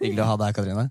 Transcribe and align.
Hyggelig 0.00 0.22
å 0.24 0.28
ha 0.30 0.36
deg 0.40 0.46
her, 0.50 0.56
Katrine. 0.58 0.86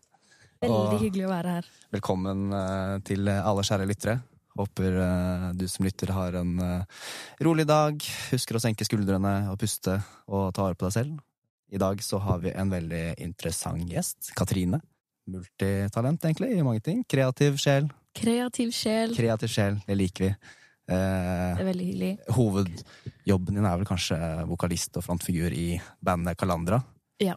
Veldig 0.63 0.99
hyggelig 1.01 1.25
å 1.27 1.31
være 1.33 1.57
her. 1.57 1.65
velkommen 1.91 2.45
eh, 2.55 2.93
til 3.07 3.27
alle 3.33 3.65
kjære 3.67 3.87
lyttere. 3.89 4.15
Håper 4.55 4.95
eh, 5.01 5.45
du 5.57 5.65
som 5.67 5.83
lytter 5.85 6.13
har 6.13 6.37
en 6.39 6.53
eh, 6.61 7.03
rolig 7.43 7.65
dag, 7.67 7.97
husker 8.31 8.55
å 8.59 8.61
senke 8.63 8.85
skuldrene 8.87 9.33
og 9.51 9.57
puste 9.61 9.97
og 10.29 10.51
ta 10.55 10.67
vare 10.67 10.77
på 10.77 10.87
deg 10.87 10.95
selv. 10.95 11.19
I 11.73 11.81
dag 11.81 11.99
så 12.05 12.19
har 12.21 12.39
vi 12.43 12.51
en 12.53 12.69
veldig 12.69 13.03
interessant 13.25 13.89
gjest. 13.89 14.29
Katrine. 14.37 14.77
Multitalent, 15.33 16.21
egentlig, 16.27 16.51
i 16.53 16.63
mange 16.65 16.83
ting. 16.85 17.01
Kreativ 17.09 17.57
sjel. 17.61 17.87
Kreativ 18.13 18.69
sjel. 18.77 19.15
Kreativ 19.17 19.49
sjel, 19.49 19.79
det 19.87 19.95
liker 19.97 20.27
vi. 20.27 20.31
Eh, 20.93 21.55
Det 21.57 21.63
er 21.63 21.69
veldig 21.71 21.87
hyggelig. 21.87 22.11
hovedjobben 22.35 23.57
din 23.57 23.65
er 23.65 23.79
vel 23.79 23.87
kanskje 23.89 24.17
vokalist 24.49 24.99
og 24.99 25.05
frontfigur 25.07 25.55
i 25.55 25.79
bandet 26.03 26.37
Kalandra? 26.37 26.81
Ja. 27.23 27.35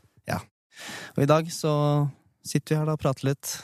Og 1.17 1.23
i 1.25 1.29
dag 1.31 1.49
så 1.53 1.73
sitter 2.47 2.75
vi 2.75 2.79
her 2.81 2.87
da 2.91 2.95
og 2.97 3.01
prater 3.03 3.31
litt. 3.31 3.55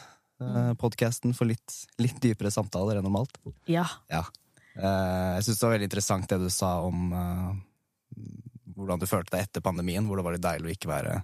Mm. 0.42 0.74
Podkasten 0.80 1.34
for 1.38 1.46
litt, 1.46 1.74
litt 2.02 2.16
dypere 2.22 2.50
samtaler 2.50 2.98
enn 2.98 3.04
normalt. 3.06 3.36
Ja. 3.70 3.84
ja. 4.10 4.24
jeg 4.74 5.44
syns 5.46 5.60
det 5.60 5.66
var 5.68 5.74
veldig 5.76 5.86
interessant 5.90 6.26
det 6.32 6.40
du 6.42 6.48
sa 6.50 6.72
om 6.82 7.12
eh, 7.14 7.52
hvordan 8.74 8.98
du 9.02 9.06
følte 9.06 9.36
deg 9.36 9.46
etter 9.46 9.62
pandemien, 9.64 10.06
hvor 10.08 10.18
det 10.18 10.24
var 10.26 10.34
litt 10.34 10.42
deilig 10.46 10.70
å 10.70 10.76
ikke 10.78 10.92
være 10.94 11.20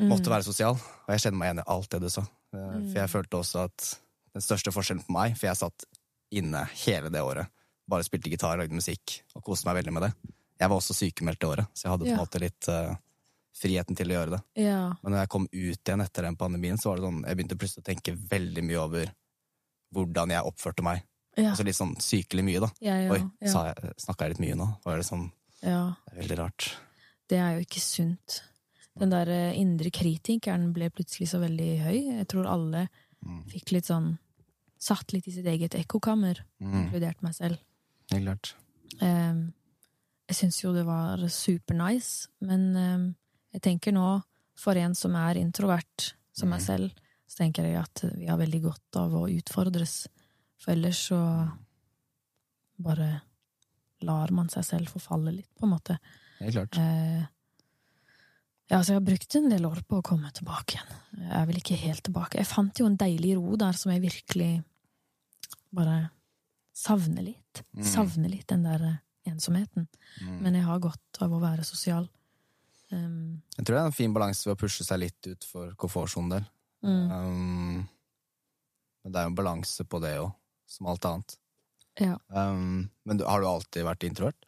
Mm. 0.00 0.08
måtte 0.08 0.30
være 0.32 0.46
sosial. 0.46 0.78
Og 0.80 1.10
jeg 1.12 1.20
kjenner 1.20 1.36
meg 1.36 1.48
igjen 1.50 1.58
i 1.60 1.68
alt 1.74 1.90
det 1.92 1.98
du 2.00 2.08
sa. 2.08 2.22
Eh, 2.54 2.58
Mm. 2.58 2.84
For 2.88 2.98
jeg 3.02 3.10
følte 3.12 3.36
også 3.36 3.64
at 3.68 3.88
den 4.32 4.40
største 4.40 4.72
forskjellen 4.72 5.02
på 5.04 5.12
meg, 5.12 5.34
for 5.36 5.46
jeg 5.50 5.58
satt 5.60 5.84
inne 6.32 6.62
hele 6.86 7.10
det 7.12 7.20
året, 7.20 7.46
bare 7.86 8.02
spilte 8.06 8.30
gitar, 8.32 8.56
lagde 8.56 8.72
musikk 8.72 9.18
og 9.36 9.44
koste 9.44 9.66
meg 9.68 9.76
veldig 9.76 9.92
med 9.92 10.02
det. 10.06 10.12
Jeg 10.58 10.70
var 10.70 10.76
også 10.80 10.96
sykemeldt 10.96 11.40
det 11.44 11.48
året, 11.50 11.66
så 11.76 11.84
jeg 11.84 11.90
hadde 11.92 12.04
på 12.06 12.08
en 12.08 12.16
Ja. 12.16 12.24
måte 12.24 12.40
litt 12.40 12.68
eh, 12.72 12.96
friheten 13.56 13.96
til 13.98 14.10
å 14.12 14.14
gjøre 14.18 14.30
det. 14.36 14.40
Ja. 14.62 14.94
Men 15.02 15.12
når 15.12 15.18
jeg 15.24 15.28
kom 15.32 15.46
ut 15.50 15.80
igjen 15.88 16.00
etter 16.04 16.22
den 16.22 16.36
pandemien, 16.36 16.78
så 16.78 16.90
var 16.90 16.96
det 17.00 17.04
sånn, 17.08 17.22
jeg 17.26 17.36
begynte 17.36 17.58
plutselig 17.58 17.82
å 17.82 17.88
tenke 17.90 18.14
veldig 18.30 18.64
mye 18.64 18.78
over 18.84 19.10
hvordan 19.94 20.30
jeg 20.34 20.46
oppførte 20.46 20.84
meg. 20.86 21.02
Ja. 21.38 21.50
Altså 21.52 21.64
litt 21.66 21.78
sånn 21.78 21.94
sykelig 22.02 22.44
mye, 22.46 22.60
da. 22.62 22.68
Ja, 22.84 22.94
Oi, 23.14 23.20
ja. 23.40 23.64
snakka 23.98 24.26
jeg 24.26 24.34
litt 24.34 24.44
mye 24.44 24.56
nå? 24.58 24.66
Var 24.84 24.96
det 25.00 25.06
sånn 25.06 25.26
ja. 25.62 25.94
det 26.06 26.14
er 26.14 26.20
Veldig 26.22 26.38
rart. 26.40 26.68
Det 27.30 27.38
er 27.38 27.52
jo 27.58 27.64
ikke 27.66 27.80
sunt. 27.82 28.40
Den 28.98 29.12
der 29.12 29.28
eh, 29.30 29.58
indre 29.60 29.90
kritikeren 29.94 30.72
ble 30.74 30.88
plutselig 30.90 31.28
så 31.30 31.38
veldig 31.42 31.68
høy. 31.84 31.98
Jeg 32.20 32.28
tror 32.32 32.46
alle 32.50 32.88
Mm. 33.20 33.42
fikk 33.52 33.72
litt 33.74 33.84
sånn 33.84 34.14
Satt 34.80 35.12
litt 35.12 35.26
i 35.28 35.30
sitt 35.34 35.44
eget 35.44 35.74
ekkokammer, 35.76 36.38
Mm, 36.58 36.86
inkludert 36.86 37.20
meg 37.22 37.34
selv. 37.36 37.58
helt 38.10 38.24
klart. 38.24 38.54
Um, 39.02 39.52
jeg 40.26 40.36
syns 40.38 40.62
jo 40.62 40.72
det 40.72 40.86
var 40.86 41.18
supernice, 41.28 42.28
men 42.40 42.64
ehm, 42.76 43.14
jeg 43.52 43.62
tenker 43.62 43.92
nå, 43.92 44.22
for 44.54 44.76
en 44.76 44.94
som 44.94 45.14
er 45.16 45.34
introvert, 45.40 46.12
som 46.32 46.48
meg 46.50 46.60
Mhm. 46.60 46.66
selv, 46.66 46.90
så 47.28 47.36
tenker 47.42 47.64
jeg 47.64 47.76
at 47.76 48.02
vi 48.16 48.26
har 48.26 48.36
veldig 48.38 48.62
godt 48.62 48.96
av 48.96 49.12
å 49.12 49.28
utfordres. 49.30 50.06
For 50.58 50.72
ellers 50.72 50.98
så 51.08 51.20
bare 52.78 53.20
lar 54.02 54.30
man 54.32 54.48
seg 54.48 54.64
selv 54.64 54.88
forfalle 54.88 55.32
litt, 55.34 55.48
på 55.58 55.64
en 55.66 55.72
måte. 55.74 55.98
Helt 56.40 56.54
klart. 56.54 56.78
Eh, 56.78 57.26
ja, 58.70 58.78
så 58.80 58.92
jeg 58.94 59.00
har 59.00 59.06
brukt 59.08 59.34
en 59.36 59.50
del 59.50 59.66
år 59.68 59.82
på 59.88 59.98
å 60.00 60.02
komme 60.06 60.30
tilbake 60.32 60.76
igjen. 60.78 60.96
Jeg 61.18 61.32
er 61.42 61.46
vel 61.50 61.56
ikke 61.60 61.76
helt 61.76 62.02
tilbake. 62.06 62.38
Jeg 62.40 62.46
fant 62.46 62.78
jo 62.80 62.86
en 62.86 62.96
deilig 62.96 63.34
ro 63.36 63.56
der 63.56 63.72
som 63.76 63.92
jeg 63.92 64.02
virkelig 64.02 64.64
bare 65.72 66.10
savner 66.74 67.22
litt. 67.26 67.62
Mm. 67.76 67.84
Savner 67.84 68.30
litt 68.32 68.46
den 68.48 68.62
der 68.64 69.00
ensomheten. 69.26 69.86
Mm. 70.22 70.40
Men 70.40 70.54
jeg 70.54 70.64
har 70.64 70.78
godt 70.80 71.20
av 71.20 71.30
å 71.36 71.40
være 71.42 71.64
sosial. 71.64 72.08
Um, 72.92 73.42
Jeg 73.56 73.64
tror 73.66 73.76
det 73.76 73.82
er 73.82 73.86
en 73.86 73.92
fin 73.94 74.12
balanse 74.14 74.46
ved 74.48 74.56
å 74.56 74.60
pushe 74.60 74.84
seg 74.84 74.98
litt 74.98 75.26
ut 75.30 75.44
for 75.46 75.72
komfortsonen 75.78 76.30
del. 76.30 76.44
mm, 76.82 77.10
Um, 77.12 77.88
men 79.04 79.12
det 79.12 79.18
er 79.20 79.24
jo 79.28 79.30
en 79.30 79.36
balanse 79.38 79.84
på 79.86 80.00
det 80.02 80.14
òg, 80.20 80.32
som 80.66 80.86
alt 80.90 81.04
annet. 81.08 81.36
ja. 82.00 82.16
Um, 82.28 82.90
men 83.04 83.16
du, 83.20 83.24
har 83.24 83.40
du 83.40 83.46
alltid 83.46 83.84
vært 83.86 84.04
introvert? 84.08 84.44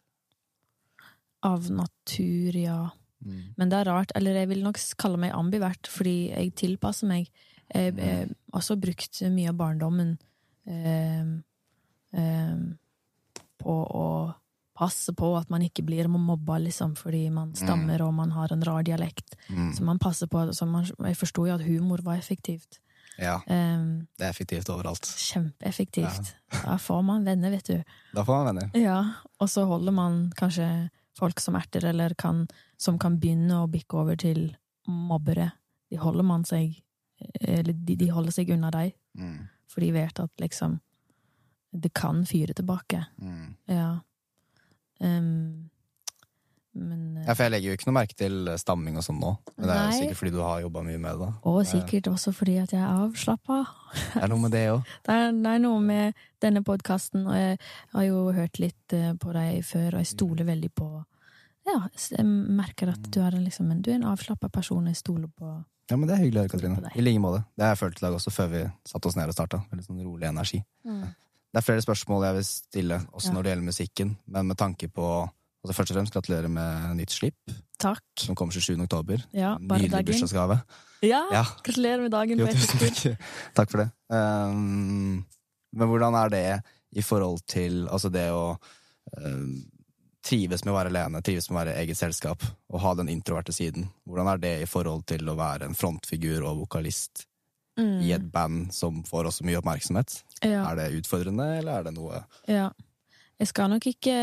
Av 1.43 1.65
natur, 1.71 2.55
ja. 2.55 2.89
Mm. 3.25 3.53
Men 3.57 3.69
det 3.71 3.79
er 3.81 3.85
rart. 3.91 4.11
Eller 4.15 4.35
jeg 4.41 4.49
vil 4.51 4.63
nok 4.63 4.77
kalle 4.99 5.17
meg 5.19 5.33
ambivert, 5.35 5.87
fordi 5.91 6.29
jeg 6.31 6.53
tilpasser 6.55 7.07
meg. 7.07 7.29
Jeg 7.73 7.93
Mm. 7.95 7.99
har 8.51 8.59
også 8.59 8.75
brukt 8.79 9.21
mye 9.31 9.49
av 9.49 9.55
barndommen 9.57 10.17
eh, 10.67 11.25
eh, 12.13 12.57
på 13.59 13.73
å 13.95 14.33
passe 14.75 15.13
på 15.13 15.37
at 15.37 15.49
man 15.49 15.61
ikke 15.61 15.83
blir 15.85 16.07
mobba, 16.07 16.57
liksom, 16.57 16.95
fordi 16.97 17.29
man 17.31 17.53
stammer 17.55 18.01
og 18.01 18.13
man 18.13 18.31
har 18.31 18.51
en 18.53 18.63
rar 18.63 18.83
dialekt. 18.83 19.35
Mm. 19.49 19.73
Så 19.75 19.83
man 19.83 19.99
passer 19.99 20.27
på 20.27 20.47
så 20.53 20.65
man, 20.67 20.85
Jeg 21.05 21.17
forsto 21.17 21.45
jo 21.47 21.53
at 21.53 21.61
humor 21.65 22.01
var 22.01 22.17
effektivt. 22.17 22.79
Ja, 23.19 23.35
Um, 23.45 24.07
det 24.17 24.25
er 24.25 24.29
effektivt 24.31 24.69
overalt. 24.73 25.05
kjempeeffektivt. 25.05 26.33
Da 26.63 26.77
får 26.77 27.03
man 27.05 27.23
venner, 27.25 27.51
vet 27.51 27.65
du. 27.67 27.83
Da 28.15 28.23
får 28.25 28.43
man 28.43 28.55
venner. 28.55 28.71
Ja, 28.81 29.03
og 29.39 29.49
så 29.49 29.65
holder 29.69 29.91
man 29.93 30.31
kanskje 30.35 30.89
folk 31.15 31.39
som 31.39 31.55
erter, 31.55 31.85
eller 31.85 32.15
kan, 32.17 32.47
som 32.77 32.97
kan 32.97 33.19
begynne 33.19 33.61
å 33.61 33.69
bikke 33.69 33.93
over 34.01 34.15
til 34.15 34.55
mobbere. 34.87 35.51
De 35.91 35.97
holder 35.97 36.23
man 36.23 36.43
seg 36.43 36.79
Eller 37.39 37.71
de, 37.73 37.95
de 37.95 38.07
holder 38.11 38.31
seg 38.31 38.49
unna 38.49 38.69
deg, 38.71 38.93
Mm. 39.15 39.47
for 39.67 39.79
de 39.81 39.91
vet 39.91 40.19
at 40.19 40.31
liksom 40.41 40.79
Det 41.71 41.93
kan 41.93 42.25
fyre 42.25 42.53
tilbake. 42.53 43.05
Mm. 43.21 43.55
Ja. 43.67 43.99
Ehm, 45.03 45.69
men 46.73 47.17
eh, 47.17 47.25
Ja, 47.27 47.35
for 47.35 47.45
jeg 47.45 47.53
legger 47.53 47.69
jo 47.69 47.77
ikke 47.77 47.87
noe 47.89 47.95
merke 47.99 48.15
til 48.17 48.49
stamming 48.57 48.95
og 48.97 49.03
sånn 49.05 49.19
nå. 49.21 49.33
Men 49.57 49.67
det 49.69 49.75
er 49.77 49.83
jo 49.91 49.97
sikkert 49.99 50.19
fordi 50.23 50.33
du 50.33 50.39
har 50.41 50.61
jobba 50.63 50.81
mye 50.87 51.01
med 51.03 51.19
det. 51.21 51.29
Og 51.51 51.59
sikkert 51.69 52.09
også 52.09 52.33
fordi 52.33 52.55
at 52.63 52.73
jeg 52.73 52.81
er 52.81 53.03
avslappa. 53.03 53.59
Det 53.93 54.23
er 54.23 54.31
noe 54.31 54.41
med 54.41 54.55
det 54.55 54.63
òg. 54.71 54.93
Det 55.05 55.17
det 55.43 55.51
er 55.53 55.61
noe 55.61 55.81
med 55.83 56.23
denne 56.41 56.63
podkasten, 56.65 57.27
og 57.29 57.37
jeg 57.37 57.59
har 57.93 58.07
jo 58.07 58.23
hørt 58.33 58.59
litt 58.59 58.95
eh, 58.97 59.13
på 59.13 59.35
deg 59.37 59.61
før, 59.67 59.89
og 59.93 60.01
jeg 60.01 60.11
stoler 60.15 60.49
veldig 60.49 60.71
på 60.73 60.89
Ja, 61.69 61.77
jeg 62.11 62.25
merker 62.27 62.89
at 62.91 63.05
du 63.13 63.21
er 63.23 63.37
en, 63.37 63.45
liksom, 63.45 63.69
du 63.81 63.91
er 63.93 63.99
en 64.01 64.09
avslappa 64.09 64.49
person, 64.51 64.89
jeg 64.89 64.97
stoler 64.99 65.29
på 65.29 65.53
Ja, 65.91 65.95
men 65.95 66.07
det 66.09 66.15
er 66.17 66.23
hyggelig 66.25 66.41
å 66.41 66.43
høre, 66.47 66.51
Katrine. 66.57 66.91
I 66.95 67.03
like 67.05 67.21
måte. 67.21 67.43
Det 67.55 67.63
har 67.67 67.75
jeg 67.75 67.83
følt 67.85 68.01
i 68.01 68.05
dag 68.07 68.17
også, 68.17 68.33
før 68.33 68.49
vi 68.51 68.63
satte 68.87 69.07
oss 69.11 69.15
ned 69.19 69.29
og 69.29 69.35
starta. 69.37 69.61
Veldig 69.69 69.85
sånn 69.85 70.01
rolig 70.03 70.27
energi. 70.27 70.63
Det 71.53 71.59
er 71.61 71.65
flere 71.67 71.83
spørsmål 71.85 72.23
jeg 72.25 72.35
vil 72.39 72.45
stille, 72.47 72.95
også 73.13 73.29
Ja. 73.29 73.33
når 73.35 73.43
det 73.43 73.51
gjelder 73.51 73.65
musikken. 73.69 74.17
Men 74.27 74.47
med 74.47 74.57
tanke 74.57 74.87
på 74.89 75.07
altså 75.63 75.75
Først 75.77 75.91
og 75.91 75.95
fremst 75.95 76.13
gratulerer 76.13 76.49
med 76.51 76.95
nytt 76.97 77.11
slipp, 77.13 77.51
Takk. 77.79 78.01
som 78.19 78.35
kommer 78.35 78.51
27. 78.51 78.81
oktober. 78.83 79.21
Ja, 79.33 79.53
bare 79.57 79.79
Nydelig 79.85 80.05
bursdagsgave. 80.09 80.57
Ja, 81.03 81.21
Ja. 81.31 81.43
gratulerer 81.63 82.01
med 82.01 82.11
dagen 82.11 82.39
Jo, 82.39 82.47
tusen 82.47 82.79
takk. 82.79 83.17
Takk 83.55 83.71
for 83.71 83.77
det. 83.83 83.91
Um, 84.09 85.25
men 85.73 85.87
hvordan 85.87 86.15
er 86.15 86.29
det 86.29 86.61
i 86.97 87.01
forhold 87.01 87.45
til 87.47 87.87
altså 87.87 88.11
det 88.11 88.27
å 88.31 88.57
um, 89.17 89.63
trives 90.23 90.65
med 90.65 90.73
å 90.73 90.77
være 90.77 90.91
alene, 90.91 91.21
trives 91.21 91.49
med 91.49 91.55
å 91.55 91.61
være 91.65 91.75
i 91.77 91.85
eget 91.85 91.97
selskap, 91.97 92.43
og 92.69 92.81
ha 92.81 92.93
den 92.95 93.07
introverte 93.09 93.53
siden? 93.55 93.87
Hvordan 94.07 94.33
er 94.33 94.37
det 94.43 94.53
i 94.63 94.65
forhold 94.69 95.05
til 95.05 95.23
å 95.29 95.35
være 95.39 95.65
en 95.69 95.75
frontfigur 95.75 96.43
og 96.43 96.59
vokalist 96.65 97.25
Mm. 97.77 98.01
i 98.05 98.11
et 98.13 98.25
band 98.31 98.67
som 98.75 98.99
får 99.07 99.25
også 99.31 99.45
mye 99.47 99.57
oppmerksomhet? 99.57 100.19
Ja, 100.43 100.63
Er 100.71 100.75
det 100.77 100.91
utfordrende, 100.99 101.47
eller 101.57 101.79
er 101.79 101.83
det 101.87 101.93
noe 101.95 102.19
ja. 102.47 102.67
Jeg 103.39 103.47
skal 103.49 103.69
nok 103.73 103.87
ikke 103.89 104.13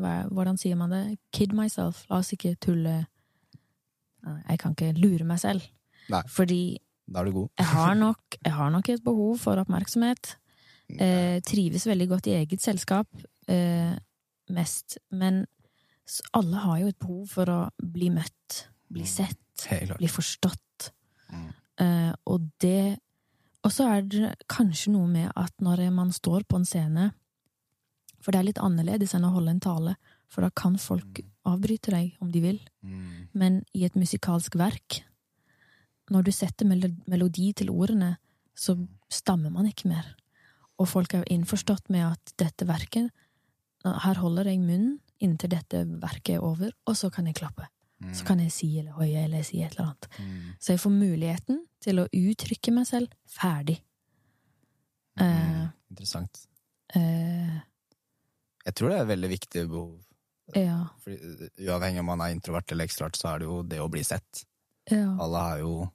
hva, 0.00 0.12
Hvordan 0.30 0.56
sier 0.60 0.78
man 0.78 0.92
det? 0.94 1.00
Kid 1.34 1.52
myself. 1.56 2.04
La 2.08 2.20
oss 2.22 2.30
ikke 2.32 2.54
tulle 2.62 3.00
Jeg 4.48 4.58
kan 4.62 4.74
ikke 4.76 4.92
lure 4.98 5.26
meg 5.28 5.40
selv. 5.42 5.66
Nei. 6.10 6.22
Fordi 6.30 6.78
Da 7.06 7.20
er 7.20 7.28
du 7.28 7.32
god. 7.40 7.48
jeg 7.58 7.66
har 7.72 7.94
nok, 8.06 8.38
jeg 8.44 8.52
har 8.54 8.70
nok 8.74 8.88
et 8.94 9.04
behov 9.04 9.36
for 9.42 9.58
oppmerksomhet. 9.62 10.36
Eh, 11.02 11.40
trives 11.42 11.86
veldig 11.86 12.08
godt 12.08 12.26
i 12.30 12.36
eget 12.38 12.62
selskap, 12.62 13.08
eh, 13.50 13.94
mest. 14.54 14.98
Men 15.10 15.44
alle 16.34 16.56
har 16.62 16.78
jo 16.84 16.86
et 16.92 16.98
behov 17.02 17.26
for 17.28 17.50
å 17.50 17.60
bli 17.82 18.08
møtt, 18.14 18.66
bli 18.94 19.02
sett, 19.06 19.66
bli 19.98 20.06
forstått. 20.10 20.92
Mm. 21.34 21.48
Eh, 21.80 22.12
og 22.24 22.50
det 22.62 22.98
Og 23.66 23.72
så 23.72 23.84
er 23.90 24.02
det 24.06 24.28
kanskje 24.48 24.92
noe 24.94 25.08
med 25.10 25.32
at 25.36 25.52
når 25.60 25.90
man 25.90 26.12
står 26.12 26.44
på 26.48 26.56
en 26.56 26.64
scene 26.64 27.10
For 28.22 28.30
det 28.30 28.38
er 28.38 28.46
litt 28.46 28.62
annerledes 28.62 29.12
enn 29.14 29.26
å 29.26 29.32
holde 29.34 29.50
en 29.50 29.60
tale, 29.60 29.96
for 30.26 30.42
da 30.42 30.50
kan 30.50 30.78
folk 30.78 31.20
avbryte 31.46 31.90
deg 31.90 32.16
om 32.20 32.30
de 32.32 32.40
vil. 32.40 32.60
Mm. 32.82 33.28
Men 33.32 33.58
i 33.74 33.84
et 33.84 33.94
musikalsk 33.94 34.56
verk, 34.58 35.04
når 36.10 36.26
du 36.26 36.32
setter 36.32 36.66
melodi 36.66 37.52
til 37.54 37.70
ordene, 37.70 38.16
så 38.56 38.74
stammer 39.12 39.52
man 39.54 39.68
ikke 39.68 39.92
mer. 39.92 40.08
Og 40.80 40.88
folk 40.90 41.14
er 41.14 41.22
jo 41.22 41.36
innforstått 41.36 41.90
med 41.92 42.06
at 42.08 42.34
dette 42.38 42.66
verket 42.66 43.12
Her 43.86 44.18
holder 44.18 44.48
jeg 44.50 44.58
munnen 44.58 44.98
inntil 45.22 45.52
dette 45.52 45.84
verket 46.02 46.36
er 46.36 46.44
over, 46.44 46.72
og 46.86 46.96
så 46.96 47.10
kan 47.12 47.28
jeg 47.28 47.38
klappe. 47.38 47.68
Så 48.12 48.26
kan 48.28 48.40
jeg 48.42 48.52
si 48.52 48.66
eller 48.78 48.92
hoie 48.98 49.22
eller 49.24 49.42
si 49.46 49.62
et 49.64 49.72
eller 49.72 49.86
annet. 49.86 50.08
Mm. 50.20 50.48
Så 50.60 50.74
jeg 50.74 50.80
får 50.82 50.92
muligheten 50.92 51.62
til 51.80 52.02
å 52.02 52.08
uttrykke 52.12 52.74
meg 52.76 52.84
selv 52.88 53.14
ferdig. 53.32 53.78
Mm. 55.16 55.24
Eh, 55.24 55.62
Interessant. 55.94 56.42
Uh, 56.94 57.56
Jeg 58.66 58.74
tror 58.76 58.90
det 58.90 58.98
er 58.98 59.02
et 59.06 59.12
veldig 59.14 59.30
viktig 59.32 59.62
behov. 59.70 59.94
ja. 60.54 60.76
Fordi, 61.02 61.16
uh, 61.16 61.48
uavhengig 61.70 62.00
om 62.02 62.10
man 62.12 62.20
er 62.26 62.34
introvert 62.34 62.70
eller 62.72 62.84
ekstrovert, 62.84 63.16
så 63.16 63.32
er 63.32 63.38
det 63.40 63.48
jo 63.48 63.62
det 63.62 63.80
å 63.80 63.88
bli 63.90 64.04
sett. 64.04 64.44
Ja. 64.90 65.16
Alle 65.20 65.44
er 65.54 65.58
jo 65.64 65.88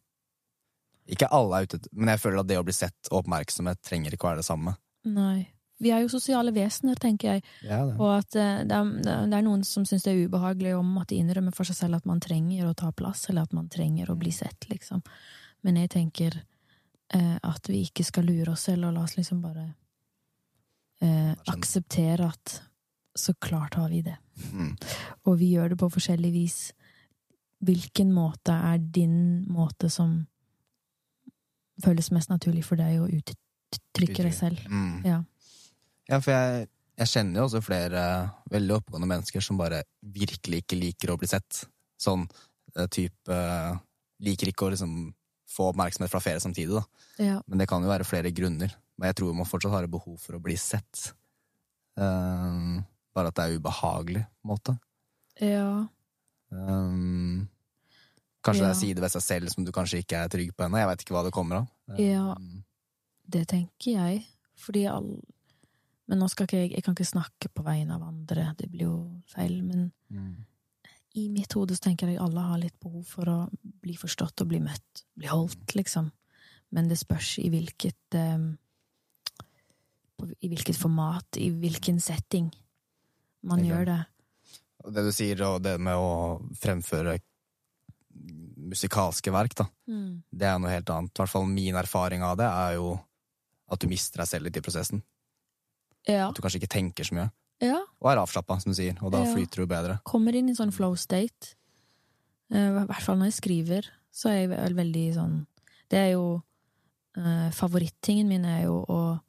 Ikke 1.07 1.29
alle 1.31 1.61
er 1.61 1.63
ute 1.63 1.77
Men 1.95 2.09
jeg 2.11 2.19
føler 2.19 2.41
at 2.41 2.47
det 2.49 2.57
å 2.59 2.63
bli 2.67 2.73
sett 2.75 3.07
og 3.09 3.21
oppmerksomhet 3.21 3.79
trenger 3.87 4.11
ikke 4.11 4.27
å 4.27 4.29
være 4.33 4.41
det 4.41 4.47
samme. 4.49 4.73
Nei. 5.07 5.47
Vi 5.81 5.89
er 5.89 6.03
jo 6.03 6.11
sosiale 6.13 6.53
vesener, 6.53 6.99
tenker 7.01 7.35
jeg. 7.35 7.43
Ja, 7.65 7.81
det. 7.87 7.97
Og 7.97 8.11
at 8.13 8.37
eh, 8.37 8.61
det 8.69 8.77
er, 8.77 8.89
det 9.01 9.37
er 9.37 9.45
noen 9.45 9.63
som 9.65 9.85
syns 9.87 10.05
det 10.05 10.13
er 10.13 10.27
ubehagelig 10.29 10.75
å 10.77 10.85
måtte 10.85 11.17
innrømme 11.17 11.53
for 11.55 11.67
seg 11.67 11.79
selv 11.79 11.97
at 11.97 12.09
man 12.09 12.21
trenger 12.21 12.69
å 12.69 12.75
ta 12.77 12.91
plass, 12.93 13.25
eller 13.29 13.47
at 13.47 13.55
man 13.57 13.69
trenger 13.71 14.11
å 14.11 14.17
bli 14.19 14.33
sett, 14.35 14.69
liksom. 14.69 15.01
Men 15.65 15.79
jeg 15.81 15.93
tenker 15.95 16.37
eh, 16.37 17.37
at 17.41 17.69
vi 17.69 17.83
ikke 17.87 18.05
skal 18.05 18.29
lure 18.29 18.53
oss 18.53 18.67
selv, 18.69 18.89
og 18.89 18.97
la 18.97 19.05
oss 19.07 19.17
liksom 19.17 19.41
bare 19.41 19.71
eh, 21.01 21.33
akseptere 21.49 22.29
at 22.29 22.59
så 23.17 23.33
klart 23.33 23.73
har 23.75 23.89
vi 23.89 24.03
det. 24.05 24.17
Mm. 24.53 24.75
Og 25.27 25.39
vi 25.41 25.51
gjør 25.55 25.73
det 25.73 25.79
på 25.81 25.89
forskjellig 25.91 26.31
vis. 26.33 26.59
Hvilken 27.61 28.13
måte 28.13 28.53
er 28.53 28.77
din 28.81 29.43
måte 29.51 29.89
som 29.89 30.21
føles 31.81 32.11
mest 32.13 32.31
naturlig 32.31 32.63
for 32.65 32.79
deg 32.79 33.01
å 33.01 33.09
uttrykke 33.09 34.23
deg 34.29 34.33
selv? 34.35 34.61
Mm. 34.69 35.01
Ja. 35.05 35.19
Ja, 36.11 36.19
for 36.19 36.33
jeg, 36.35 36.67
jeg 36.99 37.07
kjenner 37.13 37.39
jo 37.41 37.45
også 37.47 37.61
flere 37.63 38.01
veldig 38.51 38.75
oppegående 38.81 39.07
mennesker 39.09 39.43
som 39.45 39.57
bare 39.59 39.83
virkelig 40.03 40.61
ikke 40.65 40.79
liker 40.79 41.13
å 41.13 41.17
bli 41.21 41.29
sett. 41.31 41.63
Sånn 42.01 42.25
eh, 42.75 42.87
type 42.91 43.31
eh, 43.31 43.79
Liker 44.21 44.51
ikke 44.51 44.67
å 44.67 44.73
liksom 44.73 44.91
få 45.49 45.71
oppmerksomhet 45.71 46.11
fra 46.11 46.19
flere 46.21 46.39
samtidig, 46.43 46.75
da. 46.77 46.83
Ja. 47.17 47.37
Men 47.49 47.57
det 47.63 47.65
kan 47.71 47.81
jo 47.81 47.89
være 47.89 48.05
flere 48.05 48.29
grunner. 48.37 48.69
Men 48.99 49.09
jeg 49.09 49.17
tror 49.17 49.33
man 49.33 49.47
fortsatt 49.49 49.73
har 49.73 49.87
et 49.87 49.91
behov 49.91 50.19
for 50.21 50.37
å 50.37 50.41
bli 50.45 50.53
sett. 50.61 51.07
Um, 51.97 52.83
bare 53.17 53.31
at 53.31 53.39
det 53.39 53.47
er 53.47 53.57
ubehagelig, 53.57 54.21
på 54.29 54.45
en 54.45 54.51
måte. 54.53 54.75
ja. 55.41 55.87
Um, 56.51 57.47
kanskje 58.43 58.61
det 58.61 58.67
Ja. 58.67 58.75
er 58.75 58.79
sider 58.79 59.01
ved 59.01 59.11
seg 59.13 59.21
selv 59.23 59.49
som 59.53 59.63
du 59.65 59.71
kanskje 59.71 60.01
ikke 60.03 60.21
er 60.25 60.29
trygg 60.29 60.53
på 60.55 60.65
ennå. 60.65 60.77
Jeg 60.77 60.87
veit 60.91 61.01
ikke 61.05 61.13
hva 61.15 61.23
det 61.25 61.33
kommer 61.33 61.55
av. 61.63 61.67
Ja. 61.97 62.35
Um, 62.37 62.63
Det 63.31 63.47
tenker 63.47 63.91
jeg, 63.95 64.25
fordi 64.59 64.85
all 64.91 65.15
Men 66.11 66.19
nå 66.19 66.27
skal 66.27 66.47
ikke 66.47 66.59
jeg 66.59 66.73
Jeg 66.75 66.83
kan 66.83 66.95
ikke 66.97 67.07
snakke 67.07 67.49
på 67.55 67.63
vegne 67.63 67.95
av 67.95 68.03
andre, 68.03 68.49
det 68.59 68.67
blir 68.71 68.89
jo 68.89 68.95
feil, 69.31 69.61
men 69.63 69.91
mm. 70.11 70.33
i 71.21 71.29
mitt 71.31 71.53
hode 71.55 71.77
så 71.77 71.87
tenker 71.87 72.11
jeg 72.11 72.19
alle 72.19 72.43
har 72.43 72.59
litt 72.59 72.75
behov 72.83 73.05
for 73.07 73.31
å 73.31 73.37
bli 73.63 73.95
forstått 73.99 74.43
og 74.43 74.51
bli 74.51 74.59
møtt, 74.63 75.05
bli 75.15 75.31
holdt, 75.31 75.71
liksom. 75.77 76.11
Men 76.75 76.91
det 76.91 76.99
spørs 76.99 77.37
i 77.39 77.47
hvilket 77.51 78.15
um, 78.19 78.51
I 80.21 80.51
hvilket 80.51 80.77
format, 80.77 81.39
i 81.39 81.49
hvilken 81.49 81.99
setting 82.03 82.51
man 83.47 83.63
gjør 83.65 83.87
det. 83.87 83.99
Det 84.91 85.03
du 85.07 85.11
sier, 85.15 85.39
og 85.47 85.63
det 85.63 85.77
med 85.81 85.97
å 85.97 86.37
fremføre 86.61 87.15
musikalske 88.71 89.33
verk, 89.33 89.55
da. 89.57 89.65
Mm. 89.89 90.21
Det 90.29 90.47
er 90.47 90.59
noe 90.61 90.73
helt 90.73 90.91
annet. 90.93 91.15
I 91.15 91.23
hvert 91.23 91.33
fall 91.33 91.47
min 91.49 91.79
erfaring 91.79 92.23
av 92.25 92.37
det 92.39 92.49
er 92.51 92.75
jo 92.77 92.93
at 93.71 93.81
du 93.81 93.87
mister 93.89 94.21
deg 94.21 94.29
selv 94.29 94.47
litt 94.47 94.59
i 94.59 94.63
prosessen. 94.63 95.01
Ja. 96.07 96.29
At 96.29 96.35
du 96.35 96.41
kanskje 96.41 96.61
ikke 96.61 96.71
tenker 96.73 97.03
så 97.05 97.13
mye. 97.15 97.31
ja. 97.61 97.77
Og 98.01 98.09
er 98.11 98.17
avslappa, 98.17 98.59
som 98.61 98.71
du 98.71 98.75
sier. 98.75 98.95
Og 99.03 99.11
da 99.11 99.23
Ja. 99.23 99.33
flyter 99.35 99.61
du 99.61 99.67
bedre. 99.67 99.99
Kommer 100.03 100.33
inn 100.35 100.49
i 100.49 100.53
sånn 100.57 100.71
flow 100.73 100.95
state. 100.95 101.55
Eh, 102.51 102.57
I 102.57 102.85
hvert 102.85 103.01
fall 103.03 103.17
når 103.17 103.29
jeg 103.31 103.39
skriver, 103.41 103.85
så 104.11 104.29
er 104.29 104.39
jeg 104.41 104.49
vel 104.49 104.73
veldig 104.75 105.13
sånn 105.15 105.45
Det 105.89 105.97
er 105.99 106.11
jo 106.13 106.41
uh, 107.17 107.49
Favorittingen 107.51 108.27
min 108.27 108.45
er 108.45 108.63
jo 108.65 108.85
å, 108.87 109.19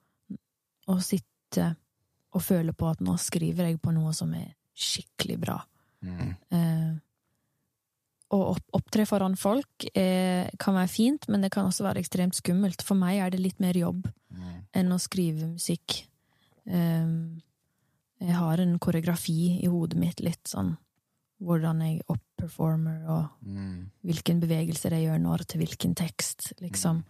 å 0.89 0.97
sitte 1.03 1.77
og 2.35 2.41
føle 2.43 2.73
på 2.73 2.89
at 2.91 3.01
nå 3.01 3.17
skriver 3.19 3.67
jeg 3.69 3.81
på 3.83 3.93
noe 3.93 4.13
som 4.15 4.33
er 4.35 4.55
skikkelig 4.75 5.39
bra. 5.41 5.59
Mm. 6.03 6.37
Eh, 6.51 6.93
å 8.33 8.57
opptre 8.73 9.05
foran 9.07 9.37
folk 9.37 9.85
eh, 9.95 10.49
kan 10.59 10.75
være 10.75 10.89
fint, 10.89 11.29
men 11.29 11.43
det 11.43 11.51
kan 11.53 11.67
også 11.69 11.85
være 11.85 12.01
ekstremt 12.01 12.35
skummelt. 12.39 12.81
For 12.83 12.95
meg 12.97 13.19
er 13.21 13.31
det 13.35 13.41
litt 13.41 13.61
mer 13.61 13.75
jobb 13.75 14.07
Mm. 14.33 14.63
enn 14.73 14.89
å 14.89 14.99
skrive 14.99 15.45
musikk. 15.53 16.07
Um, 16.67 17.43
jeg 18.23 18.35
har 18.39 18.61
en 18.63 18.79
koreografi 18.79 19.59
i 19.65 19.67
hodet 19.67 19.99
mitt, 19.99 20.21
litt 20.23 20.45
sånn 20.47 20.77
hvordan 21.43 21.81
jeg 21.83 22.03
oppperformer, 22.09 23.01
og 23.11 23.31
Mm. 23.45 23.91
hvilken 24.05 24.41
bevegelser 24.41 24.91
jeg 24.95 25.09
gjør 25.09 25.19
når 25.21 25.45
til 25.49 25.61
hvilken 25.61 25.95
tekst, 25.97 26.53
liksom. 26.61 27.03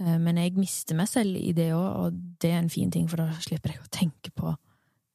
Eh, 0.00 0.18
Men 0.18 0.36
jeg 0.36 0.54
mister 0.56 0.94
meg 0.96 1.06
selv 1.08 1.36
i 1.36 1.52
det 1.52 1.70
òg, 1.72 1.96
og 1.96 2.38
det 2.40 2.50
er 2.50 2.58
en 2.58 2.68
fin 2.68 2.90
ting, 2.90 3.06
for 3.08 3.16
da 3.18 3.30
slipper 3.38 3.70
jeg 3.72 3.80
å 3.80 3.88
tenke 3.90 4.30
på 4.34 4.56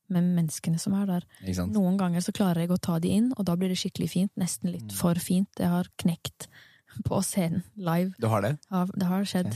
med 0.09 0.23
menneskene 0.23 0.79
som 0.79 0.93
er 0.93 1.05
der. 1.07 1.21
Noen 1.67 1.97
ganger 1.97 2.19
så 2.21 2.31
klarer 2.31 2.61
jeg 2.61 2.69
å 2.69 2.79
ta 2.79 2.99
de 2.99 3.09
inn, 3.09 3.33
og 3.37 3.45
da 3.45 3.55
blir 3.55 3.67
det 3.69 3.77
skikkelig 3.77 4.09
fint. 4.09 4.31
Nesten 4.37 4.71
litt 4.71 4.83
Mm. 4.87 4.91
for 4.95 5.13
fint. 5.15 5.49
Jeg 5.57 5.67
har 5.67 5.85
knekt 5.97 6.47
på 7.03 7.21
scenen 7.23 7.63
live. 7.75 8.13
Du 8.19 8.27
har 8.27 8.41
det? 8.41 8.59
Ja, 8.71 8.85
det 8.85 9.03
har 9.07 9.23
skjedd. 9.23 9.53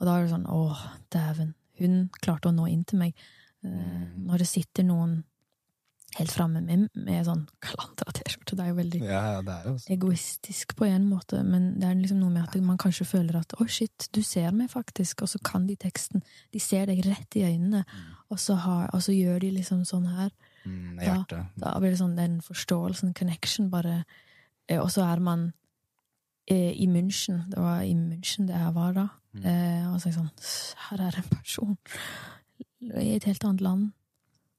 Og 0.00 0.06
da 0.06 0.16
er 0.16 0.26
det 0.26 0.32
sånn 0.32 0.46
åh, 0.46 0.78
dæven. 1.10 1.54
Hun 1.78 2.08
klarte 2.22 2.48
å 2.48 2.54
nå 2.54 2.70
inn 2.70 2.84
til 2.84 2.98
meg. 2.98 3.14
Mm. 3.66 4.26
Når 4.28 4.44
det 4.44 4.48
sitter 4.48 4.86
noen 4.86 5.18
helt 6.16 6.32
framme 6.32 6.60
med, 6.64 6.86
med 6.96 7.26
sånn 7.26 7.42
klantra 7.62 8.12
T-skjorte. 8.16 8.56
det 8.56 8.64
er 8.64 8.70
jo 8.70 8.76
veldig 8.78 9.00
Ja, 9.02 9.22
er 9.42 9.92
egoistisk 9.92 10.72
på 10.78 10.86
en 10.88 11.04
måte, 11.10 11.42
men 11.44 11.74
det 11.80 11.88
er 11.88 11.98
liksom 11.98 12.22
noe 12.22 12.32
med 12.32 12.46
at 12.46 12.56
man 12.64 12.80
kanskje 12.80 13.06
føler 13.10 13.36
at 13.42 13.52
å, 13.60 13.66
shit, 13.68 14.08
du 14.16 14.22
ser 14.24 14.54
meg 14.56 14.70
faktisk, 14.72 15.22
og 15.22 15.32
så 15.34 15.40
kan 15.44 15.66
de 15.68 15.76
teksten. 15.78 16.24
De 16.54 16.62
ser 16.62 16.88
deg 16.88 17.04
rett 17.06 17.38
i 17.38 17.44
øynene, 17.50 17.84
og 18.32 18.40
så, 18.40 18.56
har, 18.64 18.88
og 18.96 19.04
så 19.04 19.14
gjør 19.14 19.44
de 19.44 19.52
liksom 19.58 19.84
sånn 19.88 20.08
her. 20.08 20.32
Mm, 20.64 20.98
da, 20.98 21.44
Da 21.60 21.76
blir 21.78 21.92
det 21.92 22.00
sånn 22.00 22.16
den 22.18 22.40
forståelsen, 22.44 23.14
connection, 23.16 23.70
bare 23.72 24.02
eh, 24.68 24.80
Og 24.80 24.90
så 24.92 25.04
er 25.06 25.22
man 25.22 25.46
eh, 26.50 26.74
i 26.74 26.88
München. 26.90 27.44
Det 27.48 27.62
var 27.62 27.84
i 27.86 27.94
München 27.94 28.48
det 28.48 28.58
jeg 28.58 28.74
var 28.74 28.96
da. 28.96 29.06
Mm. 29.36 29.44
Eh, 29.44 29.86
og 29.92 30.00
så 30.00 30.08
er 30.08 30.12
jeg 30.12 30.18
sånn 30.18 30.82
Her 30.88 31.06
er 31.06 31.20
en 31.20 31.30
person 31.30 31.78
i 32.80 33.14
et 33.16 33.24
helt 33.28 33.44
annet 33.44 33.64
land 33.64 33.86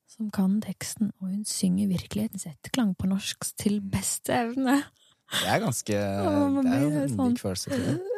som 0.10 0.30
kan 0.34 0.58
teksten, 0.66 1.12
og 1.22 1.30
hun 1.30 1.44
synger 1.46 1.88
virkelighetens 1.92 2.48
etterklang 2.50 2.96
på 2.98 3.08
norsk 3.08 3.46
til 3.62 3.78
beste 3.82 4.34
evne. 4.34 4.80
Det 5.30 5.46
er 5.54 5.60
ganske 5.62 5.94
Det 6.66 6.74
er 6.74 6.82
jo 6.82 6.90
en 7.04 7.14
sånn- 7.14 7.36
lik 7.36 7.44
følelse. 7.44 7.70
Tror 7.70 7.86
jeg. 7.92 8.00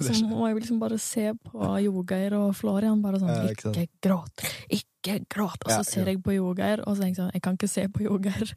Så 0.00 0.24
må 0.24 0.46
jeg 0.48 0.56
liksom 0.62 0.78
bare 0.80 0.96
se 1.02 1.26
på 1.44 1.66
Jogeir 1.84 2.32
og 2.38 2.54
Florian, 2.56 3.02
bare 3.04 3.18
sånn 3.20 3.50
ikke. 3.50 3.84
Gråt! 4.04 4.44
Ikke 4.72 5.18
gråt! 5.28 5.66
Og 5.66 5.72
så 5.74 5.82
ser 5.84 6.08
jeg 6.08 6.22
på 6.24 6.32
Jogeir, 6.32 6.80
og 6.86 6.96
så 6.96 7.04
tenker 7.04 7.12
jeg 7.12 7.18
sånn 7.20 7.34
Jeg 7.36 7.44
kan 7.44 7.58
ikke 7.58 7.68
se 7.68 7.84
på 7.92 8.06
Jogeir, 8.06 8.54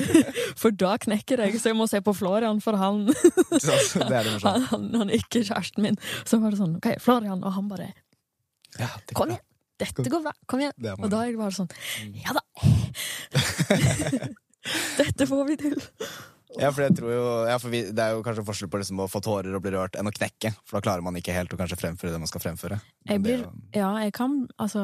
for 0.62 0.72
da 0.72 0.94
knekker 1.04 1.42
jeg, 1.44 1.60
så 1.60 1.74
jeg 1.74 1.76
må 1.80 1.84
se 1.90 2.00
på 2.06 2.14
Florian, 2.16 2.62
for 2.64 2.78
han? 2.80 3.04
Det 3.10 3.60
det 3.60 4.22
han, 4.46 4.64
han, 4.70 4.88
han 5.02 5.10
er 5.10 5.18
ikke 5.20 5.44
kjæresten 5.44 5.84
min. 5.84 6.00
Så 6.24 6.40
var 6.40 6.54
det 6.54 6.62
sånn 6.62 6.78
OK, 6.80 6.94
Florian, 7.04 7.44
og 7.44 7.52
han 7.58 7.68
bare 7.68 7.90
Ja, 8.78 8.90
det, 9.06 9.16
Kom 9.18 9.32
igjen! 9.32 9.46
Dette 9.80 10.10
går 10.12 10.22
bra! 10.26 10.32
Kom 10.50 10.60
igjen! 10.60 10.74
Og 10.98 11.08
da 11.10 11.22
er 11.24 11.32
jeg 11.32 11.40
bare 11.40 11.56
sånn 11.56 11.70
Ja 12.20 12.30
da! 12.36 12.42
Dette 15.00 15.24
får 15.30 15.42
vi 15.48 15.56
til! 15.60 15.78
Ja, 16.58 16.72
for 16.74 16.82
jeg 16.82 16.96
tror 16.98 17.12
jo 17.14 17.26
ja, 17.46 17.56
for 17.62 17.70
vi, 17.70 17.84
Det 17.94 18.02
er 18.02 18.16
jo 18.16 18.24
kanskje 18.26 18.42
forskjell 18.48 18.70
på 18.72 18.80
liksom 18.82 19.02
å 19.04 19.06
få 19.10 19.20
tårer 19.22 19.54
og 19.54 19.62
bli 19.62 19.70
rørt 19.76 19.94
enn 19.98 20.10
å 20.10 20.14
knekke. 20.14 20.50
For 20.66 20.78
da 20.78 20.82
klarer 20.88 21.04
man 21.06 21.14
ikke 21.20 21.34
helt 21.36 21.52
å 21.54 21.58
kanskje 21.60 21.78
fremføre 21.78 22.12
det 22.14 22.20
man 22.22 22.30
skal 22.30 22.42
fremføre. 22.42 22.80
Jeg 23.06 23.22
blir 23.22 23.44
Ja, 23.76 23.92
jeg 24.02 24.12
kan 24.16 24.32
Altså 24.58 24.82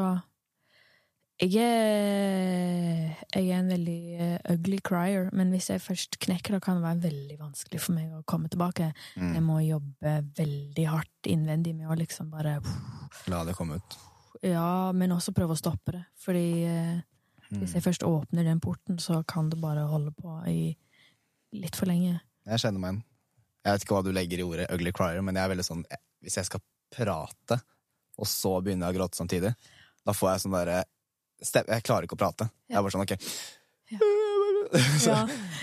Jeg 1.37 1.61
er 1.61 3.17
Jeg 3.37 3.51
er 3.51 3.59
en 3.59 3.69
veldig 3.69 4.01
eh, 4.17 4.53
ugly 4.55 4.79
crier, 4.85 5.29
men 5.37 5.51
hvis 5.53 5.69
jeg 5.69 5.83
først 5.85 6.17
knekker, 6.23 6.57
da 6.57 6.61
kan 6.65 6.79
det 6.79 6.87
være 6.87 7.03
veldig 7.11 7.37
vanskelig 7.41 7.81
for 7.83 7.97
meg 7.97 8.15
å 8.17 8.23
komme 8.29 8.49
tilbake. 8.53 8.93
Jeg 9.19 9.35
mm, 9.35 9.45
må 9.45 9.59
jobbe 9.65 10.15
veldig 10.39 10.87
hardt 10.89 11.29
innvendig 11.29 11.75
med 11.77 11.91
å 11.93 11.99
liksom 11.99 12.31
bare 12.33 12.57
La 13.29 13.43
det 13.45 13.57
komme 13.59 13.77
ut. 13.77 13.99
Ja, 14.45 14.93
men 14.97 15.13
også 15.13 15.35
prøve 15.37 15.57
å 15.57 15.61
stoppe 15.61 15.99
det. 15.99 16.07
Fordi 16.25 16.49
eh, 16.65 16.97
Mm. 17.47 17.61
hvis 17.63 17.77
jeg 17.77 17.85
først 17.85 18.03
åpner 18.03 18.43
den 18.43 18.59
porten, 18.59 18.99
så 18.99 19.21
kan 19.23 19.51
det 19.51 19.61
bare 19.63 19.85
holde 19.87 20.11
på 20.19 20.33
i 20.51 20.75
litt 21.55 21.77
for 21.79 21.87
lenge. 21.87 22.17
Jeg 22.47 22.59
kjenner 22.63 22.83
meg 22.83 22.91
igjen. 22.91 23.05
Jeg 23.67 23.73
vet 23.77 23.85
ikke 23.85 23.95
hva 23.95 24.03
du 24.07 24.13
legger 24.15 24.41
i 24.43 24.47
ordet 24.47 24.67
ugly 24.75 24.93
crier, 24.95 25.23
men 25.23 25.39
jeg 25.39 25.45
er 25.45 25.53
veldig 25.55 25.67
sånn 25.67 25.85
Hvis 26.23 26.37
jeg 26.41 26.49
skal 26.49 26.63
prate, 26.91 27.61
og 28.19 28.27
så 28.27 28.57
begynner 28.65 28.89
jeg 28.89 28.97
å 28.97 28.99
gråte 28.99 29.19
samtidig, 29.19 29.53
da 30.07 30.15
får 30.15 30.33
jeg 30.33 30.43
sånn 30.43 30.57
derre 30.57 30.81
Jeg 31.41 31.83
klarer 31.85 32.07
ikke 32.09 32.17
å 32.17 32.21
prate. 32.21 32.49
Jeg 32.69 32.79
er 32.79 32.83
bare 32.87 32.95
sånn, 32.95 33.07
ok. 33.07 33.17
Ja. 33.93 33.99
Ja, 35.07 35.21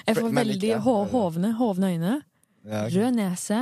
jeg 0.08 0.15
får 0.15 0.30
veldig 0.32 0.70
hovne, 0.86 1.50
hovne 1.60 1.89
øyne. 1.92 2.12
Rød 2.63 3.18
nese. 3.18 3.58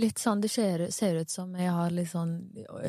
Litt 0.00 0.20
sånn, 0.22 0.40
Det 0.40 0.48
ser, 0.48 0.86
ser 0.94 1.18
ut 1.20 1.28
som 1.32 1.52
jeg 1.60 1.68
har 1.72 1.92
litt 1.92 2.08
sånn 2.08 2.32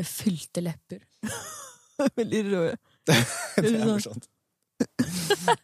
fylte 0.08 0.64
lepper. 0.64 1.02
Veldig 2.22 2.42
røde. 2.48 2.78
det 3.10 3.18
er 3.18 3.68
sånn? 3.68 3.90
morsomt. 3.90 4.30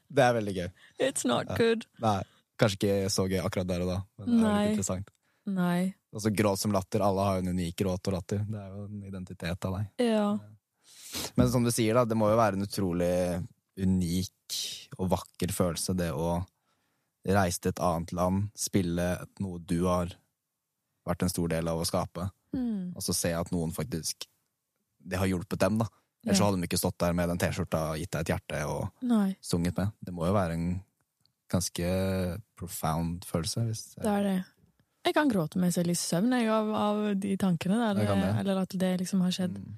Det 0.10 0.24
er 0.26 0.34
veldig 0.36 0.54
gøy. 0.58 0.70
It's 1.08 1.24
not 1.30 1.48
Ja. 1.52 1.56
good. 1.60 1.86
Nei, 2.04 2.18
kanskje 2.60 2.80
ikke 2.80 3.10
så 3.14 3.26
gøy 3.30 3.40
akkurat 3.46 3.68
der 3.70 3.84
og 3.86 3.92
da, 3.94 3.98
men 4.20 4.40
det 4.42 4.52
er 4.52 4.70
interessant. 4.72 5.12
Nei. 5.46 5.94
Altså 6.16 6.32
Gråt 6.36 6.60
som 6.62 6.72
latter. 6.76 7.04
Alle 7.06 7.28
har 7.28 7.38
jo 7.40 7.46
en 7.46 7.54
unik 7.56 7.76
gråt 7.84 8.08
og 8.12 8.16
latter. 8.18 8.44
Det 8.50 8.60
er 8.60 8.70
jo 8.76 8.84
en 8.90 9.04
identitet 9.08 9.68
av 9.70 9.78
deg. 9.80 9.90
Ja. 10.08 10.26
Men 11.38 11.50
som 11.52 11.64
du 11.66 11.72
sier, 11.72 11.94
da, 11.98 12.06
det 12.06 12.18
må 12.18 12.30
jo 12.32 12.38
være 12.40 12.58
en 12.60 12.66
utrolig 12.68 13.14
unik 13.80 14.58
og 15.00 15.10
vakker 15.14 15.52
følelse, 15.56 15.96
det 15.98 16.12
å 16.14 16.44
reise 17.26 17.62
til 17.64 17.72
et 17.74 17.80
annet 17.84 18.12
land, 18.14 18.50
spille 18.60 19.06
noe 19.42 19.60
du 19.64 19.86
har 19.88 20.12
vært 21.08 21.24
en 21.26 21.32
stor 21.32 21.48
del 21.52 21.68
av 21.72 21.80
å 21.82 21.88
skape, 21.88 22.30
Mm. 22.54 22.92
og 22.96 23.02
så 23.02 23.14
se 23.18 23.32
at 23.34 23.50
noen 23.52 23.72
faktisk 23.74 24.28
Det 25.04 25.18
har 25.18 25.26
hjulpet 25.28 25.60
dem, 25.60 25.80
da. 25.80 25.86
Ellers 26.24 26.38
så 26.38 26.44
Ja. 26.44 26.46
hadde 26.52 26.62
de 26.62 26.68
ikke 26.68 26.78
stått 26.80 26.98
der 27.00 27.12
med 27.14 27.28
den 27.28 27.38
T-skjorta, 27.38 27.80
og 27.92 27.98
gitt 27.98 28.12
deg 28.12 28.22
et 28.22 28.30
hjerte 28.40 28.60
og 28.70 28.92
Nei, 29.02 29.36
sunget 29.42 29.76
med. 29.76 29.92
Det 30.02 30.14
må 30.14 30.26
jo 30.28 30.34
være 30.34 30.54
en 30.54 30.84
ganske 31.50 32.40
profound 32.56 33.26
følelse. 33.26 33.66
Hvis 33.68 33.96
det 33.96 34.06
er 34.06 34.24
det. 34.24 34.46
Jeg 35.04 35.14
kan 35.18 35.28
gråte 35.30 35.58
meg 35.60 35.74
selv 35.74 35.90
i 35.92 35.98
søvn 36.00 36.32
jeg, 36.32 36.48
av, 36.48 36.70
av 36.74 37.20
de 37.20 37.36
tankene 37.36 37.76
der. 37.96 38.40
Eller 38.40 38.62
at 38.62 38.70
det 38.70 38.94
liksom 39.02 39.20
har 39.26 39.32
skjedd. 39.36 39.58
Mm. 39.60 39.76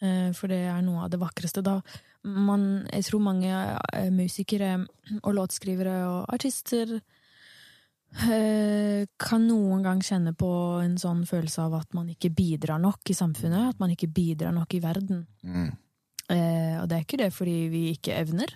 Eh, 0.00 0.30
For 0.36 0.50
det 0.50 0.62
er 0.70 0.82
noe 0.86 1.04
av 1.06 1.10
det 1.12 1.20
vakreste. 1.20 1.62
Da 1.64 1.80
man, 2.28 2.86
jeg 2.92 3.06
tror 3.08 3.22
mange 3.24 3.50
eh, 3.50 4.10
musikere 4.14 4.76
og 5.22 5.32
låtskrivere 5.34 5.96
og 6.06 6.34
artister 6.34 6.98
eh, 8.28 9.06
kan 9.18 9.46
noen 9.48 9.82
gang 9.86 10.02
kjenne 10.04 10.34
på 10.38 10.50
en 10.84 10.96
sånn 11.00 11.24
følelse 11.28 11.66
av 11.66 11.78
at 11.80 11.94
man 11.98 12.08
ikke 12.12 12.30
bidrar 12.34 12.80
nok 12.82 13.10
i 13.10 13.16
samfunnet, 13.16 13.74
at 13.74 13.82
man 13.82 13.94
ikke 13.94 14.10
bidrar 14.12 14.54
nok 14.54 14.74
i 14.78 14.82
verden. 14.84 15.26
Mm. 15.42 15.70
Eh, 16.28 16.74
og 16.82 16.88
det 16.88 16.98
er 16.98 17.06
ikke 17.06 17.22
det 17.22 17.32
fordi 17.34 17.58
vi 17.72 17.82
ikke 17.94 18.18
evner. 18.20 18.54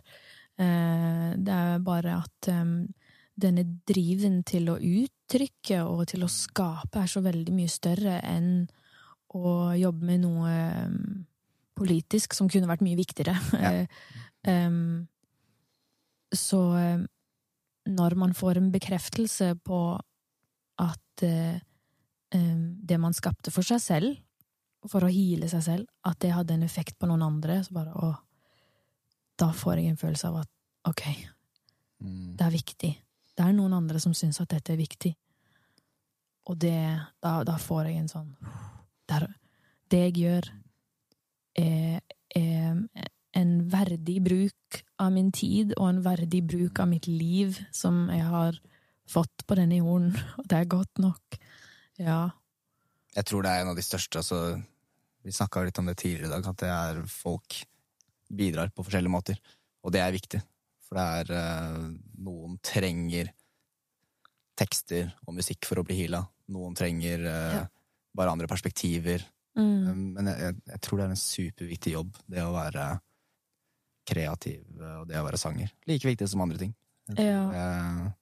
Eh, 0.60 1.32
det 1.38 1.56
er 1.56 1.84
bare 1.84 2.20
at 2.20 2.50
eh, 2.52 2.64
denne 3.42 3.64
driven 3.88 4.42
til 4.46 4.68
å 4.68 4.76
uttrykke 4.76 5.80
og 5.88 6.06
til 6.12 6.26
å 6.26 6.30
skape 6.30 7.02
er 7.02 7.10
så 7.10 7.22
veldig 7.24 7.54
mye 7.56 7.72
større 7.72 8.20
enn 8.28 8.66
å 9.32 9.72
jobbe 9.80 10.04
med 10.04 10.20
noe 10.26 10.56
politisk 11.82 12.36
som 12.38 12.48
kunne 12.50 12.70
vært 12.70 12.84
mye 12.86 12.98
viktigere. 12.98 13.34
Ja. 13.58 13.72
um, 14.68 15.02
så 16.46 16.60
eh, 16.78 17.02
når 17.92 18.16
man 18.16 18.32
får 18.38 18.56
en 18.60 18.70
bekreftelse 18.72 19.52
på 19.66 19.78
at 20.80 21.24
uh, 21.26 21.58
um, 22.34 22.62
det 22.80 22.98
man 23.02 23.12
skapte 23.12 23.52
for 23.52 23.66
seg 23.66 23.82
selv, 23.82 24.14
for 24.88 25.04
å 25.04 25.10
heale 25.12 25.46
seg 25.50 25.62
selv, 25.66 25.90
at 26.06 26.18
det 26.22 26.32
hadde 26.34 26.56
en 26.56 26.64
effekt 26.66 26.96
på 26.98 27.06
noen 27.10 27.22
andre, 27.26 27.60
så 27.66 27.74
bare 27.76 27.92
å 27.94 28.12
Da 29.42 29.48
får 29.56 29.78
jeg 29.80 29.90
en 29.90 29.96
følelse 29.98 30.28
av 30.28 30.42
at 30.42 30.50
ok, 30.90 31.04
Mm. 32.02 32.34
det 32.36 32.46
er 32.46 32.50
viktig. 32.50 32.88
Det 33.36 33.44
er 33.44 33.52
noen 33.54 33.72
andre 33.76 34.00
som 34.02 34.14
syns 34.14 34.40
at 34.42 34.50
dette 34.50 34.72
er 34.74 34.80
viktig. 34.80 35.12
Og 36.50 36.58
det 36.58 36.74
Da, 37.22 37.44
da 37.46 37.54
får 37.56 37.86
jeg 37.86 38.00
en 38.00 38.08
sånn 38.10 38.32
Det, 39.06 39.14
er, 39.14 39.26
det 39.88 40.00
jeg 40.08 40.14
gjør, 40.24 40.48
er, 41.58 42.00
eh, 42.36 42.74
en 43.34 43.52
verdig 43.72 44.18
bruk 44.24 44.82
av 45.00 45.12
min 45.12 45.30
tid 45.32 45.72
og 45.78 45.88
en 45.88 46.02
verdig 46.04 46.42
bruk 46.46 46.80
av 46.80 46.88
mitt 46.90 47.06
liv 47.08 47.58
som 47.72 48.08
jeg 48.12 48.24
har 48.28 48.58
fått 49.08 49.46
på 49.48 49.56
denne 49.58 49.80
jorden. 49.80 50.12
Og 50.38 50.46
det 50.48 50.58
er 50.58 50.70
godt 50.70 50.98
nok. 51.02 51.38
Ja. 52.00 52.30
Jeg 53.16 53.24
tror 53.28 53.42
det 53.44 53.50
er 53.52 53.62
en 53.64 53.72
av 53.72 53.76
de 53.76 53.84
største. 53.84 54.20
Altså, 54.22 54.62
vi 55.24 55.32
snakka 55.34 55.64
litt 55.66 55.78
om 55.78 55.88
det 55.90 55.96
tidligere 56.00 56.30
i 56.30 56.32
dag, 56.32 56.46
at 56.48 56.62
det 56.62 56.70
er 56.72 57.02
folk 57.10 57.58
bidrar 58.32 58.70
på 58.72 58.84
forskjellige 58.86 59.12
måter. 59.12 59.40
Og 59.84 59.92
det 59.92 60.00
er 60.00 60.14
viktig. 60.14 60.40
For 60.86 60.96
det 60.96 61.04
er 61.20 61.34
eh, 61.36 61.84
Noen 62.22 62.58
trenger 62.64 63.32
tekster 64.58 65.10
og 65.26 65.36
musikk 65.36 65.66
for 65.68 65.80
å 65.80 65.84
bli 65.86 65.96
heala. 66.02 66.22
Noen 66.52 66.76
trenger 66.78 67.24
eh, 67.26 67.54
Ja. 67.60 67.66
bare 68.14 68.32
andre 68.34 68.48
perspektiver. 68.50 69.24
Mm. 69.58 70.14
Men 70.16 70.30
jeg, 70.30 70.56
jeg, 70.70 70.80
tror 70.80 70.98
det 70.98 71.04
er 71.04 71.14
en 71.14 71.20
superviktig 71.20 71.92
jobb, 71.92 72.16
det 72.30 72.44
å 72.44 72.54
være 72.54 72.86
kreativ 74.08 74.62
eh, 74.80 74.98
og 75.02 75.06
det 75.10 75.20
å 75.20 75.26
være 75.26 75.40
sanger. 75.40 75.72
Like 75.90 76.08
viktig 76.08 76.28
som 76.30 76.44
andre 76.44 76.60
ting. 76.62 76.74
Ja. 77.18 77.42
Jeg... 77.52 78.12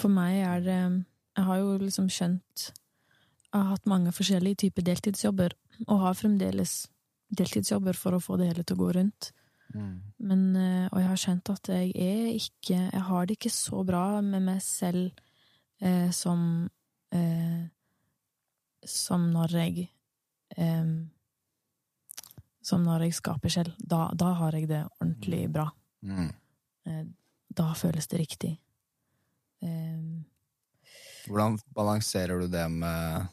For 0.00 0.08
meg 0.08 0.38
er 0.40 0.62
det 0.64 0.78
Jeg 0.80 1.44
har 1.44 1.58
jo 1.60 1.74
liksom 1.76 2.06
skjønt 2.08 2.62
Jeg 2.64 3.52
har 3.52 3.66
hatt 3.74 3.90
mange 3.90 4.14
forskjellige 4.16 4.62
typer 4.62 4.86
deltidsjobber, 4.86 5.52
og 5.84 6.00
har 6.06 6.16
fremdeles 6.16 6.86
deltidsjobber 7.28 7.98
for 8.00 8.16
å 8.16 8.22
få 8.22 8.38
det 8.40 8.48
hele 8.48 8.64
til 8.64 8.78
å 8.78 8.82
gå 8.86 8.88
rundt. 8.96 9.32
Men, 9.72 10.56
eh, 10.56 10.86
og 10.90 10.98
jeg 11.00 11.08
har 11.08 11.20
skjønt 11.20 11.50
at 11.52 11.68
jeg 11.72 11.92
er 11.96 12.32
ikke 12.36 12.76
Jeg 12.76 13.04
har 13.08 13.26
det 13.26 13.38
ikke 13.38 13.52
så 13.52 13.82
bra 13.88 14.20
med 14.20 14.44
meg 14.44 14.60
selv 14.64 15.12
eh, 15.80 16.10
som 16.12 16.68
eh, 17.14 17.62
Som 18.88 19.28
når 19.32 19.52
jeg 19.60 19.88
eh, 20.56 20.86
Som 22.62 22.84
når 22.86 23.06
jeg 23.08 23.14
skaper 23.18 23.50
selv. 23.50 23.72
Da, 23.78 24.08
da 24.14 24.32
har 24.38 24.52
jeg 24.58 24.68
det 24.70 24.82
ordentlig 25.00 25.44
bra. 25.52 25.68
Mm. 26.06 26.28
Eh, 26.86 27.04
da 27.52 27.72
føles 27.78 28.06
det 28.10 28.20
riktig. 28.22 28.52
Eh, 29.62 30.22
Hvordan 31.28 31.58
balanserer 31.74 32.40
du 32.42 32.48
det 32.50 32.64
med 32.70 33.26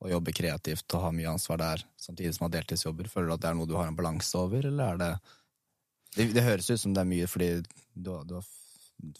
å 0.00 0.08
jobbe 0.10 0.32
kreativt 0.34 0.94
og 0.96 1.02
ha 1.04 1.10
mye 1.14 1.28
ansvar 1.30 1.58
der, 1.60 1.82
samtidig 2.00 2.32
som 2.34 2.46
du 2.46 2.48
ha 2.48 2.54
deltidsjobber? 2.56 3.10
Føler 3.12 3.28
du 3.30 3.34
at 3.36 3.42
det 3.44 3.50
er 3.50 3.58
noe 3.58 3.68
du 3.70 3.76
har 3.76 3.86
en 3.90 3.98
balanse 3.98 4.34
over, 4.40 4.66
eller 4.70 4.94
er 4.94 4.98
det 5.02 5.10
Det, 6.16 6.24
det 6.34 6.42
høres 6.42 6.70
ut 6.72 6.80
som 6.82 6.94
det 6.96 7.02
er 7.04 7.06
mye 7.10 7.26
fordi 7.30 7.50
du, 7.94 8.08
har- 8.10 8.24
du 8.26 8.34
har 8.40 8.46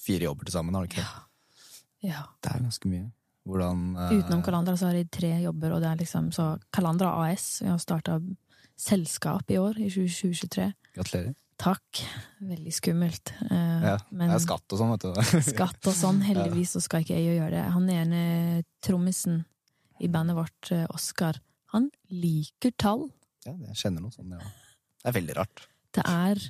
fire 0.02 0.25
jobber 0.26 0.49
til 0.49 0.52
sammen, 0.56 0.75
har 0.75 0.87
du 0.87 0.90
ikke? 0.90 1.04
det? 1.06 2.08
ja. 2.10 2.25
Det 2.42 2.50
er 2.50 2.64
ganske 2.64 2.88
mye. 2.90 3.10
Hvordan 3.50 3.83
eh, 3.97 4.14
Utenom 4.21 4.42
Kalandra 4.47 4.76
så 4.78 4.88
har 4.90 4.99
jeg 5.00 5.11
tre 5.12 5.33
jobber, 5.42 5.75
og 5.76 5.83
det 5.83 5.90
er 5.90 6.00
liksom 6.04 6.30
så 6.35 6.52
Kalandra 6.73 7.12
AS. 7.26 7.61
Jeg 7.64 7.71
har 7.73 7.78
starta 7.83 8.21
selskap 8.80 9.50
i 9.52 9.59
år, 9.61 9.76
i 9.83 9.90
2023. 9.92 10.71
Gratulerer. 10.97 11.35
Takk. 11.61 12.00
Veldig 12.40 12.73
skummelt. 12.73 13.35
Eh, 13.50 13.83
Ja, 13.85 13.99
men 14.11 14.30
det 14.33 14.38
er 14.38 14.45
skatt 14.47 14.73
og 14.73 14.80
sånn, 14.80 14.95
vet 14.95 15.04
du. 15.04 15.42
skatt 15.52 15.90
og 15.90 15.97
sånn, 15.97 16.23
heldigvis 16.25 16.73
så 16.76 16.80
skal 16.85 17.04
ikke 17.04 17.19
jeg 17.19 17.37
gjøre 17.37 17.52
det. 17.59 17.64
Han 17.75 17.90
ene 17.92 18.23
trommisen 18.87 19.42
i 20.00 20.09
bandet 20.09 20.38
vårt, 20.38 20.71
eh, 20.73 20.87
Oskar, 20.97 21.37
han 21.75 21.90
liker 22.09 22.73
tall. 22.80 23.11
ja, 23.45 23.52
jeg 23.69 23.76
kjenner 23.76 24.00
noe 24.07 24.14
sånn, 24.14 24.33
ja. 24.33 24.40
Det 25.00 25.09
er 25.12 25.16
veldig 25.21 25.37
rart. 25.37 25.66
Det 25.92 26.02
er 26.09 26.40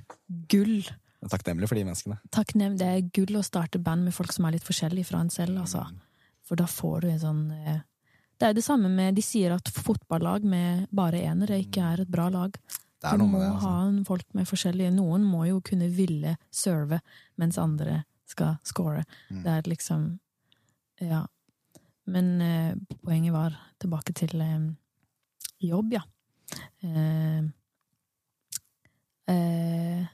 gull. 0.50 0.84
Takknemlig 1.30 1.68
for 1.68 1.76
de 1.76 1.82
menneskene. 1.84 2.16
Takknemlig. 2.32 2.78
det 2.80 2.86
er 2.88 3.02
gull 3.14 3.36
å 3.40 3.42
starte 3.44 3.78
band 3.82 4.06
med 4.06 4.14
folk 4.14 4.32
som 4.32 4.46
er 4.48 4.54
litt 4.56 4.64
forskjellige 4.66 5.06
fra 5.10 5.20
en 5.20 5.30
selv, 5.34 5.58
altså. 5.64 5.82
For 6.50 6.58
da 6.58 6.66
får 6.66 7.04
du 7.04 7.08
en 7.12 7.20
sånn 7.22 7.42
eh, 7.54 7.80
Det 8.40 8.48
er 8.48 8.54
det 8.56 8.64
samme 8.66 8.88
med 8.90 9.14
De 9.14 9.22
sier 9.22 9.52
at 9.54 9.68
fotballag 9.70 10.42
med 10.48 10.88
bare 10.90 11.20
enere 11.28 11.60
ikke 11.62 11.84
er 11.92 12.00
et 12.02 12.10
bra 12.10 12.26
lag. 12.32 12.56
Det 13.00 13.12
Du 13.20 13.24
må 13.24 13.38
det. 13.38 13.46
ha 13.48 13.54
Altså. 13.54 13.88
en 13.88 14.04
folk 14.04 14.26
med 14.34 14.48
forskjellige 14.50 14.90
Noen 14.92 15.22
må 15.24 15.44
jo 15.48 15.60
kunne 15.64 15.86
ville 15.94 16.34
serve, 16.50 16.98
mens 17.38 17.56
andre 17.58 18.02
skal 18.26 18.58
score. 18.66 19.04
Mm. 19.30 19.42
Det 19.44 19.52
er 19.56 19.62
liksom 19.70 20.08
Ja. 21.00 21.22
Men 22.06 22.40
eh, 22.42 22.74
poenget 23.04 23.32
var 23.32 23.54
tilbake 23.78 24.12
til 24.12 24.40
eh, 24.40 24.70
jobb, 25.62 25.92
ja. 25.92 26.02
Eh, 26.82 27.42
eh, 29.28 30.06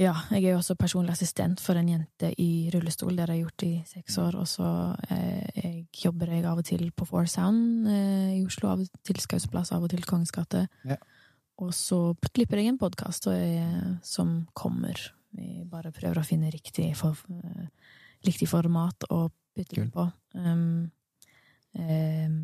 ja, 0.00 0.14
jeg 0.32 0.46
er 0.46 0.54
jo 0.54 0.60
også 0.62 0.78
personlig 0.80 1.12
assistent 1.12 1.60
for 1.60 1.76
en 1.76 1.88
jente 1.92 2.32
i 2.40 2.70
rullestol. 2.72 3.12
Det 3.12 3.26
har 3.26 3.34
jeg 3.34 3.44
gjort 3.44 3.64
i 3.66 3.72
seks 3.90 4.18
år. 4.22 4.40
Og 4.40 4.48
så 4.48 4.70
eh, 5.12 5.46
jeg 5.60 6.04
jobber 6.06 6.32
jeg 6.32 6.46
av 6.48 6.62
og 6.62 6.66
til 6.66 6.86
på 6.96 7.08
Four 7.08 7.28
Sound 7.30 7.88
eh, 7.90 8.34
i 8.38 8.42
Oslo, 8.46 8.72
av 8.72 8.84
og 8.84 9.00
til 9.06 9.20
Skausplass, 9.20 9.74
av 9.76 9.84
og 9.84 9.92
til 9.92 10.04
Kongens 10.08 10.32
gate. 10.34 10.66
Ja. 10.88 10.96
Og 11.60 11.74
så 11.76 12.14
klipper 12.32 12.62
jeg 12.62 12.72
en 12.72 12.80
podkast 12.80 13.28
som 14.08 14.30
kommer. 14.56 14.96
Vi 15.36 15.64
bare 15.68 15.92
prøver 15.94 16.20
å 16.20 16.26
finne 16.26 16.50
riktig, 16.50 16.94
for, 16.96 17.16
eh, 17.30 17.68
riktig 18.26 18.48
format 18.48 19.04
å 19.10 19.28
putte 19.54 19.90
på. 19.92 20.06
Um, 20.34 20.90
um, 21.76 22.40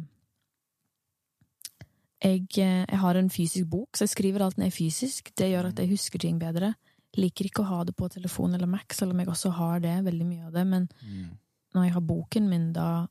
jeg, 2.23 2.47
eh, 2.59 2.85
jeg 2.89 2.99
har 2.99 3.17
en 3.17 3.31
fysisk 3.31 3.67
bok, 3.71 3.97
så 3.97 4.05
jeg 4.05 4.15
skriver 4.15 4.45
alt 4.45 4.59
ned 4.59 4.71
fysisk. 4.71 5.33
Det 5.37 5.51
gjør 5.51 5.71
at 5.71 5.79
jeg 5.79 5.91
husker 5.91 6.19
ting 6.19 6.39
bedre. 6.39 6.75
Liker 7.17 7.49
ikke 7.49 7.65
å 7.65 7.71
ha 7.71 7.83
det 7.85 7.97
på 7.97 8.09
telefon 8.13 8.55
eller 8.55 8.69
Mac, 8.71 8.93
selv 8.93 9.15
om 9.15 9.21
jeg 9.23 9.29
også 9.33 9.53
har 9.57 9.81
det, 9.81 10.05
veldig 10.05 10.27
mye 10.27 10.47
av 10.47 10.53
det. 10.53 10.67
Men 10.67 10.89
Mm. 11.03 11.39
når 11.75 11.85
jeg 11.85 11.93
har 11.93 12.01
boken 12.01 12.49
min, 12.49 12.73
da 12.73 13.09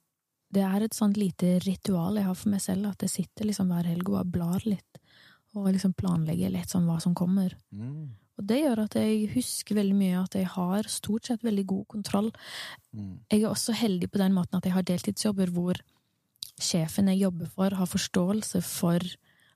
Det 0.53 0.61
er 0.61 0.83
et 0.83 0.93
sånt 0.93 1.17
lite 1.17 1.59
ritual 1.65 2.15
jeg 2.15 2.23
har 2.23 2.35
for 2.35 2.49
meg 2.49 2.61
selv, 2.61 2.85
at 2.87 2.99
jeg 3.01 3.09
sitter 3.09 3.45
liksom 3.45 3.67
hver 3.67 3.83
helg 3.83 4.07
og 4.07 4.31
blar 4.31 4.61
litt. 4.63 4.99
Og 5.55 5.65
liksom 5.73 5.93
planlegger 5.93 6.49
litt 6.49 6.69
sånn 6.69 6.85
hva 6.85 7.01
som 7.01 7.13
kommer. 7.13 7.51
Mm. 7.73 8.11
Og 8.37 8.47
det 8.47 8.61
gjør 8.61 8.83
at 8.85 8.93
jeg 8.93 9.29
husker 9.33 9.75
veldig 9.75 9.95
mye, 9.95 10.23
at 10.23 10.33
jeg 10.35 10.45
har 10.45 10.83
stort 10.83 11.25
sett 11.25 11.43
veldig 11.43 11.65
god 11.65 11.87
kontroll. 11.87 12.31
Mm. 12.95 13.19
Jeg 13.31 13.43
er 13.43 13.49
også 13.49 13.73
heldig 13.73 14.09
på 14.11 14.17
den 14.17 14.33
måten 14.33 14.55
at 14.55 14.63
jeg 14.63 14.73
har 14.73 14.83
deltidsjobber 14.83 15.51
hvor 15.55 15.75
sjefen 16.59 17.07
jeg 17.11 17.23
jobber 17.25 17.47
for, 17.51 17.75
har 17.75 17.85
forståelse 17.85 18.61
for 18.63 18.99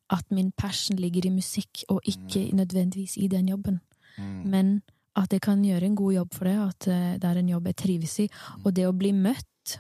at 0.10 0.32
min 0.32 0.52
passion 0.52 0.98
ligger 0.98 1.28
i 1.28 1.30
musikk, 1.30 1.84
og 1.90 2.02
ikke 2.04 2.50
nødvendigvis 2.56 3.18
i 3.18 3.28
den 3.28 3.50
jobben. 3.50 3.80
Mm. 4.20 4.50
Men 4.52 4.74
at 5.20 5.34
jeg 5.34 5.42
kan 5.42 5.64
gjøre 5.66 5.90
en 5.90 5.96
god 5.96 6.14
jobb 6.14 6.36
for 6.36 6.50
det, 6.50 6.58
at 6.68 6.88
eh, 6.88 7.18
det 7.20 7.30
er 7.30 7.40
en 7.42 7.50
jobb 7.56 7.72
jeg 7.72 7.80
trives 7.82 8.20
i. 8.24 8.30
Og 8.64 8.74
det 8.76 8.86
å 8.88 8.96
bli 8.96 9.12
møtt 9.16 9.80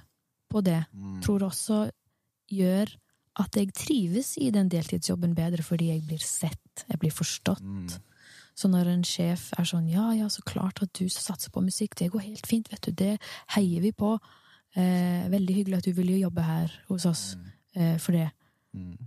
på 0.50 0.63
det 0.65 0.86
Mm. 0.93 1.22
tror 1.22 1.46
også 1.46 1.91
gjør 2.50 2.89
at 3.39 3.55
jeg 3.55 3.74
trives 3.74 4.38
i 4.38 4.50
den 4.51 4.69
deltidsjobben 4.69 5.36
bedre, 5.36 5.63
fordi 5.63 5.91
jeg 5.93 6.01
blir 6.08 6.19
sett, 6.19 6.86
jeg 6.89 7.00
blir 7.00 7.12
forstått. 7.12 7.62
Mm. 7.62 7.88
Så 8.55 8.67
når 8.67 8.89
en 8.91 9.03
sjef 9.03 9.53
er 9.58 9.63
sånn 9.63 9.88
ja, 9.88 10.12
ja, 10.17 10.27
så 10.27 10.41
klart 10.43 10.81
at 10.84 10.91
du 10.93 11.08
satser 11.08 11.51
på 11.53 11.62
musikk, 11.63 11.96
det 11.96 12.12
går 12.12 12.25
helt 12.25 12.48
fint, 12.50 12.67
vet 12.72 12.81
du, 12.81 12.91
det 12.91 13.19
heier 13.55 13.81
vi 13.81 13.91
på. 13.91 14.17
Eh, 14.75 15.29
veldig 15.31 15.55
hyggelig 15.55 15.77
at 15.77 15.88
du 15.88 15.93
vil 15.93 16.10
jo 16.10 16.25
jobbe 16.27 16.41
her 16.43 16.74
hos 16.89 17.05
oss 17.05 17.38
eh, 17.75 17.98
for 17.98 18.12
det. 18.17 18.29
Mm. 18.74 18.98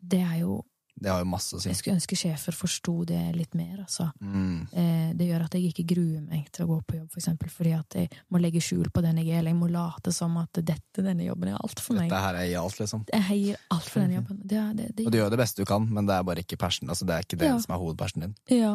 Det 0.00 0.20
er 0.22 0.38
jo 0.40 0.62
Det 1.00 1.10
har 1.12 1.20
jo 1.22 1.28
masse 1.30 1.54
å 1.54 1.60
si. 1.62 1.68
Jeg 1.70 1.78
skulle 1.78 1.96
ønske 1.98 2.16
sjefer 2.18 2.56
forsto 2.56 2.94
det 3.06 3.20
litt 3.36 3.52
mer, 3.54 3.84
altså. 3.84 4.08
Mm. 4.20 4.66
Eh, 4.72 5.10
det 5.18 5.28
gjør 5.28 5.44
at 5.44 5.54
jeg 5.54 5.70
ikke 5.70 5.84
gruer 5.94 6.24
meg 6.24 6.48
til 6.54 6.64
å 6.64 6.68
gå 6.72 6.78
på 6.88 6.96
jobb, 6.98 7.08
for 7.12 7.20
eksempel, 7.22 7.52
fordi 7.54 7.74
at 7.76 7.96
jeg 8.00 8.10
må 8.34 8.40
legge 8.42 8.62
skjul 8.64 8.90
på 8.90 9.04
den 9.04 9.20
jeg 9.22 9.30
er, 9.30 9.38
eller 9.42 9.54
jeg 9.54 9.60
må 9.60 9.70
late 9.70 10.12
som 10.16 10.34
at 10.42 10.58
dette, 10.58 11.04
denne 11.06 11.24
jobben 11.28 11.52
er 11.52 11.60
alt 11.62 11.80
for 11.84 11.94
meg. 12.00 12.10
Dette 12.10 12.24
her 12.26 12.40
er 12.42 12.50
i 12.50 12.58
alt, 12.58 12.80
liksom. 12.82 13.06
Jeg 13.14 13.40
gir 13.44 13.62
alt 13.76 13.88
for 13.88 14.02
denne 14.02 14.18
jobben. 14.18 14.42
Det, 14.42 14.66
det, 14.80 14.90
det, 14.98 15.06
Og 15.06 15.14
du 15.14 15.18
gjør 15.20 15.30
det 15.36 15.40
beste 15.44 15.62
du 15.62 15.70
kan, 15.70 15.86
men 15.86 16.10
det 16.10 16.18
er 16.18 16.26
bare 16.26 16.42
ikke 16.44 16.58
persen. 16.60 16.90
Altså, 16.90 17.06
det 17.08 17.14
er 17.14 17.26
ikke 17.28 17.40
det 17.44 17.52
Ja. 17.52 17.58
som 17.62 17.74
er 17.76 17.82
hovedpersen 17.84 18.26
din. 18.26 18.36
Ja. 18.58 18.74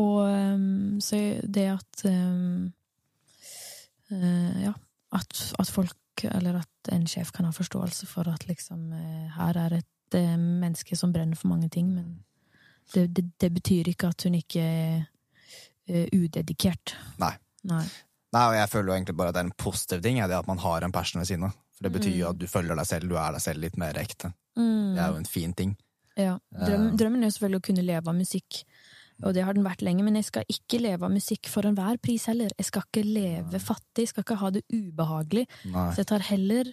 Og 0.00 0.20
um, 0.26 1.00
så 1.04 1.18
det 1.44 1.68
at 1.68 2.04
um, 2.08 2.72
uh, 4.10 4.62
Ja, 4.62 4.72
at, 5.12 5.54
at 5.58 5.68
folk, 5.70 5.98
eller 6.24 6.62
at 6.62 6.92
en 6.92 7.06
sjef 7.06 7.32
kan 7.32 7.44
ha 7.48 7.52
forståelse 7.54 8.06
for 8.08 8.28
at 8.32 8.46
liksom 8.48 8.92
eh, 8.96 9.28
her 9.36 9.56
er 9.60 9.74
et 9.78 9.88
eh, 10.18 10.36
menneske 10.36 10.96
som 10.98 11.12
brenner 11.14 11.36
for 11.38 11.48
mange 11.52 11.68
ting, 11.72 11.88
men 11.94 12.24
det, 12.94 13.08
det, 13.14 13.24
det 13.40 13.52
betyr 13.54 13.88
ikke 13.92 14.08
at 14.12 14.22
hun 14.26 14.34
ikke 14.38 14.62
er 14.62 15.04
eh, 15.88 16.06
udedikert. 16.12 16.94
Nei. 17.22 17.34
Nei. 17.68 17.84
Nei, 18.32 18.42
og 18.48 18.54
jeg 18.56 18.70
føler 18.72 18.88
jo 18.88 18.96
egentlig 18.96 19.16
bare 19.18 19.28
at 19.32 19.36
det 19.36 19.42
er 19.42 19.48
en 19.50 19.58
positiv 19.60 20.02
ting, 20.02 20.16
det 20.20 20.38
at 20.38 20.48
man 20.48 20.58
har 20.62 20.82
en 20.86 20.92
person 20.94 21.20
ved 21.20 21.28
siden 21.28 21.44
av. 21.50 21.56
For 21.76 21.84
det 21.88 21.92
betyr 21.98 22.14
jo 22.16 22.26
Mm. 22.26 22.30
at 22.30 22.38
du 22.40 22.46
følger 22.48 22.76
deg 22.76 22.86
selv, 22.88 23.08
du 23.10 23.16
er 23.16 23.32
deg 23.32 23.42
selv 23.44 23.60
litt 23.60 23.76
mer 23.80 23.98
ekte. 24.00 24.32
Mm. 24.56 24.94
Det 24.96 25.02
er 25.02 25.08
jo 25.12 25.16
en 25.20 25.28
fin 25.28 25.52
ting. 25.54 25.76
Ja. 26.16 26.38
Drøm, 26.52 26.96
drømmen 26.96 27.22
er 27.22 27.28
jo 27.30 27.34
selvfølgelig 27.36 27.60
å 27.60 27.66
kunne 27.68 27.84
leve 27.84 28.08
av 28.08 28.16
musikk. 28.16 28.62
Og 29.22 29.34
det 29.36 29.44
har 29.44 29.54
den 29.54 29.64
vært 29.64 29.82
lenge, 29.84 30.02
men 30.04 30.16
jeg 30.18 30.24
skal 30.26 30.44
ikke 30.50 30.80
leve 30.82 31.04
av 31.06 31.12
musikk 31.12 31.46
for 31.48 31.62
enhver 31.68 31.96
pris 32.02 32.24
heller. 32.26 32.50
Jeg 32.58 32.66
skal 32.66 32.82
ikke 32.88 33.04
leve 33.06 33.60
fattig, 33.62 34.02
jeg 34.06 34.08
skal 34.08 34.24
ikke 34.26 34.38
ha 34.40 34.50
det 34.50 34.62
ubehagelig. 34.72 35.44
Nei. 35.70 35.86
Så 35.94 36.02
jeg 36.02 36.08
tar 36.10 36.24
heller 36.26 36.72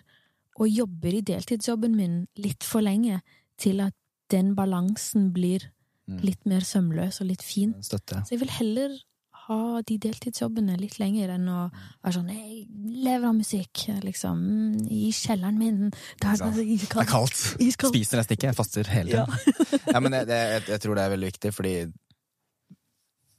og 0.58 0.68
jobber 0.72 1.14
i 1.14 1.22
deltidsjobben 1.22 1.94
min 1.96 2.16
litt 2.38 2.64
for 2.64 2.82
lenge 2.82 3.22
til 3.60 3.80
at 3.86 3.94
den 4.32 4.56
balansen 4.56 5.32
blir 5.36 5.70
Mm. 6.10 6.24
litt 6.26 6.46
mer 6.50 6.62
sømløs 6.66 7.20
og 7.22 7.28
litt 7.30 7.44
fin. 7.46 7.76
Støtte. 7.86 8.24
Så 8.26 8.32
jeg 8.34 8.40
vil 8.42 8.50
heller 8.50 8.96
ha 9.46 9.82
de 9.86 9.98
deltidsjobbene 10.02 10.74
litt 10.82 10.96
lenger 10.98 11.30
enn 11.36 11.46
å 11.54 11.68
være 12.04 12.14
sånn 12.16 12.32
Jeg 12.34 12.66
lever 13.04 13.28
av 13.30 13.36
musikk, 13.38 13.84
liksom. 14.02 14.40
mm, 14.42 14.88
I 14.90 15.12
kjelleren 15.14 15.60
min. 15.60 15.92
Det 16.18 16.26
er 16.26 16.52
Det 16.56 16.98
er 16.98 17.06
kaldt. 17.06 17.56
Iskaldt. 17.62 17.94
Spiser 17.94 18.18
nesten 18.18 18.34
ikke, 18.40 18.48
jeg 18.50 18.56
faster 18.58 18.90
hele 18.90 19.12
tiden. 19.12 19.86
Ja, 19.94 20.00
men 20.04 20.14
jeg, 20.18 20.28
jeg, 20.34 20.64
jeg 20.68 20.82
tror 20.82 20.96
det 20.98 21.04
er 21.06 21.14
veldig 21.14 21.30
viktig, 21.30 21.54
fordi 21.54 21.76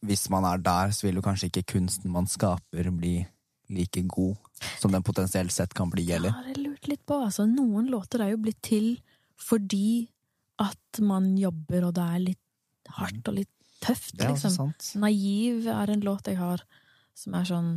hvis 0.07 0.31
man 0.31 0.45
er 0.45 0.57
der, 0.63 0.91
så 0.95 1.07
vil 1.09 1.19
jo 1.19 1.23
kanskje 1.27 1.51
ikke 1.51 1.67
kunsten 1.75 2.11
man 2.15 2.27
skaper, 2.31 2.91
bli 2.95 3.27
like 3.71 4.03
god 4.11 4.37
som 4.81 4.93
den 4.93 5.05
potensielt 5.07 5.53
sett 5.55 5.75
kan 5.75 5.91
bli, 5.93 6.05
Ja, 6.11 6.19
det 6.21 6.33
har 6.35 6.49
jeg 6.51 6.59
lurt 6.65 6.89
litt 6.91 7.05
på. 7.07 7.21
Altså, 7.25 7.47
noen 7.49 7.89
låter 7.91 8.25
er 8.25 8.35
jo 8.35 8.43
blitt 8.43 8.61
til 8.67 8.93
fordi 9.41 10.11
at 10.61 11.01
man 11.01 11.33
jobber, 11.41 11.87
og 11.89 11.95
det 11.97 12.05
er 12.05 12.25
litt 12.27 12.91
hardt 12.99 13.31
og 13.31 13.39
litt 13.39 13.53
tøft, 13.81 14.19
Det 14.19 14.27
er 14.27 14.35
liksom. 14.35 14.53
sant. 14.53 14.91
Naiv 15.01 15.67
er 15.73 15.91
en 15.95 16.05
låt 16.05 16.29
jeg 16.29 16.37
har 16.37 16.65
som 17.17 17.35
er 17.35 17.45
sånn 17.49 17.71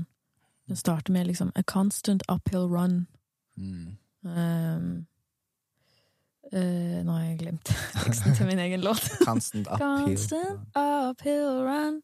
Den 0.67 0.79
starter 0.79 1.11
med 1.11 1.27
liksom 1.27 1.51
A 1.59 1.63
constant 1.63 2.23
uphill 2.31 2.69
run. 2.71 3.07
Mm. 3.59 3.97
Um, 4.23 5.05
Uh, 6.53 6.99
nå 7.01 7.13
har 7.15 7.23
jeg 7.23 7.37
glemt 7.39 7.69
teksten 8.03 8.35
til 8.37 8.45
min 8.45 8.59
egen 8.61 8.83
låt. 8.85 9.01
Constant 9.25 9.65
uphill. 9.73 10.03
Constant 10.05 10.75
uphill 10.77 11.63
run. 11.65 11.95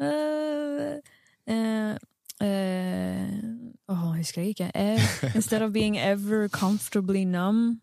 Uh, 0.00 0.98
uh, 1.46 1.94
uh, 2.42 3.62
Åh, 3.88 4.16
husker 4.16 4.42
jeg 4.42 4.48
ikke. 4.48 4.70
Eh, 4.74 5.00
instead 5.34 5.62
of 5.62 5.72
being 5.72 5.98
ever 5.98 6.48
comfortably 6.48 7.24
numb. 7.24 7.80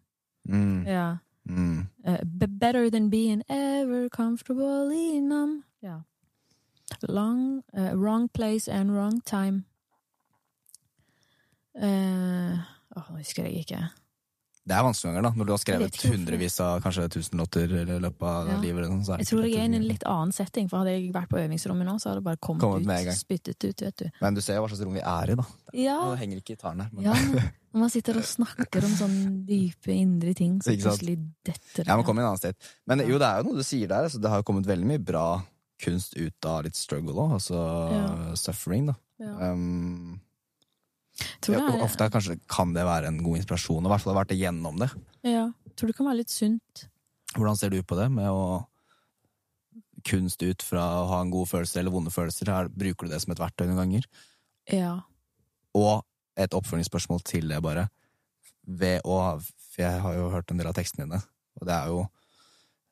Mm. 0.49 0.83
Ja. 0.87 1.15
Mm. 1.49 1.87
Uh, 2.07 2.17
better 2.59 2.89
than 2.89 3.09
being 3.09 3.43
ever 3.49 4.09
comfortably 4.09 5.19
numb. 5.19 5.63
Ja. 5.81 5.97
Long, 7.01 7.63
uh, 7.77 7.93
wrong 7.93 8.29
place 8.33 8.71
and 8.71 8.91
wrong 8.91 9.21
time. 9.25 9.65
Uh, 11.75 12.57
åh, 12.95 13.03
nå 13.11 13.17
husker 13.17 13.43
jeg 13.43 13.53
ikke. 13.53 13.89
Det 14.69 14.75
er 14.77 14.83
vanskelig 14.85 15.09
ganger, 15.09 15.23
da. 15.25 15.31
Når 15.39 15.47
du 15.49 15.51
har 15.55 15.61
skrevet 15.63 15.95
hundrevis 16.11 16.55
av 16.61 16.81
kanskje 16.83 17.07
tusen 17.15 17.39
låter 17.41 17.71
i 17.73 17.85
løpet 17.89 18.21
av 18.29 18.47
Ja. 18.51 18.57
livet. 18.61 18.83
eller 18.83 18.93
noe, 18.93 19.03
så 19.07 19.17
Jeg 19.17 19.25
tror 19.31 19.43
jeg 19.47 19.55
er 19.57 19.65
i 19.65 19.75
en 19.79 19.87
litt 19.87 20.03
annen 20.05 20.31
setting, 20.35 20.69
for 20.69 20.83
hadde 20.83 20.93
jeg 20.93 21.11
vært 21.15 21.29
på 21.31 21.39
øvingsrommet 21.41 21.87
nå, 21.89 21.95
så 21.99 22.09
hadde 22.11 22.19
det 22.21 22.27
bare 22.29 22.37
kommet, 22.37 22.61
Kommet 22.61 23.07
ut, 23.07 23.17
spyttet 23.17 23.65
ut, 23.65 23.81
vet 23.81 23.95
du. 23.97 24.11
Men 24.21 24.37
du 24.37 24.41
ser 24.45 24.55
jo 24.59 24.61
hva 24.61 24.69
slags 24.69 24.83
rom 24.85 24.93
vi 24.93 25.01
er 25.01 25.31
i, 25.33 25.35
da. 25.41 25.45
Ja, 25.73 25.97
Nå 26.05 26.15
henger 26.21 26.37
ikke 26.43 26.53
gitaren 26.55 26.81
her. 26.85 26.89
Men... 26.93 27.03
ja, 27.09 27.13
når 27.73 27.79
man 27.81 27.89
sitter 27.89 28.17
og 28.21 28.23
snakker 28.29 28.85
om 28.85 28.93
sånne 29.01 29.45
dype, 29.49 29.89
indre 29.89 30.33
ting, 30.37 30.59
så 30.61 30.77
plutselig 30.77 31.17
detter 31.45 31.85
Ja, 31.89 31.95
man 31.97 32.05
kommer 32.05 32.21
i 32.21 32.25
en 32.25 32.31
annen 32.35 32.37
sted. 32.43 32.55
Men 32.85 32.99
jo, 33.07 33.17
det 33.17 33.25
er 33.25 33.41
jo 33.41 33.49
noe 33.49 33.57
du 33.57 33.63
sier 33.65 33.87
der. 33.89 34.05
Altså, 34.05 34.21
det 34.21 34.29
har 34.29 34.37
jo 34.43 34.47
kommet 34.53 34.69
veldig 34.69 34.85
mye 34.85 35.01
bra 35.03 35.27
kunst 35.81 36.13
ut 36.19 36.45
av 36.45 36.63
litt 36.65 36.75
struggle 36.75 37.15
òg. 37.25 37.37
Altså 37.39 37.57
Ja. 37.91 38.35
suffering, 38.35 38.85
da. 38.93 38.95
Ja. 39.19 39.51
Um, 39.51 40.19
Tror 41.41 41.55
det 41.55 41.75
er- 41.75 41.83
ofte 41.83 42.09
kanskje 42.13 42.39
kan 42.47 42.73
det 42.73 42.85
være 42.85 43.07
en 43.07 43.21
god 43.23 43.37
inspirasjon, 43.37 43.83
og 43.83 43.89
i 43.89 43.93
hvert 43.93 44.01
fall 44.01 44.13
ha 44.15 44.23
vært 44.23 44.35
igjennom 44.37 44.79
det. 44.79 44.89
Ja, 45.23 45.51
tror 45.75 45.87
det 45.87 45.95
kan 45.97 46.07
være 46.07 46.21
litt 46.21 46.29
sunt. 46.33 46.87
Hvordan 47.35 47.57
ser 47.57 47.69
du 47.69 47.81
på 47.83 47.95
det 47.99 48.09
med 48.11 48.25
å 48.25 48.65
kunst 50.07 50.41
ut 50.41 50.61
fra 50.63 50.83
å 51.01 51.07
ha 51.11 51.21
en 51.21 51.31
god 51.33 51.49
følelse 51.51 51.77
eller 51.81 51.91
vonde 51.91 52.11
følelser? 52.13 52.51
Her 52.51 52.69
bruker 52.69 53.07
du 53.07 53.13
det 53.13 53.21
som 53.21 53.31
et 53.33 53.41
verktøy 53.41 53.67
noen 53.67 53.81
ganger? 53.83 54.05
Ja. 54.71 55.01
Og 55.75 56.05
et 56.39 56.55
oppfølgingsspørsmål 56.55 57.23
til 57.27 57.49
det, 57.51 57.61
bare. 57.61 57.89
Ved 58.65 59.01
å 59.05 59.41
For 59.69 59.83
jeg 59.85 60.01
har 60.01 60.15
jo 60.17 60.29
hørt 60.33 60.49
en 60.51 60.57
del 60.57 60.67
av 60.67 60.73
tekstene 60.73 61.05
dine, 61.05 61.21
og 61.61 61.67
det 61.67 61.75
er 61.75 61.91
jo 61.91 61.99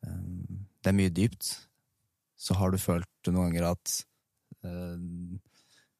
um, 0.06 0.60
Det 0.84 0.92
er 0.92 0.96
mye 0.96 1.10
dypt. 1.10 1.68
Så 2.38 2.54
har 2.56 2.72
du 2.72 2.78
følt 2.78 3.10
noen 3.28 3.50
ganger 3.50 3.72
at 3.72 4.06
um, 4.63 5.40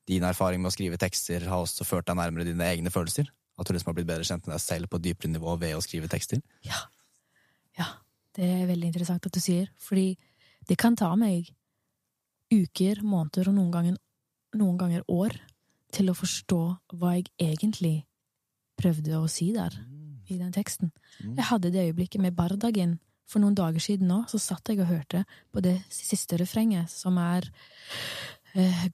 din 0.08 0.24
erfaring 0.24 0.62
med 0.64 0.72
å 0.72 0.76
skrive 0.76 1.00
tekster 1.02 1.44
har 1.50 1.64
også 1.64 1.86
ført 1.88 2.08
deg 2.08 2.18
nærmere 2.20 2.48
dine 2.48 2.68
egne 2.68 2.94
følelser? 2.94 3.30
At 3.58 3.68
du 3.68 3.74
liksom 3.74 3.92
har 3.92 3.98
blitt 3.98 4.10
bedre 4.10 4.28
kjent 4.28 4.46
med 4.46 4.56
deg 4.56 4.64
selv 4.64 4.92
på 4.92 5.02
dypere 5.02 5.34
nivå 5.34 5.56
ved 5.60 5.76
å 5.78 5.84
skrive 5.84 6.10
tekster? 6.12 6.42
Ja. 6.66 6.86
Ja. 7.80 7.90
Det 8.38 8.46
er 8.46 8.68
veldig 8.70 8.92
interessant 8.92 9.26
at 9.26 9.34
du 9.34 9.42
sier, 9.42 9.72
fordi 9.82 10.12
det 10.70 10.78
kan 10.78 10.96
ta 10.96 11.10
meg 11.18 11.50
uker, 12.54 13.02
måneder 13.02 13.50
og 13.50 13.56
noen 13.58 13.72
ganger, 13.74 13.96
noen 14.58 14.78
ganger 14.78 15.08
år 15.10 15.34
til 15.94 16.12
å 16.12 16.16
forstå 16.18 16.62
hva 17.00 17.16
jeg 17.18 17.32
egentlig 17.42 17.96
prøvde 18.78 19.18
å 19.18 19.26
si 19.32 19.50
der 19.56 19.74
i 20.30 20.38
den 20.38 20.54
teksten. 20.54 20.92
Mm. 21.24 21.34
Jeg 21.40 21.48
hadde 21.50 21.74
det 21.74 21.88
øyeblikket 21.88 22.22
med 22.22 22.36
Bardagen 22.38 22.98
for 23.28 23.44
noen 23.44 23.58
dager 23.58 23.84
siden 23.84 24.08
nå, 24.12 24.22
så 24.32 24.40
satt 24.40 24.70
jeg 24.70 24.84
og 24.84 24.92
hørte 24.92 25.24
på 25.52 25.64
det 25.64 25.76
siste 25.92 26.38
refrenget, 26.40 26.92
som 26.92 27.18
er 27.20 27.50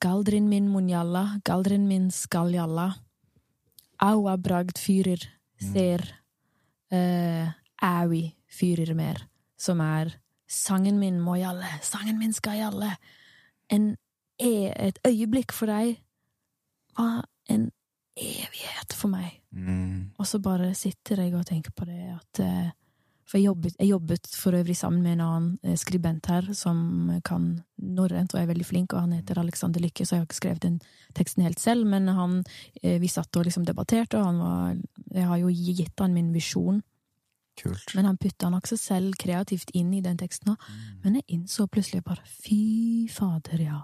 Galdrin 0.03 0.49
min 0.51 0.67
munjalla, 0.67 1.39
galdrin 1.47 1.87
min 1.87 2.09
skaljalla. 2.11 2.89
Aua 4.03 4.35
bragd 4.37 4.79
fyrer, 4.81 5.21
ser 5.61 6.03
eh, 6.91 7.47
Aui 7.83 8.25
fyrer 8.51 8.91
mer, 8.97 9.21
som 9.55 9.79
er 9.83 10.11
Sangen 10.53 10.99
min 11.01 11.17
må 11.23 11.37
gjalle, 11.39 11.65
sangen 11.81 12.19
min 12.19 12.33
skal 12.35 12.59
gjalle. 12.59 12.91
En 13.73 13.95
e 14.37 14.69
et 14.69 14.99
øyeblikk 15.07 15.53
for 15.55 15.71
deg 15.71 15.95
var 16.97 17.23
en 17.49 17.71
evighet 18.17 18.93
for 18.93 19.09
meg. 19.09 19.39
Mm. 19.49 20.11
Og 20.19 20.27
så 20.27 20.39
bare 20.43 20.73
sitter 20.77 21.23
jeg 21.23 21.33
og 21.33 21.45
tenker 21.49 21.73
på 21.73 21.87
det 21.89 22.01
at 22.13 22.43
eh, 22.43 22.69
For 23.23 23.39
jeg 23.39 23.47
jobbet, 23.47 23.75
jeg 23.79 23.89
jobbet 23.89 24.27
for 24.35 24.55
øvrig 24.57 24.75
sammen 24.77 25.03
med 25.03 25.15
en 25.15 25.23
annen 25.25 25.49
eh, 25.63 25.77
skribent 25.79 26.27
her 26.27 26.49
som 26.57 27.11
kan 27.25 27.63
norrønt 27.77 28.33
og 28.35 28.41
er 28.41 28.49
veldig 28.49 28.67
flink, 28.67 28.93
og 28.93 29.05
han 29.05 29.15
heter 29.15 29.39
Alexander 29.39 29.83
Lykke, 29.83 30.05
så 30.05 30.15
jeg 30.15 30.23
har 30.23 30.27
ikke 30.27 30.39
skrevet 30.39 30.65
den 30.65 30.79
teksten 31.15 31.45
helt 31.45 31.61
selv, 31.61 31.87
men 31.87 32.07
han, 32.11 32.41
eh, 32.81 32.99
vi 33.01 33.11
satt 33.11 33.35
og 33.39 33.47
liksom 33.47 33.67
debatterte, 33.67 34.19
og 34.19 34.25
han 34.25 34.41
var 34.43 34.81
Jeg 35.13 35.27
har 35.29 35.37
jo 35.37 35.49
gitt 35.53 35.99
han 35.99 36.13
min 36.13 36.33
visjon, 36.33 36.81
Kult. 37.61 37.93
men 37.95 38.05
han 38.05 38.17
putta 38.17 38.49
nok 38.49 38.65
seg 38.67 38.79
selv 38.79 39.17
kreativt 39.21 39.69
inn 39.77 39.93
i 39.93 40.01
den 40.01 40.17
teksten 40.17 40.55
òg. 40.55 40.69
Men 41.03 41.19
jeg 41.19 41.23
innså 41.27 41.67
plutselig 41.67 42.03
bare 42.03 42.23
fy 42.25 43.07
fader, 43.07 43.61
ja. 43.61 43.81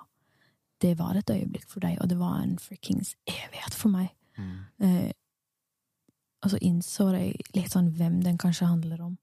Det 0.82 0.98
var 0.98 1.16
et 1.16 1.30
øyeblikk 1.30 1.68
for 1.68 1.80
deg, 1.80 2.00
og 2.02 2.10
det 2.10 2.18
var 2.18 2.42
en 2.42 2.58
frikkings 2.58 3.16
evighet 3.28 3.76
for 3.76 3.94
meg. 3.94 4.10
Mm. 4.38 4.58
Eh, 4.80 5.12
og 6.44 6.54
så 6.54 6.60
innså 6.64 7.10
jeg 7.14 7.36
litt 7.56 7.74
sånn 7.74 7.92
hvem 7.98 8.22
den 8.24 8.40
kanskje 8.40 8.70
handler 8.70 9.02
om, 9.04 9.18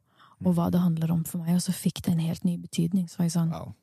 og 0.45 0.55
hva 0.55 0.71
det 0.71 0.81
handler 0.83 1.13
om 1.15 1.25
for 1.25 1.41
meg, 1.41 1.55
og 1.57 1.63
så 1.65 1.73
fikk 1.73 2.03
det 2.05 2.13
en 2.13 2.21
helt 2.27 2.45
ny 2.45 2.57
betydning. 2.61 3.09
Så 3.09 3.19
var 3.19 3.29
jeg 3.31 3.37
sånn 3.39 3.53
Wow. 3.55 3.75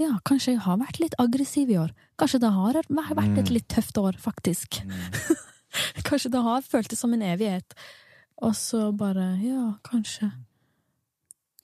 Ja, 0.00 0.18
kanskje 0.24 0.54
jeg 0.54 0.62
har 0.64 0.78
vært 0.80 0.98
litt 1.00 1.14
aggressiv 1.20 1.70
i 1.70 1.76
år. 1.78 1.92
Kanskje 2.18 2.40
det 2.40 2.50
har 2.52 2.74
vært 2.88 3.38
et 3.38 3.48
Mm. 3.48 3.52
litt 3.52 3.68
tøft 3.68 3.98
år, 4.00 4.16
faktisk. 4.18 4.80
Mm. 4.84 5.36
Kanskje 6.08 6.30
det 6.32 6.42
har 6.42 6.62
føltes 6.62 6.98
som 6.98 7.12
en 7.12 7.22
evighet. 7.22 7.74
Og 8.42 8.54
så 8.56 8.90
bare 8.96 9.38
Ja, 9.42 9.78
kanskje. 9.84 10.32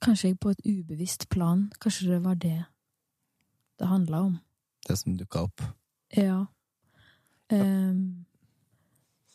Kanskje 0.01 0.29
jeg 0.29 0.39
på 0.41 0.51
et 0.51 0.61
ubevisst 0.65 1.29
plan 1.29 1.73
Kanskje 1.81 2.07
det 2.09 2.23
var 2.23 2.35
det 2.35 2.65
det 3.79 3.87
handla 3.89 4.21
om. 4.21 4.39
Det 4.87 4.97
som 4.99 5.17
dukka 5.17 5.43
opp. 5.43 5.63
Ja. 6.17 6.47
ja. 7.51 7.59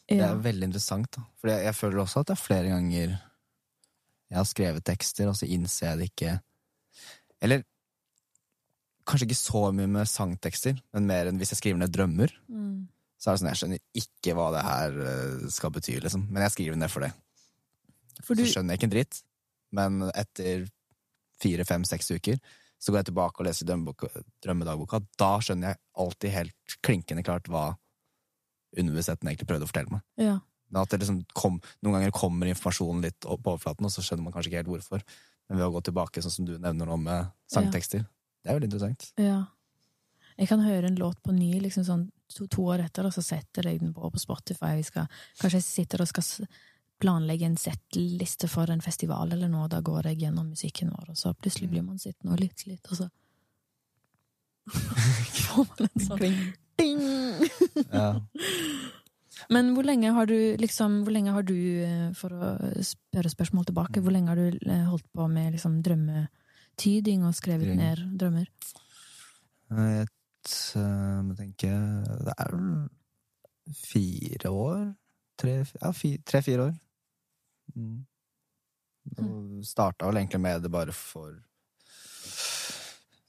Det 0.07 0.17
ja. 0.17 0.31
er 0.33 0.35
veldig 0.43 0.67
interessant, 0.67 1.07
da. 1.15 1.21
For 1.39 1.47
jeg, 1.47 1.63
jeg 1.63 1.75
føler 1.75 2.01
også 2.03 2.19
at 2.19 2.27
det 2.27 2.35
er 2.35 2.41
flere 2.43 2.69
ganger 2.73 3.13
jeg 4.33 4.39
har 4.39 4.49
skrevet 4.49 4.85
tekster, 4.85 5.29
og 5.29 5.37
så 5.37 5.45
innser 5.45 5.91
jeg 5.91 5.99
det 5.99 6.09
ikke 6.09 6.33
Eller 7.43 7.61
kanskje 9.05 9.27
ikke 9.27 9.37
så 9.37 9.61
mye 9.75 9.89
med 9.91 10.09
sangtekster, 10.09 10.77
men 10.95 11.07
mer 11.09 11.27
enn 11.29 11.39
hvis 11.41 11.51
jeg 11.51 11.59
skriver 11.59 11.81
ned 11.81 11.91
drømmer. 11.91 12.31
Mm. 12.47 12.87
Så 13.19 13.29
er 13.29 13.35
det 13.35 13.41
sånn, 13.41 13.49
jeg 13.51 13.59
skjønner 13.59 13.81
ikke 13.99 14.35
hva 14.37 14.45
det 14.55 14.61
her 14.63 14.95
eh, 15.09 15.43
skal 15.51 15.73
bety, 15.75 15.97
liksom. 16.05 16.23
Men 16.31 16.45
jeg 16.45 16.53
skriver 16.55 16.79
ned 16.79 16.91
for 16.91 17.03
det. 17.03 17.11
For 18.23 18.39
du 18.39 18.45
Så 18.45 18.53
skjønner 18.53 18.73
jeg 18.73 18.79
ikke 18.79 18.89
en 18.89 18.95
dritt. 18.95 19.19
Men 19.75 19.99
etter 20.13 20.65
fire, 21.43 21.67
fem, 21.67 21.83
seks 21.87 22.13
uker 22.15 22.39
så 22.83 22.91
går 22.91 23.01
jeg 23.01 23.09
tilbake 23.11 23.39
og 23.39 23.47
leser 23.47 23.67
drømmedagboka. 23.67 25.01
Da 25.19 25.33
skjønner 25.43 25.73
jeg 25.73 25.81
alltid 26.03 26.35
helt 26.35 26.77
klinkende 26.83 27.23
klart 27.27 27.47
hva 27.51 27.73
underbevisstheten 28.73 29.29
egentlig 29.29 29.47
prøvde 29.47 29.67
å 29.67 29.71
fortelle 29.71 29.97
meg. 29.97 30.03
Ja. 30.19 30.39
At 30.81 30.93
det 30.93 31.01
liksom 31.03 31.21
kom, 31.37 31.59
Noen 31.85 31.99
ganger 31.99 32.15
kommer 32.15 32.49
informasjonen 32.49 33.03
litt 33.05 33.27
opp 33.29 33.43
på 33.45 33.53
overflaten, 33.53 33.87
og 33.87 33.93
så 33.93 34.03
skjønner 34.05 34.25
man 34.25 34.35
kanskje 34.35 34.51
ikke 34.51 34.63
helt 34.63 34.71
hvorfor. 34.71 35.03
Men 35.49 35.59
ved 35.59 35.67
å 35.67 35.73
gå 35.75 35.83
tilbake, 35.89 36.23
sånn 36.23 36.33
som 36.37 36.47
du 36.47 36.55
nevner 36.57 36.89
nå 36.89 36.97
med 37.03 37.33
sangtekster, 37.51 38.05
det 38.43 38.51
er 38.51 38.57
veldig 38.57 38.69
interessant. 38.71 39.09
Ja. 39.21 39.43
Jeg 40.39 40.49
kan 40.49 40.63
høre 40.65 40.89
en 40.89 40.97
låt 40.97 41.19
på 41.23 41.33
ny 41.35 41.51
liksom 41.61 41.85
sånn 41.85 42.05
to, 42.33 42.47
to 42.49 42.65
år 42.73 42.85
etter, 42.87 43.05
og 43.05 43.13
så 43.13 43.21
setter 43.25 43.69
jeg 43.69 43.83
den 43.83 43.93
på 43.93 44.09
på 44.09 44.21
Spotify. 44.21 44.73
Vi 44.79 44.87
skal, 44.87 45.11
kanskje 45.41 45.59
jeg 45.59 45.67
sitter 45.67 46.03
og 46.03 46.09
skal 46.09 46.47
planlegge 47.03 47.45
en 47.45 47.59
settliste 47.59 48.47
for 48.49 48.71
en 48.71 48.81
festival 48.81 49.35
eller 49.35 49.51
noe, 49.51 49.67
og 49.67 49.73
da 49.73 49.83
går 49.83 50.09
jeg 50.09 50.23
gjennom 50.23 50.49
musikken 50.55 50.93
vår, 50.95 51.13
og 51.13 51.19
så 51.19 51.35
plutselig 51.35 51.69
blir 51.73 51.85
man 51.85 52.01
sittende 52.01 52.33
og 52.33 52.41
lytte 52.41 52.71
litt, 52.71 52.89
og 52.89 53.03
så 53.03 53.09
får 55.43 55.65
man 55.69 55.87
en 55.89 56.05
sånn 56.07 56.23
ding! 56.23 56.43
Ja. 57.91 58.09
Men 59.49 59.73
hvor 59.75 59.83
lenge 59.87 60.13
har 60.15 60.25
du 60.29 60.37
liksom, 60.59 61.01
hvor 61.03 61.13
lenge 61.15 61.31
har 61.35 61.43
du, 61.47 61.55
eh, 61.83 62.09
for 62.17 62.29
å 62.33 62.37
spørre 62.85 63.29
spørsmål 63.31 63.65
tilbake, 63.69 64.01
hvor 64.03 64.13
lenge 64.15 64.29
har 64.31 64.39
du 64.39 64.47
eh, 64.69 64.85
holdt 64.87 65.07
på 65.13 65.23
med 65.31 65.51
liksom 65.57 65.73
drømmetyding 65.85 67.19
og 67.27 67.33
skrevet 67.35 67.67
Tyding. 67.67 67.81
ned 67.81 67.97
drømmer? 68.19 68.47
Jeg 69.73 70.07
eh, 70.77 71.19
må 71.23 71.31
tenke 71.37 71.69
Det 72.27 72.33
er 72.37 72.47
vel 72.53 72.67
fire 73.79 74.49
år? 74.51 74.79
Tre- 75.39 75.65
Ja, 75.81 75.91
tre-fire 76.25 76.61
år. 76.69 76.73
Mm. 77.75 77.99
Og 79.17 79.65
starta 79.67 80.07
vel 80.07 80.17
egentlig 80.21 80.39
med 80.39 80.61
det 80.63 80.71
bare 80.71 80.93
for 80.95 81.29
Jeg 81.33 81.41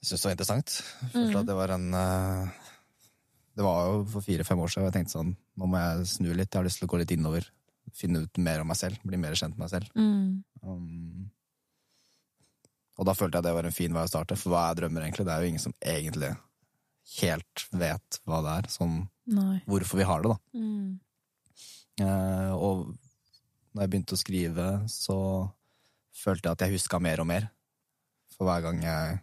syntes 0.05 0.21
det 0.21 0.27
var 0.27 0.35
interessant. 0.35 0.69
Følte 1.11 1.33
mm. 1.33 1.39
at 1.39 1.47
det 1.47 1.55
var 1.57 1.69
en 1.73 1.87
eh, 1.97 2.47
Det 3.55 3.63
var 3.63 3.85
jo 3.87 3.99
for 4.11 4.25
fire-fem 4.25 4.59
år 4.59 4.71
siden, 4.71 4.83
og 4.83 4.89
jeg 4.89 4.97
tenkte 4.97 5.15
sånn 5.15 5.31
Nå 5.55 5.69
må 5.71 5.79
jeg 5.79 6.09
snu 6.11 6.27
litt. 6.33 6.49
Jeg 6.49 6.59
har 6.59 6.67
lyst 6.67 6.81
til 6.81 6.89
å 6.89 6.91
gå 6.91 6.99
litt 6.99 7.13
innover. 7.15 7.47
Finne 7.95 8.25
ut 8.25 8.41
mer 8.43 8.63
om 8.63 8.67
meg 8.71 8.79
selv. 8.79 8.99
Bli 9.07 9.19
mer 9.21 9.37
kjent 9.39 9.55
med 9.55 9.63
meg 9.65 9.71
selv. 9.71 9.91
Mm. 9.95 10.43
Um, 10.65 11.29
og 12.95 13.07
da 13.07 13.15
følte 13.15 13.39
jeg 13.39 13.47
det 13.47 13.55
var 13.55 13.67
en 13.67 13.75
fin 13.75 13.95
vei 13.95 14.03
å 14.07 14.11
starte, 14.11 14.37
for 14.39 14.53
hva 14.53 14.67
er 14.69 14.79
drømmer 14.79 15.05
egentlig? 15.05 15.27
Det 15.27 15.33
er 15.33 15.43
jo 15.43 15.53
ingen 15.53 15.63
som 15.63 15.75
egentlig 15.79 16.31
helt 17.19 17.65
vet 17.75 18.19
hva 18.25 18.39
det 18.43 18.53
er, 18.59 18.69
sånn 18.73 18.95
Nei. 19.35 19.59
hvorfor 19.69 19.99
vi 19.99 20.07
har 20.07 20.23
det, 20.23 20.31
da. 20.31 20.59
Mm. 20.59 20.93
Uh, 22.01 22.53
og 22.55 22.85
når 23.75 23.83
jeg 23.83 23.91
begynte 23.91 24.15
å 24.15 24.19
skrive, 24.19 24.67
så 24.91 25.17
følte 26.15 26.49
jeg 26.49 26.57
at 26.57 26.65
jeg 26.65 26.75
huska 26.77 26.99
mer 27.03 27.23
og 27.23 27.29
mer. 27.29 27.49
For 28.35 28.47
hver 28.47 28.63
gang 28.65 28.81
jeg 28.83 29.19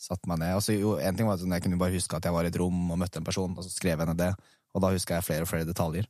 satte 0.00 0.30
meg 0.30 0.40
ned. 0.40 0.54
Altså, 0.56 0.74
jo, 0.76 0.94
en 0.96 1.16
ting 1.16 1.28
var 1.28 1.36
at 1.36 1.44
Jeg 1.44 1.64
kunne 1.66 1.80
bare 1.80 1.94
huske 1.94 2.16
at 2.16 2.24
jeg 2.24 2.32
var 2.34 2.46
i 2.46 2.50
et 2.52 2.58
rom 2.60 2.90
og 2.90 2.98
møtte 2.98 3.20
en 3.20 3.26
person, 3.26 3.56
og 3.56 3.66
så 3.66 3.72
skrev 3.72 4.00
jeg 4.00 4.08
ned 4.08 4.20
det. 4.20 4.30
Og 4.74 4.82
da 4.82 4.92
huska 4.94 5.18
jeg 5.18 5.26
flere 5.26 5.46
og 5.46 5.50
flere 5.50 5.68
detaljer. 5.68 6.06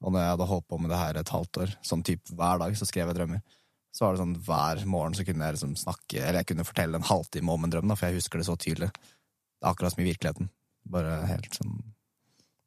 Og 0.00 0.12
når 0.12 0.22
jeg 0.22 0.34
hadde 0.34 0.50
holdt 0.50 0.68
på 0.68 0.78
med 0.80 0.92
det 0.92 1.00
her 1.00 1.18
et 1.20 1.32
halvt 1.34 1.58
år, 1.64 1.72
sånn 1.84 2.04
typ 2.06 2.30
hver 2.32 2.60
dag, 2.62 2.76
så 2.78 2.88
skrev 2.88 3.10
jeg 3.10 3.18
drømmer. 3.18 3.42
Så 3.90 4.04
var 4.04 4.14
det 4.14 4.22
sånn 4.22 4.36
hver 4.46 4.84
morgen 4.86 5.16
så 5.18 5.26
kunne 5.26 5.44
jeg 5.44 5.56
liksom 5.56 5.74
snakke, 5.76 6.22
eller 6.22 6.40
jeg 6.40 6.52
kunne 6.52 6.64
fortelle 6.68 7.00
en 7.00 7.08
halvtime 7.08 7.52
om 7.52 7.66
en 7.66 7.72
drøm, 7.74 7.90
da, 7.90 7.96
for 7.98 8.08
jeg 8.08 8.20
husker 8.22 8.40
det 8.40 8.46
så 8.46 8.56
tydelig. 8.60 8.88
Det 8.94 9.66
er 9.66 9.72
akkurat 9.72 9.92
som 9.92 10.04
i 10.04 10.08
virkeligheten. 10.08 10.50
Bare 10.90 11.18
helt 11.28 11.52
sånn 11.58 11.80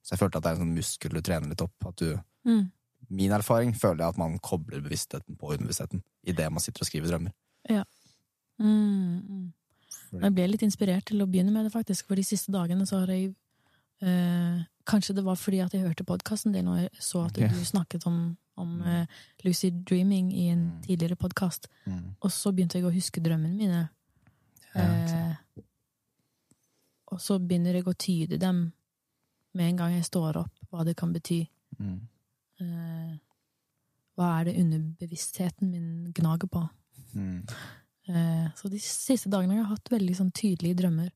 Så 0.03 0.13
jeg 0.13 0.19
følte 0.19 0.37
at 0.37 0.43
det 0.43 0.49
er 0.51 0.57
en 0.57 0.65
sånn 0.65 0.75
muskel 0.75 1.13
du 1.15 1.21
trener 1.23 1.47
litt 1.47 1.61
opp. 1.63 1.87
At 1.87 2.01
du 2.01 2.19
Mm. 2.43 2.71
Min 3.09 3.31
erfaring 3.31 3.73
føler 3.77 4.03
jeg 4.03 4.13
at 4.13 4.19
man 4.19 4.39
kobler 4.43 4.81
bevisstheten 4.83 5.37
på 5.39 5.53
underbevisstheten 5.53 6.03
idet 6.27 6.51
man 6.51 6.63
sitter 6.63 6.83
og 6.83 6.89
skriver 6.89 7.11
drømmer. 7.11 7.33
Ja. 7.69 7.83
Mm. 8.59 9.53
Jeg 10.21 10.33
ble 10.35 10.47
litt 10.47 10.61
inspirert 10.61 11.05
til 11.05 11.21
å 11.21 11.27
begynne 11.27 11.51
med 11.51 11.65
det, 11.65 11.71
faktisk, 11.73 12.05
for 12.07 12.15
de 12.15 12.23
siste 12.23 12.51
dagene 12.51 12.85
så 12.85 12.99
har 12.99 13.07
jeg 13.07 13.33
eh, 14.01 14.63
Kanskje 14.85 15.15
det 15.15 15.23
var 15.23 15.35
fordi 15.39 15.59
at 15.63 15.71
jeg 15.71 15.81
hørte 15.81 16.03
podkasten 16.03 16.51
din, 16.51 16.67
og 16.67 16.77
jeg 16.77 16.89
så 16.99 17.21
at 17.25 17.37
okay. 17.37 17.47
du 17.47 17.63
snakket 17.65 18.05
om, 18.05 18.37
om 18.57 18.81
Mm. 18.81 18.87
eh, 18.87 19.05
lucid 19.45 19.73
dreaming 19.85 20.33
i 20.33 20.49
en 20.49 20.65
Mm. 20.73 20.81
tidligere 20.83 21.15
podkast. 21.15 21.67
Mm. 21.87 22.15
Og 22.21 22.29
så 22.31 22.51
begynte 22.51 22.75
jeg 22.75 22.83
å 22.83 22.91
huske 22.93 23.21
drømmene 23.23 23.55
mine. 23.55 23.89
Eh, 24.75 25.35
og 27.13 27.19
så 27.21 27.37
begynner 27.39 27.73
jeg 27.73 27.85
å 27.85 27.93
tyde 27.97 28.37
dem 28.39 28.73
med 29.53 29.69
en 29.69 29.77
gang 29.77 29.93
jeg 29.93 30.03
står 30.09 30.35
opp, 30.37 30.51
hva 30.71 30.83
det 30.83 30.95
kan 30.97 31.13
bety. 31.13 31.47
Mm. 31.79 31.99
Eh, 32.59 33.17
hva 34.17 34.39
er 34.41 34.43
det 34.45 34.57
underbevisstheten 34.59 35.69
min 35.71 36.11
gnager 36.13 36.47
på? 36.49 36.69
Mm. 37.15 37.47
Eh, 38.09 38.47
så 38.59 38.69
de 38.71 38.79
siste 38.83 39.29
dagene 39.31 39.55
har 39.55 39.63
jeg 39.63 39.71
hatt 39.77 39.91
veldig 39.93 40.15
sånn 40.17 40.31
tydelige 40.35 40.81
drømmer. 40.81 41.11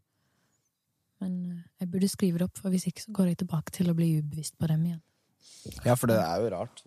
Men 1.24 1.34
eh, 1.52 1.62
jeg 1.84 1.92
burde 1.92 2.10
skrive 2.12 2.40
det 2.42 2.48
opp, 2.48 2.58
for 2.62 2.74
hvis 2.74 2.88
ikke 2.90 3.04
så 3.08 3.14
går 3.18 3.32
jeg 3.34 3.42
tilbake 3.44 3.74
til 3.76 3.92
å 3.92 3.96
bli 3.98 4.14
ubevisst 4.22 4.58
på 4.60 4.70
dem 4.72 4.86
igjen. 4.88 5.02
Ja, 5.84 5.96
for 6.00 6.08
det 6.12 6.20
er 6.22 6.44
jo 6.44 6.52
rart. 6.54 6.84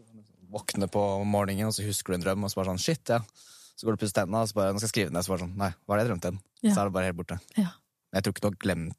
Våkne 0.50 0.88
på 0.90 1.02
morgenen, 1.28 1.68
og 1.68 1.74
så 1.76 1.84
husker 1.86 2.14
du 2.14 2.18
en 2.20 2.24
drøm, 2.24 2.44
og 2.46 2.50
så 2.52 2.60
bare 2.60 2.72
sånn 2.72 2.82
shit, 2.82 3.12
ja. 3.12 3.20
Så 3.76 3.86
går 3.86 3.94
du 3.94 4.00
og 4.00 4.02
pusser 4.02 4.16
tennene, 4.20 4.40
og 4.44 4.48
så 4.50 4.56
bare 4.58 4.72
nå 4.74 4.80
skal 4.80 4.88
jeg 4.88 4.94
skrive 4.94 5.12
ned, 5.14 5.24
så 5.24 5.32
bare 5.34 5.44
sånn 5.44 5.54
nei, 5.60 5.70
hva 5.84 5.94
er 5.94 6.00
det 6.00 6.02
jeg 6.04 6.10
drømte 6.10 6.30
igjen? 6.30 6.40
Ja. 6.64 6.72
Så 6.74 6.80
er 6.82 6.88
det 6.90 6.94
bare 6.96 7.08
helt 7.10 7.20
borte. 7.20 7.38
Ja. 7.56 7.68
Jeg 8.12 8.24
tror 8.24 8.34
ikke 8.34 8.42
du 8.44 8.48
har 8.50 8.58
glemt 8.64 8.96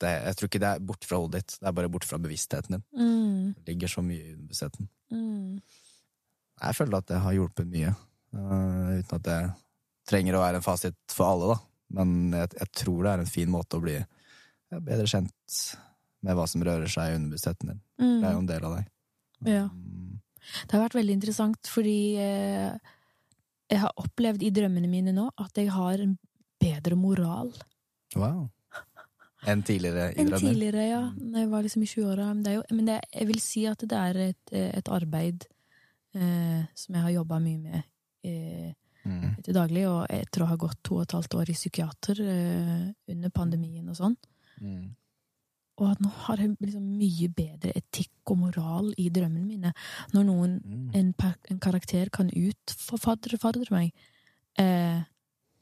det. 0.00 0.10
Jeg 0.28 0.36
tror 0.38 0.48
ikke 0.50 0.60
det 0.62 0.68
er 0.70 0.84
bort 0.90 1.06
fra 1.08 1.18
hodet 1.20 1.40
ditt, 1.40 1.54
det 1.60 1.66
er 1.70 1.74
bare 1.76 1.90
bort 1.92 2.06
fra 2.08 2.18
bevisstheten 2.22 2.76
din. 2.76 2.84
Mm, 2.96 3.54
Det 3.56 3.72
ligger 3.72 3.90
så 3.92 4.04
mye 4.06 4.20
i 4.30 4.36
bevisstheten. 4.36 4.88
mm, 5.10 5.60
Jeg 6.60 6.76
føler 6.76 6.98
at 7.00 7.08
det 7.10 7.18
har 7.24 7.32
hjulpet 7.36 7.68
mye, 7.72 7.90
uh, 8.36 8.92
uten 9.00 9.16
at 9.18 9.24
det 9.26 9.38
trenger 10.10 10.36
å 10.36 10.42
være 10.42 10.60
en 10.60 10.66
fasit 10.66 10.98
for 11.14 11.30
alle, 11.30 11.54
da. 11.54 11.58
Men 12.00 12.34
jeg, 12.36 12.52
jeg 12.60 12.72
tror 12.82 13.04
det 13.04 13.12
er 13.12 13.22
en 13.24 13.30
fin 13.30 13.50
måte 13.50 13.78
å 13.78 13.84
bli 13.84 13.96
bedre 14.70 15.06
kjent 15.10 15.58
med 16.26 16.36
hva 16.36 16.46
som 16.50 16.62
rører 16.66 16.90
seg 16.90 17.10
i 17.10 17.18
underbevisstheten 17.18 17.72
din. 17.72 17.82
Det 17.98 18.06
er 18.06 18.34
jo 18.34 18.38
mm. 18.38 18.44
en 18.44 18.50
del 18.50 18.66
av 18.68 18.76
deg. 18.76 18.90
Ja. 19.48 19.66
Mm. 19.72 20.20
Det 20.66 20.76
har 20.76 20.84
vært 20.84 20.98
veldig 20.98 21.16
interessant, 21.16 21.70
fordi 21.70 21.98
eh, 22.20 22.94
jeg 23.70 23.82
har 23.82 24.02
opplevd 24.02 24.44
i 24.44 24.52
drømmene 24.54 24.90
mine 24.90 25.14
nå 25.16 25.28
at 25.40 25.58
jeg 25.58 25.72
har 25.74 26.02
en 26.02 26.16
bedre 26.60 26.98
moral 26.98 27.52
Wow. 28.18 28.48
Enn 29.46 29.60
tidligere 29.62 30.08
i 30.10 30.16
enn 30.18 30.26
drømmer. 30.32 30.50
tidligere, 30.50 30.84
ja. 30.88 31.02
Mm. 31.14 31.28
Når 31.30 31.38
jeg 31.44 31.50
var 31.52 31.62
liksom 31.62 31.82
i 31.82 31.86
20-åra. 31.86 32.24
Men, 32.34 32.42
det 32.42 32.50
er 32.50 32.56
jo- 32.56 32.76
men 32.76 32.88
det, 32.88 32.96
jeg 33.14 33.26
vil 33.28 33.40
si 33.40 33.66
at 33.70 33.78
det 33.78 33.98
er 33.98 34.18
et, 34.24 34.52
et 34.52 34.88
arbeid 34.88 35.46
eh, 36.14 36.64
som 36.74 36.94
jeg 36.94 37.02
har 37.04 37.10
jobba 37.10 37.38
mye 37.38 37.58
med 37.58 37.82
eh, 38.24 38.74
Mm. 39.04 39.36
til 39.42 39.54
daglig, 39.54 39.86
og 39.88 40.06
etter 40.12 40.42
å 40.42 40.46
ha 40.50 40.56
gått 40.60 40.82
to 40.84 40.96
og 40.98 41.02
et 41.06 41.12
halvt 41.16 41.34
år 41.40 41.48
i 41.48 41.54
psykiater 41.56 42.18
eh, 42.20 42.88
under 43.08 43.30
pandemien 43.30 43.88
og 43.88 43.96
sånn. 43.96 44.16
Mm. 44.60 44.90
Og 45.80 45.86
at 45.90 46.00
nå 46.04 46.10
har 46.26 46.36
jeg 46.36 46.56
liksom 46.60 46.82
mye 46.98 47.28
bedre 47.32 47.72
etikk 47.74 48.10
og 48.34 48.36
moral 48.42 48.90
i 49.00 49.06
drømmene 49.08 49.46
mine. 49.46 49.72
Når 50.12 50.24
noen, 50.28 50.58
Mm. 50.60 50.90
en, 50.94 51.14
en 51.50 51.58
karakter 51.58 52.10
kan 52.10 52.28
utfordre 52.28 53.38
fadre 53.40 53.64
meg. 53.70 53.92
Eh, 54.58 55.00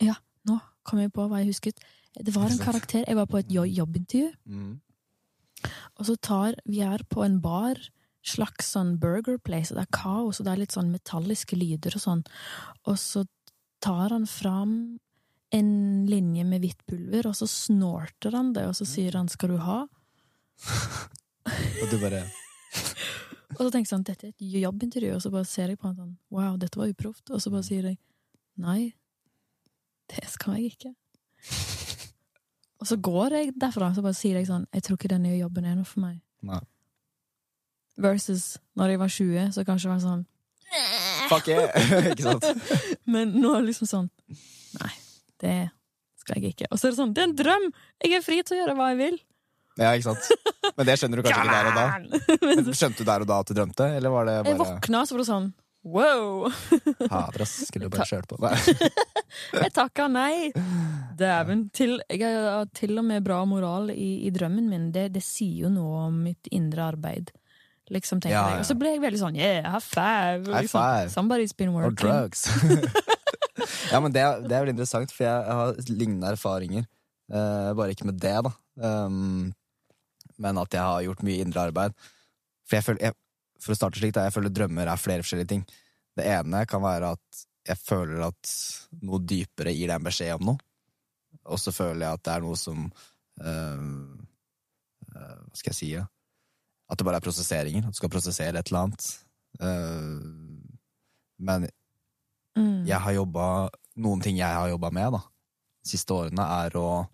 ja, 0.00 0.14
nå 0.44 0.58
kom 0.82 0.98
jeg 0.98 1.12
på 1.12 1.28
hva 1.28 1.38
jeg 1.38 1.52
husket. 1.52 1.78
Det 2.18 2.34
var 2.34 2.50
en 2.50 2.58
karakter 2.58 3.04
Jeg 3.06 3.14
var 3.14 3.26
på 3.26 3.38
et 3.38 3.46
jobbintervju, 3.48 4.32
Mm. 4.46 4.80
og 6.00 6.06
så 6.06 6.16
tar 6.20 6.54
Vi 6.66 6.80
er 6.80 6.98
på 7.08 7.22
en 7.24 7.38
bar, 7.40 7.76
slags 8.28 8.72
sånn 8.74 8.96
burger 9.00 9.38
place, 9.42 9.72
og 9.72 9.78
det 9.80 9.86
er 9.86 9.96
kaos, 9.98 10.38
og 10.38 10.46
det 10.46 10.54
er 10.54 10.62
litt 10.62 10.76
sånn 10.76 10.92
metalliske 10.92 11.58
lyder 11.58 11.96
og 11.98 12.04
sånn. 12.04 12.24
Og 12.86 12.98
så 13.00 13.24
tar 13.84 14.14
han 14.14 14.26
fram 14.28 14.74
en 15.54 15.70
linje 16.06 16.44
med 16.44 16.64
hvitt 16.64 16.84
pulver, 16.88 17.30
og 17.30 17.36
så 17.38 17.48
snorter 17.48 18.36
han 18.36 18.52
det, 18.56 18.66
og 18.68 18.76
så 18.76 18.84
sier 18.88 19.16
han 19.16 19.28
'skal 19.28 19.48
du 19.48 19.58
ha'? 19.58 19.88
Og 21.82 21.90
du 21.90 21.98
bare 21.98 22.24
Og 23.58 23.64
så 23.64 23.70
tenker 23.72 23.86
jeg 23.86 23.94
sånn, 23.94 24.04
dette 24.04 24.26
er 24.26 24.32
et 24.34 24.62
jobbintervju, 24.62 25.14
og 25.14 25.22
så 25.22 25.30
bare 25.32 25.48
ser 25.48 25.68
jeg 25.68 25.78
på 25.80 25.88
han 25.88 25.96
sånn, 25.96 26.18
wow, 26.30 26.56
dette 26.56 26.78
var 26.78 26.90
uproft. 26.92 27.30
Og 27.30 27.40
så 27.40 27.50
bare 27.50 27.64
sier 27.64 27.82
jeg, 27.82 27.98
nei, 28.60 28.94
det 30.12 30.28
skal 30.28 30.58
jeg 30.58 30.74
ikke. 30.76 30.92
Og 32.78 32.86
så 32.86 32.98
går 33.02 33.34
jeg 33.34 33.54
derfra, 33.58 33.90
så 33.94 34.04
bare 34.04 34.14
sier 34.14 34.36
jeg 34.38 34.46
sånn, 34.46 34.66
jeg 34.74 34.84
tror 34.86 34.98
ikke 34.98 35.10
denne 35.10 35.32
jobben 35.34 35.64
er 35.64 35.74
noe 35.78 35.88
for 35.88 36.04
meg. 36.04 36.20
Nei. 36.46 36.60
Versus 37.98 38.58
når 38.78 38.94
jeg 38.94 39.00
var 39.00 39.14
20, 39.14 39.48
så 39.56 39.64
kanskje 39.66 39.88
det 39.88 39.94
var 39.96 40.04
sånn, 40.04 40.26
Fuck 41.28 41.48
yeah! 41.48 41.72
Ikke 42.12 42.26
sant? 42.26 42.44
men 43.08 43.32
nå 43.40 43.54
er 43.56 43.62
det 43.62 43.70
liksom 43.72 43.88
sånn, 43.88 44.08
Nei, 44.78 44.92
det 45.42 45.56
skal 46.20 46.42
jeg 46.42 46.52
ikke. 46.54 46.68
Og 46.68 46.76
så 46.76 46.88
er 46.88 46.92
det 46.92 47.00
sånn, 47.00 47.14
det 47.16 47.24
er 47.24 47.30
en 47.30 47.38
drøm! 47.38 47.70
Jeg 48.04 48.18
er 48.18 48.24
fri 48.24 48.42
til 48.44 48.58
å 48.58 48.60
gjøre 48.60 48.76
hva 48.76 48.90
jeg 48.92 48.98
vil. 49.00 49.16
Ja, 49.78 49.92
ikke 49.94 50.10
sant? 50.10 50.74
Men 50.74 50.88
det 50.88 50.98
skjønner 50.98 51.20
du 51.20 51.24
kanskje 51.24 51.44
ikke 51.46 51.54
der 51.54 51.70
og 51.70 51.78
da. 51.78 52.42
Men 52.42 52.68
Skjønte 52.74 53.00
du 53.00 53.08
der 53.08 53.24
og 53.24 53.30
da 53.30 53.38
at 53.40 53.48
du 53.48 53.54
drømte, 53.56 53.86
eller 53.96 54.12
var 54.12 54.28
det 54.28 54.34
jeg 54.36 54.58
våkna, 54.58 55.02
så 55.06 55.16
var 55.16 55.22
det 55.22 55.28
sånn 55.30 55.48
wow! 55.88 56.50
Hader, 57.12 57.42
ass. 57.42 57.54
Skulle 57.68 57.88
du 57.88 57.94
bare 57.94 58.06
kjørt 58.10 58.28
på. 58.28 58.38
Nei. 58.42 58.56
Jeg 59.62 59.72
takka 59.76 60.08
nei! 60.10 60.50
Dæven. 61.18 61.68
Til, 61.74 61.98
jeg 62.10 62.34
har 62.34 62.68
til 62.76 62.98
og 62.98 63.06
med 63.08 63.24
bra 63.24 63.40
moral 63.48 63.92
i, 63.94 64.26
i 64.26 64.32
drømmen 64.34 64.68
min. 64.68 64.88
Det, 64.94 65.08
det 65.14 65.22
sier 65.24 65.64
jo 65.66 65.72
noe 65.72 66.08
om 66.08 66.18
mitt 66.26 66.50
indre 66.54 66.90
arbeid. 66.92 67.32
Liksom, 67.94 68.20
tenker 68.20 68.36
Ja, 68.36 68.44
jeg. 68.54 68.62
Og 68.62 68.68
så 68.68 68.76
ble 68.78 68.94
jeg 68.94 69.02
veldig 69.02 69.20
sånn 69.20 69.38
yeah, 69.38 69.64
high 69.64 69.84
five! 69.84 70.48
High 70.48 70.66
liksom, 70.66 70.80
five. 70.80 71.12
Somebody's 71.14 71.54
been 71.56 71.72
working. 71.76 71.96
working. 71.96 72.08
drugs. 72.08 73.04
ja, 73.92 74.00
men 74.00 74.12
det, 74.14 74.24
det 74.46 74.54
er 74.54 74.64
veldig 74.64 74.76
interessant, 74.76 75.14
for 75.14 75.26
jeg 75.26 75.56
har 75.60 75.80
lignende 75.90 76.32
erfaringer. 76.34 76.86
Uh, 77.28 77.74
bare 77.76 77.92
ikke 77.92 78.08
med 78.08 78.20
det, 78.22 78.36
da. 78.46 78.52
Um, 78.80 79.50
men 80.38 80.60
at 80.62 80.74
jeg 80.74 80.84
har 80.84 81.04
gjort 81.04 81.24
mye 81.26 81.42
indre 81.44 81.66
arbeid. 81.68 81.96
For 82.68 82.78
jeg 82.78 82.86
føler, 82.86 83.08
jeg, 83.08 83.18
for 83.62 83.74
å 83.74 83.78
starte 83.78 84.00
slik, 84.00 84.14
da, 84.16 84.28
jeg 84.28 84.36
føler 84.36 84.54
drømmer 84.54 84.90
er 84.90 85.00
flere 85.02 85.24
forskjellige 85.24 85.52
ting. 85.54 85.66
Det 86.18 86.26
ene 86.28 86.64
kan 86.68 86.82
være 86.84 87.12
at 87.16 87.44
jeg 87.68 87.80
føler 87.82 88.22
at 88.28 88.52
noe 89.04 89.20
dypere 89.28 89.74
gir 89.74 89.90
deg 89.90 89.98
en 89.98 90.06
beskjed 90.06 90.38
om 90.38 90.52
noe. 90.52 90.64
Og 91.48 91.60
så 91.60 91.72
føler 91.72 92.06
jeg 92.06 92.18
at 92.18 92.24
det 92.24 92.34
er 92.34 92.44
noe 92.44 92.56
som 92.60 92.86
uh, 92.88 93.82
uh, 95.12 95.40
Hva 95.48 95.58
skal 95.58 95.72
jeg 95.72 95.78
si? 95.78 95.90
Ja? 95.96 96.06
At 96.90 96.98
det 96.98 97.04
bare 97.04 97.16
er 97.20 97.24
prosesseringer. 97.24 97.84
At 97.86 97.92
du 97.92 97.98
skal 98.00 98.08
prosessere 98.12 98.58
et 98.58 98.68
eller 98.72 98.86
annet. 98.88 99.08
Eh, 99.60 100.64
men 101.38 101.68
Mm. 102.56 102.86
jeg 102.86 102.98
har 103.00 103.12
jobba 103.12 103.68
Noen 103.96 104.20
ting 104.22 104.36
jeg 104.36 104.46
har 104.54 104.68
jobba 104.68 104.90
med 104.92 105.12
da 105.12 105.18
de 105.18 105.90
siste 105.90 106.10
årene, 106.14 106.42
er 106.66 106.70
å 106.78 107.08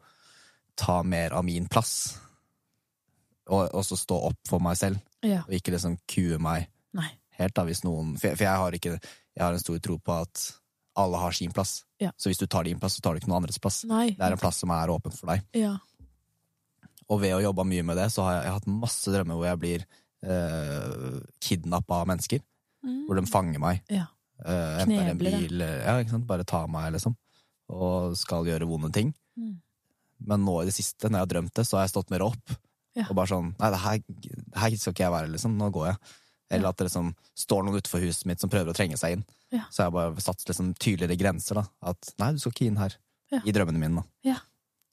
ta 0.76 1.02
mer 1.02 1.32
av 1.32 1.44
min 1.44 1.66
plass. 1.68 2.18
Og 3.52 3.84
så 3.84 3.96
stå 3.96 4.16
opp 4.30 4.38
for 4.48 4.60
meg 4.60 4.76
selv, 4.76 4.98
Ja. 5.22 5.42
og 5.46 5.50
ikke 5.52 5.72
liksom 5.72 5.98
kue 6.08 6.38
meg 6.38 6.68
Nei. 6.92 7.10
helt. 7.38 7.54
da 7.54 7.64
hvis 7.64 7.82
noen 7.84 8.18
For 8.18 8.28
jeg, 8.28 8.36
for 8.38 8.44
jeg 8.44 8.56
har 8.56 8.70
ikke 8.72 9.00
Jeg 9.36 9.42
har 9.44 9.52
en 9.52 9.58
stor 9.58 9.78
tro 9.80 9.98
på 9.98 10.20
at 10.22 10.52
alle 10.96 11.16
har 11.18 11.32
sin 11.32 11.50
plass. 11.52 11.84
Ja. 11.98 12.10
Så 12.16 12.28
hvis 12.30 12.38
du 12.38 12.46
tar 12.46 12.62
din 12.62 12.78
plass, 12.78 12.94
så 12.96 13.00
tar 13.02 13.14
du 13.14 13.20
ikke 13.20 13.28
noen 13.28 13.42
andres 13.42 13.58
plass. 13.58 13.84
Nei. 13.84 14.10
Det 14.10 14.20
er 14.20 14.30
en 14.32 14.38
plass 14.38 14.56
som 14.58 14.70
er 14.70 14.86
åpen 14.88 15.10
for 15.12 15.26
deg. 15.26 15.42
Ja. 15.52 15.76
Og 17.14 17.20
ved 17.22 17.36
å 17.36 17.42
jobbe 17.44 17.66
mye 17.68 17.84
med 17.86 17.98
det, 18.00 18.08
så 18.14 18.24
har 18.26 18.36
jeg, 18.36 18.42
jeg 18.42 18.52
har 18.52 18.58
hatt 18.58 18.72
masse 18.82 19.14
drømmer 19.14 19.38
hvor 19.38 19.48
jeg 19.48 19.60
blir 19.62 19.84
eh, 20.26 21.20
kidnappa 21.46 22.00
av 22.02 22.10
mennesker. 22.10 22.42
Mm. 22.84 23.04
Hvor 23.06 23.20
de 23.20 23.26
fanger 23.30 23.62
meg. 23.62 23.84
Ja. 23.92 24.08
Eh, 24.42 24.80
enten 24.82 24.96
er 24.98 25.12
en 25.12 25.20
bil, 25.20 25.62
ja, 25.62 25.98
ikke 26.02 26.16
sant? 26.16 26.26
bare 26.28 26.46
ta 26.48 26.64
meg, 26.70 26.90
liksom. 26.96 27.14
Og 27.72 28.16
skal 28.20 28.48
gjøre 28.48 28.68
vonde 28.68 28.90
ting. 28.94 29.14
Mm. 29.38 29.54
Men 30.28 30.44
nå 30.46 30.58
i 30.60 30.68
det 30.68 30.74
siste, 30.76 31.08
når 31.08 31.20
jeg 31.20 31.26
har 31.26 31.32
drømt 31.32 31.54
det, 31.56 31.66
så 31.68 31.78
har 31.78 31.86
jeg 31.86 31.94
stått 31.94 32.12
mer 32.14 32.26
opp. 32.26 32.58
Ja. 32.94 33.08
Og 33.08 33.16
bare 33.18 33.26
sånn 33.26 33.48
Nei, 33.58 33.70
det 33.74 33.80
her, 33.82 33.96
det 34.06 34.60
her 34.62 34.76
skal 34.78 34.94
ikke 34.94 35.06
jeg 35.06 35.14
være, 35.16 35.32
liksom. 35.34 35.56
Nå 35.58 35.70
går 35.74 35.90
jeg. 35.92 36.14
Eller 36.54 36.70
at 36.70 36.78
det 36.78 36.86
liksom 36.88 37.14
står 37.38 37.64
noen 37.64 37.80
utenfor 37.80 38.04
huset 38.04 38.28
mitt 38.30 38.42
som 38.42 38.52
prøver 38.52 38.70
å 38.70 38.76
trenge 38.76 38.98
seg 39.00 39.16
inn. 39.16 39.24
Ja. 39.54 39.64
Så 39.70 39.82
jeg 39.82 39.88
har 39.88 39.94
bare 39.96 40.22
satt 40.22 40.44
liksom 40.48 40.74
tydeligere 40.78 41.18
grenser, 41.18 41.62
da. 41.62 41.90
At 41.90 42.12
nei, 42.20 42.34
du 42.34 42.42
skal 42.42 42.54
ikke 42.54 42.68
inn 42.68 42.78
her. 42.78 42.94
Ja. 43.32 43.40
I 43.42 43.54
drømmene 43.54 43.80
mine, 43.80 44.02
da. 44.02 44.30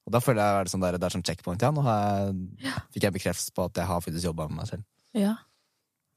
Ja. 0.02 0.08
Og 0.08 0.14
da 0.16 0.20
føler 0.20 0.42
jeg 0.42 0.64
det 0.66 0.72
sånn 0.72 0.82
der, 0.82 0.96
det 0.98 1.06
er 1.06 1.14
sånn 1.14 1.22
checkpoint. 1.22 1.62
Ja, 1.62 1.70
nå 1.70 1.82
jeg, 1.86 2.80
fikk 2.94 3.04
jeg 3.06 3.14
bekreftelse 3.14 3.52
på 3.54 3.66
at 3.68 3.78
jeg 3.78 3.86
har 3.86 4.00
faktisk 4.02 4.24
jobba 4.26 4.48
med 4.50 4.58
meg 4.62 4.66
selv. 4.72 4.82
Ja. 5.14 5.36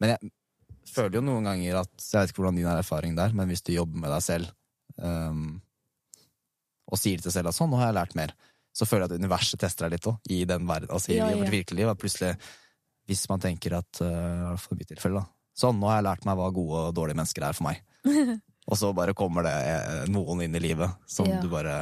Men 0.01 0.15
jeg 0.15 0.31
føler 0.89 1.19
jo 1.19 1.21
noen 1.25 1.45
ganger 1.47 1.77
at 1.83 1.91
Jeg 2.01 2.19
vet 2.25 2.31
ikke 2.33 2.41
hvordan 2.41 2.57
din 2.57 2.67
er 2.71 2.81
erfaring 2.81 3.15
der, 3.17 3.33
men 3.37 3.47
hvis 3.51 3.61
du 3.65 3.71
jobber 3.75 4.01
med 4.01 4.09
deg 4.11 4.23
selv 4.25 4.49
um, 5.01 5.61
og 6.91 6.99
sier 7.01 7.17
til 7.21 7.29
deg 7.29 7.33
selv 7.37 7.49
at 7.49 7.57
sånn, 7.57 7.69
nå 7.73 7.79
har 7.79 7.89
jeg 7.91 7.97
lært 7.97 8.15
mer, 8.17 8.33
så 8.75 8.85
føler 8.85 9.05
jeg 9.07 9.15
at 9.15 9.23
universet 9.23 9.61
tester 9.63 9.85
deg 9.87 9.95
litt 9.95 10.09
òg, 10.11 10.17
i 10.29 10.41
den 10.49 10.65
verden, 10.69 10.91
altså 10.93 11.13
i 11.13 11.17
Ja, 11.17 11.29
ja. 11.31 11.37
vårt 11.39 11.53
virkelige 11.53 11.79
liv. 11.85 11.93
Plutselig, 12.01 12.33
hvis 13.09 13.23
man 13.31 13.41
tenker 13.41 13.77
at 13.79 14.01
uh, 14.03 14.51
fall 14.61 14.75
i 14.75 14.81
mitt 14.81 14.91
tilfelle, 14.91 15.21
da. 15.21 15.29
Sånn, 15.55 15.77
nå 15.79 15.87
har 15.89 16.01
jeg 16.01 16.07
lært 16.09 16.25
meg 16.27 16.35
hva 16.41 16.49
gode 16.53 16.81
og 16.89 16.95
dårlige 16.97 17.15
mennesker 17.21 17.45
er 17.47 17.55
for 17.57 17.69
meg. 17.69 17.79
og 18.69 18.77
så 18.81 18.89
bare 18.97 19.13
kommer 19.17 19.45
det 19.47 19.53
eh, 19.55 20.01
noen 20.11 20.41
inn 20.45 20.57
i 20.57 20.61
livet 20.61 20.97
som 21.09 21.29
Ja. 21.29 21.37
du 21.41 21.47
bare 21.53 21.77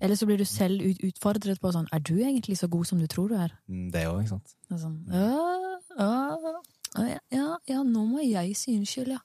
Eller 0.00 0.16
så 0.16 0.26
blir 0.28 0.38
du 0.40 0.44
selv 0.48 0.80
utfordret 1.04 1.60
på 1.60 1.72
sånn 1.74 1.88
Er 1.92 2.00
du 2.00 2.14
egentlig 2.16 2.56
så 2.60 2.68
god 2.72 2.88
som 2.88 3.00
du 3.02 3.06
tror 3.10 3.28
du 3.28 3.36
er? 3.36 3.52
mm, 3.68 3.90
Det 3.92 4.06
òg, 4.08 4.22
ikke 4.22 4.34
sant. 4.36 4.54
Det 4.68 4.76
er 4.76 4.82
sånn, 4.82 4.98
«Ja, 5.12 5.28
ja, 5.98 6.38
ja, 6.96 7.18
ja, 7.32 7.46
ja, 7.68 7.82
nå 7.82 8.04
må 8.08 8.20
jeg 8.24 8.56
si 8.56 8.74
unnskyld, 8.76 9.14
ja. 9.14 9.20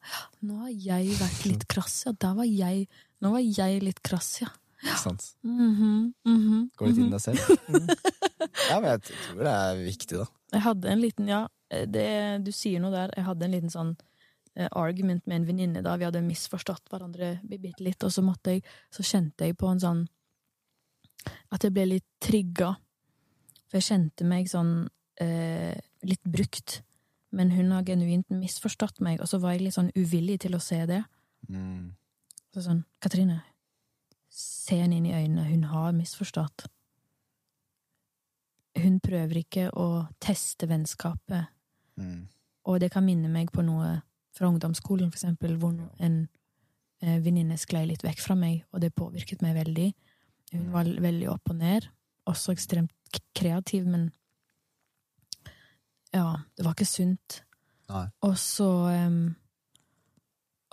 Nå 0.48 0.62
har 0.66 0.72
jeg 0.72 1.18
vært 1.20 1.46
litt 1.48 1.68
krass, 1.72 2.06
ja. 2.08 2.14
Der 2.16 2.34
var 2.38 2.48
jeg 2.48 2.88
Nå 3.24 3.32
var 3.34 3.42
jeg 3.42 3.82
litt 3.84 4.02
krass, 4.06 4.42
ja. 4.44 4.50
Ikke 4.84 5.00
sant? 5.02 5.24
Mhm, 5.42 6.14
mhm, 6.28 6.66
Gå 6.78 6.90
litt 6.90 7.00
inn 7.00 7.08
mhm. 7.08 7.14
i 7.14 7.16
deg 7.16 7.24
selv. 7.24 7.40
Mm. 7.68 7.88
Ja, 8.68 8.80
men 8.80 8.90
jeg 8.92 9.02
tror 9.08 9.40
det 9.44 9.54
er 9.54 9.80
viktig, 9.82 10.20
da. 10.20 10.26
Jeg 10.54 10.64
hadde 10.64 10.92
en 10.92 11.02
liten, 11.02 11.28
ja, 11.30 11.40
det, 11.92 12.06
du 12.46 12.52
sier 12.56 12.82
noe 12.84 12.92
der. 12.94 13.12
Jeg 13.18 13.26
hadde 13.28 13.48
en 13.48 13.54
liten 13.56 13.72
sånn 13.74 13.92
eh, 14.56 14.68
argument 14.72 15.26
med 15.28 15.42
en 15.42 15.48
venninne 15.48 15.84
da 15.86 15.96
vi 16.00 16.08
hadde 16.08 16.22
misforstått 16.26 16.88
hverandre 16.92 17.38
bitte 17.48 17.84
litt, 17.84 18.04
og 18.04 18.14
så 18.14 18.24
måtte 18.26 18.56
jeg, 18.56 18.64
så 18.94 19.06
kjente 19.06 19.48
jeg 19.50 19.58
på 19.60 19.70
en 19.72 19.82
sånn 19.84 20.04
At 21.52 21.64
jeg 21.64 21.74
ble 21.76 21.86
litt 21.86 22.08
trygga. 22.24 22.74
For 23.68 23.80
jeg 23.80 23.88
kjente 23.90 24.28
meg 24.28 24.50
sånn 24.52 24.90
eh, 25.22 25.76
litt 26.08 26.24
brukt. 26.24 26.82
Men 27.36 27.52
hun 27.52 27.72
har 27.76 27.84
genuint 27.88 28.30
misforstått 28.32 29.02
meg, 29.04 29.20
og 29.22 29.28
så 29.28 29.40
var 29.44 29.56
jeg 29.56 29.66
litt 29.66 29.76
sånn 29.76 29.92
uvillig 29.98 30.40
til 30.46 30.56
å 30.56 30.64
se 30.64 30.80
det. 30.88 31.02
Mm. 31.50 31.92
Så 32.56 32.64
sånn, 32.64 32.86
Katrine, 33.04 33.42
se 34.32 34.80
henne 34.80 34.98
inn 34.98 35.10
i 35.10 35.16
øynene, 35.16 35.46
hun 35.50 35.68
har 35.72 35.92
misforstått. 35.96 36.68
Hun 38.78 39.00
prøver 39.04 39.42
ikke 39.42 39.70
å 39.74 40.08
teste 40.24 40.70
vennskapet, 40.70 41.54
Mm. 41.98 42.28
og 42.66 42.80
det 42.80 42.92
kan 42.92 43.04
minne 43.04 43.28
meg 43.28 43.50
på 43.52 43.64
noe 43.66 44.04
fra 44.32 44.48
ungdomsskolen, 44.48 45.10
for 45.10 45.18
eksempel, 45.18 45.56
hvor 45.58 45.74
en 46.00 46.28
eh, 47.02 47.18
venninne 47.20 47.58
sklei 47.58 47.88
litt 47.88 48.04
vekk 48.04 48.20
fra 48.22 48.36
meg, 48.36 48.66
og 48.72 48.82
det 48.82 48.94
påvirket 48.94 49.42
meg 49.42 49.56
veldig. 49.56 49.94
Hun 50.54 50.72
var 50.72 50.84
veldig 50.86 51.28
opp 51.30 51.50
og 51.52 51.58
ned, 51.60 51.88
også 52.28 52.54
ekstremt 52.56 53.20
kreativ, 53.36 53.86
men 53.88 54.10
ja, 56.16 56.38
det 56.56 56.66
var 56.66 56.74
ikke 56.76 56.88
sunt. 56.88 57.42
Og 58.24 58.34
så 58.40 58.68
um, 59.08 59.36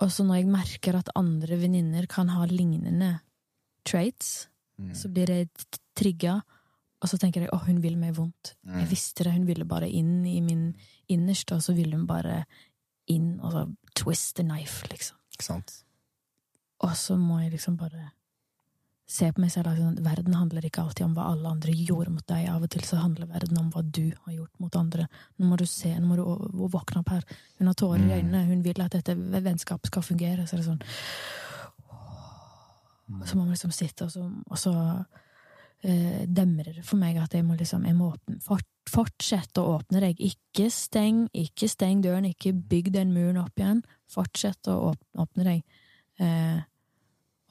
Og 0.03 0.11
så 0.11 0.25
når 0.27 0.35
jeg 0.41 0.47
merker 0.51 0.97
at 0.99 1.09
andre 1.15 1.55
venninner 1.59 2.07
kan 2.11 2.27
ha 2.33 2.45
lignende 2.51 3.19
traits, 3.87 4.49
Mm. 4.75 4.89
så 4.91 5.07
blir 5.07 5.29
jeg 5.31 5.47
trigga, 5.95 6.41
og 6.99 7.07
så 7.07 7.15
tenker 7.17 7.45
jeg 7.45 7.49
å, 7.55 7.61
hun 7.63 7.77
vil 7.79 7.95
meg 7.95 8.17
vondt. 8.17 8.57
Mm. 8.67 8.73
Jeg 8.81 8.89
visste 8.89 9.23
det, 9.23 9.31
hun 9.31 9.45
ville 9.47 9.63
bare 9.63 9.87
inn 9.87 10.25
i 10.27 10.41
min 10.43 10.65
innerste, 11.07 11.55
og 11.55 11.61
så 11.63 11.71
ville 11.73 11.95
hun 11.95 12.03
bare 12.05 12.41
inn 13.07 13.39
og 13.39 13.53
så 13.53 13.61
twist 13.95 14.35
the 14.35 14.43
knife, 14.43 14.83
liksom. 14.91 15.15
Ikke 15.31 15.47
sant? 15.47 15.77
Og 16.83 16.91
så 16.99 17.15
må 17.15 17.39
jeg 17.39 17.53
liksom 17.53 17.77
bare 17.79 18.11
se 19.07 19.27
på 19.31 19.41
meg 19.41 19.51
selv 19.53 19.69
at 19.69 19.77
sånn, 19.77 19.99
verden 20.01 20.33
handler 20.33 20.65
ikke 20.65 20.81
alltid 20.81 21.05
om 21.05 21.13
hva 21.13 21.27
alle 21.29 21.51
andre 21.51 21.73
gjorde 21.77 22.13
mot 22.15 22.25
deg. 22.27 22.47
Av 22.49 22.63
og 22.65 22.71
til 22.73 22.81
så 22.87 22.97
handler 22.97 23.29
verden 23.29 23.59
om 23.61 23.67
hva 23.73 23.83
du 23.85 24.11
har 24.25 24.33
gjort 24.33 24.59
mot 24.63 24.77
andre. 24.79 25.05
Nå 25.37 25.49
må 25.49 25.59
du 25.61 25.65
se, 25.69 25.91
nå 25.93 26.09
må 26.09 26.17
du 26.17 26.23
våkne 26.73 27.03
opp 27.03 27.11
her. 27.13 27.23
Hun 27.59 27.67
har 27.69 27.77
tårer 27.77 28.01
i 28.01 28.07
Mm. 28.07 28.15
øynene, 28.17 28.45
hun 28.47 28.63
vil 28.63 28.81
at 28.81 28.91
dette 28.91 29.15
vennskapet 29.15 29.87
skal 29.87 30.01
fungere. 30.01 30.47
Så 30.47 30.53
er 30.53 30.57
det 30.57 30.65
sånn 30.65 30.81
Og 33.21 33.27
så 33.27 33.35
må 33.35 33.43
man 33.45 33.53
liksom 33.53 33.71
sitte, 33.71 34.05
og 34.05 34.11
så, 34.11 34.21
og 34.49 34.57
så 34.57 35.05
eh, 35.83 36.25
demrer 36.25 36.73
det 36.73 36.85
for 36.85 36.97
meg 36.97 37.17
at 37.17 37.33
jeg 37.33 37.45
må 37.45 37.55
liksom 37.55 37.85
jeg 37.85 37.95
må 37.95 38.13
åpne, 38.13 38.41
fort, 38.41 38.65
Fortsett 38.85 39.57
å 39.57 39.79
åpne 39.79 39.99
deg. 39.99 40.19
Ikke 40.21 40.69
steng, 40.69 41.23
ikke 41.33 41.67
steng 41.67 42.03
døren, 42.03 42.27
ikke 42.29 42.53
bygg 42.53 42.91
den 42.93 43.13
muren 43.15 43.39
opp 43.41 43.57
igjen. 43.57 43.83
Fortsett 44.13 44.69
å 44.69 44.91
åpne, 44.91 45.23
åpne 45.23 45.43
deg. 45.47 45.63
Eh, 46.21 46.59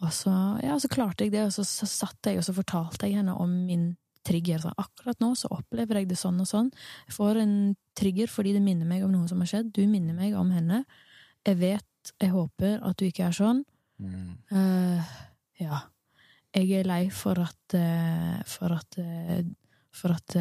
og 0.04 0.12
så, 0.14 0.32
ja, 0.62 0.76
så 0.80 0.90
klarte 0.92 1.26
jeg 1.26 1.34
det, 1.34 1.46
og 1.48 1.54
så, 1.54 1.64
så 1.66 1.88
satt 1.88 2.28
jeg 2.28 2.40
og 2.40 2.46
så 2.46 2.54
fortalte 2.56 3.08
jeg 3.08 3.18
henne 3.18 3.36
om 3.40 3.52
min 3.68 3.92
trigger. 4.24 4.60
Så 4.62 4.72
akkurat 4.80 5.20
nå 5.22 5.32
så 5.38 5.50
opplever 5.54 6.00
jeg 6.00 6.10
det 6.10 6.18
sånn 6.20 6.40
og 6.42 6.48
sånn. 6.48 6.70
Jeg 7.08 7.16
får 7.16 7.40
en 7.42 7.56
trigger 7.98 8.30
fordi 8.30 8.54
det 8.56 8.62
minner 8.64 8.88
meg 8.88 9.04
om 9.06 9.12
noe 9.14 9.28
som 9.30 9.42
har 9.44 9.50
skjedd. 9.50 9.72
Du 9.76 9.84
minner 9.90 10.16
meg 10.16 10.36
om 10.38 10.52
henne. 10.54 10.84
Jeg 11.44 11.60
vet, 11.60 12.14
jeg 12.20 12.32
håper 12.34 12.78
at 12.84 13.00
du 13.00 13.08
ikke 13.08 13.28
er 13.28 13.36
sånn. 13.36 13.64
Mm. 14.02 14.30
Uh, 14.52 15.12
ja. 15.62 15.84
Jeg 16.54 16.70
er 16.78 16.86
lei 16.86 17.02
for 17.10 17.38
at 17.42 17.74
eh, 17.74 18.38
For 18.46 18.70
at 18.74 18.96
eh, 18.98 19.40
For 19.94 20.14
at 20.14 20.34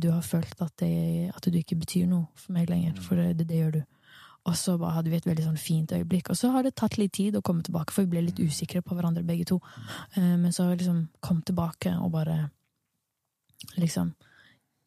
du 0.00 0.06
har 0.10 0.22
følt 0.24 0.60
at, 0.64 0.74
det, 0.80 1.30
at 1.32 1.44
du 1.48 1.56
ikke 1.56 1.76
betyr 1.80 2.04
noe 2.08 2.26
for 2.36 2.56
meg 2.56 2.68
lenger. 2.72 3.00
For 3.04 3.20
det, 3.20 3.38
det, 3.38 3.48
det 3.48 3.60
gjør 3.62 3.74
du. 3.78 3.80
Og 4.44 4.56
så 4.60 4.74
bare 4.78 4.98
hadde 4.98 5.08
vi 5.08 5.16
et 5.16 5.26
veldig 5.26 5.46
sånn 5.46 5.60
fint 5.60 5.92
øyeblikk. 5.96 6.28
Og 6.30 6.36
så 6.36 6.50
har 6.52 6.62
det 6.66 6.74
tatt 6.76 6.98
litt 7.00 7.14
tid 7.16 7.36
å 7.38 7.42
komme 7.42 7.64
tilbake, 7.64 7.94
for 7.94 8.04
vi 8.04 8.12
ble 8.12 8.26
litt 8.26 8.42
usikre 8.42 8.82
på 8.84 8.96
hverandre 8.96 9.24
begge 9.24 9.46
to. 9.48 9.60
Eh, 10.16 10.36
men 10.36 10.52
så 10.52 10.64
har 10.64 10.74
vi 10.74 10.82
liksom 10.82 11.08
kommet 11.24 11.46
tilbake 11.48 11.94
og 11.96 12.12
bare 12.12 12.50
liksom 13.80 14.12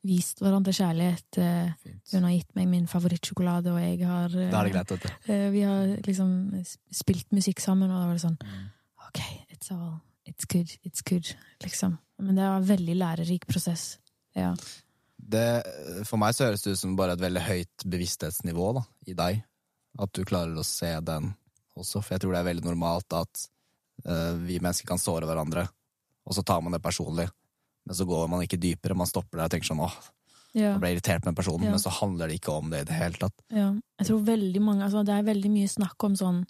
vist 0.07 0.39
hverandre 0.43 0.71
kjærlighet. 0.77 1.39
Eh, 1.41 1.71
Fint. 1.83 2.13
hun 2.13 2.27
har 2.27 2.35
gitt 2.35 2.55
meg 2.55 2.67
min 2.69 2.87
favorittsjokolade, 2.87 3.73
og 3.73 3.81
jeg 3.81 4.05
har 4.05 4.29
Da 4.29 4.61
er 4.61 4.69
det 4.69 4.73
greit, 4.73 5.11
eh, 5.27 5.49
Vi 5.51 5.61
har 5.61 5.97
liksom 6.05 6.65
spilt 6.93 7.31
musikk 7.31 7.59
sammen, 7.59 7.89
og 7.89 7.97
da 7.97 8.05
var 8.05 8.13
det 8.13 8.21
sånn 8.21 8.37
Mm. 8.37 8.69
Ok, 9.07 9.19
it's 9.49 9.71
all, 9.71 10.01
It's 10.27 10.45
good, 10.45 10.67
it's 10.83 11.01
good, 11.01 11.35
liksom. 11.63 11.97
Men 12.19 12.35
det 12.35 12.43
var 12.43 12.57
en 12.57 12.65
veldig 12.67 12.95
lærerik 12.95 13.47
prosess. 13.47 13.97
Ja. 14.35 14.55
Det, 15.17 15.63
for 16.07 16.21
meg 16.21 16.35
så 16.37 16.45
høres 16.47 16.63
det 16.63 16.75
ut 16.75 16.79
som 16.79 16.95
bare 16.95 17.15
et 17.17 17.23
veldig 17.23 17.41
høyt 17.41 17.85
bevissthetsnivå 17.89 18.67
da, 18.77 18.83
i 19.09 19.15
deg. 19.17 19.39
At 19.99 20.13
du 20.13 20.21
klarer 20.29 20.55
å 20.55 20.65
se 20.67 20.91
den 21.01 21.31
også, 21.77 22.01
for 22.03 22.15
jeg 22.15 22.21
tror 22.23 22.35
det 22.35 22.41
er 22.43 22.49
veldig 22.51 22.65
normalt 22.67 23.13
at 23.17 23.47
uh, 24.07 24.35
vi 24.37 24.59
mennesker 24.61 24.87
kan 24.89 25.01
såre 25.01 25.25
hverandre, 25.29 25.65
og 26.27 26.35
så 26.37 26.43
tar 26.45 26.61
man 26.61 26.73
det 26.75 26.81
personlig. 26.85 27.27
Men 27.87 27.95
så 27.97 28.05
går 28.07 28.27
man 28.29 28.43
ikke 28.45 28.59
dypere, 28.61 28.97
man 28.97 29.09
stopper 29.09 29.39
der 29.39 29.49
og 29.49 29.53
tenker 29.55 29.71
sånn 29.71 29.83
åh, 29.85 29.97
Ja. 30.57 30.71
jeg 30.73 30.81
ble 30.81 30.89
irritert 30.95 31.25
med 31.25 31.35
personen, 31.37 31.65
Ja. 31.67 31.71
men 31.75 31.79
så 31.79 31.91
handler 31.93 32.27
det 32.27 32.39
ikke 32.39 32.53
om 32.57 32.69
det 32.71 32.81
i 32.81 32.87
det 32.89 32.95
hele 32.97 33.19
tatt. 33.21 33.35
ja. 33.53 33.73
Jeg 33.99 34.07
tror 34.07 34.23
veldig 34.25 34.61
mange 34.61 34.83
altså 34.85 35.03
Det 35.05 35.13
er 35.13 35.23
veldig 35.23 35.49
mye 35.51 35.67
snakk 35.69 36.03
om 36.03 36.15
sånn 36.15 36.45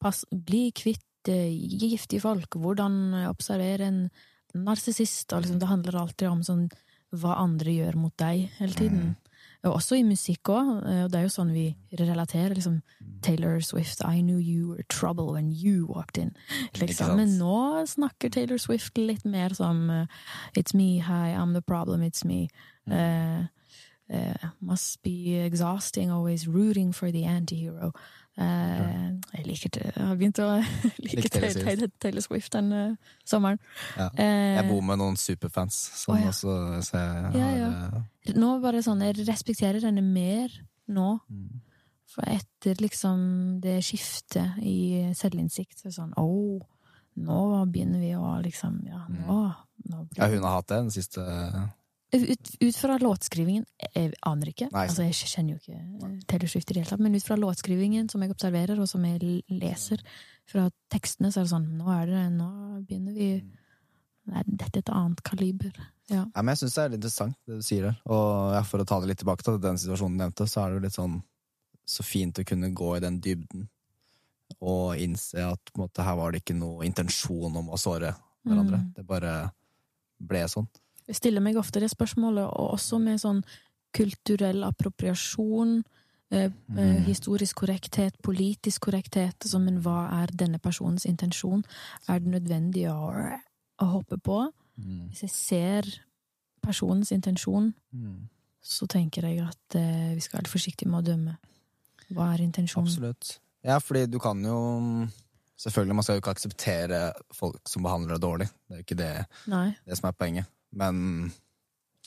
pass, 0.00 0.24
Bli 0.32 0.70
kvitt 0.72 1.28
eh, 1.28 1.52
giftige 1.52 2.20
folk, 2.20 2.50
hvordan 2.56 3.14
eh, 3.14 3.28
observere 3.30 3.86
en 3.86 4.10
narsissist, 4.54 5.32
og 5.32 5.42
liksom 5.42 5.58
det 5.60 5.68
handler 5.68 6.00
alltid 6.00 6.28
om 6.28 6.42
sånn 6.42 6.64
hva 7.12 7.36
andre 7.42 7.76
gjør 7.76 7.98
mot 8.00 8.14
deg 8.20 8.48
hele 8.58 8.76
tiden. 8.78 9.12
Og 9.62 9.76
også 9.76 10.00
i 10.00 10.02
musikk 10.02 10.50
òg, 10.50 10.70
og 10.82 11.10
det 11.12 11.18
er 11.20 11.26
jo 11.28 11.30
sånn 11.30 11.52
vi 11.54 11.68
relaterer. 11.98 12.54
liksom 12.56 12.80
Taylor 13.22 13.60
Swift, 13.60 14.02
I 14.04 14.20
knew 14.20 14.38
you 14.38 14.68
were 14.68 14.82
trouble 14.88 15.32
when 15.32 15.52
you 15.52 15.86
walked 15.86 16.18
in. 16.18 16.34
Liksom. 16.74 17.16
Men 17.16 17.38
nå 17.38 17.86
snakker 17.86 18.30
Taylor 18.30 18.58
Swift 18.58 18.98
litt 18.98 19.24
mer 19.24 19.54
som 19.54 19.90
eh, 19.90 20.06
It's 20.56 20.74
me, 20.74 20.98
hi, 20.98 21.30
I'm 21.30 21.52
the 21.52 21.62
problem, 21.62 22.02
it's 22.02 22.24
me. 22.24 22.48
Uh, 22.90 23.46
uh, 24.12 24.50
must 24.60 25.02
be 25.02 25.38
exhausting, 25.38 26.10
always 26.10 26.48
rooting 26.48 26.92
for 26.92 27.12
the 27.12 27.22
antihero. 27.22 27.92
Uh, 28.32 29.12
jeg 29.36 29.44
liker 29.44 29.68
til, 29.74 29.82
Jeg 29.92 30.06
har 30.08 30.16
begynt 30.16 30.38
å 30.40 30.46
like 31.04 31.28
Taylor 32.00 32.22
Swift 32.24 32.54
den 32.54 32.70
eh, 32.72 32.94
sommeren. 33.28 33.58
Ja. 33.98 34.06
Eh, 34.16 34.54
Jeg 34.56 34.68
bor 34.70 34.80
med 34.88 35.00
noen 35.02 35.18
superfans, 35.20 35.76
som 36.00 36.14
Å, 36.14 36.20
ja. 36.22 36.30
også 36.32 36.54
så 36.88 36.96
jeg 36.96 37.10
har 37.26 37.36
Ja, 37.36 37.50
ja. 37.58 37.68
eh, 38.24 38.32
Nå 38.38 38.54
bare 38.64 38.80
sånn, 38.84 39.04
jeg 39.04 39.26
respekterer 39.28 39.84
henne 39.84 40.04
mer 40.06 40.48
nå. 40.88 41.18
mm. 41.28 41.60
For 42.12 42.28
etter 42.28 42.80
liksom 42.80 43.20
det 43.64 43.78
skiftet 43.84 44.58
i 44.60 45.12
selvinnsikt, 45.16 45.78
så 45.80 45.86
er 45.86 45.90
det 45.90 45.96
sånn 45.96 46.16
oh, 46.20 46.60
nå 47.20 47.38
begynner 47.72 48.00
vi 48.00 48.14
å 48.16 48.34
liksom 48.44 48.80
Ja, 48.88 49.04
nå, 49.12 49.38
nå 49.92 50.02
blir 50.08 50.20
Ja, 50.20 50.28
hun 50.32 50.44
har 50.44 50.58
hatt 50.58 50.68
det 50.72 50.80
den 50.86 50.92
siste 50.92 51.24
Ut, 52.12 52.50
ut 52.60 52.76
fra 52.76 52.98
låtskrivingen 53.00 53.64
Jeg 53.94 54.10
aner 54.28 54.50
ikke. 54.50 54.66
Altså, 54.76 55.06
jeg 55.06 55.16
kjenner 55.16 55.54
jo 55.54 55.62
ikke 55.62 55.78
eh, 55.78 56.18
Taylor 56.28 56.50
Swift 56.52 56.68
i 56.68 56.74
det 56.74 56.82
hele 56.82 56.90
tatt. 56.90 57.00
Men 57.04 57.16
ut 57.16 57.24
fra 57.24 57.38
låtskrivingen 57.40 58.10
som 58.12 58.24
jeg 58.24 58.34
observerer, 58.34 58.80
og 58.82 58.90
som 58.90 59.06
jeg 59.08 59.40
leser 59.48 60.04
fra 60.50 60.66
tekstene, 60.92 61.32
så 61.32 61.40
er 61.40 61.48
det 61.48 61.54
sånn 61.54 61.70
Nå 61.78 61.88
er 61.94 62.06
det 62.10 62.26
Nå 62.36 62.52
begynner 62.84 63.16
vi 63.16 63.32
Nei, 64.30 64.42
dette 64.46 64.78
er 64.78 64.84
et 64.84 64.90
annet 64.94 65.18
kaliber. 65.26 65.72
Ja. 66.06 66.20
Ja, 66.28 66.42
men 66.44 66.52
jeg 66.52 66.60
syns 66.60 66.76
det 66.76 66.82
er 66.82 66.90
litt 66.92 67.00
interessant, 67.00 67.36
det 67.48 67.56
du 67.58 67.64
sier 67.66 67.88
der. 67.88 67.96
Og 68.06 68.52
ja, 68.54 68.60
for 68.68 68.78
å 68.78 68.86
ta 68.86 69.00
det 69.02 69.08
litt 69.10 69.18
tilbake 69.18 69.42
til 69.42 69.56
den 69.58 69.80
situasjonen 69.82 70.14
du 70.14 70.22
nevnte, 70.22 70.46
så 70.46 70.62
er 70.62 70.70
det 70.70 70.78
jo 70.78 70.84
litt 70.84 70.94
sånn 70.94 71.16
så 71.90 72.04
fint 72.06 72.38
å 72.38 72.44
kunne 72.46 72.70
gå 72.70 72.92
i 72.94 73.02
den 73.02 73.18
dybden 73.24 73.66
og 74.60 75.00
innse 75.00 75.42
at 75.42 75.72
på 75.72 75.80
en 75.80 75.84
måte, 75.86 76.04
her 76.06 76.14
var 76.18 76.32
det 76.32 76.42
ikke 76.42 76.54
noe 76.54 76.86
intensjon 76.86 77.56
om 77.58 77.72
å 77.72 77.80
såre 77.80 78.12
hverandre. 78.44 78.78
Mm. 78.78 78.92
Det 78.94 79.04
bare 79.08 79.32
ble 80.22 80.44
sånn. 80.50 80.68
Jeg 81.12 81.18
stiller 81.20 81.44
meg 81.44 81.58
ofte 81.60 81.80
det 81.82 81.90
spørsmålet, 81.92 82.46
og 82.48 82.78
også 82.78 82.98
med 83.02 83.20
sånn 83.20 83.42
kulturell 83.92 84.64
appropriasjon, 84.64 85.82
eh, 86.32 86.44
eh, 86.46 86.50
Mm. 86.72 87.04
historisk 87.04 87.56
korrekthet, 87.60 88.16
politisk 88.22 88.80
korrekthet. 88.88 89.34
som 89.44 89.64
men 89.64 89.82
hva 89.82 90.22
er 90.22 90.26
denne 90.32 90.58
personens 90.58 91.04
intensjon? 91.04 91.64
Er 92.08 92.18
det 92.20 92.28
nødvendig 92.28 92.88
å, 92.88 93.38
å 93.78 93.84
hoppe 93.84 94.16
på? 94.18 94.52
Hvis 95.10 95.20
jeg 95.20 95.30
ser 95.30 95.82
personens 96.62 97.12
intensjon, 97.12 97.74
så 98.62 98.86
tenker 98.86 99.22
jeg 99.22 99.40
at 99.40 99.74
eh, 99.76 100.14
vi 100.14 100.20
skal 100.20 100.40
være 100.40 100.50
forsiktige 100.50 100.88
med 100.88 101.02
å 101.02 101.06
dømme. 101.12 101.36
Hva 102.10 102.32
er 102.34 102.38
intensjonen? 102.46 102.88
Absolutt. 102.88 103.38
Ja, 103.64 103.78
fordi 103.78 104.06
du 104.10 104.18
kan 104.18 104.42
jo 104.44 105.08
Selvfølgelig, 105.62 105.94
man 105.94 106.02
skal 106.02 106.16
jo 106.16 106.20
ikke 106.20 106.30
akseptere 106.34 107.12
folk 107.32 107.68
som 107.68 107.84
behandler 107.84 108.16
deg 108.16 108.22
dårlig. 108.24 108.46
Det 108.66 108.74
er 108.74 108.80
jo 108.80 108.82
ikke 108.82 108.96
det, 108.98 109.26
det 109.86 109.96
som 109.96 110.08
er 110.08 110.12
poenget. 110.18 110.46
Men 110.72 111.30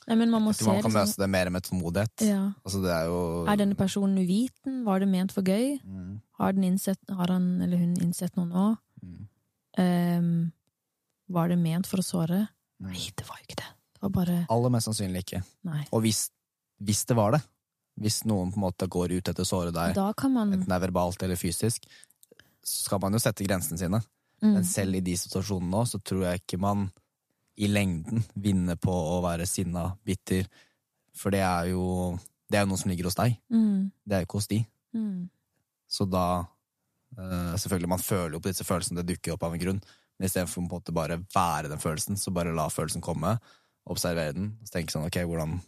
Nei, 0.05 0.15
men 0.19 0.29
man 0.29 0.43
må 0.45 0.51
se 0.53 0.65
man 0.67 0.81
kan 0.83 0.91
liksom, 0.91 0.99
løse 0.99 1.21
det 1.23 1.29
mer 1.33 1.49
med 1.49 1.63
tålmodighet. 1.65 2.21
ja. 2.27 2.41
Altså, 2.65 2.81
det 2.83 2.91
er 2.93 3.05
jo 3.09 3.45
Er 3.49 3.57
denne 3.57 3.77
personen 3.79 4.19
uviten? 4.21 4.83
Var 4.85 4.99
det 5.01 5.07
ment 5.09 5.31
for 5.33 5.41
gøy? 5.41 5.79
Mm, 5.81 6.19
Har, 6.37 6.51
den 6.53 6.67
innsett, 6.67 6.99
har 7.09 7.31
han 7.33 7.47
eller 7.61 7.77
hun 7.81 7.95
innsett 8.01 8.35
noe 8.37 8.45
nå? 8.49 8.67
mm, 9.01 9.23
Um, 9.75 10.53
var 11.27 11.49
det 11.51 11.57
ment 11.59 11.87
for 11.89 11.99
å 11.99 12.05
såre? 12.05 12.37
mm. 12.79 12.85
Nei, 12.87 13.09
det 13.17 13.25
var 13.27 13.41
jo 13.41 13.43
ikke 13.49 13.57
det. 13.59 13.71
Det 13.95 14.01
var 14.05 14.13
bare 14.15 14.37
Aller 14.53 14.71
mest 14.71 14.87
sannsynlig 14.87 15.23
ikke. 15.25 15.41
Nei. 15.67 15.81
Og 15.91 16.03
hvis, 16.05 16.29
hvis 16.79 17.01
det 17.09 17.17
var 17.17 17.35
det, 17.35 17.41
hvis 17.99 18.21
noen 18.23 18.53
på 18.53 18.59
en 18.59 18.63
måte 18.67 18.87
går 18.91 19.11
ut 19.17 19.31
etter 19.31 19.43
å 19.43 19.47
såre 19.49 19.73
deg, 19.75 19.95
man 20.31 20.53
enten 20.53 20.67
det 20.69 20.77
er 20.77 20.83
verbalt 20.85 21.23
eller 21.23 21.35
fysisk, 21.39 21.83
så 22.63 22.85
skal 22.87 23.01
man 23.03 23.15
jo 23.15 23.19
sette 23.23 23.43
grensene 23.47 23.79
sine. 23.79 23.99
mm, 24.43 24.53
Men 24.53 24.63
selv 24.67 24.95
i 24.95 25.03
de 25.03 25.15
situasjonene 25.19 25.71
nå, 25.75 25.83
så 25.91 25.99
tror 25.99 26.23
jeg 26.29 26.43
ikke 26.43 26.59
man 26.61 26.87
i 27.57 27.67
lengden 27.71 28.23
vinner 28.35 28.75
på 28.75 28.91
å 28.91 29.21
være 29.23 29.45
sinna, 29.47 29.97
bitter, 30.05 30.47
for 31.15 31.31
det 31.31 31.41
er 31.45 31.69
jo 31.71 32.17
det 32.51 32.59
er 32.59 32.65
noe 32.69 32.77
som 32.77 32.91
ligger 32.91 33.07
hos 33.07 33.15
deg. 33.17 33.37
mm, 33.49 33.91
Det 34.05 34.13
er 34.15 34.21
jo 34.23 34.27
ikke 34.27 34.37
hos 34.41 34.47
de. 34.51 34.59
mm, 34.93 35.29
Så 35.89 36.05
da 36.09 36.45
eh, 37.17 37.55
Selvfølgelig, 37.57 37.87
man 37.89 37.99
føler 38.03 38.33
jo 38.35 38.39
på 38.43 38.49
disse 38.51 38.63
følelsene, 38.67 39.01
det 39.01 39.15
dukker 39.15 39.33
opp 39.33 39.43
av 39.47 39.53
en 39.55 39.59
grunn. 39.61 39.79
Men 40.19 40.27
istedenfor 40.27 40.67
å 40.69 40.93
bare 40.93 41.17
være 41.33 41.69
den 41.71 41.79
følelsen, 41.81 42.17
så 42.19 42.31
bare 42.31 42.53
la 42.55 42.67
følelsen 42.69 43.01
komme. 43.01 43.37
Observere 43.87 44.33
den. 44.33 44.57
Og 44.61 44.67
så 44.67 44.77
tenke 44.77 44.91
sånn, 44.93 45.07
ok, 45.07 45.21
hvordan 45.25 45.59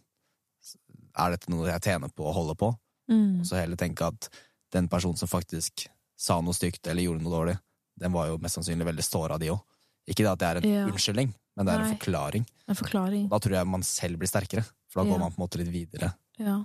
Er 1.18 1.32
dette 1.34 1.50
noe 1.50 1.66
jeg 1.72 1.82
tjener 1.82 2.10
på 2.14 2.28
å 2.30 2.34
holde 2.36 2.56
på? 2.56 2.74
mm. 3.10 3.40
Og 3.42 3.46
så 3.48 3.56
heller 3.58 3.76
tenke 3.80 4.06
at 4.06 4.30
den 4.72 4.88
personen 4.88 5.18
som 5.18 5.28
faktisk 5.32 5.88
sa 6.16 6.42
noe 6.42 6.54
stygt 6.54 6.86
eller 6.88 7.04
gjorde 7.08 7.24
noe 7.24 7.34
dårlig, 7.34 7.58
den 7.98 8.12
var 8.14 8.28
jo 8.28 8.38
mest 8.38 8.56
sannsynlig 8.60 8.86
veldig 8.86 9.04
såra, 9.06 9.38
de 9.40 9.50
òg. 9.50 9.62
Ikke 10.08 10.24
det 10.26 10.32
at 10.32 10.40
det 10.40 10.48
er 10.48 10.58
en 10.58 10.70
Ja. 10.70 10.86
unnskyldning, 10.92 11.34
men 11.58 11.66
det 11.66 11.74
er 11.74 11.82
en 11.82 11.88
Nei. 11.90 11.96
forklaring. 11.98 12.46
En 12.70 12.76
forklaring. 12.78 13.28
Da 13.32 13.40
tror 13.42 13.56
jeg 13.58 13.68
man 13.68 13.84
selv 13.84 14.20
blir 14.22 14.30
sterkere, 14.30 14.64
for 14.88 15.02
da 15.04 15.08
Ja. 15.10 15.14
går 15.16 15.20
man 15.26 15.32
på 15.34 15.42
en 15.42 15.48
måte 15.48 15.58
litt 15.64 15.74
videre. 15.74 16.14
Ja. 16.40 16.60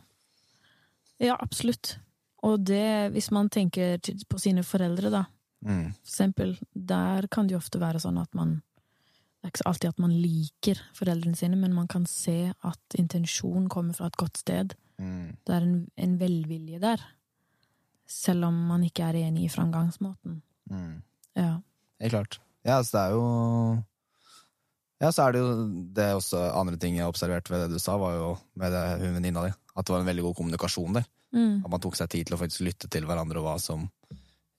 ja, 1.23 1.37
absolutt. 1.41 1.97
Og 2.43 2.65
det, 2.67 3.13
hvis 3.15 3.31
man 3.33 3.49
tenker 3.49 3.99
til- 4.03 4.21
på 4.29 4.39
sine 4.39 4.63
foreldre, 4.63 5.11
da, 5.11 5.25
Mm. 5.65 5.93
for 5.95 6.11
eksempel, 6.11 6.59
der 6.75 7.27
kan 7.29 7.47
det 7.47 7.53
jo 7.55 7.59
ofte 7.59 7.79
være 7.81 8.01
sånn 8.01 8.21
at 8.21 8.35
man 8.35 8.63
Det 9.43 9.49
er 9.49 9.51
ikke 9.51 9.63
så 9.65 9.69
alltid 9.73 9.89
at 9.89 9.99
man 9.99 10.11
liker 10.23 10.77
foreldrene 10.95 11.35
sine, 11.37 11.57
men 11.57 11.73
man 11.75 11.89
kan 11.89 12.07
se 12.07 12.55
at 12.63 12.79
intensjonen 12.97 13.69
kommer 13.69 13.93
fra 13.93 14.07
et 14.07 14.17
godt 14.17 14.37
sted. 14.37 14.75
Mm. 15.01 15.37
Det 15.45 15.49
er 15.57 15.61
en, 15.63 15.91
en 15.99 16.17
velvilje 16.19 16.79
der. 16.81 16.99
Selv 18.07 18.45
om 18.45 18.55
man 18.69 18.85
ikke 18.85 19.03
er 19.03 19.15
enig 19.15 19.45
i 19.47 19.49
framgangsmåten. 19.49 20.43
Mm. 20.71 21.03
Ja. 21.35 21.57
Helt 22.01 22.13
klart. 22.13 22.39
Ja, 22.65 22.79
altså 22.79 22.93
det 22.93 23.01
er 23.01 23.11
jo 23.17 23.85
Ja, 25.03 25.11
så 25.11 25.25
er 25.25 25.35
det 25.35 25.43
jo 25.43 25.55
det 25.97 26.05
er 26.05 26.15
også 26.15 26.45
andre 26.55 26.79
ting 26.79 26.95
jeg 26.99 27.11
observerte 27.11 27.51
ved 27.51 27.65
det 27.65 27.75
du 27.75 27.83
sa, 27.83 27.97
var 27.99 28.15
jo 28.15 28.29
med 28.61 28.71
det, 28.75 28.85
hun 29.03 29.17
venninna 29.19 29.49
di. 29.49 29.55
At 29.75 29.89
det 29.89 29.95
var 29.95 30.05
en 30.05 30.09
veldig 30.13 30.29
god 30.29 30.37
kommunikasjon 30.39 31.01
der. 31.01 31.09
Mm. 31.35 31.65
At 31.65 31.73
man 31.73 31.83
tok 31.83 31.97
seg 31.99 32.13
tid 32.13 32.29
til 32.29 32.37
å 32.37 32.41
faktisk 32.41 32.63
lytte 32.67 32.91
til 32.93 33.09
hverandre, 33.09 33.41
og 33.41 33.49
hva 33.49 33.57
som 33.63 33.89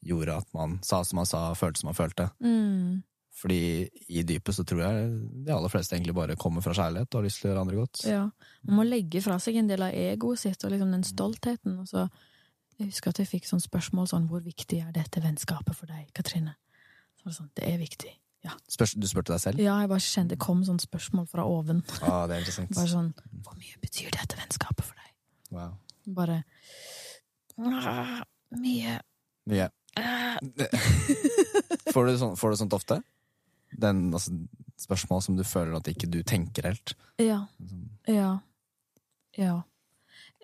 gjorde 0.04 0.36
at 0.42 0.50
man 0.58 0.80
sa 0.84 1.00
som 1.08 1.22
man 1.22 1.30
sa, 1.30 1.46
følte 1.56 1.80
som 1.80 1.92
man 1.92 1.98
følte. 1.98 2.28
Mm. 2.44 3.04
Fordi 3.44 3.90
i 4.14 4.24
dypet 4.28 4.56
så 4.56 4.66
tror 4.68 4.84
jeg 4.84 5.06
de 5.48 5.54
aller 5.54 5.72
fleste 5.72 5.96
egentlig 5.96 6.16
bare 6.16 6.38
kommer 6.40 6.64
fra 6.64 6.76
kjærlighet 6.78 7.10
og 7.10 7.20
har 7.20 7.26
lyst 7.26 7.42
til 7.42 7.50
å 7.50 7.52
gjøre 7.52 7.64
andre 7.66 7.80
godt. 7.80 8.04
Ja. 8.08 8.24
Man 8.68 8.80
må 8.80 8.86
legge 8.88 9.24
fra 9.26 9.40
seg 9.42 9.58
en 9.60 9.72
del 9.72 9.86
av 9.86 9.96
egoet 9.98 10.44
sitt 10.44 10.64
og 10.64 10.74
liksom 10.74 10.94
den 10.94 11.06
stoltheten. 11.08 11.80
Og 11.82 11.90
så, 11.90 12.06
jeg 12.78 12.92
husker 12.92 13.14
at 13.14 13.24
jeg 13.24 13.32
fikk 13.32 13.50
sånn 13.50 13.64
spørsmål 13.64 14.12
sånn 14.12 14.30
Hvor 14.32 14.44
viktig 14.46 14.80
er 14.84 14.92
dette 14.96 15.24
vennskapet 15.24 15.76
for 15.78 15.90
deg, 15.90 16.12
Katrine? 16.16 16.56
Så 17.18 17.26
var 17.26 17.34
det 17.34 17.40
sånn, 17.40 17.52
det 17.58 17.68
er 17.72 17.82
viktig. 17.82 18.14
Spørs, 18.68 18.94
du 19.00 19.08
spurte 19.08 19.32
deg 19.34 19.40
selv? 19.44 19.60
Ja, 19.64 19.78
jeg 19.84 19.90
bare 19.92 20.04
kjente 20.04 20.34
det 20.36 20.40
kom 20.44 20.64
sånn 20.68 20.80
spørsmål 20.84 21.28
fra 21.32 21.46
oven. 21.48 21.80
Ah, 22.04 22.26
det 22.28 22.36
er 22.36 22.40
interessant. 22.44 22.74
Bare 22.76 22.92
sånn 22.92 23.12
Hvor 23.46 23.56
mye 23.60 23.80
betyr 23.84 24.12
dette 24.12 24.36
vennskapet 24.40 24.84
for 24.84 25.00
deg? 25.00 25.14
Wow. 25.56 25.78
Bare 26.18 26.42
«Ah, 27.62 28.24
Mye 28.58 28.98
Mye. 29.48 29.70
ah». 30.00 30.40
Får 31.94 32.08
du, 32.10 32.14
sånn, 32.18 32.36
får 32.40 32.54
du 32.56 32.60
sånt 32.64 32.74
ofte? 32.76 32.98
Den, 33.74 34.08
altså, 34.14 34.34
spørsmål 34.82 35.22
som 35.26 35.38
du 35.38 35.44
føler 35.48 35.76
at 35.78 35.88
ikke 35.92 36.10
du 36.12 36.20
tenker 36.28 36.68
helt? 36.72 36.96
Ja. 37.22 37.44
Sånn, 37.62 37.88
Ja. 38.10 38.32
Ja. 39.38 39.56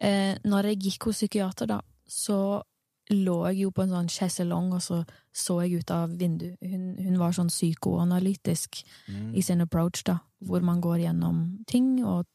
Eh, 0.01 0.37
når 0.47 0.71
jeg 0.71 0.79
gikk 0.87 1.09
hos 1.09 1.19
psykiater, 1.19 1.67
da, 1.69 1.81
så 2.09 2.61
lå 3.09 3.35
jeg 3.49 3.57
jo 3.63 3.71
på 3.71 3.81
en 3.83 3.89
sånn 3.89 4.09
sjeselong, 4.13 4.73
og 4.73 4.81
så 4.85 5.05
så 5.33 5.59
jeg 5.63 5.79
ut 5.79 5.91
av 5.91 6.09
vinduet. 6.19 6.57
Hun, 6.61 6.95
hun 6.97 7.17
var 7.19 7.31
sånn 7.31 7.49
psykoanalytisk 7.49 8.83
Mm. 9.07 9.35
i 9.35 9.41
sin 9.41 9.61
approach, 9.61 10.03
da, 10.03 10.19
hvor 10.41 10.61
man 10.61 10.81
går 10.81 10.99
gjennom 11.05 11.63
ting 11.67 12.03
og 12.05 12.25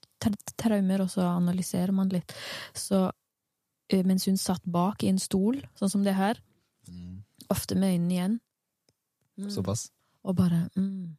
traumer, 0.56 1.00
og 1.02 1.08
så 1.10 1.20
analyserer 1.36 1.92
man 1.92 2.08
litt. 2.08 2.32
Så 2.74 3.10
eh, 3.90 4.02
mens 4.02 4.24
hun 4.26 4.36
satt 4.36 4.62
bak 4.64 5.02
i 5.04 5.08
en 5.08 5.18
stol, 5.18 5.60
sånn 5.76 5.90
som 5.90 6.04
det 6.04 6.14
her, 6.14 6.40
Mm. 6.88 7.24
ofte 7.50 7.74
med 7.76 7.94
øynene 7.98 8.12
igjen, 8.12 8.40
mm, 9.38 9.50
Såpass? 9.50 9.90
og 10.24 10.36
bare 10.36 10.68
mm, 10.76 11.16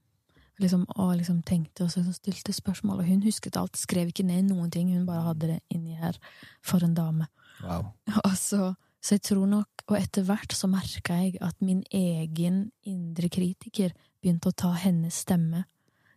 liksom, 0.60 0.86
og 0.96 1.18
liksom 1.18 1.44
tenkte 1.44 1.84
og 1.84 1.90
så 1.92 2.04
stilte 2.14 2.54
spørsmål. 2.54 3.00
Og 3.00 3.06
hun 3.06 3.22
husket 3.24 3.58
alt, 3.58 3.76
skrev 3.78 4.08
ikke 4.08 4.26
ned 4.26 4.44
noen 4.50 4.72
ting, 4.72 4.94
hun 4.94 5.06
bare 5.06 5.24
hadde 5.24 5.48
det 5.48 5.60
inni 5.72 5.96
her 5.96 6.18
for 6.62 6.84
en 6.84 6.94
dame. 6.94 7.28
Wow. 7.64 7.94
Og 8.26 8.38
så, 8.38 8.76
så 9.06 9.20
jeg 9.20 9.22
tror 9.28 9.46
nok, 9.46 9.84
og 9.86 9.98
etter 10.00 10.26
hvert 10.26 10.56
så 10.58 10.66
merka 10.72 11.20
jeg 11.22 11.36
at 11.46 11.60
min 11.62 11.84
egen 11.94 12.72
indre 12.90 13.30
kritiker 13.30 13.94
begynte 14.18 14.50
å 14.50 14.58
ta 14.58 14.72
hennes 14.82 15.20
stemme. 15.28 15.68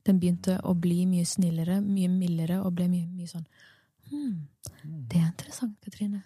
Den 0.09 0.17
begynte 0.23 0.57
å 0.65 0.73
bli 0.73 1.03
mye 1.11 1.27
snillere, 1.29 1.83
mye 1.85 2.09
mildere, 2.09 2.63
og 2.65 2.73
ble 2.79 2.89
mye, 2.89 3.09
mye 3.13 3.29
sånn 3.29 3.45
Hm, 4.09 4.47
det 5.05 5.19
er 5.19 5.27
interessant, 5.27 5.75
Katrine. 5.85 6.23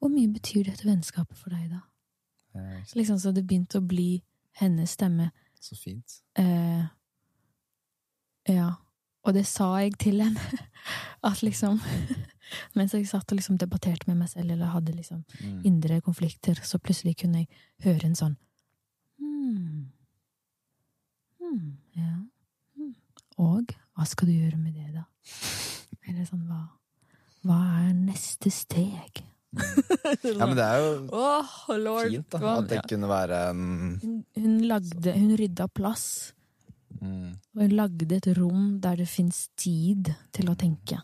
Hvor 0.00 0.08
mye 0.08 0.30
betyr 0.32 0.62
dette 0.64 0.86
vennskapet 0.88 1.36
for 1.36 1.52
deg, 1.52 1.66
da? 1.68 1.82
Liksom, 2.96 3.18
så 3.20 3.34
det 3.36 3.44
begynte 3.44 3.82
å 3.82 3.84
bli 3.84 4.22
hennes 4.62 4.94
stemme. 4.96 5.28
Så 5.60 5.76
fint. 5.76 6.22
Eh, 6.38 6.86
ja. 8.48 8.70
Og 9.28 9.34
det 9.36 9.44
sa 9.44 9.74
jeg 9.82 9.98
til 10.00 10.22
henne. 10.24 10.60
At 11.28 11.42
liksom 11.44 11.80
Mens 12.78 12.94
jeg 12.96 13.04
satt 13.10 13.28
og 13.28 13.36
liksom 13.36 13.58
debatterte 13.60 14.08
med 14.08 14.22
meg 14.22 14.30
selv, 14.32 14.54
eller 14.54 14.72
hadde 14.72 14.94
liksom 14.96 15.24
Mm. 15.38 15.60
indre 15.68 16.00
konflikter, 16.00 16.56
så 16.64 16.78
plutselig 16.78 17.18
kunne 17.20 17.42
jeg 17.44 17.48
høre 17.84 18.06
en 18.08 18.16
sånn 18.16 18.36
hmm. 19.20 19.90
Hmm, 21.38 21.76
ja. 21.94 22.14
Hmm. 22.74 22.94
Og 23.38 23.74
hva 23.94 24.06
skal 24.08 24.30
du 24.30 24.32
gjøre 24.32 24.56
med 24.56 24.74
det, 24.74 24.88
da? 24.96 25.04
Eller 26.08 26.24
sånn, 26.24 26.46
hva, 26.48 26.62
hva 27.44 27.58
er 27.84 27.92
neste 27.92 28.50
steg? 28.50 29.22
Ja, 30.24 30.46
men 30.46 30.56
det 30.56 30.64
er 30.64 30.80
jo 30.82 30.90
oh, 31.12 31.52
fint, 31.68 32.26
da. 32.32 32.56
At 32.56 32.68
det 32.72 32.82
kunne 32.88 33.08
være 33.10 33.42
um... 33.52 33.98
Hun, 34.02 34.18
hun 34.36 34.58
lagde 34.68 35.14
Hun 35.14 35.36
rydda 35.40 35.68
plass. 35.68 36.32
Mm. 37.00 37.30
Og 37.54 37.62
hun 37.62 37.76
lagde 37.76 38.16
et 38.16 38.28
rom 38.38 38.78
der 38.82 39.00
det 39.00 39.08
fins 39.10 39.46
tid 39.58 40.12
til 40.34 40.50
å 40.50 40.56
tenke. 40.58 41.00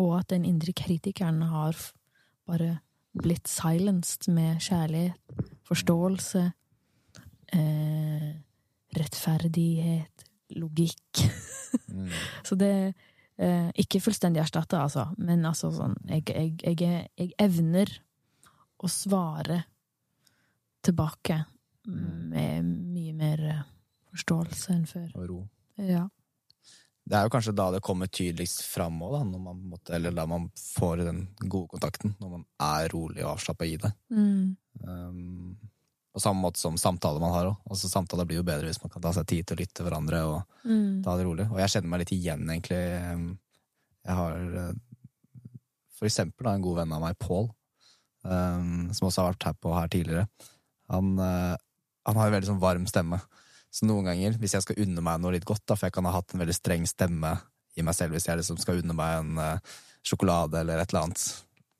Og 0.00 0.18
at 0.20 0.30
den 0.32 0.46
indre 0.48 0.72
kritikeren 0.76 1.42
har 1.50 1.76
bare 2.48 2.78
blitt 3.20 3.48
silenced 3.50 4.28
med 4.32 4.60
kjærlighet, 4.62 5.18
forståelse, 5.66 6.44
eh, 7.52 8.28
rettferdighet, 8.96 10.24
logikk. 10.58 11.24
Mm. 11.88 12.08
Så 12.46 12.56
det 12.58 12.94
eh, 13.38 13.70
Ikke 13.78 14.00
fullstendig 14.02 14.42
erstatta, 14.42 14.82
altså, 14.82 15.06
men 15.18 15.44
altså 15.46 15.70
sånn 15.74 15.94
jeg, 16.08 16.26
jeg, 16.28 16.56
jeg, 16.64 17.04
jeg 17.16 17.34
evner 17.38 17.92
å 18.80 18.88
svare 18.90 19.62
tilbake 20.84 21.38
med 21.86 22.64
mye 22.64 23.14
mer 23.16 23.44
eh, 23.48 23.62
forståelse 24.14 24.74
enn 24.74 24.86
før. 24.90 25.08
Og 25.16 25.28
ro. 25.30 25.40
Ja. 25.76 26.06
Det 27.10 27.16
er 27.18 27.24
jo 27.26 27.32
kanskje 27.32 27.54
da 27.56 27.70
det 27.74 27.80
kommer 27.82 28.06
tydeligst 28.12 28.62
fram 28.70 29.00
òg, 29.02 29.16
når 29.26 29.40
man 29.42 29.62
måtte, 29.72 29.94
eller 29.96 30.12
da 30.14 30.26
man 30.30 30.50
får 30.54 31.00
den 31.06 31.24
gode 31.48 31.72
kontakten. 31.72 32.14
Når 32.20 32.30
man 32.36 32.44
er 32.62 32.88
rolig 32.92 33.24
og 33.24 33.32
avslappa 33.36 33.66
i 33.66 33.76
det. 33.80 33.90
Mm. 34.14 34.56
Um, 34.86 35.56
på 36.14 36.20
samme 36.22 36.42
måte 36.42 36.58
som 36.60 36.76
samtaler 36.78 37.22
man 37.22 37.32
har 37.34 37.48
òg. 37.50 37.56
Altså, 37.70 37.88
samtaler 37.90 38.26
blir 38.28 38.40
jo 38.40 38.46
bedre 38.46 38.66
hvis 38.70 38.82
man 38.82 38.90
kan 38.92 39.02
ta 39.02 39.12
seg 39.16 39.26
tid 39.30 39.46
til 39.46 39.56
å 39.56 39.60
lytte 39.62 39.74
til 39.80 39.88
hverandre 39.88 40.22
og 40.28 40.40
Mm. 40.60 41.02
ta 41.02 41.16
det 41.16 41.24
rolig. 41.24 41.46
Og 41.50 41.58
jeg 41.58 41.70
kjenner 41.72 41.88
meg 41.88 42.00
litt 42.04 42.12
igjen, 42.12 42.42
egentlig. 42.50 42.82
Um, 43.14 43.38
Jeg 44.04 44.14
har 44.16 44.32
uh, 44.56 44.72
for 45.98 46.06
eksempel 46.08 46.44
da, 46.46 46.54
en 46.56 46.62
god 46.64 46.76
venn 46.78 46.92
av 46.96 47.00
meg, 47.02 47.18
Pål, 47.20 47.50
um, 48.24 48.88
som 48.96 49.08
også 49.08 49.22
har 49.22 49.32
vært 49.34 49.44
her 49.50 49.56
på 49.60 49.74
her 49.76 49.88
tidligere. 49.92 50.28
Han, 50.88 51.18
uh, 51.18 51.56
han 52.06 52.16
har 52.16 52.26
en 52.30 52.34
veldig 52.36 52.48
sånn 52.48 52.62
varm 52.62 52.86
stemme. 52.88 53.20
Så 53.70 53.86
noen 53.86 54.08
ganger, 54.10 54.34
hvis 54.40 54.54
jeg 54.56 54.64
skal 54.64 54.80
unne 54.82 55.02
meg 55.06 55.20
noe 55.22 55.32
litt 55.36 55.46
godt, 55.46 55.62
da, 55.66 55.76
for 55.78 55.86
jeg 55.86 55.94
kan 55.94 56.08
ha 56.08 56.14
hatt 56.16 56.34
en 56.34 56.42
veldig 56.42 56.56
streng 56.56 56.86
stemme 56.90 57.36
i 57.78 57.84
meg 57.86 57.94
selv 57.94 58.16
hvis 58.16 58.26
jeg 58.26 58.40
liksom 58.40 58.58
skal 58.58 58.80
unne 58.82 58.96
meg 58.98 59.20
en 59.20 59.38
uh, 59.38 59.76
sjokolade 60.02 60.58
eller 60.58 60.80
et 60.82 60.90
eller 60.90 61.06
annet, 61.06 61.22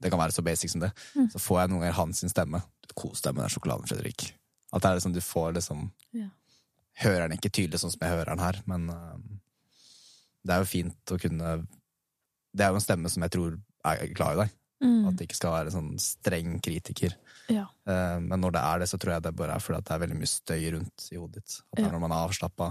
det 0.00 0.12
kan 0.12 0.20
være 0.22 0.32
så 0.36 0.44
basic 0.46 0.70
som 0.72 0.84
det, 0.84 0.92
Mm. 1.16 1.26
så 1.32 1.40
får 1.42 1.58
jeg 1.60 1.70
noen 1.72 1.82
ganger 1.82 1.98
hans 1.98 2.22
stemme. 2.30 2.62
Kos 2.94 3.20
deg 3.22 3.34
med 3.34 3.44
den 3.44 3.52
sjokoladen, 3.52 3.86
Fredrik. 3.90 4.30
At 4.72 4.82
det 4.82 4.88
er 4.90 4.96
liksom, 5.00 5.12
du 5.14 5.20
får 5.20 5.52
liksom 5.58 5.90
Ja. 6.14 6.28
Hører 7.02 7.28
den 7.28 7.38
ikke 7.38 7.50
tydelig 7.50 7.80
sånn 7.80 7.90
som 7.92 8.00
jeg 8.02 8.10
hører 8.12 8.30
den 8.34 8.42
her, 8.44 8.62
men 8.66 8.88
uh, 8.90 9.18
det 10.46 10.54
er 10.54 10.62
jo 10.62 10.70
fint 10.70 11.12
å 11.14 11.18
kunne 11.20 11.66
Det 12.56 12.64
er 12.64 12.70
jo 12.70 12.78
en 12.80 12.86
stemme 12.86 13.08
som 13.10 13.22
jeg 13.22 13.30
tror 13.30 13.58
er 13.86 14.06
glad 14.14 14.32
i 14.38 14.40
deg. 14.44 14.50
Mm. 14.80 15.08
At 15.10 15.16
det 15.18 15.26
ikke 15.28 15.36
skal 15.36 15.52
være 15.58 15.72
sånn 15.74 15.90
streng 16.00 16.54
kritiker. 16.64 17.12
Ja. 17.52 17.66
Eh, 17.86 18.18
Men 18.20 18.40
når 18.40 18.52
det 18.56 18.60
er 18.64 18.78
det, 18.80 18.88
så 18.88 18.96
tror 18.98 19.12
jeg 19.14 19.22
det 19.26 19.34
bare 19.36 19.54
er 19.58 19.60
fordi 19.60 19.78
at 19.78 19.84
det 19.84 19.94
er 19.96 20.02
veldig 20.06 20.16
mye 20.20 20.30
støy 20.30 20.62
rundt 20.72 21.08
i 21.12 21.16
hodet 21.20 21.34
ditt. 21.42 21.56
At 21.72 21.76
det 21.82 21.84
er 21.86 21.92
når 21.92 22.00
man 22.06 22.12
er 22.16 22.22
avslappa. 22.28 22.70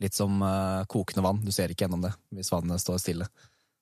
Litt 0.00 0.14
som 0.14 0.38
eh, 0.42 0.84
kokende 0.90 1.22
vann. 1.26 1.42
Du 1.44 1.50
ser 1.54 1.68
ikke 1.72 1.86
gjennom 1.88 2.02
det. 2.06 2.12
Hvis 2.34 2.52
vannet 2.54 2.80
står 2.82 2.98
stille, 3.02 3.26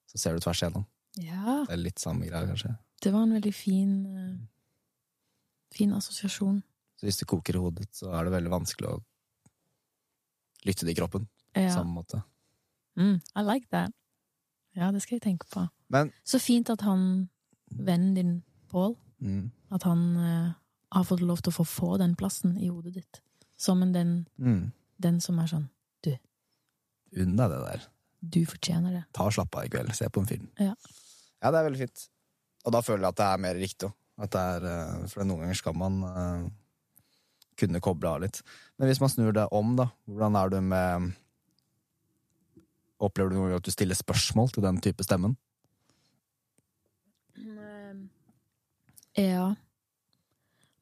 så 0.09 0.19
ser 0.19 0.35
du 0.35 0.41
tvers 0.45 0.63
igjennom. 0.63 0.87
ja. 1.21 1.65
Det 1.69 1.73
er 1.77 1.83
litt 1.85 1.99
samme 2.01 2.25
greia, 2.29 2.47
kanskje. 2.49 2.77
Det 3.03 3.13
var 3.13 3.23
en 3.27 3.33
veldig 3.37 3.55
fin 3.55 3.95
eh, 4.07 4.35
Fin 5.73 5.93
assosiasjon. 5.97 6.63
Så 7.01 7.07
hvis 7.09 7.17
det 7.21 7.27
koker 7.29 7.57
i 7.57 7.61
hodet 7.63 7.87
ditt, 7.87 7.95
så 7.97 8.11
er 8.13 8.25
det 8.25 8.33
veldig 8.35 8.51
vanskelig 8.53 8.89
å 8.93 8.99
lytte 10.69 10.89
i 10.89 10.95
kroppen. 10.95 11.25
På 11.53 11.61
Ja. 11.61 11.75
samme 11.75 11.93
måte. 11.97 12.23
Mm, 12.97 13.21
I 13.37 13.41
like 13.43 13.67
that. 13.71 13.93
Ja, 14.77 14.91
det 14.93 15.01
skal 15.03 15.17
jeg 15.19 15.23
tenke 15.23 15.49
på. 15.51 15.69
Men 15.93 16.13
Så 16.25 16.41
fint 16.41 16.71
at 16.73 16.85
han, 16.87 17.29
vennen 17.71 18.17
din, 18.17 18.33
Pål, 18.73 18.95
mm, 19.21 19.51
at 19.77 19.85
han 19.85 20.05
uh, 20.17 20.53
har 20.97 21.05
fått 21.05 21.21
lov 21.21 21.43
til 21.45 21.53
å 21.53 21.59
få 21.59 21.65
få 21.69 21.89
den 22.01 22.15
plassen 22.17 22.55
i 22.57 22.71
hodet 22.71 22.95
ditt. 22.95 23.21
Som 23.61 23.83
en 23.85 23.93
den, 23.93 24.15
mm, 24.41 24.63
den 25.05 25.19
som 25.21 25.37
er 25.43 25.51
sånn 25.51 25.67
unn 27.21 27.37
deg 27.37 27.53
det 27.53 27.61
der. 27.65 27.87
Du 28.23 28.41
fortjener 28.49 28.95
det. 28.97 29.05
Ta 29.17 29.27
og 29.29 29.35
slapp 29.37 29.57
av 29.59 29.67
i 29.67 29.73
kveld. 29.73 29.93
Se 29.97 30.09
på 30.13 30.23
en 30.23 30.29
film. 30.31 30.49
Ja. 30.61 30.75
Ja, 31.43 31.51
det 31.51 31.59
er 31.59 31.67
veldig 31.67 31.83
fint. 31.83 32.05
Og 32.63 32.75
da 32.77 32.83
føler 32.85 33.05
jeg 33.05 33.15
at 33.15 33.21
det 33.21 33.29
er 33.29 33.43
mer 33.43 33.59
riktig 33.59 33.89
òg. 33.89 33.97
Eh, 34.23 35.07
for 35.11 35.27
noen 35.27 35.43
ganger 35.43 35.59
skal 35.59 35.75
man 35.75 35.97
uh, 36.07 36.45
kunne 37.59 37.83
koble 37.83 38.13
av 38.13 38.23
litt. 38.23 38.39
Men 38.79 38.91
hvis 38.91 39.01
man 39.03 39.11
snur 39.11 39.35
det 39.35 39.49
om, 39.51 39.75
da, 39.81 39.89
hvordan 40.07 40.39
er 40.39 40.53
du 40.53 40.61
med 40.63 41.11
Opplever 43.03 43.35
du 43.35 43.57
at 43.57 43.65
du 43.67 43.73
stiller 43.75 43.99
spørsmål 43.99 44.53
til 44.55 44.63
den 44.63 44.77
type 44.79 45.03
stemmen? 45.03 45.33
Ja. 49.19 49.55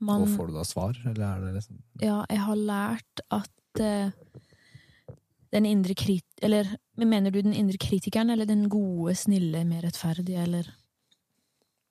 Man, 0.01 0.23
Og 0.23 0.29
får 0.33 0.47
du 0.49 0.55
da 0.57 0.63
svar, 0.65 0.97
eller 1.05 1.27
er 1.27 1.41
det 1.45 1.55
liksom 1.59 1.81
Ja, 2.01 2.23
jeg 2.31 2.41
har 2.41 2.57
lært 2.57 3.21
at 3.31 3.81
uh, 3.81 4.11
den 5.53 5.67
indre 5.67 5.95
krit... 5.99 6.25
Eller 6.43 6.71
mener 6.97 7.31
du 7.35 7.41
den 7.43 7.53
indre 7.53 7.77
kritikeren, 7.77 8.31
eller 8.31 8.47
den 8.49 8.69
gode, 8.73 9.15
snille, 9.19 9.65
mer 9.69 9.83
rettferdige, 9.85 10.41
eller 10.47 10.71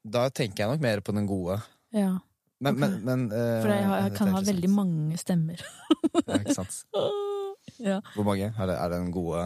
Da 0.10 0.30
tenker 0.30 0.64
jeg 0.64 0.72
nok 0.74 0.82
mer 0.82 1.02
på 1.06 1.12
den 1.14 1.28
gode. 1.30 1.60
Ja. 1.94 2.16
Men, 2.60 2.76
okay. 2.76 2.80
men, 2.82 3.06
men 3.06 3.26
uh, 3.32 3.62
For 3.62 3.70
jeg, 3.76 3.86
har, 3.88 4.02
jeg 4.08 4.16
kan 4.18 4.34
ha 4.34 4.42
veldig 4.48 4.70
mange 4.74 5.18
stemmer. 5.22 5.62
Ja, 6.26 6.40
ikke 6.42 6.56
sant? 6.58 6.82
ja. 7.92 8.00
Hvor 8.16 8.26
mange? 8.28 8.50
Er 8.58 8.66
det, 8.72 8.76
er 8.80 8.90
det 8.90 9.00
den 9.04 9.12
gode, 9.16 9.46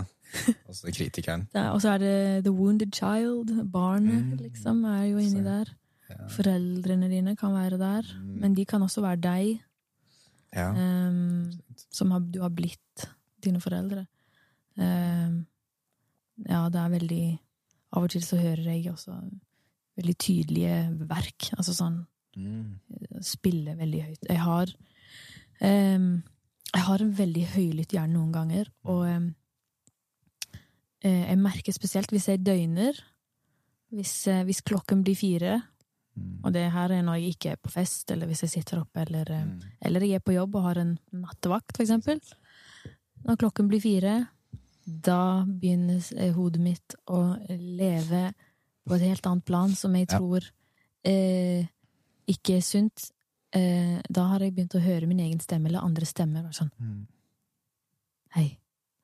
og 0.69 0.73
så 0.77 0.89
kritikeren? 0.95 1.47
Det 1.53 1.61
er- 1.61 1.71
Og 1.75 1.81
så 1.83 1.89
er 1.97 1.97
det 2.01 2.15
The 2.47 2.51
Wounded 2.55 2.93
Child. 2.95 3.51
Barnet, 3.71 4.23
Mm. 4.23 4.37
liksom, 4.39 4.85
er 4.85 5.03
jo 5.11 5.17
inni 5.17 5.43
Så- 5.43 5.49
der. 5.49 5.73
Ja. 6.09 6.27
Foreldrene 6.29 7.07
dine 7.09 7.35
kan 7.39 7.53
være 7.55 7.77
der. 7.79 8.09
Mm. 8.19 8.39
Men 8.41 8.55
de 8.57 8.65
kan 8.65 8.81
også 8.81 9.01
være 9.01 9.21
deg, 9.21 9.61
Ja. 10.53 10.67
Um, 10.69 11.49
som 11.89 12.11
har, 12.11 12.19
du 12.19 12.39
har 12.43 12.49
blitt 12.53 13.07
dine 13.43 13.57
foreldre. 13.61 14.03
Um, 14.77 15.39
ja, 16.47 16.67
det 16.69 16.79
er 16.81 16.89
veldig 16.93 17.39
Av 17.93 18.03
og 18.03 18.09
til 18.09 18.21
så 18.25 18.37
hører 18.37 18.63
jeg 18.73 18.91
også 18.91 19.15
veldig 19.97 20.15
tydelige 20.17 20.77
verk. 21.09 21.49
Altså 21.57 21.73
sånn 21.77 22.03
Mm. 22.35 22.79
spille 23.21 23.75
veldig 23.77 23.99
høyt. 24.03 24.23
Jeg 24.29 24.39
har 24.41 24.71
um, 25.61 26.23
Jeg 26.73 26.81
har 26.81 27.01
en 27.01 27.11
veldig 27.17 27.43
høylytt 27.53 27.91
hjerne 27.93 28.13
noen 28.13 28.31
ganger, 28.33 28.69
og 28.83 29.03
ehm, 29.07 29.27
eh, 31.03 31.27
jeg 31.29 31.37
merker 31.37 31.71
spesielt 31.75 32.09
hvis 32.09 32.27
jeg 32.31 32.41
døgner, 32.45 32.97
hvis, 33.93 34.27
eh, 34.27 34.43
hvis 34.43 34.63
klokken 34.65 35.03
blir 35.03 35.15
fire, 35.15 35.61
Mm. 36.15 36.39
og 36.45 36.53
det 36.53 36.71
her 36.71 36.91
er 36.91 37.01
når 37.01 37.15
jeg 37.19 37.29
ikke 37.35 37.51
er 37.51 37.55
på 37.57 37.71
fest, 37.73 38.11
eller 38.11 38.27
hvis 38.29 38.41
jeg 38.43 38.49
sitter 38.51 38.79
oppe, 38.83 39.01
eller, 39.01 39.31
eh, 39.31 39.45
Mm. 39.45 39.61
eller 39.81 39.99
jeg 40.01 40.15
er 40.15 40.19
på 40.19 40.33
jobb 40.35 40.55
og 40.55 40.63
har 40.63 40.77
en 40.77 40.99
nattevakt, 41.11 41.75
for 41.75 41.83
eksempel. 41.83 42.19
Når 43.25 43.37
klokken 43.37 43.67
blir 43.67 43.81
fire, 43.81 44.27
da 44.85 45.43
begynner 45.45 46.03
eh, 46.17 46.31
hodet 46.33 46.61
mitt 46.61 46.95
å 47.07 47.37
leve 47.49 48.33
på 48.87 48.95
et 48.95 49.01
helt 49.01 49.25
annet 49.25 49.45
plan, 49.45 49.73
som 49.75 49.93
jeg 49.95 50.07
Ja. 50.11 50.19
tror 50.19 50.41
eh, 51.05 51.65
ikke 52.27 52.57
er 52.57 52.61
sunt. 52.61 53.11
Eh, 53.51 54.01
da 54.09 54.27
har 54.27 54.39
jeg 54.39 54.53
begynt 54.55 54.75
å 54.75 54.81
høre 54.81 55.07
min 55.07 55.19
egen 55.19 55.39
stemme, 55.39 55.65
eller 55.67 55.79
andre 55.81 56.05
stemmer. 56.05 56.43
Være 56.43 56.53
sånn 56.53 56.71
Mm. 56.79 57.07
Hei. 58.35 58.57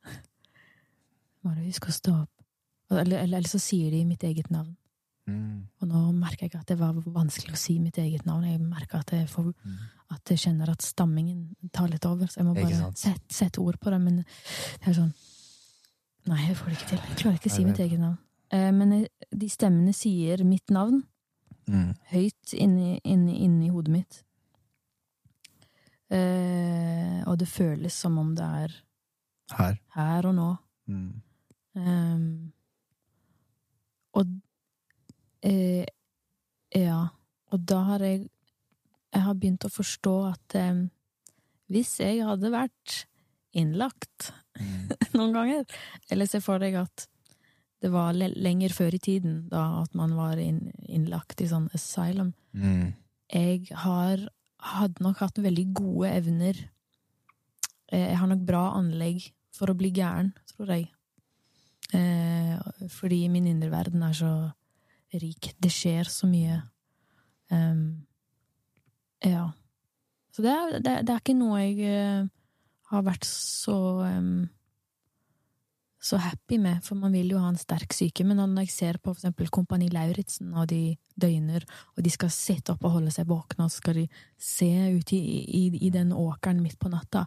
Bare 1.43 1.63
husk 1.65 1.87
å 1.87 1.91
stå 1.91 2.21
opp. 2.21 2.29
Eller, 2.91 3.01
eller, 3.23 3.37
eller 3.37 3.49
så 3.49 3.59
sier 3.59 3.91
de 3.91 4.03
mitt 4.05 4.23
eget 4.23 4.49
navn. 4.51 4.75
Mm. 5.29 5.63
Og 5.81 5.87
nå 5.91 6.01
merker 6.17 6.47
jeg 6.47 6.55
at 6.59 6.67
det 6.71 6.77
var 6.79 6.93
vanskelig 7.05 7.53
å 7.53 7.59
si 7.61 7.77
mitt 7.79 7.97
eget 8.01 8.25
navn. 8.25 8.43
Jeg 8.49 8.59
merker 8.63 8.99
at 9.03 9.11
jeg, 9.13 9.27
får, 9.29 9.51
Mm. 9.65 9.75
at 10.15 10.31
jeg 10.33 10.37
kjenner 10.43 10.69
at 10.73 10.81
stammingen 10.81 11.55
tar 11.71 11.87
litt 11.91 12.05
over. 12.09 12.25
Så 12.27 12.39
jeg 12.41 12.45
må 12.47 12.55
bare 12.57 12.91
sette, 12.97 13.29
sette 13.29 13.59
ord 13.61 13.79
på 13.79 13.91
det. 13.93 13.99
Men 14.01 14.15
det 14.23 14.87
er 14.87 14.93
sånn 15.01 15.13
Nei, 16.27 16.47
jeg 16.47 16.57
får 16.57 16.65
det 16.69 16.77
ikke 16.77 16.89
til. 16.89 16.97
Jeg 17.07 17.17
klarer 17.17 17.37
ikke 17.39 17.49
å 17.49 17.55
si 17.55 17.63
mitt 17.65 17.79
eget 17.79 17.99
navn. 17.99 18.17
Eh, 18.51 18.71
Men 18.71 18.91
jeg- 18.91 19.09
de 19.31 19.47
stemmene 19.49 19.93
sier 19.95 20.43
mitt 20.43 20.67
navn 20.69 21.03
Mm. 21.67 21.95
høyt 22.11 22.53
inni, 22.53 22.99
inni, 23.05 23.39
inni 23.45 23.69
hodet 23.69 23.89
mitt. 23.89 24.23
Eh, 26.09 27.21
og 27.27 27.37
det 27.37 27.47
føles 27.47 27.93
som 27.93 28.17
om 28.17 28.33
det 28.35 28.43
er 28.45 28.71
Her. 29.55 29.77
her 29.93 30.25
og 30.27 30.35
nå. 30.35 30.57
Mm. 30.89 31.21
Ehm, 31.77 32.51
og 34.13 34.25
eh, 35.43 35.85
Ja. 36.75 37.09
Og 37.51 37.65
da 37.65 37.79
har 37.83 37.99
jeg 37.99 38.29
Jeg 39.13 39.21
har 39.25 39.33
begynt 39.33 39.65
å 39.65 39.71
forstå 39.73 40.15
at 40.33 40.55
eh, 40.55 40.83
hvis 41.69 41.95
jeg 41.99 42.23
hadde 42.25 42.51
vært 42.53 43.05
innlagt 43.53 44.33
Mm. 44.59 44.89
noen 45.15 45.31
ganger 45.31 45.65
Eller 46.11 46.25
se 46.27 46.41
for 46.43 46.59
deg 46.59 46.73
at 46.75 47.05
det 47.79 47.91
var 47.93 48.11
lenger 48.17 48.73
før 48.75 48.95
i 48.97 48.99
tiden, 48.99 49.47
da 49.47 49.83
at 49.85 49.93
man 49.95 50.11
var 50.17 50.35
inn 50.41 50.73
innlagt 50.89 51.39
i 51.39 51.47
sånn 51.47 51.69
asylum. 51.73 52.33
Mm. 52.51 52.89
Jeg 53.31 53.69
har 53.71 54.25
hadde 54.59 54.99
nok 55.05 55.21
hatt 55.23 55.39
veldig 55.39 55.63
gode 55.79 56.09
evner. 56.11 56.59
Eh, 57.87 58.09
Jeg 58.09 58.17
har 58.19 58.27
nok 58.27 58.43
bra 58.43 58.65
anlegg 58.75 59.29
for 59.55 59.71
å 59.71 59.77
bli 59.79 59.93
gæren, 59.95 60.33
tror 60.51 60.73
jeg. 60.75 60.89
Eh, 61.95 62.59
fordi 62.91 63.29
min 63.31 63.47
indre 63.47 63.69
verden 63.71 64.03
er 64.03 64.11
så 64.17 64.33
rik. 65.13 65.53
Det 65.57 65.71
skjer 65.73 66.09
så 66.11 66.29
mye. 66.29 66.61
Um, 67.49 68.05
ja. 69.25 69.49
Så 70.35 70.45
det 70.45 70.53
er, 70.53 70.77
det, 70.79 70.95
det 71.07 71.15
er 71.15 71.23
ikke 71.23 71.37
noe 71.37 71.59
jeg 71.63 71.89
eh, 71.89 72.29
har 72.91 73.05
vært 73.05 73.25
så 73.27 73.79
um, 74.05 74.47
så 75.99 76.17
happy 76.17 76.57
med, 76.57 76.79
for 76.83 76.95
man 76.95 77.11
vil 77.13 77.33
jo 77.33 77.39
ha 77.43 77.49
en 77.51 77.59
sterk 77.59 77.91
syke. 77.93 78.23
Men 78.23 78.39
når 78.39 78.63
jeg 78.63 78.71
ser 78.71 78.99
på 79.03 79.11
eksempel 79.11 79.49
Kompani 79.51 79.89
Lauritzen, 79.91 80.53
og 80.55 80.69
de 80.71 80.95
døgner, 81.19 81.65
og 81.97 82.03
de 82.05 82.13
skal 82.13 82.31
sitte 82.31 82.73
opp 82.73 82.85
og 82.87 82.95
holde 82.97 83.11
seg 83.11 83.27
våkne, 83.27 83.67
og 83.67 83.73
skal 83.73 83.99
de 83.99 84.05
se 84.39 84.71
ut 84.95 85.13
i, 85.15 85.19
i, 85.43 85.63
i 85.87 85.91
den 85.93 86.13
åkeren 86.15 86.61
midt 86.63 86.79
på 86.79 86.91
natta, 86.91 87.25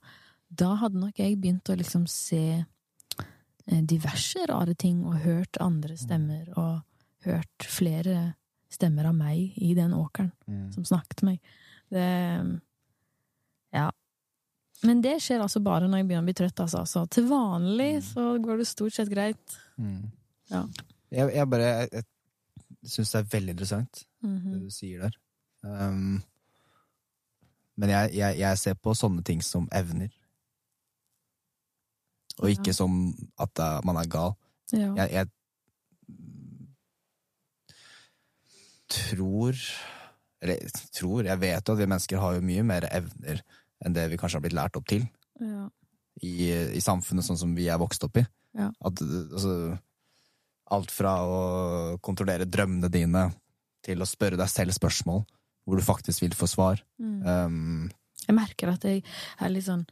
da 0.48 0.72
hadde 0.80 1.00
nok 1.00 1.20
jeg 1.20 1.38
begynt 1.40 1.68
å 1.68 1.76
liksom 1.76 2.06
se 2.08 2.44
eh, 2.62 3.82
diverse 3.88 4.48
rare 4.48 4.74
ting, 4.74 5.04
og 5.04 5.20
hørt 5.26 5.60
andre 5.60 5.98
stemmer, 6.00 6.48
og 6.56 6.80
hørt 7.24 7.66
flere 7.68 8.34
stemmer 8.72 9.04
av 9.10 9.14
meg 9.14 9.52
i 9.60 9.74
den 9.76 9.92
åkeren 9.92 10.32
Mm. 10.48 10.72
som 10.72 10.84
snakket 10.84 11.16
til 11.20 11.26
meg. 11.28 11.40
Det 11.90 12.60
Ja. 13.72 13.90
Men 14.82 15.00
det 15.00 15.20
skjer 15.22 15.40
altså 15.40 15.60
bare 15.62 15.86
når 15.88 15.98
jeg 15.98 16.06
begynner 16.08 16.22
å 16.24 16.30
bli 16.30 16.34
trøtt, 16.34 16.60
altså. 16.60 16.82
Så 16.86 17.04
til 17.08 17.28
vanlig 17.28 18.02
så 18.02 18.38
går 18.42 18.58
det 18.58 18.66
stort 18.66 18.92
sett 18.92 19.08
greit. 19.08 19.58
Mm. 19.78 20.10
Ja. 20.50 20.66
Jeg, 21.10 21.34
jeg 21.34 21.48
bare 21.50 21.62
Jeg, 21.62 21.88
jeg 21.92 22.04
syns 22.90 23.12
det 23.12 23.18
er 23.20 23.30
veldig 23.38 23.50
interessant, 23.50 24.06
-hmm. 24.24 24.52
det 24.52 24.60
du 24.62 24.70
sier 24.70 25.00
der. 25.00 25.12
Um, 25.62 26.22
men 27.76 27.88
jeg, 27.90 28.14
jeg, 28.14 28.38
jeg 28.38 28.58
ser 28.58 28.74
på 28.74 28.94
sånne 28.94 29.22
ting 29.22 29.40
som 29.42 29.68
evner. 29.72 30.10
Og 32.38 32.48
ikke 32.50 32.66
Ja. 32.68 32.72
som 32.72 33.14
at 33.38 33.84
man 33.84 33.96
er 33.96 34.06
gal. 34.08 34.34
Ja. 34.72 34.94
Jeg, 34.96 35.10
jeg 35.12 35.26
tror 38.92 39.58
Eller 40.42 40.78
tror 40.94 41.26
Jeg 41.26 41.40
vet 41.42 41.68
jo 41.68 41.74
at 41.74 41.80
vi 41.80 41.88
mennesker 41.88 42.22
har 42.22 42.36
jo 42.36 42.46
mye 42.46 42.64
mer 42.66 42.86
evner 42.90 43.42
enn 43.82 43.96
det 43.96 44.04
vi 44.12 44.18
kanskje 44.20 44.38
har 44.38 44.44
blitt 44.44 44.54
lært 44.54 44.76
opp 44.78 44.86
til 44.90 45.02
ja. 45.42 45.64
i, 46.22 46.52
i 46.78 46.82
samfunnet 46.82 47.26
sånn 47.26 47.40
som 47.40 47.54
vi 47.56 47.66
er 47.66 47.80
vokst 47.82 48.04
opp 48.06 48.20
i. 48.20 48.22
Ja. 48.54 48.68
At, 48.86 49.00
altså, 49.02 49.54
alt 50.72 50.92
fra 50.94 51.16
å 51.26 51.38
kontrollere 52.04 52.46
drømmene 52.46 52.90
dine 52.92 53.24
til 53.82 54.02
å 54.02 54.06
spørre 54.06 54.38
deg 54.38 54.50
selv 54.52 54.76
spørsmål 54.76 55.24
hvor 55.66 55.78
du 55.78 55.84
faktisk 55.84 56.24
vil 56.24 56.34
få 56.34 56.48
svar. 56.50 56.82
Mm. 57.02 57.18
Um, 57.26 57.90
Jeg 58.26 58.36
merker 58.38 58.72
at 58.72 58.86
jeg 58.86 59.02
er 59.02 59.52
litt 59.52 59.66
sånn 59.66 59.84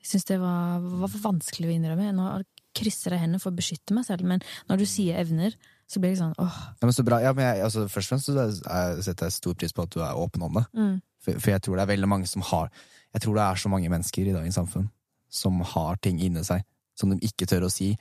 Jeg 0.00 0.08
syns 0.10 0.28
det 0.28 0.38
var, 0.40 0.84
var 0.84 1.16
vanskelig 1.22 1.70
å 1.70 1.74
innrømme. 1.74 2.12
Nå 2.16 2.28
krysser 2.76 3.14
jeg 3.14 3.24
hendene 3.24 3.40
for 3.40 3.52
å 3.52 3.56
beskytte 3.56 3.96
meg 3.96 4.04
selv, 4.08 4.26
men 4.28 4.42
når 4.68 4.82
du 4.82 4.86
sier 4.88 5.20
evner, 5.22 5.56
så 5.90 6.00
blir 6.00 6.14
det 6.14 6.18
sånn 6.22 6.34
åh. 6.40 6.58
ja, 6.80 6.86
men 6.86 6.92
så 6.96 7.04
bra. 7.06 7.18
Ja, 7.22 7.32
men 7.36 7.44
jeg, 7.44 7.62
altså, 7.66 7.84
først 7.92 8.08
og 8.08 8.14
fremst 8.14 8.30
så 8.30 8.68
er- 8.70 9.02
setter 9.04 9.26
jeg 9.28 9.32
stor 9.36 9.54
pris 9.54 9.72
på 9.76 9.82
at 9.84 9.90
du 9.94 10.00
er 10.00 10.16
åpen 10.16 10.42
om 10.42 10.54
det. 10.58 10.64
Mm. 10.74 10.94
For, 11.24 11.38
for 11.40 11.50
jeg 11.54 11.62
tror 11.62 11.76
det 11.76 11.82
er 11.84 11.92
veldig 11.94 12.08
mange 12.08 12.26
som 12.28 12.42
har 12.42 12.70
Jeg 13.14 13.22
tror 13.22 13.34
det 13.36 13.42
er 13.44 13.60
så 13.62 13.68
mange 13.70 13.88
mennesker 13.92 14.26
i 14.26 14.32
dagens 14.34 14.56
samfunn 14.58 14.88
som 15.30 15.60
har 15.60 15.96
ting 16.02 16.18
inni 16.20 16.42
seg 16.44 16.64
som 16.98 17.10
de 17.10 17.18
ikke 17.26 17.46
tør 17.46 17.64
å 17.66 17.70
si 17.72 17.92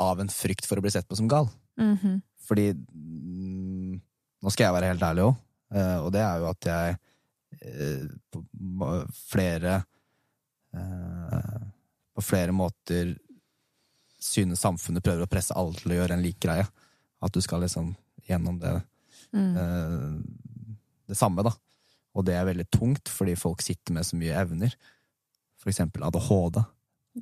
av 0.00 0.20
en 0.20 0.28
frykt 0.32 0.66
for 0.68 0.76
å 0.76 0.84
bli 0.84 0.90
sett 0.92 1.08
på 1.08 1.16
som 1.16 1.28
gal. 1.28 1.48
Mhm. 1.80 2.22
Fordi 2.46 2.70
mm, 2.74 4.00
Nå 4.42 4.52
skal 4.52 4.66
jeg 4.68 4.74
være 4.76 4.90
helt 4.92 5.02
ærlig 5.02 5.24
òg, 5.26 5.36
og 6.04 6.12
det 6.14 6.20
er 6.22 6.38
jo 6.42 6.48
at 6.50 6.68
jeg 6.68 6.98
eh, 7.62 8.04
på 8.32 8.90
flere 9.32 9.78
eh, 10.76 11.64
På 12.16 12.22
flere 12.24 12.52
måter 12.56 13.14
synes 14.26 14.62
samfunnet 14.62 15.04
prøver 15.06 15.24
å 15.26 15.30
presse 15.30 15.54
alle 15.56 15.74
til 15.78 15.94
å 15.94 16.00
gjøre 16.00 16.16
en 16.18 16.24
lik 16.24 16.38
greie. 16.42 16.66
At 17.22 17.32
du 17.34 17.40
skal 17.44 17.62
liksom 17.64 17.94
gjennom 18.28 18.58
det 18.62 18.76
Mm. 19.34 19.56
eh, 19.58 20.22
det 21.08 21.16
samme, 21.18 21.42
da. 21.42 21.50
Og 22.14 22.24
det 22.24 22.34
er 22.34 22.46
veldig 22.46 22.66
tungt, 22.72 23.08
fordi 23.10 23.34
folk 23.36 23.60
sitter 23.60 23.92
med 23.92 24.06
så 24.06 24.16
mye 24.16 24.36
evner. 24.38 24.72
For 25.60 25.68
eksempel 25.70 26.04
ADHD. 26.06 26.62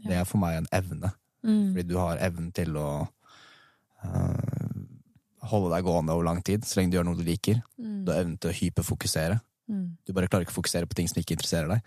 Det 0.05 0.12
er 0.18 0.24
for 0.28 0.38
meg 0.38 0.59
en 0.59 0.68
evne. 0.72 1.11
Mm. 1.42 1.72
Fordi 1.72 1.86
du 1.88 1.96
har 1.98 2.20
evnen 2.22 2.52
til 2.55 2.76
å 2.76 3.09
eh, 4.05 4.84
holde 5.50 5.72
deg 5.74 5.84
gående 5.86 6.14
over 6.14 6.24
lang 6.28 6.42
tid, 6.44 6.64
så 6.66 6.78
lenge 6.80 6.92
du 6.92 6.98
gjør 6.98 7.09
noe 7.09 7.18
du 7.18 7.24
liker. 7.26 7.61
Mm. 7.80 8.05
Du 8.05 8.12
har 8.12 8.22
evnen 8.22 8.38
til 8.40 8.52
å 8.52 8.57
hyperfokusere. 8.61 9.40
Mm. 9.70 9.84
Du 10.05 10.12
bare 10.12 10.28
klarer 10.28 10.46
ikke 10.46 10.55
å 10.55 10.61
fokusere 10.61 10.88
på 10.88 10.98
ting 10.98 11.09
som 11.11 11.20
ikke 11.20 11.36
interesserer 11.38 11.68
deg. 11.76 11.82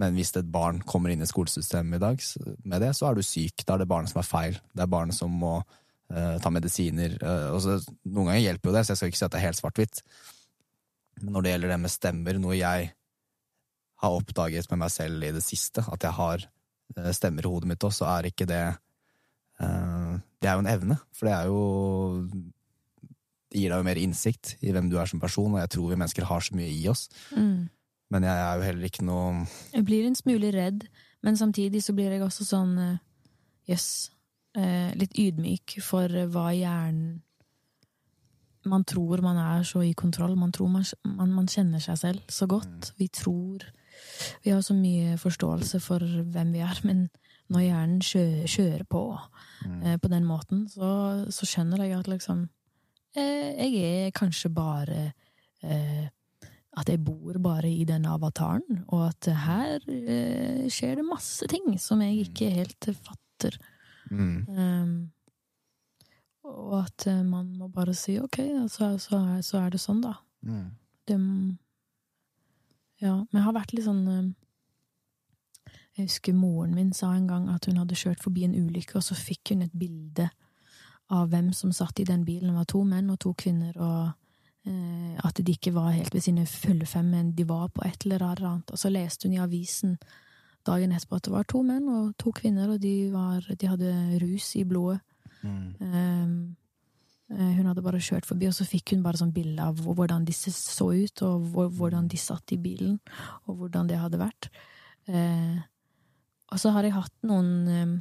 Men 0.00 0.16
hvis 0.16 0.32
et 0.38 0.48
barn 0.48 0.80
kommer 0.88 1.12
inn 1.12 1.20
i 1.20 1.28
skolesystemet 1.28 1.98
i 1.98 2.02
dag 2.02 2.22
med 2.64 2.82
det, 2.82 2.94
så 2.96 3.10
er 3.10 3.18
du 3.18 3.24
syk. 3.26 3.64
Da 3.66 3.74
er 3.74 3.82
det 3.82 3.90
barnet 3.90 4.12
som 4.12 4.22
er 4.22 4.28
feil. 4.28 4.58
Det 4.72 4.84
er 4.84 4.92
barnet 4.92 5.16
som 5.16 5.32
må 5.42 5.58
uh, 5.60 6.36
ta 6.40 6.52
medisiner. 6.52 7.18
Uh, 7.20 7.58
så, 7.60 7.76
noen 8.08 8.30
ganger 8.30 8.44
hjelper 8.46 8.70
jo 8.70 8.76
det, 8.76 8.84
så 8.86 8.94
jeg 8.94 9.00
skal 9.00 9.12
ikke 9.12 9.20
si 9.20 9.26
at 9.26 9.34
det 9.34 9.40
er 9.40 9.46
helt 9.48 9.60
svart-hvitt. 9.60 10.00
Men 11.20 11.34
når 11.36 11.44
det 11.44 11.52
gjelder 11.52 11.74
det 11.74 11.80
med 11.82 11.92
stemmer, 11.92 12.38
noe 12.40 12.56
jeg 12.56 12.92
har 14.00 14.16
oppdaget 14.16 14.70
med 14.72 14.80
meg 14.86 14.94
selv 14.94 15.26
i 15.26 15.34
det 15.36 15.42
siste, 15.44 15.84
at 15.84 16.06
jeg 16.06 16.16
har 16.16 16.46
uh, 16.46 17.10
stemmer 17.16 17.44
i 17.44 17.52
hodet 17.52 17.68
mitt 17.74 17.84
også, 17.84 18.04
så 18.04 18.14
er 18.14 18.30
ikke 18.30 18.48
det 18.48 18.64
Det 19.60 20.48
er 20.48 20.54
jo 20.56 20.62
en 20.62 20.70
evne, 20.72 20.94
for 21.12 21.28
det 21.28 21.32
er 21.36 21.48
jo 21.50 21.58
Det 23.52 23.58
gir 23.60 23.68
deg 23.68 23.82
jo 23.82 23.84
mer 23.84 23.98
innsikt 24.00 24.54
i 24.64 24.72
hvem 24.72 24.88
du 24.88 24.96
er 24.96 25.10
som 25.10 25.20
person, 25.20 25.52
og 25.52 25.60
jeg 25.60 25.72
tror 25.74 25.90
vi 25.90 25.98
mennesker 26.00 26.24
har 26.24 26.40
så 26.40 26.56
mye 26.56 26.70
i 26.72 26.86
oss. 26.88 27.10
Mm. 27.36 27.68
Men 28.10 28.26
jeg 28.26 28.42
er 28.42 28.58
jo 28.58 28.66
heller 28.66 28.90
ikke 28.90 29.06
noe 29.06 29.46
Jeg 29.72 29.86
blir 29.86 30.06
en 30.06 30.18
smule 30.18 30.50
redd, 30.54 30.86
men 31.22 31.36
samtidig 31.38 31.82
så 31.84 31.94
blir 31.94 32.10
jeg 32.14 32.24
også 32.26 32.46
sånn 32.48 32.78
eh, 32.78 32.96
Jøss. 33.70 33.90
Yes, 34.50 34.96
litt 34.98 35.12
ydmyk 35.14 35.76
for 35.86 36.10
hva 36.34 36.48
hjernen 36.50 37.20
Man 38.66 38.82
tror 38.82 39.22
man 39.22 39.38
er 39.38 39.62
så 39.62 39.84
i 39.86 39.92
kontroll. 39.94 40.34
Man 40.34 40.50
tror 40.50 40.66
man, 40.72 40.82
man, 41.06 41.30
man 41.36 41.46
kjenner 41.46 41.78
seg 41.78 42.00
selv 42.00 42.24
så 42.26 42.48
godt. 42.50 42.90
Vi 42.98 43.06
tror 43.14 43.62
Vi 44.42 44.50
har 44.50 44.60
så 44.66 44.74
mye 44.74 45.14
forståelse 45.22 45.78
for 45.80 46.02
hvem 46.02 46.50
vi 46.56 46.64
er, 46.66 46.82
men 46.88 47.06
når 47.50 47.66
hjernen 47.66 48.02
kjø, 48.04 48.24
kjører 48.46 48.86
på 48.90 49.02
eh, 49.16 49.96
på 50.00 50.10
den 50.10 50.26
måten, 50.26 50.66
så, 50.70 50.90
så 51.34 51.48
skjønner 51.48 51.82
jeg 51.84 51.98
at 51.98 52.10
liksom 52.10 52.44
eh, 53.16 53.58
Jeg 53.58 53.80
er 54.06 54.14
kanskje 54.14 54.52
bare 54.54 55.12
eh, 55.62 56.06
at 56.80 56.90
jeg 56.92 57.02
bor 57.04 57.36
bare 57.42 57.70
i 57.70 57.84
den 57.88 58.06
avataren, 58.08 58.82
og 58.88 59.06
at 59.10 59.30
her 59.44 59.78
eh, 59.86 60.66
skjer 60.72 61.00
det 61.00 61.06
masse 61.06 61.46
ting 61.50 61.74
som 61.80 62.02
jeg 62.04 62.26
ikke 62.28 62.50
helt 62.58 62.90
fatter. 62.90 63.56
mm, 64.10 64.36
Um, 64.48 65.10
og 66.50 66.72
at 66.80 67.06
eh, 67.06 67.22
man 67.22 67.52
må 67.56 67.68
bare 67.68 67.94
si 67.94 68.16
ok, 68.18 68.38
så, 68.68 68.96
så, 68.98 69.18
er, 69.18 69.40
så 69.46 69.60
er 69.60 69.70
det 69.70 69.80
sånn, 69.80 70.00
da. 70.02 70.16
mm, 70.42 70.68
Det, 71.06 71.16
ja, 73.00 73.14
men 73.16 73.38
jeg 73.38 73.46
har 73.46 73.56
vært 73.56 73.74
litt 73.74 73.86
sånn 73.86 74.02
eh, 74.08 74.30
Jeg 75.98 76.08
husker 76.08 76.36
moren 76.36 76.74
min 76.74 76.92
sa 76.96 77.12
en 77.14 77.28
gang 77.28 77.48
at 77.52 77.66
hun 77.68 77.78
hadde 77.80 77.98
kjørt 77.98 78.22
forbi 78.24 78.44
en 78.46 78.56
ulykke, 78.56 78.96
og 78.98 79.04
så 79.04 79.16
fikk 79.18 79.52
hun 79.54 79.62
et 79.66 79.76
bilde 79.76 80.30
av 81.10 81.30
hvem 81.32 81.52
som 81.52 81.72
satt 81.74 81.98
i 82.00 82.06
den 82.06 82.24
bilen. 82.24 82.52
Det 82.52 82.60
var 82.60 82.68
to 82.70 82.82
menn 82.86 83.10
og 83.10 83.18
to 83.22 83.32
kvinner, 83.34 83.74
og 83.76 84.12
at 85.24 85.40
de 85.40 85.52
ikke 85.52 85.72
var 85.74 85.90
helt 85.92 86.14
ved 86.14 86.24
sine 86.24 86.46
fulle 86.46 86.86
fem, 86.86 87.10
men 87.10 87.32
de 87.36 87.44
var 87.48 87.68
på 87.74 87.82
et 87.86 88.06
eller 88.06 88.24
annet. 88.26 88.70
Og 88.70 88.78
så 88.78 88.90
leste 88.92 89.28
hun 89.28 89.34
i 89.36 89.42
avisen 89.42 89.98
dagen 90.66 90.92
etterpå 90.92 91.16
at 91.16 91.24
det 91.28 91.32
var 91.32 91.44
to 91.48 91.62
menn 91.62 91.88
og 91.88 92.14
to 92.18 92.32
kvinner, 92.36 92.70
og 92.74 92.80
de, 92.80 93.10
var, 93.12 93.40
de 93.56 93.66
hadde 93.68 94.20
rus 94.22 94.54
i 94.56 94.64
blodet. 94.64 95.00
mm, 95.42 95.74
Um, 95.80 96.56
Eh, 97.30 97.52
Hun 97.56 97.66
hadde 97.70 97.82
bare 97.82 98.00
kjørt 98.02 98.26
forbi, 98.26 98.48
og 98.50 98.54
så 98.56 98.66
fikk 98.66 98.90
hun 98.90 99.04
bare 99.04 99.20
sånn 99.20 99.32
bilde 99.34 99.62
av 99.62 99.78
hvordan 99.78 100.24
disse 100.26 100.50
så 100.50 100.88
ut, 100.90 101.22
og 101.22 101.52
hvordan 101.78 102.08
de 102.10 102.18
satt 102.18 102.50
i 102.56 102.58
bilen, 102.58 102.98
og 103.46 103.60
hvordan 103.60 103.86
det 103.86 104.00
hadde 104.00 104.18
vært. 104.18 104.48
Eh, 105.06 105.60
og 106.50 106.58
så 106.58 106.72
har 106.74 106.82
jeg 106.82 106.96
hatt 106.96 107.14
noen 107.22 107.52
eh, 107.70 107.92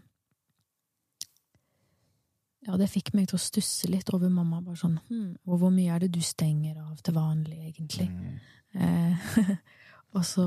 Ja, 2.67 2.75
det 2.77 2.89
fikk 2.91 3.13
meg 3.15 3.29
til 3.31 3.37
å 3.37 3.41
stusse 3.41 3.87
litt 3.89 4.09
over 4.13 4.29
mamma. 4.29 4.59
Bare 4.61 4.75
sånn 4.77 4.97
hm, 5.07 5.37
og 5.47 5.59
hvor 5.61 5.71
mye 5.71 5.93
er 5.95 5.99
det 6.03 6.11
du 6.11 6.19
stenger 6.21 6.77
av 6.83 6.97
til 7.05 7.15
vanlig, 7.15 7.59
egentlig? 7.71 8.09
Mm. 8.09 8.39
Eh, 8.75 9.29
og 10.19 10.25
så 10.27 10.45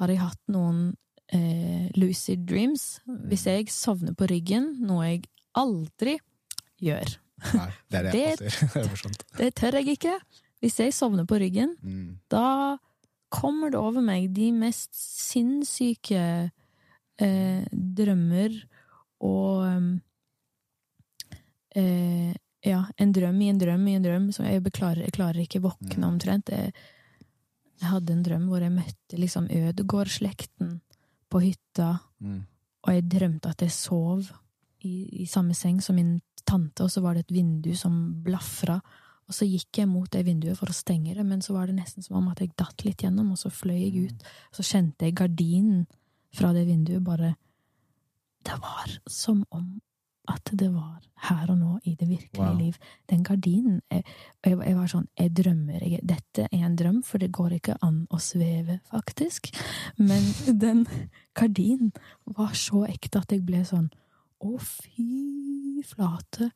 har 0.00 0.08
jeg 0.10 0.18
hatt 0.22 0.40
noen 0.52 0.96
eh, 1.32 1.88
lucid 1.96 2.42
dreams. 2.48 3.00
Hvis 3.06 3.46
jeg 3.46 3.68
sovner 3.70 4.16
på 4.18 4.26
ryggen, 4.30 4.72
noe 4.82 5.06
jeg 5.12 5.24
aldri 5.58 6.16
gjør. 6.82 7.18
Nei, 7.54 7.68
det 7.90 7.98
er 7.98 8.08
det 8.10 8.22
jeg 8.22 8.38
Det- 8.42 8.52
sier. 8.56 9.18
Det 9.38 9.50
tør 9.58 9.78
jeg 9.80 9.96
ikke. 9.96 10.16
Hvis 10.62 10.76
jeg 10.78 10.92
sovner 10.94 11.24
på 11.26 11.38
ryggen, 11.42 11.76
Mm. 11.82 12.18
da 12.30 12.78
kommer 13.32 13.70
det 13.72 13.78
over 13.80 14.02
meg 14.04 14.32
de 14.34 14.50
mest 14.52 14.90
sinnssyke 14.94 16.50
eh, 17.18 17.64
drømmer 17.72 18.58
og 19.22 19.62
um, 19.66 19.88
eh, 21.76 22.34
Ja, 22.64 22.84
en 22.96 23.10
drøm 23.12 23.40
i 23.42 23.48
en 23.50 23.58
drøm 23.58 23.88
i 23.88 23.94
en 23.96 24.02
drøm. 24.04 24.28
Så 24.32 24.44
jeg, 24.46 24.62
beklarer, 24.62 25.00
jeg 25.02 25.12
klarer 25.16 25.40
ikke 25.42 25.60
våkne 25.64 25.96
Mm. 25.98 26.12
omtrent. 26.12 26.48
Jeg, 26.48 26.72
jeg 27.80 27.88
hadde 27.90 28.12
en 28.12 28.22
drøm 28.22 28.44
hvor 28.46 28.60
jeg 28.62 28.70
møtte 28.70 29.18
liksom 29.18 29.48
Ødegård-slekten 29.50 30.80
på 31.28 31.40
hytta, 31.42 31.98
Mm. 32.20 32.44
og 32.86 32.92
jeg 32.94 33.08
drømte 33.08 33.48
at 33.50 33.58
jeg 33.62 33.70
sov 33.70 34.30
i, 34.84 35.22
i 35.22 35.26
samme 35.26 35.54
seng 35.54 35.80
som 35.82 35.96
min 35.96 36.20
tante, 36.46 36.84
og 36.84 36.90
så 36.90 37.00
var 37.02 37.14
det 37.14 37.24
et 37.26 37.34
vindu 37.34 37.74
som 37.74 38.22
blafra. 38.22 38.80
Og 39.28 39.34
så 39.34 39.44
gikk 39.46 39.78
jeg 39.78 39.88
mot 39.88 40.08
det 40.10 40.24
vinduet 40.26 40.56
for 40.58 40.66
å 40.66 40.72
stenge 40.74 41.14
det, 41.16 41.24
men 41.26 41.40
så 41.40 41.54
var 41.54 41.66
det 41.66 41.74
nesten 41.76 42.02
som 42.02 42.16
om 42.16 42.28
at 42.28 42.38
jeg 42.38 42.54
datt 42.56 42.84
litt 42.84 42.98
gjennom, 43.02 43.32
og 43.32 43.38
så 43.38 43.50
fløy 43.50 43.90
jeg 43.90 44.10
ut. 44.10 44.22
Så 44.52 44.62
kjente 44.62 45.00
jeg 45.06 45.14
gardinen 45.14 45.86
fra 46.32 46.52
det 46.52 46.66
vinduet 46.68 47.02
bare 47.02 47.34
Det 48.44 48.54
var 48.60 48.98
som 49.08 49.44
om 49.50 49.80
at 50.30 50.50
det 50.54 50.68
var 50.72 51.00
her 51.28 51.50
og 51.50 51.58
nå 51.58 51.78
i 51.84 51.94
det 51.98 52.06
virkelige 52.08 52.46
Wow. 52.50 52.58
liv. 52.58 52.76
Den 53.10 53.22
gardinen 53.26 53.80
jeg, 53.90 54.04
jeg, 54.44 54.58
jeg 54.58 54.76
var 54.76 54.86
sånn 54.90 55.08
Jeg 55.18 55.32
drømmer. 55.34 55.82
Jeg, 55.82 56.00
dette 56.06 56.46
er 56.52 56.64
en 56.66 56.76
drøm, 56.76 57.02
for 57.04 57.18
det 57.18 57.32
går 57.32 57.52
ikke 57.58 57.76
an 57.82 58.06
å 58.10 58.18
sveve, 58.22 58.80
faktisk. 58.90 59.50
Men 59.98 60.22
den 60.64 60.84
gardinen 61.34 61.92
var 62.26 62.54
så 62.54 62.84
ekte 62.88 63.18
at 63.22 63.32
jeg 63.34 63.44
ble 63.46 63.64
sånn 63.64 63.90
Å, 64.42 64.56
fy 64.58 65.82
flate. 65.86 66.50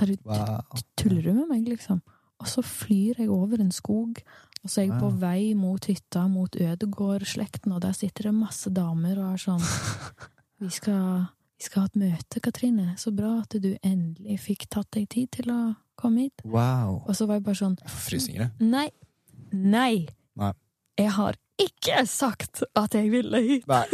Du, 0.00 0.16
Wow. 0.24 0.60
tuller 0.96 1.22
du 1.22 1.32
med 1.34 1.48
meg, 1.48 1.68
liksom? 1.68 2.00
Og 2.40 2.46
så 2.50 2.62
flyr 2.64 3.20
jeg 3.22 3.28
over 3.30 3.60
en 3.62 3.70
skog, 3.72 4.18
og 4.64 4.70
så 4.70 4.80
er 4.82 4.86
jeg 4.88 4.98
på 5.00 5.10
vei 5.20 5.54
mot 5.54 5.84
hytta, 5.86 6.26
mot 6.28 6.56
Ødegård-slekten, 6.56 7.72
og 7.72 7.80
der 7.84 7.92
sitter 7.96 8.28
det 8.30 8.34
masse 8.34 8.72
damer 8.74 9.20
og 9.22 9.34
er 9.34 9.42
sånn 9.44 9.62
Vi 10.60 10.70
skal, 10.72 11.26
vi 11.64 11.70
skal 11.70 11.86
ha 11.86 11.88
et 11.88 11.96
møte, 11.96 12.40
Katrine. 12.44 12.90
Så 13.00 13.10
bra 13.16 13.38
at 13.40 13.54
du 13.56 13.70
endelig 13.80 14.36
fikk 14.44 14.66
tatt 14.68 14.90
deg 14.92 15.06
tid 15.08 15.30
til 15.32 15.48
å 15.54 15.60
komme 15.96 16.26
hit. 16.26 16.42
wow. 16.44 16.98
Og 17.08 17.16
så 17.16 17.24
var 17.24 17.38
jeg 17.38 17.46
bare 17.46 17.56
sånn 17.56 17.78
Jeg 17.80 17.88
får 17.92 18.02
frysninger, 18.10 18.42
jeg. 18.44 18.68
Nei. 18.68 18.90
Nei. 19.54 19.94
Nei. 20.36 20.50
Jeg 21.00 21.10
har 21.16 21.38
ikke 21.64 22.02
sagt 22.10 22.62
at 22.76 22.94
jeg 22.98 23.08
ville 23.14 23.40
hit. 23.46 23.64
Nei. 23.70 23.86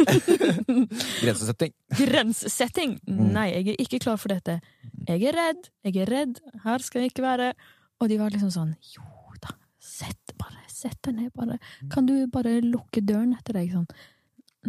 Grensesetting. 1.21 1.73
Grensesetting! 1.95 2.97
Mm. 3.07 3.23
Nei, 3.37 3.47
jeg 3.53 3.71
er 3.77 3.81
ikke 3.85 4.01
klar 4.03 4.19
for 4.19 4.33
dette. 4.35 4.59
Jeg 5.07 5.23
er 5.31 5.37
redd, 5.37 5.71
jeg 5.87 6.03
er 6.03 6.11
redd, 6.11 6.43
her 6.65 6.83
skal 6.83 7.05
jeg 7.05 7.13
ikke 7.13 7.25
være. 7.25 7.53
Og 8.01 8.11
de 8.11 8.19
var 8.19 8.33
liksom 8.33 8.51
sånn 8.53 8.75
Jo 8.97 9.05
da, 9.39 9.55
sett 9.79 10.35
bare, 10.41 10.59
sett 10.67 10.99
deg 11.07 11.21
ned, 11.21 11.31
bare. 11.37 11.61
Kan 11.93 12.09
du 12.09 12.15
bare 12.33 12.59
lukke 12.65 13.05
døren 13.05 13.31
etter 13.37 13.61
deg? 13.61 13.71
Sånn. 13.71 13.87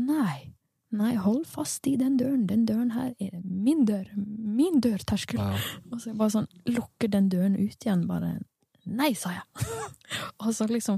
Nei. 0.07 0.53
Nei, 0.93 1.14
hold 1.16 1.47
fast 1.49 1.86
i 1.88 1.95
den 1.97 2.18
døren. 2.20 2.45
Den 2.49 2.66
døren 2.68 2.93
her 2.93 3.14
er 3.16 3.40
min 3.43 3.86
dør. 3.88 4.11
Min 4.16 4.80
dørterskel. 4.84 5.40
Wow. 5.40 5.68
Og 5.90 6.03
så 6.03 6.11
jeg 6.11 6.18
bare 6.20 6.34
sånn 6.34 6.49
lukker 6.68 7.12
den 7.12 7.30
døren 7.32 7.57
ut 7.57 7.86
igjen, 7.86 8.07
bare 8.11 8.38
Nei, 8.82 9.12
sa 9.14 9.30
jeg. 9.30 9.66
og 10.43 10.49
så 10.57 10.66
liksom 10.66 10.97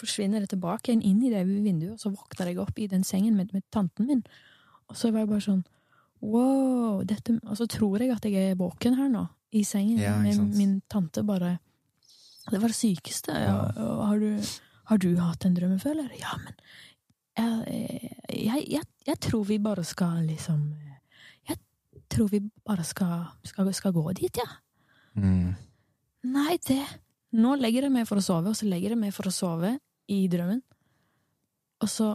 forsvinner 0.00 0.42
det 0.42 0.50
tilbake 0.50 0.90
igjen 0.90 1.04
inn 1.06 1.20
i 1.22 1.30
det 1.30 1.44
vinduet, 1.46 1.94
og 1.94 2.00
så 2.02 2.10
våkner 2.10 2.50
jeg 2.50 2.58
opp 2.58 2.80
i 2.80 2.88
den 2.90 3.04
sengen 3.06 3.36
med, 3.38 3.52
med 3.54 3.62
tanten 3.70 4.08
min. 4.08 4.24
Og 4.90 4.98
så 4.98 5.12
var 5.12 5.22
jeg 5.22 5.30
bare 5.30 5.44
sånn 5.44 5.60
wow, 6.20 7.00
dette 7.06 7.38
Og 7.46 7.56
så 7.56 7.68
tror 7.70 8.02
jeg 8.02 8.10
at 8.12 8.26
jeg 8.26 8.50
er 8.50 8.58
våken 8.58 8.98
her 8.98 9.08
nå, 9.12 9.24
i 9.56 9.62
sengen 9.64 10.00
Ja, 10.02 10.16
med 10.20 10.40
min 10.56 10.80
tante, 10.90 11.22
bare 11.26 11.58
Det 12.50 12.58
var 12.58 12.72
det 12.72 12.76
sykeste. 12.76 13.36
Ja. 13.36 13.54
Ja. 13.76 13.88
Har, 14.10 14.18
du, 14.18 14.50
har 14.90 15.00
du 15.00 15.10
hatt 15.22 15.46
en 15.46 15.54
drømmeføler? 15.56 16.10
Ja, 16.18 16.34
men 16.42 16.58
jeg, 17.40 18.12
jeg, 18.30 18.64
jeg, 18.76 18.86
jeg 19.06 19.20
tror 19.26 19.44
vi 19.48 19.58
bare 19.62 19.84
skal 19.86 20.24
liksom 20.28 20.62
Jeg 21.48 21.58
tror 22.10 22.30
vi 22.32 22.40
bare 22.66 22.84
skal, 22.84 23.28
skal, 23.46 23.70
skal 23.74 23.94
gå 23.94 24.04
dit, 24.18 24.40
ja. 24.40 24.48
Mm. 25.14 25.54
Nei, 26.30 26.56
det 26.66 26.82
Nå 27.30 27.54
legger 27.60 27.86
jeg 27.86 27.94
meg 27.94 28.08
for 28.08 28.18
å 28.18 28.24
sove, 28.24 28.50
og 28.50 28.58
så 28.58 28.66
legger 28.66 28.96
jeg 28.96 28.98
meg 28.98 29.14
for 29.14 29.30
å 29.30 29.34
sove 29.34 29.76
i 30.10 30.24
drømmen. 30.26 30.64
Og 31.80 31.90
så 31.90 32.08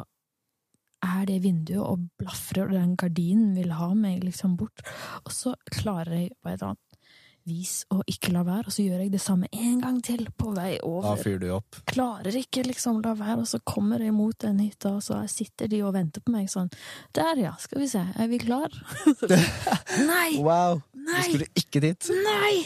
er 1.06 1.22
det 1.30 1.38
vinduet 1.46 1.80
og 1.80 2.04
blafrer, 2.20 2.68
og 2.68 2.76
den 2.76 2.98
gardinen 3.00 3.54
vil 3.56 3.72
ha 3.78 3.94
meg 3.96 4.26
liksom 4.26 4.58
bort. 4.60 4.84
Og 5.24 5.32
så 5.32 5.56
klarer 5.72 6.18
jeg 6.18 6.34
på 6.36 6.52
et 6.52 6.58
eller 6.58 6.74
annet 6.74 6.95
vis 7.46 7.84
å 7.94 8.00
ikke 8.10 8.32
la 8.34 8.42
være, 8.48 8.66
og 8.68 8.74
så 8.74 8.82
gjør 8.86 9.04
jeg 9.04 9.12
det 9.14 9.22
samme 9.22 9.48
en 9.54 9.80
gang 9.84 10.00
til 10.04 10.24
på 10.38 10.52
vei 10.56 10.76
Da 10.80 10.88
over. 10.90 11.20
fyrer 11.22 11.40
du 11.44 11.48
opp. 11.58 11.78
Klarer 11.90 12.38
ikke 12.40 12.64
liksom 12.66 13.02
la 13.06 13.14
være, 13.20 13.40
og 13.44 13.48
så 13.52 13.60
kommer 13.64 14.02
jeg 14.02 14.14
mot 14.18 14.38
den 14.42 14.60
hytta, 14.64 14.96
og 14.98 15.04
så 15.06 15.20
sitter 15.30 15.70
de 15.70 15.84
og 15.86 15.94
venter 15.94 16.22
på 16.26 16.34
meg 16.34 16.50
sånn. 16.50 16.72
Der, 17.14 17.38
ja, 17.44 17.54
skal 17.62 17.84
vi 17.84 17.88
se, 17.92 18.02
er 18.16 18.28
vi 18.32 18.40
klar? 18.42 18.74
Nei! 20.12 20.38
Wow! 20.42 20.82
Du 20.94 21.14
skulle 21.22 21.48
ikke 21.56 21.82
dit. 21.86 22.10
Nei! 22.26 22.66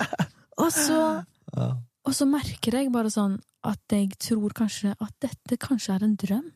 Og 0.62 0.70
så 0.72 0.96
Og 2.06 2.14
så 2.16 2.24
merker 2.28 2.78
jeg 2.80 2.90
bare 2.94 3.10
sånn 3.12 3.36
at 3.66 3.82
jeg 3.92 4.14
tror 4.22 4.54
kanskje 4.56 4.94
at 4.96 5.12
dette 5.22 5.58
kanskje 5.60 5.94
er 5.96 6.04
en 6.06 6.14
drøm. 6.16 6.46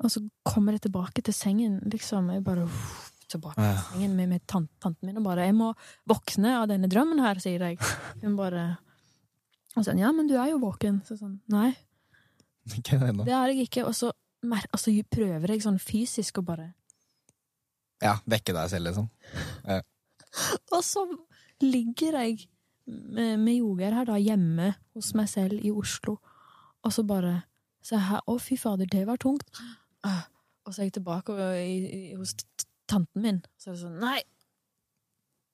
Og 0.00 0.10
så 0.10 0.22
kommer 0.48 0.72
jeg 0.74 0.86
tilbake 0.86 1.22
til 1.22 1.34
sengen, 1.36 1.78
liksom. 1.92 2.30
Jeg 2.32 2.42
bare 2.46 2.64
uff, 2.64 3.09
tilbake 3.30 3.56
til 3.58 3.64
Ja. 3.64 3.82
sengen 3.90 4.16
med, 4.16 4.28
med 4.28 4.46
tant, 4.46 4.70
tanten 4.82 5.06
min 5.06 5.16
og 5.20 5.24
bare 5.24 5.46
'Jeg 5.46 5.54
må 5.54 5.72
våkne 6.08 6.56
av 6.62 6.68
denne 6.68 6.88
drømmen 6.90 7.20
her', 7.20 7.40
sier 7.40 7.60
jeg. 7.60 7.78
Hun 8.22 8.36
bare 8.36 8.78
Og 9.76 9.84
sånn 9.84 9.98
'Ja, 9.98 10.10
men 10.12 10.26
du 10.26 10.34
er 10.36 10.50
jo 10.50 10.58
våken'. 10.58 11.02
Så 11.06 11.16
sånn 11.18 11.40
'Nei, 11.48 11.76
Ikke 12.66 12.98
ennå. 13.00 13.24
det 13.24 13.32
er 13.32 13.46
jeg 13.52 13.68
ikke'. 13.68 13.86
Og 13.86 13.94
så 13.94 14.12
altså, 14.72 15.04
prøver 15.10 15.48
jeg 15.48 15.62
sånn 15.62 15.78
fysisk 15.78 16.38
å 16.38 16.44
bare 16.44 16.74
Ja, 18.02 18.16
vekke 18.26 18.52
deg 18.54 18.70
selv, 18.70 18.86
liksom. 18.86 19.10
Og 20.72 20.82
så 20.84 21.04
ligger 21.60 22.12
jeg 22.22 22.48
med, 22.86 23.38
med 23.38 23.58
Jogeir 23.58 23.92
her 23.92 24.04
da, 24.08 24.16
hjemme 24.16 24.74
hos 24.94 25.12
meg 25.14 25.28
selv 25.28 25.60
i 25.64 25.70
Oslo, 25.70 26.18
og 26.82 26.92
så 26.92 27.06
bare 27.06 27.42
Se 27.82 27.96
her, 27.96 28.20
Å, 28.28 28.34
fy 28.38 28.58
fader, 28.60 28.84
det 28.84 29.06
var 29.06 29.16
tungt. 29.16 29.48
Ah, 30.04 30.26
Og 30.66 30.74
så 30.74 30.82
er 30.82 30.90
jeg 30.90 30.92
tilbake 30.98 31.32
hos 32.18 32.34
tanten 32.90 33.22
min, 33.24 33.40
så 33.60 33.70
er 33.70 33.76
det 33.78 33.82
sånn 33.86 33.98
Nei! 34.02 34.18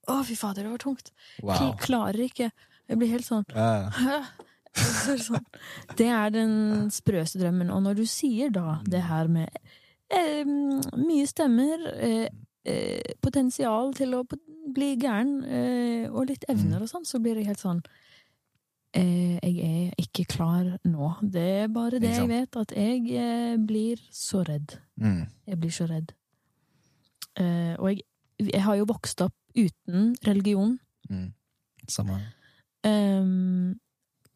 Å, 0.06 0.20
fy 0.22 0.36
fader, 0.38 0.62
det 0.66 0.70
var 0.70 0.82
tungt. 0.84 1.08
Wow. 1.42 1.56
Kl- 1.58 1.80
Klarer 1.82 2.20
ikke. 2.28 2.50
Jeg 2.86 2.98
blir 3.00 3.10
helt 3.10 3.26
sånn 3.26 3.46
Ja. 3.50 4.20
det 4.76 5.16
sånn. 5.24 5.46
Det 5.98 6.06
er 6.12 6.30
den 6.34 6.52
sprøeste 6.94 7.40
drømmen. 7.40 7.72
Og 7.74 7.80
når 7.86 7.96
du 7.98 8.04
sier 8.06 8.52
da 8.54 8.76
det 8.86 9.00
her 9.08 9.26
med 9.32 9.50
eh, 10.12 10.44
mye 10.46 11.26
stemmer, 11.26 11.86
eh, 11.96 12.28
eh, 12.68 13.14
potensial 13.24 13.90
til 13.98 14.14
å 14.18 14.24
bli 14.76 14.92
gæren, 15.00 15.32
eh, 15.42 16.06
og 16.12 16.28
litt 16.30 16.44
evner 16.52 16.84
og 16.84 16.90
sånn, 16.92 17.06
så 17.08 17.18
blir 17.22 17.40
jeg 17.40 17.48
helt 17.50 17.62
sånn 17.62 17.80
eh, 18.94 19.38
Jeg 19.42 19.56
er 19.64 20.04
ikke 20.04 20.26
klar 20.36 20.70
nå. 20.86 21.10
Det 21.22 21.48
er 21.64 21.72
bare 21.72 21.98
det 22.02 22.12
jeg 22.14 22.28
vet, 22.30 22.56
at 22.62 22.76
jeg 22.76 23.02
eh, 23.16 23.56
blir 23.58 24.02
så 24.14 24.44
redd. 24.46 24.76
Mm. 25.02 25.24
Jeg 25.50 25.60
blir 25.64 25.74
så 25.74 25.88
redd. 25.90 26.14
Eh, 27.40 27.74
og 27.78 27.90
jeg, 27.92 28.04
jeg 28.40 28.62
har 28.64 28.78
jo 28.80 28.88
vokst 28.88 29.20
opp 29.24 29.34
uten 29.56 30.14
religion. 30.26 30.78
Mm. 31.10 31.32
Samme. 31.88 32.20
Um, 32.86 33.76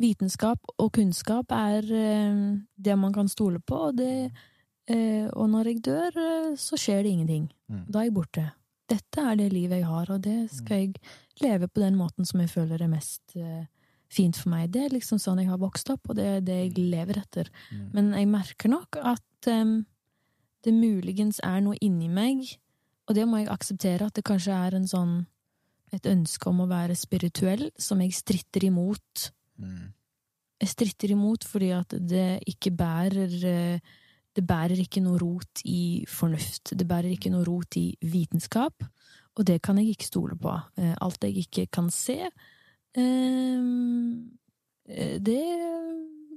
vitenskap 0.00 0.70
og 0.80 0.92
kunnskap 0.96 1.52
er 1.54 1.84
ehm, 1.84 2.62
det 2.76 2.96
man 2.98 3.12
kan 3.14 3.28
stole 3.28 3.60
på, 3.60 3.90
og, 3.90 3.98
det, 3.98 4.30
eh, 4.90 5.28
og 5.32 5.50
når 5.52 5.72
jeg 5.72 5.82
dør, 5.84 6.16
eh, 6.16 6.54
så 6.56 6.78
skjer 6.80 7.04
det 7.04 7.12
ingenting. 7.14 7.50
Mm. 7.68 7.84
Da 7.88 8.00
er 8.00 8.08
jeg 8.08 8.16
borte. 8.16 8.46
Dette 8.90 9.22
er 9.22 9.36
det 9.38 9.52
livet 9.52 9.80
jeg 9.80 9.86
har, 9.86 10.10
og 10.10 10.22
det 10.24 10.38
skal 10.50 10.80
jeg 10.80 10.94
leve 11.44 11.68
på 11.68 11.82
den 11.84 11.98
måten 11.98 12.26
som 12.26 12.40
jeg 12.42 12.50
føler 12.50 12.82
er 12.82 12.90
mest 12.90 13.36
eh, 13.36 13.68
fint 14.10 14.38
for 14.38 14.50
meg. 14.50 14.72
Det 14.74 14.86
er 14.86 14.96
liksom 14.96 15.20
sånn 15.22 15.42
jeg 15.42 15.50
har 15.52 15.60
vokst 15.60 15.92
opp, 15.92 16.10
og 16.10 16.18
det 16.18 16.26
er 16.26 16.40
det 16.42 16.58
jeg 16.64 16.88
lever 16.90 17.20
etter. 17.20 17.52
Mm. 17.70 17.84
Men 17.94 18.10
jeg 18.18 18.30
merker 18.32 18.72
nok 18.72 18.98
at 18.98 19.50
um, 19.52 19.84
det 20.66 20.74
muligens 20.74 21.38
er 21.46 21.60
noe 21.62 21.78
inni 21.80 22.10
meg, 22.10 22.56
og 23.10 23.16
det 23.18 23.26
må 23.26 23.40
jeg 23.40 23.50
akseptere, 23.50 24.06
at 24.06 24.14
det 24.14 24.22
kanskje 24.26 24.54
er 24.54 24.76
en 24.78 24.86
sånn 24.86 25.14
et 25.90 26.06
ønske 26.06 26.46
om 26.46 26.62
å 26.62 26.68
være 26.70 26.94
spirituell 26.94 27.66
som 27.80 27.98
jeg 28.04 28.14
stritter 28.14 28.68
imot. 28.68 29.30
Mm. 29.58 29.88
Jeg 30.62 30.70
stritter 30.70 31.14
imot 31.16 31.46
fordi 31.48 31.72
at 31.74 31.96
det 31.98 32.44
ikke 32.52 32.70
bærer 32.76 33.34
eh, 33.48 33.96
Det 34.30 34.44
bærer 34.46 34.78
ikke 34.78 35.00
noe 35.02 35.18
rot 35.18 35.58
i 35.66 36.06
fornuft. 36.06 36.70
Det 36.78 36.86
bærer 36.86 37.10
ikke 37.10 37.32
noe 37.34 37.42
rot 37.42 37.74
i 37.76 37.96
vitenskap, 37.98 38.84
og 39.34 39.46
det 39.46 39.56
kan 39.60 39.80
jeg 39.80 39.90
ikke 39.90 40.06
stole 40.06 40.36
på. 40.38 40.52
Eh, 40.78 40.94
Alt 41.02 41.26
jeg 41.26 41.34
ikke 41.42 41.66
kan 41.66 41.90
se, 41.90 42.30
eh, 42.94 43.58
det 45.18 45.42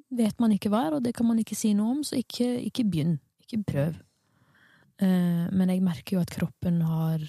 vet 0.09 0.41
man 0.41 0.51
ikke 0.57 0.73
hva 0.73 0.87
er, 0.87 0.97
og 0.97 1.05
det 1.05 1.13
kan 1.13 1.29
man 1.29 1.37
ikke 1.37 1.55
si 1.55 1.75
noe 1.77 1.99
om, 1.99 2.01
så 2.01 2.17
ikke, 2.17 2.49
ikke 2.65 2.83
begynn. 2.89 3.19
Ikke 3.45 3.61
prøv. 3.61 4.01
Eh, 5.03 5.49
Men 5.51 5.69
jeg 5.69 5.83
merker 5.83 6.17
jo 6.17 6.23
at 6.23 6.31
kroppen 6.33 6.81
har 6.87 7.23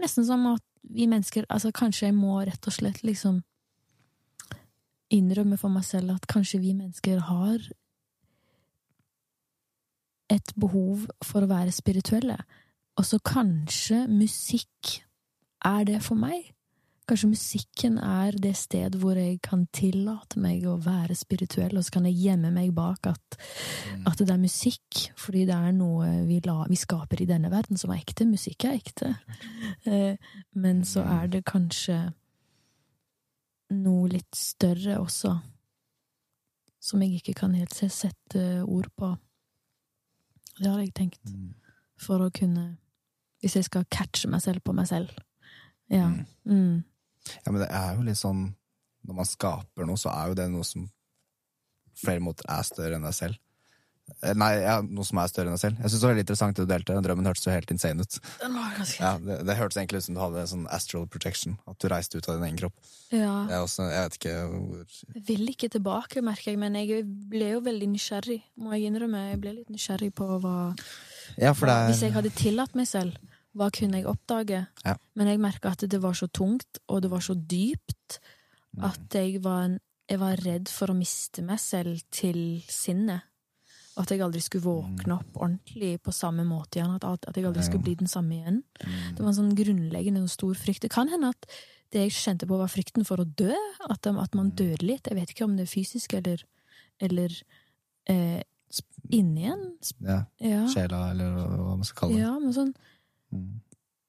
nesten 0.00 0.26
som 0.26 0.46
at 0.50 0.64
vi 0.82 1.06
mennesker 1.06 1.46
Altså, 1.48 1.70
kanskje 1.70 2.08
jeg 2.08 2.16
må 2.16 2.40
rett 2.42 2.66
og 2.66 2.74
slett 2.74 3.02
liksom 3.06 3.42
innrømme 5.12 5.58
for 5.60 5.68
meg 5.68 5.84
selv 5.84 6.14
at 6.14 6.26
kanskje 6.26 6.60
vi 6.62 6.72
mennesker 6.72 7.20
har 7.28 7.60
et 10.32 10.52
behov 10.56 11.04
for 11.20 11.44
å 11.44 11.50
være 11.50 11.74
spirituelle. 11.76 12.38
Og 12.96 13.04
så 13.04 13.18
kanskje 13.20 14.06
musikk 14.08 15.02
er 15.68 15.84
det 15.84 15.98
for 16.02 16.16
meg. 16.16 16.54
Kanskje 17.08 17.28
musikken 17.32 17.96
er 17.98 18.30
det 18.38 18.52
sted 18.56 18.94
hvor 19.02 19.18
jeg 19.18 19.40
kan 19.42 19.64
tillate 19.74 20.38
meg 20.38 20.62
å 20.70 20.76
være 20.80 21.16
spirituell, 21.18 21.74
og 21.76 21.84
så 21.84 21.90
kan 21.96 22.04
jeg 22.06 22.14
gjemme 22.22 22.52
meg 22.54 22.70
bak 22.76 23.08
at, 23.10 23.38
at 24.06 24.18
det 24.22 24.30
er 24.30 24.38
musikk, 24.40 25.00
fordi 25.18 25.42
det 25.48 25.56
er 25.56 25.72
noe 25.74 26.06
vi, 26.28 26.38
la, 26.46 26.60
vi 26.70 26.78
skaper 26.78 27.20
i 27.24 27.26
denne 27.26 27.50
verden 27.52 27.76
som 27.80 27.90
er 27.90 27.98
ekte. 28.04 28.24
Musikk 28.30 28.64
er 28.68 28.78
ekte. 28.78 29.10
Eh, 29.84 30.14
Men 30.54 30.84
så 30.86 31.02
er 31.02 31.26
det 31.32 31.42
kanskje 31.44 31.98
noe 33.72 34.08
litt 34.12 34.34
større 34.36 34.98
også, 35.02 35.34
som 36.82 37.02
jeg 37.02 37.18
ikke 37.20 37.34
kan 37.42 37.54
helt 37.56 37.74
se- 37.74 37.88
sette 37.90 38.62
ord 38.66 38.88
på. 38.98 39.12
Det 40.58 40.68
har 40.70 40.78
jeg 40.80 40.94
tenkt, 40.94 41.20
Mm. 41.26 41.54
for 41.98 42.18
å 42.20 42.30
kunne 42.32 42.76
Hvis 43.42 43.54
jeg 43.56 43.64
skal 43.64 43.84
catche 43.90 44.28
meg 44.30 44.40
selv 44.40 44.62
på 44.62 44.72
meg 44.72 44.86
selv. 44.86 45.08
Ja. 45.90 46.12
Mm. 46.46 46.84
Ja, 47.44 47.52
men 47.52 47.60
det 47.62 47.70
er 47.70 47.94
jo 47.96 48.02
litt 48.08 48.18
sånn 48.18 48.48
Når 49.06 49.14
man 49.18 49.26
skaper 49.26 49.86
noe, 49.86 49.98
så 49.98 50.10
er 50.14 50.28
jo 50.30 50.34
det 50.38 50.50
noe 50.50 50.64
som 50.66 50.84
flere 51.98 52.22
måter 52.24 52.46
er 52.50 52.62
større 52.66 52.96
enn 52.98 53.02
deg 53.06 53.14
selv. 53.16 53.38
Eh, 54.22 54.32
Nei, 54.38 54.48
ja, 54.62 54.76
noe 54.82 55.04
som 55.06 55.18
er 55.22 55.28
større 55.30 55.50
enn 55.50 55.56
deg 55.56 55.60
selv. 55.62 55.80
Jeg 55.82 55.90
synes 55.90 56.00
det 56.02 56.06
var 56.06 56.12
veldig 56.14 56.24
interessant 56.24 56.56
det 56.58 56.64
du 56.66 56.70
delte. 56.72 56.96
Drømmen 57.06 57.26
hørtes 57.28 57.46
jo 57.46 57.52
helt 57.54 57.70
insane 57.74 58.02
ut. 58.06 58.16
Den 58.40 58.54
var 58.58 58.72
ganske 58.78 59.02
Ja, 59.02 59.10
det, 59.22 59.36
det 59.48 59.56
hørtes 59.58 59.78
egentlig 59.80 60.00
ut 60.02 60.06
som 60.06 60.16
du 60.16 60.20
hadde 60.22 60.44
sånn 60.52 60.64
astral 60.74 61.06
protection. 61.10 61.58
At 61.70 61.78
du 61.82 61.88
reiste 61.92 62.18
ut 62.18 62.28
av 62.30 62.38
din 62.40 62.46
egen 62.48 62.60
kropp. 62.62 62.78
Ja. 63.12 63.32
Jeg, 63.46 63.56
er 63.58 63.66
også, 63.66 63.86
jeg 63.92 64.06
vet 64.08 64.18
ikke 64.20 64.36
hvor 64.54 64.96
Jeg 65.18 65.24
vil 65.32 65.52
ikke 65.54 65.70
tilbake, 65.76 66.22
merker 66.30 66.50
jeg, 66.52 66.62
men 66.62 66.78
jeg 66.80 67.04
ble 67.34 67.52
jo 67.56 67.60
veldig 67.66 67.90
nysgjerrig, 67.96 68.40
må 68.62 68.72
jeg 68.78 68.88
innrømme. 68.90 69.26
Jeg 69.34 69.42
ble 69.44 69.56
litt 69.60 69.70
nysgjerrig 69.74 70.12
på 70.18 70.30
hva 70.42 70.56
Ja, 71.38 71.52
hva- 71.54 71.78
Hvis 71.90 72.02
jeg 72.06 72.10
er 72.14 72.18
hadde 72.20 72.34
tillatt 72.38 72.74
meg 72.78 72.86
selv, 72.90 73.18
hva 73.56 73.70
kunne 73.70 73.98
jeg 74.00 74.06
oppdage? 74.06 74.66
Ja. 74.84 74.94
Men 75.14 75.26
jeg 75.28 75.38
merka 75.40 75.72
at 75.72 75.84
det 75.88 76.00
var 76.02 76.12
så 76.14 76.26
tungt, 76.32 76.78
og 76.88 77.02
det 77.02 77.10
var 77.10 77.20
så 77.20 77.34
dypt, 77.34 78.18
Mm. 78.74 78.84
at 78.84 79.10
jeg 79.12 79.42
var, 79.44 79.64
en- 79.64 79.80
jeg 80.08 80.18
var 80.18 80.36
redd 80.36 80.68
for 80.68 80.86
å 80.88 80.96
miste 80.96 81.42
meg 81.44 81.58
selv 81.60 82.00
til 82.10 82.62
sinnet. 82.68 83.20
Og 83.96 84.04
at 84.04 84.08
jeg 84.08 84.20
aldri 84.20 84.40
skulle 84.40 84.64
våkne 84.64 85.18
opp 85.18 85.34
ordentlig 85.36 86.00
på 86.00 86.10
samme 86.10 86.42
måte 86.48 86.76
igjen. 86.80 86.94
At, 86.94 87.04
at 87.28 87.36
jeg 87.36 87.44
aldri 87.44 87.60
Mm. 87.60 87.68
Skulle 87.68 87.82
bli 87.84 87.94
den 87.96 88.06
samme 88.08 88.30
igjen. 88.40 88.62
Mm. 88.80 89.14
Det 89.14 89.18
var 89.20 89.28
en 89.28 89.34
sånn 89.34 89.54
grunnleggende 89.54 90.22
og 90.22 90.30
stor 90.30 90.54
frykt. 90.54 90.80
Det 90.80 90.90
kan 90.90 91.08
hende 91.08 91.28
at 91.28 91.44
det 91.90 92.00
jeg 92.08 92.10
kjente 92.12 92.46
på, 92.48 92.56
var 92.56 92.68
frykten 92.68 93.04
for 93.04 93.18
å 93.18 93.24
dø. 93.36 93.52
At, 93.90 94.06
at 94.06 94.34
man 94.34 94.50
dør 94.52 94.78
døde 94.78 94.82
litt. 94.82 95.04
Jeg 95.06 95.16
vet 95.18 95.28
ikke 95.34 95.44
om 95.44 95.56
det 95.58 95.68
er 95.68 95.74
fysisk 95.82 96.14
eller, 96.14 96.42
eller 96.98 97.28
eh, 98.08 98.40
inni 99.10 99.44
en. 99.44 99.76
ja, 100.00 100.24
Ja. 100.40 100.66
sjela, 100.68 101.10
eller 101.10 101.34
hva 101.34 101.76
man 101.76 101.84
skal 101.84 102.08
kalle 102.08 102.14
det. 102.16 102.22
ja, 102.22 102.38
men 102.38 102.52
sånn 102.54 102.74
Mm. 103.32 103.60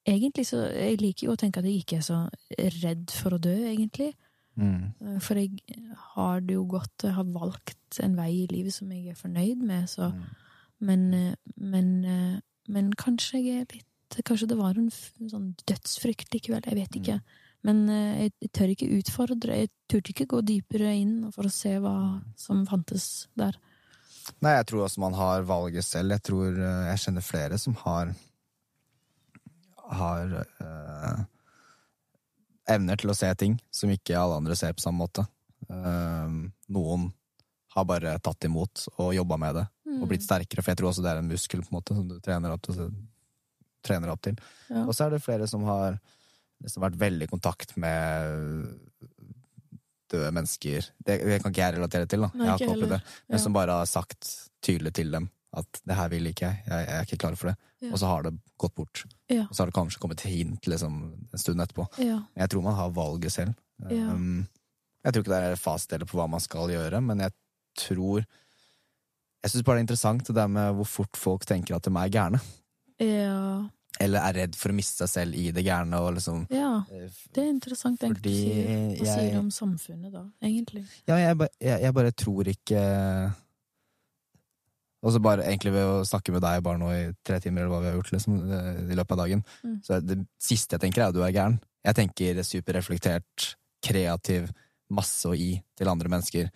Egentlig 0.03 0.43
så 0.49 0.65
Jeg 0.67 0.99
liker 0.99 1.30
jo 1.30 1.34
å 1.34 1.39
tenke 1.39 1.61
at 1.61 1.67
jeg 1.67 1.84
ikke 1.84 2.01
er 2.01 2.03
så 2.03 2.17
redd 2.84 3.11
for 3.15 3.36
å 3.36 3.41
dø, 3.41 3.55
egentlig. 3.69 4.11
Mm. 4.59 5.19
For 5.24 5.39
jeg 5.39 5.63
har 6.13 6.43
det 6.45 6.53
jo 6.53 6.65
godt 6.69 7.07
Jeg 7.07 7.15
har 7.15 7.30
valgt 7.34 7.97
en 8.03 8.17
vei 8.19 8.43
i 8.43 8.49
livet 8.51 8.76
som 8.76 8.91
jeg 8.93 9.13
er 9.13 9.17
fornøyd 9.17 9.63
med, 9.63 9.88
så 9.89 10.11
Mm. 10.13 10.24
Men, 10.84 11.36
men, 11.55 11.89
men 12.67 12.88
kanskje 12.99 13.39
jeg 13.39 13.61
er 13.61 13.69
litt 13.71 13.88
Kanskje 14.28 14.49
det 14.51 14.57
var 14.59 14.76
en 14.78 14.91
sånn 14.91 15.53
dødsfrykt 15.65 16.34
likevel. 16.36 16.61
Jeg 16.67 16.78
vet 16.78 16.97
ikke. 16.99 17.15
Men 17.63 17.86
eh, 17.89 18.26
jeg, 18.26 18.51
tør 18.55 18.74
ikke 18.74 18.91
utfordre. 18.99 19.59
Jeg 19.63 19.71
turte 19.91 20.13
ikke 20.13 20.30
gå 20.36 20.41
dypere 20.45 20.91
inn 20.99 21.15
for 21.34 21.47
å 21.47 21.53
se 21.53 21.78
hva 21.82 21.95
som 22.39 22.65
fantes 22.69 23.30
der. 23.39 23.57
Nei, 24.43 24.55
jeg 24.59 24.67
tror 24.69 24.86
også 24.86 25.03
man 25.03 25.17
har 25.17 25.47
valget 25.47 25.88
selv. 25.88 26.15
Jeg 26.17 26.26
tror 26.28 26.51
eh, 26.51 26.86
jeg 26.91 27.03
kjenner 27.05 27.26
flere 27.26 27.59
som 27.61 27.78
har 27.86 28.13
har 29.91 30.34
eh, 30.39 31.23
evner 32.73 32.99
til 33.01 33.11
å 33.11 33.17
se 33.17 33.29
ting 33.39 33.57
som 33.73 33.91
ikke 33.91 34.15
alle 34.19 34.38
andre 34.39 34.55
ser 34.59 34.73
på 34.77 34.84
samme 34.86 35.03
måte. 35.03 35.25
Eh, 35.69 36.38
noen 36.73 37.09
har 37.73 37.88
bare 37.89 38.17
tatt 38.21 38.45
imot 38.45 38.86
og 38.99 39.13
jobba 39.17 39.38
med 39.41 39.55
det 39.61 39.65
og 39.93 40.07
blitt 40.09 40.23
sterkere, 40.25 40.61
for 40.63 40.71
jeg 40.73 40.77
tror 40.79 40.89
også 40.89 41.03
det 41.05 41.11
er 41.11 41.19
en 41.21 41.27
muskel 41.29 41.61
på 41.61 41.69
en 41.69 41.75
måte 41.77 41.93
som 41.97 42.07
du 42.09 42.15
trener 42.23 42.53
opp 42.55 42.63
til. 42.65 42.79
Trener 43.86 44.09
opp 44.13 44.21
til. 44.25 44.38
Ja. 44.71 44.86
Og 44.88 44.93
så 44.97 45.05
er 45.05 45.13
det 45.13 45.21
flere 45.21 45.45
som 45.49 45.65
har 45.67 45.99
liksom 46.63 46.81
vært 46.86 46.97
veldig 47.01 47.27
i 47.27 47.29
kontakt 47.29 47.75
med 47.77 48.71
døde 50.13 50.31
mennesker. 50.34 50.88
Det, 50.97 51.17
det 51.25 51.39
kan 51.43 51.53
ikke 51.53 51.61
jeg 51.65 51.75
relatere 51.77 52.09
til, 52.09 52.23
da. 52.25 52.29
Nei, 52.34 52.45
jeg 52.47 52.51
har 52.53 52.61
ikke 52.63 52.73
opplevd 52.75 52.95
det. 52.95 53.01
Men 53.27 53.38
Ja. 53.38 53.43
som 53.43 53.53
bare 53.57 53.77
har 53.81 53.89
sagt 53.89 54.29
tydelig 54.65 54.93
til 54.97 55.11
dem 55.13 55.29
at 55.53 55.81
det 55.86 55.95
her 55.99 56.09
vil 56.09 56.29
ikke 56.31 56.47
jeg, 56.49 56.63
jeg 56.65 56.89
er 56.97 57.05
ikke 57.05 57.19
klar 57.21 57.36
for 57.38 57.51
det. 57.51 57.57
Ja. 57.84 57.91
Og 57.91 57.99
så 57.99 58.07
har 58.07 58.23
det 58.25 58.34
gått 58.61 58.75
bort. 58.79 59.03
Ja. 59.27 59.43
Og 59.49 59.53
så 59.53 59.63
har 59.63 59.69
det 59.71 59.75
kanskje 59.75 59.99
kommet 59.99 60.21
et 60.23 60.31
hint 60.31 60.67
liksom, 60.71 60.99
en 61.34 61.41
stund 61.41 61.61
etterpå. 61.63 61.88
Ja. 61.99 62.21
Men 62.31 62.45
jeg 62.45 62.53
tror 62.53 62.63
man 62.65 62.77
har 62.79 62.93
valget 62.95 63.36
selv. 63.36 63.57
Um, 63.84 64.45
jeg 65.03 65.13
tror 65.13 65.25
ikke 65.25 65.34
det 65.34 65.43
er 65.51 65.59
fasitdeler 65.59 66.07
på 66.07 66.19
hva 66.19 66.29
man 66.31 66.43
skal 66.43 66.71
gjøre, 66.71 67.01
men 67.03 67.25
jeg 67.25 67.36
tror 67.75 68.23
Jeg 69.43 69.51
syns 69.51 69.65
bare 69.67 69.75
det 69.75 69.81
er 69.81 69.84
interessant 69.89 70.27
det 70.29 70.36
der 70.38 70.47
med 70.47 70.77
hvor 70.77 70.88
fort 70.88 71.17
folk 71.19 71.43
tenker 71.43 71.75
at 71.75 71.84
de 71.84 71.91
er 71.99 72.11
gærne. 72.13 72.39
Eller 74.01 74.23
er 74.25 74.38
redd 74.38 74.55
for 74.57 74.71
å 74.71 74.75
miste 74.77 75.03
seg 75.03 75.11
selv 75.11 75.38
i 75.38 75.49
det 75.53 75.65
gærne. 75.65 75.99
Liksom, 76.15 76.45
ja. 76.53 76.71
eh, 76.89 77.11
Det 77.36 77.43
er 77.43 77.49
interessant, 77.51 78.01
egentlig. 78.01 78.21
Fordi 78.23 78.38
sier. 78.39 79.03
Hva 79.03 79.17
sier 79.17 79.39
om 79.41 79.51
samfunnet, 79.53 80.13
da, 80.13 80.23
egentlig? 80.41 80.86
Ja, 81.09 81.19
jeg, 81.21 81.49
jeg, 81.59 81.81
jeg 81.84 81.95
bare 81.99 82.13
tror 82.23 82.49
ikke 82.49 82.81
Og 85.03 85.11
så 85.11 85.19
bare 85.19 85.43
egentlig 85.43 85.73
ved 85.75 85.83
å 85.83 86.03
snakke 86.07 86.31
med 86.31 86.41
deg 86.45 86.61
bare 86.63 86.79
nå 86.79 86.89
i 86.95 87.13
tre 87.27 87.39
timer, 87.43 87.61
eller 87.65 87.73
hva 87.73 87.81
vi 87.83 87.89
har 87.91 87.97
gjort 87.97 88.11
liksom, 88.15 88.37
eh, 88.55 88.77
i 88.93 88.95
løpet 88.95 89.11
av 89.11 89.17
dagen, 89.25 89.41
Mm. 89.63 89.79
så 89.83 89.99
det 90.05 90.19
siste 90.39 90.77
jeg 90.77 90.81
tenker, 90.85 91.01
er 91.03 91.07
at 91.11 91.13
du 91.17 91.21
er 91.23 91.33
gæren. 91.35 91.59
Jeg 91.83 91.95
tenker 91.95 92.39
superreflektert, 92.43 93.55
kreativ, 93.83 94.49
masse 94.89 95.25
å 95.27 95.35
gi 95.35 95.57
til 95.75 95.87
andre 95.91 96.07
mennesker. 96.09 96.49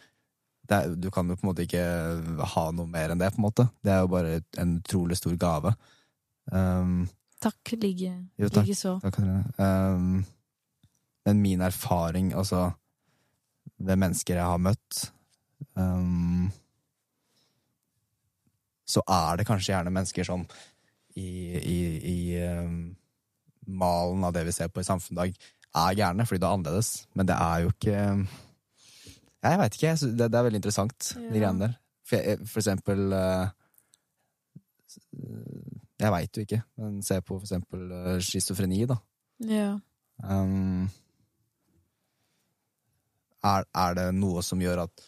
Er, 0.70 0.96
du 0.96 1.10
kan 1.12 1.28
jo 1.28 1.36
på 1.36 1.44
en 1.44 1.50
måte 1.54 1.64
ikke 1.68 2.46
ha 2.56 2.72
noe 2.72 2.88
mer 2.88 3.10
enn 3.12 3.20
det, 3.20 3.34
på 3.34 3.40
en 3.40 3.48
måte. 3.50 3.70
Det 3.84 3.92
er 3.92 4.02
jo 4.02 4.08
bare 4.08 4.42
en 4.58 4.78
utrolig 4.82 5.18
stor 5.18 5.36
gave. 5.36 5.76
Um, 6.52 7.10
Takk, 7.40 7.74
like, 7.84 8.14
Jo, 8.40 8.48
takk. 8.50 8.66
like 8.66 8.76
så. 8.76 9.00
Takk, 9.02 9.20
Um, 9.60 10.26
men 11.26 11.42
min 11.42 11.60
erfaring, 11.62 12.32
altså 12.34 12.74
ved 13.80 13.98
mennesker 14.00 14.36
jeg 14.40 14.44
har 14.46 14.58
møtt 14.58 15.12
um, 15.76 16.50
Så 18.88 19.04
er 19.04 19.38
det 19.40 19.46
kanskje 19.50 19.74
gjerne 19.74 19.92
mennesker 19.92 20.24
som 20.28 20.46
i, 21.18 21.28
i, 21.60 21.78
i 22.08 22.18
um, 22.64 22.96
malen 23.68 24.24
av 24.24 24.34
det 24.36 24.46
vi 24.48 24.54
ser 24.56 24.70
på 24.72 24.80
i 24.84 24.88
samfunnet 24.88 25.18
i 25.18 25.22
dag, 25.24 25.48
er 25.78 25.98
gærne 26.00 26.26
fordi 26.26 26.40
det 26.40 26.48
er 26.48 26.56
annerledes. 26.56 26.92
Men 27.18 27.28
det 27.30 27.36
er 27.36 27.64
jo 27.66 27.74
ikke 27.74 27.98
Jeg 29.48 29.60
veit 29.62 29.76
ikke. 29.78 29.92
Det, 30.18 30.28
det 30.32 30.38
er 30.40 30.46
veldig 30.48 30.60
interessant, 30.62 31.10
Ja. 31.18 31.30
de 31.34 31.40
greiene 31.42 31.66
der. 31.66 31.74
For, 32.08 32.16
jeg, 32.24 32.48
for 32.48 32.62
eksempel 32.64 33.02
uh, 33.14 33.50
Jeg 36.00 36.14
veit 36.14 36.38
jo 36.38 36.46
ikke, 36.46 36.62
men 36.78 37.02
se 37.04 37.20
på 37.22 37.36
for 37.36 37.46
eksempel 37.46 37.92
uh, 37.92 38.16
schizofreni, 38.24 38.86
da. 38.90 38.98
Ja. 39.50 39.70
Um, 40.24 40.88
er, 43.46 43.66
er 43.76 43.98
det 43.98 44.08
noe 44.18 44.42
som 44.46 44.62
gjør 44.62 44.86
at, 44.88 45.06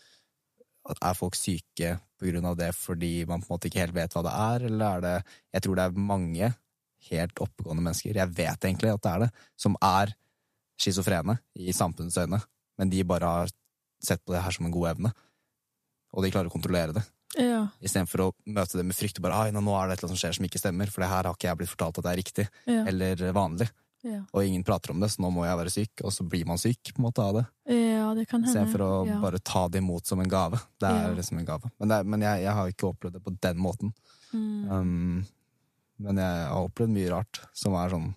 at 0.90 1.00
Er 1.06 1.14
folk 1.18 1.36
syke 1.38 1.96
på 2.20 2.28
grunn 2.32 2.46
av 2.50 2.58
det 2.60 2.72
fordi 2.76 3.26
man 3.30 3.42
på 3.42 3.48
en 3.50 3.56
måte 3.56 3.70
ikke 3.70 3.84
helt 3.84 3.96
vet 3.96 4.14
hva 4.16 4.24
det 4.26 4.34
er, 4.34 4.66
eller 4.70 4.86
er 4.98 5.02
det 5.06 5.14
Jeg 5.54 5.62
tror 5.66 5.76
det 5.80 5.86
er 5.86 6.02
mange 6.10 6.50
helt 7.10 7.40
oppegående 7.40 7.84
mennesker, 7.86 8.16
jeg 8.20 8.34
vet 8.36 8.66
egentlig 8.68 8.92
at 8.92 9.02
det 9.06 9.12
er 9.14 9.20
det, 9.24 9.30
som 9.56 9.78
er 9.82 10.12
schizofrene 10.80 11.38
i 11.56 11.72
samfunnets 11.76 12.18
øyne, 12.20 12.42
men 12.78 12.90
de 12.92 13.04
bare 13.08 13.30
har 13.40 13.54
sett 14.04 14.24
på 14.26 14.34
det 14.36 14.42
her 14.44 14.52
som 14.56 14.66
en 14.68 14.72
god 14.76 14.90
evne. 14.94 15.12
Og 16.16 16.24
de 16.24 16.32
klarer 16.32 16.48
å 16.50 16.54
kontrollere 16.54 16.96
det. 16.96 17.04
Ja. 17.40 17.66
Istedenfor 17.84 18.24
å 18.26 18.30
møte 18.50 18.80
det 18.80 18.86
med 18.88 18.98
frykt 18.98 19.20
og 19.20 19.26
bare 19.28 19.44
Ai, 19.46 19.52
nå 19.56 19.62
nå 19.62 19.76
er 19.78 19.88
det 19.88 19.98
et 19.98 20.00
eller 20.02 20.10
annet 20.10 20.18
som 20.18 20.22
skjer 20.24 20.38
som 20.40 20.48
ikke 20.48 20.60
stemmer, 20.62 20.90
for 20.92 21.04
det 21.04 21.10
her 21.12 21.28
har 21.30 21.36
ikke 21.38 21.48
jeg 21.50 21.60
blitt 21.62 21.72
fortalt 21.72 22.00
at 22.02 22.08
det 22.08 22.12
er 22.14 22.20
riktig 22.24 22.46
Ja. 22.68 22.84
eller 22.90 23.24
vanlig. 23.36 23.70
Ja. 24.02 24.22
og 24.32 24.46
ingen 24.46 24.64
prater 24.64 24.92
om 24.94 25.00
det, 25.04 25.10
så 25.12 25.20
nå 25.22 25.30
må 25.36 25.44
jeg 25.44 25.58
være 25.60 25.72
syk, 25.74 26.02
og 26.08 26.14
så 26.16 26.24
blir 26.24 26.46
man 26.48 26.58
syk 26.62 26.94
på 26.94 27.02
en 27.02 27.08
måte 27.10 27.20
av 27.24 27.34
det. 27.36 27.46
ja, 27.68 28.14
det 28.16 28.28
kan 28.30 28.40
hende. 28.44 28.48
Istedenfor 28.54 28.82
å 28.86 28.92
ja. 29.08 29.18
bare 29.22 29.40
ta 29.40 29.68
det 29.68 29.82
imot 29.84 30.06
som 30.08 30.20
en 30.24 30.30
gave. 30.32 30.60
Det 30.80 30.88
er 30.88 31.10
Ja. 31.10 31.16
liksom 31.18 31.38
en 31.40 31.46
gave. 31.46 31.70
Men, 31.80 31.92
er, 31.92 32.04
men 32.04 32.22
jeg, 32.22 32.44
jeg 32.44 32.54
har 32.54 32.68
ikke 32.72 32.88
opplevd 32.94 33.14
det 33.20 33.24
på 33.24 33.36
den 33.42 33.58
måten. 33.58 33.92
Mm. 34.34 34.72
Um, 34.72 35.26
men 36.00 36.18
jeg 36.18 36.48
har 36.48 36.64
opplevd 36.70 36.96
mye 36.96 37.12
rart 37.12 37.42
som 37.54 37.74
er 37.76 37.90
sånn 37.90 38.14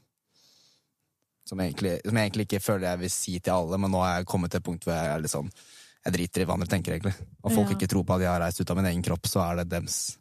som, 1.44 1.58
egentlig, 1.60 1.96
som 2.06 2.16
jeg 2.16 2.30
egentlig 2.30 2.44
ikke 2.46 2.62
føler 2.62 2.86
jeg 2.92 3.00
vil 3.02 3.10
si 3.10 3.32
til 3.42 3.52
alle, 3.52 3.78
men 3.82 3.90
nå 3.90 3.98
har 4.00 4.20
jeg 4.20 4.28
kommet 4.30 4.52
til 4.52 4.60
et 4.62 4.64
punkt 4.64 4.84
hvor 4.86 4.94
jeg 4.94 5.10
er 5.10 5.24
litt 5.24 5.32
sånn 5.34 5.50
Jeg 6.06 6.14
driter 6.14 6.42
i 6.42 6.46
hva 6.48 6.54
andre 6.56 6.66
tenker, 6.70 6.94
egentlig. 6.96 7.14
Og 7.44 7.52
folk 7.52 7.68
Ja. 7.70 7.74
ikke 7.76 7.86
tror 7.90 8.04
på 8.06 8.14
at 8.16 8.20
jeg 8.24 8.30
har 8.30 8.40
reist 8.40 8.60
ut 8.60 8.70
av 8.70 8.76
min 8.78 8.86
egen 8.86 9.02
kropp, 9.06 9.22
så 9.30 9.42
er 9.44 9.56
det 9.60 9.68
dems. 9.70 10.18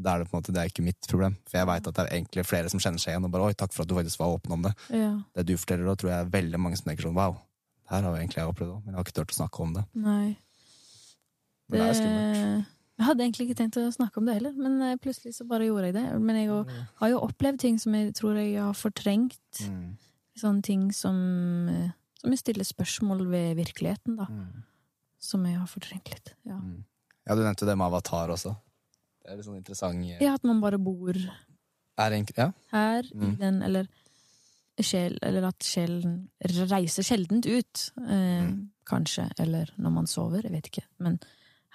Da 0.00 0.14
er 0.14 0.18
det 0.22 0.28
på 0.30 0.36
en 0.36 0.42
måte, 0.42 0.52
det 0.54 0.60
er 0.62 0.68
ikke 0.70 0.84
mitt 0.86 1.00
problem. 1.10 1.34
For 1.50 1.58
jeg 1.58 1.66
veit 1.66 1.86
at 1.88 1.94
det 1.94 2.04
er 2.06 2.16
egentlig 2.20 2.44
flere 2.46 2.70
som 2.70 2.78
kjenner 2.78 2.98
seg 3.02 3.12
igjen 3.14 3.24
og 3.24 3.32
bare 3.34 3.42
'oi, 3.48 3.54
takk 3.58 3.72
for 3.72 3.82
at 3.82 3.88
du 3.88 3.94
faktisk 3.96 4.18
var 4.20 4.30
åpen 4.38 4.52
om 4.52 4.62
det'. 4.62 4.74
Ja. 4.94 5.12
Det 5.34 5.46
du 5.46 5.56
forteller, 5.56 5.84
da 5.86 5.94
tror 5.96 6.10
jeg 6.10 6.20
er 6.26 6.30
veldig 6.30 6.60
mange 6.60 6.76
som 6.78 6.86
tenker 6.86 7.02
sånn 7.08 7.14
'wow, 7.18 7.36
her 7.90 8.02
har 8.02 8.10
jo 8.14 8.20
egentlig 8.22 8.36
jeg 8.36 8.46
opplevd 8.52 8.70
òg', 8.76 8.84
men 8.84 8.94
jeg 8.94 8.94
har 8.94 9.04
ikke 9.04 9.16
turt 9.18 9.34
å 9.34 9.40
snakke 9.42 9.60
om 9.60 9.72
det. 9.74 9.84
Nei. 9.94 10.36
Men 11.68 11.80
det 11.80 11.88
er 11.88 11.94
skummelt. 11.98 12.66
Jeg 12.98 13.06
hadde 13.06 13.22
egentlig 13.22 13.44
ikke 13.48 13.56
tenkt 13.58 13.76
å 13.78 13.92
snakke 13.94 14.16
om 14.18 14.26
det 14.26 14.34
heller, 14.34 14.52
men 14.58 14.82
eh, 14.82 14.96
plutselig 14.96 15.34
så 15.36 15.46
bare 15.46 15.66
gjorde 15.68 15.84
jeg 15.92 15.94
det. 15.94 16.20
Men 16.20 16.36
jeg 16.36 16.46
jo- 16.48 16.64
har 16.96 17.08
jo 17.10 17.20
opplevd 17.20 17.58
ting 17.58 17.78
som 17.78 17.92
jeg 17.94 18.14
tror 18.14 18.34
jeg 18.36 18.56
har 18.60 18.72
fortrengt. 18.74 19.38
Mm. 19.68 19.96
Sånne 20.36 20.62
ting 20.62 20.90
som, 20.92 21.68
eh, 21.68 21.90
som 22.20 22.30
jeg 22.30 22.38
stiller 22.38 22.64
spørsmål 22.64 23.26
ved 23.30 23.56
virkeligheten, 23.56 24.16
da. 24.16 24.24
Mm. 24.26 24.62
Som 25.20 25.44
jeg 25.46 25.56
har 25.58 25.66
fortrengt 25.66 26.08
litt. 26.10 26.34
Ja, 26.46 26.54
Mm. 26.58 26.84
Ja, 27.28 27.34
du 27.34 27.42
nevnte 27.42 27.66
det 27.66 27.76
med 27.76 27.86
avatar 27.92 28.28
også. 28.30 28.56
Det 29.28 29.34
er 29.34 29.40
litt 29.42 29.44
sånn 29.46 29.58
interessant 29.60 30.06
ja 30.24 30.32
at 30.38 30.44
man 30.48 30.60
bare 30.62 30.78
bor 30.80 31.12
egentlig, 31.98 32.38
Ja. 32.38 32.52
her 32.72 33.02
i 33.04 33.14
Mm. 33.14 33.38
den, 33.38 33.62
eller 33.62 33.88
sjel, 34.80 35.18
eller 35.22 35.44
at 35.48 35.58
sjelen 35.66 36.30
reiser 36.40 37.02
sjeldent 37.04 37.44
ut, 37.46 37.90
eh, 38.08 38.42
Mm. 38.46 38.70
kanskje. 38.86 39.30
Eller 39.38 39.66
når 39.76 39.90
man 39.92 40.06
sover, 40.06 40.42
jeg 40.42 40.52
vet 40.52 40.66
ikke. 40.70 40.84
Men 41.00 41.18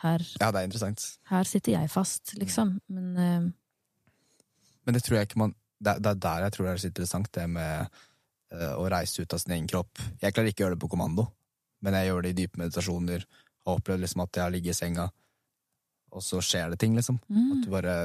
her, 0.02 0.20
ja, 0.40 0.50
det 0.52 0.56
er 0.62 0.68
interessant. 0.68 1.18
her 1.26 1.44
sitter 1.44 1.74
jeg 1.74 1.90
fast, 1.92 2.34
liksom. 2.40 2.80
Men 2.90 3.18
eh, 3.18 3.52
Men 4.86 4.94
det 4.96 5.04
tror 5.04 5.18
jeg 5.20 5.28
ikke 5.30 5.38
man 5.38 5.56
Det, 5.84 6.02
det 6.02 6.10
er 6.12 6.16
der 6.16 6.42
jeg 6.44 6.52
tror 6.54 6.66
det 6.66 6.74
er 6.74 6.78
så 6.78 6.92
interessant, 6.92 7.32
det 7.34 7.50
med 7.50 7.90
eh, 8.52 8.74
å 8.80 8.90
reise 8.90 9.20
ut 9.22 9.34
av 9.34 9.40
sin 9.40 9.52
egen 9.54 9.68
kropp. 9.68 9.98
Jeg 10.22 10.34
klarer 10.34 10.48
ikke 10.48 10.64
å 10.64 10.68
gjøre 10.70 10.80
det 10.80 10.80
på 10.80 10.90
kommando, 10.90 11.28
men 11.82 11.94
jeg 11.94 12.08
gjør 12.08 12.22
det 12.24 12.30
i 12.30 12.42
dype 12.42 12.58
meditasjoner. 12.58 13.26
Har 13.68 13.80
opplevd 13.80 14.00
liksom 14.00 14.22
at 14.24 14.32
jeg 14.32 14.52
ligger 14.54 14.70
i 14.70 14.74
senga, 14.74 15.12
og 16.14 16.22
så 16.24 16.40
skjer 16.46 16.70
det 16.74 16.80
ting, 16.80 16.96
liksom. 16.98 17.20
mm, 17.30 17.52
At 17.58 17.66
du 17.66 17.70
bare 17.74 17.98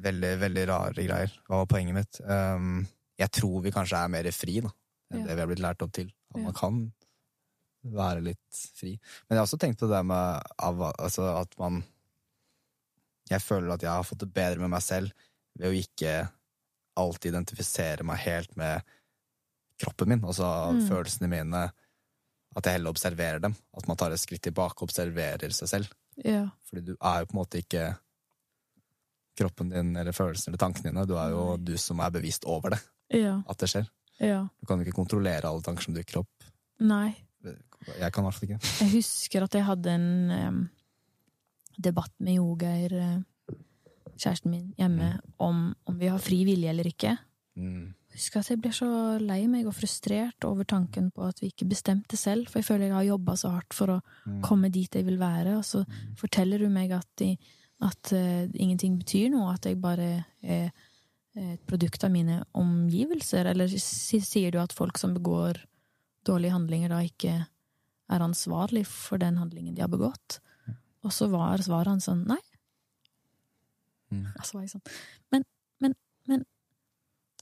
Veldig, 0.00 0.28
veldig 0.38 0.62
rare 0.70 0.92
greier. 1.02 1.32
Hva 1.48 1.58
var 1.64 1.66
poenget 1.66 1.96
mitt? 1.96 2.20
Um, 2.22 2.84
jeg 3.18 3.30
tror 3.34 3.56
vi 3.64 3.72
kanskje 3.74 3.98
er 3.98 4.08
mer 4.12 4.28
fri, 4.30 4.60
da, 4.62 4.70
enn 5.10 5.24
Ja. 5.24 5.26
det 5.26 5.34
vi 5.34 5.40
har 5.42 5.48
blitt 5.50 5.62
lært 5.64 5.82
opp 5.82 5.90
til. 5.92 6.12
At 6.30 6.38
Ja. 6.38 6.44
man 6.44 6.52
kan 6.54 6.92
være 7.84 8.22
litt 8.22 8.60
fri. 8.78 8.92
Men 9.28 9.34
jeg 9.34 9.38
har 9.40 9.46
også 9.48 9.58
tenkt 9.58 9.80
på 9.80 9.88
det 9.90 10.04
med 10.06 10.42
altså 10.60 11.40
at 11.40 11.58
man 11.58 11.82
Jeg 13.30 13.40
føler 13.42 13.72
at 13.74 13.80
jeg 13.82 13.90
har 13.90 14.02
fått 14.02 14.18
det 14.24 14.32
bedre 14.34 14.58
med 14.60 14.70
meg 14.70 14.82
selv 14.82 15.12
ved 15.58 15.68
å 15.70 15.76
ikke 15.82 16.30
alltid 16.96 17.32
identifisere 17.34 18.02
meg 18.04 18.18
helt 18.18 18.56
med 18.56 18.82
kroppen 19.78 20.08
min, 20.08 20.20
altså 20.22 20.72
Mm. 20.72 20.88
følelsene 20.88 21.28
mine. 21.28 21.72
At 22.56 22.64
jeg 22.64 22.72
heller 22.74 22.90
observerer 22.90 23.40
dem. 23.40 23.54
At 23.76 23.86
man 23.88 23.96
tar 23.96 24.10
et 24.12 24.18
skritt 24.20 24.42
tilbake 24.42 24.82
og 24.82 24.88
observerer 24.88 25.50
seg 25.52 25.68
selv. 25.68 25.88
Ja. 26.24 26.44
Fordi 26.68 26.82
du 26.86 26.92
er 26.96 27.20
jo 27.22 27.26
på 27.30 27.34
en 27.34 27.40
måte 27.40 27.60
ikke 27.62 27.84
kroppen 29.40 29.70
din 29.72 29.94
eller 29.96 30.12
følelsene 30.12 30.52
eller 30.52 30.60
tankene 30.60 30.90
dine. 30.90 31.06
Du 31.08 31.14
er 31.18 31.30
jo 31.32 31.44
du 31.56 31.72
som 31.80 32.00
er 32.04 32.10
bevisst 32.14 32.44
over 32.44 32.74
det, 32.76 32.80
Ja. 33.16 33.38
at 33.48 33.58
det 33.58 33.68
skjer. 33.72 33.88
Ja. 34.20 34.42
Du 34.60 34.66
kan 34.68 34.78
jo 34.78 34.84
ikke 34.84 34.98
kontrollere 34.98 35.48
alle 35.48 35.62
tanker 35.64 35.82
som 35.86 35.94
dukker 35.96 36.20
opp. 36.22 36.50
Nei. 36.80 37.14
Jeg 37.96 38.12
kan 38.12 38.22
i 38.22 38.26
hvert 38.28 38.36
fall 38.36 38.48
ikke. 38.50 38.58
Jeg 38.84 38.90
husker 38.92 39.42
at 39.46 39.54
jeg 39.56 39.64
hadde 39.64 39.94
en 39.96 40.08
um, 40.30 40.58
debatt 41.80 42.12
med 42.20 42.36
Jogeir, 42.36 42.92
eh, 42.92 43.54
kjæresten 44.20 44.50
min, 44.52 44.66
hjemme, 44.76 45.14
om 45.40 45.70
om 45.88 45.96
vi 45.98 46.10
har 46.12 46.20
fri 46.20 46.42
vilje 46.44 46.68
eller 46.68 46.84
ikke. 46.90 47.14
Mm. 47.56 47.94
Husker 48.10 48.40
at 48.42 48.50
jeg 48.50 48.58
ble 48.60 48.72
så 48.74 48.88
lei 49.22 49.44
meg 49.46 49.68
og 49.70 49.76
frustrert 49.76 50.44
over 50.48 50.66
tanken 50.66 51.10
på 51.14 51.22
at 51.28 51.38
vi 51.40 51.52
ikke 51.52 51.68
bestemte 51.70 52.18
selv, 52.18 52.48
for 52.50 52.58
jeg 52.58 52.66
føler 52.66 52.88
jeg 52.88 52.96
har 52.96 53.08
jobba 53.12 53.36
så 53.38 53.52
hardt 53.54 53.74
for 53.76 53.94
å 53.94 54.00
Mm. 54.26 54.42
komme 54.42 54.70
dit 54.70 54.92
jeg 54.92 55.06
vil 55.06 55.18
være, 55.18 55.56
og 55.58 55.64
så 55.64 55.84
forteller 56.18 56.58
du 56.58 56.68
meg 56.68 56.90
at, 56.92 57.06
de, 57.16 57.36
at 57.80 58.12
uh, 58.12 58.46
ingenting 58.54 58.98
betyr 58.98 59.30
noe, 59.30 59.54
at 59.54 59.64
jeg 59.64 59.80
bare 59.80 60.24
er 60.42 60.70
et 61.36 61.60
produkt 61.66 62.02
av 62.04 62.10
mine 62.10 62.42
omgivelser, 62.58 63.46
eller 63.46 63.68
sier 63.70 64.50
du 64.50 64.58
at 64.58 64.72
folk 64.74 64.98
som 64.98 65.14
begår 65.14 65.62
dårlige 66.26 66.52
handlinger, 66.52 66.88
da 66.90 66.98
ikke 67.06 67.46
er 68.10 68.20
ansvarlig 68.20 68.82
for 68.86 69.16
den 69.22 69.38
handlingen 69.38 69.74
de 69.76 69.80
har 69.84 69.88
begått? 69.88 70.40
Og 71.06 71.12
så 71.14 71.30
var 71.30 71.62
svaret 71.62 71.86
hans 71.86 72.04
sånn 72.10 72.26
nei. 72.26 72.40
Mm. 74.10 74.26
Og 74.34 74.44
så 74.44 74.56
var 74.56 74.64
jeg 74.66 74.72
sånn 74.74 74.82
Men, 75.30 75.44
men, 75.80 75.94
men 76.26 76.44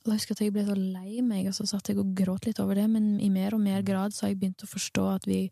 Og 0.09 0.14
jeg 0.14 0.22
husker 0.22 0.36
at 0.38 0.44
jeg 0.44 0.54
ble 0.56 0.64
så 0.66 0.74
lei 0.78 1.22
meg, 1.22 1.48
og 1.50 1.56
så 1.56 1.66
satt 1.68 1.90
jeg 1.90 2.00
og 2.00 2.14
gråt 2.16 2.48
litt 2.48 2.61
over 2.62 2.78
det, 2.78 2.88
men 2.90 3.18
i 3.20 3.28
mer 3.32 3.54
og 3.54 3.61
mer 3.61 3.82
grad 3.86 4.16
så 4.16 4.24
har 4.24 4.32
jeg 4.32 4.40
begynt 4.40 4.64
å 4.64 4.70
forstå 4.70 5.04
at 5.12 5.28
vi 5.28 5.42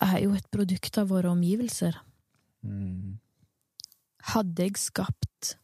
er 0.00 0.18
jo 0.24 0.32
et 0.34 0.48
produkt 0.50 0.98
av 0.98 1.10
våre 1.12 1.30
omgivelser. 1.30 1.98
Mm. 2.66 3.18
Hadde 4.32 4.66
jeg 4.66 4.78
skapt 4.78 5.56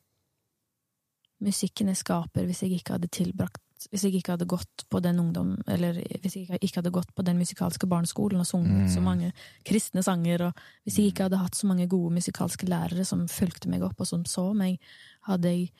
musikken 1.44 1.90
jeg 1.92 2.00
skaper, 2.00 2.46
hvis 2.48 2.64
jeg 2.64 2.78
ikke 2.78 2.96
hadde 2.96 3.10
tilbrakt 3.14 3.62
Hvis 3.92 4.02
jeg 4.02 4.16
ikke 4.18 4.34
hadde 4.34 4.48
gått 4.50 4.82
på 4.90 4.98
den 4.98 5.20
ungdom 5.22 5.52
Eller 5.70 6.00
hvis 6.18 6.34
jeg 6.34 6.58
ikke 6.58 6.80
hadde 6.80 6.90
gått 6.90 7.12
på 7.14 7.22
den 7.22 7.38
musikalske 7.38 7.86
barneskolen 7.86 8.42
og 8.42 8.48
sunget 8.48 8.88
Mm. 8.88 8.88
så 8.90 9.00
mange 9.00 9.32
kristne 9.64 10.02
sanger, 10.02 10.48
og 10.48 10.52
hvis 10.82 10.98
jeg 10.98 11.12
ikke 11.12 11.28
hadde 11.28 11.38
hatt 11.38 11.54
så 11.54 11.66
mange 11.66 11.86
gode 11.86 12.14
musikalske 12.14 12.66
lærere 12.66 13.04
som 13.04 13.28
fulgte 13.28 13.68
meg 13.68 13.82
opp, 13.82 14.00
og 14.00 14.06
som 14.06 14.24
så 14.24 14.52
meg, 14.52 14.80
hadde 15.22 15.48
jeg 15.48 15.70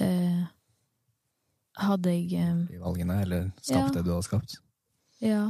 eh, 0.00 0.46
Hadde 1.76 2.12
jeg 2.14 2.32
eh, 2.38 2.78
valgene, 2.82 3.20
eller 3.24 3.48
skapt 3.60 3.74
Ja. 3.74 3.88
det 3.96 4.04
du 4.06 4.10
hadde 4.14 4.26
skapt. 4.28 4.58
Ja. 5.20 5.44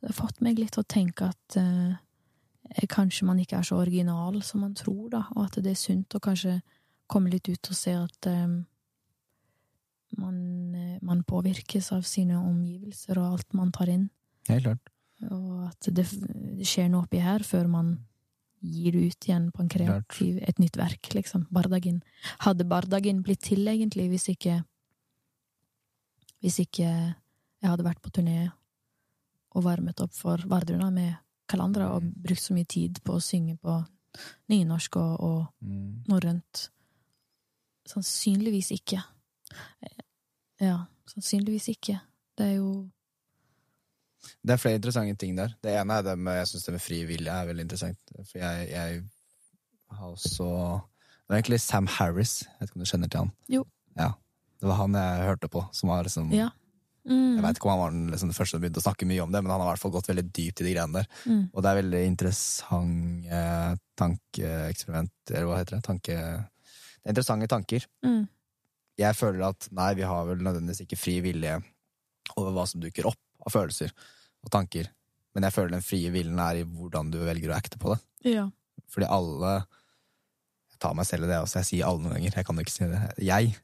Det 0.00 0.10
har 0.10 0.18
fått 0.26 0.40
meg 0.44 0.58
litt 0.60 0.74
til 0.76 0.82
å 0.84 0.88
tenke 0.88 1.30
at 1.32 1.56
eh, 1.56 2.86
kanskje 2.92 3.24
man 3.26 3.38
ikke 3.40 3.58
er 3.62 3.62
så 3.68 3.78
original 3.80 4.42
som 4.44 4.60
man 4.60 4.74
tror, 4.76 5.08
da, 5.14 5.22
og 5.34 5.46
at 5.46 5.56
det 5.62 5.72
er 5.72 5.80
sunt 5.80 6.14
å 6.14 6.20
kanskje 6.20 6.58
komme 7.08 7.30
litt 7.32 7.48
ut 7.48 7.70
og 7.70 7.78
se 7.78 7.94
at 7.96 8.26
eh, 8.28 8.58
man, 10.18 10.36
eh, 10.74 10.98
man 11.02 11.22
påvirkes 11.24 11.92
av 11.96 12.02
sine 12.08 12.36
omgivelser 12.38 13.18
og 13.20 13.32
alt 13.38 13.56
man 13.56 13.72
tar 13.72 13.88
inn, 13.92 14.08
Helt 14.48 14.64
klart. 14.68 14.92
og 15.30 15.64
at 15.70 15.88
det, 15.96 16.06
det 16.58 16.66
skjer 16.68 16.90
noe 16.92 17.04
oppi 17.06 17.18
her 17.24 17.42
før 17.46 17.68
man 17.72 17.94
gir 18.66 18.92
det 18.96 19.02
ut 19.12 19.26
igjen 19.28 19.50
på 19.54 19.62
en 19.62 19.68
kreativ, 19.70 20.38
et 20.42 20.58
nytt 20.58 20.76
verk, 20.80 21.08
liksom. 21.14 21.44
Bardagin. 21.54 22.00
Hadde 22.42 22.64
Bardagin 22.66 23.20
blitt 23.22 23.44
til, 23.46 23.66
egentlig, 23.68 24.08
hvis 24.10 24.28
ikke 24.32 24.60
Hvis 26.46 26.60
ikke 26.62 26.86
jeg 26.86 27.66
hadde 27.66 27.82
vært 27.86 27.98
på 28.04 28.12
turné 28.14 28.44
og 29.56 29.64
varmet 29.66 29.98
opp 30.04 30.12
for 30.14 30.38
Vardruna 30.46 30.92
med 30.94 31.16
Kalandra 31.50 31.88
og 31.96 32.04
brukt 32.22 32.42
så 32.42 32.54
mye 32.54 32.68
tid 32.70 33.00
på 33.06 33.16
å 33.16 33.22
synge 33.24 33.56
på 33.62 33.74
nynorsk 34.52 34.96
og, 35.00 35.20
og 35.20 35.40
Mm. 35.66 36.04
norrønt? 36.08 36.68
Sannsynligvis 37.86 38.70
ikke. 38.76 39.00
Ja, 40.60 40.76
sannsynligvis 41.10 41.68
ikke. 41.74 41.98
Det 42.38 42.46
er 42.46 42.54
jo 42.60 42.90
Det 44.42 44.54
er 44.54 44.58
flere 44.58 44.74
interessante 44.80 45.14
ting 45.16 45.36
der. 45.36 45.52
Det 45.62 45.70
ene 45.80 45.94
er 45.98 46.02
det 46.02 46.18
med, 46.18 46.32
jeg 46.40 46.46
synes 46.48 46.64
det 46.64 46.72
med 46.74 46.80
fri 46.82 47.04
vilje 47.06 47.30
er 47.30 47.46
veldig 47.46 47.62
interessant. 47.62 47.98
For 48.30 48.38
jeg, 48.38 48.68
jeg 48.70 49.02
har 49.90 50.06
også 50.10 50.48
Det 51.26 51.34
er 51.34 51.38
egentlig 51.40 51.60
Sam 51.60 51.86
Harris, 51.86 52.40
jeg 52.42 52.54
vet 52.60 52.68
ikke 52.70 52.76
om 52.76 52.84
du 52.84 52.90
kjenner 52.90 53.08
til 53.10 53.18
han? 53.20 53.32
Jo. 53.48 53.64
Ja. 53.98 54.10
Det 54.60 54.68
var 54.70 54.80
han 54.80 54.96
jeg 54.96 55.26
hørte 55.28 55.50
på, 55.52 55.66
som 55.76 55.92
var 55.92 56.06
liksom 56.06 56.32
Ja. 56.34 56.50
Mm. 57.06 57.36
Jeg 57.36 57.42
veit 57.44 57.58
ikke 57.58 57.68
om 57.68 57.70
han 57.70 57.80
var 57.80 57.92
den, 57.94 58.06
liksom, 58.10 58.30
den 58.32 58.34
første 58.34 58.56
som 58.56 58.62
begynte 58.64 58.80
å 58.80 58.82
snakke 58.82 59.06
mye 59.06 59.22
om 59.22 59.30
det, 59.30 59.38
men 59.44 59.52
han 59.52 59.60
har 59.62 59.68
i 59.68 59.72
hvert 59.76 59.82
fall 59.84 59.92
gått 59.94 60.08
veldig 60.10 60.24
dypt 60.26 60.62
i 60.62 60.64
de 60.66 60.72
greiene 60.72 60.98
der. 60.98 61.10
Mm. 61.30 61.42
Og 61.52 61.62
det 61.62 61.70
er 61.70 61.78
veldig 61.78 62.00
interessant 62.08 63.28
eh, 63.30 63.76
tankeeksperiment, 64.00 65.14
eller 65.30 65.46
hva 65.46 65.60
heter 65.60 65.78
det? 65.78 65.84
Tanke... 65.86 66.16
Det 66.16 67.12
er 67.12 67.14
interessante 67.14 67.46
tanker. 67.52 67.86
Mm. 68.02 68.24
Jeg 68.98 69.14
føler 69.14 69.44
at 69.46 69.68
nei, 69.76 69.92
vi 70.00 70.06
har 70.08 70.26
vel 70.26 70.42
nødvendigvis 70.42 70.82
ikke 70.82 70.98
fri 70.98 71.20
vilje 71.22 71.54
over 72.34 72.54
hva 72.56 72.64
som 72.66 72.82
dukker 72.82 73.06
opp 73.06 73.46
av 73.46 73.54
følelser 73.54 73.92
og 74.42 74.50
tanker, 74.50 74.88
men 75.36 75.46
jeg 75.46 75.54
føler 75.54 75.76
den 75.76 75.84
frie 75.84 76.10
viljen 76.10 76.40
er 76.42 76.62
i 76.62 76.66
hvordan 76.66 77.12
du 77.12 77.20
velger 77.22 77.52
å 77.52 77.58
acte 77.58 77.78
på 77.78 77.92
det. 77.92 78.00
Ja. 78.32 78.48
Fordi 78.92 79.08
alle 79.12 79.52
Jeg 80.72 80.80
tar 80.82 80.96
meg 80.98 81.06
selv 81.08 81.24
i 81.24 81.30
det 81.30 81.38
også, 81.40 81.60
jeg 81.62 81.68
sier 81.70 81.86
alle 81.88 82.02
noen 82.02 82.18
ganger, 82.18 82.34
jeg 82.36 82.46
kan 82.46 82.58
jo 82.58 82.64
ikke 82.66 82.74
si 82.74 82.88
det. 82.90 82.98
Jeg 83.24 83.54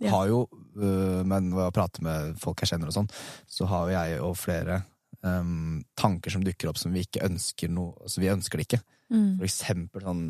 Ja. 0.00 0.14
har 0.14 0.30
jo, 0.30 0.44
øh, 0.80 1.20
men 1.28 1.50
ved 1.52 1.66
å 1.66 1.74
prate 1.76 2.04
med 2.04 2.38
folk 2.40 2.62
jeg 2.62 2.72
kjenner 2.72 2.88
og 2.88 2.96
sånn, 2.96 3.10
så 3.50 3.68
har 3.68 3.88
jo 3.88 3.96
jeg 3.98 4.22
og 4.24 4.38
flere 4.40 4.78
um, 5.20 5.82
tanker 5.98 6.32
som 6.32 6.44
dukker 6.46 6.70
opp 6.70 6.80
som 6.80 6.94
vi 6.94 7.04
ikke 7.04 7.26
ønsker 7.26 7.68
noe 7.72 7.92
Altså, 8.06 8.22
vi 8.22 8.32
ønsker 8.32 8.60
det 8.60 8.68
ikke. 8.68 8.80
Mm. 9.12 9.28
For 9.40 9.48
eksempel 9.48 10.06
sånn 10.06 10.24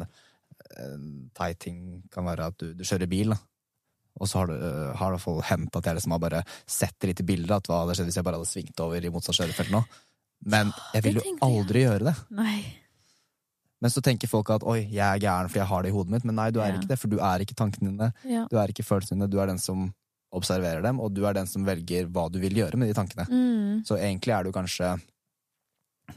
en 0.81 1.07
teit 1.37 1.59
ting 1.63 1.79
kan 2.13 2.27
være 2.29 2.51
at 2.51 2.59
du, 2.61 2.73
du 2.77 2.85
kjører 2.87 3.11
bil, 3.11 3.33
da. 3.35 3.39
Og 4.21 4.29
så 4.29 4.43
har 4.43 4.51
det, 4.51 4.59
øh, 4.67 4.91
har 4.99 5.15
det 5.15 5.21
i 5.23 5.35
hendt 5.49 5.77
at 5.79 5.87
jeg 5.87 5.99
liksom 5.99 6.15
har 6.15 6.23
bare 6.23 6.43
sett 6.69 7.09
litt 7.09 7.23
i 7.23 7.27
bildet, 7.27 7.57
at 7.57 7.71
hva 7.71 7.83
hadde 7.83 7.97
skjedd 7.99 8.11
hvis 8.11 8.21
jeg 8.21 8.27
bare 8.27 8.41
hadde 8.41 8.51
svingt 8.51 8.83
over 8.85 9.07
i 9.07 9.13
motsatt 9.13 9.39
kjørefelt 9.39 9.73
nå. 9.75 9.83
Men 10.51 10.73
jeg 10.95 11.05
vil 11.07 11.21
jo 11.21 11.35
aldri 11.47 11.85
gjøre 11.85 12.11
det. 12.11 12.15
Nei. 12.37 12.59
Men 13.81 13.91
så 13.91 14.03
tenker 14.05 14.29
folk 14.29 14.51
at 14.51 14.63
oi, 14.63 14.83
jeg 14.93 15.01
er 15.07 15.19
gæren 15.23 15.49
fordi 15.49 15.61
jeg 15.63 15.67
har 15.71 15.83
det 15.83 15.89
i 15.89 15.95
hodet 15.97 16.11
mitt. 16.13 16.25
Men 16.25 16.35
nei, 16.37 16.51
du 16.51 16.61
er 16.61 16.69
Ja. 16.73 16.79
ikke 16.79 16.89
det, 16.89 16.99
for 16.99 17.09
du 17.09 17.19
er 17.19 17.39
ikke 17.41 17.55
tankene 17.57 17.91
dine. 17.91 18.13
Ja. 18.29 18.47
Du 18.51 18.57
er 18.59 18.69
ikke 18.69 18.85
følelsene 18.85 19.21
dine. 19.21 19.31
Du 19.31 19.39
er 19.41 19.47
den 19.47 19.59
som 19.59 19.93
observerer 20.33 20.83
dem, 20.83 21.01
og 21.01 21.13
du 21.15 21.25
er 21.27 21.33
den 21.35 21.47
som 21.47 21.65
velger 21.65 22.07
hva 22.07 22.31
du 22.31 22.39
vil 22.39 22.53
gjøre 22.55 22.77
med 22.77 22.89
de 22.89 22.95
tankene. 22.95 23.25
Mm. 23.29 23.85
Så 23.85 23.97
egentlig 23.99 24.33
er 24.39 24.45
du 24.45 24.53
kanskje 24.53 25.01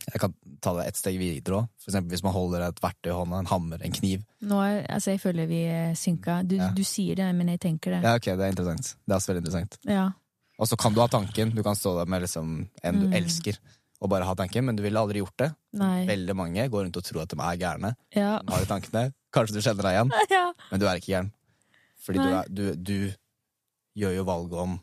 Jeg 0.09 0.19
kan 0.21 0.33
ta 0.59 0.71
det 0.73 0.87
et 0.87 0.97
steg 0.97 1.19
videre 1.19 1.53
òg. 1.59 1.67
For 1.77 1.91
eksempel 1.91 2.09
hvis 2.15 2.23
man 2.25 2.33
holder 2.33 2.63
et 2.67 2.79
verktøy 2.81 3.11
i 3.11 3.13
hånda, 3.13 3.39
en 3.43 3.45
hammer, 3.51 3.77
en 3.85 3.91
kniv. 3.93 4.23
Nå 4.41 4.57
er, 4.65 4.79
altså, 4.89 5.11
jeg 5.13 5.21
føler 5.21 5.45
vi 5.45 5.59
synka. 5.93 6.39
Du, 6.47 6.55
Ja. 6.55 6.71
du 6.73 6.81
sier 6.83 7.15
det, 7.15 7.27
men 7.35 7.47
jeg 7.47 7.59
tenker 7.59 7.91
det. 7.91 8.01
Ja, 8.01 8.15
ok, 8.15 8.25
det 8.25 8.39
er 8.41 8.49
interessant. 8.55 8.95
Det 9.05 9.13
er 9.13 9.19
også 9.19 9.29
veldig 9.33 9.43
interessant. 9.45 9.77
Ja. 9.85 10.09
Og 10.57 10.67
så 10.67 10.75
kan 10.81 10.93
du 10.95 10.99
ha 11.01 11.07
tanken. 11.07 11.53
Du 11.53 11.61
kan 11.61 11.75
stå 11.75 11.93
der 11.99 12.09
med 12.09 12.21
liksom 12.23 12.67
en 12.83 12.99
du 12.99 13.05
Mm. 13.07 13.13
elsker, 13.13 13.57
og 14.03 14.09
bare 14.11 14.25
ha 14.27 14.33
tanken, 14.35 14.65
men 14.67 14.75
du 14.75 14.81
ville 14.83 14.99
aldri 14.99 15.21
gjort 15.23 15.37
det. 15.39 15.47
Nei. 15.79 16.03
Veldig 16.09 16.33
mange 16.35 16.65
går 16.69 16.83
rundt 16.89 16.97
og 16.99 17.05
tror 17.07 17.21
at 17.23 17.31
de 17.31 17.37
er 17.39 17.59
gærne. 17.61 17.93
Ja. 18.13 18.33
De 18.43 18.51
har 18.51 18.63
de 18.65 18.67
tankene. 18.69 19.03
Kanskje 19.33 19.55
du 19.55 19.61
kjenner 19.63 19.87
deg 19.87 19.95
igjen, 19.95 20.11
ja. 20.35 20.45
men 20.71 20.81
du 20.81 20.85
er 20.89 20.99
ikke 20.99 21.13
gæren. 21.13 21.29
Fordi 22.03 22.19
du, 22.19 22.33
er, 22.35 22.49
du, 22.51 22.63
du 22.75 22.97
gjør 24.03 24.17
jo 24.19 24.25
valget 24.27 24.59
om 24.65 24.79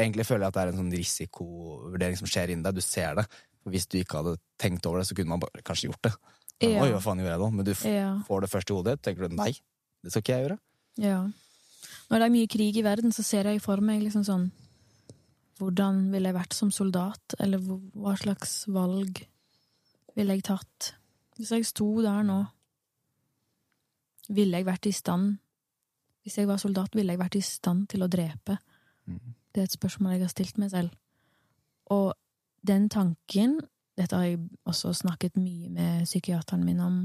Egentlig 0.00 0.24
føler 0.26 0.42
jeg 0.42 0.50
at 0.50 0.56
det 0.56 0.62
er 0.64 0.70
en 0.72 0.78
sånn 0.80 0.88
risikovurdering 0.98 2.16
som 2.18 2.26
skjer 2.26 2.50
inni 2.50 2.64
deg. 2.66 2.74
Du 2.74 2.82
ser 2.82 3.12
det. 3.20 3.22
Hvis 3.70 3.84
du 3.86 4.00
ikke 4.00 4.18
hadde 4.18 4.32
tenkt 4.58 4.86
over 4.90 4.98
det, 4.98 5.06
så 5.06 5.14
kunne 5.14 5.30
man 5.30 5.42
bare 5.44 5.62
kanskje 5.62 5.86
gjort 5.92 6.08
det. 6.08 6.12
Men, 6.16 6.72
Ja. 6.72 6.80
Oi, 6.82 6.88
hva 6.90 6.98
faen 7.04 7.20
gjorde 7.22 7.30
jeg 7.36 7.42
nå? 7.44 7.50
Men 7.54 7.64
du 7.68 7.70
Ja. 7.86 8.08
får 8.26 8.40
det 8.42 8.50
først 8.50 8.70
i 8.72 8.74
hodet, 8.74 8.96
tenker 9.04 9.28
du 9.28 9.36
nei, 9.36 9.52
det 10.02 10.10
skal 10.10 10.22
ikke 10.24 10.34
jeg 10.34 10.42
gjøre. 10.48 10.58
ja. 10.98 11.20
Når 12.10 12.18
det 12.18 12.26
er 12.26 12.34
mye 12.34 12.48
krig 12.48 12.76
i 12.78 12.82
verden, 12.82 13.12
så 13.14 13.22
ser 13.22 13.44
jeg 13.44 13.60
for 13.62 13.76
meg 13.82 14.02
liksom 14.02 14.24
sånn 14.26 14.50
Hvordan 15.56 16.10
ville 16.12 16.30
jeg 16.30 16.36
vært 16.36 16.56
som 16.56 16.70
soldat? 16.74 17.36
Eller 17.40 17.62
hva 17.62 18.14
slags 18.18 18.66
valg 18.72 19.22
ville 20.16 20.36
jeg 20.36 20.44
tatt? 20.48 20.92
Hvis 21.36 21.52
jeg 21.52 21.68
sto 21.68 21.88
der 22.04 22.24
nå, 22.26 22.42
ville 24.32 24.58
jeg 24.58 24.66
vært 24.66 24.88
i 24.88 24.94
stand 24.96 25.36
Hvis 26.24 26.40
jeg 26.40 26.48
var 26.48 26.58
soldat, 26.58 26.96
ville 26.98 27.12
jeg 27.14 27.20
vært 27.20 27.36
i 27.38 27.44
stand 27.44 27.84
til 27.92 28.02
å 28.02 28.08
drepe? 28.10 28.56
Mm. 29.06 29.34
Det 29.54 29.60
er 29.62 29.68
et 29.68 29.76
spørsmål 29.76 30.16
jeg 30.16 30.24
har 30.24 30.32
stilt 30.32 30.56
meg 30.58 30.72
selv. 30.72 30.90
Og 31.94 32.16
den 32.66 32.88
tanken 32.90 33.60
Dette 33.96 34.18
har 34.18 34.26
jeg 34.26 34.40
også 34.66 34.90
snakket 34.92 35.38
mye 35.38 35.70
med 35.72 36.02
psykiateren 36.04 36.64
min 36.66 36.80
om. 36.84 36.96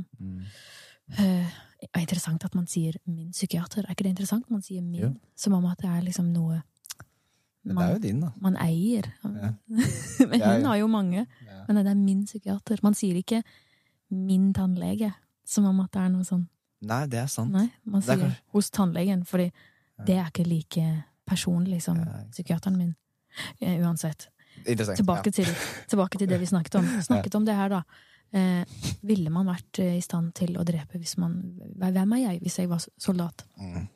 Eh, 1.20 1.52
det 1.82 1.90
er 1.94 2.04
interessant 2.04 2.44
at 2.44 2.56
man 2.56 2.68
sier 2.68 2.98
'min 3.06 3.32
psykiater'. 3.32 3.86
Er 3.86 3.90
ikke 3.92 4.04
det 4.04 4.10
interessant? 4.10 4.52
Man 4.52 4.62
sier 4.62 4.82
'min', 4.82 5.00
ja. 5.00 5.10
som 5.36 5.54
om 5.54 5.66
at 5.66 5.78
det 5.78 5.90
er 5.90 6.02
liksom 6.02 6.26
noe 6.34 6.62
Men 7.64 7.78
det 7.78 7.84
er 7.84 7.92
jo 7.94 8.00
din, 8.02 8.22
da. 8.24 8.30
man 8.42 8.56
eier. 8.58 9.12
Ja. 9.24 9.52
Men 10.32 10.42
hun 10.42 10.64
ja. 10.64 10.68
har 10.68 10.80
jo 10.80 10.88
mange. 10.88 11.26
Men 11.68 11.78
det 11.78 11.92
er 11.92 12.00
min 12.00 12.24
psykiater. 12.26 12.80
Man 12.84 12.98
sier 12.98 13.16
ikke 13.16 13.44
'min 14.12 14.54
tannlege', 14.54 15.14
som 15.46 15.66
om 15.66 15.80
at 15.80 15.92
det 15.94 16.02
er 16.02 16.10
noe 16.10 16.26
sånn. 16.28 16.48
Nei, 16.82 17.06
det 17.08 17.20
er 17.22 17.30
sant. 17.32 17.54
Nei, 17.54 17.70
man 17.86 18.02
er 18.02 18.06
sier 18.06 18.18
kanskje- 18.18 18.52
'hos 18.52 18.70
tannlegen', 18.72 19.24
fordi 19.26 19.52
det 20.06 20.18
er 20.18 20.26
ikke 20.26 20.48
like 20.48 21.04
personlig 21.28 21.82
som 21.82 22.02
psykiateren 22.32 22.78
min. 22.78 22.96
Uansett. 23.62 24.28
Tilbake, 24.66 25.32
til, 25.32 25.48
tilbake 25.88 26.18
til 26.18 26.28
det 26.28 26.40
vi 26.40 26.46
snakket 26.46 26.76
om. 26.76 26.86
Snakket 27.10 27.36
om 27.36 27.46
det 27.46 27.56
her, 27.56 27.70
da. 27.70 27.82
Eh, 28.34 28.66
ville 29.02 29.30
man 29.30 29.50
vært 29.50 29.80
eh, 29.80 29.98
i 29.98 30.04
stand 30.04 30.34
til 30.38 30.56
å 30.56 30.64
drepe 30.64 30.96
hvis 31.02 31.18
man 31.20 31.34
Hvem 31.76 32.14
er 32.16 32.22
jeg 32.22 32.40
hvis 32.40 32.60
jeg 32.62 32.70
var 32.72 32.80
soldat? 32.80 33.44
Mm. 33.60 33.90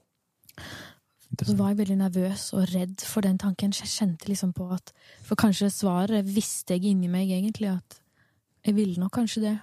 Så 1.44 1.56
var 1.58 1.70
jeg 1.74 1.78
veldig 1.78 1.98
nervøs 1.98 2.54
og 2.54 2.68
redd 2.74 3.02
for 3.02 3.22
den 3.22 3.38
tanken. 3.38 3.72
Jeg 3.72 3.88
kjente 3.92 4.28
liksom 4.30 4.54
på 4.54 4.72
at 4.72 4.92
For 5.24 5.36
kanskje 5.36 5.72
svaret 5.74 6.26
visste 6.26 6.74
jeg 6.78 6.86
inni 6.92 7.08
meg 7.12 7.30
egentlig 7.30 7.72
at 7.76 8.00
jeg 8.66 8.76
ville 8.76 8.98
nok 9.02 9.12
kanskje 9.12 9.42
det. 9.42 9.60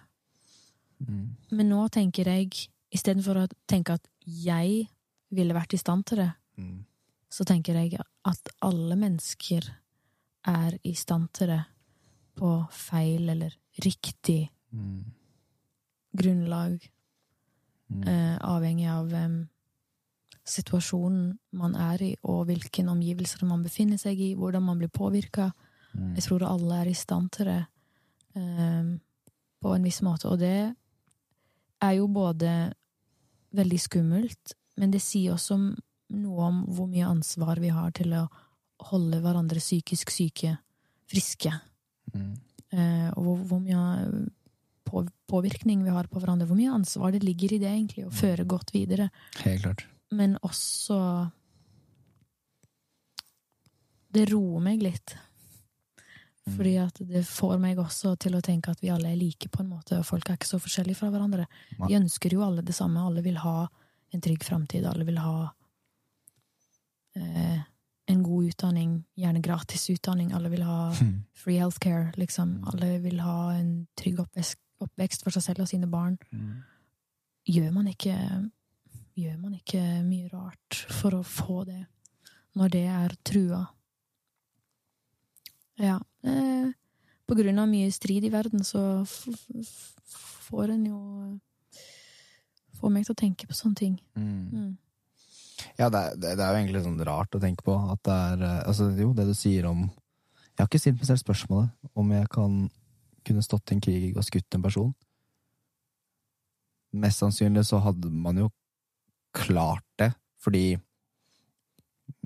Mm. 1.09 1.29
Men 1.51 1.69
nå 1.71 1.89
tenker 1.91 2.25
jeg, 2.27 2.69
istedenfor 2.93 3.37
å 3.45 3.49
tenke 3.67 3.95
at 3.95 4.07
jeg 4.27 4.89
ville 5.31 5.55
vært 5.55 5.75
i 5.75 5.79
stand 5.81 6.05
til 6.07 6.19
det, 6.19 6.33
Mm. 6.59 6.85
så 7.31 7.45
tenker 7.45 7.75
jeg 7.75 7.99
at 8.25 8.49
alle 8.61 8.95
mennesker 8.97 9.63
er 10.45 10.79
i 10.85 10.93
stand 10.95 11.33
til 11.33 11.47
det 11.49 11.65
på 12.37 12.69
feil 12.71 13.29
eller 13.31 13.55
riktig 13.83 14.51
Mm. 14.73 15.05
grunnlag, 16.17 16.91
Mm. 17.91 18.07
eh, 18.09 18.39
avhengig 18.39 18.89
av 18.89 19.13
em, 19.13 19.49
situasjonen 20.49 21.37
man 21.59 21.77
er 21.79 22.03
i, 22.03 22.11
og 22.27 22.47
hvilke 22.49 22.85
omgivelser 22.89 23.45
man 23.47 23.63
befinner 23.63 24.01
seg 24.01 24.21
i, 24.21 24.33
hvordan 24.39 24.65
man 24.67 24.81
blir 24.81 24.91
påvirka. 24.93 25.51
Mm. 25.93 26.15
Jeg 26.19 26.27
tror 26.27 26.47
alle 26.49 26.81
er 26.83 26.91
i 26.91 26.99
stand 26.99 27.31
til 27.37 27.51
det 27.51 27.61
um, 28.35 28.97
på 29.63 29.75
en 29.77 29.87
viss 29.87 30.03
måte. 30.03 30.29
Og 30.33 30.41
det 30.43 30.73
er 31.83 31.97
jo 31.99 32.09
både 32.11 32.73
veldig 33.55 33.81
skummelt, 33.81 34.57
men 34.81 34.95
det 34.95 35.03
sier 35.05 35.37
også 35.37 35.59
noe 36.13 36.47
om 36.49 36.63
hvor 36.73 36.89
mye 36.91 37.09
ansvar 37.09 37.61
vi 37.63 37.71
har 37.73 37.93
til 37.97 38.15
å 38.17 38.27
holde 38.93 39.21
hverandre 39.23 39.63
psykisk 39.63 40.11
syke 40.11 40.57
friske. 41.13 41.53
Mm. 42.17 42.33
Uh, 42.73 43.09
og 43.15 43.23
hvor, 43.23 43.43
hvor 43.53 43.63
mye 43.63 44.27
på, 44.89 45.07
påvirkning 45.31 45.85
vi 45.85 45.95
har 45.95 46.09
på 46.11 46.21
hverandre. 46.21 46.49
Hvor 46.49 46.59
mye 46.59 46.75
ansvar 46.75 47.15
det 47.15 47.23
ligger 47.25 47.55
i 47.55 47.63
det, 47.63 47.71
egentlig, 47.71 48.09
å 48.09 48.15
føre 48.15 48.49
godt 48.49 48.75
videre. 48.75 49.11
Helt 49.45 49.65
klart. 49.65 49.87
Men 50.13 50.35
også 50.45 50.97
Det 54.13 54.27
roer 54.29 54.61
meg 54.61 54.83
litt. 54.85 55.15
Mm. 56.43 56.57
Fordi 56.57 56.73
at 56.83 56.99
det 57.09 57.23
får 57.29 57.55
meg 57.63 57.79
også 57.81 58.17
til 58.21 58.35
å 58.37 58.43
tenke 58.45 58.73
at 58.75 58.81
vi 58.83 58.91
alle 58.93 59.13
er 59.13 59.17
like, 59.17 59.49
på 59.49 59.63
en 59.63 59.71
måte, 59.71 59.97
og 60.01 60.05
folk 60.09 60.29
er 60.29 60.37
ikke 60.37 60.51
så 60.51 60.59
forskjellige 60.61 60.99
fra 60.99 61.09
hverandre. 61.15 61.47
Vi 61.87 61.97
ønsker 61.97 62.35
jo 62.35 62.43
alle 62.45 62.65
det 62.67 62.75
samme. 62.77 63.01
Alle 63.07 63.23
vil 63.25 63.39
ha 63.41 63.69
en 64.13 64.21
trygg 64.25 64.43
framtid. 64.45 64.85
Alle 64.91 65.07
vil 65.09 65.21
ha 65.23 65.37
eh, 67.17 67.63
en 68.13 68.23
god 68.27 68.51
utdanning, 68.51 68.99
gjerne 69.17 69.41
gratis 69.47 69.87
utdanning. 69.95 70.33
Alle 70.37 70.51
vil 70.53 70.67
ha 70.67 70.81
Mm. 71.03 71.23
free 71.33 71.57
healthcare, 71.63 72.13
liksom. 72.21 72.59
Alle 72.73 72.99
vil 73.01 73.21
ha 73.25 73.53
en 73.57 73.87
trygg 73.99 74.21
oppvekst, 74.27 74.59
oppvekst 74.85 75.23
for 75.25 75.31
seg 75.33 75.43
selv 75.47 75.65
og 75.65 75.69
sine 75.73 75.89
barn. 75.89 76.19
Mm. 76.33 76.59
Gjør 77.49 77.73
man 77.73 77.89
ikke 77.89 78.19
Gjør 79.19 79.37
man 79.37 79.57
ikke 79.59 79.81
mye 80.07 80.31
rart 80.33 80.79
for 80.89 81.19
å 81.19 81.25
få 81.27 81.63
det, 81.69 81.83
når 82.57 82.73
det 82.73 82.85
er 82.89 83.17
trua? 83.29 83.67
Ja. 85.81 85.99
Eh, 86.25 86.71
på 87.29 87.37
grunn 87.37 87.61
av 87.61 87.69
mye 87.69 87.91
strid 87.93 88.25
i 88.25 88.33
verden, 88.33 88.65
så 88.65 89.03
får 90.49 90.77
en 90.77 90.87
jo 90.91 91.01
Får 92.83 92.91
meg 92.91 93.05
til 93.07 93.15
å 93.15 93.21
tenke 93.21 93.47
på 93.47 93.55
sånne 93.55 93.79
ting. 93.79 93.93
Mm. 94.19 94.47
Mm. 94.51 94.71
Ja, 95.79 95.87
det 95.93 96.01
er, 96.01 96.17
det 96.19 96.33
er 96.33 96.49
jo 96.49 96.59
egentlig 96.59 96.81
sånn 96.83 97.05
rart 97.07 97.37
å 97.37 97.41
tenke 97.43 97.63
på 97.63 97.77
at 97.93 98.01
det 98.09 98.17
er 98.17 98.43
eh, 98.49 98.63
Altså, 98.67 98.89
jo, 98.99 99.13
det 99.15 99.29
du 99.29 99.37
sier 99.39 99.69
om 99.71 99.85
Jeg 99.85 100.59
har 100.59 100.67
ikke 100.67 100.81
stilt 100.83 100.99
meg 100.99 101.11
selv 101.13 101.23
spørsmålet 101.23 101.93
om 101.95 102.11
jeg 102.17 102.31
kan 102.33 102.57
kunne 103.23 103.45
stått 103.45 103.71
i 103.71 103.77
en 103.77 103.85
krig 103.85 104.17
og 104.17 104.27
skutt 104.27 104.57
en 104.57 104.65
person. 104.65 104.91
Mest 106.93 107.23
sannsynlig 107.23 107.63
så 107.69 107.79
hadde 107.85 108.11
man 108.11 108.41
jo 108.43 108.49
klart 109.35 109.85
det, 110.01 110.11
fordi 110.43 110.65
jeg, 110.73 110.81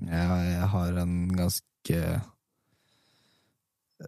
jeg 0.07 0.67
har 0.73 0.97
en 1.01 1.13
ganske 1.33 1.99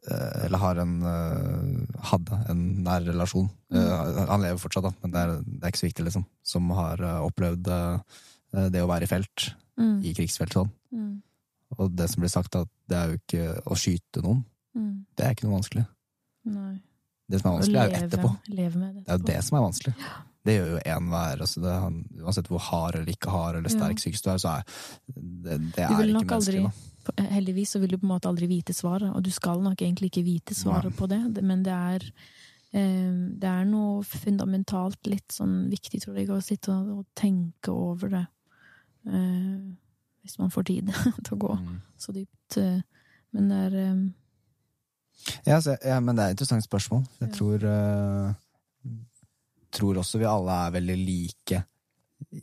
eh, 0.10 0.46
Eller 0.46 0.62
har 0.62 0.82
en 0.84 0.96
eh, 1.02 2.02
hadde 2.12 2.40
en 2.52 2.60
nær 2.86 3.02
relasjon. 3.08 3.50
Eh, 3.74 4.26
Han 4.30 4.44
lever 4.46 4.60
fortsatt, 4.62 4.86
da, 4.90 4.92
men 5.02 5.14
det 5.16 5.24
er, 5.24 5.34
det 5.46 5.64
er 5.64 5.72
ikke 5.74 5.82
så 5.84 5.90
viktig, 5.90 6.06
liksom. 6.10 6.26
Som 6.46 6.70
har 6.78 7.02
opplevd 7.24 7.64
det 8.74 8.82
å 8.84 8.90
være 8.90 9.06
i 9.08 9.12
felt, 9.12 9.50
Mm. 9.80 10.02
i 10.04 10.12
krigsfelt 10.12 10.52
sånn. 10.52 10.70
Mm. 10.92 11.22
Og 11.80 11.94
det 11.96 12.10
som 12.12 12.20
blir 12.20 12.32
sagt, 12.34 12.56
at 12.60 12.68
det 12.92 12.98
er 12.98 13.06
jo 13.14 13.20
ikke 13.22 13.44
å 13.72 13.78
skyte 13.80 14.20
noen. 14.26 14.42
Mm. 14.76 15.06
Det 15.16 15.24
er 15.24 15.32
ikke 15.32 15.46
noe 15.48 15.56
vanskelig. 15.56 15.86
Nei. 16.52 16.74
Det 17.32 17.40
som 17.40 17.48
er 17.48 17.56
vanskelig, 17.56 17.78
vanskelig, 17.78 17.80
er 17.80 17.88
jo 17.88 17.94
leve, 17.94 18.10
etterpå. 18.10 18.32
leve 18.58 18.76
med 18.82 18.90
det. 18.98 19.04
Det 19.06 19.14
er 19.14 19.18
jo 19.22 19.28
det 19.30 19.38
som 19.48 19.56
er 19.56 19.64
vanskelig. 19.64 19.94
Det 20.46 20.54
gjør 20.56 20.70
jo 20.72 20.80
enhver. 20.86 21.42
Altså 21.44 21.62
det, 21.62 21.74
han- 21.82 22.06
uansett 22.24 22.48
hvor 22.48 22.60
hard 22.64 22.96
eller 22.96 23.12
ikke 23.12 23.30
hard 23.30 23.56
eller 23.58 23.70
sterk 23.70 23.98
Ja. 23.98 24.02
psykisk 24.02 24.24
du 24.24 24.30
er, 24.32 24.38
så 24.38 24.50
er 24.58 24.64
det, 24.64 25.74
det 25.76 25.84
er 25.84 25.90
ikke 25.90 26.14
menneskelig. 26.14 26.64
aldri- 26.66 26.86
Da. 27.10 27.24
Heldigvis 27.24 27.70
så 27.74 27.80
vil 27.80 27.90
du 27.90 27.98
på 27.98 28.04
en 28.06 28.12
måte 28.20 28.28
aldri 28.30 28.48
vite 28.48 28.74
svaret, 28.74 29.10
og 29.16 29.24
du 29.24 29.32
skal 29.32 29.62
nok 29.62 29.78
egentlig 29.82 30.12
ikke 30.12 30.24
vite 30.24 30.54
svaret 30.56 30.92
Nei. 30.92 30.98
på 31.00 31.08
det, 31.10 31.44
men 31.44 31.64
det 31.64 31.74
er 31.74 32.12
eh, 32.72 33.12
det 33.40 33.44
er 33.50 33.66
noe 33.66 34.04
fundamentalt 34.04 35.08
litt 35.08 35.28
sånn 35.34 35.70
viktig, 35.72 36.02
tror 36.04 36.16
jeg, 36.20 36.28
å 36.30 36.40
sitte 36.42 36.70
og, 36.70 37.00
og 37.00 37.06
tenke 37.16 37.70
over 37.74 38.10
det. 38.10 38.28
Eh, 39.08 39.74
hvis 40.24 40.38
man 40.38 40.50
får 40.52 40.64
tid 40.66 40.94
til 41.26 41.36
å 41.38 41.40
gå 41.40 41.58
Mm. 41.60 41.82
så 41.98 42.14
dypt. 42.14 42.58
eh, 42.58 42.82
Men 43.34 43.48
det 43.50 43.58
er 43.74 43.78
eh, 43.78 44.10
Ja, 45.48 45.60
så, 45.60 45.78
ja, 45.86 46.00
men 46.00 46.16
det 46.16 46.24
er 46.24 46.30
et 46.30 46.38
interessant 46.40 46.64
spørsmål. 46.64 47.08
Jeg 47.20 47.30
Ja. 47.30 47.36
tror 47.36 47.64
eh, 47.64 48.34
Tror 49.72 50.00
også 50.02 50.20
vi 50.22 50.26
alle 50.26 50.56
er 50.68 50.72
veldig 50.80 50.98
like 51.06 51.64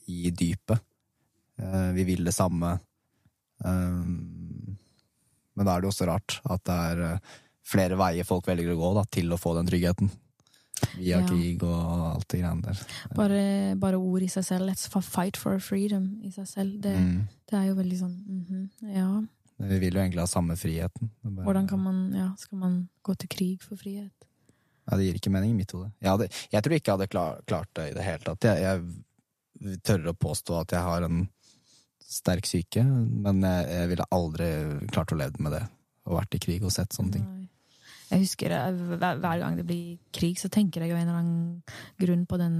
i 0.09 0.31
dypet. 0.31 0.81
Eh, 1.59 1.91
vi 1.97 2.05
vil 2.05 2.24
det 2.24 2.35
samme. 2.37 2.79
Um, 3.64 4.77
men 5.57 5.64
da 5.66 5.72
er 5.77 5.81
det 5.81 5.89
jo 5.89 5.93
også 5.95 6.07
rart 6.11 6.39
at 6.53 6.62
det 6.68 6.74
er 6.91 7.03
eh, 7.07 7.35
flere 7.66 7.97
veier 7.99 8.27
folk 8.29 8.47
velger 8.47 8.74
å 8.74 8.79
gå 8.79 8.91
da, 8.99 9.05
til 9.11 9.33
å 9.33 9.39
få 9.41 9.55
den 9.57 9.66
tryggheten. 9.70 10.11
Via 10.99 11.22
Ja. 11.22 11.27
krig 11.27 11.62
og 11.64 11.72
alt 12.12 12.27
det 12.29 12.43
greiene 12.43 12.62
der. 12.66 12.83
Bare, 13.16 13.41
bare 13.81 13.97
ord 13.97 14.22
i 14.22 14.29
seg 14.29 14.45
selv. 14.45 14.68
Let's 14.68 14.85
fight 15.03 15.39
for 15.41 15.59
freedom 15.59 16.20
i 16.22 16.31
seg 16.31 16.47
selv. 16.51 16.81
Det, 16.85 16.93
Mm. 16.97 17.22
det 17.49 17.55
er 17.59 17.64
jo 17.70 17.74
veldig 17.81 17.99
sånn 18.03 18.16
mhm, 18.27 18.70
Ja, 18.95 19.22
Vi 19.59 19.79
vil 19.79 19.95
jo 19.95 20.01
egentlig 20.03 20.20
ha 20.20 20.27
samme 20.27 20.53
friheten. 20.55 21.09
Bare- 21.24 21.45
hvordan 21.47 21.66
kan 21.66 21.81
man 21.81 22.12
Ja, 22.12 22.35
skal 22.37 22.59
man 22.59 22.89
gå 23.03 23.16
til 23.16 23.29
krig 23.29 23.62
for 23.62 23.77
frihet? 23.77 24.12
Ja, 24.87 24.97
det 24.97 25.05
gir 25.09 25.16
ikke 25.18 25.32
mening 25.34 25.51
i 25.55 25.59
mitt 25.61 25.72
hode. 25.74 25.91
Jeg, 26.05 26.30
jeg 26.53 26.62
tror 26.62 26.74
ikke 26.76 26.91
jeg 26.93 26.99
hadde 26.99 27.11
klar, 27.11 27.41
klart 27.51 27.70
det 27.74 27.89
i 27.91 27.95
det 27.97 28.05
hele 28.07 28.22
tatt. 28.28 28.47
Jeg, 28.47 28.82
jeg 29.66 29.80
tør 29.82 30.12
å 30.12 30.14
påstå 30.14 30.61
at 30.61 30.74
jeg 30.76 30.84
har 30.87 31.07
en 31.09 31.24
sterk 32.07 32.47
syke, 32.47 32.84
men 32.87 33.43
jeg, 33.43 33.66
jeg 33.72 33.89
ville 33.91 34.07
aldri 34.14 34.51
klart 34.95 35.12
å 35.12 35.18
leve 35.18 35.43
med 35.43 35.57
det. 35.57 35.64
Og 36.07 36.20
vært 36.20 36.37
i 36.39 36.43
krig 36.45 36.62
og 36.62 36.70
sett 36.70 36.95
sånne 36.95 37.16
ting. 37.16 37.24
Nei. 37.26 37.49
Jeg 38.12 38.22
husker 38.22 38.53
hver, 38.55 39.16
hver 39.18 39.41
gang 39.43 39.57
det 39.59 39.64
blir 39.66 39.97
krig, 40.14 40.37
så 40.39 40.47
tenker 40.55 40.84
jeg 40.84 40.93
jo 40.93 40.99
en 41.01 41.09
eller 41.09 41.18
annen 41.18 41.78
grunn 41.99 42.26
på 42.30 42.39
den 42.39 42.59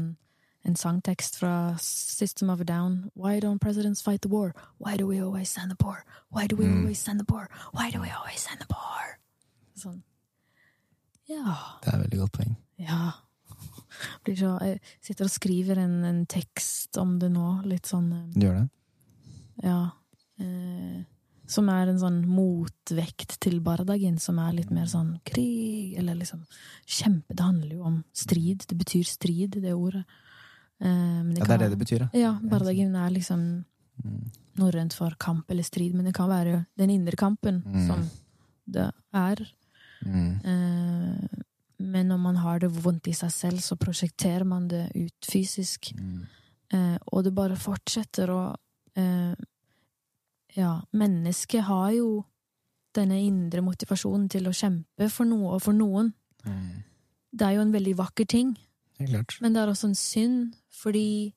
en 0.67 0.75
sangtekst 0.75 1.37
fra 1.39 1.77
System 1.79 2.51
of 2.51 2.59
a 2.61 2.65
Down. 2.67 3.13
Why 3.15 3.39
don't 3.39 3.61
presidents 3.63 4.03
fight 4.03 4.23
the 4.23 4.29
war? 4.33 4.51
Why 4.83 4.97
do 4.99 5.07
we 5.07 5.21
always 5.23 5.49
send 5.49 5.71
the 5.71 5.77
poor? 5.79 6.03
Why 6.35 6.49
do 6.49 6.57
we 6.59 6.65
Mm. 6.67 6.81
always 6.81 6.99
send 6.99 7.21
the 7.21 7.25
poor? 7.25 7.47
Why 7.71 7.93
do 7.93 8.01
we 8.03 8.11
always 8.11 8.41
send 8.43 8.59
the 8.59 8.67
poor? 8.67 9.21
Sånn. 9.79 10.03
Ja. 11.29 11.57
Det 11.83 11.91
er 11.93 11.97
et 11.99 12.05
veldig 12.07 12.19
godt 12.25 12.33
poeng. 12.39 12.57
Ja. 12.79 13.13
Blir 14.27 14.37
så, 14.37 14.53
jeg 14.61 14.81
sitter 15.01 15.25
og 15.25 15.33
skriver 15.33 15.79
en, 15.81 15.99
en 16.05 16.23
tekst 16.29 16.97
om 17.01 17.19
det 17.19 17.31
nå, 17.33 17.63
litt 17.65 17.87
sånn 17.89 18.11
Du 18.35 18.43
Gjør 18.45 18.59
det? 18.61 18.67
Ja. 19.65 19.79
Eh, 20.39 21.05
som 21.49 21.69
er 21.71 21.89
en 21.93 22.01
sånn 22.03 22.19
motvekt 22.29 23.37
til 23.41 23.61
bardagen, 23.65 24.19
som 24.21 24.39
er 24.43 24.53
litt 24.59 24.71
mer 24.75 24.89
sånn 24.91 25.15
krig, 25.25 25.95
eller 25.99 26.19
liksom 26.19 26.43
Kjempe. 26.85 27.33
Det 27.39 27.47
handler 27.47 27.77
jo 27.79 27.85
om 27.87 28.01
strid. 28.13 28.65
Det 28.69 28.77
betyr 28.77 29.07
strid, 29.09 29.57
det 29.63 29.73
ordet. 29.73 30.03
Eh, 30.83 31.23
men 31.23 31.37
Ja, 31.39 31.45
det 31.47 31.55
er 31.55 31.63
det 31.65 31.71
det 31.77 31.81
betyr, 31.87 32.05
ja. 32.05 32.09
Ja, 32.27 32.33
bardagen 32.43 32.95
er 32.97 33.11
liksom 33.15 33.65
Mm. 33.97 34.27
norrønt 34.59 34.93
for 34.93 35.15
kamp 35.19 35.51
eller 35.51 35.63
strid, 35.65 35.95
men 35.95 36.05
det 36.05 36.13
kan 36.15 36.29
være 36.29 36.67
den 36.77 36.91
indre 36.91 37.17
kampen 37.17 37.63
Mm. 37.65 37.87
som 37.87 38.11
det 38.69 38.91
er. 39.15 39.37
Mm. 40.07 41.43
Men 41.79 42.09
når 42.09 42.21
man 42.21 42.39
har 42.41 42.63
det 42.63 42.71
vondt 42.73 43.11
i 43.11 43.15
seg 43.17 43.33
selv, 43.33 43.61
så 43.61 43.77
prosjekterer 43.77 44.47
man 44.49 44.69
det 44.71 44.87
ut 44.95 45.29
fysisk. 45.29 45.93
Mm. 45.99 46.25
Og 47.13 47.25
det 47.27 47.35
bare 47.37 47.59
fortsetter 47.59 48.33
å 48.33 48.41
eh, 48.99 49.37
Ja, 50.57 50.73
mennesket 50.97 51.67
har 51.69 51.91
jo 51.93 52.25
denne 52.97 53.19
indre 53.21 53.61
motivasjonen 53.61 54.25
til 54.33 54.49
å 54.49 54.55
kjempe 54.57 55.11
for 55.13 55.29
noe 55.29 55.59
og 55.59 55.63
for 55.67 55.77
noen. 55.77 56.15
Mm. 56.47 56.81
Det 57.37 57.45
er 57.45 57.59
jo 57.59 57.67
en 57.67 57.75
veldig 57.75 57.97
vakker 57.99 58.25
ting, 58.25 58.55
Det 58.97 59.25
men 59.43 59.53
det 59.53 59.61
er 59.61 59.69
også 59.69 59.91
en 59.91 59.99
synd, 60.01 60.55
fordi 60.73 61.35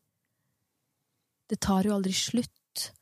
det 1.50 1.60
tar 1.60 1.84
jo 1.84 1.98
aldri 1.98 2.14
slutt. 2.16 2.94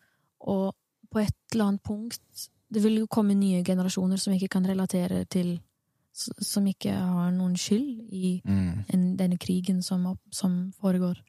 Og 0.49 0.73
på 1.11 1.21
et 1.21 1.37
eller 1.53 1.69
annet 1.69 1.83
punkt 1.85 2.49
Det 2.73 2.83
vil 2.83 2.97
jo 2.99 3.07
komme 3.07 3.35
nye 3.37 3.63
generasjoner 3.63 4.19
som 4.19 4.33
ikke 4.33 4.49
kan 4.57 4.65
relatere 4.67 5.25
til 5.25 5.59
Som 6.41 6.65
ikke 6.65 6.91
har 6.91 7.31
noen 7.31 7.53
skyld 7.55 8.07
i 8.11 8.41
Mm. 8.43 8.85
en, 8.89 9.17
denne 9.17 9.37
krigen 9.37 9.83
som, 9.83 10.17
som 10.31 10.73
foregår. 10.81 11.19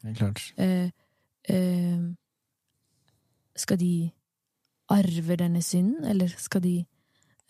Eh, 0.57 0.91
eh, 1.49 1.99
Skal 3.57 3.79
de 3.79 4.11
arve 4.89 5.37
denne 5.37 5.63
synden, 5.63 6.05
eller 6.05 6.29
skal 6.29 6.63
de 6.63 6.87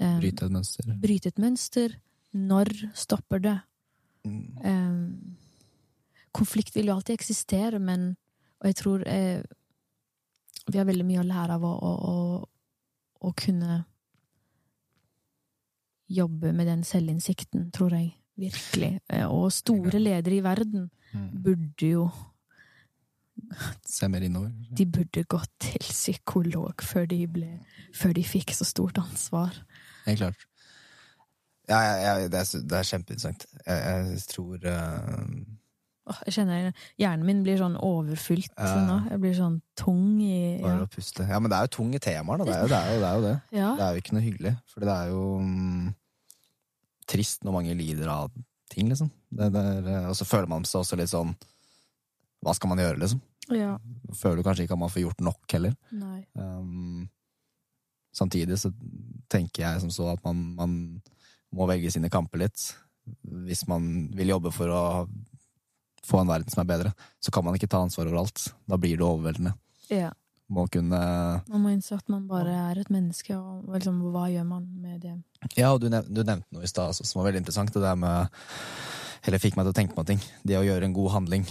eh, 0.01 0.19
Bryte 0.19 0.45
et 0.47 1.01
bryte 1.01 1.29
et 1.29 1.39
mønster? 1.39 1.95
Når 2.35 2.91
stopper 2.95 3.39
det? 3.39 3.61
Mm. 4.25 4.59
Eh, 4.65 4.99
konflikt 6.33 6.75
vil 6.75 6.87
jo 6.87 6.95
alltid 6.95 7.15
eksistere, 7.15 7.79
men 7.79 8.17
Og 8.61 8.67
jeg 8.67 8.75
tror 8.75 9.03
eh, 9.07 9.43
vi 10.67 10.79
har 10.79 10.85
veldig 10.85 11.05
mye 11.07 11.21
å 11.21 11.27
lære 11.29 11.55
av 11.55 11.63
å, 11.63 11.71
å, 11.79 11.93
å, 12.11 12.49
å 13.21 13.33
kunne 13.37 13.83
jobbe 16.09 16.53
med 16.53 16.67
den 16.67 16.85
selvinnsikten, 16.85 17.71
tror 17.75 17.97
jeg. 17.97 18.15
Virkelig. 18.39 19.01
Eh, 19.11 19.27
og 19.27 19.51
store 19.53 19.99
ledere 19.99 20.39
i 20.39 20.45
verden 20.45 20.91
Mm. 21.13 21.43
burde 21.43 21.87
jo 21.89 22.11
Se 23.87 24.09
mer 24.09 24.21
innover. 24.21 24.51
De 24.77 24.85
burde 24.87 25.23
gått 25.25 25.53
til 25.61 25.79
psykolog 25.81 26.83
før 26.83 27.07
de, 27.07 27.27
ble, 27.27 27.61
før 27.95 28.13
de 28.13 28.25
fikk 28.27 28.51
så 28.53 28.65
stort 28.65 28.99
ansvar. 28.99 29.55
Helt 30.07 30.19
klart. 30.19 30.43
Ja, 31.69 31.79
ja, 31.79 31.95
ja 32.03 32.29
det, 32.29 32.35
er, 32.35 32.65
det 32.67 32.79
er 32.79 32.83
kjempeinteressant. 32.83 33.47
Jeg, 33.67 34.09
jeg 34.11 34.19
tror 34.29 34.67
uh 34.67 35.58
jeg 36.27 36.35
kjenner 36.39 36.69
Hjernen 37.01 37.27
min 37.29 37.43
blir 37.47 37.59
sånn 37.61 37.77
overfylt 37.85 38.53
Ja. 38.57 38.75
nå. 38.87 38.97
Jeg 39.11 39.21
blir 39.23 39.35
sånn 39.37 39.61
tung 39.79 40.21
i 40.25 40.59
Bare 40.63 40.79
ja. 40.81 40.87
å 40.87 40.91
puste. 40.93 41.27
Ja, 41.29 41.39
men 41.41 41.51
det 41.53 41.59
er 41.59 41.69
jo 41.69 41.75
tunge 41.79 42.01
temaer, 42.03 42.39
da. 42.43 42.45
Det 42.49 42.55
er 42.57 42.63
jo 42.63 42.69
det. 42.73 42.79
Er 42.79 42.93
jo, 42.95 43.01
det, 43.01 43.09
er 43.09 43.15
jo 43.17 43.25
det. 43.27 43.35
ja. 43.59 43.71
Det 43.77 43.85
er 43.87 43.95
jo 43.97 44.03
ikke 44.05 44.17
noe 44.17 44.25
hyggelig. 44.27 44.55
For 44.73 44.81
det 44.87 44.95
er 44.95 45.13
jo 45.13 45.23
mm, 45.45 45.89
trist 47.09 47.45
når 47.47 47.57
mange 47.59 47.77
lider 47.79 48.11
av 48.13 48.33
ting, 48.73 48.89
liksom. 48.93 49.11
Det, 49.31 49.51
det 49.55 49.63
er, 49.75 49.87
eh, 49.95 50.09
og 50.11 50.17
så 50.19 50.27
føler 50.29 50.49
man 50.51 50.65
seg 50.69 50.83
også 50.83 50.97
litt 51.01 51.11
sånn 51.13 51.35
Hva 52.45 52.55
skal 52.57 52.71
man 52.73 52.81
gjøre, 52.83 53.01
liksom? 53.05 53.21
ja. 53.53 53.75
Føler 54.17 54.45
kanskje 54.45 54.67
ikke 54.67 54.77
at 54.77 54.81
man 54.83 54.91
får 54.93 55.03
gjort 55.07 55.23
nok, 55.25 55.41
heller. 55.53 55.73
Nei. 55.93 56.19
Um, 56.37 57.07
samtidig 58.15 58.59
så 58.61 58.71
tenker 59.33 59.65
jeg 59.65 59.81
som 59.85 59.91
så 59.93 60.11
at 60.13 60.21
man, 60.25 60.43
man 60.57 60.75
må 61.57 61.67
velge 61.69 61.91
sine 61.93 62.11
kamper 62.13 62.43
litt. 62.45 62.61
Hvis 63.49 63.63
man 63.69 64.09
vil 64.17 64.35
jobbe 64.35 64.53
for 64.53 64.69
å 64.73 64.83
få 66.07 66.21
en 66.21 66.29
verden 66.31 66.51
som 66.51 66.63
er 66.63 66.69
bedre, 66.71 66.93
så 67.21 67.31
kan 67.35 67.45
man 67.45 67.55
ikke 67.59 67.69
ta 67.69 67.81
ansvar 67.83 68.07
over 68.07 68.19
alt. 68.23 68.53
Da 68.69 68.77
blir 68.77 68.97
det 68.97 69.05
overveldende. 69.07 69.55
Ja. 69.91 70.11
Må 70.51 70.65
kunne 70.73 70.99
Man 71.49 71.61
må 71.63 71.71
innse 71.75 71.95
at 71.99 72.09
man 72.09 72.27
bare 72.27 72.49
er 72.71 72.79
et 72.81 72.89
menneske, 72.91 73.37
og 73.37 73.67
liksom, 73.75 73.99
hva 74.13 74.29
gjør 74.33 74.47
man 74.49 74.67
med 74.81 75.01
det? 75.03 75.17
Ja, 75.57 75.73
og 75.75 75.81
du, 75.83 75.89
nev 75.93 76.07
du 76.09 76.23
nevnte 76.25 76.47
noe 76.55 76.65
i 76.65 76.71
stad 76.71 76.95
som 76.97 77.21
var 77.21 77.29
veldig 77.31 77.43
interessant. 77.45 77.73
Det 77.73 77.83
der 77.83 77.97
med 77.97 78.29
Eller 79.27 79.39
fikk 79.43 79.57
meg 79.59 79.67
til 79.67 79.73
å 79.75 79.77
tenke 79.77 79.95
på 79.99 80.07
ting. 80.07 80.21
Det 80.47 80.57
å 80.57 80.65
gjøre 80.65 80.85
en 80.85 80.93
god 80.97 81.11
handling 81.13 81.47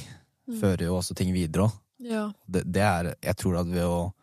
Mm. 0.48 0.62
fører 0.62 0.86
jo 0.86 0.94
også 0.96 1.14
ting 1.14 1.34
videre 1.36 1.66
òg. 1.68 1.74
Ja. 2.00 2.32
Det, 2.48 2.62
det 2.72 2.82
er 2.82 3.16
Jeg 3.22 3.36
tror 3.36 3.58
at 3.60 3.68
ved 3.68 3.84
å 3.84 4.14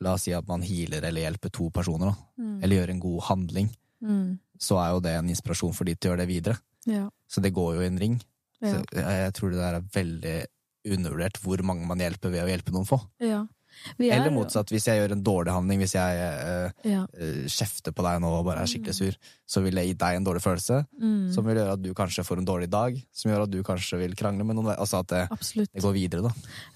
La 0.00 0.12
oss 0.14 0.22
si 0.22 0.32
at 0.32 0.46
man 0.48 0.62
healer 0.62 1.02
eller 1.04 1.20
hjelper 1.26 1.50
to 1.52 1.70
personer, 1.70 2.06
da, 2.12 2.14
Mm. 2.38 2.62
eller 2.62 2.76
gjør 2.76 2.90
en 2.90 3.00
god 3.00 3.20
handling, 3.22 3.70
Mm. 4.00 4.38
så 4.58 4.78
er 4.78 4.92
jo 4.94 5.00
det 5.00 5.10
en 5.18 5.28
inspirasjon 5.28 5.74
for 5.74 5.84
de 5.84 5.94
til 5.96 6.10
å 6.10 6.14
gjøre 6.14 6.20
det 6.26 6.28
videre. 6.28 6.58
Ja. 6.86 7.10
Så 7.28 7.42
det 7.42 7.52
går 7.52 7.74
jo 7.74 7.80
i 7.82 7.86
en 7.86 7.98
ring. 7.98 8.20
Ja. 8.62 8.82
Jeg, 8.92 9.04
jeg 9.24 9.32
tror 9.38 9.50
det 9.54 9.58
der 9.62 9.78
er 9.80 9.88
veldig 9.94 10.36
undervurdert 10.90 11.40
hvor 11.44 11.60
mange 11.66 11.86
man 11.88 11.98
hjelper 12.00 12.32
ved 12.32 12.44
å 12.44 12.50
hjelpe 12.50 12.72
noen 12.76 12.86
få. 12.88 13.00
ja. 13.20 13.46
Er 14.02 14.16
Eller 14.16 14.32
motsatt, 14.34 14.66
hvis 14.74 14.88
jeg 14.90 14.98
gjør 14.98 15.12
en 15.14 15.20
dårlig 15.22 15.52
handling, 15.54 15.78
hvis 15.80 15.92
jeg 15.94 16.16
eh, 16.18 16.72
Ja. 16.90 17.04
eh, 17.14 17.46
kjefter 17.46 17.94
på 17.94 18.02
deg 18.02 18.18
nå 18.20 18.26
og 18.40 18.44
bare 18.44 18.64
er 18.64 18.66
skikkelig 18.68 18.94
sur, 18.96 19.14
så 19.46 19.62
vil 19.62 19.78
jeg 19.78 19.86
gi 19.86 19.94
deg 19.94 20.16
en 20.18 20.24
dårlig 20.26 20.42
følelse, 20.42 20.80
Mm. 21.00 21.32
som 21.32 21.44
vil 21.46 21.56
gjøre 21.56 21.72
at 21.78 21.82
du 21.82 21.94
kanskje 21.94 22.24
får 22.26 22.38
en 22.42 22.44
dårlig 22.50 22.68
dag, 22.68 22.98
som 23.12 23.30
gjør 23.30 23.44
at 23.44 23.50
du 23.54 23.62
kanskje 23.62 23.96
vil 24.02 24.16
krangle 24.18 24.44
med 24.44 24.56
noen. 24.58 24.74
Altså 24.76 24.98
at 25.00 25.06
det, 25.06 25.22
det 25.72 25.82
går 25.86 25.94
videre, 25.94 26.22
da. 26.26 26.32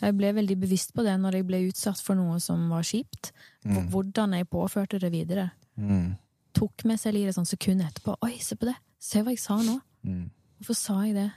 Jeg 0.06 0.16
ble 0.16 0.32
veldig 0.38 0.56
bevisst 0.60 0.94
på 0.94 1.02
det 1.02 1.18
når 1.20 1.32
jeg 1.40 1.46
ble 1.50 1.62
utsatt 1.68 2.00
for 2.00 2.14
noe 2.14 2.38
som 2.40 2.68
var 2.70 2.82
kjipt. 2.86 3.32
Mm. 3.66 3.90
Hvordan 3.90 4.38
jeg 4.38 4.48
påførte 4.48 5.00
det 5.02 5.10
videre. 5.12 5.50
Mm. 5.76 6.14
Tok 6.54 6.84
meg 6.86 7.00
selv 7.02 7.16
i 7.18 7.24
det 7.26 7.34
sånn 7.34 7.44
sekund 7.50 7.82
etterpå. 7.82 8.16
Oi, 8.22 8.38
se 8.38 8.54
på 8.54 8.70
det! 8.70 8.76
Se 9.02 9.20
hva 9.20 9.34
jeg 9.34 9.42
sa 9.42 9.59
nå! 9.60 9.80
Mm. 10.06 10.30
Hvorfor 10.62 10.76
sa 10.78 11.02
jeg 11.02 11.16
det? 11.18 11.32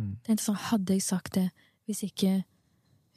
Mm. 0.00 0.16
Tenkte 0.24 0.44
sånn, 0.44 0.60
Hadde 0.70 0.96
jeg 0.96 1.04
sagt 1.04 1.36
det 1.36 1.48
hvis 1.88 2.02
ikke 2.06 2.42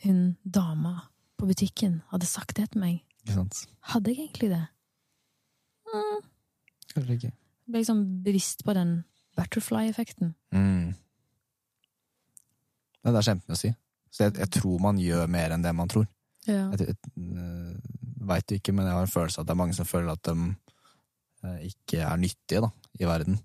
hun 0.03 0.35
dama 0.43 1.07
på 1.39 1.47
butikken 1.47 2.01
hadde 2.11 2.27
sagt 2.27 2.57
det 2.59 2.69
til 2.73 2.81
meg? 2.81 3.01
Hadde 3.25 4.11
jeg 4.11 4.27
egentlig 4.27 4.51
det? 4.51 4.63
Mm. 5.89 6.25
Kanskje 6.93 7.17
ikke. 7.17 7.31
Ble 7.65 7.81
liksom 7.81 8.03
bevisst 8.25 8.61
på 8.65 8.75
den 8.77 8.97
butterfly-effekten. 9.37 10.35
Mm. 10.55 10.93
Det 13.05 13.13
er 13.13 13.27
kjempemye 13.29 13.57
å 13.57 13.59
si. 13.59 13.71
Så 14.13 14.27
jeg, 14.27 14.37
jeg 14.41 14.51
tror 14.57 14.83
man 14.83 14.99
gjør 15.01 15.27
mer 15.31 15.55
enn 15.55 15.65
det 15.65 15.73
man 15.75 15.89
tror. 15.91 16.05
Ja. 16.45 16.69
Jeg, 16.73 16.95
jeg 17.17 18.25
veit 18.25 18.53
ikke, 18.57 18.73
men 18.73 18.87
jeg 18.87 18.95
har 18.95 19.07
en 19.07 19.11
følelse 19.11 19.41
av 19.41 19.45
at 19.45 19.49
det 19.49 19.55
er 19.55 19.61
mange 19.63 19.77
som 19.77 19.89
føler 19.89 20.13
at 20.13 20.29
de 20.29 20.35
eh, 21.45 21.65
ikke 21.71 22.03
er 22.05 22.21
nyttige 22.21 22.61
da, 22.65 22.69
i 23.01 23.09
verden. 23.09 23.39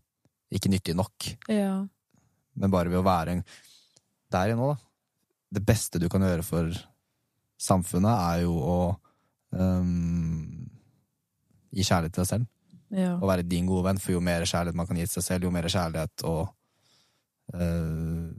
Ikke 0.51 0.73
nyttige 0.73 0.98
nok. 0.98 1.32
ja. 1.48 1.81
Men 2.59 2.72
bare 2.72 2.90
ved 2.93 3.01
å 3.01 3.06
være 3.06 3.36
en 3.36 3.44
der 4.31 4.52
i 4.52 4.56
nå, 4.59 4.72
da. 4.72 4.78
Det 5.51 5.62
beste 5.66 5.98
du 5.98 6.06
kan 6.10 6.22
gjøre 6.22 6.47
for 6.47 6.70
samfunnet, 7.60 8.12
er 8.14 8.44
jo 8.44 8.55
å 8.55 8.78
um, 9.59 10.68
gi 11.74 11.86
kjærlighet 11.86 12.14
til 12.14 12.22
deg 12.22 12.31
selv. 12.31 12.48
Ja. 12.94 13.16
Å 13.18 13.31
være 13.31 13.47
din 13.47 13.66
gode 13.68 13.89
venn, 13.89 14.01
for 14.02 14.14
jo 14.14 14.22
mer 14.22 14.47
kjærlighet 14.47 14.78
man 14.78 14.89
kan 14.89 14.98
gi 14.98 15.06
til 15.06 15.16
seg 15.18 15.27
selv, 15.27 15.47
jo 15.47 15.55
mer 15.55 15.66
kjærlighet 15.70 16.24
og 16.31 16.43
uh, 17.55 18.31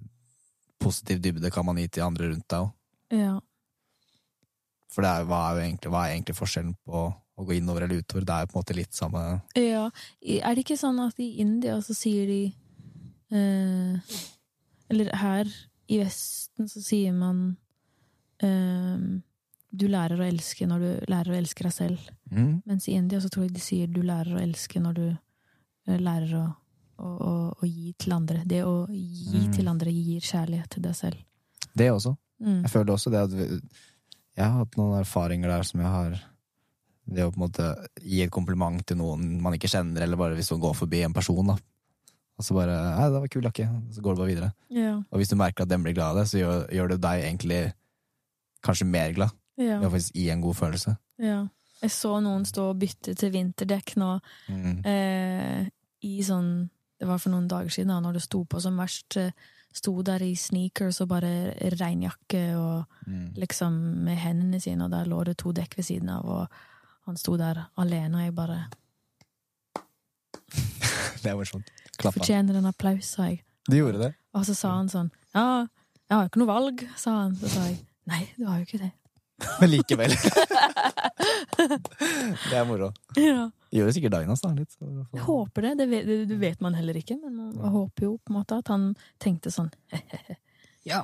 positiv 0.81 1.21
dybde 1.23 1.51
kan 1.53 1.67
man 1.67 1.79
gi 1.79 1.87
til 1.91 2.07
andre 2.07 2.31
rundt 2.31 2.47
deg 2.47 2.67
òg. 2.67 2.75
ja. 3.21 3.39
For 4.91 5.05
det 5.05 5.11
er, 5.11 5.23
hva, 5.23 5.37
er 5.39 5.55
jo 5.55 5.63
egentlig, 5.63 5.91
hva 5.93 5.99
er 6.03 6.13
egentlig 6.17 6.33
forskjellen 6.35 6.73
på 6.83 7.01
å 7.01 7.45
gå 7.47 7.53
innover 7.55 7.85
eller 7.85 8.01
utover? 8.03 8.25
Det 8.27 8.33
er 8.35 8.41
jo 8.43 8.49
på 8.51 8.57
en 8.57 8.59
måte 8.59 8.75
litt 8.75 8.97
samme 8.97 9.21
Ja. 9.55 9.85
Er 10.19 10.57
det 10.57 10.65
ikke 10.65 10.75
sånn 10.79 10.99
at 10.99 11.21
i 11.23 11.29
India 11.39 11.77
så 11.85 11.95
sier 11.95 12.27
de 12.27 12.41
eh, 13.31 13.99
Eller 14.91 15.11
her 15.15 15.51
i 15.91 15.97
Vesten 16.03 16.67
så 16.71 16.81
sier 16.83 17.13
man 17.15 17.57
eh, 18.43 18.97
Du 19.71 19.87
lærer 19.87 20.19
å 20.19 20.25
elske 20.27 20.67
når 20.67 20.79
du 20.83 21.11
lærer 21.11 21.31
å 21.33 21.37
elske 21.39 21.63
deg 21.67 21.73
selv. 21.75 22.09
mm. 22.31 22.61
Mens 22.67 22.87
i 22.91 22.95
India 22.99 23.21
så 23.23 23.29
tror 23.31 23.45
jeg 23.47 23.53
de 23.55 23.63
sier 23.63 23.87
du 23.91 24.01
lærer 24.03 24.35
å 24.35 24.41
elske 24.43 24.81
når 24.83 24.97
du 24.97 25.05
eh, 25.11 25.99
lærer 25.99 26.33
å, 26.41 26.45
å, 26.99 27.07
å, 27.11 27.31
å 27.61 27.69
gi 27.69 27.93
til 27.99 28.13
andre. 28.17 28.43
Det 28.45 28.63
å 28.67 28.85
gi 28.91 29.45
Mm. 29.47 29.53
til 29.55 29.67
andre 29.71 29.91
gir 29.95 30.19
kjærlighet 30.21 30.69
til 30.75 30.83
deg 30.83 30.95
selv. 30.95 31.17
Det 31.77 31.87
også. 31.91 32.11
Mm. 32.43 32.61
Jeg 32.65 32.71
føler 32.73 32.91
også 32.93 33.11
det 33.13 33.19
at 33.21 33.31
vi, 33.37 33.45
Jeg 34.35 34.45
har 34.47 34.57
hatt 34.63 34.75
noen 34.79 34.99
erfaringer 34.99 35.47
der 35.51 35.63
som 35.67 35.79
jeg 35.83 35.91
har 35.93 36.15
Det 37.11 37.23
å 37.25 37.31
på 37.31 37.37
en 37.37 37.43
måte 37.43 37.65
gi 38.01 38.21
et 38.23 38.31
kompliment 38.31 38.81
til 38.87 38.97
noen 38.97 39.41
man 39.41 39.53
ikke 39.57 39.67
kjenner, 39.71 40.01
eller 40.03 40.17
bare 40.17 40.35
hvis 40.37 40.49
man 40.53 40.61
går 40.63 40.73
forbi 40.77 41.01
en 41.05 41.13
person, 41.13 41.47
da. 41.47 41.55
Og 42.41 42.45
så 42.47 42.55
bare 42.57 42.73
'Nei, 42.97 43.09
det 43.13 43.21
var 43.21 43.27
kul 43.29 43.43
jakke', 43.45 43.67
så 43.93 44.01
går 44.01 44.15
du 44.15 44.21
bare 44.23 44.31
videre. 44.33 44.51
Ja. 44.73 44.95
Og 45.11 45.17
hvis 45.21 45.29
du 45.29 45.35
merker 45.37 45.61
at 45.63 45.69
den 45.69 45.83
blir 45.83 45.93
glad 45.93 46.11
av 46.11 46.15
det, 46.17 46.27
så 46.27 46.39
gjør, 46.41 46.67
gjør 46.73 46.87
det 46.95 47.01
deg 47.01 47.23
egentlig 47.23 47.73
kanskje 48.65 48.85
mer 48.89 49.13
glad. 49.13 49.29
Ja. 49.57 49.77
Ved 49.77 49.85
er 49.85 49.89
faktisk 49.93 50.15
i 50.15 50.29
en 50.33 50.41
god 50.41 50.55
følelse. 50.55 50.95
ja. 51.19 51.47
Jeg 51.81 51.89
så 51.91 52.19
noen 52.21 52.45
stå 52.45 52.61
og 52.69 52.77
bytte 52.79 53.15
til 53.17 53.31
vinterdekk 53.33 53.95
nå 53.97 54.19
Mm. 54.49 54.85
eh, 54.85 55.69
i 56.03 56.21
sånn 56.21 56.69
Det 56.99 57.07
var 57.07 57.17
for 57.17 57.31
noen 57.31 57.47
dager 57.47 57.69
siden, 57.69 57.87
da, 57.87 57.99
når 57.99 58.13
det 58.13 58.21
sto 58.21 58.43
på 58.45 58.61
som 58.61 58.77
verst. 58.77 59.17
eh, 59.17 59.31
Sto 59.73 60.01
der 60.03 60.19
i 60.21 60.35
sneakers 60.35 61.01
og 61.01 61.07
bare 61.09 61.53
regnjakke 61.71 62.55
og 62.57 62.85
Mm. 63.07 63.33
liksom 63.35 63.71
med 64.03 64.17
hendene 64.17 64.59
sine, 64.61 64.83
og 64.83 64.91
der 64.91 65.05
lå 65.05 65.23
det 65.23 65.37
to 65.37 65.51
dekk 65.51 65.77
ved 65.77 65.83
siden 65.85 66.09
av, 66.09 66.25
og 66.25 66.47
han 67.05 67.17
sto 67.17 67.37
der 67.37 67.69
alene, 67.77 68.15
og 68.17 68.23
jeg 68.25 68.35
bare 68.35 68.65
Det 71.23 71.25
er 71.31 71.35
morsomt. 71.35 71.69
Klappa. 72.01 72.17
Fortjener 72.19 72.57
en 72.59 72.69
applaus, 72.69 73.11
sa 73.15 73.27
jeg. 73.29 73.41
Du 73.69 73.75
gjorde 73.77 74.01
det? 74.01 74.11
Og 74.37 74.45
så 74.47 74.55
sa 74.57 74.73
han 74.79 74.89
sånn 74.91 75.11
Ja, 75.35 75.67
jeg 76.09 76.15
har 76.17 76.25
jo 76.25 76.31
ikke 76.31 76.41
noe 76.41 76.49
valg, 76.51 76.81
sa 76.99 77.13
han. 77.23 77.35
Så 77.39 77.47
sa 77.53 77.67
jeg 77.69 77.77
nei, 78.09 78.23
du 78.37 78.45
har 78.49 78.59
jo 78.61 78.65
ikke 78.67 78.81
det. 78.81 78.91
Men 79.61 79.71
likevel. 79.71 80.11
det 82.49 82.57
er 82.57 82.65
moro. 82.69 82.91
Ja. 83.17 83.47
Gjør 83.71 83.91
sikkert 83.95 84.13
dagen 84.17 84.31
hans, 84.33 84.41
da. 84.43 84.51
Litt. 84.57 84.75
Jeg 84.81 85.23
håper 85.25 85.67
det. 85.69 85.71
Det 85.79 85.87
vet, 85.91 86.09
det, 86.29 86.37
vet 86.41 86.61
man 86.63 86.75
heller 86.75 86.97
ikke, 86.99 87.15
men 87.21 87.37
man 87.55 87.71
håper 87.71 88.03
jo 88.09 88.11
på 88.19 88.33
en 88.33 88.37
måte 88.41 88.57
at 88.59 88.67
han 88.73 88.89
tenkte 89.23 89.53
sånn 89.53 89.69
Ja. 90.91 91.03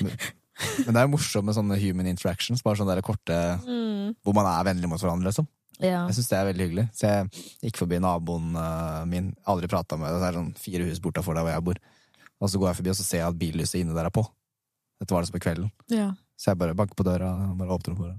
Men 0.00 0.92
det 0.92 1.00
er 1.00 1.04
jo 1.08 1.12
morsomt 1.16 1.48
med 1.48 1.56
sånne 1.56 1.76
human 1.80 2.06
interactions, 2.08 2.62
bare 2.64 2.78
sånne 2.80 2.94
der 2.96 3.04
korte 3.04 3.36
Mm. 3.66 4.14
hvor 4.22 4.34
man 4.36 4.46
er 4.46 4.64
vennlig 4.68 4.88
mot 4.88 5.00
hverandre, 5.02 5.26
liksom. 5.32 5.48
Ja. 5.82 6.06
Jeg 6.08 6.16
syns 6.16 6.30
det 6.30 6.38
er 6.38 6.48
veldig 6.50 6.66
hyggelig. 6.66 6.86
Så 6.96 7.10
jeg 7.10 7.44
gikk 7.68 7.80
forbi 7.82 8.00
naboen 8.02 8.56
øh, 8.56 9.02
min, 9.10 9.32
aldri 9.48 9.68
prata 9.70 9.98
med 10.00 10.14
det, 10.14 10.20
det 10.22 10.28
er 10.30 10.38
sånn 10.38 10.52
fire 10.60 10.88
hus 10.88 11.02
bortafor 11.04 11.36
der 11.36 11.46
hvor 11.46 11.52
jeg 11.52 11.66
bor. 11.68 11.80
Og 12.36 12.52
så 12.52 12.60
går 12.60 12.70
jeg 12.70 12.78
forbi, 12.80 12.92
og 12.92 12.98
så 12.98 13.06
ser 13.06 13.22
jeg 13.22 13.28
at 13.28 13.40
billyset 13.40 13.80
inne 13.80 13.96
der 13.96 14.08
er 14.08 14.14
på. 14.14 14.24
Dette 15.00 15.12
var 15.12 15.24
det 15.24 15.30
så 15.30 15.36
på 15.36 15.44
kvelden. 15.48 15.72
ja. 15.92 16.12
Så 16.36 16.50
jeg 16.50 16.58
bare 16.60 16.74
banker 16.76 16.92
på 16.98 17.04
døra, 17.06 17.30
og 17.48 17.56
bare 17.56 17.72
åpner 17.72 17.94
opp 17.94 18.10
det. 18.10 18.16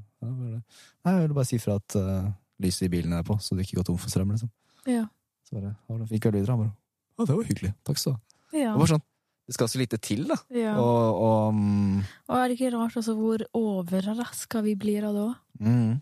Nei, 1.06 1.12
jeg 1.14 1.20
ville 1.22 1.36
bare 1.38 1.46
si 1.46 1.60
fra 1.62 1.76
at 1.78 1.96
uh, 2.02 2.32
lyset 2.64 2.88
i 2.88 2.90
bilen 2.90 3.14
er 3.14 3.22
på, 3.28 3.36
så 3.38 3.54
du 3.54 3.62
ikke 3.62 3.78
går 3.78 3.86
tom 3.92 4.00
for 4.02 4.10
strøm, 4.10 4.32
liksom. 4.34 4.50
Ja. 4.90 5.04
Så 5.46 5.60
bare, 5.60 5.76
da 5.86 6.08
fikk 6.10 6.26
jeg 6.26 6.34
lyder, 6.40 6.50
han 6.50 6.64
bare. 6.64 6.74
Å, 7.14 7.28
det 7.28 7.36
var 7.36 7.46
hyggelig. 7.52 7.72
Takk 7.86 8.02
skal 8.02 8.16
du 8.16 8.18
ha. 8.18 8.42
ja. 8.58 8.72
Det 8.74 8.82
var 8.82 8.92
sånn, 8.96 9.04
det 9.48 9.56
skal 9.56 9.70
så 9.70 9.80
lite 9.84 10.00
til, 10.02 10.26
da. 10.32 10.40
ja. 10.58 10.74
Og, 10.82 11.22
og 11.28 11.54
um... 11.54 12.02
Og 12.26 12.40
er 12.40 12.50
det 12.50 12.58
ikke 12.58 12.74
rart 12.74 12.98
altså 13.00 13.14
hvor 13.20 13.46
overraska 13.62 14.64
vi 14.66 14.74
blir 14.82 15.06
av 15.08 15.14
det 15.16 15.24
òg? 15.28 15.38
mm, 15.62 15.94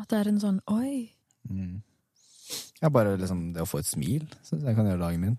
At 0.00 0.10
det 0.10 0.20
er 0.20 0.30
en 0.30 0.40
sånn 0.42 0.62
oi. 0.70 1.10
mm. 1.50 1.74
Ja, 2.82 2.90
bare 2.92 3.14
liksom 3.16 3.54
det 3.54 3.62
å 3.62 3.68
få 3.68 3.80
et 3.80 3.88
smil, 3.88 4.26
syns 4.44 4.66
jeg 4.66 4.76
kan 4.76 4.84
gjøre 4.88 5.00
dagen 5.00 5.22
min. 5.22 5.36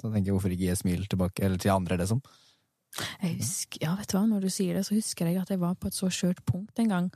Så 0.00 0.08
jeg 0.08 0.16
tenker 0.16 0.34
hvorfor 0.34 0.50
ikke 0.50 0.64
gi 0.64 0.72
et 0.72 0.80
smil 0.80 1.04
tilbake, 1.06 1.44
eller 1.46 1.60
til 1.62 1.70
andre, 1.70 1.98
liksom. 2.00 2.22
Jeg 3.22 3.36
husker, 3.38 3.84
ja, 3.84 3.92
vet 3.96 4.10
du 4.10 4.16
hva, 4.18 4.24
Når 4.28 4.42
du 4.44 4.50
sier 4.52 4.76
det, 4.76 4.82
så 4.84 4.96
husker 4.96 5.30
jeg 5.30 5.38
at 5.40 5.52
jeg 5.52 5.60
var 5.62 5.76
på 5.80 5.88
et 5.88 5.96
så 5.96 6.10
skjørt 6.12 6.42
punkt 6.48 6.80
en 6.82 6.90
gang. 6.90 7.06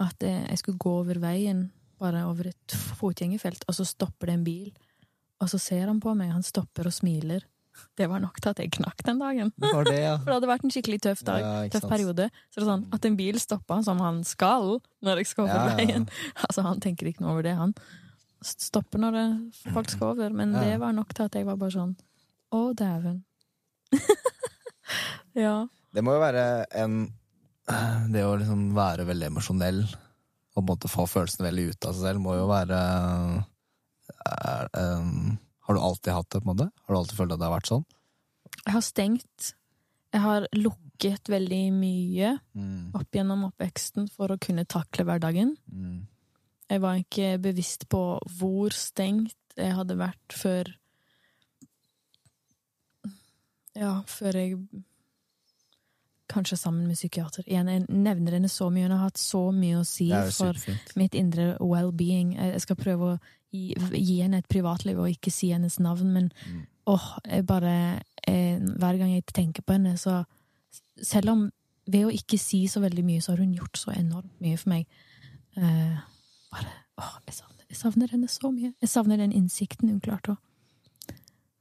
At 0.00 0.24
jeg, 0.24 0.46
jeg 0.48 0.62
skulle 0.62 0.80
gå 0.82 0.94
over 1.02 1.20
veien, 1.22 1.66
bare 2.02 2.24
over 2.26 2.48
et 2.50 2.76
fotgjengerfelt, 2.98 3.66
og 3.68 3.76
så 3.76 3.86
stopper 3.86 4.32
det 4.32 4.38
en 4.38 4.46
bil. 4.48 4.72
Og 5.42 5.50
så 5.50 5.60
ser 5.60 5.86
han 5.90 6.00
på 6.02 6.14
meg, 6.18 6.32
han 6.32 6.46
stopper 6.46 6.88
og 6.88 6.94
smiler. 6.94 7.44
Det 7.98 8.08
var 8.08 8.22
nok 8.22 8.38
til 8.40 8.52
at 8.52 8.60
jeg 8.62 8.72
knakk 8.76 9.02
den 9.06 9.20
dagen. 9.20 9.50
Det 9.60 9.72
det, 9.88 9.96
ja. 10.00 10.14
For 10.20 10.30
det 10.30 10.36
hadde 10.38 10.50
vært 10.50 10.66
en 10.66 10.74
skikkelig 10.74 11.00
tøff 11.04 11.24
dag. 11.26 11.42
Ja, 11.44 11.72
tøff 11.72 11.88
periode. 11.90 12.28
Så 12.50 12.60
det 12.60 12.64
er 12.64 12.68
sånn 12.70 12.86
at 12.96 13.08
en 13.08 13.18
bil 13.18 13.40
stoppa 13.42 13.80
som 13.86 14.00
han 14.04 14.22
skal 14.28 14.78
når 15.04 15.22
jeg 15.22 15.32
skal 15.32 15.48
over 15.48 15.76
veien. 15.76 16.06
Altså, 16.46 16.64
han 16.66 16.80
tenker 16.84 17.10
ikke 17.10 17.24
noe 17.24 17.36
over 17.36 17.46
det, 17.46 17.56
han. 17.58 17.74
Stopper 18.42 19.02
når 19.02 19.18
det, 19.18 19.26
folk 19.74 19.92
skal 19.92 20.14
over. 20.14 20.36
Men 20.36 20.54
det 20.56 20.76
var 20.82 20.94
nok 20.96 21.12
til 21.16 21.28
at 21.28 21.38
jeg 21.38 21.48
var 21.48 21.60
bare 21.60 21.76
sånn 21.76 21.96
Å, 22.52 22.62
dæven. 22.76 23.22
ja. 25.44 25.56
Det 25.92 26.04
må 26.04 26.16
jo 26.16 26.22
være 26.22 26.46
en 26.80 27.02
Det 28.12 28.22
å 28.24 28.36
liksom 28.40 28.70
være 28.76 29.04
veldig 29.08 29.28
emosjonell 29.28 29.84
og 30.52 30.58
på 30.58 30.60
en 30.60 30.68
måte 30.68 30.88
få 30.90 31.06
følelsene 31.08 31.46
veldig 31.46 31.62
ut 31.70 31.86
av 31.88 31.94
seg 31.96 32.04
selv, 32.10 32.20
må 32.20 32.34
jo 32.36 32.44
være 32.50 32.78
er, 34.28 34.68
um, 34.76 35.38
Har 35.66 35.74
du 35.74 35.80
alltid 35.80 36.12
hatt 36.12 36.30
det, 36.30 36.40
på 36.42 36.50
en 36.50 36.56
måte? 36.56 36.70
Har 36.86 36.94
du 36.94 36.98
alltid 36.98 37.16
følt 37.18 37.32
at 37.32 37.38
det 37.42 37.46
har 37.48 37.54
vært 37.60 37.70
sånn? 37.70 37.84
Jeg 38.66 38.72
har 38.74 38.80
stengt. 38.86 39.52
Jeg 40.12 40.20
har 40.20 40.46
lukket 40.54 41.28
veldig 41.32 41.60
mye 41.72 42.32
Mm. 42.54 42.90
opp 42.94 43.10
gjennom 43.16 43.44
oppveksten 43.50 44.10
for 44.12 44.28
å 44.28 44.38
kunne 44.40 44.64
takle 44.66 45.04
hverdagen. 45.08 45.56
Mm. 45.72 46.06
Jeg 46.70 46.80
var 46.80 46.96
ikke 47.00 47.38
bevisst 47.42 47.88
på 47.88 48.18
hvor 48.38 48.70
stengt 48.72 49.34
jeg 49.56 49.72
hadde 49.76 49.96
vært 49.98 50.32
før 50.32 50.72
Ja, 53.74 54.02
før 54.06 54.32
jeg 54.36 54.58
Kanskje 56.32 56.56
sammen 56.56 56.86
med 56.88 56.96
psykiater. 56.96 57.44
Igjen, 57.44 57.68
jeg 57.68 57.82
nevner 57.92 58.32
henne 58.38 58.48
så 58.48 58.70
mye. 58.72 58.86
Hun 58.86 58.94
har 58.94 59.02
hatt 59.10 59.18
så 59.20 59.50
mye 59.52 59.82
å 59.82 59.84
si 59.84 60.06
for 60.32 60.56
mitt 60.96 61.12
indre 61.18 61.58
well-being. 61.60 62.30
Jeg 62.38 62.62
skal 62.64 62.76
prøve 62.80 63.08
å 63.10 63.18
gi, 63.52 63.74
gi 63.94 64.18
henne 64.22 64.38
et 64.42 64.48
privatliv 64.48 64.98
og 64.98 65.10
ikke 65.12 65.30
si 65.32 65.52
hennes 65.52 65.78
navn, 65.80 66.12
men 66.12 66.30
Mm. 66.46 66.62
åh, 66.86 67.18
jeg 67.28 67.46
bare 67.46 68.02
eh, 68.26 68.58
Hver 68.58 68.98
gang 68.98 69.12
jeg 69.14 69.26
tenker 69.32 69.62
på 69.62 69.72
henne, 69.76 69.96
så 69.98 70.24
Selv 71.02 71.30
om 71.30 71.50
ved 71.86 72.06
å 72.06 72.12
ikke 72.14 72.38
si 72.38 72.66
så 72.68 72.80
veldig 72.80 73.04
mye, 73.04 73.20
så 73.20 73.32
har 73.32 73.38
hun 73.42 73.54
gjort 73.54 73.76
så 73.78 73.90
enormt 73.96 74.40
mye 74.40 74.56
for 74.58 74.68
meg. 74.70 74.86
Eh, 75.56 75.96
bare 76.52 76.70
åh, 76.98 77.16
jeg 77.26 77.34
savner, 77.34 77.64
jeg 77.68 77.76
savner 77.76 78.10
henne 78.10 78.28
så 78.28 78.52
mye. 78.52 78.72
Jeg 78.80 78.88
savner 78.88 79.16
den 79.18 79.32
innsikten 79.32 79.88
hun 79.90 80.00
klarte 80.00 80.36
å 80.36 80.38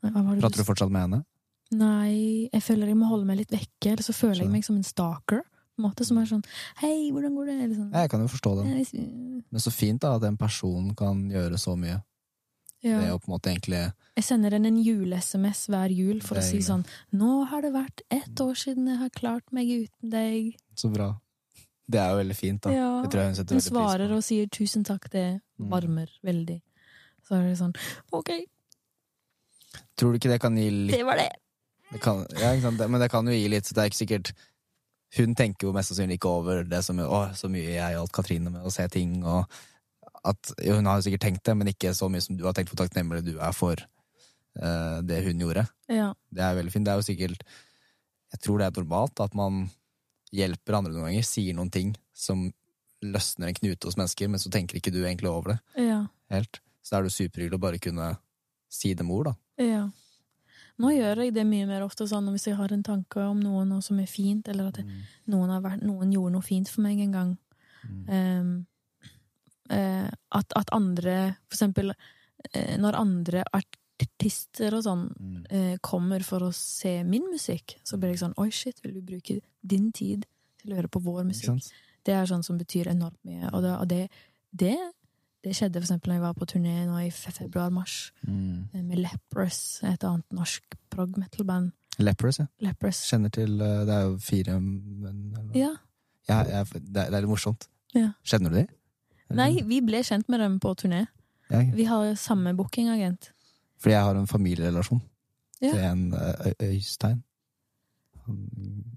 Prater 0.02 0.58
du 0.58 0.66
fortsatt 0.66 0.92
med 0.92 1.02
henne? 1.06 1.24
Nei, 1.72 2.50
jeg 2.52 2.64
føler 2.66 2.90
jeg 2.92 2.98
må 3.00 3.08
holde 3.08 3.26
meg 3.30 3.38
litt 3.38 3.54
vekke, 3.54 3.94
eller 3.94 4.04
så 4.04 4.14
føler 4.14 4.44
jeg 4.44 4.52
meg 4.52 4.66
som 4.66 4.76
en 4.76 4.84
stalker. 4.84 5.44
På 5.76 5.82
en 5.82 5.88
måte 5.90 6.06
Som 6.06 6.18
er 6.22 6.26
sånn 6.30 6.44
Hei, 6.82 7.12
hvordan 7.12 7.36
går 7.36 7.46
det? 7.52 7.56
Eller 7.64 7.76
sånn. 7.76 7.92
Jeg 7.94 8.10
kan 8.12 8.22
jo 8.22 8.28
forstå 8.28 8.52
det. 8.60 8.66
Men 9.52 9.60
så 9.64 9.72
fint 9.74 10.02
da 10.02 10.16
at 10.18 10.24
en 10.28 10.38
person 10.38 10.94
kan 10.96 11.30
gjøre 11.32 11.58
så 11.62 11.76
mye. 11.80 12.02
Det 12.82 12.90
er 12.98 13.10
jo 13.12 13.20
på 13.22 13.30
en 13.30 13.36
måte 13.38 13.52
egentlig 13.54 13.80
Jeg 14.18 14.24
sender 14.26 14.52
henne 14.58 14.68
en 14.72 14.80
jule-SMS 14.84 15.68
hver 15.70 15.92
jul 15.94 16.22
for 16.26 16.40
å 16.42 16.42
si 16.46 16.58
sånn 16.66 16.84
Nå 17.14 17.46
har 17.52 17.62
det 17.62 17.74
vært 17.76 18.02
ett 18.10 18.42
år 18.42 18.56
siden 18.58 18.88
jeg 18.90 18.98
har 19.04 19.10
klart 19.14 19.44
meg 19.54 19.70
uten 19.70 20.10
deg. 20.10 20.56
Så 20.76 20.90
bra. 20.92 21.12
Det 21.92 22.00
er 22.00 22.10
jo 22.14 22.18
veldig 22.22 22.36
fint, 22.40 22.62
da. 22.64 22.72
Ja. 22.72 22.90
Det 23.04 23.12
tror 23.12 23.22
jeg 23.22 23.30
hun 23.32 23.36
setter 23.36 23.54
Hun 23.56 23.62
veldig 23.62 23.72
svarer 23.74 24.08
pris 24.08 24.12
på. 24.12 24.18
og 24.18 24.24
sier 24.24 24.48
tusen 24.50 24.84
takk, 24.88 25.10
det 25.12 25.42
Mm. 25.62 25.70
varmer 25.70 26.10
veldig. 26.26 26.62
Så 27.28 27.36
er 27.38 27.44
det 27.50 27.58
sånn 27.60 27.76
Ok, 28.12 28.30
Tror 29.96 30.12
du 30.14 30.18
ikke 30.20 30.32
det 30.32 30.42
kan 30.42 30.56
gi 30.58 30.70
litt 30.72 30.96
det 30.98 31.04
var 31.06 31.20
det! 31.20 31.30
det 31.92 32.00
kan, 32.02 32.26
ja, 32.40 32.54
Men 32.88 33.00
det 33.00 33.10
kan 33.12 33.26
jo 33.28 33.32
gi 33.36 33.48
litt, 33.52 33.66
så 33.68 33.76
det 33.76 33.84
er 33.84 33.90
ikke 33.92 34.02
sikkert 34.02 34.32
Hun 35.18 35.36
tenker 35.36 35.68
jo 35.68 35.74
mest 35.76 35.92
sannsynlig 35.92 36.20
ikke 36.20 36.30
over 36.32 36.64
det 36.64 36.80
som 36.86 37.00
Å, 37.04 37.22
så 37.36 37.50
mye 37.52 37.74
jeg 37.74 37.96
hjalp 37.98 38.14
Katrine 38.16 38.52
med 38.54 38.64
å 38.64 38.72
se 38.72 38.86
ting, 38.94 39.18
og 39.28 39.44
at 40.24 40.52
jo, 40.62 40.78
Hun 40.78 40.86
har 40.88 41.00
jo 41.00 41.08
sikkert 41.08 41.26
tenkt 41.26 41.44
det, 41.48 41.56
men 41.58 41.72
ikke 41.72 41.92
så 41.98 42.08
mye 42.12 42.22
som 42.24 42.38
du 42.38 42.46
har 42.46 42.54
tenkt 42.56 42.72
hvor 42.72 42.80
takknemlig 42.84 43.24
du 43.26 43.34
er 43.42 43.52
for 43.58 43.76
uh, 44.62 45.02
det 45.04 45.24
hun 45.26 45.42
gjorde. 45.42 45.66
Ja. 45.92 46.12
Det 46.32 46.46
er 46.46 46.56
veldig 46.60 46.72
fint. 46.74 46.86
Det 46.88 46.94
er 46.94 47.02
jo 47.02 47.08
sikkert 47.10 47.44
Jeg 48.32 48.40
tror 48.46 48.62
det 48.62 48.70
er 48.70 48.78
normalt 48.80 49.20
at 49.20 49.34
man 49.36 49.66
hjelper 50.32 50.78
andre 50.78 50.94
noen 50.94 51.10
ganger, 51.10 51.26
sier 51.28 51.58
noen 51.58 51.72
ting 51.74 51.96
som 52.16 52.46
løsner 53.04 53.50
en 53.50 53.58
knute 53.58 53.90
hos 53.90 53.98
mennesker, 54.00 54.30
men 54.32 54.40
så 54.40 54.52
tenker 54.54 54.78
ikke 54.78 54.94
du 54.94 55.02
egentlig 55.02 55.28
over 55.32 55.56
det 55.56 55.88
Ja. 55.90 56.06
helt. 56.32 56.62
Så 56.82 56.94
da 56.94 57.00
er 57.02 57.10
det 57.10 57.16
superhyggelig 57.18 57.58
å 57.58 57.66
bare 57.66 57.82
kunne 57.82 58.12
si 58.72 58.94
det 58.94 59.04
med 59.04 59.16
ord, 59.18 59.32
da. 59.34 59.36
ja. 59.66 59.82
Nå 60.82 60.92
gjør 60.96 61.24
jeg 61.24 61.36
det 61.36 61.46
mye 61.48 61.68
mer 61.70 61.86
ofte 61.86 62.08
sånn 62.10 62.30
hvis 62.34 62.48
jeg 62.50 62.58
har 62.58 62.74
en 62.74 62.84
tanke 62.86 63.22
om 63.22 63.40
noe 63.40 63.64
nå 63.70 63.80
som 63.86 64.00
er 64.02 64.10
fint, 64.10 64.48
eller 64.52 64.72
at 64.72 64.82
mm. 64.82 64.98
noen, 65.34 65.54
har 65.54 65.64
vært, 65.64 65.86
noen 65.86 66.12
gjorde 66.14 66.36
noe 66.36 66.46
fint 66.46 66.70
for 66.72 66.86
meg 66.86 67.00
en 67.06 67.16
gang. 67.16 67.32
Mm. 67.86 68.66
Eh, 69.72 70.10
at, 70.38 70.54
at 70.60 70.74
andre 70.76 71.14
For 71.48 71.56
eksempel 71.56 71.94
eh, 71.96 72.76
når 72.78 72.98
andre 73.00 73.44
artister 73.56 74.76
og 74.78 74.84
sånn 74.86 75.08
Mm. 75.16 75.46
eh, 75.50 75.78
kommer 75.82 76.24
for 76.26 76.44
å 76.46 76.52
se 76.54 77.04
min 77.04 77.30
musikk, 77.32 77.78
så 77.84 77.98
blir 77.98 78.14
jeg 78.14 78.22
sånn 78.22 78.38
Oi, 78.38 78.50
shit, 78.52 78.82
vil 78.84 78.94
du 78.98 79.02
bruke 79.02 79.40
din 79.62 79.92
tid 79.92 80.26
til 80.62 80.74
å 80.74 80.76
høre 80.82 80.92
på 80.92 81.02
vår 81.02 81.24
musikk? 81.30 81.72
Det 82.04 82.14
er 82.14 82.26
sånn 82.26 82.44
som 82.44 82.58
betyr 82.58 82.90
enormt 82.92 83.20
mye. 83.24 83.50
Og 83.54 83.62
det, 83.62 83.74
og 83.78 83.88
det, 83.88 84.10
det, 84.52 84.78
det 85.44 85.56
skjedde 85.58 85.80
eksempel 85.82 86.12
når 86.12 86.16
jeg 86.20 86.22
var 86.22 86.34
på 86.38 86.46
turné 86.46 86.74
nå 86.86 86.98
i 87.06 87.10
februar-mars 87.12 88.12
Mm. 88.28 88.68
eh, 88.74 88.82
med 88.84 88.98
Leprous, 89.02 89.80
et 89.84 90.04
annet 90.04 90.26
norsk 90.32 90.76
prog 90.90 91.18
metal-band. 91.18 91.72
Lepers, 92.00 92.40
ja. 92.40 92.46
Leprous. 92.62 93.00
Kjenner 93.10 93.30
til 93.30 93.60
eh, 93.62 93.86
Det 93.86 93.94
er 93.96 94.02
jo 94.08 94.18
fire 94.18 94.60
menn. 94.62 95.52
Ja. 95.56 95.72
Ja, 96.30 96.44
jeg, 96.46 96.68
det, 96.74 96.80
er, 97.02 97.10
det 97.10 97.16
er 97.16 97.22
litt 97.22 97.30
morsomt. 97.30 97.68
Ja. 97.96 98.12
Kjenner 98.24 98.50
du 98.54 98.56
dem? 98.62 98.68
Nei, 99.36 99.62
vi 99.66 99.82
ble 99.82 100.02
kjent 100.04 100.28
med 100.30 100.40
dem 100.40 100.60
på 100.60 100.74
turné. 100.76 101.06
Ja, 101.52 101.62
Vi 101.76 101.84
har 101.86 102.14
samme 102.16 102.54
bookingagent. 102.56 103.32
fordi 103.82 103.94
jeg 103.96 104.04
har 104.04 104.16
en 104.16 104.28
familierelasjon 104.28 105.02
Ja. 105.62 105.72
til 105.72 105.80
en 105.80 106.14
eh, 106.14 106.54
Øystein. 106.70 107.24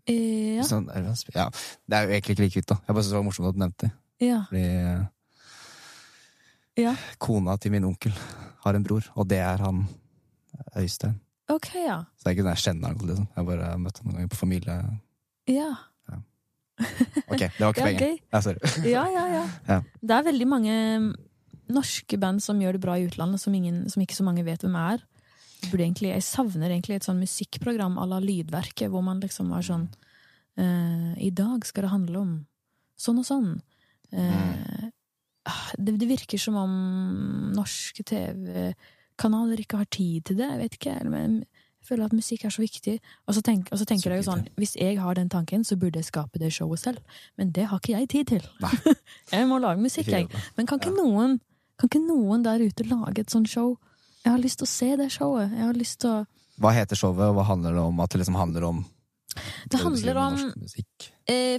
Ja. 0.07 0.63
Sånn, 0.69 0.87
ja. 1.35 1.49
det 1.89 1.97
er 1.97 2.05
jo 2.07 2.13
egentlig 2.15 2.35
ikke 2.37 2.43
like 2.45 2.59
vidt, 2.61 2.69
da. 2.69 2.77
Jeg 2.87 2.95
bare 2.95 3.03
syntes 3.03 3.13
det 3.15 3.19
var 3.19 3.27
morsomt 3.27 3.49
at 3.49 3.55
du 3.57 3.61
nevnte 3.63 3.87
det. 3.87 3.93
ja. 4.29 4.43
Fordi 4.51 4.65
Ja. 6.77 6.95
kona 7.23 7.57
til 7.63 7.71
min 7.71 7.85
onkel 7.87 8.15
har 8.65 8.75
en 8.75 8.83
bror, 8.87 9.07
og 9.15 9.29
det 9.31 9.39
er 9.39 9.61
han 9.63 9.85
Øystein. 10.77 11.21
Ok, 11.53 11.75
ja. 11.77 12.01
Så 12.17 12.25
det 12.25 12.31
er 12.31 12.37
ikke 12.37 12.47
den 12.47 12.55
jeg 12.55 12.65
kjenner 12.65 12.89
han 12.95 13.09
liksom. 13.09 13.27
Jeg 13.37 13.47
bare 13.51 13.75
møtt 13.79 13.99
han 14.01 14.09
noen 14.09 14.17
ganger 14.19 14.33
på 14.33 14.41
familie... 14.41 14.77
Ja. 15.51 15.73
Ok, 17.29 17.39
det 17.39 17.61
var 17.61 17.71
ikke 17.75 17.83
Ja, 17.85 17.85
poenget. 17.85 18.23
Ja, 18.33 18.41
sorry. 18.41 18.73
Ja, 18.97 19.05
ja, 19.13 19.25
ja. 19.35 19.43
Ja. 19.75 19.81
Det 20.01 20.17
er 20.17 20.29
veldig 20.31 20.49
mange 20.51 20.77
norske 21.75 22.19
band 22.21 22.43
som 22.45 22.61
gjør 22.61 22.77
det 22.77 22.83
bra 22.85 22.97
i 22.99 23.05
utlandet, 23.07 23.41
som, 23.41 23.55
ingen, 23.55 23.85
som 23.93 24.03
ikke 24.03 24.17
så 24.17 24.25
mange 24.27 24.45
vet 24.47 24.65
hvem 24.65 24.75
er. 24.81 25.05
Egentlig, 25.65 26.11
jeg 26.13 26.25
savner 26.27 26.73
egentlig 26.73 26.99
et 26.99 27.07
sånn 27.07 27.23
musikkprogram 27.23 27.97
à 28.01 28.09
la 28.09 28.19
Lydverket, 28.21 28.91
hvor 28.93 29.05
man 29.05 29.23
liksom 29.23 29.53
var 29.55 29.65
sånn 29.65 29.87
eh, 30.61 31.15
I 31.25 31.31
dag 31.33 31.65
skal 31.65 31.87
det 31.87 31.93
handle 31.95 32.21
om 32.21 32.35
sånn 33.01 33.23
og 33.23 33.29
sånn. 33.29 33.49
Eh, 34.13 34.35
ah, 34.35 34.84
det, 35.79 35.97
det 36.01 36.09
virker 36.09 36.41
som 36.41 36.57
om 36.57 36.73
norske 37.55 38.05
TV-kanaler 38.07 39.61
ikke 39.61 39.81
har 39.83 39.91
tid 39.93 40.25
til 40.31 40.39
det. 40.41 40.49
Jeg 40.51 40.61
vet 40.63 40.79
ikke, 40.79 40.95
men 41.11 41.37
jeg 41.45 41.89
føler 41.89 42.09
at 42.09 42.17
musikk 42.17 42.47
er 42.49 42.55
så 42.55 42.63
viktig. 42.65 42.95
Og 43.29 43.37
så, 43.37 43.43
tenk, 43.45 43.69
og 43.73 43.81
så 43.81 43.85
tenker 43.89 44.09
Så 44.09 44.15
jeg 44.15 44.23
jo 44.23 44.29
sånn, 44.31 44.45
hvis 44.61 44.77
jeg 44.81 45.01
har 45.01 45.19
den 45.19 45.29
tanken, 45.33 45.65
så 45.69 45.77
burde 45.77 46.01
jeg 46.01 46.09
skape 46.09 46.41
det 46.41 46.53
showet 46.57 46.81
selv. 46.81 47.19
Men 47.37 47.53
det 47.53 47.67
har 47.69 47.83
ikke 47.83 47.99
jeg 47.99 48.09
tid 48.15 48.31
til. 48.33 48.47
Jeg 49.35 49.49
må 49.51 49.59
lage 49.61 49.83
musikk, 49.83 50.09
jeg. 50.09 50.29
Men 50.57 50.69
kan 50.69 50.81
ikke, 50.81 50.95
noen, 50.97 51.39
kan 51.81 51.91
ikke 51.91 52.05
noen 52.07 52.45
der 52.45 52.63
ute 52.65 52.87
lage 52.89 53.25
et 53.25 53.33
sånt 53.33 53.51
show? 53.51 53.75
Jeg 54.25 54.33
har 54.33 54.41
lyst 54.41 54.63
til 54.63 54.69
å 54.69 54.71
se 54.71 54.89
det 54.97 55.11
showet. 55.13 55.53
Jeg 55.53 55.67
har 55.67 55.77
lyst 55.77 56.01
til 56.01 56.13
å 56.13 56.23
Hva 56.63 56.71
heter 56.73 56.97
showet, 56.97 57.27
og 57.29 57.37
hva 57.37 57.45
handler 57.51 57.75
det 57.77 57.83
om? 57.83 58.01
At 58.01 58.15
det 58.15 58.23
liksom 58.23 58.39
handler 58.39 58.69
om 58.71 58.85
Det 59.69 59.81
handler 59.83 60.21
om 60.23 60.39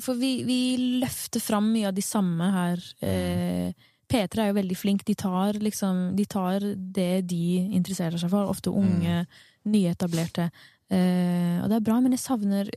For 0.03 0.19
vi, 0.19 0.43
vi 0.45 0.59
løfter 1.01 1.41
fram 1.41 1.71
mye 1.73 1.89
av 1.89 1.95
de 1.97 2.03
samme 2.05 2.49
her. 2.53 2.81
Eh, 3.01 3.73
P3 4.05 4.43
er 4.43 4.49
jo 4.51 4.59
veldig 4.59 4.77
flink. 4.77 5.05
De 5.07 5.15
tar 5.17 5.57
liksom 5.61 6.15
De 6.17 6.25
tar 6.29 6.63
det 6.75 7.25
de 7.29 7.45
interesserer 7.73 8.21
seg 8.21 8.31
for. 8.31 8.51
Ofte 8.51 8.73
unge, 8.73 9.23
nyetablerte. 9.65 10.49
Eh, 10.93 11.61
og 11.63 11.69
det 11.71 11.79
er 11.79 11.85
bra, 11.85 11.99
men 11.99 12.13
jeg 12.13 12.21
savner 12.21 12.69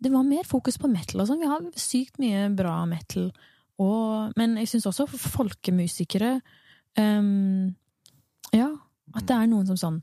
Det 0.00 0.12
var 0.12 0.22
mer 0.22 0.46
fokus 0.46 0.78
på 0.78 0.90
metal 0.90 1.24
og 1.24 1.30
sånn. 1.30 1.42
Vi 1.42 1.50
har 1.50 1.66
sykt 1.74 2.20
mye 2.22 2.46
bra 2.56 2.78
metal. 2.88 3.30
Og, 3.80 4.32
men 4.36 4.58
jeg 4.60 4.70
syns 4.70 4.86
også 4.90 5.08
folkemusikere 5.08 6.34
um, 7.00 7.72
Ja, 8.52 8.68
at 9.16 9.26
det 9.26 9.36
er 9.36 9.48
noen 9.48 9.68
som 9.70 9.78
sånn 9.80 10.00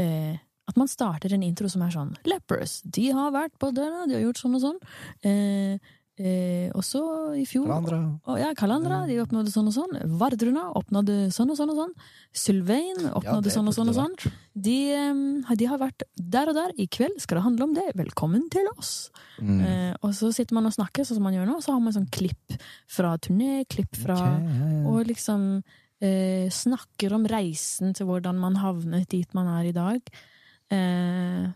eh, 0.00 0.36
At 0.76 0.82
man 0.84 0.90
starter 0.92 1.32
en 1.32 1.44
intro 1.46 1.70
som 1.72 1.80
er 1.86 1.92
sånn 1.94 2.10
Lepers, 2.28 2.82
de 2.84 3.08
har 3.16 3.30
vært 3.32 3.54
på 3.56 3.70
døra, 3.72 4.04
de 4.04 4.18
har 4.18 4.26
gjort 4.26 4.42
sånn 4.42 4.56
og 4.58 4.60
sånn. 4.60 4.80
Eh, 5.24 5.94
eh, 6.20 6.66
og 6.76 6.84
så 6.84 7.00
i 7.32 7.46
fjor 7.48 7.64
Kalandra. 7.70 8.00
og 8.28 8.36
ja, 8.42 8.50
Kalandra 8.56 8.98
de 9.08 9.16
oppnådde 9.22 9.54
sånn 9.54 9.70
og 9.70 9.72
sånn. 9.72 9.96
Vardruna 10.20 10.66
oppnådde 10.76 11.30
sånn 11.32 11.54
og 11.54 11.56
sånn 11.56 11.72
og 11.72 11.80
sånn. 11.80 11.94
Sylvain 12.36 13.08
oppnådde 13.08 13.48
ja, 13.48 13.54
sånn 13.56 13.72
og 13.72 13.78
sånn 13.78 13.94
og 13.94 13.96
sånn. 13.96 14.18
De, 14.52 14.76
eh, 14.98 15.56
de 15.62 15.70
har 15.72 15.80
vært 15.80 16.04
der 16.36 16.52
og 16.52 16.60
der. 16.60 16.76
I 16.76 16.90
kveld 16.92 17.24
skal 17.24 17.40
det 17.40 17.46
handle 17.48 17.70
om 17.70 17.74
det. 17.80 17.88
Velkommen 17.96 18.44
til 18.52 18.68
oss. 18.76 19.08
Mm. 19.40 19.64
Eh, 19.64 19.96
og 20.02 20.12
så 20.20 20.28
sitter 20.36 20.60
man 20.60 20.68
og 20.68 20.76
snakker 20.76 21.08
sånn 21.08 21.22
som 21.22 21.28
man 21.30 21.40
gjør 21.40 21.48
nå, 21.54 21.56
så 21.64 21.78
har 21.78 21.80
man 21.88 21.96
sånn 21.96 22.12
klipp 22.12 22.60
fra 22.84 23.16
turné, 23.16 23.64
klipp 23.64 23.96
fra 23.96 24.20
okay. 24.20 24.78
Og 24.92 25.08
liksom 25.08 25.48
eh, 26.04 26.52
snakker 26.52 27.16
om 27.16 27.24
reisen 27.32 27.96
til 27.96 28.12
hvordan 28.12 28.44
man 28.44 28.60
havnet 28.60 29.08
dit 29.16 29.38
man 29.40 29.48
er 29.56 29.72
i 29.72 29.76
dag. 29.80 30.16
Eh, 30.72 31.46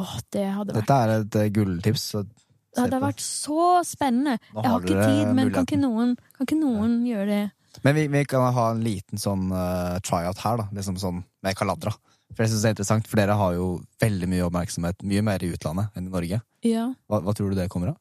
åh, 0.00 0.16
det 0.32 0.44
hadde 0.48 0.72
vært 0.74 0.80
Dette 0.80 0.98
er 1.04 1.14
et 1.18 1.38
eh, 1.42 1.50
gulltips. 1.52 2.04
Så 2.14 2.24
Det 2.24 2.84
hadde 2.84 3.00
vært 3.02 3.22
så 3.24 3.70
spennende! 3.86 4.38
Har 4.54 4.64
Jeg 4.64 4.72
har 4.72 4.86
ikke 4.86 5.06
tid, 5.06 5.32
men 5.36 5.52
kan 5.54 5.68
ikke 5.68 5.80
noen, 5.80 6.14
kan 6.36 6.48
ikke 6.48 6.60
noen 6.60 7.00
gjøre 7.08 7.30
det? 7.32 7.46
Men 7.84 7.94
vi, 7.94 8.06
vi 8.10 8.24
kan 8.26 8.46
ha 8.54 8.68
en 8.72 8.82
liten 8.82 9.20
sånn 9.20 9.50
uh, 9.52 9.98
tryout 10.02 10.40
her, 10.42 10.60
da. 10.62 10.68
Liksom 10.74 10.96
sånn 11.00 11.22
med 11.44 11.58
Kaladra. 11.58 11.92
For 12.34 12.44
jeg 12.44 12.52
synes 12.52 12.64
det 12.64 12.68
er 12.70 12.74
interessant, 12.76 13.08
for 13.08 13.20
dere 13.20 13.36
har 13.38 13.54
jo 13.56 13.68
veldig 14.02 14.28
mye 14.30 14.46
oppmerksomhet, 14.46 15.04
mye 15.08 15.24
mer 15.24 15.44
i 15.44 15.50
utlandet 15.54 15.94
enn 15.96 16.08
i 16.08 16.12
Norge. 16.12 16.40
Ja. 16.66 16.86
Hva, 17.08 17.20
hva 17.24 17.34
tror 17.36 17.52
du 17.52 17.58
det 17.58 17.68
kommer 17.72 17.92
av? 17.92 17.98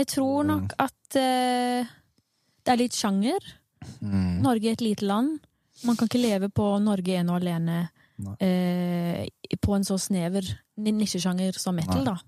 Jeg 0.00 0.08
tror 0.14 0.46
nok 0.48 0.72
at 0.80 1.18
uh, 1.20 1.92
det 2.62 2.72
er 2.72 2.80
litt 2.80 2.96
sjanger. 2.96 3.48
Mm. 4.00 4.40
Norge 4.44 4.70
er 4.70 4.78
et 4.78 4.84
lite 4.84 5.06
land. 5.06 5.40
Man 5.86 5.98
kan 5.98 6.08
ikke 6.08 6.22
leve 6.22 6.48
på 6.54 6.66
Norge 6.82 7.18
ene 7.18 7.34
og 7.34 7.42
alene. 7.42 7.78
Eh, 8.40 9.26
på 9.60 9.74
en 9.76 9.84
så 9.84 9.98
snever 10.00 10.46
nisjesjanger 10.76 11.58
som 11.58 11.76
metal, 11.76 12.04
Nei. 12.04 12.12
da. 12.14 12.18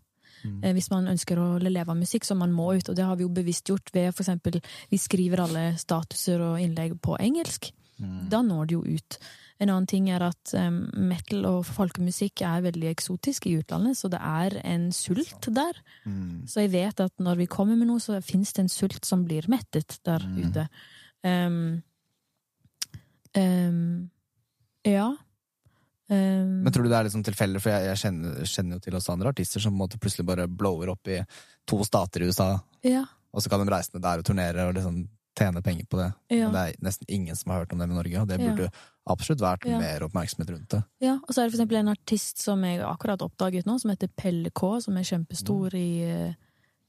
Mm. 0.44 0.58
Eh, 0.64 0.72
hvis 0.76 0.90
man 0.92 1.08
ønsker 1.08 1.38
å 1.40 1.46
leve 1.62 1.90
av 1.90 1.96
musikk, 1.96 2.24
som 2.28 2.38
man 2.38 2.52
må 2.52 2.74
ut. 2.76 2.88
Og 2.88 2.96
det 2.96 3.04
har 3.04 3.16
vi 3.16 3.24
jo 3.24 3.32
bevisst 3.32 3.70
gjort 3.70 3.88
ved 3.94 4.10
eksempel 4.12 4.60
vi 4.90 4.98
skriver 5.00 5.40
alle 5.40 5.64
statuser 5.80 6.42
og 6.44 6.60
innlegg 6.60 6.98
på 7.00 7.16
engelsk. 7.18 7.72
Mm. 7.98 8.28
Da 8.28 8.42
når 8.42 8.66
det 8.66 8.74
jo 8.74 8.84
ut. 8.98 9.18
En 9.62 9.70
annen 9.70 9.86
ting 9.86 10.08
er 10.10 10.20
at 10.26 10.50
um, 10.58 10.80
metal 11.08 11.44
og 11.46 11.60
folkemusikk 11.68 12.42
er 12.42 12.64
veldig 12.66 12.88
eksotisk 12.90 13.46
i 13.46 13.54
utlandet, 13.60 13.96
så 13.96 14.10
det 14.10 14.18
er 14.18 14.56
en 14.66 14.88
sult 14.92 15.46
der. 15.54 15.78
Mm. 16.04 16.42
Så 16.50 16.64
jeg 16.64 16.72
vet 16.74 17.00
at 17.00 17.14
når 17.22 17.38
vi 17.44 17.46
kommer 17.46 17.78
med 17.78 17.86
noe, 17.88 18.02
så 18.02 18.18
fins 18.20 18.52
det 18.52 18.64
en 18.64 18.72
sult 18.72 19.06
som 19.06 19.22
blir 19.24 19.46
mettet 19.48 20.00
der 20.04 20.26
Mm. 20.26 20.38
ute. 20.42 20.68
Um, 21.24 21.82
um, 23.36 24.10
ja. 24.84 25.14
Em, 26.10 26.62
Men 26.62 26.72
tror 26.72 26.84
du 26.84 26.90
det 26.90 26.98
er 26.98 27.04
liksom 27.08 27.22
tilfeldig, 27.24 27.60
for 27.64 27.70
jeg, 27.72 27.86
jeg 27.88 27.96
kjenner, 28.02 28.44
kjenner 28.44 28.76
jo 28.76 28.80
til 28.84 28.94
også 28.98 29.12
andre 29.14 29.30
artister 29.32 29.60
som 29.64 29.78
plutselig 29.88 30.26
bare 30.28 30.44
blower 30.48 30.90
opp 30.92 31.08
i 31.08 31.22
to 31.66 31.78
stater 31.84 32.20
i 32.20 32.28
USA, 32.28 32.58
ja, 32.84 33.04
og 33.32 33.40
så 33.42 33.48
kan 33.50 33.64
de 33.64 33.72
reise 33.72 33.90
ned 33.94 34.02
der 34.04 34.20
og 34.20 34.24
turnere 34.28 34.66
og 34.68 34.74
liksom 34.76 35.08
tjene 35.34 35.62
penger 35.64 35.86
på 35.90 35.96
det. 35.98 36.10
ja. 36.30 36.44
Men 36.46 36.52
det 36.54 36.60
er 36.62 36.84
nesten 36.84 37.08
ingen 37.08 37.34
som 37.34 37.50
har 37.50 37.64
hørt 37.64 37.72
om 37.72 37.78
dem 37.80 37.90
i 37.90 37.94
Norge, 37.96 38.20
og 38.20 38.28
det 38.28 38.38
Ja. 38.38 38.52
burde 38.52 38.68
absolutt 39.10 39.40
vært 39.40 39.64
Ja. 39.66 39.78
mer 39.80 40.04
oppmerksomhet 40.06 40.50
rundt 40.52 40.68
det. 40.68 40.84
Ja, 41.00 41.14
og 41.26 41.28
så 41.34 41.40
er 41.42 41.48
det 41.48 41.52
for 41.56 41.58
eksempel 41.64 41.78
en 41.80 41.88
artist 41.88 42.38
som 42.38 42.62
jeg 42.62 42.80
akkurat 42.80 43.18
oppdaget 43.24 43.64
nå, 43.66 43.80
som 43.80 43.90
heter 43.90 44.08
Pelle 44.16 44.50
K, 44.54 44.80
som 44.80 44.96
er 44.96 45.02
kjempestor 45.02 45.74
i 45.74 46.02
eh, 46.04 46.34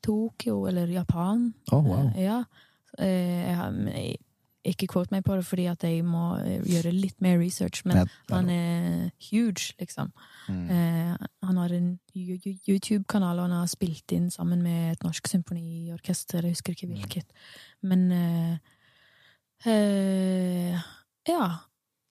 Tokyo, 0.03 0.67
eller 0.67 0.87
Japan. 0.87 1.53
Oh, 1.71 1.81
wow. 1.81 2.11
Eh, 2.15 2.23
ja. 2.25 2.43
Eh, 2.99 3.49
jeg 3.49 3.85
jeg, 3.95 4.17
ikke 4.71 4.87
quote 4.91 5.13
meg 5.13 5.23
på 5.27 5.35
det 5.37 5.45
fordi 5.45 5.65
at 5.71 5.83
jeg 5.85 6.03
må 6.07 6.37
eh, 6.41 6.61
gjøre 6.65 6.91
litt 6.95 7.19
mer 7.21 7.37
research, 7.41 7.83
men 7.85 8.01
Ja, 8.01 8.05
han 8.31 8.49
er 8.49 9.11
huge, 9.29 9.73
liksom. 9.79 10.11
Mm. 10.49 10.63
Eh, 10.73 11.27
han 11.45 11.57
har 11.61 11.73
en 11.75 11.91
YouTube-kanal, 12.15 13.39
og 13.39 13.47
han 13.49 13.57
har 13.59 13.67
spilt 13.71 14.11
inn 14.15 14.29
sammen 14.33 14.63
med 14.65 14.93
et 14.95 15.03
norsk 15.05 15.27
symfoniorkester, 15.29 16.41
jeg 16.45 16.57
husker 16.57 16.73
ikke 16.75 16.91
hvilket. 16.93 17.25
Men 17.85 18.07
eh, 18.11 18.57
eh, 19.69 20.79
Ja. 21.29 21.49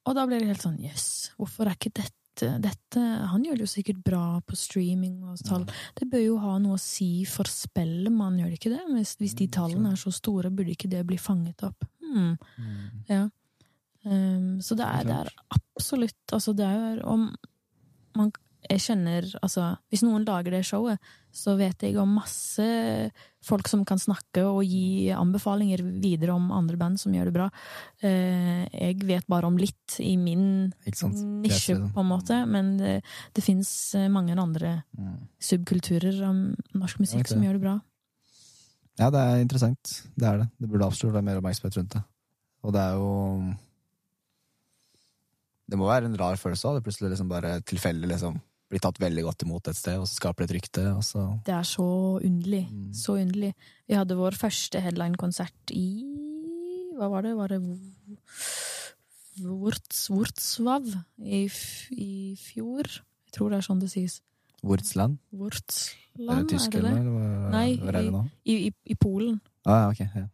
Og 0.04 0.12
da 0.18 0.26
blir 0.28 0.42
det 0.42 0.50
helt 0.52 0.64
sånn 0.64 0.80
Jøss, 0.82 1.06
yes, 1.08 1.32
hvorfor 1.38 1.64
er 1.70 1.78
ikke 1.78 1.94
dette, 1.96 2.50
dette 2.60 3.00
Han 3.30 3.44
gjør 3.46 3.60
det 3.60 3.64
jo 3.64 3.70
sikkert 3.70 4.00
bra 4.04 4.40
på 4.44 4.56
streaming 4.58 5.22
og 5.30 5.38
tall. 5.46 5.64
Det 5.96 6.08
bør 6.10 6.20
jo 6.24 6.34
ha 6.42 6.58
noe 6.60 6.76
å 6.76 6.82
si 6.82 7.24
for 7.30 7.48
spillet, 7.48 8.12
man 8.12 8.36
gjør 8.40 8.50
det 8.50 8.58
ikke 8.58 8.72
det? 8.74 8.82
Hvis, 8.90 9.14
hvis 9.22 9.36
de 9.38 9.46
Mm, 9.46 9.52
tallene 9.54 9.92
er 9.94 10.00
så 10.00 10.12
store, 10.12 10.50
burde 10.50 10.74
ikke 10.74 10.90
det 10.90 11.06
bli 11.06 11.16
fanget 11.16 11.62
opp? 11.64 11.86
Mm. 12.14 12.38
Ja. 13.10 13.24
Um, 14.04 14.48
så 14.60 14.76
det 14.76 14.84
er, 14.86 15.04
det 15.08 15.14
er 15.16 15.28
absolutt 15.56 16.32
Altså, 16.36 16.52
det 16.54 16.66
er 16.68 16.98
om 17.08 17.22
man, 18.14 18.32
Jeg 18.68 18.82
kjenner 18.84 19.24
Altså, 19.42 19.70
hvis 19.88 20.02
noen 20.04 20.26
lager 20.28 20.52
det 20.52 20.60
showet, 20.68 21.00
så 21.34 21.54
vet 21.56 21.80
jeg 21.82 21.96
om 21.98 22.12
masse 22.20 22.66
folk 23.44 23.66
som 23.68 23.82
kan 23.88 23.98
snakke 23.98 24.44
og 24.46 24.60
gi 24.64 25.08
anbefalinger 25.12 25.82
videre 26.00 26.32
om 26.36 26.52
andre 26.54 26.76
band 26.80 27.00
som 27.00 27.12
gjør 27.16 27.28
det 27.28 27.34
bra. 27.34 27.48
Eh, 28.04 28.68
jeg 28.70 29.00
vet 29.08 29.26
bare 29.28 29.48
om 29.50 29.56
litt 29.60 29.96
i 30.00 30.14
min 30.20 30.70
nisje, 31.42 31.74
på 31.92 32.00
en 32.04 32.08
måte, 32.12 32.38
men 32.48 32.76
det, 32.78 32.94
det 33.34 33.44
fins 33.44 33.72
mange 34.08 34.36
andre 34.38 34.82
Mm. 34.96 35.16
subkulturer 35.42 36.22
om 36.28 36.54
norsk 36.78 37.00
musikk 37.02 37.26
som 37.28 37.42
gjør 37.42 37.58
det 37.58 37.64
bra. 37.66 37.74
Ja, 39.00 39.10
det 39.10 39.20
er 39.20 39.42
interessant. 39.42 39.92
Det 40.14 40.26
er 40.28 40.42
det. 40.42 40.48
Det 40.60 40.70
burde 40.70 40.86
absolutt 40.86 41.16
være 41.16 41.26
mer 41.26 41.40
oppmerksomhet 41.40 41.78
rundt 41.80 41.94
det. 41.96 42.02
Og 42.64 42.72
det 42.74 42.80
er 42.80 42.98
jo 42.98 43.54
Det 45.64 45.78
må 45.80 45.88
være 45.88 46.10
en 46.10 46.18
rar 46.20 46.36
følelse 46.36 46.68
av 46.68 46.76
Det 46.76 46.84
plutselig 46.84 47.10
liksom 47.14 47.28
bare 47.28 47.60
tilfeldig 47.64 48.10
liksom 48.10 48.40
blir 48.72 48.82
tatt 48.82 48.98
veldig 48.98 49.22
godt 49.26 49.44
imot 49.44 49.68
et 49.70 49.76
sted, 49.78 50.00
og 50.00 50.08
så 50.08 50.16
skaper 50.18 50.44
det 50.44 50.48
et 50.48 50.54
rykte, 50.56 50.84
og 50.96 51.04
så 51.04 51.20
Det 51.46 51.54
er 51.54 51.66
så 51.68 51.84
underlig. 52.18 52.64
Mm. 52.72 52.92
Så 52.96 53.18
underlig. 53.20 53.52
Vi 53.86 53.94
hadde 53.94 54.16
vår 54.18 54.34
første 54.40 54.80
headline-konsert 54.80 55.74
i 55.76 55.86
Hva 56.98 57.10
var 57.12 57.26
det? 57.26 57.36
Var 57.36 57.54
det 57.54 57.60
Wurz, 59.44 60.58
i, 61.18 61.50
i 61.90 62.10
fjor? 62.38 62.86
Jeg 62.86 63.34
tror 63.34 63.50
det 63.50 63.58
er 63.58 63.66
sånn 63.66 63.82
det 63.82 63.90
sies. 63.90 64.20
Wurzland, 64.64 65.18
tysk, 66.48 66.74
er 66.74 66.82
det 66.82 66.90
eller? 66.92 67.02
det? 67.04 67.50
Nei, 67.52 67.68
er 67.88 67.92
det? 67.98 68.04
I, 68.44 68.54
i, 68.68 68.72
I 68.94 68.94
Polen. 69.00 69.40
Ah, 69.66 69.84
ja, 69.84 69.90
ok. 69.90 70.00
Ja. 70.14 70.26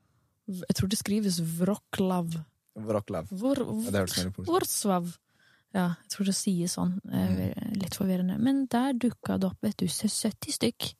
Jeg 0.69 0.77
tror 0.79 0.89
det 0.91 0.99
skrives 0.99 1.41
Wroclaw. 1.61 2.31
Wroclaw. 2.81 3.27
Hvor, 3.31 3.61
Ja, 5.75 5.85
jeg 6.03 6.11
tror 6.11 6.27
det 6.27 6.35
sies 6.35 6.73
sånn. 6.75 6.97
Eh, 7.15 7.53
Litt 7.79 7.95
forvirrende. 7.95 8.39
Men 8.43 8.65
der 8.73 8.93
dukka 8.99 9.37
det 9.39 9.47
opp, 9.53 9.61
vet 9.63 9.77
du, 9.79 9.87
70 9.87 10.51
stykk. 10.57 10.95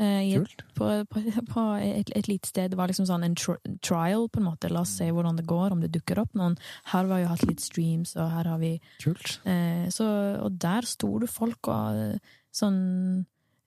eh, 0.00 0.22
i 0.28 0.32
et 0.38 0.44
Kult. 0.46 0.62
på, 0.78 0.86
på, 1.10 1.20
på 1.50 1.62
et, 1.82 2.08
et 2.16 2.28
lite 2.30 2.46
sted. 2.48 2.70
Det 2.70 2.78
var 2.78 2.86
liksom 2.88 3.04
sånn 3.08 3.24
en 3.26 3.34
tr 3.34 3.56
trial, 3.82 4.28
på 4.30 4.38
en 4.40 4.46
måte. 4.46 4.70
La 4.70 4.84
oss 4.86 4.92
se 4.96 5.08
hvordan 5.10 5.36
det 5.36 5.44
går, 5.50 5.72
om 5.74 5.80
det 5.82 5.90
dukker 5.92 6.20
opp 6.22 6.32
noen. 6.38 6.54
Her 6.92 7.02
har 7.02 7.08
vi 7.10 7.20
jo 7.24 7.30
hatt 7.32 7.42
litt 7.48 7.60
streams, 7.60 8.14
og 8.16 8.30
her 8.30 8.46
har 8.48 8.60
vi 8.62 8.76
Kult. 9.02 9.40
eh, 9.44 9.88
så, 9.90 10.06
Og 10.40 10.54
der 10.56 10.86
sto 10.86 11.18
det 11.18 11.28
folk 11.28 11.66
og 11.68 12.20
sånn 12.54 12.78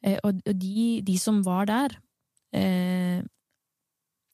eh, 0.04 0.18
Og, 0.24 0.42
og 0.46 0.56
de, 0.58 1.02
de 1.06 1.18
som 1.22 1.42
var 1.46 1.70
der, 1.70 1.98
eh, 2.58 3.22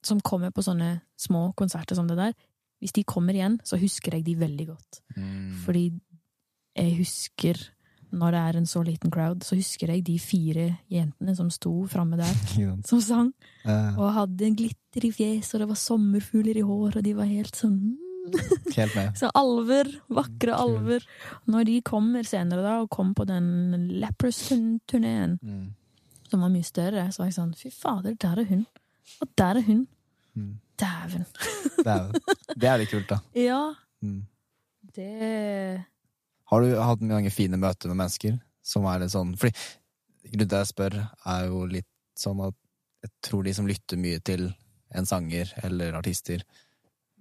som 0.05 0.21
kommer 0.23 0.53
på 0.55 0.63
sånne 0.63 1.01
små 1.19 1.51
konserter 1.57 1.97
som 1.97 2.07
det 2.07 2.17
der, 2.19 2.35
hvis 2.79 2.93
de 2.93 3.03
kommer 3.03 3.35
igjen, 3.35 3.57
så 3.65 3.79
husker 3.81 4.15
jeg 4.15 4.27
de 4.27 4.35
veldig 4.37 4.67
godt. 4.69 5.01
Mm. 5.17 5.57
Fordi 5.65 5.87
jeg 6.77 6.97
husker 6.99 7.63
når 8.15 8.31
det 8.31 8.39
er 8.39 8.57
en 8.57 8.69
så 8.69 8.81
liten 8.85 9.11
crowd, 9.11 9.43
så 9.43 9.57
husker 9.57 9.91
jeg 9.91 10.05
de 10.07 10.17
fire 10.21 10.67
jentene 10.91 11.35
som 11.35 11.49
sto 11.51 11.73
framme 11.91 12.19
der, 12.19 12.35
som 12.89 13.01
sang, 13.03 13.31
og 13.67 14.13
hadde 14.15 14.47
en 14.47 14.57
glitter 14.57 15.07
i 15.07 15.11
fjeset, 15.11 15.57
og 15.57 15.63
det 15.63 15.69
var 15.73 15.81
sommerfugler 15.81 16.59
i 16.61 16.65
hår, 16.65 16.99
og 16.99 17.03
de 17.03 17.15
var 17.17 17.29
helt 17.29 17.57
sånn. 17.59 17.97
Helt 18.77 18.95
med. 18.95 19.13
Så 19.17 19.29
alver, 19.35 19.89
vakre 20.09 20.51
Kult. 20.53 20.59
alver. 20.61 21.05
Når 21.47 21.65
de 21.69 21.75
kommer 21.81 22.23
senere 22.27 22.61
da, 22.65 22.75
og 22.83 22.89
kom 22.93 23.13
på 23.17 23.25
den 23.29 23.47
Leprous-turneen, 24.01 25.37
Mm. 25.43 25.73
som 26.29 26.41
var 26.43 26.49
mye 26.51 26.63
større, 26.67 27.07
så 27.11 27.19
var 27.23 27.29
jeg 27.31 27.37
sånn 27.39 27.53
fy 27.55 27.69
fader, 27.71 28.13
der 28.19 28.39
er 28.43 28.45
hun. 28.49 28.65
Og 29.21 29.29
der 29.39 29.57
er 29.57 29.61
hun. 29.67 29.87
Mm. 30.35 30.55
Dæven. 30.77 31.25
Det 31.87 31.93
er, 31.93 32.11
det 32.57 32.73
litt 32.81 32.91
kult, 32.91 33.07
da. 33.09 33.19
Ja, 33.47 33.73
Mm. 34.03 34.27
det 34.93 35.83
Har 36.51 36.61
du 36.61 36.75
hatt 36.77 37.01
mange 37.01 37.31
fine 37.33 37.57
møter 37.57 37.89
med 37.89 37.97
mennesker 38.03 38.35
som 38.61 38.85
er 38.85 38.99
litt 39.01 39.09
sånn 39.13 39.31
Fordi 39.39 39.53
grunnen 40.29 40.49
til 40.51 40.57
jeg 40.59 40.69
spør, 40.69 40.97
er 41.25 41.47
jo 41.47 41.63
litt 41.71 41.87
sånn 42.19 42.43
at 42.45 42.53
jeg 43.03 43.11
tror 43.25 43.43
de 43.47 43.53
som 43.57 43.65
lytter 43.69 43.97
mye 43.97 44.19
til 44.25 44.47
en 44.97 45.05
sanger 45.05 45.49
eller 45.63 45.93
artister, 45.97 46.41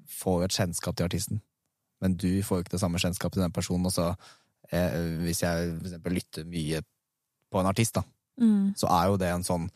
får 0.08 0.40
jo 0.40 0.44
et 0.48 0.56
kjennskap 0.56 0.96
til 0.96 1.06
artisten. 1.08 1.40
Men 2.02 2.16
du 2.16 2.42
får 2.44 2.58
jo 2.58 2.64
ikke 2.64 2.74
det 2.76 2.80
samme 2.82 2.98
kjennskapet 3.00 3.38
til 3.38 3.42
den 3.46 3.52
personen. 3.56 3.86
Og 3.88 3.92
så, 3.92 4.10
eh, 4.70 4.96
hvis 5.24 5.40
jeg 5.42 5.70
for 5.78 5.86
eksempel 5.88 6.12
lytter 6.18 6.44
mye 6.44 6.82
på 7.52 7.60
en 7.60 7.66
artist, 7.70 7.94
da, 7.94 8.02
mm, 8.40 8.74
så 8.76 8.90
er 8.90 9.06
jo 9.10 9.16
det 9.22 9.28
en 9.32 9.44
sånn 9.46 9.70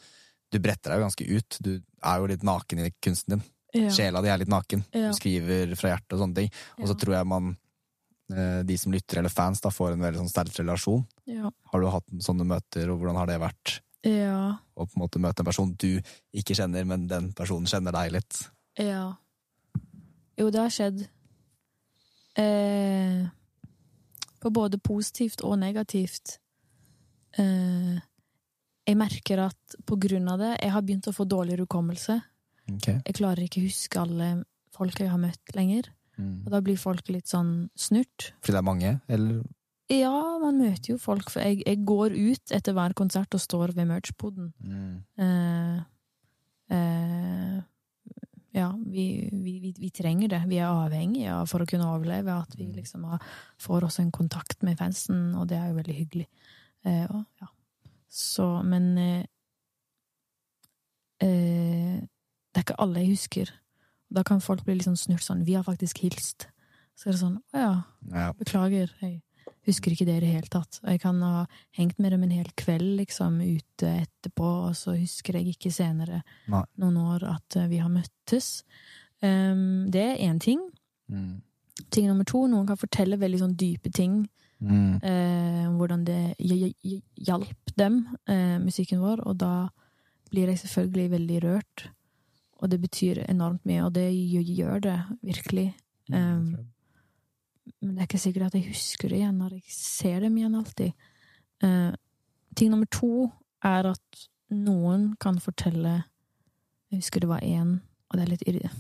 Du 0.52 0.59
bretter 0.59 0.90
deg 0.90 0.98
jo 0.98 1.05
ganske 1.07 1.27
ut. 1.31 1.57
Du 1.62 1.69
er 2.02 2.16
jo 2.19 2.27
litt 2.27 2.43
naken 2.43 2.81
i 2.82 2.89
kunsten 3.01 3.36
din. 3.36 3.43
ja. 3.73 3.89
Sjela 3.94 4.20
di 4.20 4.27
er 4.28 4.39
litt 4.39 4.48
naken. 4.51 4.81
Ja. 4.93 5.12
Du 5.12 5.15
skriver 5.15 5.77
fra 5.78 5.93
hjertet 5.93 6.16
og 6.16 6.19
sånne 6.24 6.35
ting. 6.35 6.51
Og 6.81 6.89
så 6.89 6.94
Ja. 6.97 6.98
tror 6.98 7.15
jeg 7.15 7.27
man, 7.28 7.57
eh, 8.35 8.62
de 8.65 8.77
som 8.77 8.90
lytter, 8.90 9.19
eller 9.19 9.28
fans, 9.31 9.61
da, 9.61 9.69
får 9.70 9.93
en 9.93 10.01
veldig 10.01 10.19
sånn 10.19 10.28
sterk 10.28 10.52
relasjon. 10.59 11.07
Ja. 11.27 11.51
Har 11.73 11.81
du 11.81 11.86
hatt 11.89 12.05
sånne 12.19 12.44
møter, 12.44 12.90
og 12.90 12.98
hvordan 12.98 13.15
har 13.15 13.27
det 13.27 13.39
vært? 13.40 13.81
ja. 14.02 14.59
Å 14.77 14.86
på 14.89 14.97
en 14.97 15.02
måte 15.09 15.20
møte 15.20 15.39
en 15.40 15.44
person 15.44 15.73
du 15.78 16.01
ikke 16.35 16.57
kjenner, 16.57 16.85
men 16.85 17.07
den 17.07 17.32
personen 17.32 17.66
kjenner 17.66 17.93
deg 17.93 18.11
litt. 18.12 18.48
Ja. 18.77 19.15
Jo, 20.41 20.49
det 20.49 20.62
har 20.62 20.73
skjedd. 20.73 21.03
Eh, 22.41 23.27
på 24.41 24.53
både 24.55 24.81
positivt 24.81 25.43
og 25.45 25.59
negativt. 25.61 26.39
Eh, 27.37 27.99
jeg 28.89 28.99
merker 28.99 29.45
at 29.45 29.77
på 29.87 29.95
grunn 30.01 30.27
av 30.33 30.41
det 30.41 30.49
Jeg 30.57 30.73
har 30.75 30.83
begynt 30.83 31.07
å 31.07 31.15
få 31.15 31.27
dårligere 31.29 31.67
hukommelse. 31.69 32.17
Okay. 32.71 33.01
Jeg 33.05 33.19
klarer 33.19 33.45
ikke 33.45 33.61
å 33.61 33.69
huske 33.69 34.01
alle 34.01 34.31
folk 34.75 34.99
jeg 35.03 35.12
har 35.12 35.21
møtt 35.21 35.55
lenger. 35.55 35.91
Mm. 36.17 36.45
Og 36.47 36.53
da 36.55 36.61
blir 36.65 36.79
folk 36.81 37.09
litt 37.12 37.31
sånn 37.31 37.71
snurt. 37.79 38.33
Fordi 38.41 38.57
det 38.57 38.61
er 38.61 38.67
mange, 38.67 38.93
eller? 39.11 39.43
Ja, 39.91 40.39
man 40.39 40.61
møter 40.61 40.95
jo 40.95 40.99
folk. 41.03 41.31
For 41.33 41.43
jeg, 41.43 41.65
jeg 41.67 41.83
går 41.87 42.15
ut 42.15 42.55
etter 42.55 42.77
hver 42.77 42.95
konsert 42.99 43.35
og 43.35 43.43
står 43.43 43.75
ved 43.77 43.89
merch-poden. 43.91 44.53
Eh, 45.19 45.81
eh, 46.77 47.57
ja, 48.53 48.79
vi, 48.87 49.29
vi, 49.33 49.59
vi, 49.63 49.75
vi 49.79 49.91
trenger 49.91 50.29
det. 50.29 50.41
Vi 50.51 50.59
er 50.59 50.71
avhengige 50.71 51.35
av 51.35 51.47
for 51.51 51.63
å 51.63 51.69
kunne 51.71 51.87
overleve. 51.87 52.35
At 52.35 52.57
vi 52.59 52.67
liksom 52.75 53.05
har, 53.07 53.23
får 53.63 53.87
oss 53.87 54.01
en 54.03 54.11
kontakt 54.15 54.65
med 54.67 54.79
fansen, 54.81 55.31
og 55.39 55.47
det 55.51 55.61
er 55.61 55.71
jo 55.71 55.79
veldig 55.79 55.97
hyggelig. 55.97 56.27
Eh, 56.87 57.05
og, 57.07 57.23
ja. 57.41 57.51
Så, 58.11 58.47
men 58.67 58.87
eh, 58.99 59.25
eh, 61.23 62.01
Det 62.51 62.59
er 62.59 62.65
ikke 62.67 62.81
alle 62.83 63.05
jeg 63.05 63.15
husker. 63.15 63.53
Da 64.11 64.25
kan 64.27 64.43
folk 64.43 64.65
bli 64.67 64.75
litt 64.75 64.89
sånn 64.89 64.99
snurt 64.99 65.23
sånn 65.23 65.45
Vi 65.47 65.55
har 65.55 65.63
faktisk 65.63 66.03
hilst. 66.03 66.49
Så 66.99 67.09
er 67.09 67.15
det 67.15 67.21
sånn 67.21 67.37
Å 67.55 67.61
ja, 67.63 68.33
beklager. 68.35 68.91
Jeg 68.99 69.21
husker 69.67 69.93
ikke 69.93 70.07
det 70.09 70.17
i 70.17 70.23
det 70.25 70.33
hele 70.35 70.49
tatt. 70.51 70.79
Og 70.83 70.91
jeg 70.95 71.01
kan 71.03 71.21
ha 71.23 71.45
hengt 71.77 71.99
med 72.01 72.12
dem 72.15 72.23
en 72.25 72.31
hel 72.35 72.49
kveld 72.59 72.97
liksom 73.03 73.41
ute 73.45 73.91
etterpå, 74.07 74.49
og 74.71 74.75
så 74.79 74.95
husker 74.97 75.37
jeg 75.39 75.53
ikke 75.55 75.73
senere 75.75 76.23
Nei. 76.51 76.62
noen 76.81 76.97
år 77.03 77.27
at 77.37 77.57
eh, 77.61 77.69
vi 77.71 77.79
har 77.83 77.93
møttes. 77.93 78.62
Um, 79.23 79.91
det 79.93 80.01
er 80.15 80.23
én 80.31 80.41
ting. 80.41 80.62
Mm. 81.12 81.43
Ting 81.91 82.07
nummer 82.09 82.25
to, 82.29 82.47
noen 82.49 82.67
kan 82.69 82.81
fortelle 82.81 83.19
veldig 83.21 83.41
sånn 83.43 83.57
dype 83.61 83.93
ting. 83.93 84.23
Mm. 84.61 84.99
Uh, 85.05 85.69
hvordan 85.79 86.03
det 86.05 86.19
hj- 86.41 86.75
hj- 86.85 87.03
hjalp 87.29 87.71
dem, 87.81 88.03
uh, 88.29 88.59
musikken 88.65 89.01
vår. 89.05 89.23
Og 89.29 89.39
da 89.41 89.69
blir 90.33 90.49
jeg 90.53 90.61
selvfølgelig 90.65 91.11
veldig 91.15 91.39
rørt. 91.45 91.87
Og 92.61 92.69
det 92.73 92.81
betyr 92.83 93.23
enormt 93.29 93.65
mye, 93.69 93.85
og 93.87 93.95
det 93.97 94.09
gjør 94.12 94.81
det 94.85 94.99
virkelig. 95.25 95.71
Um, 96.12 96.57
men 97.82 97.94
det 97.94 98.02
er 98.02 98.07
ikke 98.09 98.20
sikkert 98.20 98.47
at 98.47 98.55
jeg 98.59 98.69
husker 98.69 99.09
det 99.09 99.19
igjen 99.20 99.39
når 99.39 99.51
jeg 99.57 99.62
ser 99.73 100.20
dem 100.20 100.36
igjen 100.36 100.55
alltid. 100.59 100.93
Eh, 101.62 101.93
ting 102.57 102.70
nummer 102.70 102.86
to 102.90 103.31
er 103.65 103.86
at 103.93 104.27
noen 104.51 105.15
kan 105.20 105.39
fortelle 105.39 106.05
Jeg 106.90 106.98
husker 107.05 107.20
det 107.20 107.28
var 107.31 107.40
én, 107.47 107.77
og 108.11 108.16
det 108.19 108.23
er 108.24 108.31
litt 108.32 108.43
irri- 108.51 108.70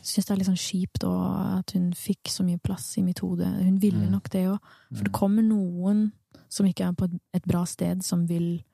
syns 0.00 0.24
det 0.24 0.30
er 0.30 0.36
litt 0.40 0.46
sånn 0.48 0.56
kjipt 0.56 1.04
og 1.04 1.58
at 1.58 1.72
hun 1.74 1.90
fikk 1.92 2.30
så 2.32 2.42
mye 2.46 2.56
plass 2.62 2.96
i 2.96 3.02
mitt 3.02 3.18
hode. 3.20 3.44
Hun 3.44 3.76
ville 3.78 4.06
Mm. 4.06 4.10
nok 4.12 4.30
det 4.30 4.46
òg. 4.48 4.58
For 4.94 5.04
det 5.04 5.12
kommer 5.12 5.42
noen 5.42 6.12
som 6.48 6.64
ikke 6.66 6.88
er 6.88 6.92
på 6.92 7.04
et- 7.34 7.46
bra 7.46 7.64
sted, 7.66 8.02
som 8.02 8.26
vil 8.26 8.64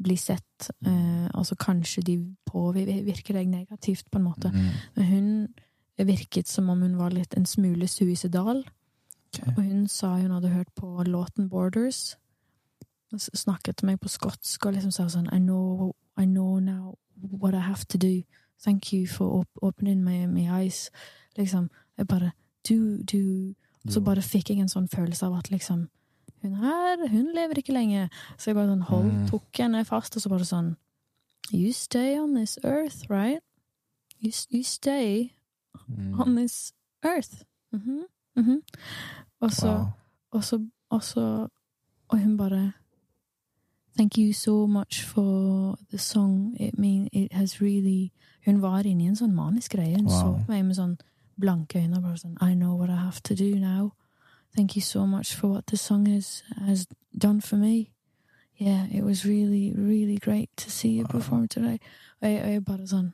bli 0.00 0.14
sett, 0.16 0.70
eh, 0.84 1.28
og 1.34 1.44
så 1.44 1.56
kanskje 1.56 2.04
de 2.04 2.36
påvirker 2.46 3.32
deg 3.34 3.48
negativt, 3.48 4.04
på 4.12 4.16
en 4.18 4.24
måte. 4.24 4.52
Mm. 4.52 4.70
Men 4.96 5.04
hun 5.06 5.54
virket 6.06 6.46
som 6.46 6.68
om 6.70 6.80
hun 6.82 6.96
var 6.98 7.10
litt 7.10 7.34
en 7.36 7.44
smule 7.46 7.88
suicidal. 7.88 8.62
Ok. 9.42 9.56
Og 9.58 9.62
hun 9.64 9.86
sa 9.88 10.16
hun 10.16 10.30
hadde 10.30 10.48
hørt 10.48 10.68
på 10.74 11.02
låten 11.06 11.48
Borders. 11.48 12.16
Og 13.12 13.20
snakket 13.20 13.76
til 13.76 13.86
meg 13.86 14.00
på 14.00 14.08
skotsk 14.08 14.66
og 14.66 14.72
liksom 14.74 14.90
sa 14.90 15.06
sånn 15.08 15.28
I 15.32 15.38
know, 15.38 15.92
I 16.18 16.24
know 16.24 16.58
now 16.60 16.96
what 17.16 17.54
I 17.54 17.60
have 17.60 17.84
to 17.88 17.98
do. 17.98 18.22
Thank 18.64 18.92
you 18.92 19.06
for 19.06 19.40
op 19.40 19.48
opening 19.62 20.02
my, 20.04 20.26
my 20.26 20.46
eyes. 20.62 20.90
Liksom. 21.36 21.70
Jeg 21.98 22.06
bare 22.08 22.32
Du, 22.68 22.98
du 23.02 23.54
Så 23.88 24.00
bare 24.00 24.22
fikk 24.22 24.48
jeg 24.50 24.58
en 24.58 24.68
sånn 24.68 24.88
følelse 24.88 25.26
av 25.26 25.34
at 25.38 25.50
liksom 25.50 25.88
Hun 26.42 26.54
her, 26.54 27.08
hun 27.08 27.28
lever 27.34 27.58
ikke 27.58 27.72
lenge. 27.72 28.08
Så 28.38 28.50
jeg 28.50 28.54
bare 28.56 28.68
sånn 28.74 28.82
hold, 28.90 29.12
Mm. 29.12 29.28
tok 29.28 29.56
henne 29.58 29.84
fast, 29.84 30.16
og 30.16 30.22
så 30.22 30.28
bare 30.28 30.44
sånn 30.44 30.76
You 31.52 31.72
stay 31.72 32.18
on 32.18 32.34
this 32.34 32.58
earth, 32.64 33.04
right? 33.10 33.40
You, 34.20 34.32
you 34.50 34.62
stay 34.64 35.32
Mm. 35.88 36.20
on 36.20 36.34
this 36.36 36.72
earth. 37.04 37.44
Mhm, 37.72 38.04
mhm. 38.36 38.62
Og 39.40 39.52
så, 39.52 39.74
Wow. 39.74 39.84
og 40.30 40.44
så, 40.44 40.66
og 40.90 41.02
så 41.02 41.48
Og 42.08 42.18
hun 42.18 42.36
bare 42.36 42.72
Thank 43.98 44.18
you 44.18 44.32
so 44.32 44.66
much 44.66 45.04
for 45.04 45.78
the 45.90 45.98
song. 45.98 46.56
It 46.60 46.78
mean 46.78 47.08
it 47.12 47.32
has 47.32 47.60
really 47.62 48.12
Hun 48.46 48.62
var 48.62 48.78
inne 48.86 49.04
i 49.04 49.06
en 49.06 49.16
sånn 49.16 49.34
manisk 49.34 49.72
greie. 49.72 49.96
Hun 49.96 50.04
Wow. 50.06 50.10
så 50.20 50.44
på 50.46 50.52
meg 50.52 50.64
med 50.64 50.74
sånn 50.76 50.96
blanke 51.40 51.78
øyne 51.82 52.02
bare 52.02 52.16
sånn 52.16 52.36
I 52.50 52.54
know 52.54 52.76
what 52.76 52.90
I 52.90 52.96
have 52.96 53.20
to 53.24 53.34
do 53.34 53.58
now. 53.58 53.90
Thank 54.56 54.76
you 54.76 54.80
so 54.82 55.06
much 55.06 55.34
for 55.36 55.48
what 55.48 55.66
the 55.66 55.76
song 55.76 56.06
has, 56.06 56.42
has 56.56 56.86
done 57.22 57.40
for 57.40 57.56
me. 57.56 57.90
Yeah, 58.60 58.86
it 58.96 59.04
was 59.04 59.24
really, 59.26 59.72
really 59.76 60.18
great 60.18 60.50
to 60.56 60.70
see 60.70 60.92
you 60.96 61.02
Wow. 61.04 61.10
perform 61.10 61.48
today. 61.48 61.78
Og 62.22 62.30
jeg, 62.32 62.42
og 62.42 62.50
jeg 62.52 62.64
bare 62.64 62.86
sånn 62.86 63.12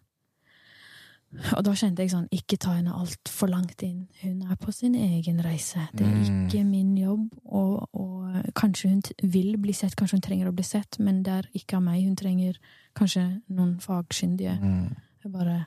Og 1.56 1.62
da 1.64 1.72
kjente 1.72 2.02
jeg 2.04 2.10
sånn, 2.12 2.26
ikke 2.30 2.58
ta 2.60 2.74
henne 2.76 2.92
altfor 2.92 3.48
langt 3.48 3.80
inn. 3.82 4.06
Hun 4.20 4.42
er 4.50 4.56
på 4.60 4.72
sin 4.72 4.94
egen 4.94 5.38
reise. 5.42 5.88
Det 5.96 6.04
er 6.04 6.12
Mm. 6.12 6.46
ikke 6.48 6.64
min 6.66 6.96
jobb. 6.96 7.28
Og, 7.46 7.88
og 7.94 8.52
kanskje 8.54 8.90
hun 8.90 9.00
vil 9.32 9.56
bli 9.56 9.72
sett, 9.72 9.96
kanskje 9.96 10.18
hun 10.18 10.20
trenger 10.26 10.48
å 10.50 10.54
bli 10.54 10.62
sett, 10.64 10.98
men 10.98 11.22
det 11.22 11.32
er 11.32 11.48
ikke 11.54 11.76
av 11.76 11.82
meg. 11.82 12.04
Hun 12.04 12.16
trenger 12.16 12.58
kanskje 12.94 13.40
noen 13.48 13.78
fagkyndige. 13.80 14.58
Mm. 14.60 14.96
Jeg 15.24 15.32
bare 15.32 15.66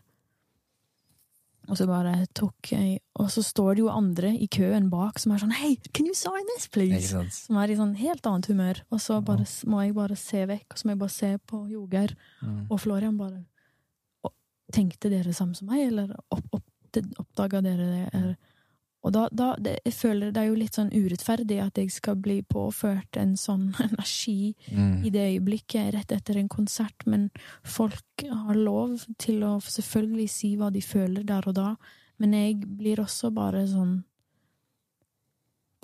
Og 1.68 1.78
så 1.80 1.88
bare 1.88 2.28
tok 2.38 2.70
jeg 2.70 3.00
Og 3.18 3.30
så 3.32 3.42
står 3.42 3.72
det 3.76 3.80
jo 3.80 3.90
andre 3.90 4.30
i 4.38 4.46
køen 4.48 4.90
bak 4.92 5.18
som 5.18 5.32
er 5.32 5.40
sånn 5.42 5.52
Hei, 5.58 5.78
can 5.94 6.06
you 6.06 6.14
sign 6.14 6.46
this, 6.54 6.68
please? 6.68 7.10
Som 7.32 7.58
er 7.58 7.72
i 7.72 7.76
sånn 7.80 7.96
helt 7.98 8.22
annet 8.28 8.46
humør. 8.52 8.82
Og 8.92 9.00
så 9.02 9.18
bare, 9.26 9.46
må 9.66 9.82
jeg 9.82 9.96
bare 9.96 10.16
se 10.16 10.46
vekk, 10.46 10.66
og 10.72 10.78
så 10.78 10.86
må 10.86 10.92
jeg 10.94 11.00
bare 11.00 11.10
se 11.16 11.38
på 11.48 11.64
Jogeir. 11.72 12.14
Mm. 12.44 12.68
Og 12.70 12.80
Florian 12.80 13.18
bare 13.18 13.46
Tenkte 14.74 15.10
dere 15.10 15.30
det 15.30 15.36
samme 15.38 15.56
som 15.56 15.70
meg, 15.70 15.88
eller 15.88 16.16
opp, 16.34 16.46
opp, 16.52 17.00
oppdaga 17.22 17.62
dere 17.62 17.86
det? 17.92 18.06
Eller? 18.14 18.36
Og 19.06 19.14
da, 19.14 19.28
da 19.30 19.52
det, 19.62 19.76
jeg 19.86 19.94
føler 19.94 20.32
det 20.34 20.42
er 20.42 20.48
jo 20.50 20.56
litt 20.58 20.78
sånn 20.80 20.90
urettferdig 20.90 21.60
at 21.62 21.78
jeg 21.78 21.92
skal 21.94 22.16
bli 22.18 22.40
påført 22.42 23.20
en 23.22 23.36
sånn 23.38 23.68
energi 23.88 24.56
Mm. 24.72 25.04
i 25.06 25.12
det 25.14 25.28
øyeblikket, 25.36 25.94
rett 25.94 26.12
etter 26.12 26.40
en 26.40 26.50
konsert, 26.50 27.06
men 27.06 27.30
folk 27.64 28.26
har 28.26 28.58
lov 28.58 29.06
til 29.22 29.44
å 29.46 29.60
selvfølgelig 29.62 30.30
si 30.30 30.56
hva 30.58 30.72
de 30.74 30.82
føler 30.82 31.24
der 31.24 31.46
og 31.48 31.54
da, 31.56 31.76
men 32.18 32.34
jeg 32.34 32.66
blir 32.66 33.00
også 33.04 33.30
bare 33.36 33.68
sånn 33.70 34.00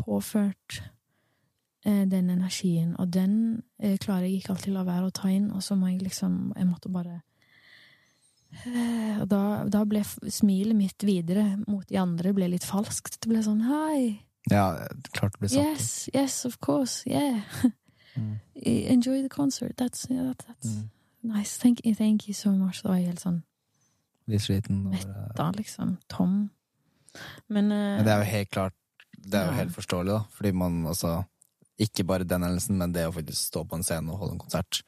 påført 0.02 0.82
eh, 1.86 2.06
den 2.10 2.30
energien, 2.30 2.96
og 2.98 3.14
den 3.14 3.62
eh, 3.80 3.98
klarer 4.02 4.26
jeg 4.26 4.42
ikke 4.42 4.56
alltid 4.56 4.74
la 4.74 4.84
være 4.88 5.10
å 5.12 5.14
ta 5.14 5.30
inn, 5.30 5.52
og 5.52 5.62
så 5.64 5.76
må 5.78 5.92
jeg 5.92 6.02
liksom 6.02 6.54
Jeg 6.58 6.68
måtte 6.68 6.90
bare 6.90 7.22
Og 9.22 9.28
da, 9.32 9.64
da 9.72 9.84
ble 9.88 10.02
smilet 10.04 10.76
mitt 10.76 11.04
videre 11.08 11.58
mot 11.68 11.86
de 11.88 11.98
andre 11.98 12.34
ble 12.36 12.50
litt 12.52 12.66
falskt. 12.68 13.20
Det 13.22 13.30
ble 13.32 13.42
sånn 13.46 13.62
Hei, 13.68 14.26
Ja, 14.52 14.88
klart 15.14 15.34
det 15.38 15.40
ble 15.40 15.50
satt 15.50 15.64
yes, 15.66 16.10
yes, 16.14 16.46
of 16.46 16.60
course, 16.62 17.04
yeah. 17.08 17.42
Mm. 18.12 18.42
Enjoy 18.92 19.22
the 19.22 19.30
concert. 19.30 19.78
That's, 19.78 20.06
yeah, 20.10 20.24
that, 20.28 20.44
that's 20.46 20.68
Mm. 20.68 20.90
nice. 21.24 21.56
Thank 21.58 21.80
you, 21.86 21.96
thank 21.96 22.28
you 22.28 22.34
so 22.34 22.52
much. 22.52 22.82
Da 22.84 22.90
var 22.90 22.98
jeg 22.98 23.06
helt 23.08 23.22
sånn 23.24 23.38
Litt 24.28 24.42
sliten. 24.44 24.82
Metta, 24.92 25.46
liksom. 25.56 25.94
Tom. 26.10 26.50
Men, 27.48 27.72
uh, 27.72 27.96
Men 28.02 28.04
det 28.04 28.12
er 28.12 28.18
jo 28.20 28.28
helt 28.32 28.50
klart 28.52 28.74
Det 29.16 29.34
er 29.40 29.46
jo 29.46 29.52
Ja. 29.52 29.58
helt 29.62 29.72
forståelig, 29.78 30.08
da. 30.12 30.20
Fordi 30.36 30.52
man 30.52 30.84
altså 30.92 31.24
Ikke 31.80 32.04
bare 32.06 32.24
den 32.28 32.42
hendelsen, 32.44 32.78
men 32.78 32.92
det 32.92 33.08
å 33.08 33.14
faktisk 33.16 33.48
stå 33.54 33.64
på 33.66 33.76
en 33.80 33.84
scene 33.84 34.12
og 34.12 34.18
holde 34.20 34.34
en 34.34 34.40
konsert. 34.44 34.82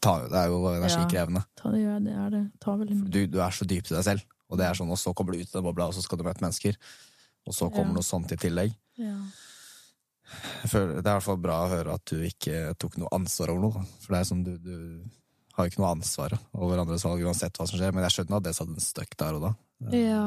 Det, 0.00 0.38
er 0.38 0.48
jo 0.50 0.60
energikrevende. 0.72 1.42
Ja, 1.62 1.70
det, 1.74 1.82
det 2.06 2.14
er 2.16 2.30
det. 2.34 3.00
Du, 3.10 3.20
du 3.26 3.38
er 3.44 3.50
så 3.54 3.66
dyp 3.68 3.90
i 3.90 3.94
deg 3.94 4.04
selv, 4.06 4.24
og 4.48 4.58
det 4.60 4.66
er 4.66 4.78
sånn, 4.78 4.90
og 4.92 4.98
så 5.00 5.12
kommer 5.14 5.34
du 5.36 5.42
ut 5.42 5.50
av 5.52 5.58
den 5.60 5.66
bobla, 5.68 5.88
og 5.90 5.96
så 5.96 6.02
skal 6.04 6.18
du 6.20 6.24
møte 6.26 6.42
mennesker. 6.44 6.78
Og 7.46 7.54
så 7.56 7.68
kommer 7.70 7.90
Ja. 7.92 7.98
noe 7.98 8.06
sånt 8.06 8.32
i 8.32 8.38
tillegg. 8.38 8.74
Ja. 9.00 9.16
Føler, 10.70 11.00
det 11.02 11.06
er 11.06 11.10
i 11.10 11.18
hvert 11.18 11.26
fall 11.26 11.40
bra 11.42 11.56
å 11.64 11.70
høre 11.72 11.94
at 11.98 12.04
du 12.08 12.22
ikke 12.24 12.74
tok 12.80 12.96
noe 13.02 13.10
ansvar 13.12 13.50
over 13.52 13.60
noe. 13.66 13.82
For 14.00 14.14
det 14.14 14.20
er 14.20 14.28
sånn, 14.30 14.44
du, 14.46 14.54
du 14.62 15.04
har 15.56 15.66
jo 15.66 15.72
ikke 15.72 15.82
noe 15.82 15.90
ansvar 15.96 16.36
over 16.54 16.80
andres 16.80 17.04
valg 17.04 17.24
uansett 17.26 17.58
hva 17.58 17.66
som 17.68 17.80
skjer. 17.80 17.92
Men 17.92 18.06
jeg 18.06 18.14
skjønner 18.16 18.38
at 18.38 18.46
det 18.46 18.54
satt 18.56 18.70
en 18.72 18.80
støkk 18.80 19.16
der 19.20 19.38
og 19.40 19.48
da. 19.48 19.52
ja. 19.92 20.24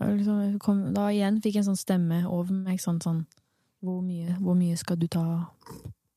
Liksom, 0.00 0.58
kom, 0.62 0.84
da 0.94 1.08
igjen 1.10 1.40
fikk 1.42 1.56
jeg 1.58 1.64
en 1.64 1.72
sånn 1.72 1.80
stemme 1.80 2.20
over 2.30 2.54
meg 2.54 2.78
sånn 2.78 3.00
sånn 3.02 3.24
hvor 3.82 3.98
mye, 4.04 4.36
hvor 4.38 4.54
mye 4.54 4.76
skal 4.78 4.98
du 5.00 5.08
ta 5.10 5.24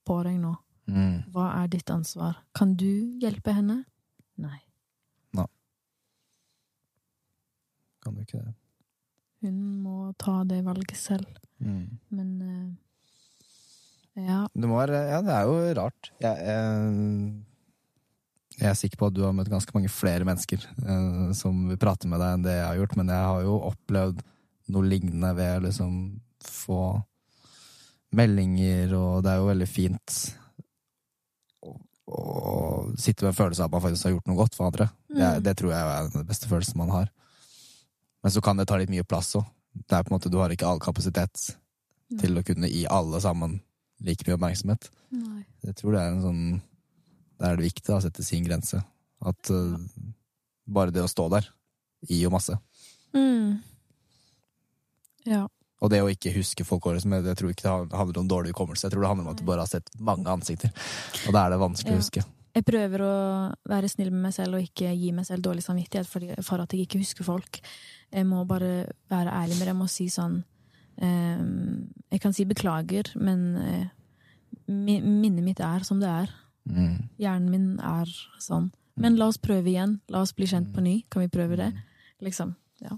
på 0.05 0.18
deg 0.27 0.38
nå? 0.38 0.51
Mm. 0.89 1.23
Hva 1.31 1.47
er 1.61 1.72
ditt 1.72 1.89
ansvar? 1.93 2.41
Kan 2.55 2.76
du 2.80 3.18
hjelpe 3.22 3.55
henne? 3.55 3.84
Nei. 4.41 4.60
Kan 8.03 8.18
du 8.18 8.23
ikke 8.26 8.41
det? 8.41 8.53
Hun 9.43 9.60
må 9.84 10.11
ta 10.19 10.41
det 10.47 10.60
valget 10.65 10.95
selv. 10.99 11.39
Mm. 11.64 11.99
Men 12.11 12.30
eh, 12.43 14.26
ja. 14.27 14.43
Det 14.51 14.69
må 14.69 14.77
være 14.77 15.05
Ja, 15.07 15.22
det 15.23 15.34
er 15.35 15.47
jo 15.47 15.55
rart. 15.80 16.11
Jeg, 16.23 16.35
jeg, 16.49 17.31
jeg 18.60 18.69
er 18.69 18.77
sikker 18.80 18.99
på 18.99 19.10
at 19.10 19.15
du 19.15 19.23
har 19.26 19.34
møtt 19.35 19.51
ganske 19.51 19.76
mange 19.76 19.91
flere 19.91 20.27
mennesker 20.27 20.68
eh, 20.68 21.31
som 21.38 21.64
vil 21.72 21.80
prate 21.81 22.11
med 22.11 22.22
deg 22.22 22.35
enn 22.35 22.45
det 22.45 22.57
jeg 22.60 22.68
har 22.68 22.81
gjort, 22.81 22.99
men 22.99 23.15
jeg 23.15 23.31
har 23.31 23.47
jo 23.47 23.57
opplevd 23.72 24.22
noe 24.73 24.88
lignende 24.88 25.34
ved 25.39 25.57
å 25.57 25.65
liksom 25.65 25.97
få 26.43 26.84
meldinger, 28.14 28.93
og 28.95 29.23
det 29.26 29.31
er 29.31 29.39
jo 29.41 29.49
veldig 29.49 29.68
fint 29.68 30.18
å, 32.07 32.93
sitte 32.99 33.23
med 33.23 33.31
en 33.31 33.38
følelse 33.38 33.63
av 33.63 33.69
at 33.69 33.75
man 33.77 33.84
faktisk 33.85 34.07
har 34.07 34.15
gjort 34.15 34.27
noe 34.30 34.39
godt 34.39 34.55
for 34.57 34.67
andre. 34.67 34.89
Det, 35.07 35.19
Mm. 35.23 35.43
det 35.43 35.57
tror 35.57 35.71
jeg 35.71 35.81
er 35.81 36.09
den 36.13 36.25
beste 36.27 36.47
følelsen 36.49 36.77
man 36.77 36.89
har. 36.89 37.11
Men 38.23 38.31
så 38.31 38.41
kan 38.41 38.57
det 38.57 38.67
ta 38.67 38.77
litt 38.77 38.89
mye 38.89 39.03
plass 39.03 39.35
òg. 39.35 39.45
Det 39.73 39.97
er 39.97 40.03
på 40.03 40.11
en 40.11 40.17
måte, 40.19 40.30
du 40.31 40.38
har 40.38 40.49
ikke 40.53 40.67
all 40.67 40.80
kapasitet 40.80 41.55
til 42.19 42.38
å 42.38 42.43
kunne 42.45 42.69
gi 42.69 42.85
alle 42.88 43.19
sammen 43.21 43.61
like 44.03 44.23
mye 44.27 44.35
oppmerksomhet. 44.38 44.89
Nei. 45.11 45.45
Jeg 45.63 45.75
tror 45.75 45.93
det 45.93 46.01
er 46.01 46.11
en 46.11 46.21
sånn 46.21 46.61
Der 47.39 47.51
er 47.53 47.57
det 47.57 47.65
viktig 47.65 47.91
å 47.91 48.01
sette 48.01 48.23
sin 48.23 48.43
grense. 48.45 48.77
At 49.25 49.49
uh, 49.51 49.75
bare 50.65 50.91
det 50.91 51.01
å 51.03 51.09
stå 51.09 51.25
der 51.34 51.47
gir 52.07 52.21
jo 52.27 52.30
masse. 52.30 52.55
Mm. 53.13 53.57
Ja. 55.25 55.47
Og 55.84 55.89
det 55.91 55.99
å 55.99 56.07
ikke 56.11 56.31
huske 56.38 56.64
folk 56.65 56.85
året 56.88 57.03
som 57.03 57.11
Jeg 57.11 57.35
tror 57.35 57.51
ikke 57.51 57.64
det 57.68 57.97
handler 57.99 58.19
om 58.22 58.27
dårlig 58.31 58.53
hukommelse. 58.53 58.85
Jeg 58.88 58.93
tror 58.93 59.03
det 59.03 59.10
handler 59.11 59.26
om 59.27 59.34
at 59.34 59.41
du 59.41 59.43
bare 59.49 59.65
har 59.65 59.68
sett 59.72 59.89
mange 59.99 60.26
ansikter. 60.31 60.72
Og 61.27 61.34
da 61.35 61.41
er 61.45 61.49
det 61.51 61.60
vanskelig 61.60 61.91
Ja. 61.91 61.97
å 61.99 62.03
huske. 62.05 62.23
Jeg 62.55 62.65
prøver 62.65 63.01
å 63.01 63.55
være 63.68 63.89
snill 63.89 64.11
med 64.14 64.22
meg 64.30 64.34
selv 64.34 64.55
og 64.55 64.61
ikke 64.61 64.93
gi 64.95 65.11
meg 65.11 65.26
selv 65.26 65.41
dårlig 65.43 65.64
samvittighet 65.65 66.05
for, 66.45 66.61
at 66.61 66.69
jeg 66.72 66.85
ikke 66.88 66.99
husker 67.01 67.23
folk. 67.26 67.60
Jeg 68.14 68.26
må 68.30 68.45
bare 68.47 68.85
være 69.10 69.34
ærlig 69.34 69.57
med 69.60 69.68
dem 69.68 69.81
og 69.81 69.89
si 69.89 70.05
sånn 70.07 70.43
eh, 71.01 71.41
Jeg 72.14 72.22
kan 72.22 72.31
si 72.34 72.45
beklager, 72.45 73.10
men 73.18 73.57
eh, 73.57 73.88
minnet 74.69 75.43
mitt 75.43 75.60
er 75.60 75.84
som 75.84 75.99
det 75.99 76.07
er. 76.10 76.30
Mm. 76.69 77.10
Hjernen 77.19 77.49
min 77.49 77.80
er 77.80 78.05
sånn. 78.39 78.72
Men 78.95 79.18
la 79.18 79.27
oss 79.31 79.39
prøve 79.41 79.65
igjen. 79.73 79.99
La 80.14 80.22
oss 80.22 80.31
bli 80.38 80.45
kjent 80.45 80.72
på 80.76 80.81
ny. 80.85 80.99
Kan 81.10 81.23
vi 81.26 81.31
prøve 81.34 81.57
det? 81.57 81.72
Liksom. 82.22 82.53
Ja. 82.85 82.95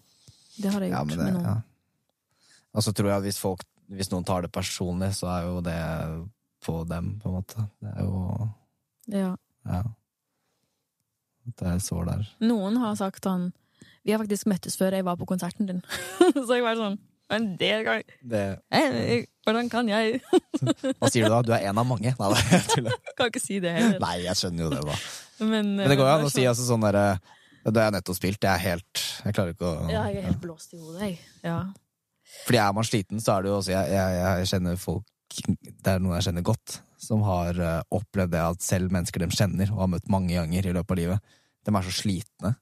Det 0.59 0.71
har 0.73 0.81
jeg 0.81 0.91
Ja, 0.91 0.99
gjort 1.03 1.07
men 1.07 1.17
det, 1.17 1.23
med 1.25 1.33
noen. 1.33 1.43
ja. 1.45 1.61
Og 2.75 2.83
så 2.83 2.91
tror 2.95 3.09
jeg 3.09 3.21
at 3.21 3.25
hvis, 3.27 3.39
folk, 3.39 3.63
hvis 3.95 4.11
noen 4.11 4.25
tar 4.27 4.43
det 4.45 4.51
personlig, 4.53 5.13
så 5.15 5.29
er 5.31 5.47
jo 5.47 5.61
det 5.63 5.79
på 6.65 6.79
dem, 6.89 7.13
på 7.21 7.29
en 7.29 7.37
måte. 7.39 7.67
Det 7.81 7.93
er 7.93 8.07
jo 8.07 8.49
Ja. 9.13 9.31
Ja. 9.65 9.83
Det 11.45 11.67
er 11.69 11.81
sår 11.83 12.07
der. 12.09 12.23
Noen 12.41 12.79
har 12.81 12.95
sagt 12.97 13.25
sånn 13.25 13.51
Vi 14.05 14.13
har 14.13 14.21
faktisk 14.21 14.47
møttes 14.49 14.77
før 14.79 14.95
jeg 14.97 15.05
var 15.05 15.17
på 15.19 15.27
konserten 15.29 15.69
din. 15.69 15.83
Så 16.47 16.57
jeg 16.57 16.65
var 16.65 16.77
sånn 16.79 16.97
Men 17.29 17.51
det 17.61 17.69
kan 17.85 18.01
Det, 18.25 18.41
jeg, 18.73 19.27
Hvordan 19.45 19.69
kan 19.69 19.89
jeg? 19.89 20.19
hva 20.99 21.11
sier 21.13 21.29
du 21.29 21.33
da? 21.35 21.43
Du 21.45 21.53
er 21.53 21.69
en 21.69 21.81
av 21.81 21.85
mange? 21.85 22.15
Nei, 22.17 22.31
da, 22.33 22.41
jeg. 22.55 22.97
Kan 23.17 23.29
ikke 23.29 23.43
si 23.43 23.61
det 23.61 23.75
heller. 23.77 24.01
Nei, 24.01 24.15
jeg 24.25 24.41
skjønner 24.41 24.65
jo 24.65 24.73
det, 24.73 24.81
da. 24.89 24.97
Men, 25.45 25.75
Men 25.77 25.85
det 25.85 25.97
går 25.99 26.07
jo 26.07 26.11
eh, 26.11 26.17
an 26.17 26.29
å 26.29 26.33
si 26.33 26.45
altså 26.49 26.65
sånn 26.65 26.85
derre 26.85 27.07
Det 27.65 27.77
har 27.77 27.89
jeg 27.91 27.97
nettopp 27.99 28.17
spilt, 28.17 28.41
jeg 28.41 28.51
er 28.53 28.65
helt 28.65 29.05
Jeg 29.25 29.37
klarer 29.37 29.53
ikke 29.57 29.69
å 29.69 29.89
Ja, 29.93 30.05
jeg 30.09 30.23
er 30.23 30.29
helt 30.31 30.41
blåst 30.41 30.73
i 30.73 30.81
hodet, 30.81 31.01
jeg. 31.11 31.19
Ja. 31.45 31.59
Fordi 32.45 32.59
er 32.61 32.73
man 32.73 32.87
sliten, 32.87 33.21
så 33.21 33.35
er 33.35 33.45
det 33.45 33.51
jo 33.51 33.59
også 33.59 33.71
Jeg, 33.75 33.91
jeg, 33.93 34.17
jeg 34.17 34.49
kjenner 34.49 34.79
folk 34.81 35.39
Det 35.45 35.91
er 35.91 36.01
noen 36.01 36.17
jeg 36.17 36.27
kjenner 36.27 36.45
godt, 36.45 36.79
som 37.01 37.23
har 37.25 37.57
uh, 37.61 37.81
opplevd 37.93 38.33
det 38.33 38.41
at 38.41 38.65
selv 38.65 38.93
mennesker 38.93 39.21
de 39.23 39.29
kjenner, 39.33 39.71
og 39.73 39.83
har 39.83 39.91
møtt 39.95 40.09
mange 40.11 40.33
ganger 40.35 40.69
i 40.69 40.73
løpet 40.75 40.93
av 40.95 40.99
livet, 41.01 41.33
de 41.65 41.73
er 41.75 41.87
så 41.87 41.95
slitne 42.01 42.53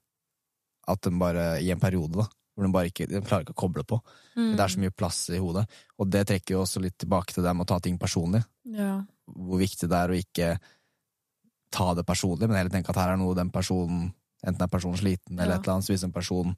at 0.92 1.04
de 1.06 1.12
bare 1.20 1.44
I 1.64 1.70
en 1.72 1.80
periode, 1.80 2.18
da, 2.20 2.26
hvor 2.54 2.66
de 2.68 2.74
bare 2.76 2.90
ikke 2.92 3.08
De 3.08 3.22
klarer 3.24 3.46
ikke 3.46 3.56
å 3.56 3.62
koble 3.64 3.84
på. 3.88 4.00
Mm. 4.36 4.54
Det 4.58 4.64
er 4.66 4.74
så 4.74 4.82
mye 4.84 4.96
plass 4.96 5.20
i 5.32 5.40
hodet. 5.40 5.64
Og 6.00 6.10
det 6.12 6.26
trekker 6.28 6.58
jo 6.58 6.64
også 6.66 6.82
litt 6.84 6.98
tilbake 7.00 7.36
til 7.36 7.46
det 7.46 7.54
med 7.56 7.64
å 7.64 7.70
ta 7.72 7.80
ting 7.84 8.00
personlig. 8.02 8.44
ja. 8.76 8.98
Hvor 9.24 9.62
viktig 9.62 9.88
det 9.88 9.96
er 9.96 10.12
å 10.12 10.18
ikke 10.20 10.48
ta 11.72 11.94
det 11.96 12.04
personlig, 12.06 12.50
men 12.50 12.58
heller 12.60 12.74
tenke 12.74 12.92
at 12.92 13.00
her 13.00 13.14
er 13.14 13.22
noe 13.22 13.38
den 13.38 13.54
personen 13.54 14.12
Enten 14.44 14.66
er 14.66 14.68
personen 14.68 15.00
sliten, 15.00 15.38
eller 15.40 15.54
Ja. 15.54 15.56
et 15.56 15.64
eller 15.64 15.78
annet. 15.78 15.86
Så 15.88 15.94
hvis 15.94 16.04
en 16.04 16.12
person 16.12 16.50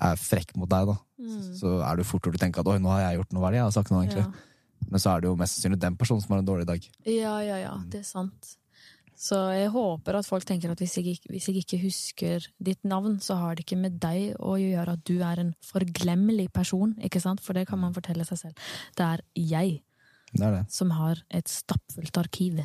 er 0.00 0.16
frekk 0.20 0.56
mot 0.56 0.68
deg, 0.68 0.86
da, 0.86 0.96
Mm. 1.16 1.54
så 1.56 1.70
er 1.82 1.96
det 1.96 2.04
fort 2.06 2.22
gjort 2.22 2.36
å 2.36 2.38
tenke 2.42 2.60
at 2.60 2.66
oi, 2.68 2.76
nå 2.78 2.90
har 2.92 3.00
jeg 3.10 3.18
gjort 3.20 3.32
noe, 3.32 3.46
er 3.48 3.52
jeg 3.54 3.62
har 3.62 3.70
sagt 3.72 3.90
noe, 3.90 4.02
egentlig? 4.04 4.26
Ja. 4.26 4.88
Men 4.90 5.00
så 5.00 5.14
er 5.16 5.20
det 5.22 5.28
jo 5.30 5.36
mest 5.40 5.56
sannsynlig 5.56 5.78
den 5.80 5.96
personen 5.96 6.20
som 6.20 6.34
har 6.34 6.38
en 6.42 6.46
dårlig 6.46 6.66
dag. 6.68 6.80
ja, 7.06 7.38
ja, 7.40 7.56
ja. 7.56 7.74
Det 7.88 8.00
er 8.00 8.04
sant. 8.04 8.56
Så 9.16 9.38
jeg 9.56 9.70
håper 9.72 10.14
at 10.18 10.26
folk 10.28 10.44
tenker 10.44 10.70
at 10.70 10.78
hvis 10.78 10.98
jeg, 11.00 11.16
hvis 11.30 11.46
jeg 11.48 11.56
ikke 11.64 11.78
husker 11.86 12.44
ditt 12.62 12.84
navn, 12.84 13.16
så 13.18 13.38
har 13.40 13.54
det 13.56 13.64
ikke 13.64 13.78
med 13.80 13.98
deg 13.98 14.36
å 14.36 14.58
gjøre 14.60 14.92
at 14.92 15.04
du 15.08 15.22
er 15.24 15.40
en 15.40 15.54
forglemmelig 15.64 16.50
person, 16.52 16.92
ikke 17.00 17.22
sant? 17.24 17.40
For 17.40 17.54
det 17.56 17.66
kan 17.66 17.78
man 17.80 17.94
fortelle 17.96 18.26
seg 18.28 18.38
selv. 18.38 18.54
Det 18.94 19.06
er 19.06 19.22
jeg 19.34 19.80
Det 20.34 20.42
er 20.44 20.50
det. 20.58 20.64
som 20.70 20.90
har 20.90 21.16
et 21.30 21.48
stappfullt 21.48 22.12
arkiv. 22.20 22.60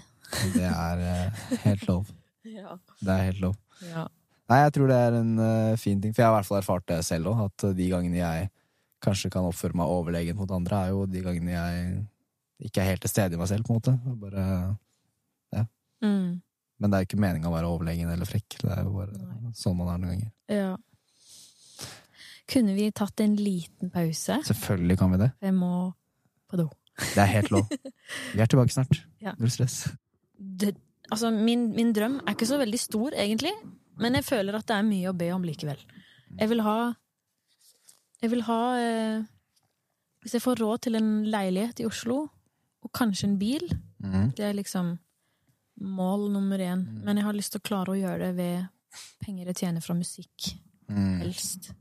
Det 0.54 0.68
er 0.68 1.00
eh, 1.00 1.32
helt 1.64 1.88
lov. 1.88 2.12
Ja. 2.44 2.76
Det 3.00 3.08
er 3.08 3.24
helt 3.32 3.40
lov. 3.40 3.56
ja. 3.88 4.08
Nei, 4.52 4.60
jeg 4.66 4.74
tror 4.76 4.90
det 4.92 4.98
er 5.00 5.16
en 5.16 5.36
uh, 5.40 5.80
fin 5.80 6.00
ting, 6.04 6.12
for 6.12 6.24
jeg 6.24 6.28
har 6.28 6.34
i 6.34 6.40
hvert 6.42 6.50
fall 6.50 6.60
erfart 6.60 6.88
det 6.92 6.98
selv 7.08 7.32
òg, 7.32 7.46
at 7.48 7.64
eh, 7.70 7.76
de 7.78 7.86
gangene 7.88 8.20
jeg 8.20 8.50
kanskje 9.02 9.32
kan 9.32 9.48
oppføre 9.48 9.78
meg 9.80 9.92
overlegen 9.94 10.36
mot 10.36 10.52
andre, 10.52 10.82
er 10.82 10.92
jo 10.92 11.06
de 11.08 11.22
gangene 11.24 11.54
jeg 11.54 12.68
ikke 12.68 12.84
er 12.84 12.90
helt 12.92 13.06
til 13.06 13.14
stede 13.14 13.38
i 13.38 13.40
meg 13.40 13.48
selv, 13.48 13.64
på 13.66 13.72
en 13.72 13.80
måte. 13.80 13.94
Bare, 14.22 14.44
ja. 15.56 15.64
Mm. 16.04 16.42
Men 16.82 16.92
det 16.92 16.98
er 16.98 17.06
jo 17.06 17.10
ikke 17.10 17.22
meninga 17.24 17.48
å 17.48 17.56
være 17.56 17.72
overlegen 17.72 18.12
eller 18.12 18.28
frekk. 18.28 18.60
Det 18.60 18.76
er 18.76 18.84
jo 18.84 18.94
bare 18.98 19.16
Nei. 19.16 19.54
sånn 19.58 19.80
man 19.80 19.94
er 19.94 20.04
noen 20.04 20.14
ganger. 20.14 20.30
Ja. 20.52 20.76
Kunne 22.52 22.76
vi 22.76 22.92
tatt 22.92 23.24
en 23.24 23.40
liten 23.40 23.92
pause? 23.94 24.42
Selvfølgelig 24.52 25.00
kan 25.00 25.14
vi 25.14 25.24
det. 25.24 25.32
Jeg 25.46 25.56
må 25.56 25.74
på 26.52 26.60
do. 26.60 26.68
Det 27.02 27.22
er 27.24 27.30
helt 27.38 27.54
lov. 27.54 27.70
Vi 28.36 28.42
er 28.44 28.50
tilbake 28.52 28.74
snart. 28.74 28.98
Ja. 29.24 29.32
Null 29.40 29.50
stress. 29.54 29.86
Det, 30.36 30.74
altså, 31.08 31.32
min, 31.32 31.70
min 31.78 31.94
drøm 31.96 32.20
er 32.26 32.36
ikke 32.36 32.50
så 32.50 32.60
veldig 32.60 32.82
stor, 32.82 33.16
egentlig, 33.16 33.54
men 33.98 34.14
jeg 34.16 34.24
føler 34.26 34.56
at 34.58 34.68
det 34.68 34.76
er 34.78 34.88
mye 34.88 35.10
å 35.12 35.18
be 35.18 35.32
om 35.36 35.44
likevel. 35.44 35.80
Jeg 36.40 36.50
vil 36.50 36.62
ha 36.62 36.94
Jeg 38.22 38.30
vil 38.32 38.42
ha 38.46 38.60
eh, 38.78 39.24
Hvis 40.22 40.34
jeg 40.38 40.42
får 40.44 40.60
råd 40.62 40.82
til 40.86 40.96
en 40.96 41.24
leilighet 41.26 41.80
i 41.82 41.86
Oslo, 41.90 42.28
og 42.84 42.92
kanskje 42.94 43.28
en 43.28 43.40
bil, 43.40 43.64
mm. 44.00 44.32
det 44.38 44.46
er 44.46 44.54
liksom 44.54 44.98
mål 45.82 46.28
nummer 46.32 46.58
én. 46.62 46.84
Mm. 46.86 47.02
Men 47.06 47.18
jeg 47.18 47.26
har 47.26 47.34
lyst 47.34 47.52
til 47.56 47.62
å 47.62 47.66
klare 47.66 47.94
å 47.94 47.98
gjøre 47.98 48.28
det 48.30 48.36
ved 48.38 48.68
penger 49.26 49.46
jeg 49.50 49.56
tjener 49.64 49.82
fra 49.82 49.96
musikk, 49.98 50.52
Mm. 50.92 51.22
helst. 51.22 51.72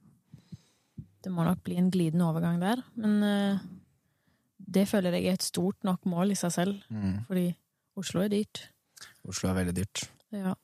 Det 1.20 1.32
må 1.32 1.43
nok 1.45 1.65
bli 1.65 1.77
en 1.77 1.91
glidende 1.91 2.24
overgang 2.28 2.61
der, 2.61 2.81
men 2.95 3.23
eh, 3.27 3.59
det 4.57 4.87
føler 4.89 5.12
jeg 5.19 5.27
er 5.27 5.32
et 5.35 5.43
stort 5.43 5.82
nok 5.85 6.05
mål 6.07 6.31
i 6.31 6.35
seg 6.39 6.53
selv, 6.53 6.82
Mm. 6.89 7.27
fordi 7.27 7.55
Oslo 7.97 8.20
er 8.23 8.28
dyrt. 8.28 8.69
Oslo 9.28 9.51
er 9.51 9.55
veldig 9.65 9.74
dyrt. 9.74 10.09
Ja, 10.32 10.55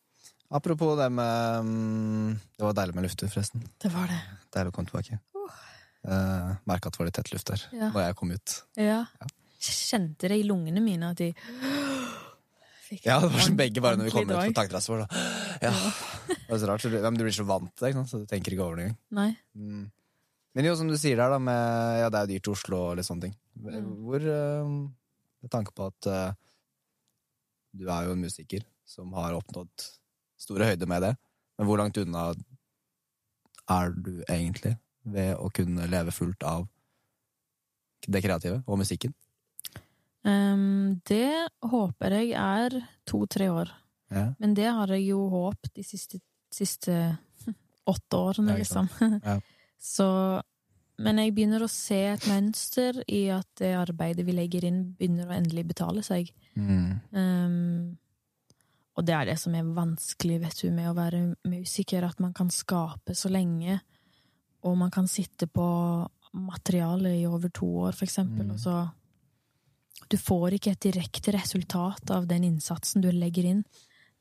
Apropos 0.51 0.97
det 0.99 1.09
med 1.11 1.65
mm, 1.67 2.39
Det 2.57 2.63
var 2.65 2.77
deilig 2.79 2.95
med 2.95 3.07
lufter, 3.09 3.31
forresten. 3.33 3.65
det 3.83 3.91
var 3.95 4.07
det. 4.11 4.21
Deilig 4.55 4.73
å 4.73 4.77
komme 4.77 4.91
tilbake. 4.93 5.19
Uh, 6.07 6.53
Merka 6.71 6.87
at 6.87 6.95
det 6.95 7.01
var 7.01 7.09
litt 7.09 7.17
tett 7.19 7.33
luft 7.35 7.49
der 7.51 7.65
Ja. 7.75 7.89
når 7.91 8.05
jeg 8.05 8.17
kom 8.21 8.31
ut. 8.31 8.53
Ja. 8.79 9.01
Kjente 9.59 10.29
det 10.31 10.39
i 10.39 10.47
lungene 10.47 10.83
mine 10.85 11.11
at 11.11 11.19
de 11.19 11.33
fikk 12.87 13.09
Ja, 13.09 13.19
det 13.25 13.33
var 13.33 13.43
som 13.43 13.59
begge 13.59 13.83
bare 13.83 13.99
når 13.99 14.07
vi 14.07 14.15
kom 14.15 14.29
ut 14.31 14.37
på 14.37 14.55
takterrassen 14.55 14.95
vår. 14.95 15.07
Ja. 15.67 15.73
Det 16.29 16.47
var 16.53 16.63
så 16.63 16.71
rart. 16.71 16.85
så 16.85 16.93
Du, 16.93 16.97
ja, 17.01 17.11
men 17.11 17.19
du 17.19 17.25
blir 17.27 17.35
så 17.35 17.47
vant 17.49 17.73
til 17.75 17.89
det, 17.89 18.07
så 18.07 18.23
du 18.23 18.27
tenker 18.31 18.55
ikke 18.55 18.67
over 18.69 18.79
det 18.79 18.87
engang. 18.87 19.37
Mm. 19.57 19.85
Men 20.57 20.71
jo, 20.71 20.77
som 20.79 20.89
du 20.89 20.97
sier 20.97 21.19
der, 21.19 21.33
da, 21.35 21.39
med 21.43 22.01
Ja, 22.01 22.09
det 22.13 22.21
er 22.21 22.27
jo 22.29 22.33
dyrt 22.37 22.49
i 22.49 22.55
Oslo 22.55 22.81
og 22.85 22.97
litt 23.01 23.09
sånne 23.09 23.27
ting. 23.27 23.35
Mm. 23.59 23.91
Hvor 24.07 24.31
uh, 24.31 24.71
Med 25.43 25.53
tanke 25.53 25.75
på 25.75 25.91
at 25.91 26.09
uh, 26.13 26.31
du 27.77 27.89
er 27.91 28.07
jo 28.07 28.15
en 28.15 28.23
musiker 28.23 28.63
som 28.87 29.11
har 29.19 29.35
oppnådd 29.37 29.89
store 30.41 30.71
høyder 30.73 30.91
med 30.91 31.03
det, 31.03 31.13
men 31.57 31.69
hvor 31.69 31.81
langt 31.81 31.99
unna 32.01 32.29
er 33.73 33.95
du 33.95 34.21
egentlig 34.29 34.77
ved 35.07 35.35
å 35.39 35.51
kunne 35.55 35.87
leve 35.91 36.15
fullt 36.15 36.45
av 36.47 36.67
det 38.07 38.23
kreative 38.23 38.61
og 38.67 38.81
musikken? 38.83 39.15
Um, 40.27 40.99
det 41.07 41.47
håper 41.63 42.17
jeg 42.19 42.33
er 42.39 42.81
to-tre 43.07 43.49
år. 43.53 43.71
Ja. 44.11 44.33
Men 44.43 44.55
det 44.59 44.67
har 44.67 44.91
jeg 44.95 45.09
jo 45.13 45.27
håpet 45.31 45.73
de 45.75 45.85
siste, 45.87 46.21
siste 46.53 46.97
åtte 47.93 48.19
årene, 48.19 48.59
liksom. 48.59 48.91
Ja. 49.23 49.39
Så 49.87 50.07
Men 50.97 51.19
jeg 51.21 51.35
begynner 51.37 51.61
å 51.61 51.69
se 51.69 51.99
et 52.09 52.25
mønster 52.25 53.03
i 53.13 53.27
at 53.29 53.47
det 53.61 53.75
arbeidet 53.77 54.25
vi 54.25 54.33
legger 54.33 54.65
inn, 54.65 54.79
begynner 54.97 55.29
å 55.29 55.35
endelig 55.37 55.67
betale 55.69 56.01
seg. 56.01 56.31
Mm. 56.57 56.95
Ehm, 57.13 57.99
og 58.97 59.05
det 59.05 59.15
er 59.15 59.27
det 59.29 59.39
som 59.39 59.55
er 59.55 59.75
vanskelig 59.77 60.41
vet 60.41 60.61
du, 60.63 60.71
med 60.73 60.89
å 60.91 60.97
være 60.97 61.23
musiker, 61.45 62.05
at 62.07 62.21
man 62.21 62.33
kan 62.37 62.49
skape 62.51 63.15
så 63.15 63.29
lenge, 63.29 63.81
og 64.65 64.77
man 64.81 64.91
kan 64.91 65.07
sitte 65.07 65.47
på 65.47 65.67
materiale 66.37 67.13
i 67.21 67.27
over 67.29 67.49
to 67.49 67.67
år, 67.87 67.93
for 67.93 68.05
eksempel, 68.07 68.47
Mm. 68.47 68.53
og 68.53 68.59
så 68.61 68.93
Du 70.11 70.17
får 70.19 70.53
ikke 70.53 70.71
et 70.73 70.81
direkte 70.81 71.33
resultat 71.33 72.11
av 72.11 72.27
den 72.29 72.45
innsatsen 72.45 73.01
du 73.03 73.11
legger 73.11 73.45
inn. 73.45 73.65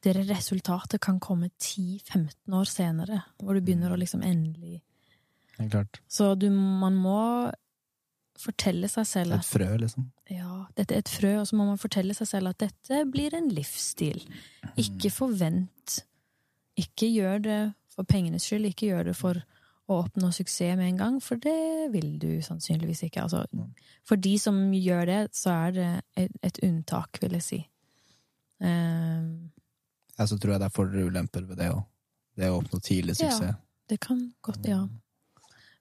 Det 0.01 0.15
resultatet 0.15 1.01
kan 1.01 1.19
komme 1.19 1.49
10-15 1.59 2.53
år 2.53 2.65
senere, 2.65 3.23
hvor 3.37 3.53
du 3.53 3.61
begynner 3.61 3.91
å 3.91 3.99
liksom 3.99 4.23
endelig. 4.23 4.81
Så 6.07 6.35
du, 6.39 6.49
man 6.49 6.95
må 6.95 7.51
fortelle 8.39 8.89
seg 8.91 9.07
selv 9.07 9.37
Et 9.37 9.47
frø, 9.47 9.69
liksom. 9.79 10.09
ja, 10.31 10.65
dette 10.77 10.95
er 10.95 11.03
et 11.03 11.11
frø, 11.11 11.31
og 11.39 11.47
så 11.49 11.57
må 11.57 11.67
man 11.69 11.79
fortelle 11.81 12.15
seg 12.17 12.27
selv 12.29 12.51
at 12.51 12.59
dette 12.65 13.01
blir 13.11 13.35
en 13.37 13.49
livsstil. 13.53 14.21
Ikke 14.81 15.11
forvent. 15.13 15.99
Ikke 16.79 17.07
gjør 17.07 17.43
det 17.45 17.59
for 17.95 18.07
pengenes 18.07 18.43
skyld, 18.47 18.67
ikke 18.69 18.89
gjør 18.91 19.09
det 19.11 19.15
for 19.15 19.39
å 19.85 19.99
oppnå 20.01 20.31
suksess 20.33 20.75
med 20.79 20.89
en 20.89 20.97
gang, 20.99 21.17
for 21.21 21.39
det 21.39 21.91
vil 21.93 22.15
du 22.19 22.41
sannsynligvis 22.43 23.05
ikke. 23.07 23.23
Altså, 23.27 23.43
for 24.03 24.19
de 24.19 24.33
som 24.41 24.57
gjør 24.73 25.05
det, 25.11 25.19
så 25.37 25.53
er 25.67 25.75
det 25.75 25.89
et, 26.17 26.39
et 26.43 26.59
unntak, 26.65 27.21
vil 27.21 27.37
jeg 27.37 27.45
si. 27.45 27.59
Um, 28.59 29.51
Ja, 30.15 30.25
så 30.27 30.37
tror 30.39 30.55
jeg 30.55 30.63
det 30.63 30.67
er 30.69 30.75
fordeler 30.75 31.03
og 31.05 31.11
ulemper 31.11 31.43
ved 31.43 31.59
det 31.59 31.69
òg. 31.73 31.81
Det 32.35 32.49
å 32.51 32.59
oppnå 32.59 32.79
tidlig 32.83 33.17
suksess. 33.19 33.41
Ja. 33.51 33.55
det 33.91 33.99
kan 34.03 34.21
godt, 34.43 34.65
ja. 34.67 34.81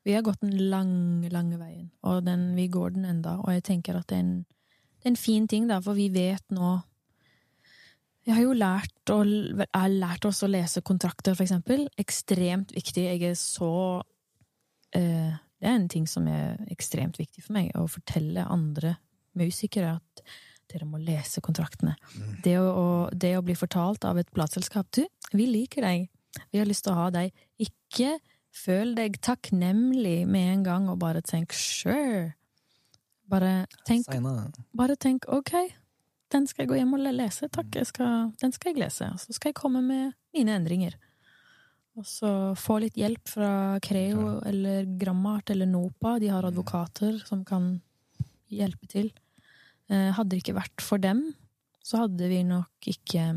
Vi 0.05 0.13
har 0.13 0.25
gått 0.25 0.43
den 0.45 0.57
lange, 0.71 1.31
lange 1.33 1.59
veien, 1.59 1.89
og 2.05 2.25
den, 2.27 2.51
vi 2.59 2.67
går 2.73 2.97
den 2.97 3.07
enda, 3.09 3.39
og 3.41 3.55
jeg 3.55 3.65
tenker 3.71 3.97
at 3.97 4.11
det 4.11 4.19
er 4.19 4.25
en, 4.27 4.35
det 4.45 5.09
er 5.09 5.15
en 5.15 5.21
fin 5.21 5.47
ting, 5.49 5.69
da, 5.71 5.81
for 5.85 5.97
vi 5.97 6.11
vet 6.13 6.45
nå 6.53 6.75
Jeg 8.25 8.39
har 8.39 8.43
jo 8.45 8.53
lært, 8.57 9.13
å, 9.13 9.19
har 9.21 9.93
lært 9.93 10.25
oss 10.25 10.43
å 10.45 10.49
lese 10.49 10.81
kontrakter, 10.81 11.35
for 11.37 11.45
eksempel. 11.45 11.83
Ekstremt 12.01 12.71
viktig. 12.73 13.03
Jeg 13.05 13.21
er 13.29 13.35
så 13.37 14.01
eh, 14.97 15.35
Det 15.61 15.69
er 15.69 15.75
en 15.75 15.91
ting 15.93 16.07
som 16.09 16.25
er 16.33 16.57
ekstremt 16.73 17.21
viktig 17.21 17.45
for 17.45 17.53
meg, 17.59 17.69
å 17.77 17.85
fortelle 17.85 18.47
andre 18.49 18.95
musikere 19.37 19.99
at 19.99 20.25
dere 20.73 20.89
må 20.89 21.01
lese 21.03 21.43
kontraktene. 21.45 21.99
Det 22.45 22.57
å, 22.59 22.65
å, 22.65 22.87
det 23.13 23.35
å 23.37 23.45
bli 23.45 23.57
fortalt 23.59 24.07
av 24.09 24.19
et 24.21 24.33
plateselskap 24.33 24.89
Du, 24.95 25.05
vi 25.37 25.49
liker 25.51 25.85
deg. 25.85 26.09
Vi 26.51 26.61
har 26.63 26.69
lyst 26.69 26.87
til 26.87 26.95
å 26.95 27.03
ha 27.03 27.11
deg. 27.15 27.35
Ikke 27.61 28.17
føl 28.55 28.95
deg 28.97 29.19
takknemlig 29.25 30.25
med 30.31 30.51
en 30.53 30.65
gang, 30.67 30.89
og 30.93 31.01
bare 31.03 31.23
tenk 31.27 31.55
sure. 31.57 32.35
Bare 33.31 33.65
tenk, 33.89 34.07
bare 34.77 34.97
tenk 35.01 35.25
ok, 35.33 35.55
den 36.35 36.47
skal 36.47 36.65
jeg 36.65 36.71
gå 36.71 36.77
hjem 36.81 36.93
og 36.97 37.07
lese. 37.15 37.49
Takk, 37.53 37.79
skal, 37.89 38.31
den 38.41 38.53
skal 38.53 38.73
jeg 38.73 38.83
lese. 38.83 39.09
Så 39.23 39.35
skal 39.37 39.51
jeg 39.53 39.59
komme 39.59 39.81
med 39.85 40.13
mine 40.35 40.55
endringer. 40.59 40.97
Og 41.95 42.07
så 42.11 42.31
få 42.59 42.81
litt 42.83 42.97
hjelp 42.99 43.31
fra 43.31 43.51
Creo 43.85 44.41
eller 44.47 44.87
Grammart 44.99 45.53
eller 45.55 45.69
NOPA. 45.71 46.17
De 46.19 46.31
har 46.33 46.47
advokater 46.49 47.21
som 47.27 47.45
kan 47.47 47.77
hjelpe 48.51 48.89
til. 48.91 49.13
Eh, 49.89 50.11
Hadde 50.17 50.35
det 50.35 50.43
ikke 50.43 50.57
vært 50.59 50.83
for 50.83 50.99
dem, 51.03 51.23
så 51.85 52.03
hadde 52.03 52.29
vi 52.31 52.41
nok 52.47 52.89
ikke 52.91 53.29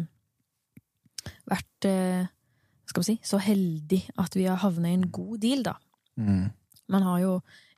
vært 1.48 1.88
eh, 1.90 2.28
skal 2.88 3.04
vi 3.04 3.10
si, 3.12 3.18
så 3.26 3.40
heldig 3.42 4.02
at 4.24 4.38
vi 4.38 4.48
har 4.48 4.60
havnet 4.64 4.94
i 4.94 4.98
en 5.00 5.10
god 5.14 5.38
deal, 5.44 5.64
da. 5.68 5.76
Mm. 6.18 6.48
Man 6.88 7.04
har 7.04 7.20
jo 7.20 7.32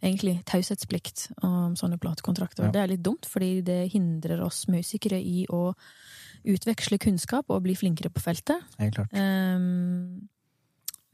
egentlig 0.05 0.37
taushetsplikt 0.47 1.29
om 1.43 1.73
sånne 1.79 1.97
platekontrakter. 2.01 2.67
Ja. 2.67 2.73
Det 2.73 2.81
er 2.81 2.91
litt 2.91 3.05
dumt, 3.05 3.25
fordi 3.27 3.59
det 3.65 3.81
hindrer 3.93 4.43
oss 4.45 4.67
musikere 4.69 5.17
i 5.17 5.47
å 5.49 5.71
utveksle 6.49 6.99
kunnskap 7.01 7.49
og 7.51 7.63
bli 7.65 7.75
flinkere 7.75 8.11
på 8.13 8.21
feltet. 8.23 8.61
Helt 8.79 8.95
klart. 8.95 9.15
Um, 9.17 10.29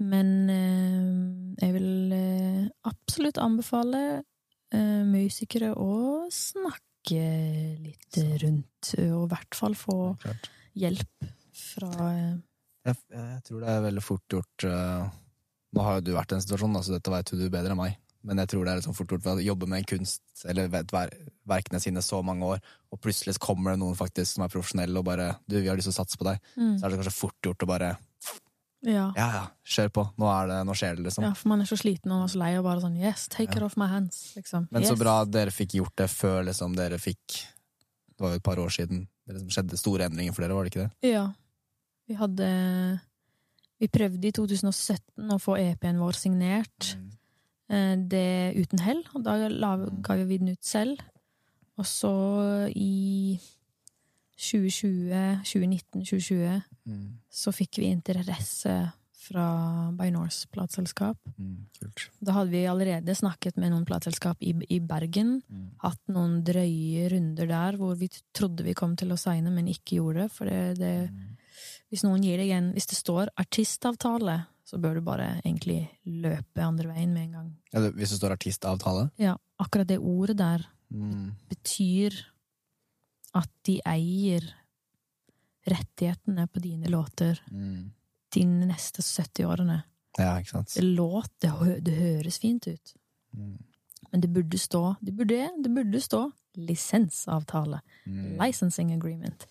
men 0.03 0.31
eh, 0.51 1.63
jeg 1.63 1.75
vil 1.77 2.15
eh, 2.17 2.65
absolutt 2.83 3.39
anbefale 3.39 4.01
uh, 4.75 5.03
musikere 5.07 5.71
å 5.71 6.25
snakke 6.27 7.21
litt 7.79 8.19
rundt, 8.41 8.91
og 8.97 9.23
i 9.23 9.31
hvert 9.31 9.55
fall 9.55 9.77
få 9.79 9.97
hjelp 10.75 11.29
fra 11.55 12.09
eh, 12.11 12.35
Jeg, 12.85 12.97
jeg 13.11 13.43
tror 13.47 13.61
det 13.63 13.69
er 13.73 13.85
veldig 13.87 14.03
fort 14.05 14.33
gjort 14.35 14.65
uh, 14.69 15.05
Nå 15.75 15.83
har 15.83 15.97
jo 15.99 16.03
du 16.07 16.11
vært 16.15 16.31
i 16.31 16.37
en 16.37 16.43
situasjon, 16.43 16.75
da, 16.77 16.81
så 16.85 16.93
dette 16.95 17.11
vet 17.11 17.31
du 17.35 17.45
bedre 17.51 17.73
enn 17.73 17.79
meg. 17.81 17.97
Men 18.25 18.39
jeg 18.41 18.49
tror 18.53 18.65
det 18.65 18.71
er 18.71 18.79
liksom 18.79 18.95
fort 18.97 19.11
gjort 19.11 19.25
å 19.27 19.35
jobbe 19.43 19.67
med 19.69 19.81
en 19.83 19.87
kunst, 19.89 20.21
eller 20.49 20.69
vet, 20.73 20.93
ver, 20.95 21.11
verkene 21.45 21.81
sine 21.83 22.01
så 22.01 22.21
mange 22.25 22.47
år, 22.55 22.61
og 22.93 23.01
plutselig 23.03 23.35
kommer 23.43 23.75
det 23.75 23.81
noen 23.83 23.97
faktisk 23.99 24.37
som 24.37 24.45
er 24.45 24.53
profesjonelle 24.53 24.97
og 25.01 25.05
bare 25.05 25.27
Du, 25.45 25.57
vi 25.59 25.67
har 25.67 25.77
lyst 25.77 25.89
til 25.91 25.93
å 25.93 25.99
satse 25.99 26.17
på 26.17 26.25
deg. 26.29 26.39
mm, 26.55 26.77
Så 26.79 26.85
er 26.87 26.93
det 26.93 27.01
kanskje 27.01 27.13
fort 27.19 27.49
gjort 27.49 27.65
å 27.67 27.69
bare 27.69 27.91
ja. 28.85 29.05
Ja, 29.17 29.27
ja, 29.33 29.43
kjør 29.65 29.91
på. 29.97 30.03
Nå, 30.21 30.27
er 30.29 30.49
det, 30.51 30.57
nå 30.69 30.73
skjer 30.77 30.97
det, 30.97 31.05
liksom. 31.07 31.25
ja, 31.25 31.31
for 31.37 31.49
man 31.49 31.63
er 31.63 31.69
så 31.69 31.77
sliten 31.79 32.11
og 32.13 32.27
så 32.29 32.37
lei 32.41 32.51
og 32.59 32.65
bare 32.67 32.83
sånn 32.83 32.97
Yes, 33.01 33.27
take 33.33 33.49
Ja. 33.51 33.57
it 33.57 33.65
off 33.65 33.77
my 33.81 33.87
hands. 33.89 34.19
Liksom. 34.37 34.67
Men 34.71 34.85
yes. 34.85 34.91
så 34.93 34.97
bra 34.99 35.15
dere 35.25 35.53
fikk 35.53 35.77
gjort 35.79 35.95
det 35.97 36.07
før 36.13 36.45
liksom 36.49 36.75
dere 36.77 36.99
fikk 37.01 37.39
Det 38.15 38.21
var 38.23 38.35
jo 38.35 38.39
et 38.39 38.45
par 38.45 38.61
år 38.61 38.69
siden 38.71 39.07
det 39.25 39.33
liksom 39.35 39.49
skjedde 39.51 39.77
store 39.81 40.05
endringer 40.05 40.35
for 40.37 40.45
dere, 40.45 40.53
var 40.55 40.63
det 40.67 40.71
ikke 40.71 40.85
det? 40.85 41.11
Ja. 41.11 41.25
Vi 42.07 42.17
hadde 42.19 42.47
Vi 43.81 43.89
prøvde 43.91 44.29
i 44.29 44.31
2017 44.31 45.33
å 45.35 45.39
få 45.41 45.57
EP-en 45.59 45.99
vår 45.99 46.15
signert. 46.15 46.95
Mm. 46.95 48.05
Det 48.07 48.53
uten 48.55 48.79
hell, 48.85 49.01
og 49.17 49.23
da 49.25 49.49
la, 49.49 49.73
ga 50.05 50.15
vi 50.21 50.37
den 50.39 50.53
ut 50.53 50.63
selv. 50.63 51.01
Og 51.75 51.87
så 51.89 52.13
i 52.71 53.35
2020, 54.37 55.41
2019-2020 55.43 56.61
Mm. 56.85 57.17
så 57.33 57.49
fikk 57.49 57.79
vi 57.81 57.89
interesse 57.89 58.71
fra 59.25 59.45
By 59.97 60.11
Norse 60.13 60.45
plateselskap. 60.53 61.17
Mm. 61.37 61.65
Da 62.21 62.35
hadde 62.35 62.51
vi 62.51 62.67
allerede 62.69 63.15
snakket 63.17 63.57
med 63.57 63.73
noen 63.73 63.87
plateselskap 63.89 64.37
i, 64.45 64.53
i 64.69 64.77
Bergen. 64.79 65.39
Mm. 65.49 65.63
Hatt 65.81 66.01
noen 66.13 66.43
drøye 66.45 67.07
runder 67.09 67.49
der 67.49 67.79
hvor 67.79 67.97
vi 67.97 68.11
trodde 68.37 68.67
vi 68.67 68.75
kom 68.77 68.93
til 68.99 69.15
å 69.15 69.17
signe, 69.17 69.49
men 69.49 69.71
ikke 69.71 69.97
gjorde 69.97 70.27
det. 70.27 70.35
For 70.35 70.51
det, 70.51 70.77
det 70.77 70.93
hvis 71.91 72.03
noen 72.03 72.21
gir 72.23 72.37
deg 72.37 72.49
en 72.51 72.73
Hvis 72.73 72.87
det 72.87 72.97
står 72.97 73.27
artistavtale, 73.37 74.45
så 74.65 74.77
bør 74.81 74.95
du 74.95 75.01
bare 75.01 75.41
egentlig 75.45 75.89
løpe 76.05 76.61
andre 76.63 76.87
veien 76.89 77.13
med 77.13 77.23
en 77.27 77.31
gang. 77.31 77.55
Ja, 77.73 77.79
det- 77.81 77.93
hvis 77.95 78.09
det 78.09 78.17
står 78.19 78.31
artistavtale? 78.37 79.11
Ja, 79.17 79.35
akkurat 79.59 79.87
det 79.87 79.99
ordet 79.99 80.37
der 80.37 80.65
Mm. 80.91 81.35
betyr 81.49 82.13
at 83.35 83.49
de 83.63 83.81
eier 83.85 84.41
rettighetene 85.67 86.47
på 86.47 86.59
dine 86.61 86.87
låter 86.87 87.39
Mm. 87.51 87.91
de 88.31 88.43
neste 88.45 89.01
70 89.01 89.45
årene. 89.45 89.83
Ja, 90.17 90.37
ikke 90.39 90.49
sant. 90.49 90.73
Det 90.75 90.83
låt, 90.83 91.29
det, 91.41 91.83
det 91.83 91.93
høres 91.99 92.39
fint 92.39 92.67
ut, 92.67 92.93
Mm. 93.35 93.57
Men 94.11 94.21
det 94.21 94.29
burde 94.33 94.57
stå 94.59 94.95
Det 95.01 95.13
burde, 95.15 95.49
det 95.63 95.71
burde 95.73 96.01
stå 96.01 96.31
lisensavtale. 96.55 97.81
Mm. 98.07 98.37
Licensing 98.39 98.93
agreement. 98.95 99.45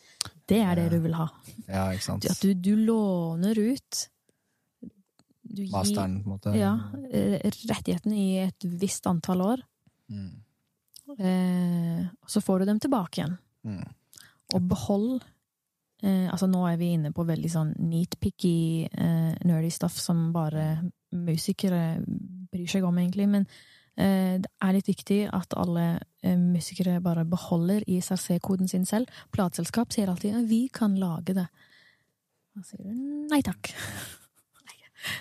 Det 0.48 0.58
er 0.64 0.74
det 0.78 0.90
du 0.92 0.98
vil 1.04 1.14
ha. 1.18 1.26
Ja, 1.68 1.90
ikke 1.92 2.04
sant. 2.06 2.24
At 2.30 2.40
du, 2.40 2.54
du 2.54 2.74
låner 2.76 3.58
ut 3.58 4.08
du 5.44 5.62
gir, 5.62 5.72
Masteren, 5.72 6.16
på 6.24 6.30
en 6.30 6.32
måte. 6.38 6.54
Ja, 6.56 6.72
eh, 7.12 7.36
rettighetene 7.68 8.16
i 8.16 8.30
et 8.46 8.64
visst 8.80 9.06
antall 9.06 9.40
år, 9.44 9.62
Mm. 10.10 10.32
eh, 11.18 12.06
og 12.22 12.28
så 12.28 12.40
får 12.44 12.60
du 12.60 12.64
dem 12.66 12.80
tilbake 12.80 13.20
igjen. 13.20 13.36
Mm. 13.64 13.84
Og 14.54 14.66
behold 14.68 15.22
eh, 16.02 16.28
Altså, 16.32 16.46
nå 16.50 16.64
er 16.68 16.76
vi 16.76 16.90
inne 16.96 17.12
på 17.16 17.24
veldig 17.24 17.50
sånn 17.50 17.70
neatpicky, 17.80 18.84
eh, 18.92 19.34
nerdy 19.44 19.70
stuff 19.72 19.96
som 20.00 20.32
bare 20.34 20.90
musikere 21.12 22.02
bryr 22.52 22.66
seg 22.68 22.84
om, 22.84 22.98
egentlig. 22.98 23.28
Men 23.28 23.46
det 23.96 24.50
er 24.62 24.72
litt 24.74 24.88
viktig 24.88 25.20
at 25.32 25.54
alle 25.56 26.00
eh, 26.22 26.36
musikere 26.36 27.00
bare 27.04 27.24
beholder 27.24 27.84
ISRC-koden 27.86 28.68
sin 28.68 28.84
selv. 28.84 29.06
Plateselskap 29.30 29.92
sier 29.94 30.08
alltid 30.10 30.34
at 30.34 30.48
'vi 30.48 30.68
kan 30.72 30.96
lage 30.98 31.34
det'. 31.34 31.48
Da 32.54 32.62
sier 32.62 32.82
du 32.82 33.28
nei 33.30 33.40
takk. 33.42 33.70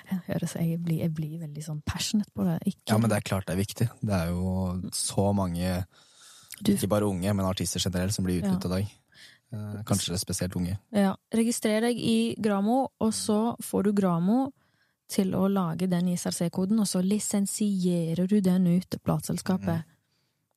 Jeg 0.09 0.19
høres, 0.27 0.53
jeg 0.55 0.77
blir, 0.79 0.99
jeg 1.01 1.11
blir 1.13 1.39
veldig 1.41 1.63
sånn 1.65 1.81
passionate 1.83 2.31
på 2.31 2.45
det. 2.47 2.59
Ikke, 2.71 2.93
Ja, 2.93 2.97
men 2.97 3.09
det 3.09 3.17
er 3.17 3.21
klart 3.27 3.45
det 3.47 3.53
er 3.57 3.59
viktig. 3.65 3.89
Det 3.99 4.13
er 4.15 4.29
jo 4.29 4.79
så 4.95 5.33
mange, 5.35 5.85
ikke 6.63 6.87
bare 6.87 7.03
unge, 7.09 7.33
men 7.35 7.45
artister 7.45 7.81
generelt, 7.83 8.13
som 8.13 8.23
blir 8.23 8.39
Ja. 8.39 8.47
utnyttet 8.47 8.65
i 8.65 8.69
dag. 8.69 8.87
det 9.51 9.85
Kanskje 9.85 10.17
spesielt 10.17 10.55
unge. 10.55 10.79
Ja, 10.91 11.15
registrer 11.33 11.81
deg 11.81 11.97
i 11.99 12.33
Gramo, 12.41 12.87
og 12.99 13.11
så 13.13 13.55
får 13.61 13.83
du 13.83 13.91
Gramo 13.93 14.53
til 15.13 15.33
å 15.37 15.45
lage 15.51 15.87
den 15.91 16.09
ISRC-koden, 16.13 16.81
og 16.81 16.89
så 16.89 17.03
lisensierer 17.05 18.27
du 18.29 18.39
den 18.41 18.67
ut 18.71 18.87
til 18.89 19.01
plateselskapet. 19.05 19.85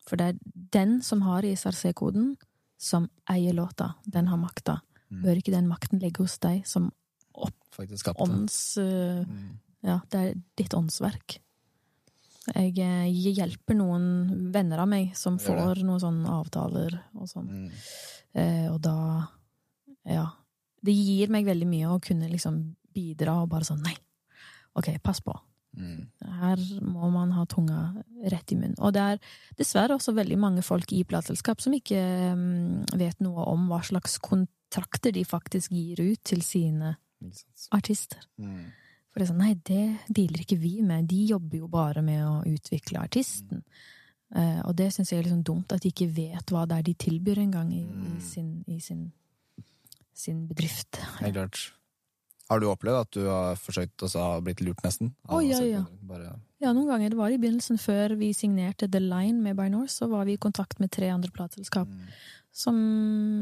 For 0.07 0.21
det 0.21 0.33
er 0.33 0.39
den 0.77 0.99
som 1.05 1.25
har 1.27 1.45
ISRC-koden, 1.47 2.35
som 2.81 3.09
eier 3.33 3.57
låta. 3.57 3.95
Den 4.05 4.29
har 4.31 4.41
makta. 4.41 4.81
Mm. 5.11 5.23
Bør 5.25 5.41
ikke 5.41 5.55
den 5.55 5.69
makten 5.71 6.01
ligge 6.03 6.25
hos 6.25 6.39
deg 6.43 6.65
som 6.69 6.91
ånds... 8.17 8.77
Uh, 8.81 9.25
Mm. 9.27 9.59
Ja, 9.87 10.01
det 10.11 10.19
er 10.19 10.39
ditt 10.59 10.75
åndsverk. 10.75 11.37
Jeg 12.47 12.73
eh, 12.79 13.33
hjelper 13.37 13.77
noen 13.79 14.51
venner 14.55 14.83
av 14.83 14.89
meg 14.91 15.13
som 15.19 15.37
får 15.43 15.83
noen 15.83 16.03
sånne 16.03 16.33
avtaler 16.41 16.97
og 17.19 17.29
sånn. 17.31 17.47
Mm. 17.47 17.71
Eh, 18.35 18.67
og 18.73 18.81
da 18.83 18.97
Ja. 20.07 20.27
Det 20.87 20.95
gir 20.95 21.31
meg 21.33 21.47
veldig 21.49 21.67
mye 21.67 21.89
å 21.91 22.03
kunne 22.03 22.29
liksom 22.31 22.61
bidra 22.95 23.41
og 23.43 23.49
bare 23.51 23.67
sånn 23.67 23.81
Nei, 23.83 23.97
ok, 24.77 24.91
pass 25.03 25.21
på. 25.25 25.35
Mm. 25.77 26.07
Her 26.41 26.61
må 26.81 27.11
man 27.13 27.35
ha 27.37 27.45
tunga 27.53 27.81
rett 28.33 28.53
i 28.53 28.57
munnen. 28.57 28.79
Og 28.81 28.95
det 28.97 29.03
er 29.03 29.19
dessverre 29.59 29.99
også 29.99 30.15
veldig 30.17 30.39
mange 30.41 30.63
folk 30.65 30.93
i 30.97 31.03
plateselskap 31.05 31.61
som 31.61 31.75
ikke 31.77 32.01
mm, 32.37 32.97
vet 32.97 33.21
noe 33.25 33.45
om 33.51 33.67
hva 33.69 33.83
slags 33.85 34.17
kontrakter 34.25 35.13
de 35.13 35.25
faktisk 35.29 35.75
gir 35.77 36.01
ut 36.01 36.23
til 36.25 36.41
sine 36.47 36.95
artister. 37.77 38.25
Mm. 38.41 38.71
For 39.11 39.21
det 39.21 39.27
er 39.27 39.31
sånn, 39.33 39.43
nei, 39.45 39.53
det 39.69 39.85
dealer 40.17 40.43
ikke 40.45 40.59
vi 40.61 40.75
med. 40.85 41.07
De 41.09 41.23
jobber 41.33 41.63
jo 41.63 41.69
bare 41.73 42.03
med 42.05 42.25
å 42.25 42.35
utvikle 42.49 43.01
artisten. 43.01 43.63
Eh, 44.35 44.61
og 44.67 44.75
det 44.77 44.91
syns 44.93 45.13
jeg 45.13 45.23
er 45.23 45.31
sånn 45.31 45.45
dumt, 45.47 45.73
at 45.73 45.85
de 45.85 45.93
ikke 45.93 46.09
vet 46.13 46.53
hva 46.53 46.65
det 46.69 46.81
er 46.81 46.89
de 46.89 46.95
tilbyr 47.07 47.41
engang 47.45 47.71
i, 47.73 47.85
Mm. 47.87 48.17
i, 48.17 48.21
sin, 48.21 48.51
i 48.69 48.81
sin, 48.81 49.13
sin 50.13 50.47
bedrift. 50.49 51.01
Helt 51.21 51.35
klart. 51.37 51.73
Har 52.47 52.63
du 52.63 52.69
opplevd 52.71 53.01
at 53.01 53.17
du 53.17 53.25
har 53.27 53.59
forsøkt 53.59 54.05
og 54.07 54.13
så 54.13 54.25
blitt 54.45 54.63
lurt, 54.63 54.83
nesten? 54.87 55.11
Å, 55.27 55.41
ja, 55.43 55.59
ja. 55.67 55.83
Bare, 56.07 56.37
Ja, 56.63 56.71
noen 56.71 56.89
ganger. 56.89 57.11
Det 57.11 57.19
var 57.19 57.35
i 57.35 57.41
begynnelsen, 57.43 57.79
før 57.83 58.15
vi 58.21 58.31
signerte 58.37 58.89
The 58.91 59.03
Line 59.03 59.43
med 59.43 59.59
By 59.59 59.67
North, 59.73 59.93
så 59.97 60.07
var 60.11 60.29
vi 60.29 60.37
i 60.37 60.41
kontakt 60.41 60.79
med 60.83 60.93
tre 60.95 61.11
andre 61.11 61.33
plateselskap 61.35 61.91
mm. 61.91 62.07
som 62.55 62.79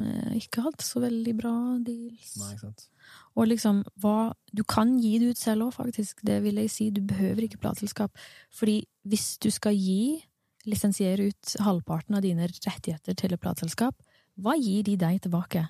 eh, 0.09 0.39
ikke 0.41 0.65
hadde 0.65 0.87
så 0.87 1.05
veldig 1.05 1.37
bra 1.37 1.55
deals. 1.85 2.33
Nei, 2.41 2.55
ikke 2.57 2.71
sant. 2.71 2.89
Og 3.35 3.51
liksom, 3.51 3.83
hva 4.01 4.33
Du 4.55 4.63
kan 4.65 4.97
gi 5.03 5.19
det 5.19 5.35
ut 5.35 5.41
selv 5.41 5.69
òg, 5.69 5.75
faktisk. 5.77 6.23
Det 6.25 6.39
vil 6.45 6.61
jeg 6.63 6.71
si. 6.73 6.89
Du 6.95 7.03
behøver 7.05 7.45
ikke 7.45 7.61
plateselskap. 7.61 8.15
Fordi 8.55 8.81
hvis 9.11 9.35
du 9.43 9.51
skal 9.51 9.75
gi, 9.77 10.23
lisensiere 10.65 11.29
ut 11.29 11.57
halvparten 11.61 12.17
av 12.17 12.23
dine 12.25 12.47
rettigheter 12.49 13.19
til 13.19 13.35
et 13.35 13.43
plateselskap, 13.43 13.99
hva 14.41 14.55
gir 14.57 14.87
de 14.87 14.97
deg 14.99 15.21
tilbake? 15.27 15.67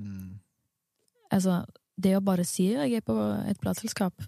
Mm. 0.00 0.40
Altså, 1.32 1.62
det 1.96 2.14
å 2.16 2.24
bare 2.24 2.44
si 2.48 2.70
at 2.74 2.88
jeg 2.88 3.02
er 3.02 3.06
på 3.06 3.16
et 3.48 3.60
plateselskap, 3.60 4.24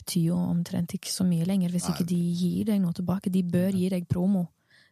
betyr 0.00 0.30
jo 0.30 0.38
omtrent 0.38 0.94
ikke 0.96 1.12
så 1.12 1.26
mye 1.28 1.46
lenger 1.48 1.72
hvis 1.74 1.88
Nei. 1.88 1.94
ikke 1.94 2.08
de 2.08 2.20
gir 2.40 2.70
deg 2.72 2.80
noe 2.82 2.96
tilbake. 2.96 3.32
De 3.32 3.42
bør 3.46 3.76
gi 3.76 3.90
deg 3.92 4.08
promo. 4.10 4.46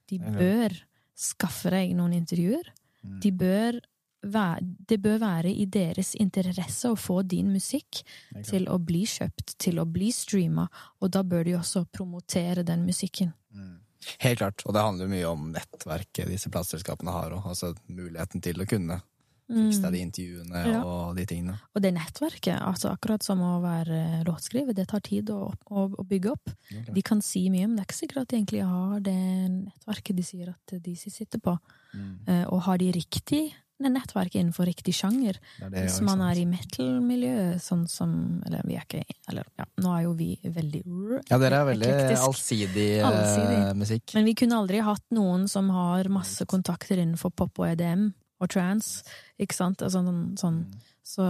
De 0.09 0.19
bør 0.23 0.75
skaffe 1.19 1.73
deg 1.75 1.95
noen 1.97 2.15
intervjuer. 2.16 2.69
Mm. 3.03 3.16
De 3.25 3.33
bør 3.35 3.81
være, 4.23 4.69
det 4.89 4.99
bør 5.03 5.19
være 5.23 5.51
i 5.53 5.66
deres 5.70 6.15
interesse 6.19 6.91
å 6.91 6.99
få 6.99 7.20
din 7.23 7.51
musikk 7.55 8.03
til 8.47 8.69
å 8.70 8.79
bli 8.83 9.05
kjøpt, 9.09 9.57
til 9.61 9.79
å 9.79 9.87
bli 9.89 10.11
streama, 10.15 10.69
og 11.01 11.12
da 11.15 11.23
bør 11.27 11.47
de 11.47 11.59
også 11.59 11.85
promotere 11.93 12.65
den 12.66 12.87
musikken. 12.87 13.33
Mm. 13.55 13.77
Helt 14.23 14.39
klart, 14.39 14.62
og 14.65 14.75
det 14.75 14.83
handler 14.83 15.11
mye 15.11 15.31
om 15.31 15.49
nettverket 15.53 16.31
disse 16.31 16.51
plateselskapene 16.55 17.11
har 17.11 17.33
og 17.35 17.49
Altså 17.51 17.73
muligheten 17.91 18.43
til 18.45 18.62
å 18.62 18.66
kunne 18.69 19.01
fikse 19.49 19.83
deg 19.83 19.93
de 19.97 20.01
intervjuene 20.05 20.65
Ja. 20.69 20.81
og 20.85 21.16
de 21.16 21.25
tingene. 21.27 21.59
Og 21.75 21.83
det 21.83 21.95
nettverket, 21.97 22.59
altså 22.61 22.91
akkurat 22.93 23.23
som 23.25 23.41
å 23.41 23.61
være 23.62 24.25
låtskriver, 24.29 24.75
det 24.75 24.89
tar 24.89 25.01
tid 25.01 25.31
å, 25.31 25.53
å, 25.70 25.87
å 25.99 26.05
bygge 26.05 26.31
opp. 26.35 26.51
Okay. 26.70 26.93
De 26.95 27.03
kan 27.03 27.23
si 27.25 27.49
mye, 27.51 27.66
men 27.66 27.77
det 27.77 27.85
er 27.87 27.89
ikke 27.89 28.01
sikkert 28.03 28.23
at 28.23 28.29
de 28.29 28.37
egentlig 28.43 28.65
har 28.69 29.01
det 29.01 29.16
nettverket 29.55 30.16
de 30.16 30.23
sier 30.23 30.51
at 30.53 30.77
de 30.85 30.95
sitter 30.97 31.41
på. 31.41 31.57
Mm. 31.95 32.12
Eh, 32.29 32.45
Og 32.53 32.61
har 32.69 32.79
de 32.79 32.93
riktig 32.93 33.55
nettverk 33.81 34.35
innenfor 34.35 34.66
riktig 34.66 34.93
sjanger? 34.93 35.37
Det 35.61 35.70
det, 35.70 35.83
Hvis 35.87 36.01
man 36.03 36.20
er 36.20 36.35
i 36.35 36.45
metal-miljøet, 36.45 37.61
sånn 37.62 37.85
som 37.89 38.43
Eller 38.45 38.62
vi 38.66 38.75
er 38.75 38.83
ikke 38.83 39.05
Eller 39.31 39.45
ja, 39.57 39.65
nå 39.79 39.93
er 39.97 40.03
jo 40.03 40.15
vi 40.19 40.33
veldig 40.43 40.83
Ja, 41.31 41.39
dere 41.39 41.61
er 41.62 41.69
veldig 41.70 41.91
allsidig, 42.19 42.89
eh, 42.99 43.07
Allsidig. 43.07 43.77
musikk. 43.79 44.15
Men 44.15 44.25
vi 44.25 44.35
kunne 44.35 44.59
aldri 44.59 44.81
hatt 44.83 45.05
noen 45.15 45.47
som 45.49 45.70
har 45.70 46.05
masse 46.11 46.45
kontakter 46.45 46.99
innenfor 46.99 47.31
pop 47.31 47.59
og 47.62 47.66
EDM 47.70 48.12
og 48.40 48.48
trans, 48.52 49.02
ikke 49.40 49.56
sant? 49.56 49.82
Altså, 49.82 50.02
sånn, 50.05 50.36
sånn, 50.39 50.60
så 51.02 51.24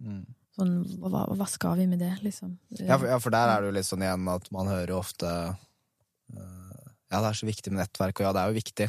Mm. 0.00 0.24
sånn, 0.56 0.72
hva, 1.00 1.26
hva 1.36 1.46
skal 1.48 1.76
vi 1.78 1.86
med 1.86 1.98
det, 2.00 2.12
liksom? 2.24 2.56
Ja, 2.78 2.96
for, 2.98 3.06
ja, 3.06 3.18
for 3.18 3.30
der 3.30 3.48
er 3.54 3.60
det 3.60 3.68
jo 3.70 3.76
litt 3.78 3.88
sånn 3.88 4.02
igjen 4.04 4.28
at 4.28 4.48
man 4.52 4.66
hører 4.68 4.88
jo 4.94 4.98
ofte 5.00 5.26
uh, 6.36 6.88
Ja, 7.10 7.20
det 7.20 7.28
er 7.30 7.38
så 7.40 7.46
viktig 7.48 7.72
med 7.72 7.80
nettverk, 7.82 8.20
og 8.20 8.26
ja, 8.28 8.32
det 8.32 8.40
er 8.42 8.50
jo 8.52 8.58
viktig, 8.60 8.88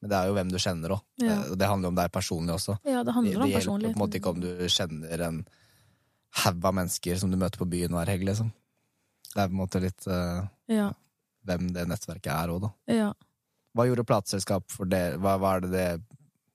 men 0.00 0.10
det 0.10 0.16
er 0.18 0.28
jo 0.30 0.34
hvem 0.38 0.48
du 0.52 0.58
kjenner 0.62 0.94
òg. 0.96 1.02
Ja. 1.20 1.34
Det, 1.44 1.58
det 1.60 1.68
handler 1.68 1.86
jo 1.88 1.92
om 1.92 1.98
deg 1.98 2.12
personlig 2.14 2.54
også. 2.54 2.78
Ja, 2.88 3.02
det 3.04 3.12
handler 3.16 3.42
om 3.44 3.50
personlig. 3.52 3.82
det 3.82 3.88
hjelper 3.88 3.92
på 3.92 3.98
en 3.98 4.04
måte 4.06 4.20
ikke 4.20 4.32
om 4.32 4.40
du 4.40 4.68
kjenner 4.72 5.24
en 5.26 5.40
haug 6.44 6.64
av 6.70 6.74
mennesker 6.78 7.18
som 7.20 7.30
du 7.32 7.36
møter 7.40 7.60
på 7.60 7.68
byen 7.68 7.92
hver 7.96 8.08
helg, 8.14 8.24
liksom. 8.30 8.52
Det 9.34 9.42
er 9.42 9.50
på 9.50 9.56
en 9.56 9.60
måte 9.60 9.82
litt 9.84 10.06
uh, 10.08 10.46
Ja, 10.72 10.92
hvem 11.48 11.68
det 11.74 11.86
nettverket 11.88 12.32
er 12.32 12.52
òg, 12.54 12.62
da. 12.68 12.70
ja. 12.94 13.10
Hva 13.76 13.84
gjorde 13.86 14.06
plateselskap 14.08 14.64
for 14.72 14.88
det? 14.90 15.18
Hva, 15.20 15.36
hva, 15.38 15.50
er 15.58 15.60
det 15.66 15.70
det? 15.76 15.88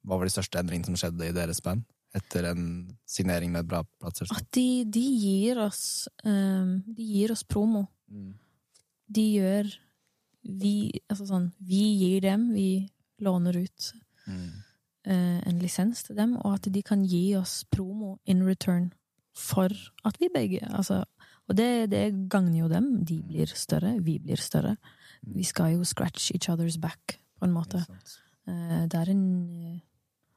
Hva 0.04 0.18
var 0.20 0.28
de 0.28 0.34
største 0.34 0.60
endringene 0.60 0.86
som 0.92 0.98
skjedde 1.00 1.30
i 1.30 1.36
deres 1.36 1.62
band? 1.64 1.84
Etter 2.14 2.46
en 2.52 2.66
signering 3.10 3.52
med 3.52 3.64
et 3.64 3.70
bra 3.72 3.80
plateselskap? 4.02 4.38
At 4.44 4.52
de, 4.54 4.84
de 4.86 5.02
gir 5.02 5.58
oss 5.64 6.08
um, 6.26 6.84
De 6.86 7.04
gir 7.08 7.32
oss 7.34 7.42
promo. 7.44 7.88
Mm. 8.12 8.34
De 9.10 9.24
gjør 9.40 9.72
Vi 10.44 10.74
Altså 11.10 11.26
sånn 11.26 11.48
Vi 11.64 11.80
gir 12.04 12.22
dem, 12.22 12.50
vi 12.54 12.88
låner 13.24 13.58
ut 13.64 13.94
Mm. 14.28 14.52
uh, 15.10 15.40
en 15.50 15.58
lisens 15.60 16.04
til 16.08 16.16
dem, 16.16 16.38
og 16.46 16.54
at 16.56 16.70
de 16.72 16.82
kan 16.82 17.02
gi 17.04 17.34
oss 17.36 17.66
promo 17.68 18.14
in 18.26 18.40
return 18.48 18.86
for 19.36 19.68
at 20.08 20.16
vi 20.22 20.30
begge 20.32 20.62
Altså 20.70 21.02
Og 21.50 21.58
det, 21.58 21.90
det 21.92 22.30
gagner 22.32 22.60
jo 22.62 22.70
dem. 22.72 23.04
De 23.04 23.18
blir 23.22 23.52
større, 23.52 23.98
vi 24.00 24.20
blir 24.24 24.40
større. 24.40 24.78
Vi 25.28 25.44
skal 25.44 25.74
jo 25.74 25.84
scratch 25.84 26.32
each 26.32 26.48
other's 26.50 26.80
back, 26.80 27.18
på 27.40 27.44
en 27.46 27.52
måte. 27.52 27.82
Eh, 28.48 28.86
Det 28.88 28.96
er 29.02 29.10
en 29.12 29.26
eh, 29.50 29.80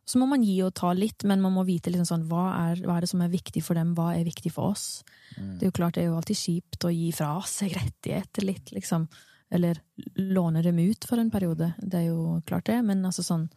Så 0.07 0.21
må 0.23 0.29
man 0.31 0.45
gi 0.47 0.61
og 0.63 0.75
ta 0.79 0.93
litt, 0.95 1.25
men 1.27 1.41
man 1.43 1.53
må 1.57 1.65
vite 1.67 1.91
liksom 1.91 2.07
sånn, 2.07 2.27
hva, 2.31 2.45
er, 2.71 2.83
hva 2.87 2.97
er 2.97 3.05
det 3.05 3.11
som 3.11 3.25
er 3.25 3.33
viktig 3.33 3.63
for 3.67 3.75
dem, 3.75 3.95
hva 3.99 4.13
er 4.15 4.27
viktig 4.29 4.53
for 4.55 4.71
oss? 4.71 5.03
Mm. 5.35 5.57
Det 5.59 5.67
er 5.67 5.73
jo 5.73 5.77
klart 5.81 5.99
det 5.99 6.05
er 6.05 6.11
jo 6.13 6.19
alltid 6.21 6.39
kjipt 6.39 6.87
å 6.87 6.95
gi 6.95 7.11
fra 7.17 7.33
seg 7.51 7.75
rettigheter 7.75 8.47
litt, 8.47 8.71
liksom. 8.77 9.09
Eller 9.51 9.81
låne 10.15 10.63
dem 10.63 10.79
ut 10.79 11.05
for 11.07 11.19
en 11.19 11.31
periode. 11.31 11.73
Det 11.83 12.01
er 12.01 12.09
jo 12.13 12.41
klart 12.47 12.71
det, 12.71 12.81
men 12.87 13.05
altså 13.07 13.27
sånn 13.27 13.49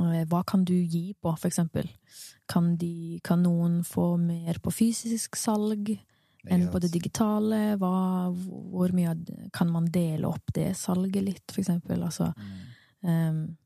Eh, 0.00 0.24
Hva 0.24 0.42
kan 0.48 0.64
du 0.64 0.74
gi 0.74 1.12
på, 1.20 1.34
for 1.36 1.50
eksempel? 1.50 1.88
Kan, 2.48 2.76
de, 2.80 3.20
kan 3.24 3.42
noen 3.44 3.82
få 3.84 4.16
mer 4.20 4.56
på 4.62 4.72
fysisk 4.72 5.36
salg 5.36 5.92
enn 6.48 6.64
på 6.72 6.80
det 6.82 6.90
digitale? 6.94 7.76
Hva, 7.80 8.32
hvor 8.32 8.94
mye 8.96 9.12
kan 9.52 9.70
man 9.72 9.90
dele 9.92 10.30
opp 10.30 10.54
det 10.56 10.70
salget 10.80 11.26
litt, 11.26 11.44
for 11.52 11.60
eksempel? 11.60 12.02
Altså, 12.08 12.32
Mm. 12.36 12.56
um, 13.02 13.56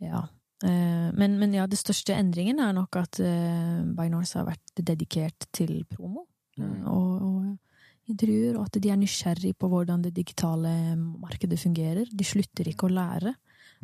ja. 0.00 0.22
Eh, 0.64 1.10
men, 1.14 1.36
men 1.38 1.52
ja, 1.54 1.66
det 1.70 1.78
største 1.78 2.16
endringen 2.18 2.58
er 2.58 2.72
nok 2.74 2.96
at 2.98 3.20
uh, 3.22 3.84
Bynors 3.94 4.32
har 4.34 4.48
vært 4.48 4.72
dedikert 4.82 5.46
til 5.54 5.84
promo 5.90 6.24
eh, 6.58 6.64
Mm. 6.64 6.86
og, 6.90 7.22
og 7.22 8.10
intervjuer, 8.10 8.56
og 8.58 8.64
at 8.66 8.78
de 8.82 8.90
er 8.90 8.96
nysgjerrig 8.98 9.52
på 9.60 9.68
hvordan 9.70 10.02
det 10.02 10.10
digitale 10.16 10.96
markedet 10.96 11.58
fungerer. 11.60 12.08
De 12.10 12.24
slutter 12.26 12.66
ikke 12.72 12.88
å 12.88 12.90
lære. 12.96 13.34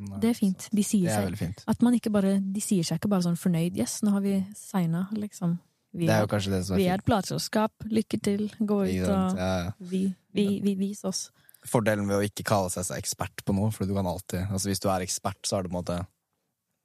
Nei, 0.03 0.19
Det 0.19 0.31
er 0.33 0.35
fint. 0.35 0.67
De 0.75 0.83
sier 0.83 1.07
er 1.13 1.29
seg 1.29 1.37
fint. 1.39 1.63
at 1.71 1.83
man 1.87 1.95
ikke 1.95 2.11
bare, 2.11 2.41
De 2.43 2.61
sier 2.65 2.83
seg 2.83 2.99
ikke 2.99 3.11
bare 3.13 3.23
sånn 3.29 3.39
fornøyd 3.39 3.77
'yes, 3.79 4.01
nå 4.03 4.11
har 4.11 4.21
vi 4.25 4.45
signa', 4.59 5.07
liksom. 5.15 5.59
Vi 5.95 6.07
Det 6.09 6.15
er 6.17 6.21
jo 6.27 6.27
kanskje 6.27 6.51
det 6.51 6.65
som 6.67 6.75
er 6.75 6.79
vi 6.79 6.87
er 6.89 6.97
fint. 6.97 7.01
et 7.01 7.07
plateselskap, 7.07 7.73
lykke 7.87 8.21
til, 8.21 8.49
gå 8.59 8.79
ut 8.83 9.07
og 9.07 9.37
Ja, 9.39 9.65
ja. 9.65 9.71
vi, 9.79 10.15
vi, 10.35 10.59
vi 10.61 10.75
vis 10.75 11.05
oss. 11.05 11.31
Fordelen 11.65 12.09
ved 12.09 12.17
å 12.19 12.25
ikke 12.27 12.43
kalle 12.45 12.71
seg 12.71 12.99
ekspert 12.99 13.45
på 13.47 13.55
noe, 13.55 13.71
for 13.71 13.87
du 13.87 13.95
kan 13.95 14.05
alltid 14.07 14.51
Altså 14.51 14.69
Hvis 14.69 14.81
du 14.81 14.89
er 14.89 15.01
ekspert, 15.07 15.39
så 15.47 15.59
er 15.59 15.63
det 15.63 15.71
på 15.71 15.79
en 15.79 15.85
måte 15.85 16.07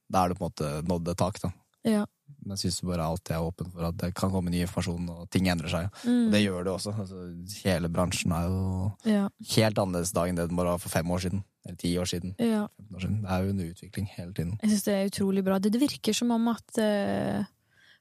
Da 0.09 0.23
er 0.25 0.31
du 0.31 0.39
på 0.39 0.45
en 0.45 0.49
måte 0.49 0.69
nådd 0.89 1.11
et 1.13 1.19
tak, 1.21 1.37
da. 1.43 1.51
Ja. 1.87 2.05
Men 2.43 2.55
jeg 2.55 2.61
syns 2.63 2.81
bare 2.85 3.05
alltid 3.05 3.35
er 3.35 3.45
åpen 3.45 3.69
for 3.73 3.85
at 3.87 3.97
det 3.99 4.09
kan 4.17 4.31
komme 4.33 4.51
ny 4.51 4.61
informasjon, 4.63 5.07
og 5.13 5.29
ting 5.33 5.47
endrer 5.51 5.71
seg. 5.71 5.87
Mm. 6.05 6.25
Og 6.27 6.33
det 6.33 6.41
gjør 6.43 6.65
det 6.65 6.73
også. 6.73 6.93
Altså, 7.03 7.21
hele 7.65 7.89
bransjen 7.93 8.33
er 8.35 8.47
jo 8.49 8.63
ja. 9.09 9.23
helt 9.55 9.81
annerledes 9.81 10.11
i 10.13 10.17
dag 10.17 10.31
enn 10.31 10.39
det 10.39 10.47
den 10.51 10.59
var 10.59 10.71
for 10.81 10.93
fem 10.93 11.13
år 11.15 11.23
siden. 11.25 11.43
Eller 11.65 11.77
ti 11.81 11.93
år 11.99 12.09
siden. 12.09 12.35
ja. 12.39 12.65
15 12.79 12.95
år 12.95 13.05
siden. 13.05 13.21
Det 13.23 13.31
er 13.35 13.45
jo 13.45 13.53
en 13.53 13.63
utvikling 13.69 14.11
hele 14.15 14.33
tiden. 14.33 14.53
Jeg 14.61 14.73
syns 14.73 14.85
det 14.87 14.93
er 14.97 15.09
utrolig 15.11 15.45
bra. 15.45 15.59
Det, 15.59 15.73
virker 15.81 16.15
som 16.15 16.31
om 16.31 16.47
at 16.53 16.81
uh, 16.81 17.49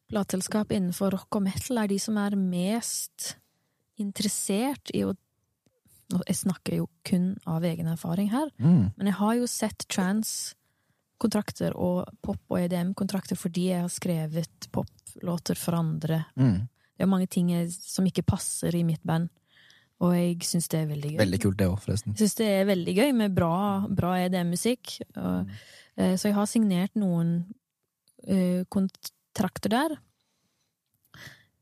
plateselskap 0.08 0.72
innenfor 0.72 1.12
rock 1.16 1.40
og 1.40 1.44
metal 1.48 1.82
er 1.82 1.90
de 1.90 1.98
som 2.02 2.16
er 2.20 2.36
mest 2.40 3.34
interessert 3.98 4.92
i 4.94 5.04
å 5.06 5.14
og 6.08 6.22
Jeg 6.24 6.38
snakker 6.38 6.78
jo 6.78 6.86
kun 7.04 7.34
av 7.44 7.66
egen 7.68 7.84
erfaring 7.92 8.30
her, 8.32 8.48
Mm. 8.56 8.92
men 8.96 9.06
jeg 9.10 9.14
har 9.18 9.34
jo 9.36 9.44
sett 9.46 9.84
trans-kontrakter 11.18 11.76
og 11.76 12.08
pop- 12.22 12.50
og 12.50 12.60
EDM-kontrakter 12.60 13.36
fordi 13.36 13.70
jeg 13.72 13.82
har 13.82 13.90
skrevet 13.90 14.68
poplåter 14.70 15.56
for 15.56 15.74
andre. 15.74 16.24
Mm. 16.36 16.68
Det 16.96 17.02
er 17.02 17.06
mange 17.06 17.26
ting 17.26 17.50
som 17.70 18.06
ikke 18.06 18.22
passer 18.26 18.74
i 18.74 18.84
mitt 18.84 19.02
band, 19.02 19.28
og 20.00 20.14
jeg 20.14 20.42
syns 20.42 20.68
det 20.68 20.80
er 20.80 20.88
veldig 20.88 21.12
gøy. 21.12 21.18
Veldig 21.18 21.40
kult, 21.40 21.58
det 21.58 21.68
også, 21.68 21.84
forresten. 21.84 22.12
Jeg 22.14 22.18
syns 22.18 22.34
det 22.38 22.48
er 22.48 22.66
veldig 22.66 22.94
gøy 22.94 23.12
med 23.12 23.34
bra, 23.34 23.86
bra 23.88 24.16
EDM-musikk. 24.18 25.00
og, 25.16 25.48
eh, 25.96 26.16
Så 26.16 26.28
jeg 26.28 26.34
har 26.34 26.46
signert 26.46 26.94
noen 26.94 27.46
eh, 28.26 28.64
kontrakter 28.68 29.68
der. 29.70 29.98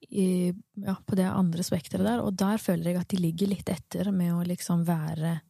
I, 0.09 0.53
ja, 0.77 0.95
på 1.05 1.17
det 1.17 1.25
andre 1.25 1.63
spekteret 1.63 2.05
der, 2.05 2.21
og 2.23 2.37
der 2.37 2.59
føler 2.59 2.93
jeg 2.93 2.97
at 3.01 3.09
de 3.09 3.17
ligger 3.17 3.49
litt 3.49 3.69
etter 3.69 4.13
med 4.13 4.33
å 4.33 4.45
liksom 4.47 4.85
være 4.87 5.41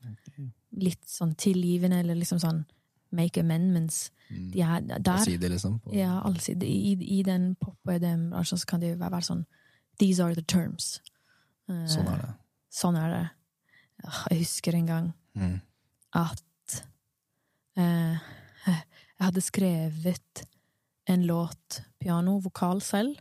litt 0.72 1.04
sånn 1.04 1.34
tilgivende, 1.34 2.00
eller 2.00 2.14
liksom 2.14 2.40
sånn 2.40 2.64
make 3.12 3.40
amendments. 3.40 4.10
Mm. 4.30 4.50
De 4.52 4.60
er 4.62 4.80
der. 4.80 5.12
Allsidig, 5.12 5.50
liksom. 5.50 5.78
På, 5.80 5.92
Ja, 5.94 6.20
allsidig. 6.24 6.68
I, 6.68 7.18
I 7.18 7.22
den 7.22 7.54
pop- 7.54 7.78
og 7.86 7.94
EDM-bransjen 7.94 8.58
så 8.58 8.66
kan 8.66 8.80
det 8.80 8.90
jo 8.90 8.96
være 8.98 9.22
sånn 9.22 9.44
These 10.00 10.24
are 10.24 10.34
the 10.34 10.42
terms. 10.42 11.00
Eh, 11.68 11.86
Sånn 11.88 12.06
er 12.06 12.18
det. 12.20 12.32
Sånn 12.70 12.96
er 13.00 13.10
det. 13.10 13.28
Jeg 14.30 14.38
husker 14.38 14.74
en 14.74 14.86
gang 14.86 15.12
Mm. 15.36 15.60
at 16.14 16.82
eh, 17.76 18.18
jeg 18.66 19.20
hadde 19.20 19.40
skrevet 19.40 20.44
en 21.08 21.22
låt 21.26 21.82
piano, 22.00 22.38
vokal 22.40 22.80
selv. 22.82 23.16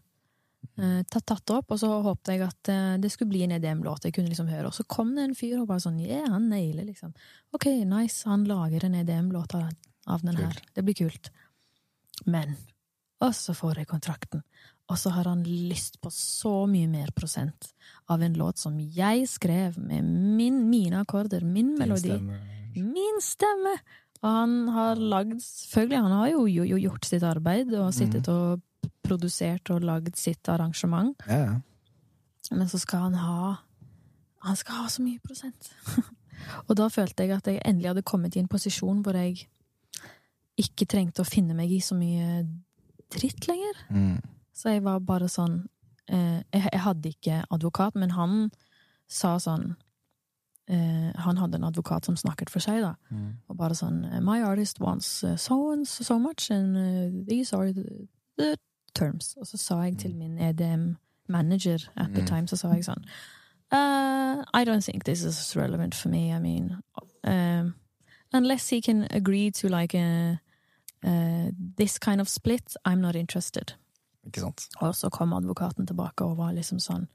Eh, 0.77 1.01
tatt, 1.07 1.23
tatt 1.29 1.51
opp, 1.55 1.71
og 1.71 1.79
så 1.79 1.87
håpte 2.03 2.35
jeg 2.35 2.43
at 2.43 2.69
eh, 2.73 2.97
det 2.99 3.07
skulle 3.13 3.31
bli 3.31 3.45
en 3.45 3.53
EDM-låt 3.55 4.07
jeg 4.09 4.15
kunne 4.17 4.31
liksom 4.31 4.49
høre. 4.51 4.67
Og 4.67 4.75
så 4.75 4.83
kom 4.91 5.13
det 5.15 5.23
en 5.23 5.35
fyr 5.37 5.61
og 5.61 5.69
bare 5.69 5.83
sånn 5.85 6.01
Yeah, 6.03 6.27
han 6.33 6.49
nailer, 6.51 6.83
liksom. 6.89 7.13
Ok, 7.55 7.69
nice, 7.87 8.25
han 8.27 8.43
lager 8.49 8.83
en 8.87 8.97
EDM-låt 8.99 9.55
av, 9.55 9.69
av 10.11 10.25
den 10.27 10.35
her. 10.41 10.59
Det 10.75 10.83
blir 10.83 10.97
kult. 11.05 11.31
Men 12.25 12.57
Og 13.23 13.31
så 13.31 13.55
får 13.55 13.79
jeg 13.79 13.87
kontrakten. 13.87 14.43
Og 14.91 14.99
så 14.99 15.09
har 15.15 15.25
han 15.31 15.41
lyst 15.47 16.01
på 16.03 16.11
så 16.13 16.65
mye 16.69 16.87
mer 16.91 17.09
prosent 17.15 17.71
av 18.11 18.21
en 18.21 18.35
låt 18.37 18.59
som 18.61 18.75
jeg 18.77 19.23
skrev 19.31 19.79
med 19.81 20.03
min, 20.03 20.59
mine 20.69 20.99
akkorder, 21.01 21.41
min 21.41 21.71
Din 21.71 21.79
melodi. 21.79 22.11
stemme. 22.11 22.41
Min 22.75 23.21
stemme! 23.23 23.77
Og 24.21 24.29
han 24.29 24.53
har 24.75 24.99
lagd 24.99 25.39
Selvfølgelig, 25.41 26.01
han 26.03 26.11
har 26.11 26.29
jo, 26.33 26.45
jo, 26.51 26.63
jo 26.67 26.77
gjort 26.83 27.05
sitt 27.07 27.23
arbeid 27.23 27.73
og 27.79 27.93
sittet 27.95 28.27
og 28.31 28.61
produsert 29.05 29.71
og 29.73 29.85
lagd 29.85 30.17
sitt 30.19 30.49
arrangement, 30.51 31.15
Ja, 31.29 31.39
ja. 31.45 31.55
men 32.51 32.69
så 32.69 32.81
skal 32.81 33.07
han 33.09 33.15
ha 33.21 33.55
Han 34.45 34.55
skal 34.55 34.83
ha 34.83 34.89
så 34.93 35.01
mye 35.01 35.17
prosent. 35.23 35.71
og 36.67 36.75
da 36.77 36.85
følte 36.93 37.23
jeg 37.23 37.33
at 37.33 37.47
jeg 37.49 37.61
endelig 37.65 37.89
hadde 37.89 38.03
kommet 38.05 38.35
i 38.35 38.39
en 38.43 38.49
posisjon 38.51 38.99
hvor 39.01 39.17
jeg 39.17 39.47
ikke 40.61 40.85
trengte 40.85 41.23
å 41.23 41.27
finne 41.27 41.55
meg 41.57 41.71
i 41.73 41.79
så 41.81 41.97
mye 41.97 42.43
dritt 43.09 43.47
lenger. 43.49 43.79
Mm. 43.89 44.19
Så 44.53 44.75
jeg 44.75 44.83
var 44.85 45.01
bare 45.03 45.27
sånn 45.31 45.63
eh, 46.07 46.43
jeg, 46.53 46.61
jeg 46.71 46.83
hadde 46.85 47.11
ikke 47.11 47.41
advokat, 47.49 47.97
men 47.97 48.13
han 48.15 48.37
sa 49.11 49.35
sånn 49.41 49.75
eh, 50.69 51.11
Han 51.25 51.37
hadde 51.37 51.59
en 51.59 51.67
advokat 51.67 52.05
som 52.07 52.17
snakket 52.17 52.53
for 52.53 52.63
seg, 52.63 52.81
da. 52.85 52.93
Mm. 53.09 53.31
Og 53.49 53.57
bare 53.59 53.77
sånn 53.77 54.03
My 54.25 54.41
artist 54.45 54.79
wants 54.79 55.23
uh, 55.23 55.35
so 55.35 55.71
and 55.73 55.87
so, 55.87 56.19
much, 56.19 56.49
and 56.51 56.77
uh, 56.77 57.25
these 57.27 57.53
are 57.53 57.71
the 57.73 58.55
terms. 58.95 59.35
Og 59.39 59.47
så 59.47 59.57
sa 59.57 59.81
jeg 59.81 59.97
til 59.97 60.15
min 60.15 60.37
EDM-manager 60.39 61.89
at 61.97 62.09
the 62.13 62.21
Mm. 62.21 62.27
time, 62.27 62.47
så 62.47 62.55
sa 62.57 62.67
jeg 62.73 62.83
sånn 62.85 63.03
uh, 63.71 64.43
I 64.53 64.63
don't 64.65 64.81
think 64.85 65.03
this 65.05 65.21
is 65.23 65.55
relevant 65.55 65.95
for 65.95 66.09
me. 66.09 66.31
I 66.33 66.39
mean 66.39 66.77
um, 67.23 67.73
Unless 68.33 68.69
he 68.69 68.81
can 68.81 69.07
agree 69.11 69.51
to 69.51 69.67
like 69.69 69.93
a, 69.97 70.39
uh, 71.03 71.51
this 71.77 71.97
kind 71.97 72.19
of 72.21 72.27
split, 72.27 72.75
I'm 72.85 72.99
not 73.01 73.15
interested. 73.15 73.73
Ikke 74.27 74.39
sant? 74.41 74.67
Og 74.81 74.95
så 74.95 75.09
kom 75.09 75.33
advokaten 75.33 75.87
tilbake 75.87 76.21
og 76.25 76.37
var 76.37 76.51
liksom 76.53 76.79
sånn 76.79 77.07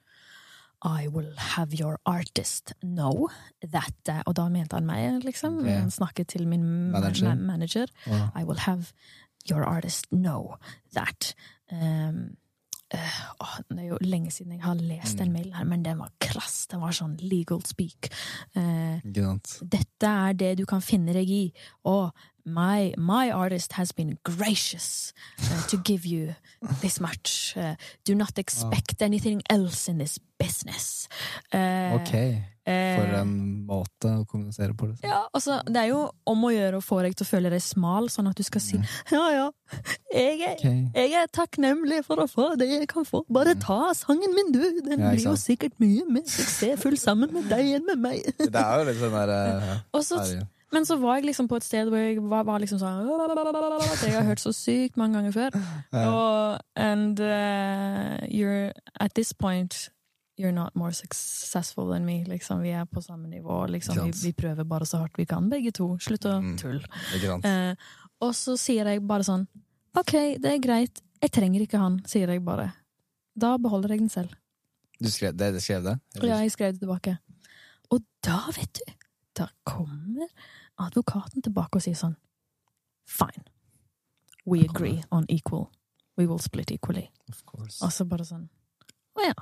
I 0.82 1.09
will 1.09 1.35
have 1.36 1.74
your 1.74 1.98
artist 2.07 2.73
know 2.82 3.28
that 3.73 3.93
uh, 4.09 4.23
Og 4.27 4.35
da 4.36 4.48
mente 4.48 4.73
han 4.78 4.86
meg, 4.86 5.23
liksom. 5.24 5.59
Han 5.66 5.90
snakket 5.90 6.28
til 6.28 6.47
min 6.48 6.90
Manager. 6.93 7.35
manager. 7.35 7.86
Og, 8.07 8.40
I 8.40 8.44
will 8.44 8.59
have 8.59 8.93
your 9.48 9.64
artist 9.64 10.06
know 10.10 10.56
that 10.94 11.34
um, 11.72 12.36
uh, 12.94 13.20
åh, 13.40 13.58
Det 13.68 13.78
er 13.78 13.88
jo 13.88 13.98
lenge 14.00 14.30
siden 14.30 14.52
jeg 14.52 14.62
har 14.62 14.74
lest 14.74 15.18
den 15.18 15.28
Mm. 15.28 15.32
mailen 15.32 15.54
her, 15.54 15.64
men 15.64 15.82
den 15.84 15.98
var 15.98 16.10
krass. 16.20 16.66
Den 16.66 16.80
var 16.80 16.90
sånn 16.92 17.16
legal 17.22 17.62
speak. 17.64 18.10
Uh, 18.56 18.98
dette 19.62 20.06
er 20.06 20.32
det 20.32 20.58
du 20.58 20.64
kan 20.66 20.80
finne 20.82 21.12
deg 21.12 21.30
i. 21.30 21.52
Og 21.84 22.10
my, 22.52 22.94
my 22.97 23.31
artist 23.31 23.72
has 23.72 23.93
been 23.93 24.18
gracious 24.24 25.12
uh, 25.40 25.66
to 25.68 25.77
give 25.77 26.05
you 26.06 26.35
this 26.81 27.01
much. 27.01 27.55
Uh, 27.56 27.74
do 28.05 28.14
not 28.14 28.39
expect 28.39 29.02
anything 29.02 29.43
else 29.48 29.89
in 29.89 29.98
this 29.98 30.18
business. 30.39 31.09
Uh, 31.52 31.98
Ok. 32.01 32.14
For 32.70 33.09
eh, 33.09 33.14
en 33.18 33.31
måte 33.66 34.10
å 34.20 34.24
kommunisere 34.28 34.74
på. 34.78 34.90
Liksom. 34.90 35.09
ja, 35.09 35.24
altså, 35.35 35.56
det 35.66 35.81
er 35.81 35.89
jo 35.90 36.02
om 36.28 36.44
å 36.47 36.51
gjøre 36.52 36.78
å 36.78 36.85
få 36.85 37.01
deg 37.02 37.16
til 37.16 37.27
å 37.27 37.31
føle 37.31 37.51
deg 37.51 37.62
smal, 37.64 38.06
sånn 38.12 38.28
at 38.31 38.39
du 38.39 38.44
skal 38.47 38.62
si 38.62 38.78
ja, 39.14 39.22
ja, 39.32 39.47
jeg 40.12 40.36
er, 40.44 40.55
okay. 40.55 40.85
jeg 40.94 41.16
er 41.22 41.32
takknemlig 41.35 42.02
for 42.06 42.22
å 42.22 42.28
få 42.31 42.51
det 42.60 42.68
jeg 42.70 42.86
kan 42.93 43.09
få. 43.09 43.24
Bare 43.32 43.56
ta 43.59 43.94
sangen 43.97 44.36
min, 44.36 44.52
du. 44.55 44.62
Den 44.86 45.02
Ja, 45.02 45.10
blir 45.16 45.24
jo 45.32 45.35
sikkert 45.40 45.81
mye 45.82 46.06
mer 46.06 46.28
suksessfull 46.28 46.98
sammen 47.01 47.32
med 47.35 47.48
deg 47.51 47.74
enn 47.81 47.89
med 47.89 48.05
meg. 48.05 48.31
Det 48.39 48.52
er 48.52 48.85
jo 48.85 48.89
litt 48.93 49.02
sånn 49.02 49.18
der 49.18 49.36
så 50.10 50.20
herregud. 50.20 50.48
Men 50.72 50.84
så 50.86 50.97
var 51.02 51.16
jeg 51.18 51.24
liksom 51.30 51.48
på 51.51 51.56
et 51.59 51.64
sted 51.66 51.88
hvor 51.90 51.98
jeg 51.98 52.20
var, 52.22 52.44
var 52.47 52.60
liksom 52.62 52.78
sånn 52.78 53.09
Det 54.01 54.06
jeg 54.10 54.14
har 54.14 54.28
hørt 54.28 54.38
så 54.42 54.52
sykt 54.55 54.97
mange 55.01 55.18
ganger 55.18 55.32
før. 55.34 55.56
Og, 56.10 56.60
and 56.78 57.18
uh, 57.20 58.18
you're 58.30 58.70
at 59.01 59.14
this 59.14 59.32
point 59.32 59.88
You're 60.40 60.55
not 60.56 60.72
more 60.74 60.92
successful 60.97 61.90
than 61.92 62.06
me. 62.06 62.22
Liksom, 62.24 62.62
vi 62.64 62.70
er 62.72 62.86
på 62.88 63.02
samme 63.05 63.28
nivå. 63.28 63.66
Liksom, 63.68 63.98
vi, 64.06 64.12
vi 64.24 64.30
prøver 64.32 64.64
bare 64.64 64.86
så 64.88 65.02
hardt 65.02 65.18
vi 65.20 65.26
kan, 65.28 65.51
begge 65.52 65.68
to. 65.76 65.98
Slutt 66.01 66.24
å 66.24 66.38
Mm. 66.40 66.55
tulle. 66.56 66.86
Mm? 67.12 67.44
Eh, 67.44 67.74
og 68.24 68.32
så 68.38 68.55
sier 68.56 68.88
jeg 68.88 69.02
bare 69.05 69.26
sånn 69.26 69.44
OK, 70.01 70.14
det 70.40 70.48
er 70.55 70.62
greit. 70.64 71.02
Jeg 71.20 71.30
trenger 71.36 71.60
ikke 71.66 71.76
han, 71.82 71.98
sier 72.09 72.32
jeg 72.32 72.40
bare. 72.47 72.70
Da 73.36 73.59
beholder 73.60 73.92
jeg 73.92 74.01
den 74.06 74.09
selv. 74.09 74.32
Du 74.97 75.10
skrev 75.12 75.36
det? 75.36 75.51
Du 75.52 75.60
skrev 75.60 75.84
det? 75.84 75.98
Ja, 76.22 76.38
jeg 76.40 76.55
skrev 76.56 76.72
det 76.72 76.80
tilbake. 76.86 77.18
Og 77.92 78.01
da, 78.24 78.38
vet 78.56 78.80
du, 78.80 78.97
da 79.36 79.51
kommer 79.68 80.24
advokaten 80.81 81.44
tilbake 81.44 81.78
og 81.81 81.85
sier 81.85 81.98
sånn 81.98 82.16
Fine. 83.11 83.43
We 84.47 84.61
agree 84.65 85.02
on 85.11 85.24
equal. 85.28 85.69
We 86.16 86.27
will 86.27 86.39
split 86.39 86.70
equally. 86.70 87.09
Of 87.28 87.43
course. 87.47 87.81
Og 87.85 87.90
så 87.94 88.07
bare 88.09 88.24
sånn 88.28 88.47
Å 89.19 89.24
ja. 89.24 89.35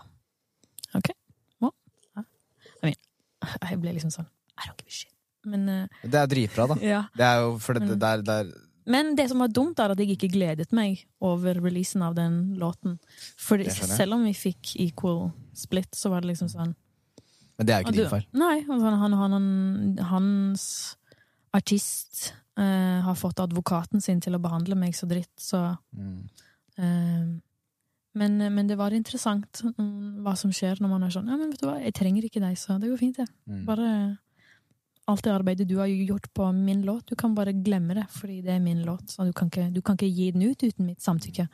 Ok. 0.96 1.10
Well, 1.60 1.74
I 2.18 2.88
mean, 2.88 2.96
jeg 3.68 3.80
ble 3.82 3.92
liksom 3.96 4.12
sånn 4.14 4.28
I 4.58 4.66
don't 4.68 4.80
give 4.80 4.90
a 4.90 4.96
shit. 5.02 5.12
Men 5.48 5.68
uh, 5.68 6.00
Det 6.02 6.18
er 6.18 6.26
dritbra, 6.30 6.66
da. 6.72 6.76
ja. 6.82 7.02
Det 7.16 7.24
er 7.28 7.44
jo 7.44 7.52
for 7.62 7.78
det, 7.78 7.84
Men- 7.86 7.98
det, 8.00 8.08
er, 8.08 8.24
det, 8.26 8.38
er, 8.42 8.64
Men 8.88 9.14
det 9.16 9.28
som 9.30 9.38
var 9.44 9.52
dumt, 9.54 9.78
er 9.78 9.92
at 9.94 10.00
jeg 10.02 10.16
ikke 10.16 10.32
gledet 10.32 10.72
meg 10.74 11.04
over 11.20 11.60
releasen 11.60 12.02
av 12.02 12.16
den 12.16 12.56
låten. 12.58 12.98
For 13.38 13.60
Det 13.60 13.72
selv 13.76 14.16
om 14.18 14.24
vi 14.26 14.34
fikk 14.36 14.74
equal 14.88 15.28
split, 15.54 15.92
så 15.94 16.10
var 16.10 16.24
det 16.24 16.32
liksom 16.32 16.50
sånn 16.52 16.74
Men 17.58 17.66
det 17.68 17.74
er 17.74 17.82
jo 17.82 17.88
ikke 17.88 17.98
din 18.00 18.10
feil. 18.12 18.26
Nei, 18.32 18.56
han, 18.66 18.82
han, 19.02 19.12
han, 19.22 19.98
hans 20.10 20.64
artist 21.56 22.32
uh, 22.58 23.00
har 23.06 23.16
fått 23.18 23.40
advokaten 23.40 24.02
sin 24.04 24.20
til 24.20 24.36
å 24.36 24.42
behandle 24.42 24.76
meg 24.78 24.96
så 24.96 25.08
dritt, 25.10 25.34
så 25.40 25.76
Mm. 25.96 26.28
uh, 26.78 27.40
men, 28.18 28.38
men 28.54 28.66
det 28.66 28.76
var 28.80 28.90
interessant 28.96 29.60
mm, 29.62 30.24
hva 30.24 30.32
som 30.36 30.50
skjer 30.50 30.80
når 30.82 30.90
man 30.90 31.02
er 31.06 31.12
sånn 31.14 31.28
Ja, 31.30 31.36
men 31.38 31.52
vet 31.52 31.60
du 31.60 31.66
hva, 31.68 31.76
jeg 31.78 31.94
trenger 31.94 32.24
ikke 32.26 32.40
deg, 32.42 32.56
så 32.58 32.78
det 32.80 32.88
går 32.90 32.98
fint, 32.98 33.20
det. 33.20 33.26
Mm. 33.46 33.60
Bare 33.68 33.90
alt 35.08 35.22
det 35.24 35.32
arbeidet 35.32 35.68
du 35.68 35.76
har 35.78 35.86
gjort 35.86 36.26
på 36.34 36.48
min 36.52 36.82
låt, 36.84 37.06
du 37.08 37.14
kan 37.16 37.34
bare 37.36 37.52
glemme 37.56 37.94
det, 37.96 38.06
fordi 38.12 38.40
det 38.44 38.56
er 38.56 38.64
min 38.64 38.82
låt. 38.84 39.06
Så 39.12 39.24
du 39.24 39.32
kan 39.32 39.48
ikke, 39.52 39.68
du 39.72 39.80
kan 39.84 39.96
ikke 39.96 40.10
gi 40.10 40.30
den 40.34 40.42
ut 40.50 40.64
uten 40.64 40.88
mitt 40.88 41.00
samtykke. 41.04 41.46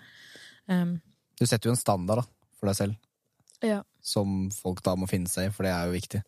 Um, 0.67 0.97
Du 1.39 1.45
setter 1.47 1.69
jo 1.69 1.75
en 1.75 1.79
standard 1.79 2.23
da, 2.23 2.25
for 2.59 2.71
deg 2.71 2.79
selv, 2.79 2.97
ja. 3.63 3.83
som 4.01 4.49
folk 4.55 4.83
da 4.87 4.97
må 4.99 5.07
finne 5.11 5.29
seg 5.31 5.51
i, 5.51 5.53
for 5.55 5.67
det 5.67 5.75
er 5.75 5.87
jo 5.91 5.95
viktig. 5.99 6.23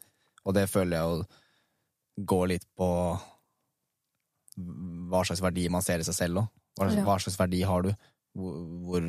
Og 0.44 0.54
det 0.54 0.68
føler 0.70 0.98
jeg 0.98 1.06
jo 1.06 2.26
går 2.30 2.46
litt 2.52 2.68
på 2.78 2.90
hva 4.56 5.24
slags 5.26 5.42
verdi 5.44 5.68
man 5.70 5.82
ser 5.84 6.00
i 6.00 6.06
seg 6.08 6.14
selv 6.14 6.42
òg. 6.44 6.48
Hva, 6.78 6.90
Ja. 6.92 7.04
hva 7.04 7.18
slags 7.20 7.38
verdi 7.40 7.62
har 7.64 7.82
du? 7.82 7.92
Hvor, 8.36 8.56
hvor 8.84 9.00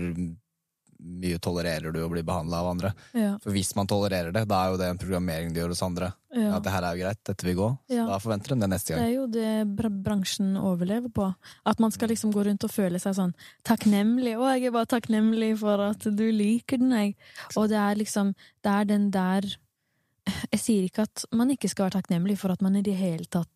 mye 0.98 1.38
tolererer 1.38 1.94
du 1.94 1.99
å 2.02 2.10
bli 2.10 2.24
behandla 2.26 2.61
av 2.64 2.68
andre? 2.72 2.90
Ja. 3.14 3.36
For 3.44 3.52
hvis 3.53 3.76
man 3.78 3.86
tolererer 3.90 4.32
det, 4.34 4.48
da 4.49 4.64
er 4.65 4.72
jo 4.72 4.78
det 4.82 4.88
en 4.90 4.98
programmering 4.98 5.52
du 5.53 5.60
gjør 5.60 5.74
hos 5.76 5.84
andre. 5.86 6.14
ja. 6.34 6.56
At 6.56 6.64
det 6.64 6.72
her 6.74 6.84
er 6.88 6.95
jo 6.95 7.03
greit, 7.03 7.19
dette 7.26 7.45
vil 7.45 7.56
gå. 7.56 7.68
Da 7.90 8.18
forventer 8.19 8.53
de 8.56 8.60
det 8.61 8.69
neste 8.69 8.94
gang. 8.95 9.03
Det 9.03 9.10
er 9.10 9.15
jo 9.15 9.28
det 9.28 10.03
bransjen 10.03 10.56
overlever 10.57 11.10
på. 11.14 11.28
At 11.65 11.80
man 11.80 11.91
skal 11.91 12.10
liksom 12.10 12.32
gå 12.34 12.45
rundt 12.45 12.64
og 12.64 12.72
føle 12.72 12.99
seg 12.99 13.14
sånn 13.15 13.34
takknemlig. 13.64 14.36
'Å, 14.38 14.56
jeg 14.56 14.68
er 14.68 14.72
bare 14.72 14.86
takknemlig 14.86 15.57
for 15.60 15.80
at 15.82 15.99
du 15.99 16.32
liker 16.32 16.78
den', 16.78 16.91
jeg. 16.91 17.15
Og 17.56 17.69
det 17.69 17.78
er 17.78 17.95
liksom 17.95 18.34
Det 18.64 18.72
er 18.72 18.84
den 18.86 19.11
der 19.11 19.41
Jeg 20.52 20.60
sier 20.60 20.84
ikke 20.90 21.03
at 21.03 21.26
man 21.32 21.49
ikke 21.49 21.69
skal 21.69 21.86
være 21.90 22.02
takknemlig 22.02 22.38
for 22.38 22.52
at 22.52 22.61
man 22.61 22.76
i 22.76 22.82
det 22.82 22.95
hele 22.95 23.24
tatt 23.26 23.48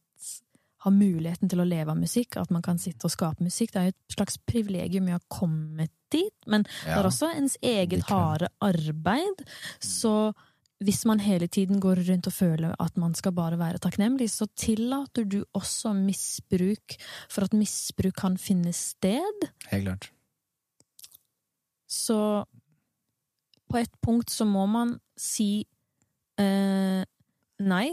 har 0.81 0.93
muligheten 0.95 1.51
til 1.51 1.61
å 1.61 1.67
leve 1.67 1.93
av 1.93 1.99
musikk, 1.99 2.37
at 2.41 2.51
man 2.53 2.63
kan 2.65 2.79
sitte 2.81 3.07
og 3.07 3.13
skape 3.13 3.45
musikk. 3.45 3.73
Det 3.73 3.81
er 3.81 3.89
jo 3.89 3.95
et 3.95 4.15
slags 4.15 4.39
privilegium 4.49 5.09
i 5.09 5.15
å 5.15 5.19
ha 5.19 5.25
kommet 5.31 5.93
dit, 6.11 6.35
men 6.49 6.65
det 6.65 6.95
er 6.97 7.07
også 7.07 7.31
ens 7.37 7.57
eget 7.63 8.07
harde 8.09 8.49
arbeid. 8.65 9.43
Så 9.79 10.33
hvis 10.81 11.03
man 11.05 11.21
hele 11.21 11.45
tiden 11.47 11.79
går 11.81 12.01
rundt 12.07 12.27
og 12.27 12.33
føler 12.33 12.73
at 12.81 12.97
man 12.97 13.13
skal 13.17 13.35
bare 13.37 13.59
være 13.61 13.81
takknemlig, 13.83 14.31
så 14.33 14.47
tillater 14.57 15.27
du 15.29 15.43
også 15.53 15.93
misbruk 15.97 16.97
for 17.29 17.45
at 17.45 17.53
misbruk 17.53 18.17
kan 18.17 18.39
finne 18.41 18.73
sted. 18.73 19.45
Helt 19.69 19.85
klart. 19.85 20.09
Så 21.85 22.17
på 23.69 23.79
et 23.79 23.93
punkt 24.03 24.31
så 24.33 24.47
må 24.47 24.65
man 24.67 24.95
si 25.19 25.63
eh, 26.41 27.03
nei, 27.61 27.87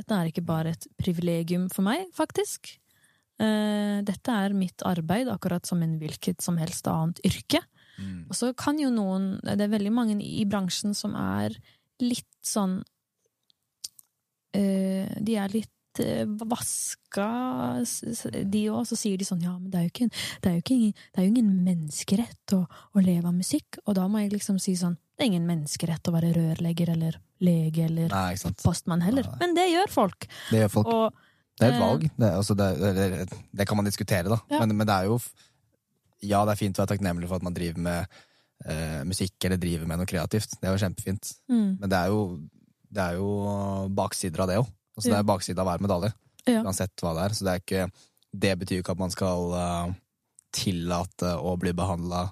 dette 0.00 0.16
er 0.16 0.30
ikke 0.30 0.46
bare 0.48 0.74
et 0.74 0.86
privilegium 1.00 1.68
for 1.72 1.84
meg, 1.86 2.06
faktisk. 2.16 2.72
Eh, 3.40 3.98
dette 4.04 4.36
er 4.36 4.56
mitt 4.56 4.84
arbeid, 4.84 5.30
akkurat 5.32 5.64
som 5.68 5.80
en 5.84 5.98
hvilket 6.00 6.42
som 6.44 6.58
helst 6.60 6.88
annet 6.90 7.20
yrke. 7.24 7.62
Mm. 8.00 8.28
Og 8.28 8.36
så 8.36 8.52
kan 8.56 8.78
jo 8.80 8.88
noen 8.88 9.34
Det 9.44 9.60
er 9.60 9.74
veldig 9.74 9.90
mange 9.92 10.14
i 10.24 10.46
bransjen 10.48 10.94
som 10.96 11.12
er 11.18 11.52
litt 12.00 12.30
sånn 12.40 12.78
eh, 14.56 15.04
De 15.20 15.34
er 15.36 15.52
litt 15.52 16.00
eh, 16.00 16.24
vaska, 16.24 17.28
de 17.84 18.62
òg. 18.72 18.88
Så 18.88 18.96
sier 18.96 19.20
de 19.20 19.28
sånn 19.28 19.44
Ja, 19.44 19.56
men 19.58 19.68
det 19.72 19.80
er 19.80 19.88
jo 19.88 19.92
ikke, 19.92 20.10
det 20.40 20.50
er 20.50 20.56
jo 20.56 20.64
ikke 20.64 20.78
ingen, 20.78 20.96
det 20.96 21.20
er 21.20 21.28
jo 21.28 21.34
ingen 21.34 21.52
menneskerett 21.68 22.56
å, 22.56 22.62
å 22.64 23.04
leve 23.04 23.28
av 23.28 23.36
musikk. 23.36 23.80
Og 23.86 23.96
da 24.00 24.08
må 24.08 24.24
jeg 24.24 24.32
liksom 24.36 24.60
si 24.60 24.76
sånn 24.80 24.96
Det 25.20 25.26
er 25.26 25.34
ingen 25.34 25.44
menneskerett 25.50 26.08
å 26.08 26.12
være 26.14 26.30
rørlegger 26.32 26.94
eller 26.94 27.18
lege 27.44 27.82
eller 27.84 28.08
Nei, 28.08 28.36
postmann 28.64 29.02
heller. 29.04 29.26
Nei. 29.28 29.36
Men 29.42 29.52
det 29.58 29.66
gjør 29.68 29.90
folk. 29.92 30.24
Det 30.48 30.62
gjør 30.62 30.70
folk. 30.78 30.86
Og 30.88 31.12
Det 31.60 31.66
er 31.66 31.74
et 31.74 31.76
Eh. 31.76 31.80
valg. 31.84 32.06
Det, 32.16 32.30
altså, 32.38 32.54
det, 32.56 32.68
det, 32.96 33.38
det 33.52 33.66
kan 33.68 33.76
man 33.76 33.84
diskutere, 33.84 34.30
da. 34.32 34.38
Ja. 34.48 34.62
Men, 34.64 34.72
men 34.78 34.86
det 34.88 34.94
er 34.96 35.10
jo 35.10 35.18
Ja, 36.24 36.40
det 36.48 36.52
er 36.54 36.60
fint 36.62 36.76
å 36.78 36.82
være 36.86 36.94
takknemlig 36.96 37.28
for 37.28 37.36
at 37.36 37.42
man 37.44 37.52
driver 37.52 37.80
med 37.84 38.06
eh, 38.64 39.04
musikk 39.04 39.44
eller 39.44 39.56
driver 39.60 39.86
med 39.88 39.98
noe 40.00 40.08
kreativt. 40.08 40.56
Det 40.60 40.68
er 40.68 40.72
jo 40.76 40.80
kjempefint. 40.86 41.34
mm, 41.52 41.78
Men 41.80 41.88
det 41.92 41.98
er 42.00 42.08
jo, 42.08 42.40
det 42.92 43.04
er 43.04 43.14
jo 43.20 43.28
baksider 43.96 44.40
av 44.40 44.48
det 44.48 44.56
òg. 44.60 44.68
Altså, 44.96 45.08
Det 45.10 45.16
Ja. 45.16 45.18
er 45.20 45.28
baksida 45.34 45.60
av 45.60 45.66
hver 45.68 45.84
medalje, 45.84 46.12
Ja. 46.46 46.62
uansett 46.64 46.96
hva 47.04 47.12
det 47.14 47.24
er. 47.28 47.34
Så 47.36 47.44
det 47.44 47.52
er 47.52 47.60
ikke 47.60 47.92
Det 48.32 48.58
betyr 48.58 48.76
jo 48.76 48.82
ikke 48.82 48.92
at 48.92 48.98
man 48.98 49.10
skal 49.10 49.52
uh, 49.52 49.92
tillate 50.52 51.36
å 51.36 51.56
bli 51.58 51.72
behandla 51.72 52.30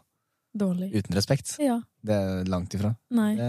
dårlig. 0.60 0.90
uten 0.94 1.16
respekt. 1.16 1.55
Ja. 1.62 1.78
Det 2.05 2.14
er 2.18 2.51
langt 2.51 2.74
ifra. 2.76 2.94
Nei. 3.14 3.30
Det, 3.39 3.48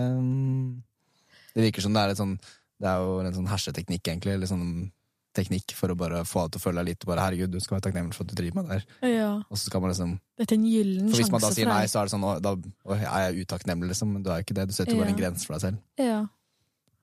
det 1.55 1.67
virker 1.69 1.85
som 1.85 1.93
det 1.97 2.01
er 2.05 2.13
litt 2.13 2.21
sånn 2.21 2.37
Det 2.79 2.87
er 2.87 3.01
jo 3.03 3.19
en 3.19 3.35
sånn 3.35 3.49
herseteknikk, 3.51 4.07
egentlig. 4.07 4.33
Eller 4.37 4.47
sånn 4.47 4.91
teknikk 5.35 5.73
for 5.77 5.91
å 5.91 5.95
bare 5.99 6.23
få 6.25 6.45
deg 6.47 6.53
til 6.55 6.59
å 6.59 6.63
føle 6.63 6.81
deg 6.81 6.87
litt 6.93 7.03
bare, 7.05 7.21
Herregud, 7.21 7.51
du 7.53 7.59
skal 7.61 7.75
være 7.77 7.85
takknemlig 7.89 8.15
for 8.15 8.25
at 8.25 8.31
du 8.31 8.37
driver 8.39 8.55
med 8.57 8.69
det 8.69 8.77
her. 8.79 8.85
Ja. 9.11 9.27
Og 9.45 9.59
så 9.59 9.67
skal 9.69 9.83
man 9.83 9.91
liksom 9.91 10.13
Dette 10.39 10.55
er 10.55 10.57
en 10.57 10.65
gyllen 10.65 11.03
sjanse 11.03 11.11
For 11.11 11.21
hvis 11.21 11.31
man 11.35 11.43
da 11.43 11.51
sier 11.53 11.69
nei, 11.69 11.83
så 11.91 11.99
er 11.99 12.07
det 12.07 12.13
sånn 12.15 12.25
«Å, 12.25 12.31
Da 12.43 12.53
å, 12.55 12.95
er 12.95 13.25
jeg 13.27 13.45
utakknemlig, 13.45 13.91
liksom. 13.91 14.13
Men 14.15 14.23
du 14.25 14.31
er 14.33 14.45
ikke 14.45 14.55
det. 14.57 14.65
Du 14.71 14.73
setter 14.73 14.95
jo 14.95 15.01
bare 15.03 15.11
en 15.11 15.17
Ja. 15.17 15.21
grense 15.21 15.45
for 15.45 15.57
deg 15.57 15.65
selv. 15.67 15.83
Ja. 16.01 16.19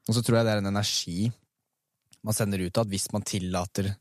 Og 0.08 0.16
så 0.16 0.22
tror 0.26 0.38
jeg 0.40 0.48
det 0.48 0.54
er 0.56 0.62
en 0.64 0.72
energi 0.72 1.30
man 2.26 2.34
sender 2.34 2.64
ut 2.66 2.78
at 2.82 2.90
hvis 2.90 3.06
man 3.14 3.22
tillater 3.22 3.92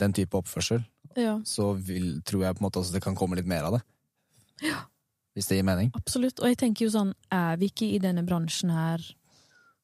den 0.00 0.12
type 0.16 0.34
oppførsel, 0.34 0.80
ja. 1.14 1.36
så 1.46 1.68
vil, 1.78 2.16
tror 2.26 2.42
jeg 2.48 2.56
på 2.56 2.62
en 2.64 2.66
måte 2.66 2.80
også 2.80 2.96
det 2.96 3.02
kan 3.04 3.14
komme 3.14 3.38
litt 3.38 3.46
mer 3.46 3.68
av 3.68 3.76
det. 3.76 3.82
Hvis 5.34 5.48
det 5.48 5.56
gir 5.58 5.64
mening. 5.64 5.90
Absolutt. 5.96 6.40
Og 6.40 6.46
jeg 6.50 6.58
tenker 6.60 6.84
jo 6.86 6.92
sånn, 6.92 7.14
er 7.32 7.56
vi 7.56 7.70
ikke 7.72 7.88
i 7.94 7.98
denne 8.02 8.24
bransjen 8.26 8.70
her 8.74 9.00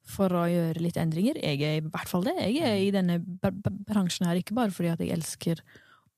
for 0.08 0.28
å 0.36 0.44
gjøre 0.48 0.80
litt 0.84 0.96
endringer? 1.00 1.38
Jeg 1.40 1.60
er 1.64 1.78
i 1.80 1.84
hvert 1.88 2.08
fall 2.08 2.24
det. 2.28 2.34
Jeg 2.52 2.64
er 2.68 2.78
i 2.84 2.90
denne 2.92 3.18
br 3.20 3.50
br 3.52 3.72
bransjen 3.88 4.26
her 4.28 4.36
ikke 4.40 4.54
bare 4.56 4.70
fordi 4.72 4.90
at 4.92 5.00
jeg 5.04 5.12
elsker 5.16 5.60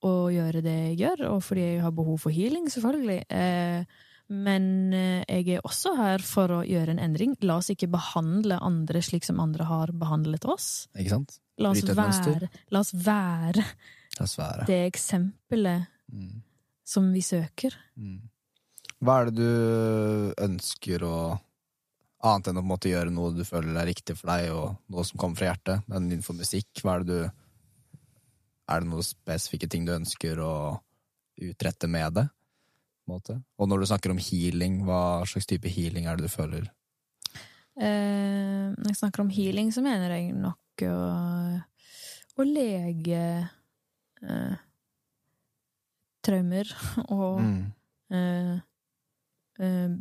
å 0.03 0.13
gjøre 0.33 0.63
det 0.65 0.75
jeg 0.89 0.97
gjør, 1.03 1.19
og 1.35 1.43
fordi 1.45 1.61
jeg 1.75 1.81
har 1.83 1.91
behov 1.93 2.17
for 2.23 2.33
healing, 2.33 2.65
selvfølgelig. 2.73 3.19
Eh, 3.29 3.83
men 4.31 4.65
eh, 4.95 5.23
jeg 5.27 5.57
er 5.59 5.65
også 5.67 5.91
her 5.99 6.23
for 6.25 6.47
å 6.55 6.61
gjøre 6.65 6.95
en 6.95 6.99
endring. 7.03 7.35
La 7.45 7.57
oss 7.59 7.69
ikke 7.69 7.89
behandle 7.91 8.57
andre 8.63 9.01
slik 9.05 9.23
som 9.27 9.39
andre 9.43 9.67
har 9.69 9.91
behandlet 9.93 10.47
oss. 10.49 10.87
Ikke 10.97 11.13
sant? 11.17 11.37
La 11.61 11.69
oss 11.75 11.83
være, 11.85 12.49
la 12.73 12.79
oss 12.81 12.93
være 12.95 13.63
La 14.17 14.23
oss 14.25 14.37
være. 14.39 14.65
det 14.67 14.81
eksempelet 14.91 15.87
Mm. 16.11 16.41
som 16.83 17.13
vi 17.13 17.21
søker. 17.23 17.71
Mm. 17.95 18.17
Hva 19.01 19.21
er 19.21 19.29
det 19.29 19.37
du 19.41 20.33
ønsker 20.45 21.07
å 21.07 21.15
Annet 22.21 22.51
enn 22.51 22.59
å 22.59 22.61
på 22.61 22.75
en 22.77 22.91
gjøre 22.91 23.09
noe 23.09 23.31
du 23.33 23.41
føler 23.41 23.79
er 23.81 23.87
riktig 23.89 24.13
for 24.13 24.29
deg, 24.29 24.51
og 24.53 24.75
noe 24.93 25.05
som 25.07 25.17
kommer 25.17 25.39
fra 25.39 25.47
hjertet, 25.47 25.87
men 25.89 26.05
innenfor 26.05 26.35
musikk, 26.37 26.69
hva 26.83 26.99
er 26.99 27.05
det 27.07 27.15
du 27.15 27.31
Er 28.69 28.83
det 28.83 28.91
noen 28.91 29.03
spesifikke 29.03 29.67
ting 29.67 29.87
du 29.87 29.95
ønsker 29.95 30.37
å 30.39 30.51
utrette 31.41 31.89
med 31.89 32.13
det? 32.19 32.27
Og 33.09 33.67
når 33.67 33.81
du 33.81 33.87
snakker 33.89 34.13
om 34.13 34.21
healing, 34.21 34.83
hva 34.85 35.25
slags 35.27 35.49
type 35.49 35.67
healing 35.67 36.05
er 36.05 36.15
det 36.19 36.29
du 36.29 36.31
føler? 36.31 36.69
Eh, 37.81 38.69
når 38.77 38.91
jeg 38.93 38.99
snakker 39.01 39.25
om 39.25 39.33
healing, 39.33 39.73
så 39.73 39.81
mener 39.83 40.13
jeg 40.13 40.31
nok 40.37 40.85
å, 40.85 41.01
å 42.37 42.45
lege 42.47 43.23
eh, 44.21 44.55
traumer 46.21 46.69
og 47.17 47.41
Mm. 47.41 47.73
eh, 48.13 48.59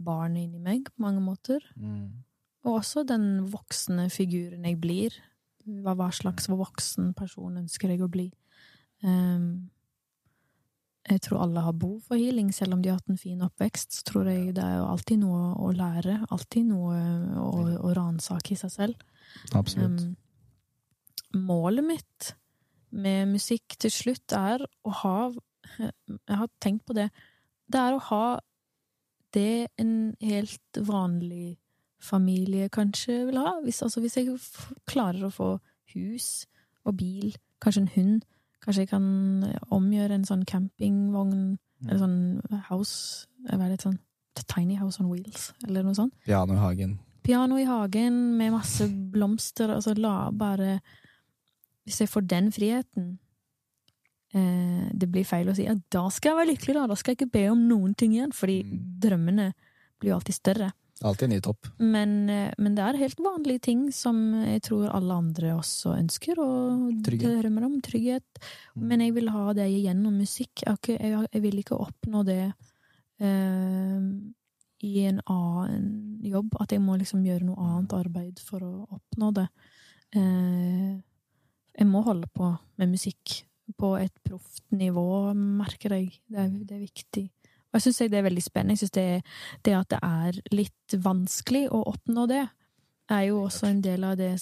barnet 0.05 0.47
inni 0.47 0.61
meg 0.63 0.89
på 0.89 1.05
mange 1.05 1.23
måter. 1.25 1.65
Mm. 1.77 2.23
Og 2.65 2.79
også 2.79 3.05
den 3.09 3.47
voksne 3.53 4.09
figuren 4.13 4.65
jeg 4.69 4.79
blir. 4.81 5.17
Hva, 5.65 5.95
hva 5.97 6.09
slags 6.15 6.49
voksen 6.49 7.13
person 7.17 7.61
ønsker 7.61 7.93
jeg 7.93 8.03
å 8.05 8.11
bli? 8.11 8.31
Um, 9.05 9.71
jeg 11.09 11.23
tror 11.25 11.45
alle 11.45 11.63
har 11.65 11.77
behov 11.77 12.03
for 12.07 12.21
healing, 12.21 12.51
selv 12.55 12.77
om 12.77 12.83
de 12.83 12.91
har 12.91 12.99
hatt 13.01 13.13
en 13.13 13.21
fin 13.21 13.41
oppvekst. 13.45 13.95
Så 13.97 14.07
tror 14.11 14.29
jeg 14.29 14.55
det 14.57 14.65
er 14.65 14.79
jo 14.79 14.89
alltid 14.91 15.23
noe 15.23 15.55
å 15.57 15.71
lære. 15.75 16.19
Alltid 16.31 16.69
noe 16.69 16.99
å, 17.41 17.53
å 17.81 17.95
ransake 17.97 18.55
i 18.55 18.61
seg 18.61 18.75
selv. 18.75 19.07
Absolutt. 19.57 20.05
Um, 20.05 21.41
målet 21.49 21.87
mitt 21.87 22.33
med 22.91 23.31
musikk 23.31 23.79
til 23.81 23.93
slutt 23.95 24.35
er 24.35 24.65
å 24.83 24.95
ha 25.05 25.17
Jeg 25.79 26.37
har 26.41 26.49
tenkt 26.63 26.87
på 26.89 26.97
det. 26.97 27.11
Det 27.71 27.79
er 27.79 27.95
å 27.95 28.05
ha 28.11 28.25
det 29.35 29.69
en 29.79 30.15
helt 30.21 30.81
vanlig 30.87 31.59
familie 32.01 32.69
kanskje 32.73 33.27
vil 33.29 33.39
ha. 33.39 33.59
Hvis, 33.65 33.83
altså, 33.83 34.01
hvis 34.01 34.17
jeg 34.17 34.39
klarer 34.89 35.27
å 35.27 35.33
få 35.35 35.51
hus 35.95 36.47
og 36.85 36.97
bil, 36.97 37.35
kanskje 37.61 37.87
en 37.87 37.95
hund 37.97 38.21
Kanskje 38.61 38.83
jeg 38.83 38.91
kan 38.91 39.05
omgjøre 39.73 40.19
en 40.19 40.25
sånn 40.29 40.43
campingvogn, 40.45 41.59
eller 41.87 42.01
sånn 42.03 42.19
house 42.69 43.27
Hva 43.49 43.57
er 43.65 43.71
det 43.73 43.79
sånn 43.87 43.97
Tiny 44.51 44.77
house 44.77 45.01
on 45.01 45.09
wheels, 45.09 45.51
eller 45.67 45.85
noe 45.85 45.97
sånt 45.97 46.13
Piano 46.27 46.55
i 46.55 46.61
hagen. 46.61 46.99
piano 47.25 47.57
i 47.61 47.65
hagen 47.65 48.37
med 48.37 48.53
masse 48.53 48.85
blomster. 49.13 49.73
Altså 49.73 49.95
la 49.97 50.31
bare 50.31 50.81
Hvis 51.85 52.01
jeg 52.01 52.09
får 52.13 52.27
den 52.29 52.53
friheten, 52.53 53.07
eh, 53.17 53.30
det 54.33 55.09
blir 55.11 55.25
feil 55.27 55.49
å 55.51 55.55
si 55.57 55.65
at 55.67 55.79
da 55.91 56.05
skal 56.09 56.31
jeg 56.33 56.39
være 56.39 56.51
lykkelig, 56.53 56.75
da. 56.75 56.87
Da 56.87 56.95
skal 56.95 57.13
jeg 57.15 57.19
ikke 57.21 57.33
be 57.33 57.49
om 57.51 57.65
noen 57.69 57.95
ting 57.99 58.13
igjen, 58.15 58.31
fordi 58.33 58.61
Mm. 58.65 59.01
drømmene 59.01 59.53
blir 60.01 60.11
jo 60.13 60.17
alltid 60.21 60.35
større. 60.35 60.73
Alltid 61.03 61.23
en 61.25 61.31
ny 61.31 61.41
topp. 61.41 61.67
Men, 61.81 62.29
eh, 62.31 62.53
men 62.59 62.75
det 62.77 62.85
er 62.85 62.99
helt 62.99 63.17
vanlige 63.19 63.61
ting 63.63 63.91
som 63.91 64.19
jeg 64.45 64.61
tror 64.63 64.91
alle 64.95 65.15
andre 65.17 65.55
også 65.57 65.97
ønsker, 65.99 66.39
og 66.39 67.03
Trygghet. 67.03 67.41
drømmer 67.43 67.65
om. 67.65 67.81
Trygghet. 67.81 68.23
Mm. 68.77 68.83
Men 68.87 69.01
jeg 69.01 69.15
vil 69.15 69.29
ha 69.31 69.53
det 69.55 69.67
gjennom 69.71 70.19
musikk. 70.19 70.63
Jeg, 70.67 70.79
jeg, 71.01 71.29
jeg 71.33 71.43
vil 71.43 71.63
ikke 71.63 71.81
oppnå 71.81 72.25
det 72.25 72.53
eh, 73.19 74.01
i 74.83 75.05
en 75.07 75.21
annen 75.27 76.21
jobb. 76.23 76.55
At 76.61 76.69
jeg 76.71 76.81
må 76.85 76.99
liksom 77.01 77.25
gjøre 77.25 77.45
noe 77.49 77.57
annet 77.57 77.93
arbeid 77.97 78.39
for 78.39 78.61
å 78.61 78.87
oppnå 79.01 79.33
det. 79.35 79.49
Eh, 80.15 81.01
jeg 81.81 81.87
må 81.89 82.03
holde 82.05 82.29
på 82.35 82.59
med 82.79 82.91
musikk 82.93 83.43
på 83.79 83.95
et 84.01 84.15
proft 84.27 84.65
nivå, 84.75 85.33
merker 85.35 85.97
jeg. 85.97 86.15
Det 86.29 86.39
er, 86.45 86.49
det 86.69 86.77
er 86.77 86.85
viktig. 86.85 87.27
Og 87.71 87.79
jeg 87.79 87.87
syns 87.87 88.01
det 88.11 88.19
er 88.19 88.27
veldig 88.27 88.43
spennende. 88.43 88.75
Jeg 88.75 88.83
syns 88.85 88.97
det, 88.97 89.07
det 89.67 89.75
at 89.79 89.91
det 89.93 90.01
er 90.03 90.41
litt 90.55 90.97
vanskelig 91.05 91.69
å 91.71 91.85
oppnå 91.93 92.27
det, 92.31 92.47
er 93.11 93.27
jo 93.27 93.43
også 93.45 93.67
en 93.67 93.83
del 93.83 94.07
av 94.07 94.17
det, 94.19 94.33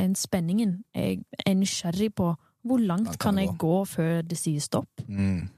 en 0.00 0.14
spenningen. 0.16 0.78
Jeg 0.96 1.22
er 1.44 1.56
nysgjerrig 1.58 2.10
på 2.16 2.30
hvor 2.64 2.80
langt 2.80 3.18
kan 3.18 3.36
kan 3.36 3.40
jeg 3.42 3.56
gå 3.60 3.78
før 3.88 4.22
det 4.24 4.38
sier 4.40 4.62
stopp. 4.64 5.04
Mm. 5.08 5.48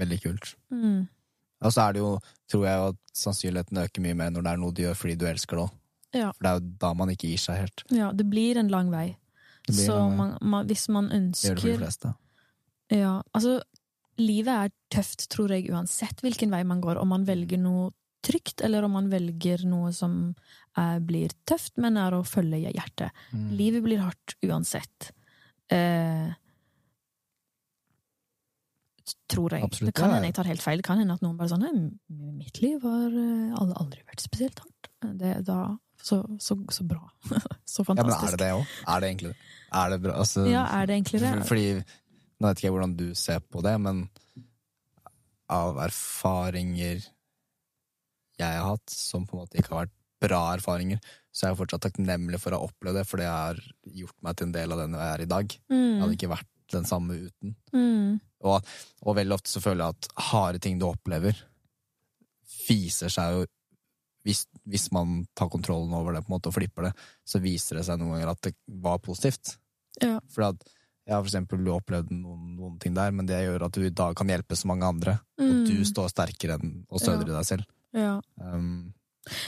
Veldig 0.00 0.20
kult. 0.22 0.54
Mm. 0.72 1.08
Og 1.60 1.74
så 1.74 1.84
er 1.84 1.96
det 1.96 2.00
jo, 2.00 2.14
tror 2.48 2.64
jeg, 2.66 2.92
at 2.92 3.18
sannsynligheten 3.20 3.82
øker 3.82 4.04
mye 4.04 4.16
mer 4.16 4.32
når 4.32 4.46
det 4.46 4.52
er 4.52 4.62
noe 4.62 4.76
du 4.76 4.82
gjør 4.86 4.96
fordi 4.96 5.18
du 5.20 5.26
elsker 5.28 5.60
det 5.60 5.66
òg. 5.66 5.76
Ja. 6.16 6.30
For 6.32 6.46
det 6.46 6.50
er 6.50 6.56
jo 6.58 6.70
da 6.82 6.92
man 6.98 7.12
ikke 7.12 7.28
gir 7.30 7.42
seg 7.42 7.60
helt. 7.60 7.84
ja, 7.94 8.10
det 8.16 8.26
blir 8.30 8.58
en 8.58 8.72
lang 8.72 8.88
vei. 8.92 9.10
Så 9.70 9.96
man, 10.08 10.34
man, 10.40 10.66
hvis 10.66 10.88
man 10.88 11.10
Det 11.10 11.44
gjør 11.44 11.54
det 11.54 11.60
for 11.60 11.68
de 11.68 11.74
ønsker 11.74 11.84
fleste. 11.84 12.12
Ja, 12.90 13.20
altså 13.36 13.60
Livet 14.20 14.52
er 14.52 14.72
tøft, 14.92 15.22
tror 15.32 15.52
jeg, 15.54 15.70
uansett 15.72 16.18
hvilken 16.20 16.50
vei 16.52 16.60
man 16.68 16.82
går. 16.84 16.98
Om 17.00 17.08
man 17.14 17.22
velger 17.24 17.56
noe 17.62 17.88
trygt, 18.20 18.60
eller 18.60 18.84
om 18.84 18.92
man 18.98 19.08
velger 19.08 19.62
noe 19.64 19.94
som 19.96 20.34
er, 20.76 21.00
blir 21.00 21.32
tøft, 21.48 21.78
men 21.80 21.96
er 21.96 22.12
å 22.12 22.26
følge 22.26 22.60
hjertet. 22.68 23.16
Mm. 23.32 23.46
Livet 23.56 23.86
blir 23.86 24.02
hardt 24.04 24.36
uansett. 24.44 25.08
Eh, 25.72 26.28
tror 29.30 29.54
jeg. 29.56 29.64
Absolutt, 29.64 29.94
det 29.94 29.96
kan 30.02 30.12
hende 30.14 30.30
jeg 30.30 30.36
tar 30.36 30.50
helt 30.50 30.64
feil. 30.64 30.82
Det 30.82 30.88
kan 30.90 31.00
hende 31.00 31.16
at 31.16 31.24
noen 31.24 31.38
bare 31.38 31.52
sånn 31.52 31.64
«Nei, 31.64 31.72
Mitt 32.40 32.60
liv 32.62 32.82
har 32.84 33.14
eh, 33.14 33.62
aldri, 33.62 34.02
vært 34.10 34.24
spesielt 34.24 34.60
hardt. 34.62 34.90
Det, 35.00 35.38
da, 35.46 35.62
så, 36.02 36.20
så, 36.42 36.58
så 36.72 36.84
bra. 36.88 37.00
så 37.64 37.86
Ja, 37.86 38.02
men 38.02 38.12
er 38.14 38.36
det 38.36 38.42
det 38.42 38.52
òg? 38.58 38.76
Er 38.84 39.00
det 39.02 39.14
egentlig 39.14 39.32
det? 39.32 39.48
Er 39.80 39.92
det 39.92 40.00
bra? 40.02 40.18
Altså, 40.18 40.44
Ja, 40.50 40.66
er 40.76 40.90
det 40.90 40.98
egentlig 40.98 41.22
det? 41.22 41.32
Fordi, 41.48 41.66
nå 42.40 42.48
vet 42.48 42.58
ikke 42.60 42.68
jeg 42.70 42.74
hvordan 42.76 42.96
du 42.98 43.06
ser 43.18 43.40
på 43.44 43.62
det, 43.64 43.74
men 43.84 44.04
av 45.50 45.78
erfaringer 45.82 47.02
jeg 48.40 48.56
har 48.56 48.70
hatt, 48.70 48.88
som 48.92 49.26
på 49.28 49.36
en 49.36 49.42
måte 49.42 49.58
ikke 49.60 49.74
har 49.74 49.82
vært 49.84 49.96
bra 50.20 50.40
erfaringer, 50.54 51.00
så 51.32 51.46
er 51.46 51.52
jeg 51.52 51.58
fortsatt 51.60 51.84
takknemlig 51.88 52.40
for 52.40 52.52
å 52.56 52.60
ha 52.60 52.68
opplevd 52.70 52.98
det, 53.00 53.04
for 53.08 53.20
det 53.20 53.28
har 53.28 53.60
gjort 53.84 54.16
meg 54.24 54.36
til 54.38 54.48
en 54.48 54.54
del 54.56 54.72
av 54.74 54.80
den 54.82 54.96
jeg 54.96 55.12
er 55.14 55.22
i 55.24 55.28
dag. 55.30 55.54
Jeg 55.54 56.00
hadde 56.00 56.08
Mm, 56.10 56.16
ikke 56.16 56.30
vært 56.32 56.48
den 56.72 56.86
samme 56.88 57.16
uten. 57.26 57.54
mm, 57.74 58.20
Og, 58.46 58.68
og 59.04 59.16
veldig 59.18 59.34
ofte 59.36 59.50
så 59.52 59.60
føler 59.64 59.84
jeg 59.84 59.96
at 59.98 60.08
harde 60.30 60.60
ting 60.64 60.78
du 60.80 60.86
opplever, 60.88 61.36
viser 62.68 63.10
seg 63.12 63.34
jo 63.36 63.46
hvis, 64.24 64.42
hvis 64.68 64.90
man 64.92 65.22
tar 65.36 65.48
kontrollen 65.52 65.92
over 65.96 66.12
det 66.12 66.20
på 66.26 66.28
en 66.30 66.34
måte 66.36 66.50
og 66.50 66.56
flipper 66.58 66.88
det, 66.90 66.92
så 67.24 67.40
viser 67.40 67.78
det 67.80 67.86
seg 67.88 67.98
noen 68.00 68.14
ganger 68.18 68.32
at 68.34 68.42
det 68.44 68.52
var 68.84 68.98
positivt. 69.00 69.54
ja. 70.02 70.18
For 70.28 70.50
at 70.50 70.60
ja, 71.10 71.18
for 71.18 71.26
eksempel 71.26 71.64
du 71.66 71.72
opplevde 71.74 72.14
noen, 72.14 72.54
noen 72.56 72.78
ting 72.82 72.94
der, 72.96 73.10
men 73.10 73.26
det 73.28 73.40
gjør 73.42 73.66
at 73.66 73.74
du 73.76 73.82
i 73.82 73.90
dag 73.90 74.14
kan 74.18 74.30
hjelpe 74.30 74.56
så 74.58 74.70
mange 74.70 74.86
andre. 74.86 75.16
Og 75.40 75.66
du 75.66 75.74
Mm, 75.80 75.84
står 75.88 76.08
sterkere 76.12 76.56
enn 76.60 76.84
og 76.88 77.00
stødigere 77.02 77.40
deg 77.40 77.46
selv. 77.48 77.64
ja. 77.96 78.20
Um, 78.38 78.94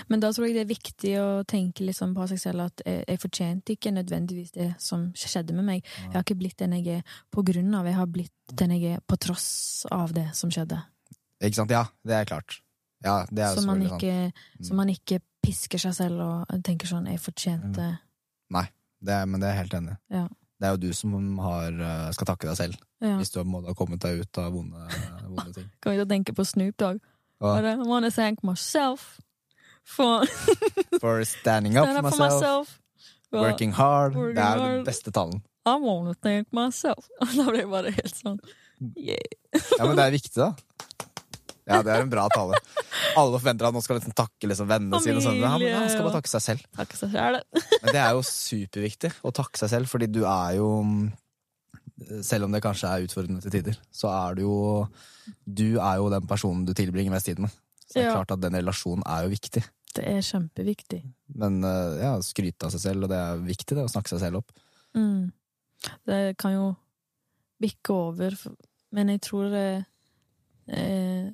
Men 0.09 0.21
da 0.21 0.29
tror 0.31 0.45
jeg 0.47 0.55
det 0.55 0.61
er 0.67 0.75
viktig 0.75 1.13
å 1.19 1.45
tenke 1.49 1.81
liksom 1.87 2.13
på 2.15 2.27
seg 2.29 2.39
selv 2.39 2.61
at 2.67 2.83
jeg, 2.85 3.05
jeg 3.09 3.19
fortjente 3.23 3.73
ikke 3.73 3.91
nødvendigvis 3.97 4.51
det 4.53 4.67
som 4.79 5.07
skjedde 5.17 5.55
med 5.57 5.65
meg. 5.65 5.83
Jeg 6.05 6.13
har 6.13 6.23
ikke 6.27 6.37
blitt 6.39 6.59
den 6.61 6.73
jeg 6.77 6.99
er 6.99 7.03
på 7.33 7.43
grunn 7.43 7.73
av, 7.75 7.87
jeg 7.89 7.95
har 7.97 8.07
blitt 8.07 8.33
den 8.53 8.71
jeg 8.77 8.99
er 8.99 9.01
på 9.01 9.17
tross 9.17 9.87
av 9.91 10.13
det 10.13 10.29
som 10.37 10.51
skjedde. 10.53 10.77
ikke 11.41 11.55
sant? 11.57 11.71
Ja, 11.73 11.87
det 12.05 12.15
er 12.15 12.25
klart. 12.29 12.61
Ja, 13.03 13.25
det 13.33 13.43
er 13.43 13.57
Så 13.57 13.65
man, 13.67 13.81
ikke, 13.81 13.89
sant. 13.89 14.03
ikke, 14.03 14.67
så 14.69 14.75
man 14.75 14.89
ikke 14.93 15.21
pisker 15.43 15.79
seg 15.79 15.95
selv 15.95 16.21
og 16.21 16.63
tenker 16.63 16.87
sånn 16.87 17.09
'jeg 17.09 17.19
fortjente 17.19 17.99
Det 19.03 19.11
er, 19.11 19.27
men 19.27 19.41
det 19.41 19.49
er 19.49 19.55
jeg 19.57 19.63
helt 19.65 19.75
enig 19.75 19.93
i. 19.97 20.15
Ja. 20.15 20.29
Det 20.63 20.69
er 20.69 20.77
jo 20.77 20.79
du 20.79 20.93
som 20.95 21.15
har, 21.43 21.75
uh, 21.75 22.11
skal 22.15 22.29
takke 22.29 22.47
deg 22.47 22.55
selv, 22.55 22.77
ja. 23.03 23.17
hvis 23.19 23.33
du 23.35 23.41
har, 23.43 23.73
kommet 23.75 23.99
deg 24.05 24.23
ut 24.23 24.39
av 24.39 24.53
vonde, 24.55 24.85
vonde 25.27 25.55
ting. 25.57 25.67
Kan 25.83 25.91
vi 25.91 25.99
ikke 25.99 26.11
tenke 26.13 26.35
på 26.39 26.47
Snoop 26.47 26.77
Dogg? 26.79 27.01
Og 27.43 27.67
I 27.67 27.75
wanna 27.83 28.13
thank 28.15 28.45
myself 28.47 29.19
for 29.83 30.23
for 31.03 31.25
standing 31.27 31.75
up 31.77 31.89
stand 31.89 31.99
for 31.99 32.07
up 32.07 32.15
for 32.15 32.23
myself, 32.23 32.41
myself. 32.41 32.79
Working 33.33 33.73
hard. 33.73 34.15
Working 34.15 34.37
det 34.37 34.45
er 34.45 34.63
hard. 34.63 34.77
den 34.77 34.85
beste 34.87 35.11
talen. 35.11 35.43
I 35.67 35.75
wanna 35.83 36.15
thank 36.23 36.53
myself. 36.53 37.11
Da 37.37 37.49
blir 37.51 37.65
jeg 37.65 37.71
bare 37.75 37.91
helt 37.99 38.15
sånn 38.15 38.39
yeah. 38.95 39.19
Ja, 39.79 39.85
men 39.85 39.99
det 39.99 40.07
er 40.07 40.15
viktig, 40.15 40.39
da. 40.39 40.53
Ja, 41.73 41.81
det 41.87 41.93
er 41.95 42.05
en 42.05 42.11
bra 42.13 42.27
tale. 42.33 42.59
Alle 43.19 43.39
forventer 43.41 43.69
at 43.69 43.77
han 43.79 43.85
skal 43.85 43.99
liksom 43.99 44.15
takke 44.19 44.49
liksom 44.51 44.69
vennene 44.71 45.01
sine. 45.03 45.17
Og 45.19 45.25
sånn. 45.27 45.41
Ja, 45.43 45.55
men 45.59 45.75
han 45.77 45.89
skal 45.93 46.07
bare 46.07 46.17
takke 46.21 46.33
seg 46.33 46.45
selv. 46.45 46.67
Takke 46.79 46.99
seg 47.01 47.13
selv. 47.15 47.43
Men 47.83 47.91
det 47.97 48.03
er 48.05 48.15
jo 48.19 48.23
superviktig 48.29 49.13
å 49.27 49.33
takke 49.35 49.61
seg 49.63 49.73
selv, 49.75 49.91
fordi 49.93 50.11
du 50.13 50.23
er 50.29 50.59
jo 50.61 50.71
Selv 52.25 52.45
om 52.49 52.53
det 52.55 52.63
kanskje 52.65 52.89
er 52.91 53.05
utfordrende 53.05 53.43
til 53.45 53.53
tider, 53.55 53.77
så 53.95 54.09
er 54.11 54.35
du 54.35 54.41
jo 54.43 54.55
Du 55.47 55.79
er 55.79 56.01
jo 56.01 56.09
den 56.11 56.27
personen 56.27 56.65
du 56.67 56.73
tilbringer 56.75 57.13
mest 57.15 57.29
tid 57.29 57.39
med. 57.39 57.53
Så 57.87 57.95
det 57.99 58.03
er 58.03 58.09
Ja. 58.09 58.15
klart 58.17 58.33
at 58.35 58.41
den 58.43 58.57
relasjonen 58.59 59.05
er 59.07 59.25
jo 59.27 59.31
viktig. 59.35 59.63
Det 59.95 60.05
er 60.09 60.21
kjempeviktig. 60.25 61.03
Men 61.37 61.63
eh, 61.65 62.01
ja, 62.03 62.15
skryte 62.25 62.65
av 62.67 62.73
seg 62.73 62.81
selv, 62.81 63.05
og 63.05 63.11
det 63.13 63.19
er 63.21 63.43
viktig 63.45 63.77
det, 63.77 63.85
å 63.85 63.93
snakke 63.93 64.09
seg 64.09 64.21
selv 64.25 64.41
opp. 64.41 64.51
Mm. 64.97 65.31
Det 66.09 66.37
kan 66.41 66.55
jo 66.57 66.67
bikke 67.61 67.93
over, 67.95 68.37
men 68.97 69.09
jeg 69.13 69.21
tror 69.29 69.51
det, 69.53 69.85
eh, 70.73 71.29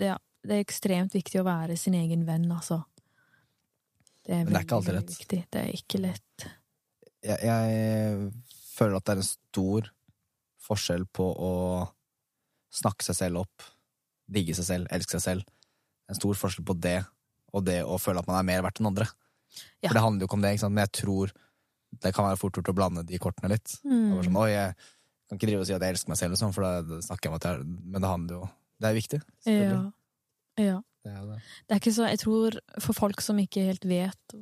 det, 0.00 0.14
det 0.46 0.56
er 0.56 0.64
ekstremt 0.64 1.14
viktig 1.16 1.40
å 1.42 1.46
være 1.46 1.76
sin 1.78 1.94
egen 1.98 2.24
venn, 2.28 2.48
altså. 2.54 2.82
Det 4.26 4.34
er 4.36 4.44
Men 4.44 4.52
det 4.52 4.58
er 4.60 4.66
ikke 4.66 4.78
alltid 4.80 4.96
lett. 4.98 5.14
Viktig. 5.18 5.40
Det 5.50 5.60
er 5.62 5.70
ikke 5.76 6.00
lett. 6.02 6.46
Jeg, 7.24 7.38
jeg 7.44 8.32
føler 8.76 8.96
at 9.00 9.06
det 9.08 9.14
er 9.14 9.22
en 9.22 9.28
stor 9.30 9.88
forskjell 10.70 11.06
på 11.16 11.26
å 11.34 11.52
snakke 12.72 13.04
seg 13.04 13.16
selv 13.18 13.42
opp, 13.42 13.64
digge 14.30 14.54
seg 14.54 14.66
selv, 14.68 14.90
elske 14.94 15.18
seg 15.18 15.24
selv. 15.24 15.48
En 16.10 16.18
stor 16.18 16.36
forskjell 16.38 16.66
på 16.68 16.76
det 16.78 17.00
og 17.50 17.64
det 17.66 17.80
å 17.82 17.96
føle 17.98 18.22
at 18.22 18.28
man 18.30 18.38
er 18.38 18.46
mer 18.46 18.62
verdt 18.62 18.78
enn 18.80 18.90
andre. 18.92 19.08
Ja. 19.82 19.88
For 19.90 19.96
det 19.98 20.04
handler 20.04 20.22
jo 20.22 20.28
ikke 20.30 20.38
om 20.38 20.44
det, 20.44 20.52
ikke 20.54 20.62
sant? 20.62 20.76
men 20.76 20.84
jeg 20.86 20.94
tror 21.00 21.32
det 22.04 22.12
kan 22.14 22.28
være 22.28 22.38
fort 22.38 22.54
gjort 22.60 22.70
å 22.70 22.76
blande 22.78 23.02
de 23.08 23.18
kortene 23.18 23.50
litt. 23.50 23.72
Det 23.82 23.90
var 23.90 24.20
Mm. 24.22 24.26
sånn, 24.28 24.36
Oi, 24.38 24.50
jeg 24.52 24.74
kan 25.26 25.38
ikke 25.40 25.48
drive 25.50 25.64
og 25.64 25.66
si 25.66 25.74
at 25.74 25.82
jeg 25.82 25.94
elsker 25.96 26.12
meg 26.12 26.20
selv, 26.20 26.36
og 26.36 26.38
sånn, 26.38 26.54
for 26.54 26.62
det 26.86 27.00
snakker 27.08 27.26
jeg 27.26 27.32
om 27.32 27.38
at 27.40 27.46
jeg 27.48 27.64
Men 27.66 28.00
det 28.04 28.10
handler 28.12 28.36
jo 28.36 28.48
Det 28.80 28.88
er 28.88 28.96
viktig. 28.96 29.20
Ja. 29.46 29.82
ja. 30.58 30.78
Det 31.04 31.12
er 31.12 31.26
det. 31.26 31.36
Det 31.68 31.74
er 31.74 31.80
ikke 31.80 31.92
så 31.96 32.08
Jeg 32.10 32.18
tror 32.20 32.56
for 32.84 32.96
folk 32.96 33.20
som 33.24 33.38
ikke 33.40 33.62
helt 33.70 33.84
vet 33.88 34.34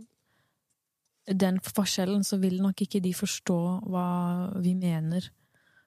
den 1.29 1.59
forskjellen, 1.61 2.23
så 2.25 2.39
vil 2.41 2.57
nok 2.63 2.81
ikke 2.87 3.03
de 3.05 3.13
forstå 3.15 3.59
hva 3.93 4.07
vi 4.65 4.73
mener. 4.79 5.27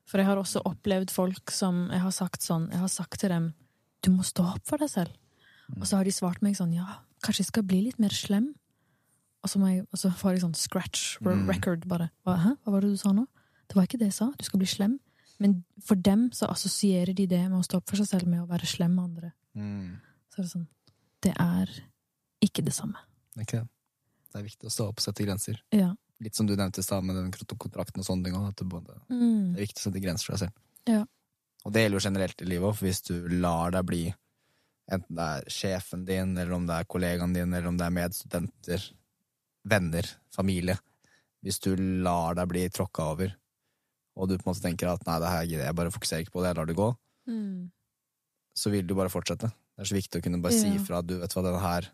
For 0.06 0.22
jeg 0.22 0.28
har 0.28 0.38
også 0.38 0.62
opplevd 0.68 1.10
folk 1.14 1.52
som 1.54 1.88
jeg 1.92 2.02
har 2.04 2.12
sagt 2.14 2.44
sånn 2.44 2.68
Jeg 2.74 2.82
har 2.82 2.90
sagt 2.92 3.20
til 3.22 3.30
dem 3.32 3.52
Du 4.04 4.10
må 4.12 4.24
stå 4.28 4.44
opp 4.56 4.66
for 4.68 4.82
deg 4.82 4.90
selv. 4.92 5.14
Og 5.80 5.86
så 5.88 5.98
har 6.00 6.04
de 6.08 6.12
svart 6.14 6.42
meg 6.44 6.58
sånn 6.58 6.74
Ja, 6.76 7.00
kanskje 7.24 7.46
jeg 7.46 7.52
skal 7.52 7.64
bli 7.70 7.82
litt 7.88 8.00
mer 8.02 8.14
slem? 8.14 8.52
Og 9.42 9.50
så, 9.50 9.58
jeg, 9.66 9.86
og 9.90 9.98
så 9.98 10.12
får 10.14 10.36
jeg 10.36 10.44
sånn 10.44 10.58
scratch 10.58 11.18
Mm. 11.22 11.48
record, 11.50 11.88
bare. 11.88 12.12
Hva, 12.26 12.36
Hæ? 12.38 12.50
Hva 12.62 12.72
var 12.76 12.82
det 12.82 12.92
du 12.92 12.98
sa 12.98 13.12
nå? 13.14 13.26
Det 13.70 13.76
var 13.78 13.88
ikke 13.88 13.98
det 13.98 14.12
jeg 14.12 14.18
sa. 14.20 14.28
Du 14.38 14.44
skal 14.46 14.60
bli 14.60 14.68
slem. 14.70 15.00
Men 15.42 15.58
for 15.82 15.98
dem 15.98 16.28
så 16.38 16.50
assosierer 16.54 17.16
de 17.18 17.26
det 17.30 17.42
med 17.48 17.58
å 17.58 17.66
stå 17.66 17.80
opp 17.82 17.90
for 17.90 18.02
seg 18.02 18.10
selv 18.12 18.30
med 18.30 18.44
å 18.44 18.50
være 18.50 18.70
slem 18.70 18.94
med 18.94 19.08
andre. 19.08 19.32
Mm. 19.58 19.98
Så 20.30 20.40
er 20.40 20.46
det 20.46 20.52
sånn 20.54 20.68
Det 21.22 21.34
er 21.38 21.72
ikke 22.42 22.64
det 22.66 22.74
samme. 22.74 23.02
Det 23.34 23.42
er 23.42 23.48
ikke 23.48 23.62
det. 23.64 23.70
Det 24.32 24.40
er 24.40 24.46
viktig 24.48 24.70
å 24.70 24.74
stå 24.74 24.88
opp 24.90 25.02
og 25.02 25.04
sette 25.04 25.26
grenser. 25.26 25.58
Ja. 25.76 25.90
Litt 26.24 26.38
som 26.38 26.48
du 26.48 26.54
nevnte 26.56 26.80
i 26.80 26.86
stad 26.86 27.04
med 27.04 27.18
den 27.18 27.32
kontrakten 27.34 28.04
og 28.04 28.08
sånne 28.08 28.30
ting. 28.30 28.38
At 28.38 28.62
både 28.64 29.00
Mm. 29.10 29.54
Det 29.54 29.60
er 29.60 29.66
viktig 29.68 29.82
å 29.82 29.86
sette 29.90 30.04
grenser 30.04 30.26
for 30.26 30.38
deg 30.38 30.44
selv. 30.46 30.54
Ja. 30.88 31.06
Og 31.66 31.74
det 31.74 31.84
gjelder 31.84 32.00
jo 32.00 32.08
generelt 32.10 32.42
i 32.42 32.46
livet 32.46 32.70
òg, 32.70 32.76
for 32.78 32.86
hvis 32.88 33.02
du 33.06 33.16
lar 33.42 33.72
deg 33.72 33.86
bli 33.86 34.04
Enten 34.92 35.16
det 35.16 35.24
er 35.24 35.46
sjefen 35.48 36.02
din, 36.04 36.34
eller 36.36 36.52
om 36.52 36.66
det 36.68 36.76
er 36.76 36.88
kollegaen 36.90 37.34
din, 37.36 37.54
eller 37.54 37.70
om 37.70 37.78
det 37.78 37.86
er 37.86 37.94
medstudenter, 37.96 38.88
venner, 39.64 40.10
familie 40.36 40.76
Hvis 41.46 41.62
du 41.64 41.76
lar 41.78 42.36
deg 42.36 42.50
bli 42.50 42.66
tråkka 42.70 43.06
over, 43.14 43.36
og 44.16 44.28
du 44.30 44.38
på 44.38 44.44
en 44.46 44.52
måte 44.54 44.62
tenker 44.66 44.90
at 44.92 45.06
nei, 45.08 45.20
det 45.24 45.30
her 45.32 45.46
gidder 45.46 45.66
jeg, 45.70 45.76
bare 45.76 45.92
fokuserer 45.94 46.26
ikke 46.26 46.34
på 46.36 46.42
det, 46.44 46.52
jeg 46.52 46.58
lar 46.62 46.66
det 46.72 46.76
gå, 46.80 46.90
Mm. 47.28 47.70
så 48.58 48.72
vil 48.72 48.88
du 48.88 48.96
bare 48.98 49.10
fortsette. 49.14 49.48
Det 49.52 49.84
er 49.86 49.90
så 49.92 49.96
viktig 49.96 50.20
å 50.20 50.24
kunne 50.24 50.42
bare 50.42 50.54
si 50.58 50.68
Ja. 50.68 50.74
ifra 50.76 50.98
at 51.00 51.08
du 51.08 51.20
vet 51.20 51.32
hva, 51.34 51.44
denne 51.44 51.62
her 51.62 51.88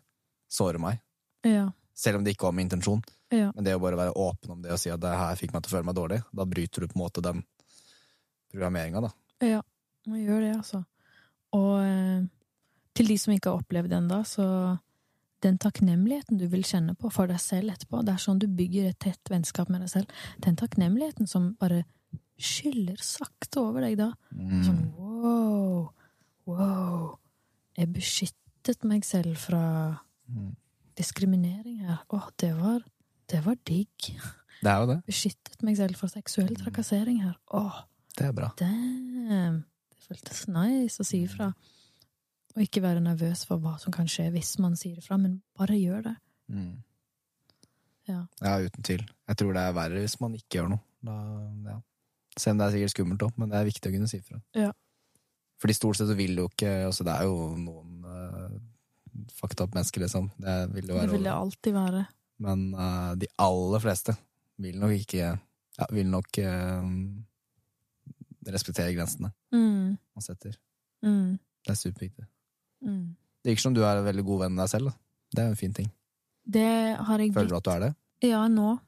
sårer 0.50 0.78
meg. 0.80 1.00
Ja. 1.44 1.70
Selv 1.94 2.16
om 2.18 2.24
det 2.24 2.34
ikke 2.36 2.48
var 2.48 2.52
med 2.52 2.70
intensjon. 2.70 3.02
Ja. 3.30 3.52
Men 3.54 3.64
det 3.64 3.74
å 3.76 3.80
bare 3.80 3.96
være 3.96 4.14
åpen 4.16 4.50
om 4.50 4.62
det 4.62 4.72
og 4.72 4.78
si 4.78 4.90
at 4.90 5.00
det 5.00 5.10
her 5.16 5.36
fikk 5.36 5.52
meg 5.52 5.62
til 5.62 5.70
å 5.70 5.76
føle 5.78 5.84
meg 5.84 5.94
dårlig, 5.94 6.22
da 6.34 6.44
bryter 6.44 6.80
du 6.80 6.86
på 6.88 6.96
en 6.96 7.02
måte 7.04 7.22
den 7.22 7.44
programmeringa, 8.52 9.00
da. 9.04 9.10
Ja, 9.46 9.62
man 10.06 10.18
gjør 10.24 10.40
det, 10.40 10.52
altså. 10.56 10.84
Og 11.52 11.80
eh, 11.84 12.26
til 12.94 13.06
de 13.06 13.16
som 13.20 13.34
ikke 13.34 13.50
har 13.52 13.60
opplevd 13.62 13.90
det 13.92 13.98
ennå, 14.00 14.22
så 14.26 14.78
den 15.44 15.58
takknemligheten 15.58 16.38
du 16.40 16.48
vil 16.50 16.64
kjenne 16.66 16.96
på 16.98 17.12
for 17.14 17.26
deg 17.30 17.38
selv 17.38 17.70
etterpå, 17.70 18.00
det 18.04 18.14
er 18.16 18.22
sånn 18.24 18.40
du 18.42 18.48
bygger 18.48 18.88
et 18.90 18.98
tett 18.98 19.30
vennskap 19.30 19.68
med 19.70 19.84
deg 19.84 19.92
selv, 19.92 20.06
den 20.40 20.56
takknemligheten 20.58 21.28
som 21.30 21.52
bare 21.60 21.84
skyller 22.38 22.96
sakte 23.02 23.60
over 23.60 23.80
deg 23.82 23.96
da, 23.98 24.12
Mm. 24.34 24.62
sånn 24.64 24.82
wow, 24.96 25.92
wow, 26.46 27.18
jeg 27.76 27.92
beskyttet 27.92 28.84
meg 28.84 29.04
selv 29.04 29.36
fra 29.36 30.00
Mm. 30.30 30.54
diskriminering 30.96 31.80
her. 31.86 31.98
å, 32.10 32.20
det 32.36 32.52
var, 32.56 32.80
det 33.28 33.44
var 33.44 33.56
digg. 33.64 33.88
Det 34.62 34.66
er 34.70 34.80
jo 34.80 34.86
det. 34.86 34.98
Beskyttet 35.06 35.62
meg 35.62 35.76
selv 35.76 35.96
for 35.96 36.08
seksuell 36.08 36.54
trakassering 36.56 37.22
her. 37.22 37.36
å, 37.50 37.84
Det 38.16 38.26
er 38.26 38.32
bra. 38.32 38.50
damn. 38.56 39.64
Det 39.90 39.98
føltes 40.08 40.48
nice 40.48 40.98
å 41.00 41.04
si 41.06 41.22
ifra. 41.24 41.54
Og 42.56 42.62
ikke 42.62 42.82
være 42.82 43.00
nervøs 43.00 43.44
for 43.46 43.58
hva 43.58 43.78
som 43.78 43.92
kan 43.92 44.06
skje 44.06 44.30
hvis 44.32 44.58
man 44.58 44.74
sier 44.76 44.96
ifra, 44.98 45.16
men 45.20 45.42
bare 45.56 45.76
gjør 45.78 46.02
det. 46.02 46.16
Mm. 46.50 46.82
Ja. 48.08 48.26
Ja, 48.42 48.58
uten 48.58 48.82
tvil. 48.82 49.06
Jeg 49.28 49.36
tror 49.36 49.52
det 49.54 49.62
er 49.62 49.72
verre 49.76 50.00
hvis 50.00 50.20
man 50.20 50.34
ikke 50.34 50.58
gjør 50.58 50.68
noe. 50.70 50.80
Da, 51.04 51.14
ja. 51.70 51.80
Selv 52.38 52.54
om 52.54 52.58
det 52.60 52.66
er 52.68 52.74
sikkert 52.76 52.94
skummelt 52.94 53.22
òg, 53.26 53.32
men 53.36 53.50
det 53.50 53.58
er 53.58 53.66
viktig 53.68 53.90
å 53.90 53.94
kunne 53.96 54.08
si 54.10 54.20
fra. 54.22 54.38
Ja. 54.54 54.70
Fordi 55.58 55.74
stort 55.74 55.98
sett 55.98 56.06
så 56.10 56.14
vil 56.14 56.36
du 56.38 56.44
jo 56.44 56.48
ikke 56.52 56.70
altså 56.86 57.02
Det 57.04 57.14
er 57.18 57.24
jo 57.26 57.38
noen 57.58 58.04
uh, 58.06 58.58
fucked 59.40 59.58
up 59.64 59.74
mennesker, 59.74 60.04
liksom. 60.04 60.28
Det 60.38 60.54
vil 60.76 60.86
det 60.86 61.00
Det 61.02 61.10
vil 61.16 61.26
det 61.26 61.32
alltid 61.34 61.74
være. 61.74 62.04
Men 62.46 62.68
uh, 62.78 63.14
de 63.18 63.26
aller 63.42 63.82
fleste 63.82 64.14
vil 64.62 64.78
nok 64.78 64.92
ikke 64.94 65.18
ja, 65.26 65.86
Vil 65.90 66.06
nok 66.10 66.38
uh, 66.38 66.86
respektere 68.48 68.94
grensene 68.94 69.32
Mm, 69.52 69.96
man 70.14 70.22
setter. 70.22 70.54
mm, 71.02 71.38
Det 71.66 71.70
er 71.72 71.74
superviktig. 71.80 72.24
mm. 72.84 73.16
Det 73.42 73.50
virker 73.52 73.62
som 73.62 73.74
du 73.74 73.82
er 73.82 73.96
en 73.98 74.04
veldig 74.04 74.24
god 74.24 74.40
venn 74.44 74.54
med 74.54 74.62
deg 74.64 74.70
selv. 74.70 74.90
Da. 74.90 74.92
Det 75.34 75.40
er 75.42 75.46
jo 75.46 75.50
en 75.50 75.56
fin 75.56 75.74
ting. 75.74 75.90
Det 76.44 76.96
har 76.96 77.18
jeg 77.18 77.32
Føler 77.34 77.48
du 77.48 77.56
at 77.56 77.64
du 77.64 77.70
er 77.70 77.80
det? 77.80 77.90
Ja, 78.28 78.46
nå. 78.48 78.78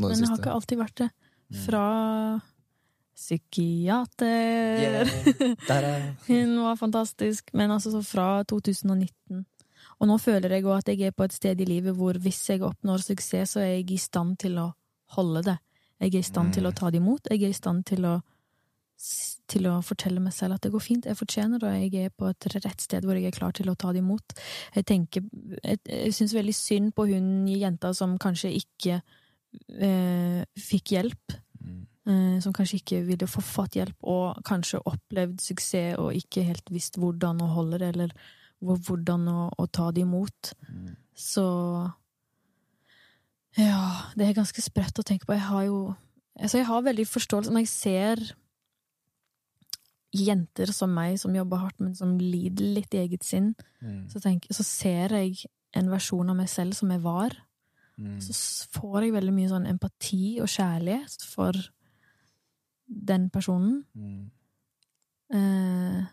Nå 0.00 0.08
Men 0.08 0.18
jeg 0.18 0.28
har 0.28 0.38
ikke 0.38 0.52
alltid 0.54 0.78
vært 0.78 0.96
det. 1.02 1.10
Mm. 1.50 2.40
Psykiater 3.14 4.80
Yeah, 4.80 5.08
Hun 6.28 6.56
var 6.62 6.76
fantastisk. 6.76 7.50
Men 7.54 7.70
altså 7.70 7.90
så 7.94 8.02
fra 8.04 8.42
2019. 8.44 9.44
Og 10.00 10.08
nå 10.10 10.16
føler 10.18 10.50
jeg 10.56 10.64
òg 10.66 10.78
at 10.80 10.88
jeg 10.90 11.06
er 11.08 11.14
på 11.16 11.24
et 11.28 11.32
sted 11.36 11.60
i 11.60 11.66
livet 11.68 11.94
hvor 11.96 12.16
hvis 12.18 12.42
jeg 12.50 12.62
oppnår 12.66 13.02
suksess, 13.04 13.54
så 13.54 13.60
er 13.62 13.76
jeg 13.78 13.90
i 13.94 13.98
stand 14.00 14.36
til 14.42 14.58
å 14.58 14.72
holde 15.14 15.42
det. 15.46 15.58
Jeg 16.02 16.14
er 16.14 16.18
i 16.18 16.26
stand 16.26 16.52
til 16.56 16.66
å 16.66 16.72
Mm. 16.72 16.78
ta 16.80 16.90
det 16.90 17.00
imot. 17.00 17.28
Jeg 17.30 17.42
er 17.42 17.48
i 17.48 17.52
stand 17.56 17.84
til 17.86 18.04
å, 18.04 18.14
til 19.48 19.66
å 19.70 19.82
fortelle 19.84 20.20
meg 20.20 20.32
selv 20.34 20.54
at 20.56 20.62
det 20.66 20.72
går 20.72 20.82
fint. 20.82 21.06
Jeg 21.06 21.16
fortjener 21.16 21.58
det, 21.62 21.68
og 21.70 21.80
jeg 21.92 22.04
er 22.04 22.10
på 22.10 22.28
et 22.30 22.46
rett 22.54 22.80
sted 22.80 23.04
hvor 23.04 23.14
jeg 23.14 23.26
er 23.30 23.38
klar 23.38 23.52
til 23.52 23.70
å 23.70 23.76
ta 23.78 23.92
det 23.92 24.02
imot. 24.02 24.34
Jeg 24.74 24.84
tenker 24.86 25.22
Jeg, 25.62 25.78
jeg 25.86 26.12
syns 26.14 26.34
veldig 26.34 26.54
synd 26.54 26.94
på 26.94 27.06
hun 27.12 27.46
jenta 27.46 27.94
som 27.94 28.18
kanskje 28.18 28.50
ikke 28.58 29.00
eh, 29.80 30.44
fikk 30.58 30.96
hjelp 30.98 31.40
Mm. 31.64 31.86
Eh, 32.06 32.38
som 32.40 32.52
kanskje 32.52 32.80
ikke 32.80 33.02
ville 33.06 33.26
få 33.30 33.42
fått 33.44 33.76
hjelp, 33.78 33.96
og 34.02 34.42
kanskje 34.44 34.82
opplevd 34.84 35.40
suksess 35.40 35.98
og 35.98 36.14
ikke 36.14 36.44
helt 36.46 36.70
visst 36.70 36.98
hvordan 37.00 37.42
å 37.42 37.50
holde 37.54 37.78
det, 37.82 37.92
eller 37.94 38.14
hvordan 38.64 39.28
å, 39.28 39.50
å 39.58 39.66
ta 39.66 39.90
det 39.92 40.04
imot. 40.06 40.54
Mm. 40.68 40.94
Så 41.14 41.44
Ja, 43.56 44.10
det 44.16 44.26
er 44.26 44.34
ganske 44.34 44.62
sprøtt 44.64 44.98
å 44.98 45.04
tenke 45.06 45.26
på. 45.28 45.36
Jeg 45.36 45.46
har 45.50 45.68
jo 45.68 45.94
Altså, 46.34 46.58
jeg 46.58 46.66
har 46.66 46.80
veldig 46.82 47.04
forståelse 47.06 47.52
når 47.54 47.62
jeg 47.62 47.68
ser 47.70 48.22
jenter 50.14 50.72
som 50.74 50.90
meg, 50.90 51.18
som 51.22 51.34
jobber 51.34 51.60
hardt, 51.62 51.78
men 51.78 51.94
som 51.94 52.16
lider 52.18 52.72
litt 52.74 52.94
i 52.94 53.02
eget 53.04 53.22
sinn, 53.22 53.54
Mm. 53.80 54.08
så, 54.10 54.18
tenk, 54.20 54.46
så 54.50 54.64
ser 54.64 55.08
jeg 55.12 55.44
en 55.74 55.90
versjon 55.90 56.30
av 56.30 56.36
meg 56.36 56.48
selv 56.48 56.74
som 56.74 56.90
jeg 56.90 57.02
var. 57.02 57.36
Mm. 57.96 58.18
så 58.20 58.32
får 58.74 59.02
jeg 59.04 59.12
veldig 59.12 59.32
mye 59.32 59.48
sånn 59.48 59.66
empati 59.70 60.40
og 60.42 60.48
kjærlighet 60.50 61.22
for 61.22 61.52
den 62.86 63.30
personen. 63.30 63.84
Mm. 63.94 64.30
Eh, 65.34 66.04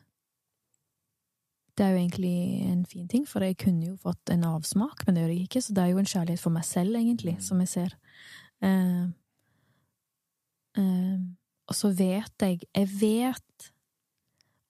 det 1.77 1.85
er 1.85 1.91
jo 1.93 2.01
egentlig 2.01 2.35
en 2.71 2.85
fin 2.85 3.07
ting, 3.07 3.25
for 3.27 3.43
jeg 3.45 3.57
kunne 3.57 3.87
jo 3.87 3.95
fått 3.97 4.29
en 4.29 4.43
avsmak, 4.43 5.05
men 5.05 5.15
det 5.15 5.23
gjør 5.23 5.33
jeg 5.33 5.47
ikke, 5.47 5.61
så 5.61 5.73
det 5.73 5.83
er 5.83 5.91
jo 5.93 6.01
en 6.01 6.11
kjærlighet 6.13 6.39
for 6.43 6.49
meg 6.51 6.65
selv, 6.67 6.95
egentlig, 6.95 7.35
Mm. 7.37 7.41
som 7.41 7.59
jeg 7.59 7.67
ser. 7.67 7.95
Eh, 8.61 9.05
eh, 10.77 11.19
og 11.67 11.75
så 11.75 11.89
vet 11.97 12.31
jeg 12.39 12.59
Jeg 12.75 12.87
vet 13.01 13.71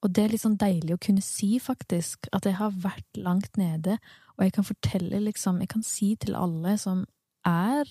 Og 0.04 0.14
det 0.14 0.24
er 0.24 0.30
litt 0.30 0.42
sånn 0.42 0.58
deilig 0.58 0.96
å 0.96 1.00
kunne 1.00 1.22
si, 1.22 1.60
faktisk, 1.60 2.28
at 2.34 2.46
jeg 2.46 2.56
har 2.56 2.72
vært 2.72 3.18
langt 3.18 3.58
nede, 3.58 4.00
og 4.38 4.46
jeg 4.46 4.54
kan 4.54 4.64
fortelle, 4.64 5.20
liksom 5.20 5.60
Jeg 5.60 5.70
kan 5.70 5.84
si 5.84 6.16
til 6.16 6.36
alle 6.36 6.78
som 6.78 7.06
er 7.46 7.86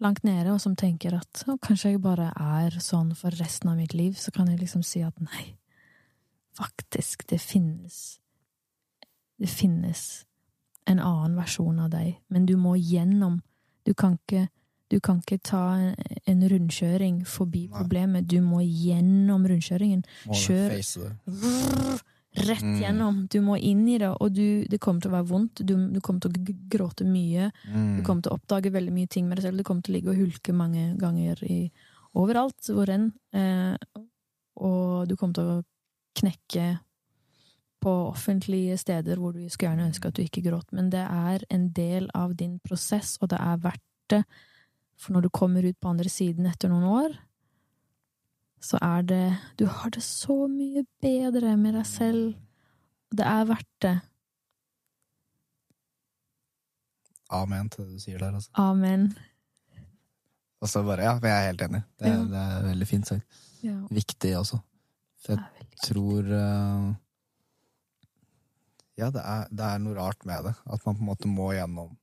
langt 0.00 0.22
nede, 0.24 0.52
og 0.52 0.60
som 0.60 0.76
tenker 0.76 1.14
at 1.16 1.44
«Å, 1.48 1.56
kanskje 1.62 1.94
jeg 1.94 2.02
bare 2.04 2.28
er 2.36 2.76
sånn 2.84 3.14
for 3.16 3.32
resten 3.40 3.70
av 3.72 3.78
mitt 3.80 3.94
liv, 3.96 4.16
så 4.20 4.32
kan 4.34 4.48
jeg 4.50 4.60
liksom 4.60 4.82
si 4.84 5.00
at 5.06 5.16
nei, 5.24 5.54
faktisk, 6.56 7.26
det 7.28 7.40
finnes 7.40 8.18
Det 9.36 9.48
finnes 9.52 10.24
en 10.88 11.00
annen 11.02 11.34
versjon 11.36 11.78
av 11.84 11.90
deg, 11.92 12.14
men 12.32 12.46
du 12.46 12.56
må 12.56 12.76
gjennom 12.76 13.42
Du 13.84 13.92
kan 13.94 14.14
ikke, 14.16 14.48
du 14.90 15.00
kan 15.00 15.18
ikke 15.20 15.38
ta 15.44 15.76
en, 15.76 15.94
en 16.26 16.48
rundkjøring 16.48 17.20
forbi 17.26 17.66
Nei. 17.68 17.76
problemet, 17.78 18.26
du 18.26 18.40
må 18.40 18.60
gjennom 18.64 19.44
rundkjøringen. 19.46 20.02
Må 20.26 20.34
Kjør. 20.34 20.70
face 20.72 21.00
det. 21.00 22.00
Rett 22.36 22.62
Mm. 22.62 22.80
gjennom. 22.82 23.20
Du 23.32 23.40
må 23.40 23.56
inn 23.56 23.86
i 23.88 23.98
det, 23.98 24.10
og 24.20 24.32
du, 24.34 24.64
det 24.68 24.78
kommer 24.80 25.00
til 25.00 25.10
å 25.10 25.16
være 25.16 25.28
vondt. 25.30 25.62
Du, 25.64 25.74
du 25.92 26.00
kommer 26.04 26.20
til 26.20 26.30
å 26.30 26.56
gråte 26.68 27.04
mye. 27.08 27.50
Mm. 27.64 27.96
Du 27.96 28.02
kommer 28.04 28.22
til 28.22 28.32
å 28.32 28.36
oppdage 28.36 28.72
veldig 28.74 28.92
mye 28.92 29.08
ting 29.08 29.28
med 29.28 29.38
deg 29.38 29.46
selv. 29.48 29.62
Du 29.62 29.64
kommer 29.64 29.82
til 29.86 29.94
å 29.94 29.96
ligge 29.96 30.12
og 30.12 30.20
hulke 30.20 30.52
mange 30.52 30.96
ganger 31.00 31.40
i, 31.48 31.70
overalt 32.14 32.68
hvor 32.68 32.92
enn. 32.92 33.08
Eh, 33.32 33.76
og 34.56 35.08
du 35.08 35.16
kommer 35.16 35.34
til 35.34 35.50
å 35.54 35.64
knekke 36.20 36.78
på 37.80 37.92
offentlige 38.10 38.76
steder 38.80 39.16
hvor 39.20 39.32
du 39.36 39.44
skulle 39.48 39.72
gjerne 39.72 39.88
ønske 39.90 40.08
at 40.08 40.16
du 40.16 40.22
ikke 40.24 40.44
gråt. 40.44 40.72
Men 40.72 40.90
det 40.90 41.04
er 41.06 41.44
en 41.52 41.70
del 41.76 42.08
av 42.14 42.34
din 42.36 42.58
prosess, 42.64 43.16
og 43.20 43.30
det 43.32 43.40
er 43.40 43.60
verdt 43.64 43.84
det. 44.12 44.22
For 44.96 45.12
når 45.12 45.26
du 45.26 45.30
kommer 45.30 45.64
ut 45.64 45.76
på 45.80 45.88
andre 45.92 46.08
siden 46.12 46.46
etter 46.48 46.72
noen 46.72 46.84
år, 46.88 47.16
så 48.62 48.78
er 48.82 49.02
det 49.06 49.22
Du 49.58 49.66
har 49.66 49.90
det 49.94 50.02
så 50.02 50.46
mye 50.50 50.84
bedre 51.02 51.56
med 51.60 51.74
deg 51.78 51.86
selv. 51.86 52.34
Det 53.14 53.26
er 53.26 53.44
verdt 53.48 53.72
det. 53.84 53.96
Amen 57.36 57.68
til 57.72 57.84
det 57.86 57.96
du 57.98 58.02
sier 58.02 58.22
der, 58.22 58.36
altså. 58.38 58.50
Amen. 58.62 59.08
Og 60.62 60.70
så 60.70 60.82
bare, 60.86 61.04
ja, 61.04 61.16
jeg 61.20 61.32
er 61.34 61.48
helt 61.50 61.62
enig. 61.66 61.82
Det, 61.98 62.06
Ja. 62.10 62.20
det 62.24 62.42
er 62.42 62.62
veldig 62.70 62.86
fint 62.88 63.06
sagt. 63.06 63.40
Ja, 63.62 63.76
Viktig 63.90 64.36
også. 64.38 64.60
For 65.24 65.34
jeg 65.36 65.66
tror 65.82 66.22
uh, 66.30 66.94
Ja, 68.96 69.10
det 69.12 69.20
er, 69.22 69.46
det 69.50 69.64
er 69.66 69.78
noe 69.82 69.96
rart 69.98 70.24
med 70.24 70.44
det. 70.48 70.54
At 70.64 70.84
man 70.86 70.96
på 70.96 71.02
en 71.02 71.08
måte 71.10 71.28
må 71.28 71.50
gjennom 71.52 71.96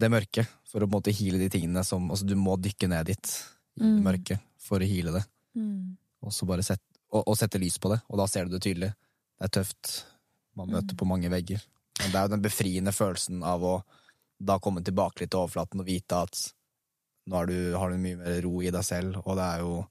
det 0.00 0.08
mørket 0.12 0.48
for 0.70 0.80
å 0.80 0.86
på 0.86 0.94
en 0.94 0.96
måte 1.00 1.12
heale 1.12 1.40
de 1.40 1.48
tingene 1.52 1.82
som 1.84 2.06
Altså, 2.10 2.24
du 2.28 2.36
må 2.38 2.54
dykke 2.56 2.88
ned 2.88 3.10
dit, 3.10 3.32
i 3.78 3.82
Mm. 3.82 4.02
mørket, 4.04 4.40
for 4.58 4.78
å 4.80 4.86
heale 4.88 5.12
det. 5.12 5.24
Mm. 5.56 5.96
Og 6.22 6.32
så 6.32 6.46
bare 6.46 6.62
sette, 6.62 6.82
og, 7.12 7.24
og 7.28 7.36
sette 7.36 7.58
lys 7.58 7.78
på 7.78 7.88
det, 7.92 8.00
og 8.10 8.18
da 8.18 8.26
ser 8.26 8.44
du 8.44 8.50
det 8.58 8.62
tydelig. 8.62 8.90
Det 9.38 9.44
er 9.48 9.54
tøft. 9.62 10.04
Man 10.56 10.68
møter 10.68 10.92
Mm. 10.92 10.96
på 10.96 11.06
mange 11.06 11.30
vegger. 11.30 11.62
Men 12.00 12.10
det 12.10 12.14
er 12.16 12.22
jo 12.28 12.34
den 12.36 12.42
befriende 12.42 12.92
følelsen 12.92 13.42
av 13.44 13.60
å 13.62 13.82
da 14.42 14.58
komme 14.58 14.82
tilbake 14.82 15.20
litt 15.20 15.30
til 15.30 15.40
overflaten 15.40 15.80
og 15.80 15.86
vite 15.86 16.12
at 16.22 16.52
nå 17.28 17.46
du, 17.46 17.76
har 17.76 17.90
du 17.90 17.96
mye 17.98 18.16
mer 18.16 18.40
ro 18.42 18.60
i 18.62 18.70
deg 18.70 18.82
selv, 18.84 19.16
og 19.26 19.36
det 19.36 19.44
er 19.44 19.58
jo 19.60 19.86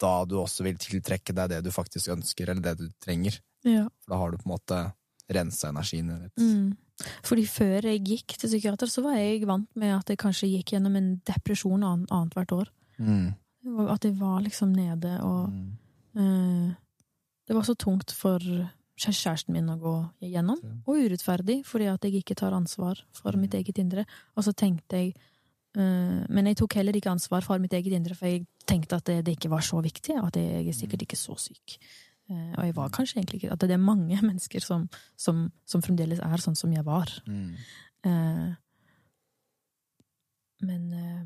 da 0.00 0.24
du 0.24 0.36
også 0.40 0.64
vil 0.64 0.76
tiltrekke 0.80 1.34
deg 1.36 1.50
det 1.50 1.62
du 1.64 1.70
faktisk 1.70 2.08
ønsker, 2.14 2.48
eller 2.48 2.62
det 2.62 2.78
du 2.78 2.88
trenger. 3.04 3.38
Ja. 3.64 3.84
For 4.00 4.14
da 4.14 4.16
har 4.16 4.30
du 4.30 4.38
på 4.38 4.46
en 4.48 4.54
måte 4.56 4.78
rensa 5.30 5.68
energien 5.68 6.08
litt. 6.22 6.36
Mm. 6.40 6.76
Fordi 7.24 7.44
før 7.46 7.80
jeg 7.90 8.04
gikk 8.06 8.36
til 8.38 8.48
psykiater, 8.48 8.86
så 8.86 9.02
var 9.02 9.16
jeg 9.18 9.46
vant 9.46 9.68
med 9.76 9.94
at 9.96 10.08
jeg 10.08 10.18
kanskje 10.18 10.48
gikk 10.52 10.74
gjennom 10.76 10.96
en 10.96 11.20
depresjon 11.26 11.82
annet, 11.82 12.10
annethvert 12.14 12.52
år. 12.52 12.68
Mm. 12.98 13.34
At 13.90 14.04
jeg 14.04 14.14
var 14.20 14.40
liksom 14.44 14.72
nede, 14.76 15.20
og 15.22 15.48
Mm. 15.50 15.72
eh, 16.16 16.74
Det 17.46 17.54
var 17.54 17.62
så 17.62 17.74
tungt 17.76 18.10
for 18.12 18.38
kjæresten 18.96 19.52
min 19.52 19.66
å 19.68 19.78
gå 19.78 20.10
igjennom, 20.22 20.56
og 20.86 20.96
urettferdig, 20.96 21.64
fordi 21.66 21.92
at 21.92 22.00
jeg 22.02 22.22
ikke 22.24 22.34
tar 22.36 22.52
ansvar 22.52 23.02
for 23.12 23.32
Mm. 23.32 23.40
mitt 23.40 23.54
eget 23.54 23.78
indre. 23.78 24.06
Og 24.36 24.44
så 24.44 24.52
tenkte 24.54 24.92
jeg 24.96 25.14
eh, 25.76 26.24
Men 26.30 26.46
jeg 26.46 26.56
tok 26.56 26.74
heller 26.74 26.92
ikke 26.92 27.10
ansvar 27.10 27.42
for 27.42 27.58
mitt 27.58 27.72
eget 27.72 27.92
indre, 27.92 28.14
for 28.14 28.26
jeg 28.26 28.46
tenkte 28.64 28.92
at 28.96 29.04
det, 29.04 29.24
det 29.24 29.36
ikke 29.36 29.50
var 29.50 29.58
så 29.60 29.82
viktig, 29.82 30.16
og 30.22 30.26
at 30.28 30.36
jeg 30.36 30.68
er 30.68 30.72
sikkert 30.72 31.02
ikke 31.02 31.16
så 31.18 31.34
syk. 31.36 31.78
Eh, 32.30 32.52
og 32.56 32.64
jeg 32.64 32.74
var 32.76 32.88
kanskje 32.88 33.18
egentlig 33.18 33.42
ikke 33.42 33.52
At 33.52 33.60
det 33.60 33.74
er 33.76 33.82
mange 33.82 34.16
mennesker 34.28 34.64
som, 34.64 34.86
som, 35.16 35.50
som 35.68 35.82
fremdeles 35.84 36.22
er 36.24 36.40
sånn 36.40 36.56
som 36.56 36.72
jeg 36.72 36.84
var. 36.86 37.10
Mm. 37.28 37.50
Eh, 38.08 38.54
men 40.64 40.86
eh, 40.92 41.22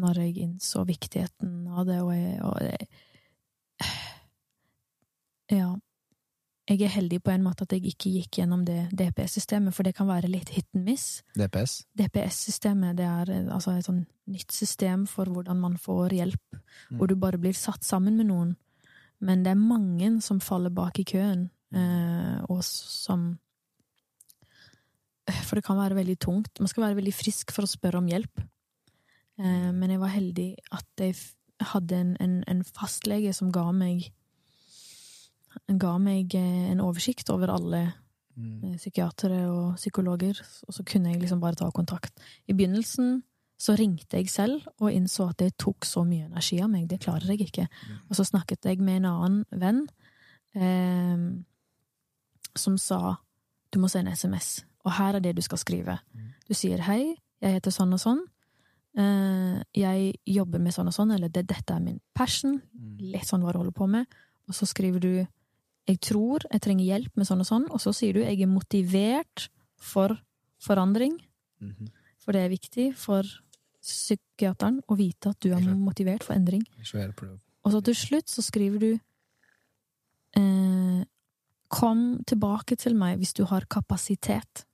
når 0.00 0.22
jeg 0.22 0.36
innså 0.46 0.84
viktigheten 0.88 1.66
av 1.68 1.86
det, 1.88 2.00
og 2.00 2.12
jeg, 2.14 2.40
og 2.46 2.58
jeg 2.62 2.88
Ja. 5.50 5.70
Jeg 6.70 6.84
er 6.86 6.92
heldig 6.94 7.18
på 7.26 7.32
en 7.34 7.42
måte 7.42 7.64
at 7.66 7.72
jeg 7.74 7.82
ikke 7.90 8.12
gikk 8.14 8.36
gjennom 8.38 8.60
det 8.62 8.84
DPS-systemet, 8.94 9.74
for 9.74 9.82
det 9.82 9.96
kan 9.98 10.06
være 10.06 10.28
litt 10.30 10.52
hit 10.54 10.68
and 10.78 10.84
miss. 10.86 11.06
DPS? 11.34 11.80
DPS-systemet 11.98 12.94
det 13.00 13.08
er 13.08 13.32
altså 13.50 13.72
et 13.74 13.88
sånn 13.88 14.04
nytt 14.30 14.54
system 14.54 15.08
for 15.10 15.26
hvordan 15.26 15.58
man 15.58 15.74
får 15.82 16.14
hjelp, 16.20 16.44
Mm. 16.90 16.98
hvor 16.98 17.08
du 17.10 17.16
bare 17.18 17.38
blir 17.42 17.52
satt 17.58 17.82
sammen 17.82 18.16
med 18.16 18.28
noen. 18.30 18.54
Men 19.20 19.44
det 19.44 19.52
er 19.52 19.60
mange 19.60 20.12
som 20.24 20.40
faller 20.40 20.72
bak 20.72 20.98
i 21.00 21.06
køen, 21.08 21.48
eh, 21.74 22.38
og 22.48 22.64
som 22.64 23.38
For 25.46 25.54
det 25.54 25.62
kan 25.62 25.78
være 25.78 25.94
veldig 25.94 26.16
tungt. 26.18 26.58
Man 26.58 26.66
skal 26.66 26.88
være 26.88 26.96
veldig 26.98 27.12
frisk 27.14 27.52
for 27.54 27.62
å 27.62 27.70
spørre 27.70 28.00
om 28.00 28.08
hjelp. 28.10 28.40
Eh, 29.38 29.68
men 29.70 29.92
jeg 29.92 30.00
var 30.00 30.10
heldig 30.10 30.48
at 30.74 30.88
jeg 30.98 31.14
hadde 31.70 32.00
en, 32.00 32.16
en, 32.18 32.40
en 32.50 32.64
fastlege 32.64 33.30
som 33.36 33.52
ga 33.54 33.68
meg 33.70 34.08
ga 35.70 35.92
meg 36.02 36.34
eh, 36.34 36.70
en 36.72 36.82
oversikt 36.82 37.30
over 37.30 37.52
alle 37.54 37.84
Mm. 38.40 38.64
eh, 38.64 38.76
psykiatere 38.78 39.40
og 39.50 39.76
psykologer, 39.76 40.38
og 40.68 40.74
så 40.74 40.84
kunne 40.86 41.12
jeg 41.12 41.20
liksom 41.20 41.40
bare 41.40 41.58
ta 41.58 41.70
kontakt. 41.70 42.12
I 42.48 42.52
begynnelsen 42.52 43.22
så 43.60 43.74
ringte 43.76 44.16
jeg 44.16 44.30
selv 44.32 44.62
og 44.80 44.88
innså 44.94 45.26
at 45.30 45.36
det 45.42 45.50
tok 45.60 45.84
så 45.84 46.00
mye 46.08 46.24
energi 46.30 46.60
av 46.64 46.70
meg, 46.72 46.86
det 46.88 47.00
klarer 47.02 47.28
jeg 47.34 47.50
ikke. 47.50 47.66
Og 48.08 48.16
så 48.16 48.24
snakket 48.24 48.64
jeg 48.64 48.80
med 48.80 49.02
en 49.02 49.08
annen 49.10 49.44
venn 49.52 49.82
eh, 50.56 51.26
som 52.56 52.78
sa 52.80 53.16
du 53.70 53.78
må 53.78 53.86
sende 53.92 54.10
SMS, 54.16 54.64
og 54.84 54.92
her 54.96 55.18
er 55.18 55.22
det 55.22 55.36
du 55.36 55.42
skal 55.44 55.60
skrive. 55.60 55.98
Du 56.48 56.54
sier 56.58 56.80
hei, 56.88 57.14
jeg 57.40 57.58
heter 57.60 57.70
sånn 57.70 57.92
og 57.94 58.00
sånn, 58.02 58.22
eh, 58.98 59.60
jeg 59.76 60.16
jobber 60.26 60.58
med 60.58 60.74
sånn 60.74 60.88
og 60.90 60.96
sånn, 60.96 61.12
eller 61.14 61.28
det, 61.30 61.44
dette 61.46 61.76
er 61.76 61.80
min 61.84 62.00
passion, 62.16 62.60
Mm. 62.74 62.96
litt 63.12 63.28
sånn 63.28 63.42
hva 63.44 63.52
du 63.52 63.58
holder 63.60 63.76
på 63.76 63.86
med, 63.88 64.06
og 64.48 64.54
så 64.54 64.66
skriver 64.66 65.00
du 65.00 65.26
jeg 65.88 66.00
tror 66.00 66.40
jeg 66.50 66.60
trenger 66.60 66.84
hjelp 66.86 67.16
med 67.16 67.26
sånn 67.26 67.40
og 67.40 67.46
sånn, 67.46 67.70
og 67.70 67.80
så 67.80 67.92
sier 67.94 68.12
du 68.14 68.20
jeg 68.20 68.40
er 68.42 68.46
motivert 68.46 69.48
for 69.76 70.18
forandring, 70.60 71.20
Mhm. 71.60 71.88
for 72.18 72.32
det 72.32 72.40
er 72.44 72.48
viktig 72.56 72.94
for 72.96 73.22
psykiateren 73.80 74.80
og 74.88 74.98
vite 75.00 75.32
at 75.32 75.40
du 75.42 75.52
er 75.54 75.62
motivert 75.76 76.24
for 76.26 76.36
endring. 76.36 76.64
Og 77.64 77.72
så 77.74 77.80
til 77.84 77.96
slutt 77.96 78.30
så 78.32 78.44
skriver 78.44 78.82
du 78.82 78.90
eh, 80.40 81.00
Kom 81.70 82.00
tilbake 82.26 82.74
til 82.74 82.96
meg 82.98 83.20
hvis 83.20 83.32
du 83.36 83.44
har 83.46 83.66
kapasitet. 83.70 84.64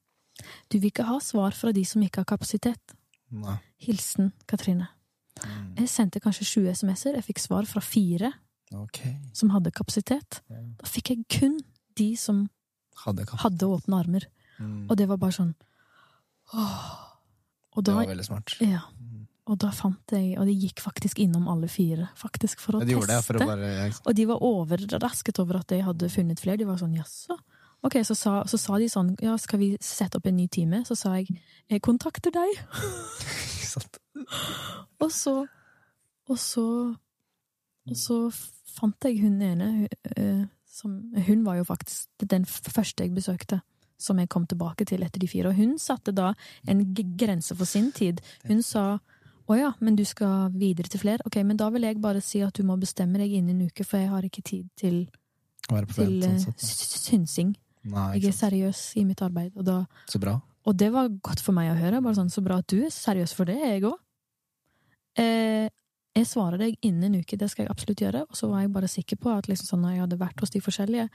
Du 0.73 0.79
vil 0.79 0.89
ikke 0.89 1.05
ha 1.05 1.19
svar 1.21 1.53
fra 1.53 1.73
de 1.77 1.85
som 1.85 2.01
ikke 2.03 2.23
har 2.23 2.29
kapasitet. 2.31 2.95
Nei. 3.37 3.59
Hilsen 3.85 4.31
Katrine. 4.49 4.89
Mm. 5.45 5.75
Jeg 5.83 5.91
sendte 5.93 6.23
kanskje 6.25 6.47
20 6.49 6.73
SMS-er, 6.73 7.19
jeg 7.19 7.27
fikk 7.27 7.43
svar 7.43 7.69
fra 7.69 7.83
fire 7.85 8.31
okay. 8.73 9.13
som 9.37 9.53
hadde 9.53 9.75
kapasitet. 9.77 10.41
Ja. 10.49 10.63
Da 10.81 10.89
fikk 10.89 11.13
jeg 11.13 11.27
kun 11.29 11.59
de 11.99 12.15
som 12.17 12.47
Hadde 12.97 13.27
hadde 13.29 13.67
åpne 13.69 13.99
armer. 14.01 14.25
Mm. 14.57 14.87
Og 14.89 14.97
det 14.97 15.05
var 15.11 15.21
bare 15.21 15.37
sånn 15.37 15.53
åh. 16.57 17.16
Og 17.77 17.85
Det 17.85 17.95
var 17.95 18.07
veldig 18.09 18.25
smart. 18.25 18.55
ja, 18.61 18.81
og 19.47 19.59
da 19.63 19.69
fant 19.71 20.11
jeg 20.11 20.39
Og 20.41 20.47
de 20.49 20.55
gikk 20.59 20.81
faktisk 20.83 21.21
innom 21.23 21.47
alle 21.49 21.69
fire, 21.69 22.09
faktisk, 22.19 22.59
for 22.61 22.79
å 22.79 22.81
Ja, 22.81 22.87
de 22.89 22.95
teste. 22.99 23.23
for 23.29 23.39
å 23.39 23.47
bare 23.47 23.69
ja, 23.75 23.91
Og 24.07 24.15
de 24.15 24.25
var 24.27 24.43
overrasket 24.43 25.39
over 25.39 25.61
at 25.61 25.71
jeg 25.71 25.85
hadde 25.85 26.09
funnet 26.11 26.41
flere. 26.41 26.57
De 26.59 26.65
var 26.65 26.79
sånn 26.81 26.97
jaså? 26.97 27.37
Ok, 27.85 28.01
så 28.03 28.17
sa, 28.17 28.43
så 28.49 28.59
sa 28.59 28.79
de 28.79 28.89
sånn 28.89 29.15
ja, 29.23 29.37
skal 29.37 29.59
vi 29.61 29.77
sette 29.81 30.17
opp 30.19 30.27
en 30.27 30.37
ny 30.37 30.49
time? 30.49 30.83
Så 30.89 30.97
sa 30.97 31.15
jeg 31.21 31.29
jeg 31.71 31.83
kontakter 31.83 32.33
deg. 32.33 32.59
Og 35.01 35.13
så 35.13 35.47
Og 36.29 36.39
så 36.39 36.97
Og 37.87 37.97
så 37.97 38.17
fant 38.77 39.05
jeg 39.05 39.21
hun 39.23 39.41
ene 39.43 39.67
hun, 39.73 39.89
eh, 40.17 40.45
som, 40.67 41.13
Hun 41.15 41.45
var 41.45 41.57
jo 41.61 41.65
faktisk 41.65 42.09
den 42.27 42.45
første 42.45 43.05
jeg 43.05 43.15
besøkte. 43.15 43.61
Som 43.99 44.19
jeg 44.19 44.29
kom 44.29 44.47
tilbake 44.47 44.85
til 44.87 45.03
etter 45.03 45.19
de 45.23 45.27
fire. 45.29 45.49
Og 45.49 45.55
hun 45.57 45.79
satte 45.79 46.13
da 46.13 46.35
en 46.69 46.83
grense 47.17 47.55
for 47.57 47.65
sin 47.65 47.93
tid. 47.93 48.21
Hun 48.47 48.63
sa 48.63 48.99
å 49.49 49.55
ja, 49.57 49.71
men 49.81 49.95
du 49.97 50.05
skal 50.05 50.51
videre 50.53 50.89
til 50.91 51.01
flere? 51.01 51.23
Ok, 51.25 51.37
men 51.47 51.57
da 51.57 51.69
vil 51.71 51.83
jeg 51.87 52.01
bare 52.03 52.21
si 52.21 52.41
at 52.43 52.53
du 52.59 52.63
må 52.67 52.77
bestemme 52.81 53.17
deg 53.19 53.31
innen 53.39 53.61
en 53.61 53.69
uke, 53.71 53.85
for 53.87 53.99
jeg 54.03 54.09
har 54.11 54.23
ikke 54.27 54.43
tid 54.43 54.67
til, 54.77 55.07
til 55.69 56.23
eh, 56.25 56.37
sånn 56.37 56.41
sett. 56.41 56.61
s- 56.61 57.05
synsing. 57.07 57.55
Nei, 57.87 58.19
Jeg 58.19 58.33
er 58.33 58.37
seriøs 58.41 58.81
i 58.97 59.05
mitt 59.05 59.23
arbeid. 59.23 59.53
Og, 59.57 59.65
da, 59.65 59.85
Så 60.11 60.19
bra. 60.21 60.41
og 60.67 60.77
det 60.77 60.91
var 60.93 61.09
godt 61.23 61.41
for 61.41 61.53
meg 61.55 61.71
å 61.71 61.79
høre. 61.79 62.03
Bare 62.03 62.15
sånn, 62.19 62.29
Så 62.31 62.43
bra 62.43 62.59
at 62.59 62.67
du 62.67 62.83
er 62.83 62.91
seriøs 62.91 63.33
for 63.35 63.45
det, 63.47 63.57
jeg 63.63 63.83
òg. 63.87 63.95
Eh, 65.17 65.69
jeg 66.17 66.27
svarer 66.29 66.59
deg 66.61 66.77
innen 66.85 67.11
en 67.15 67.21
uke, 67.23 67.37
det 67.39 67.49
skal 67.53 67.67
jeg 67.67 67.71
absolutt 67.73 68.01
gjøre. 68.03 68.23
Og 68.29 68.37
så 68.37 68.49
var 68.51 68.63
jeg 68.65 68.73
bare 68.75 68.89
sikker 68.91 69.17
på 69.21 69.33
at 69.37 69.49
liksom 69.49 69.69
sånn, 69.71 69.83
når 69.85 69.95
jeg 69.95 70.01
hadde 70.07 70.19
vært 70.21 70.41
hos 70.43 70.51
de 70.51 70.61
forskjellige 70.65 71.09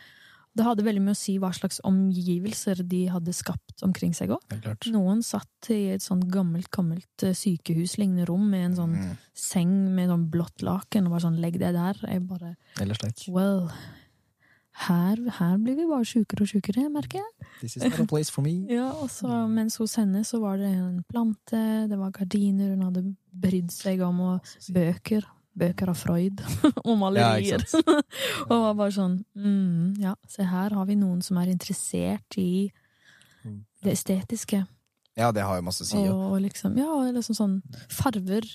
Det 0.54 0.66
hadde 0.66 0.84
veldig 0.84 1.02
mye 1.02 1.16
å 1.16 1.18
si 1.22 1.38
hva 1.40 1.54
slags 1.56 1.80
omgivelser 1.88 2.82
de 2.84 3.06
hadde 3.08 3.32
skapt 3.34 3.84
omkring 3.88 4.12
seg 4.14 4.34
òg. 4.36 4.42
Noen 4.92 5.22
satt 5.24 5.70
i 5.72 5.94
et 5.94 6.02
sånt 6.04 6.26
gammelt, 6.28 6.68
gammelt 6.70 7.24
eh, 7.24 7.32
sykehuslignende 7.32 8.26
rom 8.28 8.50
med 8.52 8.66
en 8.72 8.76
sånn 8.76 8.96
Mm. 8.98 9.18
seng 9.34 9.74
med 9.96 10.10
sånn 10.10 10.30
blått 10.30 10.62
laken 10.62 11.06
og 11.08 11.12
bare 11.16 11.22
sånn 11.32 11.40
'legg 11.40 11.54
det 11.58 11.74
der'. 11.74 12.02
Jeg 12.10 12.28
bare 12.28 12.56
Eller 12.82 12.96
slik. 12.96 13.30
Well, 13.30 13.72
her, 14.88 15.16
her 15.40 15.58
blir 15.58 15.76
vi 15.78 15.86
bare 15.88 16.04
sjukere 16.08 16.42
og 16.46 16.48
sjukere, 16.52 16.88
merker 16.92 17.20
jeg. 17.20 17.48
This 17.60 17.78
is 17.78 17.84
not 17.84 18.00
a 18.00 18.06
place 18.06 18.30
for 18.30 18.42
me. 18.42 18.66
Ja, 18.70 18.92
og 18.92 19.10
så 19.10 19.28
mens 19.50 19.78
hos 19.78 19.96
henne 20.00 20.24
så 20.26 20.40
var 20.42 20.58
det 20.58 20.72
en 20.72 21.04
plante, 21.12 21.88
det 21.90 21.98
var 22.00 22.12
gardiner, 22.12 22.76
hun 22.76 22.82
hadde 22.88 23.16
brydd 23.34 23.72
seg 23.72 24.02
om 24.02 24.20
og 24.22 24.42
bøker. 24.72 25.24
Bøker 25.58 25.92
av 25.92 25.98
Freud 26.00 26.44
og 26.88 26.94
malerier. 27.00 27.64
Ja, 27.66 27.96
og 28.50 28.54
var 28.68 28.78
bare 28.80 28.94
sånn 28.96 29.18
mm, 29.36 29.98
Ja, 30.00 30.16
se 30.32 30.46
her 30.48 30.76
har 30.78 30.86
vi 30.88 30.96
noen 31.00 31.20
som 31.26 31.40
er 31.42 31.52
interessert 31.52 32.38
i 32.40 32.70
det 33.82 33.96
estetiske. 33.96 34.62
Ja, 35.18 35.32
det 35.36 35.44
har 35.44 35.58
jo 35.60 35.66
masse 35.66 35.84
å 35.84 35.90
si, 35.90 35.98
Og, 36.08 36.22
Og 36.32 36.42
liksom, 36.46 36.78
ja, 36.80 36.92
liksom 37.12 37.36
sånn 37.36 37.58
farver. 37.92 38.46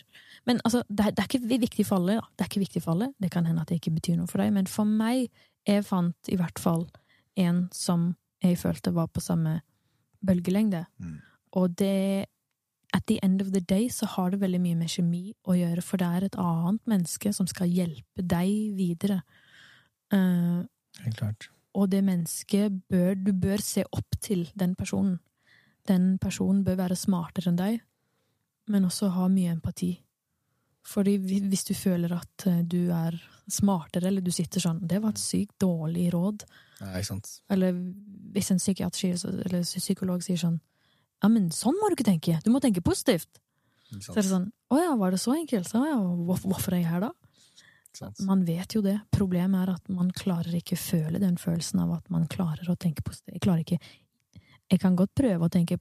Men 0.48 0.60
altså, 0.64 0.82
det 0.88 1.12
det 1.16 1.24
er 1.24 1.28
ikke 1.28 1.60
viktig 1.66 1.86
for 1.88 2.00
alle. 2.00 2.20
Da. 2.20 2.30
Det 2.32 2.44
er 2.44 2.50
ikke 2.52 2.64
viktig 2.64 2.82
for 2.84 2.94
alle. 2.94 3.10
Det 3.20 3.30
kan 3.34 3.48
hende 3.48 3.64
at 3.64 3.72
det 3.72 3.80
ikke 3.80 3.96
betyr 3.98 4.16
noe 4.20 4.30
for 4.30 4.42
deg, 4.42 4.54
men 4.54 4.70
for 4.70 4.88
meg, 4.88 5.28
jeg 5.66 5.84
fant 5.84 6.30
i 6.30 6.38
hvert 6.38 6.62
fall 6.62 6.86
en 7.36 7.66
som 7.74 8.12
jeg 8.44 8.58
følte 8.60 8.94
var 8.94 9.10
på 9.10 9.20
samme 9.24 9.58
bølgelengde. 10.24 10.84
Mm. 11.02 11.18
Og 11.58 11.76
det 11.76 12.26
At 12.94 13.06
the 13.06 13.18
end 13.22 13.42
of 13.42 13.50
the 13.52 13.60
day 13.60 13.88
så 13.90 14.06
har 14.06 14.30
det 14.30 14.40
veldig 14.40 14.60
mye 14.62 14.78
med 14.78 14.90
kjemi 14.90 15.34
å 15.48 15.56
gjøre, 15.58 15.82
for 15.82 16.00
det 16.00 16.06
er 16.06 16.26
et 16.26 16.38
annet 16.40 16.86
menneske 16.86 17.32
som 17.34 17.48
skal 17.50 17.70
hjelpe 17.70 18.22
deg 18.22 18.76
videre. 18.78 19.20
Uh, 20.14 20.62
Helt 21.02 21.18
klart. 21.18 21.48
og 21.74 21.90
det 21.90 22.04
mennesket 22.06 22.82
bør 22.88 23.14
Du 23.18 23.32
bør 23.32 23.58
se 23.58 23.82
opp 23.90 24.20
til 24.22 24.46
den 24.54 24.76
personen. 24.78 25.18
Den 25.88 26.18
personen 26.18 26.64
bør 26.64 26.78
være 26.78 26.96
smartere 26.96 27.50
enn 27.50 27.58
deg, 27.58 27.80
men 28.70 28.84
også 28.84 29.10
ha 29.14 29.28
mye 29.28 29.50
empati. 29.54 29.92
Fordi 30.86 31.16
hvis 31.18 31.64
du 31.66 31.74
føler 31.74 32.14
at 32.14 32.46
eh, 32.46 32.62
du 32.62 32.92
er 32.94 33.18
smartere, 33.50 34.06
eller 34.06 34.22
du 34.22 34.30
sitter 34.34 34.62
sånn 34.62 34.80
Det 34.86 35.00
var 35.02 35.14
et 35.14 35.22
sykt 35.22 35.58
dårlig 35.62 36.08
råd. 36.14 36.44
Nei, 36.82 37.02
sant. 37.06 37.40
Eller 37.50 37.74
hvis 38.34 38.50
en 38.52 38.62
psykiater 38.62 39.16
eller 39.46 39.66
psykolog 39.66 40.22
sier 40.22 40.38
sånn 40.40 40.60
Ja, 41.22 41.28
men 41.32 41.50
sånn 41.50 41.76
må 41.80 41.88
du 41.90 41.96
ikke 41.96 42.04
tenke! 42.10 42.38
Du 42.44 42.50
må 42.52 42.60
tenke 42.60 42.82
positivt! 42.84 43.40
Så 44.02 44.12
er 44.16 44.22
det 44.22 44.30
sånn 44.30 44.48
Å 44.74 44.78
ja, 44.82 44.94
var 44.98 45.12
det 45.14 45.20
så 45.22 45.32
enkelt? 45.36 45.68
Så, 45.70 45.78
ja, 45.86 45.94
hvor- 45.96 46.42
hvorfor 46.42 46.72
er 46.74 46.80
jeg 46.82 46.90
her 46.90 47.00
da? 47.06 47.12
Man 48.26 48.44
vet 48.44 48.74
jo 48.74 48.82
det. 48.82 49.00
Problemet 49.14 49.62
er 49.68 49.72
at 49.74 49.88
man 49.88 50.10
klarer 50.10 50.52
ikke 50.58 50.76
føle 50.76 51.18
den 51.22 51.36
følelsen 51.38 51.80
av 51.80 51.92
at 51.94 52.10
man 52.10 52.26
klarer 52.28 52.66
å 52.68 52.76
tenke 52.76 53.02
positivt. 53.02 53.32
Jeg 53.38 53.40
klarer 53.40 53.60
ikke 53.64 53.78
Jeg 54.68 54.80
kan 54.80 54.96
godt 54.96 55.14
prøve 55.14 55.46
å 55.46 55.48
tenke 55.48 55.78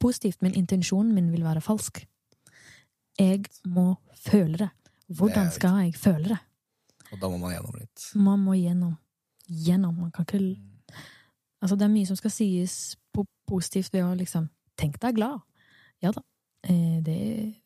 positivt, 0.00 0.40
men 0.40 0.52
intensjonen 0.54 1.12
min 1.12 1.30
vil 1.32 1.42
være 1.42 1.60
falsk. 1.60 2.06
Jeg 3.18 3.44
må 3.66 3.96
føle 4.14 4.56
det. 4.56 4.70
Hvordan 5.10 5.50
skal 5.52 5.80
jeg 5.84 5.94
føle 5.98 6.28
det? 6.28 6.38
Og 7.12 7.18
da 7.20 7.28
må 7.28 7.38
man 7.40 7.50
gjennom 7.52 7.74
litt. 7.80 8.04
Man 8.14 8.38
må 8.44 8.52
gjennom. 8.54 8.96
Gjennom. 9.50 9.96
Man 9.98 10.10
kan 10.12 10.24
ikke 10.24 10.56
Altså, 11.62 11.76
det 11.76 11.82
er 11.84 11.92
mye 11.92 12.06
som 12.06 12.16
skal 12.16 12.30
sies 12.30 12.96
på 13.12 13.26
positivt 13.46 13.92
ved 13.92 14.02
å 14.06 14.14
liksom 14.16 14.48
Tenk 14.80 15.00
deg 15.02 15.16
glad. 15.18 15.40
Ja 16.00 16.12
da. 16.16 16.22
Eh, 16.66 17.00
det 17.04 17.16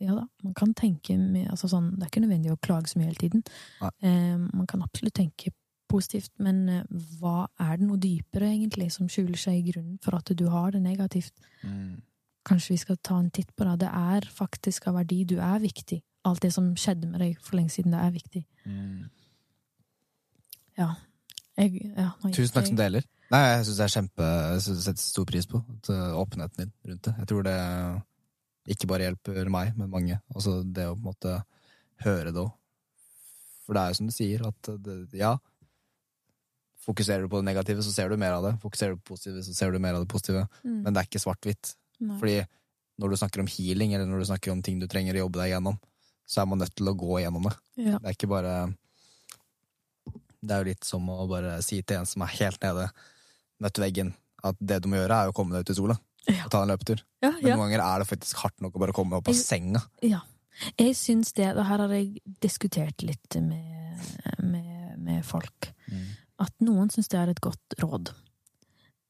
Ja 0.03 0.15
da. 0.15 0.27
Man 0.43 0.55
kan 0.55 0.75
tenke 0.75 1.17
med 1.19 1.49
Altså 1.51 1.67
sånn 1.71 1.93
Det 1.97 2.05
er 2.05 2.13
ikke 2.13 2.23
nødvendig 2.23 2.53
å 2.55 2.61
klage 2.63 2.93
så 2.93 3.01
mye 3.01 3.11
hele 3.11 3.21
tiden. 3.21 3.45
Eh, 3.83 4.39
man 4.39 4.67
kan 4.71 4.83
absolutt 4.83 5.17
tenke 5.19 5.55
positivt, 5.91 6.33
men 6.43 6.65
eh, 6.69 6.85
hva 7.21 7.47
er 7.61 7.79
det 7.79 7.87
noe 7.87 8.01
dypere, 8.01 8.49
egentlig, 8.51 8.89
som 8.95 9.09
skjuler 9.11 9.39
seg 9.39 9.61
i 9.61 9.73
grunnen 9.73 9.99
for 10.03 10.17
at 10.17 10.33
du 10.35 10.47
har 10.51 10.73
det 10.75 10.83
negativt? 10.83 11.35
Mm. 11.63 12.03
Kanskje 12.45 12.75
vi 12.75 12.81
skal 12.83 12.99
ta 13.05 13.19
en 13.21 13.31
titt 13.31 13.53
på 13.57 13.67
det. 13.69 13.77
Det 13.85 13.91
er 13.91 14.27
faktisk 14.33 14.89
av 14.91 14.99
verdi. 14.99 15.23
Du 15.29 15.37
er 15.39 15.63
viktig. 15.63 16.01
Alt 16.25 16.43
det 16.43 16.53
som 16.57 16.73
skjedde 16.77 17.09
med 17.09 17.21
deg 17.23 17.39
for 17.41 17.59
lenge 17.59 17.73
siden, 17.73 17.95
det 17.95 18.01
er 18.01 18.15
viktig. 18.15 18.43
Mm. 18.65 19.05
Jeg, 21.55 21.93
ja, 21.95 22.11
Tusen 22.27 22.55
takk 22.57 22.69
som 22.73 22.79
deler. 22.79 23.07
Nei, 23.33 23.41
jeg 23.49 23.65
syns 23.67 23.79
det 23.79 23.85
er 23.85 23.93
kjempe 23.95 24.27
Jeg 24.29 24.63
setter 24.85 25.01
stor 25.01 25.27
pris 25.29 25.47
på 25.49 25.61
at, 25.63 25.89
uh, 25.91 26.19
åpenheten 26.21 26.61
din 26.61 26.75
rundt 26.91 27.07
det. 27.07 27.15
Jeg 27.23 27.31
tror 27.31 27.47
det 27.47 27.57
ikke 28.75 28.89
bare 28.89 29.09
hjelper 29.09 29.51
meg, 29.53 29.73
men 29.79 29.91
mange. 29.93 30.19
Altså 30.35 30.59
det 30.65 30.87
å 30.89 30.95
på 30.95 31.03
en 31.03 31.09
måte 31.09 31.39
høre 32.05 32.33
det 32.33 32.43
òg. 32.45 32.53
For 33.65 33.77
det 33.77 33.83
er 33.83 33.93
jo 33.93 33.99
som 33.99 34.09
du 34.09 34.15
sier, 34.15 34.45
at 34.45 34.71
det, 34.85 34.99
ja 35.17 35.35
Fokuserer 36.85 37.25
du 37.25 37.31
på 37.33 37.41
det 37.41 37.49
negative, 37.49 37.81
så 37.81 37.95
ser 37.95 38.11
du 38.13 38.19
mer 38.21 38.35
av 38.37 38.45
det. 38.45 38.51
Fokuserer 38.61 38.93
du 38.93 38.99
på 39.01 39.07
det 39.07 39.15
positive, 39.15 39.43
så 39.47 39.55
ser 39.57 39.73
du 39.73 39.81
mer 39.81 39.97
av 39.97 40.03
det 40.05 40.11
positive. 40.13 40.43
Mm. 40.61 40.83
Men 40.85 40.93
det 40.93 41.01
er 41.01 41.07
ikke 41.09 41.23
svart-hvitt. 41.23 41.71
Fordi 42.21 42.35
når 43.01 43.11
du 43.11 43.17
snakker 43.17 43.41
om 43.41 43.49
healing, 43.49 43.95
eller 43.95 44.07
når 44.07 44.21
du 44.21 44.29
snakker 44.29 44.53
om 44.53 44.63
ting 44.63 44.79
du 44.83 44.87
trenger 44.91 45.17
å 45.17 45.25
jobbe 45.25 45.41
deg 45.41 45.55
gjennom, 45.55 45.79
så 46.29 46.43
er 46.43 46.51
man 46.51 46.61
nødt 46.63 46.75
til 46.77 46.91
å 46.91 46.97
gå 46.99 47.21
gjennom 47.23 47.49
det. 47.49 47.55
Ja. 47.81 47.99
Det 47.99 48.11
er 48.11 48.17
ikke 48.17 48.31
bare 48.33 48.55
Det 50.45 50.53
er 50.53 50.61
jo 50.61 50.69
litt 50.69 50.85
som 50.85 51.09
å 51.09 51.25
bare 51.29 51.57
si 51.65 51.81
til 51.83 52.03
en 52.03 52.09
som 52.09 52.23
er 52.25 52.35
helt 52.37 52.61
nede, 52.61 52.89
møtt 53.61 53.79
veggen, 53.79 54.15
at 54.45 54.57
det 54.61 54.83
du 54.83 54.89
må 54.89 54.97
gjøre, 54.97 55.23
er 55.25 55.31
å 55.31 55.35
komme 55.37 55.53
deg 55.55 55.61
ut 55.67 55.71
i 55.71 55.75
sola 55.79 55.99
Ja. 56.29 56.45
og 56.47 56.51
ta 56.51 56.63
en 56.63 56.69
løpetur. 56.69 57.03
Ja, 57.23 57.31
Men 57.33 57.59
noen 57.59 57.69
ganger 57.71 57.83
er 57.85 57.99
det 58.01 58.09
faktisk 58.09 58.37
hardt 58.43 58.61
nok 58.61 58.75
å 58.75 58.81
bare 58.81 58.93
komme 58.97 59.13
opp 59.17 59.29
av 59.29 59.35
Jeg- 59.35 59.45
senga. 59.45 59.83
Ja. 60.03 60.21
Jeg 60.79 60.95
syns 60.95 61.33
det, 61.35 61.57
og 61.57 61.65
her 61.67 61.79
har 61.79 61.89
jeg 61.89 62.21
diskutert 62.41 63.03
litt 63.03 63.35
med, 63.43 63.99
med, 64.43 64.99
med 64.99 65.25
folk, 65.25 65.73
at 66.39 66.53
noen 66.61 66.89
syns 66.91 67.09
det 67.09 67.19
er 67.19 67.29
et 67.31 67.41
godt 67.41 67.75
råd. 67.81 68.13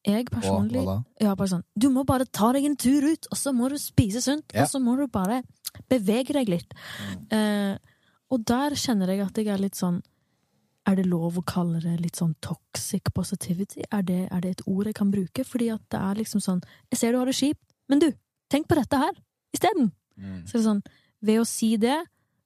Jeg 0.04 0.26
personlig 0.28 0.82
hva 0.84 0.98
ja, 1.20 1.34
bare 1.34 1.48
sånn, 1.48 1.62
Du 1.78 1.88
må 1.88 2.04
bare 2.04 2.26
ta 2.26 2.50
deg 2.52 2.64
en 2.64 2.76
tur 2.76 3.02
ut, 3.08 3.26
og 3.30 3.38
så 3.40 3.52
må 3.56 3.68
du 3.72 3.76
spise 3.80 4.20
sunt, 4.24 4.52
og 4.54 4.68
så 4.68 4.80
må 4.80 4.96
du 4.98 5.06
bare 5.06 5.42
bevege 5.88 6.32
deg 6.36 6.48
litt. 6.48 6.74
Eh, 7.30 7.76
og 8.30 8.44
der 8.44 8.70
kjenner 8.76 9.08
jeg 9.08 9.20
at 9.24 9.34
jeg 9.40 9.48
er 9.48 9.58
litt 9.58 9.74
sånn 9.78 10.02
Er 10.84 10.98
det 10.98 11.06
lov 11.08 11.38
å 11.40 11.44
kalle 11.48 11.80
det 11.80 11.94
litt 12.02 12.18
sånn 12.20 12.34
toxic 12.44 13.08
positivity? 13.16 13.84
Er 13.90 14.02
det, 14.04 14.26
er 14.28 14.42
det 14.44 14.50
et 14.50 14.64
ord 14.68 14.90
jeg 14.90 14.98
kan 14.98 15.12
bruke? 15.12 15.44
Fordi 15.48 15.70
at 15.72 15.84
det 15.92 16.00
er 16.00 16.18
liksom 16.20 16.42
sånn 16.44 16.60
Jeg 16.92 17.00
ser 17.00 17.14
du 17.14 17.20
har 17.20 17.30
det 17.30 17.36
kjipt, 17.38 17.62
men 17.88 18.02
du, 18.02 18.10
tenk 18.52 18.68
på 18.68 18.76
dette 18.78 19.00
her 19.00 19.14
isteden! 19.54 19.92
Mm. 20.16 20.44
Så 20.46 20.56
er 20.56 20.60
det 20.60 20.66
sånn, 20.68 20.84
ved 21.24 21.40
å 21.40 21.46
si 21.48 21.70
det, 21.80 21.96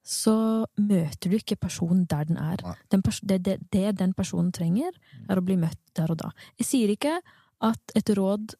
så 0.09 0.35
møter 0.81 1.28
du 1.28 1.36
ikke 1.36 1.59
personen 1.60 2.06
der 2.09 2.24
den 2.31 2.39
er. 2.40 2.62
Den 2.89 3.02
det, 3.05 3.43
det, 3.44 3.59
det 3.74 3.98
den 3.98 4.15
personen 4.16 4.52
trenger, 4.56 4.94
er 5.28 5.36
å 5.40 5.44
bli 5.44 5.59
møtt 5.60 5.81
der 5.98 6.15
og 6.15 6.23
da. 6.23 6.31
Jeg 6.56 6.69
sier 6.70 6.93
ikke 6.94 7.19
at 7.66 7.97
et 7.98 8.12
råd 8.16 8.55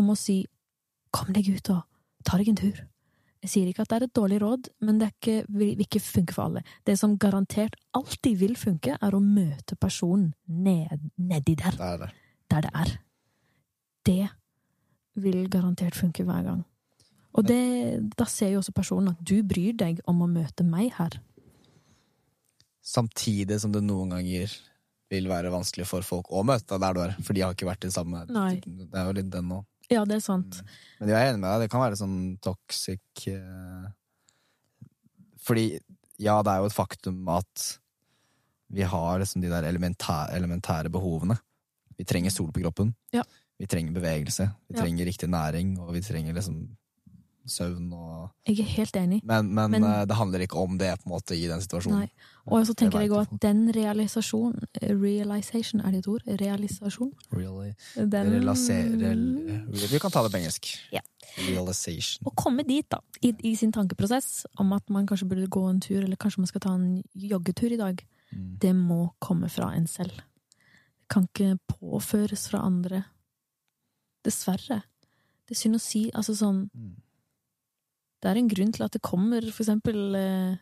om 0.00 0.12
å 0.12 0.16
si 0.16 0.44
'kom 1.10 1.32
deg 1.32 1.48
ut 1.48 1.70
og 1.70 1.82
ta 2.24 2.38
deg 2.38 2.48
en 2.48 2.56
tur'. 2.56 2.86
Jeg 3.46 3.52
sier 3.52 3.68
ikke 3.70 3.84
at 3.84 3.92
det 3.92 3.96
er 4.00 4.04
et 4.08 4.16
dårlig 4.18 4.40
råd, 4.42 4.68
men 4.82 4.96
det 4.98 5.06
er 5.06 5.12
ikke, 5.14 5.34
vil 5.54 5.82
ikke 5.84 6.00
funke 6.02 6.34
for 6.34 6.48
alle. 6.48 6.62
Det 6.82 6.96
som 6.98 7.12
garantert 7.22 7.76
alltid 7.94 8.40
vil 8.40 8.56
funke, 8.58 8.96
er 8.98 9.14
å 9.14 9.20
møte 9.22 9.76
personen 9.78 10.32
ned, 10.50 11.04
nedi 11.14 11.54
der, 11.54 11.76
Det 11.78 11.86
er 11.86 12.00
det. 12.00 12.08
der 12.50 12.66
det 12.66 12.72
er. 12.74 12.96
Det 14.06 14.24
vil 15.22 15.46
garantert 15.50 15.94
funke 15.94 16.26
hver 16.26 16.42
gang. 16.42 16.64
Og 17.36 17.46
det, 17.46 18.10
da 18.18 18.26
ser 18.26 18.50
jo 18.50 18.64
også 18.64 18.74
personen 18.74 19.12
at 19.12 19.22
du 19.22 19.38
bryr 19.46 19.76
deg 19.78 20.00
om 20.10 20.24
å 20.24 20.30
møte 20.30 20.66
meg 20.66 20.90
her. 20.96 21.20
Samtidig 22.82 23.60
som 23.62 23.70
det 23.70 23.84
noen 23.84 24.14
ganger 24.16 24.58
vil 25.12 25.30
være 25.30 25.52
vanskelig 25.54 25.86
for 25.86 26.02
folk 26.02 26.32
å 26.34 26.42
møte 26.46 26.66
deg 26.72 26.82
der 26.82 26.96
du 26.96 27.02
er, 27.04 27.16
for 27.22 27.36
de 27.36 27.46
har 27.46 27.54
ikke 27.54 27.68
vært 27.68 27.86
i 27.86 27.94
samme 27.94 28.24
Nei. 28.26 28.56
Det 28.58 28.90
er 28.90 29.06
jo 29.06 29.16
litt 29.20 29.30
den 29.30 29.50
nå. 29.52 29.62
Ja, 29.90 30.04
det 30.04 30.16
er 30.16 30.24
sant. 30.24 30.60
Men 31.00 31.08
jeg 31.12 31.16
er 31.20 31.30
enig 31.32 31.40
med 31.40 31.50
deg, 31.52 31.60
det 31.66 31.70
kan 31.70 31.80
være 31.84 31.98
sånn 32.00 32.16
toxic 32.42 33.26
eh, 33.30 33.86
Fordi, 35.46 35.66
ja, 36.22 36.38
det 36.42 36.52
er 36.52 36.62
jo 36.62 36.70
et 36.70 36.74
faktum 36.76 37.20
at 37.30 37.66
vi 38.74 38.82
har 38.82 39.20
liksom 39.22 39.44
de 39.44 39.50
der 39.52 39.62
elementære, 39.68 40.32
elementære 40.34 40.90
behovene. 40.90 41.36
Vi 41.96 42.04
trenger 42.08 42.32
sol 42.34 42.48
på 42.52 42.64
kroppen. 42.64 42.90
Ja. 43.14 43.22
Vi 43.60 43.68
trenger 43.70 43.94
bevegelse. 43.94 44.48
Vi 44.68 44.74
Ja. 44.74 44.80
trenger 44.82 45.06
riktig 45.06 45.28
næring, 45.30 45.78
og 45.80 45.92
vi 45.94 46.00
trenger 46.02 46.34
liksom 46.34 46.76
søvn 47.46 47.92
og 47.94 48.32
Jeg 48.44 48.58
er 48.58 48.64
helt 48.74 48.96
enig. 48.96 49.20
Men, 49.22 49.54
men, 49.54 49.70
Men- 49.70 49.84
eh, 49.84 50.04
det 50.04 50.16
handler 50.16 50.40
ikke 50.40 50.58
om 50.58 50.76
det 50.78 50.98
på 50.98 51.06
en 51.06 51.12
måte 51.12 51.36
i 51.38 51.46
den 51.46 51.60
situasjonen. 51.60 52.00
Nei. 52.00 52.10
Og 52.46 52.66
så 52.66 52.74
tenker 52.78 53.00
jeg 53.02 53.10
òg 53.10 53.24
at 53.26 53.40
den 53.42 53.64
realisasjon 53.74 54.52
Realization, 54.82 55.80
er 55.80 55.90
det 55.90 55.98
et 56.04 56.08
ord? 56.08 56.22
Realisasjon? 56.40 57.12
Really. 57.34 57.72
Den 57.96 58.30
Relasere, 58.36 59.14
vi 59.90 59.98
kan 59.98 60.10
ta 60.14 60.22
det 60.22 60.30
på 60.32 60.38
engelsk. 60.38 60.68
Ja. 60.94 61.00
Realization. 61.48 62.22
Å 62.28 62.32
komme 62.38 62.62
dit, 62.64 62.86
da, 62.88 63.00
i, 63.20 63.32
i 63.50 63.54
sin 63.58 63.72
tankeprosess, 63.74 64.46
om 64.62 64.70
at 64.76 64.88
man 64.94 65.06
kanskje 65.10 65.26
burde 65.28 65.48
gå 65.50 65.64
en 65.68 65.80
tur, 65.82 66.04
eller 66.04 66.16
kanskje 66.16 66.44
man 66.44 66.46
skal 66.52 66.62
ta 66.64 66.74
en 66.78 67.02
joggetur 67.14 67.72
i 67.72 67.80
dag, 67.82 68.04
Mm. 68.26 68.58
det 68.58 68.72
må 68.74 69.12
komme 69.22 69.46
fra 69.48 69.68
en 69.76 69.84
selv. 69.86 70.10
Det 70.10 71.06
kan 71.08 71.28
ikke 71.28 71.60
påføres 71.70 72.48
fra 72.50 72.58
andre. 72.66 73.04
Dessverre. 74.26 74.80
Det 75.46 75.54
er 75.54 75.60
synd 75.60 75.78
å 75.78 75.80
si. 75.80 76.10
Altså 76.10 76.34
sånn 76.34 76.64
Mm. 76.74 76.96
Det 78.20 78.30
er 78.32 78.36
en 78.40 78.48
grunn 78.48 78.72
til 78.72 78.82
at 78.84 78.90
det 78.92 79.02
kommer 79.02 79.40
for 79.52 79.62
eksempel 79.62 80.16
eh, 80.16 80.56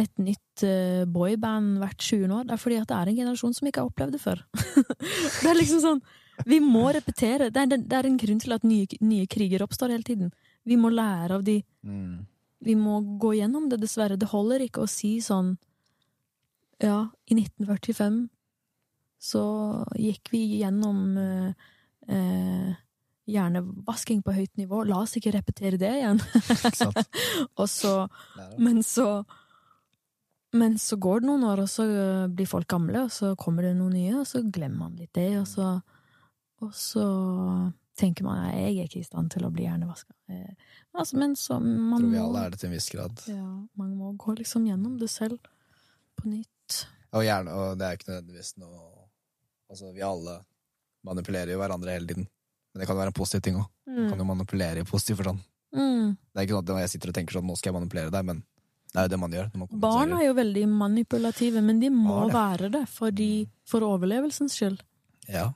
et 0.00 0.10
nytt 0.18 0.64
eh, 0.66 1.04
boyband 1.06 1.78
hvert 1.78 2.00
20. 2.02 2.32
år. 2.34 2.46
Det 2.48 2.54
er 2.56 2.62
fordi 2.62 2.78
at 2.80 2.90
det 2.90 2.98
er 2.98 3.10
en 3.10 3.18
generasjon 3.20 3.54
som 3.54 3.68
ikke 3.68 3.82
har 3.84 3.90
opplevd 3.90 4.16
det 4.16 4.22
før. 4.22 4.42
det 5.42 5.50
er 5.50 5.58
liksom 5.58 5.82
sånn 5.84 6.04
Vi 6.50 6.58
må 6.58 6.88
repetere. 6.90 7.50
Det 7.54 7.62
er, 7.62 7.76
det 7.78 7.98
er 7.98 8.08
en 8.08 8.18
grunn 8.18 8.40
til 8.42 8.56
at 8.56 8.66
nye, 8.66 8.88
nye 9.06 9.28
kriger 9.30 9.62
oppstår 9.62 9.94
hele 9.94 10.06
tiden. 10.06 10.32
Vi 10.66 10.78
må 10.80 10.92
lære 10.92 11.40
av 11.40 11.44
de 11.46 11.62
Mm. 11.84 12.24
Vi 12.64 12.72
må 12.80 12.94
gå 13.20 13.34
gjennom 13.36 13.66
det, 13.68 13.76
dessverre. 13.82 14.16
Det 14.16 14.30
holder 14.30 14.62
ikke 14.64 14.86
å 14.86 14.88
si 14.88 15.18
sånn 15.20 15.58
Ja, 16.80 17.10
i 17.28 17.36
1945 17.36 18.22
så 19.24 19.42
gikk 20.00 20.32
vi 20.32 20.40
gjennom 20.62 21.18
eh, 21.20 21.68
eh, 22.12 22.72
hjernevasking 23.30 24.20
på 24.24 24.34
høyt 24.36 24.56
nivå. 24.60 24.82
La 24.88 25.02
oss 25.04 25.14
ikke 25.16 25.32
repetere 25.36 25.78
det 25.80 25.92
igjen. 26.00 26.20
Og 27.60 27.68
så. 27.70 27.94
Men 28.60 28.82
så 28.84 29.24
Men 30.54 30.76
så 30.78 30.96
går 31.02 31.22
det 31.22 31.28
noen 31.28 31.46
år, 31.48 31.64
og 31.64 31.70
så 31.70 31.86
øh, 31.88 32.26
blir 32.30 32.46
folk 32.46 32.68
gamle, 32.70 33.06
og 33.06 33.12
så 33.12 33.32
kommer 33.38 33.66
det 33.66 33.74
noen 33.78 33.96
nye, 33.96 34.20
og 34.20 34.26
så 34.30 34.44
glemmer 34.44 34.86
man 34.86 35.00
litt 35.00 35.14
det, 35.16 35.32
og 35.40 35.48
så 35.50 35.74
Og 36.62 36.70
så 36.72 37.04
tenker 37.98 38.24
man 38.24 38.38
at 38.46 38.54
jeg 38.56 38.70
er 38.78 38.86
ikke 38.88 39.00
i 39.02 39.06
stand 39.06 39.30
til 39.34 39.44
å 39.44 39.50
bli 39.52 39.66
hjernevaska. 39.66 40.14
Eh, 40.30 40.54
altså, 40.94 41.18
men 41.20 41.34
så 41.36 41.58
man 41.60 42.00
Tror 42.00 42.12
vi 42.12 42.20
alle 42.22 42.44
er 42.44 42.54
det 42.54 42.60
til 42.62 42.70
en 42.70 42.76
viss 42.76 42.88
grad. 42.90 43.24
ja, 43.28 43.48
man 43.74 43.96
må 43.98 44.12
gå 44.18 44.34
liksom 44.38 44.66
gjennom 44.66 44.96
det 44.98 45.10
selv 45.10 45.38
på 46.16 46.30
nytt. 46.30 46.86
Og, 47.12 47.22
gjerne, 47.26 47.52
og 47.54 47.78
det 47.78 47.86
er 47.86 47.98
ikke 47.98 48.10
nødvendigvis 48.12 48.56
noe 48.62 48.90
Altså, 49.70 49.90
vi 49.90 50.02
alle 50.06 50.36
manipulerer 51.02 51.50
jo 51.50 51.58
hverandre 51.58 51.94
hele 51.96 52.06
tiden. 52.06 52.26
Men 52.70 52.80
det 52.80 52.86
kan 52.86 52.94
jo 52.94 53.00
være 53.00 53.10
en 53.10 53.16
positiv 53.16 53.40
ting 53.42 53.56
òg. 53.58 53.64
Mm. 53.88 54.10
Kan 54.10 54.20
jo 54.20 54.26
manipulere 54.28 54.82
i 54.82 54.86
positiv 54.86 55.16
forstand. 55.18 55.40
Mm. 55.74 56.12
Det 56.14 56.38
er 56.38 56.46
ikke 56.46 56.54
sånn 56.54 56.68
at 56.68 56.82
jeg 56.84 56.92
sitter 56.92 57.10
og 57.10 57.16
tenker 57.16 57.38
sånn, 57.38 57.48
nå 57.48 57.56
skal 57.58 57.72
jeg 57.72 57.78
manipulere 57.78 58.12
deg, 58.14 58.26
men 58.28 58.42
det 58.94 59.00
er 59.00 59.08
jo 59.08 59.10
det 59.10 59.18
man 59.18 59.32
gjør. 59.34 59.48
man 59.58 59.80
Barn 59.82 60.12
er 60.14 60.24
jo 60.28 60.34
veldig 60.38 60.64
manipulative, 60.70 61.60
men 61.66 61.80
de 61.82 61.88
må 61.90 62.14
Barn, 62.14 62.30
ja. 62.30 62.34
være 62.38 62.68
det 62.70 62.84
fordi, 62.88 63.48
for 63.66 63.82
overlevelsens 63.82 64.54
skyld. 64.54 64.80
Ja. 65.28 65.48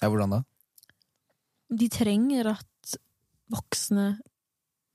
ja, 0.00 0.08
hvordan 0.08 0.30
da? 0.38 0.42
De 1.74 1.88
trenger 1.92 2.48
at 2.54 2.94
voksne 3.52 4.06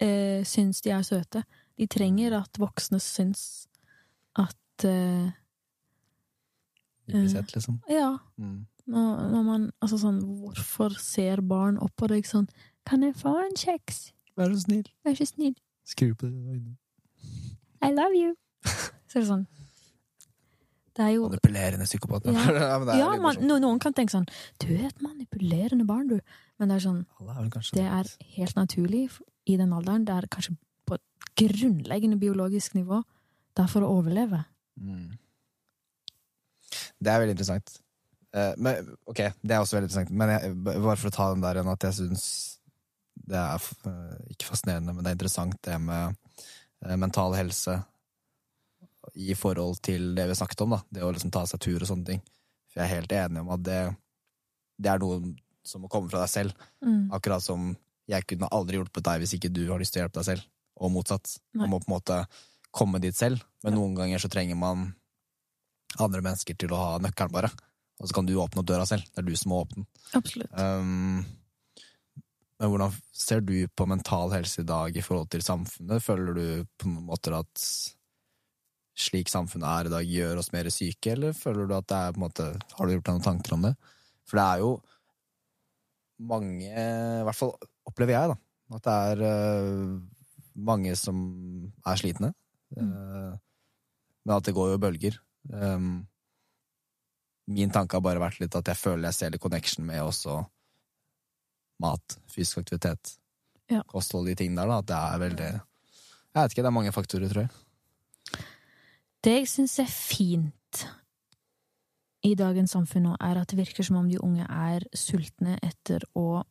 eh, 0.02 0.42
syns 0.48 0.82
de 0.82 0.90
er 0.96 1.04
søte. 1.06 1.44
De 1.78 1.86
trenger 1.88 2.34
at 2.40 2.58
voksne 2.60 2.98
syns 3.04 3.68
at 4.40 4.86
eh, 4.90 5.30
blir 7.06 7.24
Eh. 7.24 7.30
sett, 7.36 7.54
liksom. 7.54 7.80
Ja, 7.90 8.18
Mm. 8.38 8.66
når, 8.88 9.30
når 9.32 9.44
man 9.44 9.72
Altså 9.82 9.98
sånn, 10.02 10.20
hvorfor 10.42 10.94
ser 11.00 11.42
barn 11.42 11.78
opp 11.78 11.94
på 11.98 12.08
deg 12.08 12.26
sånn 12.26 12.48
Kan 12.86 13.02
jeg 13.04 13.14
få 13.16 13.36
en 13.46 13.54
kjeks? 13.56 14.12
Vær 14.38 14.50
så 14.56 14.64
snill. 14.66 14.88
Vær 15.06 15.14
så 15.20 15.26
snill. 15.28 15.56
Skru 15.86 16.14
på 16.16 16.26
øynene. 16.26 16.78
I 17.86 17.92
love 17.94 18.16
you. 18.18 18.36
Så 19.10 19.20
er 19.20 19.24
det 19.24 19.30
sånn 19.30 19.46
Det 20.98 21.06
er 21.06 21.14
jo 21.16 21.30
Manipulerende 21.30 21.88
psykopat. 21.88 22.28
Ja. 22.28 22.46
ja, 22.60 22.80
det 22.84 22.96
er 22.96 23.02
Ja, 23.02 23.10
man, 23.24 23.40
noen 23.48 23.80
kan 23.82 23.96
tenke 23.98 24.14
sånn 24.16 24.28
Du 24.62 24.70
er 24.74 24.90
et 24.90 25.04
manipulerende 25.06 25.88
barn, 25.90 26.10
du. 26.12 26.20
Men 26.60 26.72
det 26.72 26.80
er 26.80 26.86
sånn 26.90 27.04
er 27.24 27.50
Det 27.78 27.86
er 27.86 28.12
helt 28.36 28.60
naturlig 28.60 29.06
i 29.50 29.56
den 29.58 29.74
alderen. 29.74 30.06
Det 30.06 30.16
er 30.16 30.30
kanskje 30.32 30.58
på 30.86 31.00
et 31.00 31.30
grunnleggende 31.40 32.20
biologisk 32.22 32.76
nivå. 32.78 33.02
Det 33.56 33.64
er 33.64 33.72
for 33.72 33.86
å 33.86 33.94
overleve. 33.98 34.44
Mm. 34.80 35.18
Det 37.00 37.12
er 37.12 37.24
veldig 37.24 37.38
interessant. 37.38 37.80
Eh, 38.36 38.54
men, 38.62 38.92
ok, 39.10 39.24
det 39.42 39.56
er 39.56 39.64
også 39.64 39.78
veldig 39.78 39.90
interessant. 39.90 40.14
Men 40.14 40.34
jeg, 40.36 40.56
bare 40.68 40.98
for 41.00 41.10
å 41.10 41.16
ta 41.16 41.30
den 41.34 41.44
der 41.44 41.60
igjen, 41.60 41.72
at 41.72 41.88
jeg 41.88 41.98
syns 42.02 42.26
det 43.30 43.40
er 43.40 43.70
eh, 43.90 44.34
ikke 44.36 44.52
fascinerende, 44.52 44.94
men 44.94 45.06
det 45.06 45.12
er 45.12 45.18
interessant 45.18 45.58
det 45.66 45.78
med 45.82 46.18
mental 47.00 47.34
helse 47.36 47.84
i 49.16 49.34
forhold 49.36 49.80
til 49.84 50.14
det 50.16 50.28
vi 50.30 50.36
snakket 50.38 50.62
om, 50.66 50.76
da. 50.78 50.82
Det 50.92 51.04
å 51.04 51.12
liksom 51.12 51.32
ta 51.34 51.46
seg 51.50 51.60
tur 51.64 51.82
og 51.82 51.88
sånne 51.90 52.06
ting. 52.06 52.22
For 52.70 52.80
jeg 52.82 52.86
er 52.86 52.96
helt 53.00 53.16
enig 53.18 53.42
om 53.42 53.50
at 53.56 53.64
det, 53.66 53.80
det 54.80 54.92
er 54.92 55.02
noe 55.02 55.34
som 55.66 55.82
må 55.84 55.90
komme 55.92 56.10
fra 56.12 56.22
deg 56.24 56.30
selv. 56.32 56.68
Mm. 56.86 57.10
Akkurat 57.16 57.44
som 57.44 57.72
jeg 58.10 58.26
kunne 58.30 58.50
aldri 58.56 58.78
hjulpet 58.80 59.06
deg 59.06 59.22
hvis 59.24 59.36
ikke 59.38 59.52
du 59.54 59.64
har 59.70 59.82
lyst 59.82 59.94
til 59.94 60.02
å 60.02 60.06
hjelpe 60.06 60.22
deg 60.22 60.30
selv, 60.32 60.46
og 60.80 60.94
motsatt. 60.94 61.36
Nei. 61.54 61.64
Man 61.66 61.74
må 61.74 61.82
på 61.82 61.90
en 61.90 61.96
måte 61.98 62.20
komme 62.72 63.02
dit 63.02 63.16
selv, 63.18 63.42
men 63.64 63.74
Ja. 63.74 63.80
noen 63.80 63.96
ganger 63.98 64.20
så 64.22 64.30
trenger 64.30 64.56
man 64.56 64.94
andre 66.00 66.22
mennesker 66.22 66.58
til 66.58 66.70
å 66.70 66.78
ha 66.78 67.00
nøkkelen, 67.02 67.32
bare. 67.34 67.50
Og 68.00 68.08
så 68.08 68.14
kan 68.16 68.26
du 68.26 68.36
åpne 68.40 68.62
opp 68.62 68.66
døra 68.70 68.86
selv. 68.88 69.04
Det 69.12 69.18
er 69.20 69.28
du 69.28 69.36
som 69.36 69.50
må 69.52 69.64
åpne 69.66 69.82
den. 69.84 69.88
Absolutt. 70.14 70.52
Um, 70.54 71.26
Men 72.60 72.74
hvordan 72.74 72.96
ser 73.16 73.44
du 73.46 73.54
på 73.72 73.88
mental 73.88 74.34
helse 74.36 74.62
i 74.62 74.68
dag 74.68 74.98
i 74.98 75.04
forhold 75.04 75.30
til 75.32 75.44
samfunnet? 75.46 76.04
Føler 76.04 76.36
du 76.36 76.46
på 76.80 76.92
noen 76.92 77.08
måter 77.08 77.38
at 77.38 77.64
slik 79.00 79.32
samfunnet 79.32 79.70
er 79.70 79.88
i 79.88 79.94
dag, 79.94 80.12
gjør 80.12 80.42
oss 80.42 80.52
mer 80.52 80.68
syke, 80.74 81.14
eller 81.14 81.36
føler 81.38 81.70
du 81.70 81.76
at 81.78 81.88
det 81.88 82.00
er 82.00 82.16
på 82.16 82.20
en 82.20 82.26
måte 82.26 82.48
Har 82.76 82.86
du 82.86 82.94
gjort 82.94 83.06
deg 83.08 83.16
noen 83.16 83.28
tanker 83.30 83.56
om 83.56 83.68
det? 83.70 83.74
For 84.28 84.42
det 84.42 84.46
er 84.46 84.64
jo 84.66 84.74
mange 86.30 86.68
I 86.68 87.24
hvert 87.24 87.40
fall 87.40 87.54
opplever 87.88 88.18
jeg, 88.18 88.34
da, 88.34 88.38
at 88.76 88.88
det 88.90 88.98
er 89.14 89.24
uh, 89.24 89.96
mange 90.60 90.92
som 91.00 91.18
er 91.88 92.02
slitne. 92.02 92.34
Uh, 92.76 93.40
men 94.28 94.36
at 94.36 94.46
det 94.46 94.54
går 94.58 94.74
jo 94.74 94.82
bølger. 94.84 95.16
Um, 95.48 96.04
min 97.50 97.72
tanke 97.74 97.96
har 97.96 98.04
bare 98.04 98.22
vært 98.22 98.44
litt 98.44 98.60
at 98.60 98.68
jeg 98.68 98.78
føler 98.78 99.08
jeg 99.08 99.18
ser 99.18 99.32
litt 99.34 99.42
connection 99.42 99.88
med 99.88 100.04
også 100.04 100.42
mat, 101.80 102.18
fysisk 102.28 102.58
aktivitet, 102.64 103.16
Ja. 103.70 103.84
kosthold, 103.88 104.28
de 104.28 104.36
tingene 104.36 104.62
der, 104.62 104.68
da. 104.68 104.78
At 104.80 104.86
det 104.88 104.96
er 104.96 105.20
veldig 105.30 105.50
Jeg 106.30 106.44
vet 106.44 106.52
ikke, 106.52 106.62
det 106.64 106.70
er 106.70 106.78
mange 106.78 106.92
faktorer, 106.94 107.30
tror 107.30 107.42
jeg. 107.42 107.50
Det 109.24 109.34
jeg 109.40 109.48
syns 109.48 109.80
er 109.80 109.90
fint 109.90 110.86
i 112.24 112.36
dagens 112.36 112.72
samfunn 112.76 113.04
nå, 113.08 113.16
er 113.20 113.40
at 113.42 113.48
det 113.52 113.58
virker 113.60 113.84
som 113.84 113.98
om 114.00 114.08
de 114.10 114.20
unge 114.22 114.46
er 114.46 114.84
sultne 114.96 115.58
etter 115.64 116.04
å 116.20 116.44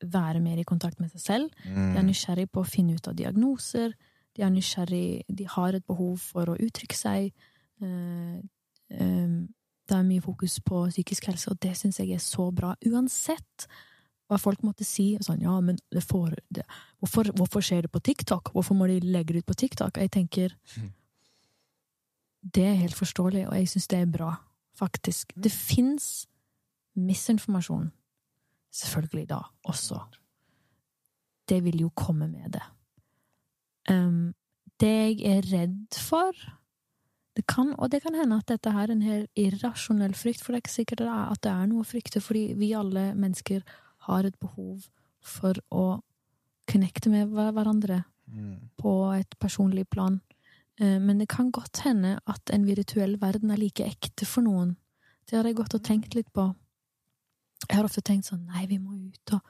være 0.00 0.40
mer 0.40 0.58
i 0.58 0.64
kontakt 0.64 1.00
med 1.00 1.10
seg 1.12 1.20
selv. 1.20 1.50
De 1.64 1.98
er 2.00 2.02
nysgjerrig 2.06 2.48
på 2.50 2.62
å 2.62 2.68
finne 2.68 2.96
ut 2.96 3.08
av 3.08 3.14
diagnoser. 3.18 3.92
De 4.36 4.42
er 4.42 4.50
nysgjerrig 4.54 5.24
De 5.28 5.44
har 5.44 5.74
et 5.76 5.86
behov 5.86 6.18
for 6.20 6.46
å 6.46 6.56
uttrykke 6.56 6.96
seg. 6.96 7.32
Eh, 7.82 8.40
eh, 8.90 9.40
Det 9.90 9.96
er 9.98 10.04
mye 10.06 10.22
fokus 10.22 10.60
på 10.60 10.84
psykisk 10.88 11.24
helse, 11.26 11.50
og 11.50 11.58
det 11.58 11.72
syns 11.76 11.96
jeg 11.98 12.12
er 12.12 12.18
så 12.22 12.52
bra. 12.54 12.76
Uansett 12.86 13.66
hva 14.30 14.38
folk 14.38 14.62
måtte 14.62 14.86
si. 14.86 15.12
Sånn, 15.24 15.42
ja, 15.42 15.56
men 15.64 15.78
det 15.90 16.04
får, 16.06 16.38
det, 16.54 16.64
hvorfor, 17.02 17.32
hvorfor 17.36 17.64
skjer 17.66 17.86
det 17.86 17.92
på 17.92 18.02
TikTok? 18.06 18.52
Hvorfor 18.54 18.78
må 18.78 18.86
de 18.90 19.00
legge 19.02 19.34
det 19.34 19.44
ut 19.44 19.50
på 19.50 19.58
TikTok? 19.64 19.98
Jeg 19.98 20.14
tenker 20.16 20.56
Mhm. 20.76 20.92
Det 22.40 22.64
er 22.64 22.78
helt 22.80 22.96
forståelig, 22.96 23.48
og 23.48 23.54
jeg 23.54 23.68
syns 23.68 23.86
det 23.86 23.98
er 23.98 24.06
bra, 24.06 24.34
faktisk. 24.72 25.32
Det 25.36 25.52
fins 25.52 26.26
misinformasjon. 26.96 27.90
Selvfølgelig 28.72 29.28
da, 29.28 29.42
også. 29.68 30.00
Det 31.48 31.64
vil 31.64 31.80
jo 31.80 31.90
komme 31.94 32.28
med 32.28 32.52
det. 32.52 32.62
Um, 33.90 34.34
det 34.80 34.88
jeg 34.88 35.20
er 35.36 35.52
redd 35.52 35.98
for 35.98 36.32
det 37.36 37.46
kan, 37.46 37.74
Og 37.78 37.90
det 37.92 38.02
kan 38.02 38.14
hende 38.14 38.36
at 38.36 38.48
dette 38.48 38.72
her 38.72 38.88
er 38.88 38.92
en 38.92 39.02
helt 39.02 39.30
irrasjonell 39.36 40.14
frykt, 40.14 40.42
for 40.42 40.52
det 40.52 40.56
er 40.58 40.62
ikke 40.64 40.72
sikkert 40.72 40.98
det 40.98 41.06
er, 41.06 41.30
at 41.30 41.42
det 41.42 41.52
er 41.52 41.66
noe 41.66 41.84
å 41.84 41.86
frykte, 41.86 42.20
fordi 42.20 42.54
vi 42.58 42.72
alle 42.72 43.14
mennesker 43.14 43.62
har 44.10 44.26
et 44.28 44.38
behov 44.42 44.88
for 45.20 45.54
å 45.70 46.02
connecte 46.70 47.10
med 47.10 47.28
hverandre 47.32 47.54
hverandre 47.54 48.04
på 48.78 48.90
et 49.18 49.38
personlig 49.42 49.88
plan. 49.90 50.20
Eh, 50.78 50.98
Men 51.00 51.18
det 51.18 51.28
kan 51.28 51.50
godt 51.50 51.82
hende 51.84 52.18
at 52.26 52.50
en 52.52 52.66
virtuell 52.66 53.16
verden 53.20 53.50
er 53.50 53.56
like 53.56 53.84
ekte 53.84 54.26
for 54.26 54.42
noen. 54.42 54.76
Det 55.26 55.36
har 55.36 55.44
jeg 55.44 55.56
gått 55.56 55.74
og 55.74 55.82
tenkt 55.82 56.14
litt 56.14 56.32
på. 56.32 56.54
Jeg 57.68 57.76
har 57.76 57.84
ofte 57.84 58.00
tenkt 58.02 58.26
sånn 58.26 58.46
Nei, 58.46 58.66
vi 58.66 58.78
må 58.78 58.94
ut 58.94 59.34
og 59.34 59.40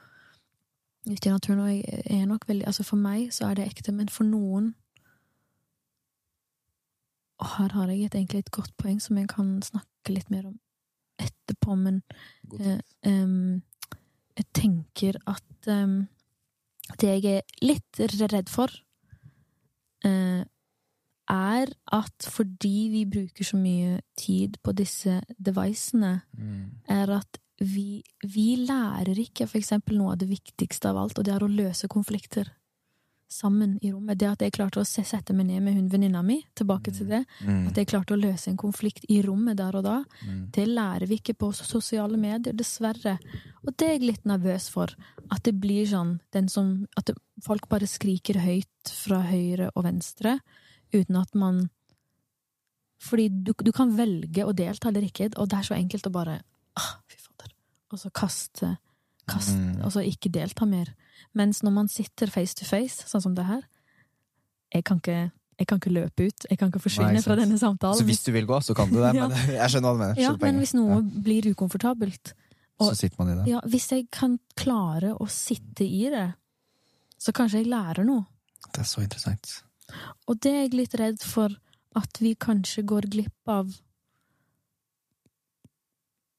ut 1.06 1.26
i 1.26 1.30
naturen. 1.30 1.60
Og 1.60 1.68
jeg 1.68 2.02
er 2.20 2.26
nok 2.26 2.46
veldig 2.48 2.66
Altså, 2.66 2.84
for 2.84 2.96
meg 2.96 3.32
så 3.32 3.50
er 3.50 3.54
det 3.54 3.68
ekte, 3.68 3.92
men 3.92 4.08
for 4.08 4.24
noen 4.24 4.74
Og 7.40 7.46
her 7.56 7.68
har 7.72 7.88
jeg 7.88 8.04
et, 8.04 8.14
egentlig 8.14 8.38
et 8.38 8.50
godt 8.50 8.74
poeng 8.76 9.00
som 9.00 9.16
jeg 9.16 9.28
kan 9.28 9.62
snakke 9.62 10.12
litt 10.12 10.30
mer 10.30 10.46
om 10.46 10.58
etterpå, 11.18 11.76
men 11.76 12.02
Eh, 12.52 12.78
tid. 13.04 13.62
Jeg 14.38 14.46
tenker 14.56 15.18
at 15.28 15.68
um, 15.68 16.08
det 17.00 17.10
jeg 17.10 17.40
er 17.40 17.42
litt 17.64 18.00
redd 18.32 18.50
for, 18.50 18.72
uh, 20.06 20.42
er 21.30 21.70
at 21.94 22.26
fordi 22.26 22.88
vi 22.90 23.04
bruker 23.06 23.46
så 23.46 23.58
mye 23.60 24.00
tid 24.18 24.58
på 24.64 24.74
disse 24.74 25.20
devicene, 25.38 26.22
Mm. 26.36 26.70
er 26.88 27.10
at 27.20 27.38
vi, 27.60 28.02
vi 28.24 28.56
lærer 28.56 29.18
ikke 29.20 29.46
for 29.46 29.58
eksempel 29.58 29.98
noe 29.98 30.12
av 30.14 30.18
det 30.18 30.30
viktigste 30.30 30.88
av 30.88 30.96
alt, 30.96 31.18
og 31.18 31.24
det 31.24 31.34
er 31.34 31.44
å 31.44 31.50
løse 31.50 31.88
konflikter 31.88 32.50
sammen 33.30 33.76
i 33.82 33.92
rommet. 33.92 34.18
Det 34.18 34.26
at 34.28 34.40
jeg 34.42 34.52
klarte 34.56 34.80
å 34.82 34.86
sette 34.86 35.32
meg 35.32 35.46
ned 35.46 35.62
med 35.62 35.74
hun 35.76 35.88
venninna 35.92 36.20
mi, 36.26 36.40
tilbake 36.58 36.90
til 36.92 37.06
det, 37.06 37.24
Mm. 37.46 37.68
at 37.68 37.76
jeg 37.78 37.86
klarte 37.86 38.16
å 38.16 38.20
løse 38.20 38.48
en 38.50 38.56
konflikt 38.58 39.04
i 39.08 39.20
rommet 39.22 39.56
der 39.56 39.76
og 39.76 39.84
da, 39.84 40.04
Mm. 40.26 40.50
det 40.50 40.66
lærer 40.68 41.06
vi 41.06 41.18
ikke 41.18 41.36
på 41.38 41.52
sosiale 41.54 42.16
medier, 42.18 42.52
dessverre. 42.52 43.18
Og 43.66 43.76
det 43.76 43.86
er 43.88 43.98
jeg 43.98 44.02
litt 44.02 44.24
nervøs 44.24 44.68
for. 44.68 44.88
At 45.30 45.44
det 45.44 45.60
blir 45.60 45.86
sånn 45.86 46.18
den 46.32 46.48
som, 46.48 46.86
At 46.96 47.10
folk 47.42 47.68
bare 47.68 47.86
skriker 47.86 48.34
høyt 48.40 48.88
fra 48.90 49.22
høyre 49.22 49.70
og 49.76 49.84
venstre, 49.84 50.40
uten 50.92 51.16
at 51.16 51.34
man 51.34 51.70
Fordi 53.02 53.28
du, 53.30 53.52
du 53.64 53.72
kan 53.72 53.96
velge 53.96 54.44
å 54.44 54.52
delta 54.52 54.88
eller 54.90 55.06
ikke, 55.06 55.30
og 55.38 55.48
det 55.48 55.56
er 55.58 55.62
så 55.62 55.74
enkelt 55.74 56.06
å 56.06 56.12
bare 56.12 56.42
ah, 56.76 56.96
Fy 57.08 57.16
fader. 57.16 57.54
Og 57.92 57.98
så 57.98 58.10
kaste, 58.12 58.78
kaste 59.26 59.56
Mm. 59.56 59.84
Og 59.84 59.92
så 59.92 60.02
ikke 60.04 60.30
delta 60.30 60.66
mer. 60.66 60.92
Mens 61.34 61.62
når 61.62 61.72
man 61.72 61.88
sitter 61.88 62.30
face 62.30 62.54
to 62.58 62.64
face, 62.68 63.04
sånn 63.08 63.22
som 63.22 63.34
det 63.34 63.44
her 63.46 63.62
Jeg 64.74 64.84
kan 64.84 64.98
ikke, 65.02 65.30
jeg 65.58 65.66
kan 65.66 65.78
ikke 65.80 65.90
løpe 65.92 66.26
ut. 66.28 66.44
Jeg 66.50 66.58
kan 66.58 66.70
ikke 66.70 66.80
forsvinne 66.84 67.16
Nei, 67.18 67.22
fra 67.24 67.34
denne 67.36 67.58
samtalen. 67.58 67.98
Så 67.98 68.04
hvis 68.06 68.22
du 68.22 68.30
vil 68.32 68.46
gå, 68.46 68.60
så 68.62 68.74
kan 68.74 68.88
du 68.92 69.00
det. 69.00 69.14
Ja. 69.18 69.26
Men 69.28 69.36
jeg 69.60 69.70
skjønner 69.72 69.88
hva 69.88 69.96
du 69.96 70.02
mener. 70.04 70.20
Ja, 70.22 70.34
men 70.40 70.60
hvis 70.62 70.74
noe 70.78 71.00
blir 71.02 71.50
ukomfortabelt 71.50 72.32
og- 72.80 72.92
Så 72.92 72.96
sitter 73.02 73.18
man 73.18 73.32
i 73.32 73.38
det. 73.40 73.48
Ja, 73.50 73.60
hvis 73.66 73.90
jeg 73.92 74.06
kan 74.14 74.38
klare 74.56 75.14
å 75.18 75.26
sitte 75.28 75.84
i 75.84 76.06
det, 76.08 76.28
så 77.20 77.32
kanskje 77.36 77.60
jeg 77.64 77.68
lærer 77.68 78.06
noe. 78.08 78.24
Det 78.72 78.80
er 78.80 78.88
så 78.88 79.02
interessant. 79.02 79.62
Og 80.30 80.38
det 80.40 80.52
er 80.54 80.62
jeg 80.68 80.74
litt 80.78 80.94
redd 80.94 81.20
for 81.26 81.50
at 81.96 82.20
vi 82.22 82.34
kanskje 82.38 82.84
går 82.86 83.08
glipp 83.10 83.48
av 83.50 83.74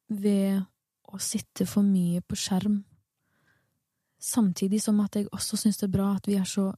ved 0.10 0.64
å 1.12 1.20
sitte 1.20 1.68
for 1.68 1.84
mye 1.84 2.22
på 2.24 2.38
skjerm. 2.40 2.82
Samtidig 4.22 4.81
som 4.81 4.99
at 4.99 5.15
jeg 5.15 5.27
også 5.34 5.57
syns 5.57 5.77
det 5.81 5.88
er 5.89 5.98
bra 5.98 6.15
at 6.15 6.27
vi 6.27 6.35
så 6.45 6.72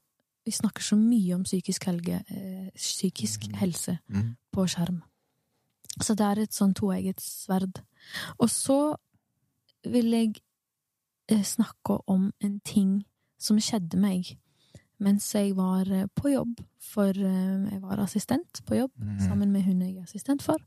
Vi 0.45 0.51
snakker 0.51 0.81
så 0.83 0.97
mye 0.99 1.35
om 1.35 1.43
psykisk, 1.43 1.85
helge, 1.87 2.17
eh, 2.29 2.69
psykisk 2.75 3.45
Mhm. 3.47 3.55
helse 3.55 3.99
Mm. 4.09 4.35
på 4.51 4.65
skjerm. 4.67 5.01
Så 6.01 6.15
det 6.15 6.19
er 6.25 6.41
et 6.41 6.49
sånn 6.51 6.73
toegget 6.73 7.21
sverd. 7.21 7.79
Og 8.39 8.49
så 8.49 8.95
vil 9.85 10.11
jeg 10.11 10.41
eh, 11.29 11.41
snakke 11.43 11.99
om 12.09 12.33
en 12.41 12.59
ting 12.65 13.05
som 13.39 13.57
skjedde 13.57 13.95
meg 13.97 14.37
mens 14.99 15.31
jeg 15.33 15.55
var 15.55 15.85
eh, 15.89 16.07
på 16.13 16.33
jobb, 16.33 16.59
for 16.79 17.13
jeg 17.13 17.81
var 17.81 17.99
assistent 17.99 18.61
på 18.65 18.75
jobb 18.75 18.91
Mm. 18.99 19.19
sammen 19.19 19.51
med 19.53 19.63
hun 19.63 19.79
jeg 19.81 19.95
er 19.97 20.03
assistent 20.03 20.41
for. 20.41 20.57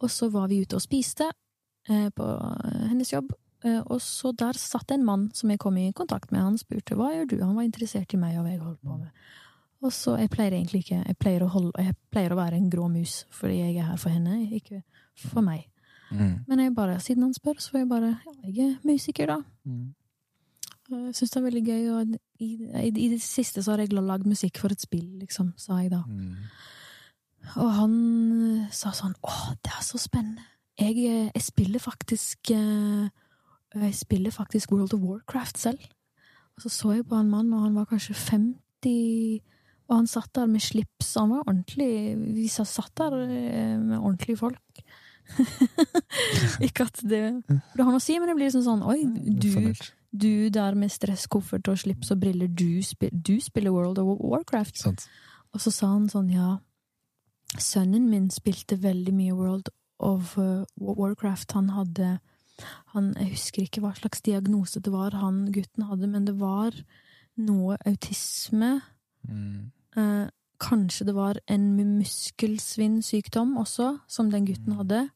Og 0.00 0.10
så 0.10 0.30
var 0.30 0.46
vi 0.48 0.60
ute 0.60 0.74
og 0.76 0.82
spiste 0.82 1.30
på 1.88 2.24
hennes 2.88 3.10
jobb, 3.12 3.32
og 3.62 3.98
så 4.00 4.32
der 4.32 4.56
satt 4.56 4.92
en 4.94 5.04
mann 5.04 5.26
som 5.36 5.50
jeg 5.52 5.60
kom 5.60 5.76
i 5.76 5.90
kontakt 5.92 6.30
med. 6.32 6.40
Han 6.40 6.58
spurte 6.60 6.96
hva 6.96 7.10
gjør 7.12 7.26
du? 7.28 7.36
Han 7.42 7.56
var 7.58 7.66
interessert 7.66 8.14
i 8.16 8.20
meg 8.20 8.38
og 8.38 8.46
hva 8.46 8.54
jeg 8.54 8.62
holdt 8.62 8.80
på 8.86 8.96
med. 8.96 9.10
Og 9.80 9.92
så, 9.92 10.16
Jeg 10.20 10.30
pleier 10.30 10.52
egentlig 10.52 10.82
ikke 10.84 11.04
Jeg 11.06 11.16
pleier 11.16 11.46
holde, 11.48 11.72
jeg 11.78 11.94
pleier 12.12 12.32
å 12.32 12.36
være 12.36 12.56
en 12.56 12.70
grå 12.72 12.88
mus, 12.88 13.24
fordi 13.32 13.60
jeg 13.60 13.76
er 13.76 13.88
her 13.88 14.00
for 14.00 14.12
henne, 14.12 14.42
ikke 14.52 14.82
for 15.16 15.40
meg. 15.44 15.68
Mm. 16.10 16.44
Men 16.48 16.60
jeg 16.60 16.74
bare, 16.74 17.00
siden 17.00 17.22
han 17.22 17.34
spør, 17.34 17.58
så 17.58 17.70
får 17.70 17.78
jeg 17.78 17.88
bare 17.88 18.10
Ja, 18.26 18.34
jeg 18.44 18.66
er 18.66 18.76
musiker, 18.84 19.26
da. 19.26 19.38
Mm. 19.64 19.94
Jeg 20.90 21.14
syns 21.14 21.30
det 21.30 21.38
er 21.38 21.46
veldig 21.46 21.64
gøy, 21.64 21.88
og 21.94 22.14
i, 22.42 22.48
i, 22.82 22.90
i 22.90 23.08
det 23.12 23.20
siste 23.22 23.62
så 23.62 23.76
har 23.76 23.84
jeg 23.84 23.94
lagd 23.94 24.26
musikk 24.26 24.58
for 24.58 24.74
et 24.74 24.82
spill, 24.82 25.06
liksom, 25.20 25.52
sa 25.56 25.78
jeg 25.78 25.92
da. 25.92 26.02
Mm. 26.08 26.48
Og 27.62 27.70
han 27.72 27.94
eh, 28.36 28.72
sa 28.74 28.92
sånn 28.94 29.14
Å, 29.22 29.36
det 29.64 29.72
er 29.72 29.84
så 29.86 30.00
spennende. 30.02 30.44
Jeg, 30.80 30.96
eh, 31.06 31.30
jeg 31.30 31.44
spiller 31.44 31.82
faktisk 31.82 32.50
eh, 32.56 33.06
Jeg 33.74 33.94
spiller 33.94 34.30
faktisk 34.34 34.72
World 34.72 34.94
of 34.94 35.00
Warcraft 35.00 35.58
selv. 35.58 35.78
Og 36.56 36.62
så 36.62 36.68
så 36.68 36.92
jeg 36.92 37.06
på 37.06 37.16
en 37.16 37.30
mann, 37.30 37.52
og 37.52 37.62
han 37.62 37.74
var 37.74 37.84
kanskje 37.84 38.14
50 38.14 39.40
Og 39.88 39.96
han 39.96 40.06
satt 40.06 40.34
der 40.34 40.46
med 40.46 40.60
slips. 40.60 41.14
Han 41.14 41.30
var 41.30 41.46
ordentlig 41.46 42.16
Vi 42.34 42.48
satt 42.48 42.92
der 42.98 43.14
eh, 43.22 43.78
med 43.78 43.98
ordentlige 43.98 44.36
folk. 44.36 44.82
Ikke 46.66 46.82
at 46.82 47.00
det 47.02 47.42
Det 47.48 47.84
har 47.84 47.90
noe 47.90 48.00
å 48.00 48.02
si, 48.02 48.18
men 48.18 48.28
det 48.28 48.36
blir 48.36 48.50
sånn 48.50 48.66
sånn 48.66 48.82
Oi, 48.82 49.04
du, 49.06 49.74
du 50.10 50.48
der 50.50 50.74
med 50.74 50.90
stresskoffert 50.90 51.68
og 51.70 51.78
slips 51.78 52.10
og 52.10 52.20
briller, 52.22 52.48
du, 52.48 52.82
du 53.12 53.36
spiller 53.40 53.70
World 53.70 53.98
of 54.02 54.18
Warcraft. 54.20 54.78
Sånt. 54.78 55.06
Og 55.54 55.62
så 55.62 55.72
sa 55.74 55.92
han 55.94 56.08
sånn, 56.10 56.30
ja, 56.34 56.56
sønnen 57.58 58.08
min 58.10 58.28
spilte 58.30 58.78
veldig 58.82 59.14
mye 59.14 59.36
World 59.38 59.70
of 59.98 60.36
uh, 60.38 60.64
Warcraft. 60.76 61.54
Han 61.58 61.70
hadde 61.74 62.18
han, 62.94 63.12
Jeg 63.18 63.30
husker 63.34 63.62
ikke 63.64 63.82
hva 63.84 63.94
slags 63.96 64.20
diagnose 64.22 64.80
det 64.80 64.92
var 64.92 65.16
han 65.18 65.46
gutten 65.52 65.86
hadde, 65.88 66.08
men 66.08 66.24
det 66.24 66.36
var 66.40 66.74
noe 67.40 67.76
autisme. 67.86 68.80
Mm. 69.28 69.70
Eh, 69.96 70.26
kanskje 70.60 71.06
det 71.06 71.14
var 71.16 71.40
en 71.48 71.76
muskelsvinnsykdom 71.76 73.56
også, 73.60 74.00
som 74.08 74.30
den 74.30 74.46
gutten 74.46 74.76
hadde. 74.76 75.08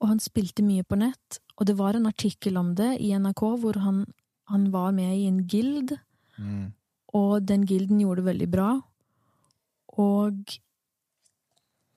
Og 0.00 0.08
han 0.08 0.20
spilte 0.22 0.62
mye 0.64 0.84
på 0.86 0.96
nett, 0.96 1.40
og 1.58 1.66
det 1.66 1.76
var 1.76 1.96
en 1.98 2.06
artikkel 2.06 2.56
om 2.56 2.74
det 2.78 3.00
i 3.02 3.12
NRK 3.18 3.42
hvor 3.60 3.80
han 3.82 4.06
han 4.48 4.70
var 4.72 4.92
med 4.96 5.12
i 5.12 5.26
en 5.28 5.42
guild, 5.46 5.98
Mm. 6.38 6.72
og 7.12 7.44
den 7.44 7.66
gilden 7.66 7.98
gjorde 8.00 8.22
det 8.22 8.28
veldig 8.30 8.50
bra. 8.50 8.68
Og 9.98 10.58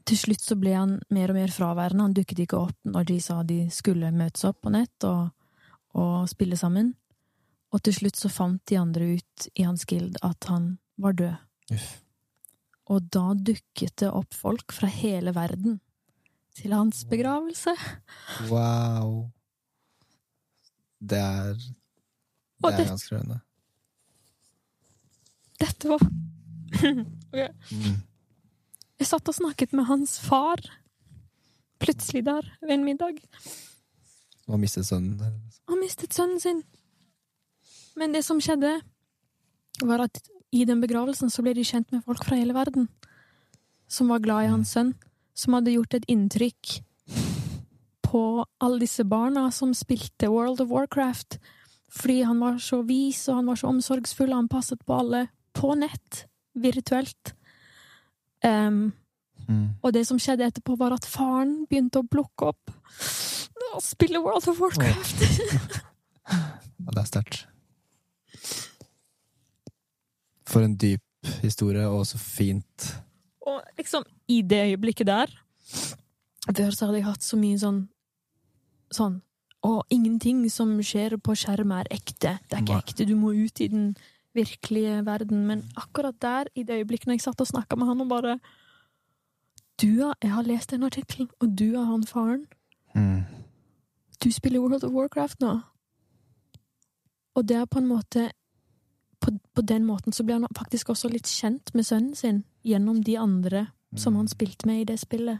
til 0.06 0.18
slutt 0.18 0.42
så 0.42 0.56
ble 0.60 0.74
han 0.76 0.96
mer 1.14 1.30
og 1.30 1.36
mer 1.38 1.52
fraværende. 1.54 2.02
Han 2.08 2.14
dukket 2.18 2.40
ikke 2.46 2.58
opp 2.58 2.78
når 2.88 3.04
de 3.12 3.20
sa 3.22 3.42
de 3.44 3.60
skulle 3.74 4.12
møtes 4.16 4.44
opp 4.48 4.62
på 4.66 4.72
nett 4.74 5.04
og, 5.08 5.30
og 5.94 6.30
spille 6.32 6.58
sammen. 6.58 6.94
Og 7.72 7.82
til 7.86 7.94
slutt 7.96 8.18
så 8.20 8.30
fant 8.30 8.62
de 8.68 8.76
andre 8.82 9.14
ut 9.18 9.48
i 9.56 9.64
hans 9.64 9.86
guild 9.88 10.18
at 10.26 10.44
han 10.52 10.78
var 11.00 11.14
død. 11.14 11.38
Uff. 11.72 11.92
Og 12.92 13.06
da 13.14 13.34
dukket 13.38 13.96
det 14.02 14.10
opp 14.12 14.34
folk 14.36 14.74
fra 14.76 14.90
hele 14.92 15.32
verden 15.38 15.78
til 16.58 16.74
hans 16.76 17.06
begravelse. 17.08 17.72
Wow. 18.50 19.30
Det 21.00 21.18
er 21.22 21.54
Det 21.54 22.72
det- 22.76 22.80
er 22.80 22.90
ganske 22.92 23.16
rørende. 23.16 23.40
Dette 25.62 25.88
var 25.90 26.00
Mm. 27.72 28.02
Satt 29.12 29.28
og 29.28 29.36
snakket 29.36 29.74
med 29.76 29.90
hans 29.90 30.16
far. 30.24 30.62
Plutselig 31.84 32.24
der, 32.24 32.46
ved 32.62 32.78
en 32.78 32.86
middag. 32.86 33.18
Og 34.48 34.60
mistet 34.62 34.88
sønnen. 34.88 35.20
Og 35.68 35.80
mistet 35.82 36.16
sønnen 36.16 36.40
sin. 36.40 36.62
Men 38.00 38.16
det 38.16 38.24
som 38.24 38.40
skjedde, 38.40 38.78
var 39.84 40.06
at 40.06 40.22
i 40.52 40.64
den 40.68 40.80
begravelsen 40.84 41.32
så 41.32 41.44
ble 41.44 41.56
de 41.58 41.66
kjent 41.68 41.92
med 41.92 42.06
folk 42.06 42.24
fra 42.24 42.38
hele 42.40 42.56
verden. 42.56 42.88
Som 43.92 44.14
var 44.14 44.24
glad 44.24 44.46
i 44.46 44.54
hans 44.54 44.72
sønn. 44.78 44.94
Som 45.36 45.58
hadde 45.58 45.76
gjort 45.76 45.98
et 45.98 46.08
inntrykk 46.12 46.78
på 48.06 48.24
alle 48.64 48.82
disse 48.84 49.04
barna 49.08 49.46
som 49.56 49.74
spilte 49.76 50.32
World 50.32 50.64
of 50.64 50.72
Warcraft. 50.72 51.40
Fordi 51.92 52.22
han 52.28 52.40
var 52.40 52.60
så 52.64 52.82
vis, 52.88 53.26
og 53.28 53.42
han 53.42 53.52
var 53.52 53.60
så 53.60 53.68
omsorgsfull, 53.72 54.32
og 54.32 54.44
han 54.44 54.52
passet 54.52 54.84
på 54.88 55.00
alle 55.04 55.26
på 55.56 55.76
nett. 55.76 56.26
Virtuelt. 56.56 57.36
Em, 58.44 58.92
Mm. 59.52 59.68
og 59.84 59.94
det 59.94 60.06
som 60.08 60.20
skjedde 60.22 60.48
etterpå, 60.48 60.78
var 60.80 60.96
at 60.96 61.08
faren 61.08 61.66
begynte 61.70 62.00
å 62.00 62.08
plukke 62.08 62.52
opp 62.54 62.72
og 63.72 63.84
spille 63.84 64.20
World 64.24 64.48
of 64.48 64.60
Warcraft. 64.62 65.26
Ja, 66.82 66.94
det 66.96 67.02
er 67.02 67.08
sterkt. 67.10 67.42
For 70.50 70.64
en 70.66 70.78
dyp 70.80 71.04
historie, 71.44 71.84
og 71.86 72.08
så 72.10 72.18
fint. 72.18 72.88
Og 73.46 73.60
liksom, 73.78 74.06
i 74.32 74.42
det 74.42 74.64
øyeblikket 74.72 75.10
der 75.10 75.34
Før 76.48 76.72
så 76.74 76.88
hadde 76.88 76.98
jeg 76.98 77.06
hatt 77.06 77.26
så 77.26 77.38
mye 77.38 77.58
sånn 77.62 77.84
Sånn 78.94 79.20
Og 79.66 79.94
ingenting 79.94 80.44
som 80.50 80.74
skjer 80.82 81.18
på 81.22 81.36
skjerm 81.38 81.74
er 81.78 81.90
ekte. 81.94 82.38
Det 82.50 82.58
er 82.58 82.64
ikke 82.64 82.80
ekte. 82.82 83.06
Du 83.06 83.14
må 83.16 83.36
ut 83.38 83.62
i 83.62 83.70
den 83.70 83.92
virkelige 84.34 85.04
verden. 85.06 85.46
Men 85.46 85.62
akkurat 85.78 86.18
der, 86.22 86.50
i 86.56 86.64
det 86.66 86.80
øyeblikket 86.82 87.08
når 87.08 87.20
jeg 87.20 87.28
satt 87.28 87.44
og 87.44 87.52
snakka 87.52 87.78
med 87.78 87.92
han 87.92 88.02
og 88.02 88.10
bare 88.10 88.40
Du 89.82 90.02
er 90.02 90.14
Jeg 90.22 90.32
har 90.32 90.42
lest 90.42 90.72
den 90.72 90.84
artikkelen, 90.84 91.30
og 91.40 91.60
du 91.60 91.76
er 91.76 91.84
han 91.84 92.04
faren. 92.08 92.48
Mm. 92.96 93.24
Du 94.24 94.32
spiller 94.32 94.60
World 94.60 94.84
of 94.84 94.92
Warcraft 94.92 95.40
nå. 95.40 95.60
Og 97.36 97.48
det 97.48 97.58
er 97.58 97.66
på 97.66 97.80
en 97.80 97.88
måte 97.88 98.32
på, 99.22 99.32
på 99.54 99.62
den 99.62 99.86
måten 99.86 100.14
så 100.14 100.24
blir 100.24 100.36
han 100.36 100.48
faktisk 100.58 100.90
også 100.90 101.08
litt 101.08 101.28
kjent 101.28 101.74
med 101.74 101.84
sønnen 101.84 102.16
sin 102.16 102.44
gjennom 102.64 103.04
de 103.04 103.20
andre 103.20 103.68
som 103.98 104.16
han 104.16 104.28
spilte 104.28 104.68
med 104.68 104.82
i 104.82 104.84
det 104.84 105.00
spillet. 105.00 105.40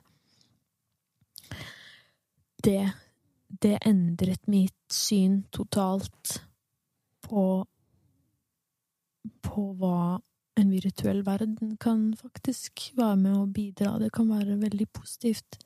Det 2.64 2.92
Det 3.62 3.78
endret 3.86 4.48
mitt 4.48 4.94
syn 4.94 5.44
totalt 5.52 6.44
på 7.22 7.66
på 9.44 9.74
hva 9.74 10.22
en 10.60 10.72
virtuell 10.72 11.22
verden 11.26 11.78
kan 11.80 12.12
faktisk 12.20 12.92
være 12.98 13.18
med 13.18 13.38
å 13.38 13.46
bidra. 13.48 13.98
Det 14.02 14.12
kan 14.14 14.30
være 14.30 14.60
veldig 14.62 14.88
positivt 14.94 15.60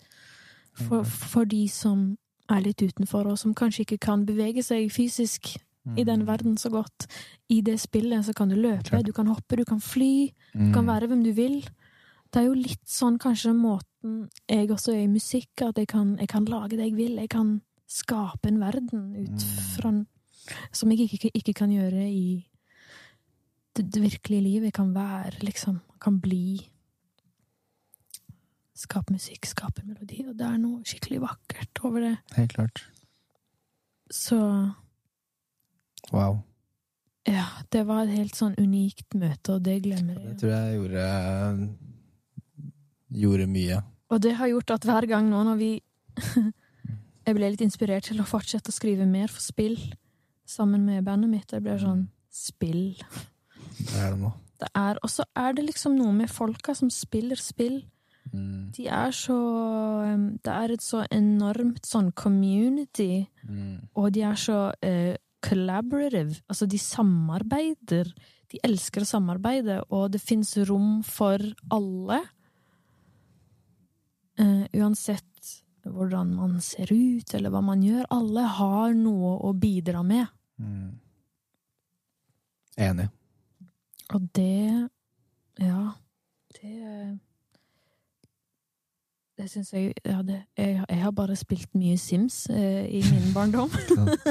for, 0.76 1.04
for 1.04 1.48
de 1.50 1.66
som 1.72 2.18
er 2.52 2.62
litt 2.62 2.82
utenfor, 2.84 3.26
og 3.32 3.40
som 3.42 3.56
kanskje 3.58 3.86
ikke 3.86 4.04
kan 4.06 4.26
bevege 4.28 4.64
seg 4.64 4.92
fysisk 4.94 5.56
i 5.98 6.04
den 6.06 6.26
verden 6.28 6.58
så 6.58 6.70
godt. 6.74 7.08
I 7.50 7.62
det 7.66 7.80
spillet 7.82 8.26
så 8.26 8.34
kan 8.34 8.50
du 8.50 8.56
løpe, 8.56 8.90
Klart. 8.90 9.06
du 9.06 9.14
kan 9.14 9.28
hoppe, 9.30 9.58
du 9.58 9.66
kan 9.66 9.82
fly, 9.82 10.32
du 10.54 10.72
kan 10.74 10.88
være 10.88 11.08
hvem 11.12 11.24
du 11.24 11.32
vil. 11.38 11.60
Det 12.34 12.42
er 12.42 12.48
jo 12.50 12.58
litt 12.58 12.84
sånn 12.90 13.20
kanskje 13.22 13.54
måten 13.56 14.26
jeg 14.50 14.72
også 14.74 14.96
er 14.96 15.06
i 15.06 15.12
musikk, 15.12 15.62
at 15.62 15.78
jeg 15.78 15.88
kan, 15.88 16.18
jeg 16.20 16.30
kan 16.30 16.46
lage 16.50 16.76
det 16.76 16.90
jeg 16.90 16.98
vil. 16.98 17.16
Jeg 17.22 17.30
kan 17.30 17.60
skape 17.88 18.50
en 18.50 18.60
verden 18.60 19.14
ut 19.16 19.46
fra 19.76 19.94
Som 20.72 20.92
jeg 20.92 21.10
ikke, 21.10 21.32
ikke 21.34 21.54
kan 21.54 21.72
gjøre 21.72 22.04
i 22.06 22.46
det, 23.78 24.02
virkelige 24.02 24.42
livet. 24.42 24.74
Kan 24.74 24.94
være, 24.96 25.40
liksom. 25.44 25.80
Kan 26.02 26.20
bli. 26.24 26.60
Skape 28.76 29.14
musikk, 29.16 29.46
skape 29.48 29.86
melodi. 29.86 30.26
Og 30.28 30.36
det 30.38 30.48
er 30.48 30.58
noe 30.60 30.84
skikkelig 30.88 31.22
vakkert 31.24 31.84
over 31.88 32.04
det. 32.10 32.16
Helt 32.36 32.58
klart. 32.58 32.86
Så 34.12 34.40
Wow. 36.14 36.44
ja, 37.26 37.48
det 37.74 37.88
var 37.88 38.04
et 38.04 38.14
helt 38.14 38.36
sånn 38.38 38.54
unikt 38.62 39.16
møte, 39.18 39.56
og 39.56 39.64
det 39.66 39.80
glemmer 39.82 40.20
jeg. 40.20 40.28
Det 40.28 40.40
tror 40.44 40.52
jeg 40.54 40.76
gjorde 40.78 41.06
Gjorde 43.16 43.48
mye. 43.50 43.80
Og 44.12 44.22
det 44.22 44.36
har 44.38 44.52
gjort 44.52 44.76
at 44.76 44.86
hver 44.86 45.08
gang 45.10 45.30
nå 45.32 45.42
når 45.48 45.58
vi 45.58 45.72
Jeg 47.26 47.34
ble 47.38 47.50
litt 47.50 47.64
inspirert 47.66 48.06
til 48.06 48.20
å 48.22 48.28
fortsette 48.30 48.70
å 48.70 48.76
skrive 48.76 49.08
mer 49.10 49.32
for 49.34 49.42
spill 49.42 49.80
sammen 50.46 50.84
med 50.86 51.02
bandet 51.08 51.32
mitt. 51.32 51.48
Det 51.50 51.64
ble 51.66 51.80
sånn 51.82 52.06
Spill. 52.36 53.00
Det 53.78 54.00
er 54.02 54.12
det 54.16 54.20
nå. 54.22 54.32
Det 54.60 54.70
er, 54.80 54.98
og 55.04 55.10
så 55.12 55.26
er 55.36 55.54
det 55.58 55.66
liksom 55.68 55.98
noe 55.98 56.14
med 56.16 56.30
folka 56.32 56.74
som 56.78 56.90
spiller 56.94 57.36
spill. 57.36 57.82
Mm. 58.32 58.72
De 58.74 58.88
er 58.88 59.12
så 59.14 59.36
Det 60.44 60.52
er 60.52 60.72
et 60.74 60.82
så 60.82 61.04
enormt 61.12 61.86
sånn 61.86 62.12
community, 62.14 63.28
Mm. 63.46 63.88
og 63.96 64.12
de 64.14 64.22
er 64.26 64.34
så 64.36 64.72
uh, 64.74 65.16
collaborative. 65.46 66.40
Altså, 66.50 66.66
de 66.66 66.80
samarbeider. 66.80 68.10
De 68.52 68.60
elsker 68.64 69.02
å 69.02 69.06
samarbeide, 69.06 69.84
og 69.92 70.12
det 70.12 70.22
fins 70.22 70.56
rom 70.70 71.04
for 71.04 71.38
alle. 71.70 72.22
Uh, 74.40 74.66
uansett 74.74 75.62
hvordan 75.86 76.34
man 76.36 76.58
ser 76.62 76.90
ut, 76.92 77.34
eller 77.38 77.52
hva 77.54 77.62
man 77.62 77.84
gjør. 77.86 78.08
Alle 78.10 78.42
har 78.58 78.94
noe 78.98 79.36
å 79.46 79.54
bidra 79.54 80.02
med. 80.04 80.26
Mm. 80.58 80.96
Enig. 82.78 83.10
Og 84.14 84.30
det 84.36 84.90
Ja, 85.60 85.90
det 86.62 87.20
Det 89.38 89.50
syns 89.52 89.74
jeg 89.74 89.94
ja, 90.06 90.22
det, 90.22 90.44
jeg, 90.58 90.86
jeg 90.90 91.02
har 91.02 91.12
bare 91.12 91.36
spilt 91.36 91.76
mye 91.76 91.98
Sims 91.98 92.50
eh, 92.50 92.86
i 92.88 93.02
min 93.12 93.34
barndom. 93.34 93.70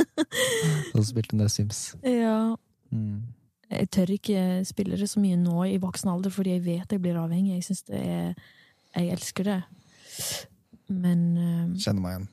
Du 0.93 0.99
har 0.99 1.05
spilt 1.05 1.33
en 1.33 1.39
del 1.45 1.51
Sims. 1.51 1.97
ja. 2.05 2.55
Mm. 2.91 3.23
Jeg 3.71 3.91
tør 3.91 4.11
ikke 4.13 4.65
spille 4.65 4.97
det 4.97 5.09
så 5.11 5.21
mye 5.21 5.37
nå 5.37 5.65
i 5.65 5.77
voksen 5.83 6.11
alder, 6.13 6.31
fordi 6.31 6.51
jeg 6.51 6.65
vet 6.65 6.93
jeg 6.93 7.01
blir 7.03 7.17
avhengig. 7.19 7.55
Jeg 7.55 7.65
syns 7.65 7.83
det 7.83 8.01
er 8.01 8.35
Jeg 8.95 9.09
elsker 9.11 9.45
det. 9.45 9.63
Men 10.89 11.37
eh, 11.37 11.79
Kjenner 11.81 12.01
meg 12.01 12.15
igjen. 12.15 12.29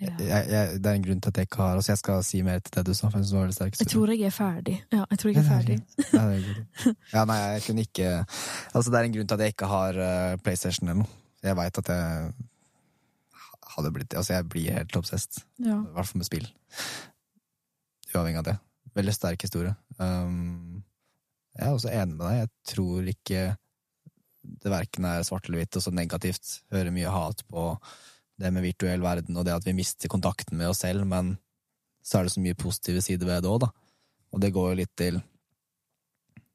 Jeg, 0.00 0.12
ja. 0.18 0.24
jeg, 0.24 0.46
jeg, 0.48 0.76
det 0.80 0.88
er 0.90 0.96
en 0.96 1.02
grunn 1.04 1.18
til 1.20 1.28
at 1.28 1.38
jeg 1.38 1.48
ikke 1.48 1.60
har 1.60 1.74
Altså, 1.76 1.90
jeg 1.92 2.00
skal 2.00 2.22
si 2.24 2.38
mer 2.42 2.62
til 2.64 2.72
det 2.78 2.84
du 2.86 2.94
sa, 2.96 3.10
jeg 3.12 3.88
tror 3.90 4.12
jeg 4.14 4.22
er 4.24 4.32
ferdig. 4.32 4.76
Ja, 4.92 5.02
jeg 5.10 5.18
tror 5.20 5.30
jeg 5.30 5.42
er 5.42 5.48
ferdig. 5.48 5.76
Ja, 6.14 6.22
ja, 7.12 7.24
nei, 7.28 7.36
jeg 7.56 7.64
kunne 7.66 7.84
ikke 7.84 8.12
Altså, 8.16 8.86
det 8.88 9.00
er 9.00 9.08
en 9.08 9.16
grunn 9.18 9.28
til 9.28 9.36
at 9.36 9.44
jeg 9.44 9.54
ikke 9.54 9.68
har 9.70 10.00
uh, 10.00 10.38
PlayStation 10.44 10.88
eller 10.88 11.02
noe. 11.02 11.18
Jeg 11.44 11.56
veit 11.56 11.80
at 11.82 11.92
jeg 11.92 12.32
hadde 13.74 13.92
blitt 13.94 14.16
Altså, 14.16 14.38
jeg 14.38 14.48
blir 14.48 14.76
helt 14.78 14.96
obsessed. 14.96 15.42
Ja. 15.60 15.78
I 15.78 15.96
hvert 15.96 16.10
fall 16.10 16.22
med 16.22 16.30
spill. 16.30 16.48
Uavhengig 18.14 18.40
av 18.40 18.48
det. 18.48 18.56
Veldig 18.96 19.14
sterk 19.14 19.44
historie. 19.46 19.74
Um, 20.00 20.80
jeg 21.54 21.66
er 21.66 21.74
også 21.76 21.92
enig 21.92 22.16
med 22.16 22.24
deg. 22.24 22.38
Jeg 22.40 22.74
tror 22.74 23.12
ikke 23.12 23.42
det 24.40 24.72
verken 24.72 25.04
er 25.04 25.24
svart 25.26 25.48
eller 25.48 25.60
hvitt 25.60 25.76
og 25.76 25.84
så 25.84 25.92
negativt. 25.94 26.54
Hører 26.72 26.94
mye 26.94 27.12
hat 27.12 27.44
på 27.50 27.74
det 28.40 28.50
med 28.54 28.64
virtuell 28.64 29.02
verden 29.04 29.36
og 29.36 29.44
det 29.46 29.52
at 29.54 29.66
vi 29.68 29.74
mister 29.76 30.08
kontakten 30.10 30.56
med 30.58 30.70
oss 30.72 30.80
selv, 30.84 31.04
men 31.06 31.34
så 32.02 32.18
er 32.20 32.26
det 32.26 32.32
så 32.32 32.40
mye 32.42 32.56
positive 32.56 33.02
sider 33.04 33.28
ved 33.28 33.42
det 33.44 33.50
òg, 33.52 33.60
da. 33.66 33.68
Og 34.32 34.40
det 34.40 34.52
går 34.54 34.70
jo 34.72 34.78
litt 34.80 34.92
til 34.96 35.20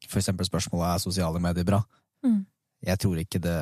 for 0.06 0.20
eksempel 0.20 0.46
spørsmålet 0.46 0.86
er 0.94 1.02
sosiale 1.02 1.40
medier 1.42 1.66
bra. 1.66 1.80
Mm. 2.26 2.42
Jeg 2.86 2.98
tror 3.02 3.18
ikke 3.22 3.40
det 3.42 3.56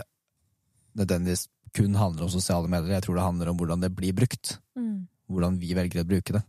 nødvendigvis 0.99 1.47
kun 1.75 1.95
handler 1.99 2.27
om 2.27 2.31
sosiale 2.33 2.69
medier, 2.71 2.95
jeg 2.97 3.03
tror 3.07 3.17
det 3.19 3.25
handler 3.27 3.51
om 3.51 3.57
hvordan 3.61 3.81
det 3.85 3.93
blir 3.97 4.13
brukt 4.17 4.59
Mm. 4.77 5.07
hvordan 5.31 5.57
vi 5.61 5.73
velger 5.75 6.03
å 6.03 6.09
bruke 6.09 6.33
det. 6.35 6.43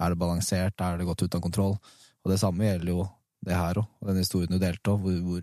Er 0.00 0.10
det 0.12 0.18
balansert, 0.20 0.80
er 0.80 0.98
det 0.98 1.06
godt 1.06 1.22
ut 1.24 1.34
av 1.34 1.40
kontroll? 1.40 1.78
Og 2.24 2.30
det 2.30 2.38
samme 2.40 2.64
gjelder 2.66 2.88
jo 2.92 3.08
det 3.44 3.54
her 3.56 3.74
òg, 3.80 3.86
og 4.00 4.08
den 4.08 4.16
historien 4.20 4.50
du 4.52 4.58
delte 4.58 4.90
òg, 4.92 5.00
hvor, 5.00 5.16
hvor 5.24 5.42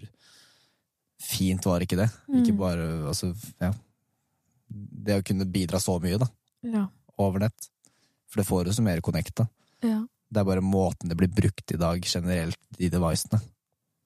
fint 1.20 1.66
var 1.66 1.82
ikke 1.84 1.98
det? 1.98 2.10
Ikke 2.30 2.54
Mm. 2.54 2.58
bare 2.58 2.86
altså, 3.10 3.34
ja. 3.60 3.72
Det 4.70 5.18
å 5.20 5.26
kunne 5.26 5.48
bidra 5.50 5.80
så 5.82 5.98
mye, 6.02 6.20
da, 6.22 6.28
Ja. 6.64 6.88
over 7.18 7.40
nett. 7.40 7.70
For 8.30 8.42
det 8.42 8.48
får 8.48 8.68
oss 8.70 8.76
så 8.78 8.84
mer 8.86 9.02
connecta. 9.02 9.48
Ja. 9.82 10.06
Det 10.30 10.40
er 10.40 10.46
bare 10.46 10.62
måten 10.62 11.10
det 11.10 11.18
blir 11.18 11.32
brukt 11.34 11.72
i 11.74 11.78
dag 11.78 12.04
generelt 12.06 12.60
i 12.78 12.90
devicene. 12.90 13.42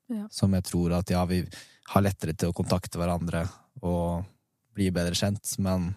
Ja. 0.07 0.27
Som 0.31 0.53
jeg 0.53 0.63
tror 0.63 0.93
at 0.99 1.09
ja, 1.11 1.25
vi 1.25 1.41
har 1.89 2.01
lettere 2.05 2.35
til 2.37 2.49
å 2.51 2.55
kontakte 2.55 2.97
hverandre 3.01 3.49
og 3.81 4.23
bli 4.73 4.89
bedre 4.91 5.15
kjent, 5.17 5.57
men 5.59 5.95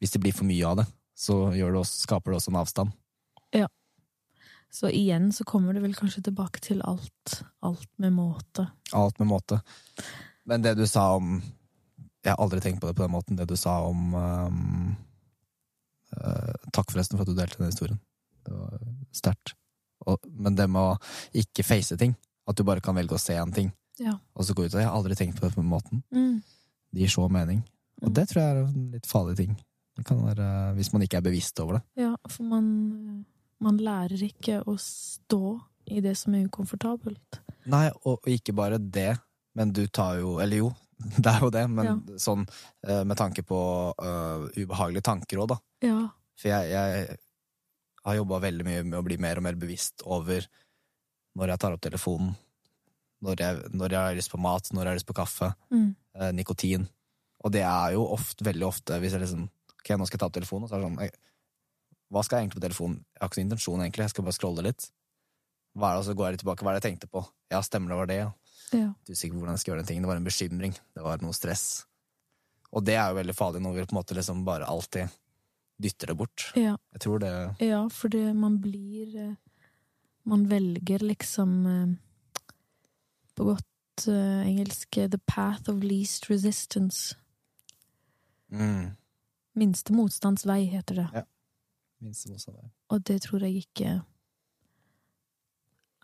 hvis 0.00 0.12
det 0.12 0.22
blir 0.22 0.32
for 0.32 0.48
mye 0.48 0.64
av 0.66 0.80
det, 0.80 0.86
så 1.16 1.50
det 1.52 1.62
også, 1.62 2.06
skaper 2.06 2.32
det 2.32 2.38
også 2.40 2.52
en 2.54 2.60
avstand. 2.62 2.92
Ja. 3.52 3.68
Så 4.70 4.88
igjen 4.88 5.32
så 5.34 5.44
kommer 5.44 5.74
det 5.74 5.82
vel 5.82 5.94
kanskje 5.98 6.22
tilbake 6.24 6.60
til 6.64 6.80
alt. 6.86 7.42
Alt 7.66 7.88
med 7.98 8.14
måte. 8.14 8.68
Alt 8.96 9.18
med 9.18 9.28
måte. 9.28 9.60
Men 10.46 10.62
det 10.62 10.76
du 10.78 10.86
sa 10.86 11.16
om 11.16 11.42
Jeg 12.24 12.34
har 12.34 12.42
aldri 12.44 12.60
tenkt 12.60 12.80
på 12.82 12.86
det 12.90 12.96
på 12.98 13.02
den 13.06 13.14
måten. 13.14 13.36
Det 13.38 13.46
du 13.48 13.56
sa 13.56 13.78
om 13.88 14.14
um, 14.14 14.96
uh, 16.16 16.54
Takk 16.74 16.90
forresten 16.92 17.16
for 17.18 17.24
at 17.24 17.30
du 17.32 17.38
delte 17.38 17.58
den 17.60 17.70
historien. 17.72 18.00
Det 18.46 18.52
var 18.56 18.78
sterkt. 19.16 19.54
Men 20.32 20.56
det 20.56 20.66
med 20.72 20.80
å 20.80 21.40
ikke 21.40 21.64
face 21.66 21.96
ting. 22.00 22.14
At 22.48 22.56
du 22.58 22.64
bare 22.66 22.82
kan 22.84 22.96
velge 22.96 23.14
å 23.16 23.20
se 23.20 23.36
en 23.38 23.52
ting, 23.54 23.68
Ja. 24.00 24.14
og 24.34 24.44
så 24.44 24.54
gå 24.56 24.64
ut 24.64 24.74
og 24.74 24.80
Jeg 24.80 24.88
har 24.88 24.96
aldri 24.96 25.14
tenkt 25.14 25.36
på 25.38 25.44
det 25.46 25.54
på 25.54 25.60
den 25.60 25.70
måten. 25.70 26.02
Mm. 26.10 26.42
Det 26.92 27.00
gir 27.04 27.08
så 27.12 27.28
mening. 27.30 27.62
Og 28.02 28.08
Mm. 28.10 28.14
det 28.14 28.28
tror 28.28 28.40
jeg 28.42 28.50
er 28.56 28.62
en 28.64 28.90
litt 28.92 29.06
farlig 29.06 29.36
ting. 29.36 29.56
Det 29.96 30.04
kan 30.06 30.18
være, 30.24 30.74
hvis 30.74 30.92
man 30.92 31.02
ikke 31.02 31.18
er 31.18 31.20
bevisst 31.28 31.60
over 31.60 31.74
det. 31.74 31.82
Ja, 32.02 32.16
for 32.28 32.42
man, 32.44 33.26
man 33.60 33.76
lærer 33.78 34.16
ikke 34.24 34.64
å 34.64 34.76
stå 34.80 35.60
i 35.86 36.00
det 36.00 36.16
som 36.16 36.34
er 36.34 36.48
ukomfortabelt. 36.48 37.40
Nei, 37.66 37.90
og, 38.04 38.18
og 38.24 38.26
ikke 38.26 38.54
bare 38.56 38.78
det, 38.78 39.18
men 39.54 39.70
du 39.72 39.86
tar 39.86 40.18
jo 40.18 40.38
Eller 40.40 40.56
jo, 40.56 40.72
det 41.24 41.30
er 41.32 41.40
jo 41.44 41.50
det, 41.54 41.64
men 41.72 42.02
sånn 42.20 42.44
eh, 42.86 43.02
med 43.08 43.16
tanke 43.18 43.42
på 43.46 43.58
uh, 43.96 44.46
ubehagelige 44.56 45.06
tanker 45.06 45.40
òg, 45.42 45.48
da. 45.54 45.58
Ja. 45.86 45.98
For 46.40 46.50
jeg, 46.52 46.70
jeg 46.72 47.18
har 48.06 48.16
jobba 48.18 48.38
veldig 48.44 48.64
mye 48.66 48.82
med 48.88 48.98
å 49.00 49.04
bli 49.06 49.16
mer 49.20 49.40
og 49.40 49.44
mer 49.48 49.58
bevisst 49.60 50.04
over 50.06 50.46
når 51.38 51.52
jeg 51.54 51.62
tar 51.62 51.76
opp 51.76 51.82
telefonen, 51.84 52.34
når 53.24 53.42
jeg, 53.44 53.58
når 53.76 53.92
jeg 53.94 54.00
har 54.10 54.16
lyst 54.18 54.32
på 54.32 54.40
mat, 54.40 54.70
når 54.72 54.82
jeg 54.82 54.90
har 54.90 54.98
lyst 55.00 55.08
på 55.10 55.16
kaffe, 55.20 55.50
Mm. 55.70 55.90
uh, 56.20 56.30
nikotin. 56.36 56.88
Og 57.44 57.52
det 57.54 57.62
er 57.64 57.94
jo 57.96 58.04
ofte, 58.12 58.44
veldig 58.44 58.66
ofte 58.66 58.98
hvis 59.00 59.14
jeg 59.16 59.22
liksom 59.24 59.48
Ok, 59.80 59.94
nå 59.96 60.04
skal 60.04 60.18
jeg 60.18 60.20
ta 60.20 60.26
opp 60.28 60.34
telefonen, 60.36 60.66
og 60.66 60.68
så 60.68 60.76
er 60.76 60.82
det 60.82 60.88
sånn 60.90 60.98
jeg, 61.00 61.12
Hva 62.12 62.20
skal 62.26 62.36
jeg 62.36 62.44
egentlig 62.44 62.58
på 62.58 62.64
telefonen? 62.66 62.96
Jeg 63.14 63.20
har 63.22 63.30
ikke 63.30 63.38
noen 63.38 63.46
intensjon, 63.48 63.80
egentlig. 63.80 64.04
Jeg 64.04 64.12
skal 64.12 64.24
bare 64.26 64.36
scrolle 64.36 64.64
litt. 64.66 64.88
Hva 65.72 65.88
er 65.88 65.94
det, 65.94 66.00
og 66.02 66.04
så 66.10 66.14
går 66.18 66.26
jeg 66.26 66.34
litt 66.34 66.42
tilbake. 66.42 66.64
Hva 66.66 66.72
er 66.72 66.76
det 66.76 66.82
jeg 66.82 66.88
tenkte 66.90 67.08
på? 67.14 67.22
Ja, 67.54 67.60
stemmer 67.64 67.94
det 67.94 67.98
var 68.00 68.10
det, 68.10 68.18
ja. 68.18 68.26
Ja. 68.72 68.92
Du 69.06 69.10
er 69.12 69.16
usikker 69.16 69.34
på 69.34 69.40
hvordan 69.42 69.56
jeg 69.56 69.62
skal 69.64 69.72
gjøre 69.72 69.82
den 69.82 69.88
tingen. 69.90 70.02
Det 70.04 70.10
var 70.12 70.16
en 70.20 70.28
bekymring. 70.28 70.74
Det 70.94 71.02
var 71.04 71.22
noe 71.24 71.34
stress. 71.36 71.64
Og 72.70 72.84
det 72.86 72.94
er 72.94 73.08
jo 73.10 73.16
veldig 73.18 73.34
farlig 73.34 73.62
når 73.64 73.72
vi 73.74 73.84
på 73.88 73.94
en 73.94 73.98
måte 73.98 74.14
liksom 74.14 74.44
bare 74.46 74.68
alltid 74.70 75.08
dytter 75.80 76.12
det 76.12 76.16
bort. 76.20 76.52
ja. 76.54 76.76
Jeg 76.92 77.00
tror 77.00 77.18
det 77.22 77.32
Ja, 77.64 77.88
for 77.88 78.08
man 78.34 78.58
blir 78.60 79.16
eh, 79.16 79.34
Man 80.28 80.44
velger 80.50 80.98
liksom 81.02 81.66
eh, 81.66 81.96
På 83.34 83.44
godt 83.48 84.06
eh, 84.06 84.46
engelsk 84.46 84.90
The 84.90 85.18
path 85.26 85.70
of 85.70 85.82
least 85.82 86.28
resistance. 86.30 87.16
mm, 88.52 88.90
Minste 89.56 89.92
motstands 89.92 90.44
vei, 90.46 90.64
heter 90.70 90.94
det. 90.94 91.24
minste 92.00 92.30
motstander. 92.30 92.70
Og 92.88 93.02
det 93.04 93.22
tror 93.22 93.40
jeg 93.42 93.56
ikke 93.64 94.02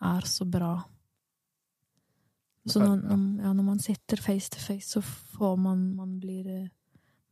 er 0.02 0.20
så 0.26 0.44
bra. 0.44 0.82
Så 2.66 2.82
når, 2.82 3.02
ja, 3.42 3.52
når 3.52 3.62
man 3.62 3.78
sitter 3.78 4.20
face 4.20 4.50
to 4.50 4.60
face, 4.60 4.88
så 4.90 5.02
får 5.02 5.56
man 5.56 5.94
Man 5.94 6.18
blir, 6.20 6.46
eh, 6.46 6.68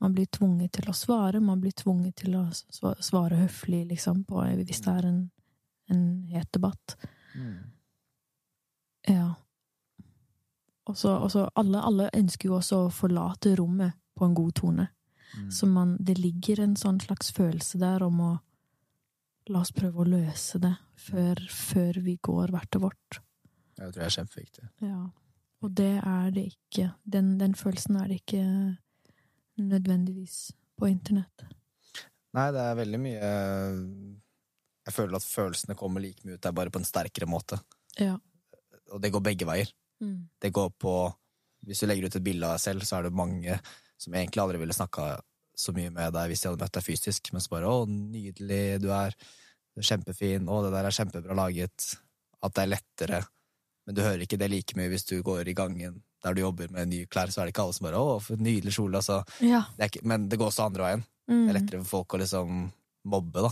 man 0.01 0.15
blir 0.15 0.27
tvunget 0.27 0.73
til 0.73 0.91
å 0.91 0.95
svare. 0.95 1.41
Man 1.41 1.61
blir 1.61 1.73
tvunget 1.73 2.17
til 2.17 2.37
å 2.37 2.49
svare 3.01 3.41
høflig, 3.41 3.87
liksom, 3.89 4.25
på, 4.25 4.43
hvis 4.61 4.83
det 4.85 4.93
er 4.93 5.09
en, 5.09 5.31
en 5.91 6.05
het 6.31 6.53
debatt. 6.53 6.97
Mm. 7.35 7.57
Ja. 9.09 9.35
Og 10.85 10.97
så 10.97 11.49
alle, 11.57 11.81
alle 11.81 12.11
ønsker 12.15 12.51
jo 12.51 12.59
også 12.59 12.85
å 12.85 12.93
forlate 12.93 13.55
rommet 13.57 13.97
på 14.15 14.29
en 14.29 14.35
god 14.37 14.55
tone. 14.55 14.89
Mm. 15.35 15.51
Så 15.51 15.67
man, 15.67 15.97
det 16.01 16.19
ligger 16.19 16.61
en 16.61 16.77
sånn 16.77 17.01
slags 17.01 17.33
følelse 17.35 17.81
der 17.83 18.05
om 18.07 18.21
å 18.21 18.33
La 19.53 19.61
oss 19.61 19.75
prøve 19.77 20.01
å 20.01 20.09
løse 20.09 20.57
det 20.57 20.71
før, 20.97 21.37
før 21.53 21.99
vi 22.01 22.15
går 22.17 22.49
hvert 22.55 22.71
til 22.73 22.81
vårt. 22.81 23.19
Jeg 23.77 23.91
tror 23.91 23.99
det 23.99 24.07
er 24.07 24.15
kjempeviktig. 24.15 24.69
Ja. 24.87 25.01
Og 25.63 25.73
det 25.73 25.95
er 26.01 26.31
det 26.35 26.49
ikke. 26.51 26.91
Den, 27.05 27.37
den 27.41 27.55
følelsen 27.55 27.97
er 28.01 28.09
det 28.11 28.21
ikke 28.23 28.45
nødvendigvis 29.63 30.53
på 30.79 30.89
internett. 30.91 31.47
Nei, 32.35 32.49
det 32.51 32.63
er 32.65 32.79
veldig 32.81 32.99
mye 32.99 33.27
Jeg 34.85 34.95
føler 34.97 35.17
at 35.17 35.27
følelsene 35.27 35.77
kommer 35.79 36.03
like 36.03 36.27
mye 36.27 36.35
ut, 36.35 36.43
det 36.43 36.51
er 36.51 36.57
bare 36.59 36.73
på 36.75 36.81
en 36.83 36.89
sterkere 36.89 37.29
måte. 37.31 37.61
Ja. 38.01 38.17
Og 38.93 39.01
det 39.01 39.13
går 39.15 39.23
begge 39.25 39.47
veier. 39.49 39.71
Mm. 40.03 40.27
Det 40.43 40.51
går 40.53 40.73
på 40.81 40.95
Hvis 41.65 41.81
du 41.81 41.87
legger 41.87 42.11
ut 42.11 42.17
et 42.19 42.27
bilde 42.27 42.49
av 42.49 42.59
deg 42.59 42.65
selv, 42.65 42.85
så 42.85 42.99
er 42.99 43.07
det 43.07 43.17
mange 43.17 43.55
som 43.97 44.13
egentlig 44.13 44.43
aldri 44.43 44.59
ville 44.61 44.77
snakka 44.77 45.15
så 45.57 45.73
mye 45.73 45.93
med 45.95 46.13
deg 46.13 46.29
hvis 46.29 46.43
de 46.43 46.51
hadde 46.51 46.61
møtt 46.61 46.75
deg 46.77 46.85
fysisk, 46.85 47.31
men 47.33 47.41
så 47.41 47.53
bare 47.55 47.71
'Å, 47.71 47.87
nydelig 47.89 48.83
du 48.83 48.91
er', 48.93 49.15
du 49.73 49.81
er 49.81 49.89
kjempefin, 49.89 50.49
'Å, 50.51 50.57
det 50.65 50.73
der 50.75 50.89
er 50.89 50.97
kjempebra 50.99 51.37
laget', 51.39 51.87
at 52.43 52.55
det 52.55 52.63
er 52.65 52.73
lettere. 52.75 53.21
Men 53.87 53.97
du 53.97 54.03
hører 54.03 54.25
ikke 54.25 54.39
det 54.41 54.51
like 54.51 54.77
mye 54.79 54.89
hvis 54.93 55.05
du 55.09 55.19
går 55.23 55.49
i 55.49 55.57
gangen 55.57 56.03
der 56.25 56.35
du 56.35 56.41
jobber 56.41 56.71
med 56.73 56.89
nye 56.89 57.07
klær, 57.07 57.29
så 57.29 57.43
er 57.43 57.49
det 57.49 57.53
ikke 57.53 57.65
alle 57.67 57.75
som 57.77 57.85
bare 57.85 58.01
'Å, 58.01 58.21
for 58.23 58.37
nydelig 58.41 58.73
kjole', 58.73 58.97
altså. 58.97 59.19
Ja. 59.45 59.67
Det 59.77 59.91
ikke, 59.91 60.05
men 60.09 60.29
det 60.29 60.39
går 60.39 60.49
også 60.49 60.65
andre 60.65 60.85
veien. 60.87 61.05
Mm. 61.29 61.47
Det 61.47 61.51
er 61.51 61.59
lettere 61.61 61.85
for 61.85 61.91
folk 61.99 62.15
å 62.17 62.21
liksom 62.23 62.73
mobbe, 63.05 63.43
da. 63.45 63.51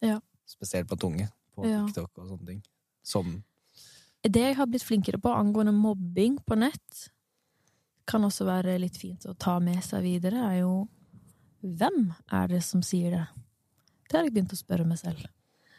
Ja. 0.00 0.20
Spesielt 0.48 0.88
på 0.88 0.96
tunge, 0.96 1.28
på 1.54 1.66
Ja. 1.68 1.84
TikTok 1.84 2.10
og 2.18 2.28
sånne 2.28 2.46
ting. 2.46 2.62
Som 3.04 3.44
Det 4.24 4.42
jeg 4.42 4.56
har 4.56 4.66
blitt 4.66 4.82
flinkere 4.82 5.20
på 5.20 5.30
angående 5.30 5.72
mobbing 5.72 6.38
på 6.38 6.56
nett, 6.58 7.10
kan 8.06 8.22
også 8.22 8.44
være 8.44 8.80
litt 8.80 8.96
fint 8.96 9.24
å 9.26 9.36
ta 9.38 9.60
med 9.60 9.84
seg 9.84 10.02
videre, 10.02 10.34
er 10.34 10.60
jo 10.62 10.88
hvem 11.62 12.14
er 12.32 12.48
det 12.48 12.62
som 12.62 12.82
sier 12.82 13.10
det? 13.10 13.28
Det 14.08 14.16
har 14.16 14.24
jeg 14.24 14.34
begynt 14.34 14.52
å 14.52 14.56
spørre 14.56 14.86
meg 14.86 14.98
selv. 14.98 15.26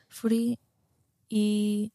Fordi 0.09 0.58
i 1.30 1.92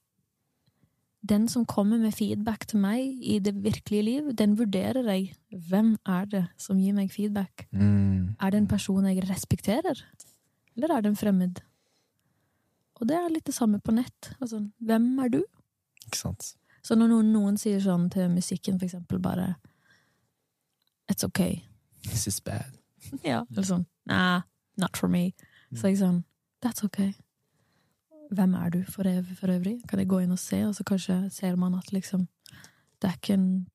den 1.28 1.48
som 1.48 1.64
kommer 1.66 1.98
med 1.98 2.14
feedback 2.14 2.66
til 2.66 2.80
meg 2.82 3.00
i 3.22 3.38
det 3.38 3.54
virkelige 3.62 4.02
liv, 4.02 4.30
den 4.34 4.56
vurderer 4.58 5.06
jeg. 5.06 5.34
Hvem 5.68 5.96
er 6.06 6.24
det 6.24 6.46
som 6.58 6.78
gir 6.82 6.94
meg 6.96 7.12
feedback? 7.14 7.68
mm. 7.70 8.36
Er 8.40 8.50
det 8.50 8.58
en 8.58 8.68
person 8.68 9.04
jeg 9.06 9.28
respekterer? 9.30 10.04
Eller 10.76 10.90
er 10.96 11.00
det 11.00 11.12
en 11.12 11.16
fremmed? 11.16 11.60
Og 13.00 13.08
det 13.08 13.16
er 13.16 13.28
litt 13.30 13.46
det 13.46 13.54
samme 13.54 13.78
på 13.78 13.92
nett. 13.94 14.32
Altså, 14.40 14.62
hvem 14.78 15.18
er 15.18 15.28
du? 15.28 15.42
Ikke 16.06 16.18
sant? 16.18 16.54
Så 16.82 16.94
når 16.98 17.08
noen, 17.12 17.32
noen 17.32 17.58
sier 17.58 17.80
sånn 17.82 18.08
til 18.10 18.30
musikken, 18.30 18.78
for 18.78 18.86
eksempel, 18.88 19.20
bare 19.22 19.54
It's 21.10 21.24
okay. 21.24 21.62
This 22.06 22.26
is 22.26 22.40
bad. 22.40 22.78
Ja, 23.26 23.44
eller 23.50 23.66
sånn 23.66 23.86
Nah, 24.06 24.42
not 24.78 24.96
for 24.96 25.08
me. 25.08 25.32
Så 25.74 25.90
jeg 25.90 25.98
sånn 26.00 26.24
That's 26.62 26.84
okay. 26.86 27.12
Hvem 28.32 28.54
er 28.54 28.68
du 28.70 28.82
for, 28.88 29.04
for 29.36 29.52
øvrig? 29.52 29.80
Kan 29.88 29.98
jeg 29.98 30.08
gå 30.08 30.18
inn 30.18 30.32
og 30.32 30.38
se, 30.38 30.62
og 30.66 30.74
så 30.74 30.84
kanskje 30.84 31.30
ser 31.30 31.56
man 31.56 31.74
at 31.74 31.92
liksom 31.92 32.28
Det 33.02 33.10
er 33.10 33.14
ikke 33.18 33.34
en 33.34 33.66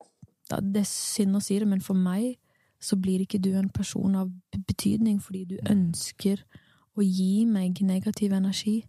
Det 0.49 0.79
er 0.79 0.87
synd 0.87 1.35
å 1.35 1.39
si 1.43 1.59
det, 1.59 1.67
men 1.67 1.81
for 1.81 1.93
meg 1.93 2.37
så 2.79 2.95
blir 2.95 3.19
ikke 3.19 3.41
du 3.41 3.49
en 3.57 3.69
person 3.69 4.15
av 4.15 4.31
betydning 4.67 5.17
fordi 5.21 5.43
du 5.45 5.57
ønsker 5.69 6.43
å 6.97 7.01
gi 7.01 7.45
meg 7.45 7.81
negativ 7.81 8.31
energi. 8.33 8.85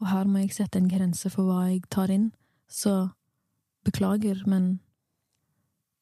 Og 0.00 0.08
her 0.08 0.24
må 0.24 0.38
jeg 0.38 0.54
sette 0.56 0.78
en 0.78 0.88
grense 0.88 1.30
for 1.30 1.48
hva 1.48 1.68
jeg 1.68 1.82
tar 1.90 2.10
inn. 2.10 2.32
Så 2.68 3.08
beklager, 3.84 4.42
men 4.46 4.80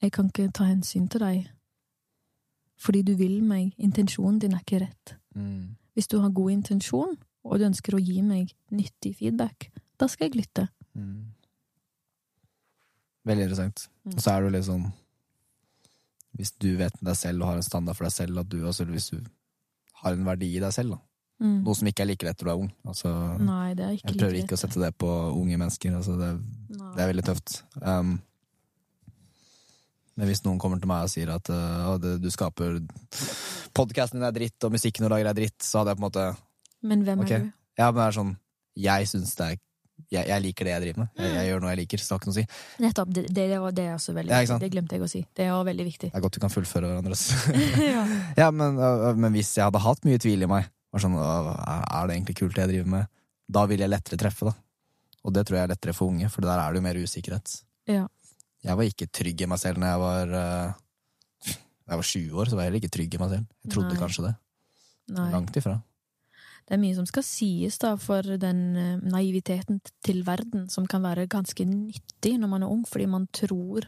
jeg 0.03 0.13
kan 0.13 0.31
ikke 0.31 0.51
ta 0.55 0.65
hensyn 0.65 1.09
til 1.09 1.21
deg. 1.21 1.51
Fordi 2.79 3.03
du 3.03 3.15
vil 3.17 3.43
meg. 3.45 3.73
Intensjonen 3.79 4.39
din 4.39 4.55
er 4.55 4.65
ikke 4.65 4.85
rett. 4.85 5.17
Mm. 5.35 5.77
Hvis 5.95 6.09
du 6.09 6.19
har 6.21 6.31
god 6.31 6.51
intensjon, 6.51 7.17
og 7.47 7.61
du 7.61 7.67
ønsker 7.69 7.97
å 7.97 8.03
gi 8.03 8.21
meg 8.27 8.53
nyttig 8.75 9.15
feedback, 9.21 9.71
da 10.01 10.09
skal 10.11 10.29
jeg 10.29 10.43
lytte. 10.43 10.67
Mm. 10.99 11.33
Veldig 13.27 13.49
interessant. 13.49 13.89
Mm. 14.05 14.15
Og 14.15 14.23
så 14.23 14.33
er 14.33 14.39
det 14.39 14.49
jo 14.49 14.55
litt 14.55 14.67
sånn 14.69 14.85
Hvis 16.37 16.53
du 16.63 16.69
vet 16.79 16.95
med 17.01 17.09
deg 17.11 17.19
selv 17.19 17.43
og 17.43 17.51
har 17.51 17.59
en 17.59 17.67
standard 17.67 17.99
for 17.99 18.07
deg 18.07 18.15
selv, 18.15 18.43
at 18.43 18.51
du 18.53 18.61
også 18.63 18.87
hvis 18.91 19.11
du 19.15 19.19
har 20.03 20.15
en 20.15 20.27
verdi 20.29 20.51
i 20.53 20.63
deg 20.63 20.75
selv, 20.75 20.97
da. 20.97 21.03
Mm. 21.37 21.57
Noe 21.67 21.77
som 21.77 21.89
ikke 21.89 22.05
er 22.05 22.09
like 22.11 22.25
lett 22.25 22.41
når 22.41 22.49
du 22.49 22.53
er 22.53 22.63
ung. 22.63 22.71
Altså, 22.89 23.13
Nei, 23.45 23.75
det 23.77 23.85
er 23.85 23.95
jeg 23.97 24.15
prøver 24.15 24.37
like 24.37 24.47
ikke 24.47 24.57
å 24.57 24.61
sette 24.61 24.81
det 24.81 24.93
på 25.01 25.11
unge 25.37 25.59
mennesker. 25.61 25.97
Altså, 25.99 26.17
det, 26.21 26.31
det 26.71 27.05
er 27.05 27.11
veldig 27.11 27.25
tøft. 27.27 27.59
Um, 27.81 28.15
men 30.17 30.31
hvis 30.31 30.45
noen 30.47 30.61
kommer 30.61 30.81
til 30.81 30.89
meg 30.89 31.05
og 31.05 31.13
sier 31.13 31.33
at 31.35 31.51
uh, 31.53 31.97
du 32.01 32.29
skaper 32.33 32.79
Podkasten 33.77 34.17
din 34.17 34.25
er 34.25 34.33
dritt, 34.33 34.57
og 34.65 34.73
musikken 34.73 35.05
du 35.05 35.11
lager 35.13 35.29
er 35.29 35.37
dritt, 35.37 35.59
så 35.61 35.83
hadde 35.83 35.93
jeg 35.93 35.99
på 35.99 36.05
en 36.05 36.07
måte 36.07 36.29
Men 36.89 37.05
hvem 37.07 37.23
okay. 37.25 37.41
er 37.41 37.47
du? 37.47 37.53
Ja, 37.79 37.91
men 37.91 38.01
det 38.01 38.07
er 38.09 38.17
sånn 38.17 38.35
Jeg 38.87 39.09
syns 39.13 39.35
det 39.39 39.47
er 39.47 39.57
jeg, 40.13 40.27
jeg 40.29 40.43
liker 40.45 40.69
det 40.69 40.73
jeg 40.75 40.83
driver 40.85 40.99
med. 41.01 41.09
Jeg, 41.17 41.27
Mm. 41.31 41.37
jeg 41.37 41.47
gjør 41.49 41.61
noe 41.63 41.71
jeg 41.73 41.79
liker, 41.81 41.99
så 41.99 42.07
det 42.07 42.13
har 42.13 42.19
ikke 42.21 42.29
noe 42.29 42.35
å 42.35 42.37
si. 42.37 42.45
Nettopp. 42.85 43.09
Det, 43.17 43.23
det, 43.35 43.45
var- 43.59 43.73
det 43.75 43.85
er 43.89 43.95
også 43.97 44.13
veldig 44.15 44.31
Ja, 44.31 44.41
viktig. 44.45 44.59
Det 44.61 44.69
glemte 44.75 44.93
jeg 44.99 45.03
å 45.03 45.09
si. 45.11 45.21
Det 45.35 45.47
er 45.47 45.65
veldig 45.71 45.87
viktig. 45.89 46.11
Det 46.13 46.19
er 46.21 46.25
godt 46.27 46.37
vi 46.37 46.43
kan 46.45 46.53
fullføre 46.53 46.91
hverandres 46.91 47.23
ja. 47.97 48.03
Ja, 48.43 48.51
men, 48.53 48.77
øh, 48.79 49.17
men 49.17 49.33
hvis 49.33 49.55
jeg 49.57 49.65
hadde 49.65 49.81
hatt 49.83 50.05
mye 50.07 50.21
tvil 50.23 50.45
i 50.45 50.51
meg, 50.53 50.69
var 50.93 51.03
sånn, 51.03 51.17
er 51.17 52.07
det 52.07 52.17
egentlig 52.19 52.37
kult 52.39 52.55
det 52.55 52.67
jeg 52.67 52.73
driver 52.77 52.91
med? 52.99 53.09
da 53.49 53.63
vil 53.71 53.79
jeg 53.79 53.91
lettere 53.91 54.19
treffe, 54.19 54.49
da. 54.51 54.53
Og 55.27 55.33
det 55.35 55.45
tror 55.47 55.57
jeg 55.59 55.65
er 55.67 55.71
lettere 55.75 55.95
for 55.95 56.11
unge, 56.11 56.29
for 56.31 56.43
der 56.43 56.59
er 56.59 56.73
det 56.73 56.81
jo 56.81 56.87
mer 56.87 56.99
usikkerhet. 56.99 57.53
Ja. 57.87 58.07
Jeg 58.67 58.77
var 58.79 58.85
ikke 58.91 59.07
trygg 59.15 59.43
i 59.43 59.47
meg 59.47 59.59
selv 59.63 59.79
når 59.79 59.93
jeg 59.93 60.01
var 60.03 60.33
uh, 60.35 60.73
jeg 61.87 62.01
var 62.01 62.03
20 62.03 62.41
år, 62.43 62.51
så 62.51 62.57
var 62.59 62.65
jeg 62.67 62.71
heller 62.73 62.83
ikke 62.83 62.95
trygg 62.97 63.15
i 63.15 63.21
meg 63.23 63.31
selv. 63.31 63.47
Jeg 63.65 63.73
trodde 63.75 63.93
Nei. 63.95 64.01
kanskje 64.03 64.25
det. 64.27 64.33
Nei. 65.15 65.29
Langt 65.31 65.59
ifra. 65.63 65.77
Det 66.67 66.75
er 66.75 66.83
mye 66.83 66.97
som 66.97 67.07
skal 67.07 67.23
sies 67.23 67.79
da 67.79 67.93
for 68.01 68.27
den 68.43 68.63
eh, 68.75 69.05
naiviteten 69.07 69.79
til 70.05 70.25
verden, 70.27 70.67
som 70.73 70.89
kan 70.91 71.05
være 71.05 71.29
ganske 71.31 71.63
nyttig 71.69 72.35
når 72.43 72.51
man 72.51 72.67
er 72.67 72.73
ung, 72.75 72.83
fordi 72.89 73.07
man 73.11 73.29
tror 73.35 73.87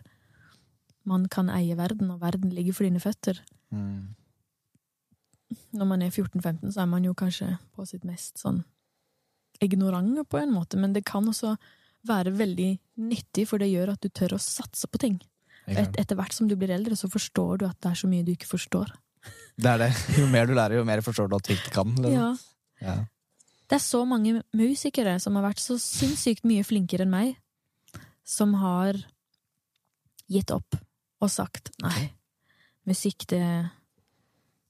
man 1.09 1.25
kan 1.33 1.49
eie 1.51 1.75
verden, 1.79 2.13
og 2.13 2.21
verden 2.23 2.53
ligger 2.55 2.77
for 2.77 2.87
dine 2.87 3.01
føtter. 3.03 3.41
Mm. 3.73 4.15
Når 5.79 5.89
man 5.89 6.05
er 6.05 6.13
14-15, 6.13 6.75
så 6.75 6.85
er 6.85 6.91
man 6.91 7.07
jo 7.07 7.17
kanskje 7.17 7.55
på 7.75 7.87
sitt 7.89 8.05
mest 8.07 8.39
sånn 8.43 8.61
ignorante 9.65 10.23
på 10.29 10.39
en 10.39 10.53
måte, 10.55 10.79
men 10.79 10.93
det 10.95 11.07
kan 11.09 11.27
også 11.27 11.57
være 12.07 12.35
veldig 12.39 12.71
nyttig, 13.09 13.49
for 13.49 13.59
det 13.59 13.73
gjør 13.73 13.95
at 13.97 14.05
du 14.05 14.13
tør 14.13 14.37
å 14.37 14.43
satse 14.43 14.87
på 14.87 15.01
ting. 15.03 15.19
Et, 15.69 15.99
etter 16.01 16.17
hvert 16.17 16.33
som 16.33 16.49
du 16.49 16.55
blir 16.57 16.71
eldre, 16.73 16.97
så 16.97 17.11
forstår 17.11 17.61
du 17.61 17.67
at 17.69 17.77
det 17.83 17.91
er 17.91 17.99
så 18.01 18.09
mye 18.09 18.25
du 18.25 18.33
ikke 18.33 18.49
forstår. 18.49 18.93
Det 19.59 19.73
er 19.73 19.83
det. 19.83 19.91
Jo 20.21 20.29
mer 20.31 20.47
du 20.49 20.55
lærer, 20.55 20.79
jo 20.79 20.87
mer 20.87 21.03
forstår 21.05 21.29
du 21.29 21.37
at 21.37 21.49
du 21.49 21.53
ikke 21.57 21.75
kan. 21.75 21.91
Liksom. 21.91 22.15
Ja. 22.15 22.31
Ja. 22.83 22.97
Det 23.69 23.77
er 23.77 23.85
så 23.85 24.01
mange 24.09 24.43
musikere 24.57 25.19
som 25.21 25.37
har 25.37 25.51
vært 25.51 25.61
så 25.61 25.77
sinnssykt 25.81 26.47
mye 26.49 26.65
flinkere 26.65 27.05
enn 27.05 27.13
meg, 27.13 27.35
som 28.25 28.55
har 28.61 28.97
gitt 30.29 30.53
opp 30.53 30.79
og 31.19 31.31
sagt 31.33 31.73
nei, 31.83 32.11
musikk, 32.89 33.27
det, 33.29 33.43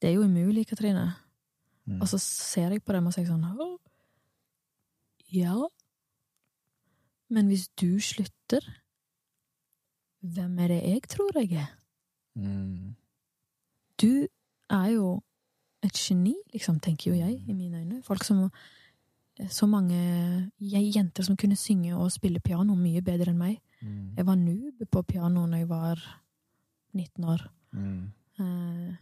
det 0.01 0.11
er 0.11 0.17
jo 0.17 0.27
umulig, 0.27 0.67
Katrine. 0.71 1.13
Mm. 1.89 2.01
Og 2.03 2.09
så 2.11 2.21
ser 2.23 2.75
jeg 2.75 2.85
på 2.85 2.95
dem 2.97 3.09
og 3.09 3.15
sier 3.15 3.29
sånn 3.29 3.47
Ja, 5.33 5.57
men 7.29 7.51
hvis 7.51 7.69
du 7.77 8.01
slutter, 8.01 8.65
hvem 10.25 10.59
er 10.65 10.73
det 10.73 10.81
jeg 10.83 11.03
tror 11.13 11.37
jeg 11.37 11.53
er? 11.61 11.73
Mm. 12.35 12.97
Du 14.01 14.27
er 14.71 14.89
jo 14.95 15.19
et 15.87 15.95
geni, 15.95 16.35
liksom, 16.53 16.81
tenker 16.83 17.13
jo 17.13 17.19
jeg, 17.21 17.39
i 17.49 17.55
mine 17.55 17.79
øyne. 17.85 18.03
Folk 18.03 18.25
som 18.25 18.51
Så 19.51 19.69
mange 19.69 20.51
jenter 20.59 21.23
som 21.23 21.37
kunne 21.37 21.55
synge 21.57 21.95
og 21.95 22.11
spille 22.11 22.41
piano 22.43 22.75
mye 22.75 22.99
bedre 23.07 23.31
enn 23.31 23.39
meg. 23.39 23.61
Mm. 23.81 24.17
Jeg 24.17 24.27
var 24.27 24.35
noob 24.35 24.81
på 24.91 25.03
piano 25.07 25.45
når 25.47 25.59
jeg 25.61 25.69
var 25.69 26.01
19 26.93 27.25
år. 27.25 27.45
Mm. 27.73 28.11
Eh, 28.41 28.97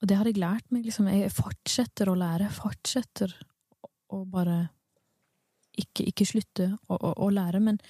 og 0.00 0.06
det 0.08 0.16
har 0.16 0.24
jeg 0.30 0.38
lært 0.38 0.70
meg, 0.70 0.84
liksom. 0.86 1.08
Jeg 1.10 1.32
fortsetter 1.34 2.06
å 2.06 2.14
lære. 2.14 2.50
Fortsetter 2.54 3.34
å- 4.12 4.24
bare 4.30 4.68
ikke, 5.76 6.06
ikke 6.06 6.26
slutte 6.30 6.78
å, 6.88 6.94
å, 6.94 7.14
å 7.18 7.30
lære. 7.34 7.60
Men 7.60 7.80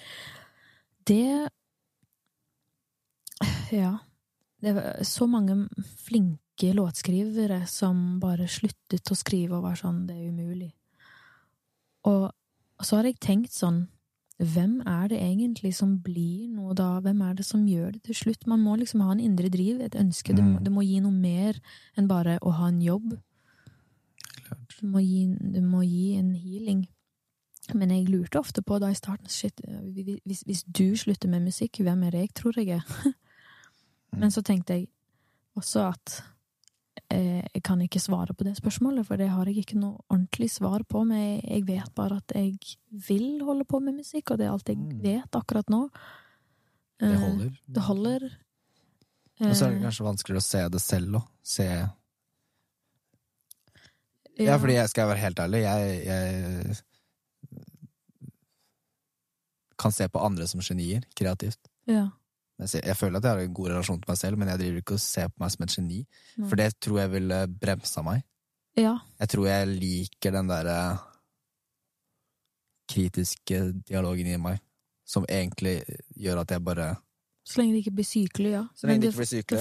det 1.05 1.51
Ja. 3.73 3.99
Det 4.63 4.73
var 4.75 5.03
så 5.05 5.27
mange 5.29 5.69
flinke 6.07 6.41
låtskrivere 6.63 7.67
som 7.67 8.21
bare 8.21 8.47
sluttet 8.49 9.11
å 9.11 9.15
skrive 9.15 9.57
og 9.57 9.63
var 9.63 9.75
sånn 9.75 10.07
Det 10.07 10.15
er 10.15 10.31
umulig. 10.31 10.73
Og 12.05 12.31
så 12.83 12.97
har 12.97 13.05
jeg 13.05 13.21
tenkt 13.21 13.53
sånn 13.53 13.89
hvem 14.39 14.81
er 14.87 15.09
det 15.09 15.21
egentlig 15.23 15.75
som 15.75 15.99
blir 16.03 16.49
noe 16.51 16.75
da? 16.75 17.01
Hvem 17.01 17.21
er 17.23 17.35
det 17.35 17.45
som 17.47 17.67
gjør 17.67 17.93
det 17.93 18.03
til 18.03 18.15
slutt? 18.15 18.47
Man 18.47 18.61
må 18.61 18.77
liksom 18.77 19.01
ha 19.01 19.13
en 19.13 19.21
indre 19.21 19.49
driv, 19.49 19.81
et 19.81 19.95
ønske. 19.95 20.35
Det, 20.35 20.43
må, 20.43 20.59
Mm. 20.59 20.65
det 20.65 20.73
må 20.73 20.83
gi 20.83 21.01
noe 21.01 21.13
mer 21.13 21.61
enn 21.97 22.09
bare 22.09 22.39
å 22.43 22.51
ha 22.51 22.67
en 22.69 22.81
jobb. 22.83 23.21
Klart. 24.43 24.75
Det 24.81 24.89
må 24.91 24.99
gi, 24.99 25.27
det 25.53 25.63
må 25.63 25.83
gi 25.87 26.17
en 26.19 26.35
healing. 26.35 26.89
Men 27.75 27.91
jeg 27.91 28.09
lurte 28.09 28.39
ofte 28.39 28.61
på 28.61 28.81
da 28.81 28.91
i 28.91 28.95
starten 28.95 29.29
shit, 29.29 29.61
hvis, 30.27 30.43
hvis 30.43 30.65
du 30.65 30.97
slutter 30.97 31.29
med 31.29 31.43
musikk, 31.43 31.79
hvem 31.79 32.03
er 32.03 32.11
det 32.11 32.21
jeg 32.21 32.35
tror 32.35 32.53
jeg 32.59 32.69
er? 32.69 32.83
Men 34.19 34.31
så 34.31 34.43
tenkte 34.43 34.75
jeg 34.75 34.89
også 35.57 35.93
at 35.95 36.25
jeg 37.55 37.63
kan 37.65 37.81
ikke 37.85 38.01
svare 38.01 38.35
på 38.35 38.45
det 38.45 38.57
spørsmålet, 38.59 39.07
for 39.07 39.17
det 39.21 39.29
har 39.31 39.45
jeg 39.47 39.57
ikke 39.65 39.79
noe 39.81 39.99
ordentlig 40.11 40.51
svar 40.51 40.83
på. 40.89 41.05
Men 41.07 41.19
jeg, 41.19 41.43
jeg 41.51 41.67
vet 41.67 41.95
bare 41.95 42.17
at 42.23 42.33
jeg 42.35 42.59
vil 43.09 43.41
holde 43.45 43.65
på 43.65 43.81
med 43.81 43.95
musikk, 43.99 44.31
og 44.31 44.39
det 44.39 44.47
er 44.47 44.53
alt 44.53 44.69
jeg 44.69 44.79
Mm. 44.79 45.01
vet 45.03 45.31
akkurat 45.41 45.69
nå. 45.71 45.89
Det 47.01 47.11
Eh, 47.11 47.21
holder. 47.21 47.51
Det 47.75 47.83
holder. 47.83 48.25
Og 49.41 49.57
så 49.57 49.67
er 49.67 49.71
det 49.71 49.79
Eh, 49.81 49.85
kanskje 49.85 50.05
vanskeligere 50.07 50.41
å 50.43 50.47
se 50.47 50.69
det 50.69 50.81
selv 50.81 51.17
òg. 51.17 51.29
Se 51.43 51.65
ja. 51.65 51.89
Ja, 54.39 54.57
fordi 54.59 54.75
jeg 54.75 54.89
skal 54.91 55.09
være 55.09 55.19
helt 55.23 55.39
ærlig, 55.39 55.61
jeg, 55.63 56.05
jeg 56.07 56.77
kan 59.79 59.93
se 59.93 60.09
på 60.09 60.23
andre 60.25 60.47
som 60.51 60.61
genier, 60.61 61.03
kreativt. 61.15 61.59
ja, 61.87 62.09
Jeg, 62.59 62.95
føler 62.97 63.19
at 63.19 63.25
jeg 63.25 63.33
har 63.35 63.41
en 63.43 63.55
god 63.55 63.69
relasjon 63.73 64.01
til 64.01 64.11
meg 64.13 64.19
selv, 64.21 64.39
men 64.39 64.49
jeg 64.49 64.59
driver 64.61 64.77
ikke 64.79 64.95
og 64.95 65.01
ser 65.03 65.29
på 65.29 65.41
meg 65.43 65.51
som 65.51 65.65
et 65.65 65.73
geni. 65.75 66.07
Nei. 66.39 66.49
For 66.49 66.57
det 66.61 66.69
tror 66.81 66.99
jeg 67.01 67.11
ville 67.11 67.39
bremsa 67.49 68.03
meg. 68.07 68.23
ja, 68.77 68.93
Jeg 69.21 69.29
tror 69.29 69.47
jeg 69.49 69.69
liker 69.69 70.31
den 70.33 70.47
derre 70.49 70.79
kritiske 72.91 73.59
dialogen 73.89 74.27
i 74.29 74.37
meg, 74.41 74.61
som 75.09 75.25
egentlig 75.29 75.81
gjør 76.21 76.43
at 76.45 76.51
jeg 76.55 76.65
bare 76.65 76.93
så 77.45 77.59
lenge 77.61 77.75
det 77.75 77.81
ikke 77.83 77.93
blir 77.99 78.07
sykelig, 78.09 78.51
ja. 78.55 78.61
Så 78.73 78.87
lenge 78.89 79.03
det 79.03 79.09
ikke 79.11 79.19
blir 79.21 79.29
sykelig. 79.29 79.59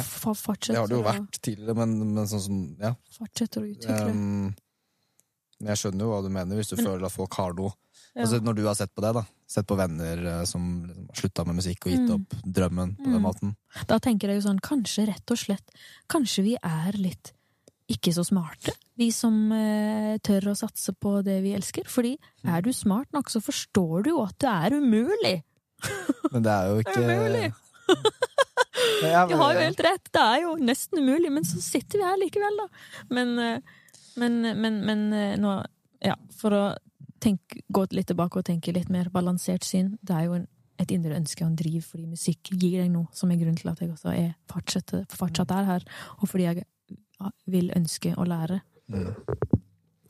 Det 0.69 0.75
har 0.77 0.87
det 0.87 0.95
jo 0.95 1.01
vært 1.03 1.39
tidligere, 1.43 1.73
men, 1.81 1.95
men 2.13 2.27
sånn 2.31 2.39
som 2.45 2.59
Ja. 2.79 2.93
fortsetter 3.11 3.59
å 3.59 3.67
utvikle. 3.73 4.05
Um, 4.13 4.55
jeg 5.67 5.75
skjønner 5.81 6.05
jo 6.05 6.13
hva 6.13 6.21
du 6.23 6.29
mener, 6.31 6.55
hvis 6.55 6.69
du 6.71 6.77
Men- 6.77 6.85
føler 6.85 7.05
at 7.09 7.11
folk 7.11 7.33
har 7.35 7.51
noe. 7.57 7.73
ja. 8.15 8.21
Altså, 8.23 8.39
når 8.39 8.55
du 8.55 8.63
har 8.69 8.75
sett 8.79 8.95
på 8.95 9.01
det, 9.03 9.11
da. 9.19 9.25
Sett 9.53 9.67
på 9.69 9.75
venner 9.77 10.17
eh, 10.25 10.43
som 10.49 10.63
liksom 10.87 11.07
slutta 11.19 11.43
med 11.45 11.59
musikk 11.59 11.85
og 11.85 11.91
gitt 11.93 12.07
Mm. 12.09 12.13
opp 12.15 12.35
drømmen 12.57 12.95
på 12.97 13.03
den 13.05 13.19
Mm. 13.19 13.21
måten. 13.27 13.55
Da 13.87 13.99
tenker 14.01 14.27
jeg 14.31 14.41
jo 14.41 14.47
sånn, 14.49 14.59
kanskje 14.65 15.05
rett 15.11 15.29
og 15.31 15.37
slett 15.37 15.69
Kanskje 16.09 16.43
vi 16.43 16.55
er 16.57 16.97
litt 16.97 17.33
ikke 17.91 18.13
så 18.15 18.23
smarte, 18.25 18.71
vi 18.97 19.09
som 19.11 19.51
eh, 19.51 20.17
tør 20.23 20.47
å 20.53 20.55
satse 20.57 20.93
på 20.97 21.17
det 21.23 21.41
vi 21.43 21.51
elsker. 21.53 21.83
Fordi 21.85 22.15
er 22.47 22.61
du 22.63 22.71
smart 22.73 23.11
nok, 23.13 23.29
så 23.29 23.41
forstår 23.43 24.03
du 24.05 24.09
jo 24.15 24.23
at 24.23 24.37
det 24.39 24.49
er 24.49 24.77
umulig! 24.79 25.43
Men 26.31 26.41
det 26.47 26.51
er 26.55 26.69
jo 26.71 26.79
ikke 26.83 27.03
Umulig! 27.03 27.53
Ja, 29.03 29.25
Umulig! 29.25 29.29
Du 29.29 29.35
har 29.43 29.53
jo 29.53 29.59
helt 29.67 29.83
rett, 29.83 30.09
det 30.15 30.21
er 30.23 30.41
jo 30.45 30.55
nesten 30.63 30.99
umulig, 31.03 31.31
men 31.31 31.43
så 31.45 31.59
sitter 31.61 31.99
vi 31.99 32.07
her 32.07 32.17
likevel, 32.21 32.57
da. 32.63 32.67
Men, 33.13 33.33
eh, 33.39 33.59
men, 34.17 34.39
men, 34.61 34.79
men 34.87 35.05
eh, 35.13 35.35
nå 35.37 35.57
Ja, 36.03 36.15
for 36.35 36.51
å 36.51 36.63
tenke, 37.23 37.63
gå 37.71 37.85
litt 37.95 38.09
tilbake 38.11 38.41
og 38.41 38.47
tenke 38.47 38.73
litt 38.75 38.91
mer 38.93 39.09
balansert 39.13 39.65
syn. 39.67 39.95
Det 40.01 40.17
er 40.17 40.27
jo 40.27 40.37
en, 40.37 40.45
et 40.81 40.91
indre 40.93 41.17
ønske 41.17 41.45
og 41.45 41.51
en 41.51 41.57
driv 41.59 41.87
fordi 41.87 42.09
musikk 42.09 42.53
gir 42.53 42.81
deg 42.81 42.91
noe, 42.93 43.07
som 43.15 43.31
er 43.31 43.39
grunnen 43.41 43.59
til 43.59 43.71
at 43.71 43.81
jeg 43.81 43.93
også 43.93 44.13
er 44.13 44.31
fortsatt, 44.51 44.95
fortsatt 45.15 45.55
er 45.55 45.69
her, 45.69 45.89
og 46.19 46.29
fordi 46.29 46.47
jeg 46.49 46.67
vil 47.49 47.71
ønske 47.77 48.13
å 48.19 48.25
lære. 48.27 48.59
Mm. 48.91 49.13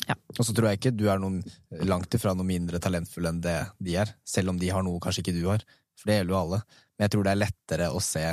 Ja. 0.08 0.16
Og 0.38 0.48
så 0.48 0.54
tror 0.56 0.70
jeg 0.70 0.82
ikke 0.82 0.96
du 0.96 1.06
er 1.12 1.22
noen, 1.22 1.42
langt 1.86 2.16
ifra 2.16 2.34
noe 2.36 2.48
mindre 2.48 2.82
talentfull 2.84 3.30
enn 3.30 3.44
det 3.44 3.60
de 3.84 3.98
er. 4.02 4.16
Selv 4.28 4.54
om 4.54 4.60
de 4.60 4.72
har 4.74 4.84
noe 4.86 5.02
kanskje 5.04 5.24
ikke 5.24 5.36
du 5.38 5.46
har. 5.48 5.64
For 6.00 6.10
det 6.10 6.20
gjelder 6.20 6.36
jo 6.36 6.40
alle. 6.40 6.60
Men 6.96 7.06
jeg 7.06 7.14
tror 7.14 7.28
det 7.28 7.34
er 7.34 7.44
lettere 7.44 7.92
å 7.94 8.02
se 8.04 8.26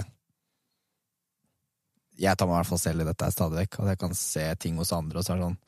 Jeg 2.21 2.37
tar 2.37 2.49
meg 2.49 2.53
i 2.53 2.59
hvert 2.59 2.69
fall 2.69 2.81
selv 2.83 3.01
i 3.01 3.09
dette 3.09 3.31
stadig 3.33 3.63
vekk. 3.63 3.79
At 3.81 3.93
jeg 3.93 4.01
kan 4.01 4.17
se 4.19 4.47
ting 4.61 4.81
hos 4.81 4.91
andre, 4.93 5.21
og 5.21 5.25
så 5.25 5.33
er 5.35 5.39
det 5.41 5.47
sånn 5.47 5.61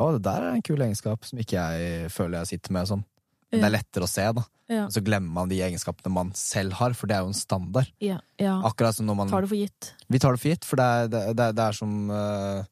Å, 0.00 0.10
det 0.16 0.22
der 0.24 0.46
er 0.48 0.56
en 0.56 0.64
kul 0.64 0.80
egenskap 0.80 1.26
som 1.28 1.40
ikke 1.42 1.60
jeg 1.60 2.10
føler 2.14 2.40
jeg 2.40 2.54
sitter 2.54 2.74
med. 2.76 2.88
Sånn. 2.88 3.04
Men 3.50 3.62
det 3.64 3.68
er 3.68 3.74
lettere 3.74 4.06
å 4.06 4.10
se, 4.10 4.24
da. 4.36 4.44
Ja, 4.70 4.84
så 4.94 5.00
glemmer 5.02 5.32
man 5.34 5.50
de 5.50 5.56
egenskapene 5.66 6.12
man 6.14 6.28
selv 6.38 6.76
har, 6.78 6.92
for 6.94 7.10
det 7.10 7.16
er 7.16 7.24
jo 7.24 7.32
en 7.32 7.34
standard. 7.34 7.88
ja, 7.98 8.20
ja. 8.38 8.52
Akkurat 8.68 8.94
som 8.94 9.08
når 9.08 9.16
man 9.18 9.32
Tar 9.32 9.42
det 9.42 9.50
for 9.50 9.58
gitt. 9.58 9.88
Vi 10.06 10.20
tar 10.22 10.36
det 10.36 10.40
for 10.44 10.52
gitt, 10.52 10.68
for 10.68 10.78
det 10.78 10.86
er, 10.86 11.08
det, 11.10 11.22
det 11.40 11.48
det 11.58 11.64
er 11.64 11.74
som 11.74 11.96
uh, 12.14 12.62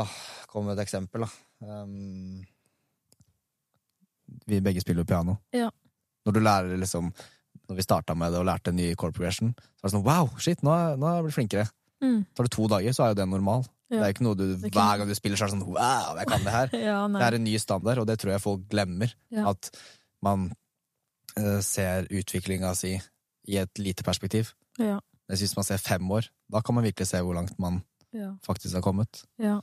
ah, 0.00 0.14
Kom 0.48 0.64
med 0.64 0.78
et 0.78 0.86
eksempel, 0.86 1.26
da. 1.26 1.28
Um, 1.60 2.40
vi 4.48 4.62
begge 4.64 4.80
spiller 4.80 5.04
jo 5.04 5.10
piano. 5.12 5.36
Ja. 5.52 5.68
Når 6.24 6.36
du 6.36 6.40
lærer 6.40 6.80
liksom 6.80 7.12
Når 7.68 7.76
vi 7.76 7.84
starta 7.84 8.14
med 8.16 8.32
det 8.32 8.40
og 8.40 8.46
lærte 8.48 8.72
en 8.72 8.78
ny 8.80 8.94
chord 8.96 9.12
progression, 9.12 9.52
så 9.76 9.82
er 9.84 9.90
det 9.90 9.96
sånn 9.98 10.06
wow, 10.06 10.30
shit, 10.40 10.62
nå, 10.64 10.72
er- 10.72 10.96
nå 10.96 11.04
er 11.10 11.18
jeg 11.18 11.24
blitt 11.26 11.36
flinkere. 11.36 11.68
Mm. 12.00 12.22
Tar 12.32 12.46
det 12.46 12.52
to 12.54 12.68
dager, 12.72 12.94
så 12.96 13.04
er 13.04 13.12
jo 13.12 13.18
det 13.18 13.26
normal. 13.28 13.66
Ja. 13.88 13.96
Det 13.96 14.04
er 14.04 14.12
ikke 14.14 14.24
noe 14.26 14.36
du, 14.36 14.44
ikke- 14.56 14.74
Hver 14.76 14.98
gang 15.00 15.08
du 15.08 15.14
spiller, 15.16 15.36
så 15.40 15.46
er 15.46 15.50
det 15.50 15.56
sånn 15.58 15.66
wow, 15.72 16.16
jeg 16.18 16.26
kan 16.28 16.44
det 16.44 16.52
her. 16.54 16.68
Ja. 16.88 16.96
Det 17.08 17.22
er 17.28 17.36
en 17.38 17.44
ny 17.44 17.56
standard, 17.58 17.98
og 18.02 18.06
det 18.06 18.18
tror 18.20 18.34
jeg 18.34 18.44
folk 18.44 18.66
glemmer. 18.68 19.14
Ja. 19.32 19.48
At 19.50 19.70
man 20.22 20.50
uh, 21.38 21.60
ser 21.64 22.08
utviklinga 22.10 22.74
si 22.76 22.98
i 23.48 23.56
et 23.56 23.78
lite 23.80 24.04
perspektiv. 24.04 24.52
Ja, 24.78 24.98
Jeg 25.28 25.38
hvis 25.40 25.56
man 25.56 25.64
ser 25.64 25.76
fem 25.80 26.10
år, 26.10 26.28
da 26.52 26.60
kan 26.60 26.74
man 26.74 26.84
virkelig 26.84 27.06
se 27.08 27.20
hvor 27.24 27.34
langt 27.34 27.58
man 27.58 27.82
faktisk 28.44 28.74
har 28.74 28.82
kommet. 28.82 29.24
Ja. 29.38 29.58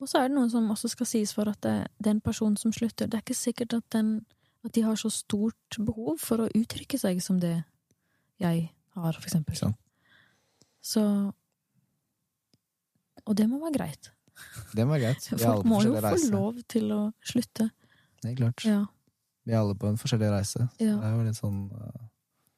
Og 0.00 0.08
så 0.08 0.18
er 0.20 0.28
det 0.28 0.36
noe 0.36 0.50
som 0.52 0.66
også 0.70 0.88
skal 0.92 1.06
sies 1.06 1.32
for 1.34 1.48
at 1.48 1.60
det, 1.64 1.86
den 2.04 2.20
personen 2.20 2.56
som 2.60 2.72
slutter, 2.72 3.06
det 3.06 3.14
er 3.14 3.22
ikke 3.24 3.34
sikkert 3.38 3.72
at, 3.72 3.84
den, 3.92 4.26
at 4.64 4.74
de 4.74 4.82
har 4.82 4.94
så 5.00 5.08
stort 5.10 5.78
behov 5.78 6.18
for 6.20 6.44
å 6.44 6.48
uttrykke 6.54 6.98
seg 7.00 7.22
som 7.24 7.38
det 7.40 7.54
jeg 8.42 8.66
har, 8.96 9.12
for 9.16 9.24
eksempel. 9.24 9.54
Ikke? 9.54 9.72
Så 10.84 11.04
Og 13.28 13.36
det 13.38 13.46
må 13.50 13.60
være 13.62 13.76
greit. 13.78 14.10
Det 14.74 14.84
må 14.84 14.96
være 14.96 15.08
greit. 15.08 15.28
Folk 15.44 15.68
må 15.68 15.82
jo 15.84 15.94
reise. 15.98 16.28
få 16.28 16.34
lov 16.34 16.58
til 16.70 16.90
å 16.94 17.02
slutte. 17.24 17.68
Det 18.22 18.32
er 18.32 18.40
klart. 18.40 18.64
Ja. 18.66 18.80
Vi 19.44 19.52
er 19.52 19.60
alle 19.60 19.76
på 19.76 19.90
en 19.90 20.00
forskjellig 20.00 20.32
reise. 20.32 20.66
Ja. 20.80 20.96
Det 20.96 21.08
er 21.08 21.14
jo 21.14 21.24
litt 21.26 21.38
sånn 21.38 21.62
uh, 21.68 22.02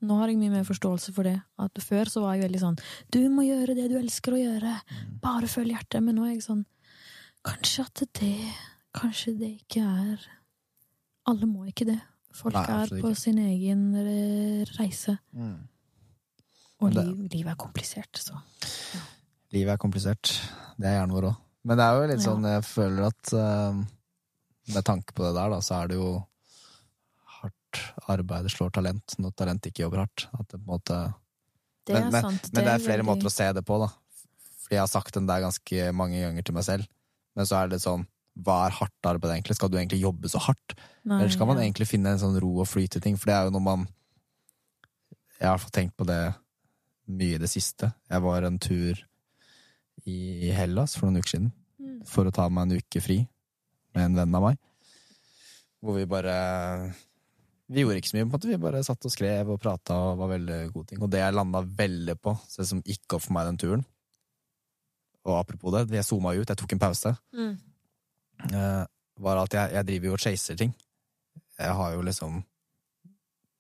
Nå 0.07 0.19
har 0.21 0.31
jeg 0.31 0.39
mye 0.39 0.53
mer 0.53 0.67
forståelse 0.69 1.13
for 1.17 1.27
det. 1.27 1.39
At 1.63 1.81
Før 1.83 2.11
så 2.13 2.23
var 2.23 2.37
jeg 2.37 2.45
veldig 2.47 2.63
sånn 2.63 2.77
Du 3.11 3.19
må 3.33 3.47
gjøre 3.47 3.75
det 3.79 3.89
du 3.91 3.97
elsker 3.99 4.37
å 4.37 4.41
gjøre. 4.43 4.75
Mm. 4.93 5.15
Bare 5.25 5.51
følg 5.51 5.73
hjertet. 5.75 6.05
Men 6.05 6.19
nå 6.19 6.27
er 6.29 6.37
jeg 6.37 6.45
sånn 6.47 6.63
Kanskje 7.47 7.87
at 7.89 8.05
det 8.21 8.35
Kanskje 8.97 9.35
det 9.41 9.51
ikke 9.57 9.83
er 9.83 10.29
Alle 11.27 11.49
må 11.51 11.67
ikke 11.67 11.89
det. 11.89 11.99
Folk 12.37 12.55
Nei, 12.55 12.67
er 12.69 12.93
på 12.93 13.01
ikke. 13.01 13.19
sin 13.19 13.39
egen 13.41 13.89
reise. 13.97 14.77
reise. 14.77 15.15
Og 16.85 16.93
liv, 16.93 17.23
livet 17.33 17.55
er 17.55 17.57
komplisert, 17.57 18.21
så 18.21 18.37
Livet 19.57 19.73
er 19.75 19.81
komplisert. 19.81 20.31
Det 20.77 20.87
er 20.91 20.99
hjernen 20.99 21.17
vår 21.17 21.31
òg. 21.33 21.37
Men 21.67 21.79
det 21.81 21.85
er 21.87 21.97
jo 21.99 22.09
litt 22.13 22.23
sånn, 22.23 22.45
jeg 22.47 22.65
føler 22.69 23.07
at 23.09 23.31
uh, 23.35 23.79
med 24.75 24.85
tanke 24.87 25.15
på 25.17 25.25
det 25.25 25.33
der, 25.35 25.51
da, 25.55 25.61
så 25.65 25.81
er 25.81 25.91
det 25.91 25.97
jo 25.99 26.11
hardt 27.41 27.81
arbeid 28.13 28.49
slår 28.53 28.71
talent 28.77 29.17
når 29.23 29.35
talent 29.39 29.67
ikke 29.71 29.85
jobber 29.87 30.05
hardt. 30.05 30.27
At 30.37 30.47
det 30.53 30.61
på 30.61 30.65
en 30.67 30.75
måte 30.77 30.99
Det 31.87 31.95
Men- 31.95 32.11
men, 32.11 32.23
sant. 32.23 32.49
Men 32.53 32.65
det 32.65 32.73
er 32.73 32.79
flere 32.83 32.99
veldig- 33.03 33.07
måter 33.07 33.27
å 33.31 33.31
se 33.33 33.53
det 33.53 33.65
på, 33.65 33.79
da. 33.79 33.89
Fordi 34.63 34.75
jeg 34.75 34.81
har 34.83 34.89
sagt 34.91 35.15
den 35.15 35.27
der 35.27 35.41
ganske 35.41 35.93
mange 35.95 36.19
ganger 36.21 36.43
til 36.43 36.55
meg 36.55 36.65
selv. 36.65 36.87
Men 37.37 37.47
så 37.47 37.63
er 37.63 37.69
det 37.69 37.79
sånn, 37.81 38.07
hva 38.37 38.67
er 38.67 38.71
hardt 38.75 39.07
arbeid 39.07 39.31
egentlig? 39.31 39.55
Skal 39.55 39.69
du 39.69 39.77
egentlig 39.79 40.01
jobbe 40.03 40.29
så 40.29 40.41
hardt? 40.41 40.75
Nei, 41.05 41.21
Eller 41.21 41.31
skal 41.31 41.47
man 41.47 41.59
ja. 41.59 41.63
egentlig 41.63 41.87
finne 41.87 42.07
en 42.11 42.19
sånn 42.19 42.41
ro 42.43 42.59
og 42.61 42.67
fly 42.67 42.89
til 42.89 43.01
ting? 43.01 43.17
For 43.17 43.27
det 43.27 43.35
er 43.35 43.45
jo 43.45 43.51
når 43.51 43.63
man 43.63 43.89
Jeg 45.39 45.49
har 45.49 45.59
fått 45.59 45.73
tenkt 45.73 45.97
på 45.97 46.07
det 46.07 46.35
mye 47.09 47.35
i 47.35 47.39
det 47.39 47.51
siste. 47.51 47.93
Jeg 48.11 48.23
var 48.23 48.43
en 48.43 48.59
tur 48.59 48.95
i 50.07 50.51
Hellas 50.55 50.95
for 50.97 51.09
noen 51.09 51.23
uker 51.23 51.37
siden 51.37 51.53
Mm. 51.77 51.99
for 52.09 52.25
å 52.25 52.33
ta 52.33 52.49
meg 52.49 52.63
en 52.71 52.79
uke 52.81 53.01
fri 53.05 53.19
med 53.95 54.05
en 54.05 54.15
venn 54.17 54.35
av 54.35 54.43
meg. 54.47 54.59
Hvor 55.85 55.95
vi 55.99 56.07
bare 56.09 56.95
Vi 57.69 57.83
gjorde 57.83 57.99
ikke 58.01 58.09
så 58.13 58.17
mye, 58.17 58.25
på 58.25 58.31
en 58.31 58.39
måte. 58.39 58.49
Vi 58.49 58.57
bare 58.63 58.81
satt 58.87 59.05
og 59.05 59.11
skrev 59.11 59.49
og 59.51 59.61
prata 59.61 59.95
og 59.95 60.19
var 60.21 60.29
veldig 60.39 60.59
gode 60.73 60.87
ting. 60.87 61.03
Og 61.03 61.11
det 61.11 61.19
jeg 61.19 61.35
landa 61.35 61.61
veldig 61.63 62.15
på, 62.23 62.33
så 62.49 62.63
det 62.63 62.67
som 62.69 62.83
gikk 62.87 63.13
opp 63.17 63.23
for 63.27 63.33
meg 63.35 63.47
den 63.49 63.59
turen 63.59 63.85
Og 65.27 65.35
apropos 65.41 65.73
det, 65.75 65.91
jeg 65.91 66.05
zooma 66.07 66.31
ut, 66.39 66.47
jeg 66.49 66.57
tok 66.57 66.73
en 66.73 66.79
pause 66.79 67.17
Mm. 67.35 67.59
eh, 68.55 68.87
var 69.19 69.37
at 69.43 69.51
jeg, 69.53 69.73
jeg 69.73 69.87
driver 69.87 70.07
jo 70.07 70.13
og 70.13 70.21
chaser 70.21 70.57
ting. 70.57 70.75
Jeg 71.59 71.73
har 71.75 71.93
jo 71.95 72.03
liksom 72.03 72.45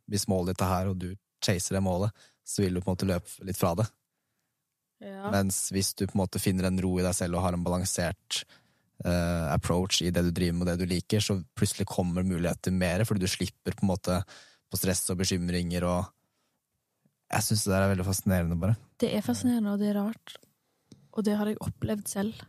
Hvis 0.09 0.29
målet 0.29 0.55
ditt 0.55 0.63
er 0.63 0.71
her, 0.73 0.87
og 0.89 0.99
du 0.99 1.17
chaser 1.43 1.75
det 1.75 1.83
målet, 1.83 2.13
så 2.47 2.63
vil 2.63 2.75
du 2.75 2.81
på 2.81 2.91
en 2.91 2.95
måte 2.97 3.07
løpe 3.11 3.45
litt 3.45 3.57
fra 3.59 3.75
det. 3.75 3.89
Ja. 5.03 5.29
Mens 5.33 5.67
hvis 5.75 5.93
du 5.95 6.07
på 6.07 6.17
en 6.17 6.23
måte 6.23 6.41
finner 6.41 6.69
en 6.69 6.81
ro 6.81 6.95
i 6.97 7.05
deg 7.05 7.15
selv 7.17 7.37
og 7.37 7.45
har 7.45 7.57
en 7.57 7.65
balansert 7.67 8.41
uh, 9.05 9.53
approach 9.53 10.01
i 10.03 10.13
det 10.15 10.25
du 10.25 10.33
driver 10.33 10.57
med 10.57 10.67
og 10.67 10.71
det 10.73 10.87
du 10.87 10.95
liker, 10.95 11.21
så 11.21 11.39
plutselig 11.59 11.89
kommer 11.91 12.27
muligheter 12.27 12.73
mer, 12.73 13.05
fordi 13.05 13.27
du 13.27 13.31
slipper 13.31 13.77
på 13.77 13.85
en 13.85 13.93
måte 13.93 14.21
på 14.67 14.81
stress 14.81 15.05
og 15.13 15.21
bekymringer 15.23 15.87
og 15.87 16.13
Jeg 17.27 17.43
syns 17.43 17.65
det 17.67 17.73
der 17.73 17.83
er 17.83 17.89
veldig 17.91 18.05
fascinerende, 18.07 18.57
bare. 18.63 18.77
Det 19.03 19.09
er 19.11 19.23
fascinerende, 19.27 19.73
og 19.73 19.81
det 19.81 19.89
er 19.91 19.97
rart. 19.99 20.37
Og 21.11 21.25
det 21.27 21.33
har 21.35 21.49
jeg 21.51 21.59
opplevd 21.59 22.07
selv. 22.07 22.45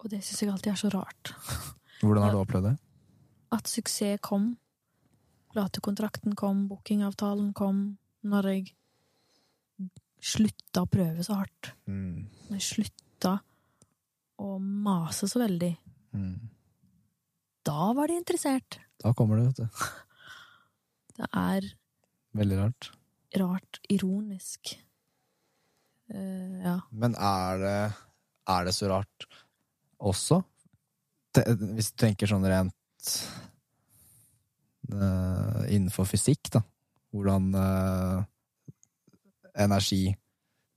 Og 0.00 0.08
det 0.08 0.22
syns 0.24 0.40
jeg 0.40 0.52
alltid 0.52 0.72
er 0.72 0.78
så 0.80 0.88
rart. 0.94 1.34
Hvordan 2.00 2.24
har 2.24 2.32
du 2.32 2.38
opplevd 2.40 2.70
det? 2.70 2.72
At 3.52 3.68
suksess 3.68 4.22
kom. 4.24 4.54
Platekontrakten 5.52 6.32
kom, 6.32 6.64
bookingavtalen 6.70 7.52
kom. 7.52 7.98
Når 8.24 8.48
jeg 8.54 8.72
slutta 10.24 10.84
å 10.84 10.90
prøve 10.90 11.24
så 11.26 11.36
hardt. 11.42 11.72
Mm. 11.90 12.24
Når 12.48 12.58
jeg 12.58 12.66
slutta 12.68 13.34
å 14.40 14.56
mase 14.58 15.28
så 15.30 15.42
veldig. 15.44 15.70
Mm. 16.16 16.38
Da 17.64 17.92
var 17.96 18.10
de 18.10 18.16
interessert. 18.18 18.80
Da 19.00 19.12
kommer 19.16 19.40
det, 19.40 19.52
vet 19.52 19.62
du. 19.62 19.68
Det 21.18 21.28
er 21.30 21.66
Veldig 22.34 22.56
rart. 22.58 22.88
rart 23.38 23.78
ironisk. 23.92 24.72
Uh, 26.10 26.58
ja. 26.64 26.74
Men 26.90 27.14
er 27.14 27.60
det, 27.62 27.76
er 28.50 28.66
det 28.66 28.74
så 28.74 28.90
rart 28.90 29.28
også? 30.02 30.40
Hvis 31.34 31.92
du 31.92 31.96
tenker 32.02 32.30
sånn 32.30 32.46
rent 32.50 33.14
uh, 34.90 35.62
innenfor 35.70 36.10
fysikk, 36.10 36.50
da. 36.58 36.64
Hvordan 37.14 37.52
eh, 37.54 38.24
energi 39.58 40.14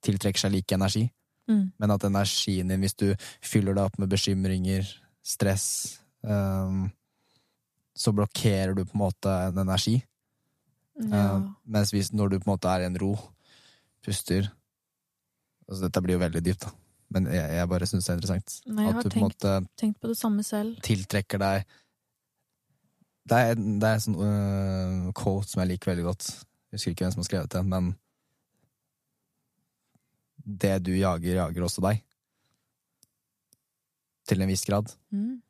tiltrekker 0.05 0.39
seg 0.45 0.53
lik 0.53 0.71
energi. 0.75 1.07
Mm. 1.47 1.71
Men 1.79 1.93
at 1.95 2.03
energien 2.03 2.67
din, 2.69 2.83
hvis 2.83 2.97
du 2.99 3.07
fyller 3.43 3.75
deg 3.77 3.87
opp 3.87 3.97
med 4.01 4.11
bekymringer, 4.11 4.87
stress, 5.25 5.99
um, 6.21 6.85
så 7.97 8.13
blokkerer 8.13 8.75
du 8.77 8.83
på 8.85 8.93
en 8.97 9.03
måte 9.05 9.31
en 9.47 9.63
energi. 9.63 9.97
ja. 11.01 11.23
Eh, 11.37 11.47
mens 11.65 11.91
hvis, 11.93 12.11
når 12.13 12.29
du 12.29 12.39
på 12.39 12.47
en 12.49 12.53
måte 12.55 12.69
er 12.69 12.83
i 12.83 12.85
en 12.89 12.97
ro, 12.97 13.15
puster 14.05 14.47
altså 15.67 15.83
Dette 15.83 16.01
blir 16.01 16.15
jo 16.15 16.21
veldig 16.21 16.41
dypt, 16.45 16.63
da. 16.63 16.69
Men 17.11 17.27
jeg, 17.31 17.43
jeg 17.57 17.69
bare 17.69 17.87
syns 17.87 18.05
det 18.05 18.11
er 18.11 18.17
interessant. 18.17 18.53
Nei, 18.67 18.85
jeg 18.85 18.93
har 18.95 19.03
på 19.03 19.09
tenkt- 19.13 19.23
måte 19.25 19.51
Tenkt 19.79 19.99
på 20.01 20.07
det 20.11 20.17
samme 20.19 20.43
selv. 20.43 20.77
tiltrekker 20.83 21.39
deg 21.39 21.65
Det 23.27 23.37
er, 23.37 23.55
det 23.55 23.87
er 23.87 23.93
en 23.97 24.03
sånn 24.05 24.17
uh, 24.19 25.11
quote 25.15 25.47
som 25.51 25.61
jeg 25.63 25.73
liker 25.73 25.91
veldig 25.91 26.05
godt. 26.07 26.27
Jeg 26.71 26.77
husker 26.77 26.91
ikke 26.93 27.05
hvem 27.05 27.15
som 27.15 27.23
har 27.23 27.27
skrevet 27.29 27.51
det, 27.57 27.63
men 27.67 27.89
Det 30.47 30.77
du 30.87 30.93
jager, 30.95 31.35
jager 31.41 31.65
også 31.67 31.83
deg. 31.83 31.99
Til 34.27 34.41
en 34.43 34.47
viss 34.51 34.63
grad. 34.67 34.93
Mm. 35.11 35.41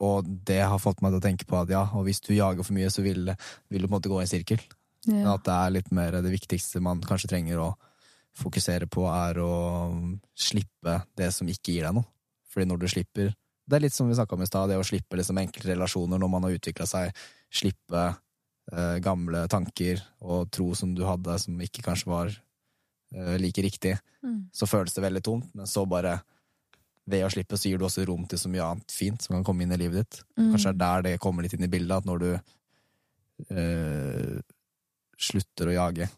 Og 0.00 0.28
det 0.48 0.60
har 0.64 0.80
fått 0.80 1.02
meg 1.04 1.12
til 1.12 1.20
å 1.20 1.24
tenke 1.24 1.46
på 1.48 1.58
at 1.60 1.72
ja, 1.72 1.82
og 1.96 2.06
hvis 2.06 2.22
du 2.24 2.32
jager 2.32 2.64
for 2.64 2.76
mye, 2.76 2.88
så 2.92 3.02
vil, 3.04 3.26
det- 3.28 3.36
vil 3.68 3.82
du 3.82 3.88
på 3.88 3.92
en 3.94 3.98
måte 4.00 4.08
gå 4.12 4.20
i 4.20 4.24
en 4.24 4.32
sirkel. 4.32 4.60
Men 5.06 5.24
Ja. 5.24 5.34
at 5.34 5.44
det 5.44 5.52
er 5.52 5.70
litt 5.70 5.90
mer 5.92 6.10
det 6.22 6.32
viktigste 6.32 6.80
man 6.80 7.00
kanskje 7.00 7.28
trenger 7.28 7.56
å 7.58 7.76
fokusere 8.36 8.86
på, 8.88 9.04
er 9.08 9.34
å 9.40 10.18
slippe 10.36 11.04
det 11.16 11.32
som 11.32 11.46
ikke 11.48 11.72
gir 11.72 11.82
deg 11.84 11.94
noe. 11.94 12.04
Fordi 12.48 12.66
når 12.66 12.78
du 12.80 12.86
slipper 12.88 13.34
Det 13.68 13.76
er 13.76 13.80
litt 13.86 13.92
som 13.92 14.08
vi 14.08 14.14
snakka 14.16 14.32
om 14.32 14.42
i 14.42 14.46
stad, 14.46 14.68
det 14.68 14.76
å 14.78 14.82
slippe 14.82 15.16
liksom 15.16 15.38
enkle 15.38 15.62
relasjoner 15.76 16.18
når 16.18 16.28
man 16.30 16.42
har 16.42 16.50
utvikla 16.50 16.86
seg. 16.88 17.14
Slippe 17.52 18.16
eh, 18.72 18.98
gamle 18.98 19.46
tanker 19.46 20.02
og 20.20 20.50
tro 20.50 20.74
som 20.74 20.92
du 20.92 21.04
hadde, 21.04 21.38
som 21.38 21.56
ikke 21.60 21.80
kanskje 21.84 22.06
var 22.06 22.36
like 23.12 23.62
riktig. 23.62 23.96
Mm. 24.22 24.48
Så 24.52 24.66
føles 24.70 24.94
det 24.94 25.02
veldig 25.02 25.22
tomt, 25.26 25.54
men 25.54 25.66
så 25.66 25.86
bare 25.88 26.20
ved 27.10 27.24
å 27.26 27.30
slippe, 27.32 27.56
så 27.58 27.70
gir 27.70 27.78
du 27.80 27.84
også 27.88 28.04
rom 28.06 28.26
til 28.30 28.38
så 28.38 28.48
mye 28.52 28.62
annet 28.62 28.92
fint 28.94 29.22
som 29.24 29.34
kan 29.34 29.44
komme 29.44 29.64
inn 29.64 29.72
i 29.72 29.78
livet 29.80 30.04
ditt. 30.04 30.20
Mm. 30.38 30.50
Kanskje 30.52 30.72
det 30.72 30.86
er 30.86 31.02
der 31.02 31.02
det 31.08 31.20
kommer 31.20 31.42
litt 31.42 31.54
inn 31.56 31.64
i 31.66 31.70
bildet, 31.72 31.96
at 31.96 32.06
når 32.06 32.18
du 32.22 32.28
øh, 33.50 34.40
slutter 35.20 35.70
å 35.70 35.74
jage, 35.74 36.08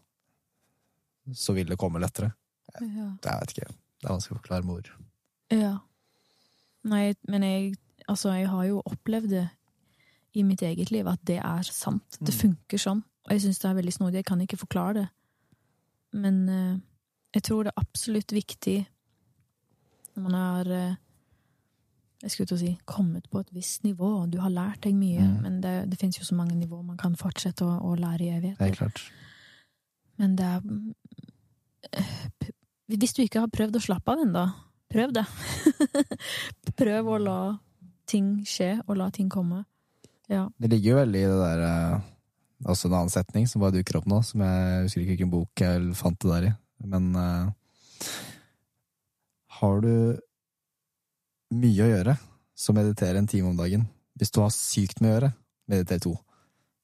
så 1.33 1.55
vil 1.55 1.69
det 1.71 1.77
komme 1.79 2.01
lettere. 2.03 2.33
Ja. 2.79 3.07
Det, 3.21 3.31
jeg 3.31 3.39
vet 3.41 3.55
ikke. 3.55 3.71
Det 4.03 4.07
er 4.09 4.13
vanskelig 4.13 4.35
å 4.37 4.41
forklare 4.41 4.67
med 4.67 4.75
ord. 4.81 4.93
ja. 5.53 5.73
Nei, 6.83 7.13
men 7.31 7.43
jeg 7.47 7.75
Altså, 8.09 8.33
jeg 8.35 8.49
har 8.51 8.65
jo 8.67 8.81
opplevd 8.83 9.29
det 9.31 9.45
i 10.35 10.41
mitt 10.43 10.59
eget 10.61 10.89
liv, 10.91 11.07
at 11.07 11.21
det 11.23 11.37
er 11.39 11.61
sant. 11.63 12.17
Det 12.19 12.33
Mm. 12.33 12.39
funker 12.41 12.77
sånn. 12.77 13.01
Og 13.23 13.31
jeg 13.31 13.41
syns 13.41 13.59
det 13.59 13.69
er 13.69 13.73
veldig 13.75 13.93
snodig. 13.93 14.13
Jeg 14.19 14.25
kan 14.25 14.41
ikke 14.41 14.57
forklare 14.59 14.93
det. 14.93 15.09
Men 16.13 16.41
eh, 16.49 16.75
jeg 17.35 17.43
tror 17.47 17.63
det 17.65 17.73
er 17.73 17.81
absolutt 17.81 18.33
viktig 18.35 18.77
når 20.13 20.23
man 20.27 20.35
har 20.37 20.69
eh, 20.69 20.95
jeg 22.23 22.31
skulle 22.31 22.47
til 22.47 22.55
å 22.55 22.61
si 22.61 22.71
kommet 22.87 23.25
på 23.31 23.41
et 23.41 23.49
visst 23.51 23.83
nivå, 23.83 24.09
du 24.31 24.37
har 24.39 24.53
lært 24.53 24.85
deg 24.85 24.95
mye, 24.95 25.19
Mm. 25.25 25.41
men 25.43 25.57
det, 25.61 25.73
det 25.91 25.97
finnes 25.99 26.19
jo 26.19 26.23
så 26.23 26.35
mange 26.37 26.55
nivåer 26.55 26.83
man 26.85 26.97
kan 26.97 27.17
fortsette 27.19 27.65
å, 27.65 27.73
å 27.83 27.95
lære 27.99 28.23
i 28.23 28.29
evigheter. 28.37 29.01
Men 30.21 30.35
det 30.39 30.45
er 30.45 30.61
eh, 31.99 32.13
Hvis 32.87 33.13
du 33.17 33.23
ikke 33.23 33.41
har 33.43 33.51
prøvd 33.51 33.75
å 33.75 33.83
slappe 33.83 34.13
av 34.13 34.21
ennå, 34.23 34.45
prøv 34.93 35.11
det. 35.17 35.25
prøv 36.79 37.09
å 37.11 37.17
la 37.19 37.37
ting 38.07 38.43
skje, 38.47 38.77
og 38.87 38.97
la 39.01 39.09
ting 39.11 39.29
komme. 39.31 39.63
Ja. 40.29 40.45
Det 40.59 40.69
ligger 40.69 40.93
jo 40.93 40.99
veldig 41.01 41.19
i 41.19 41.27
det 41.31 41.39
der 41.41 41.63
eh, 41.67 42.01
Også 42.63 42.87
en 42.87 42.95
annen 42.95 43.11
setning 43.11 43.47
som 43.49 43.63
bare 43.63 43.75
dukker 43.75 43.99
opp 43.99 44.07
nå, 44.07 44.21
som 44.23 44.43
jeg 44.43 44.83
husker 44.85 45.01
ikke 45.03 45.13
hvilken 45.15 45.33
bok 45.33 45.63
jeg 45.63 45.95
fant 45.99 46.19
det 46.23 46.31
der 46.31 46.45
i. 46.47 46.51
Men 46.93 47.09
uh, 47.15 48.13
har 49.59 49.81
du 49.83 49.93
mye 51.53 51.85
å 51.85 51.89
gjøre, 51.91 52.15
så 52.55 52.75
mediter 52.75 53.19
en 53.19 53.29
time 53.29 53.51
om 53.51 53.59
dagen. 53.59 53.85
Hvis 54.19 54.31
du 54.33 54.41
har 54.43 54.53
sykt 54.55 55.01
mye 55.03 55.11
å 55.11 55.15
gjøre, 55.17 55.31
mediter 55.71 56.01
to. 56.03 56.15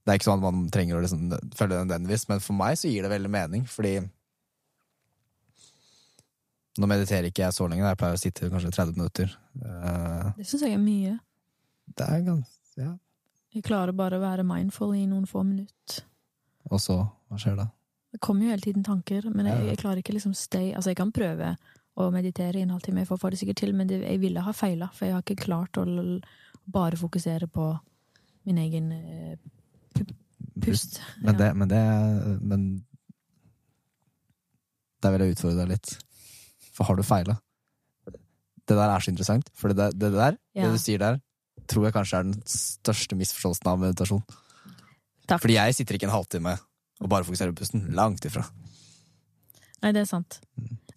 Det 0.04 0.14
er 0.14 0.20
ikke 0.20 0.30
sånn 0.30 0.40
at 0.42 0.46
man 0.48 0.70
trenger 0.74 0.98
å 0.98 1.04
liksom 1.04 1.28
følge 1.56 1.76
den 1.76 1.90
nødvendigvis, 1.90 2.28
men 2.32 2.44
for 2.44 2.58
meg 2.58 2.80
så 2.80 2.92
gir 2.92 3.06
det 3.06 3.14
veldig 3.14 3.36
mening, 3.36 3.68
fordi 3.70 4.00
Nå 6.80 6.88
mediterer 6.88 7.26
ikke 7.28 7.42
jeg 7.44 7.52
så 7.52 7.66
lenge, 7.68 7.84
jeg 7.84 7.98
pleier 8.00 8.16
å 8.16 8.20
sitte 8.22 8.50
kanskje 8.54 8.70
30 8.72 8.96
minutter. 8.96 9.32
Uh, 9.60 10.30
Det 10.38 10.46
syns 10.48 10.62
jeg 10.64 10.78
er 10.78 10.80
mye. 10.80 11.16
Det 11.92 12.06
er 12.06 12.22
ganske 12.24 12.80
Ja. 12.80 12.94
Jeg 13.56 13.64
klarer 13.66 13.96
bare 13.98 14.20
å 14.20 14.22
være 14.22 14.44
mindful 14.46 14.94
i 14.96 15.06
noen 15.10 15.26
få 15.30 15.42
minutter. 15.44 16.04
Og 16.70 16.80
så, 16.84 17.00
hva 17.30 17.38
skjer 17.42 17.56
da? 17.58 17.68
Det 18.14 18.20
kommer 18.26 18.46
jo 18.46 18.52
hele 18.54 18.62
tiden 18.66 18.84
tanker, 18.86 19.26
men 19.34 19.46
jeg, 19.50 19.66
jeg 19.72 19.78
klarer 19.82 20.02
ikke 20.02 20.14
liksom 20.16 20.34
stay 20.38 20.72
Altså, 20.74 20.90
jeg 20.92 20.98
kan 20.98 21.12
prøve 21.14 21.56
å 22.00 22.08
meditere 22.14 22.58
i 22.60 22.64
en 22.66 22.70
halvtime, 22.74 23.02
jeg 23.04 23.10
får 23.10 23.20
få 23.22 23.30
det 23.34 23.40
sikkert 23.42 23.60
til, 23.62 23.74
men 23.76 23.88
det, 23.90 24.00
jeg 24.06 24.20
ville 24.22 24.42
ha 24.46 24.54
feila, 24.56 24.88
for 24.94 25.06
jeg 25.06 25.14
har 25.18 25.22
ikke 25.26 25.44
klart 25.44 25.78
å 25.82 25.86
bare 26.70 26.98
fokusere 26.98 27.48
på 27.52 27.66
min 28.48 28.58
egen 28.62 28.92
eh, 28.94 29.38
pust. 30.64 31.00
Men 31.22 31.34
Ja. 31.36 31.40
det, 31.42 31.50
men 31.58 31.68
det 31.74 31.82
Men 32.42 32.68
der 35.04 35.12
vil 35.16 35.22
jeg 35.26 35.36
utfordre 35.38 35.62
deg 35.64 35.70
litt. 35.74 35.94
For 36.76 36.88
har 36.90 36.96
du 37.00 37.04
feila? 37.08 37.38
Det 38.10 38.76
der 38.78 38.92
er 38.94 39.02
så 39.02 39.10
interessant, 39.14 39.50
for 39.58 39.70
det, 39.72 39.78
der- 39.78 39.92
det 39.98 40.12
der, 40.14 40.38
Ja. 40.56 40.64
det 40.68 40.72
du 40.74 40.78
sier 40.78 41.00
der, 41.00 41.20
tror 41.70 41.86
jeg 41.88 41.94
kanskje 41.96 42.20
er 42.20 42.28
den 42.30 42.42
største 42.50 43.16
misforståelsen 43.20 43.68
av 43.72 43.80
meditasjon. 43.82 44.24
Takk. 45.30 45.42
Fordi 45.44 45.56
jeg 45.60 45.76
sitter 45.78 45.96
ikke 46.00 46.10
en 46.10 46.16
halvtime 46.18 46.56
og 47.00 47.10
bare 47.12 47.24
fokuserer 47.28 47.54
på 47.54 47.62
pusten. 47.64 47.86
Langt 47.96 48.26
ifra. 48.28 48.44
Nei, 49.84 49.92
det 49.96 50.02
er 50.04 50.10
sant. 50.10 50.40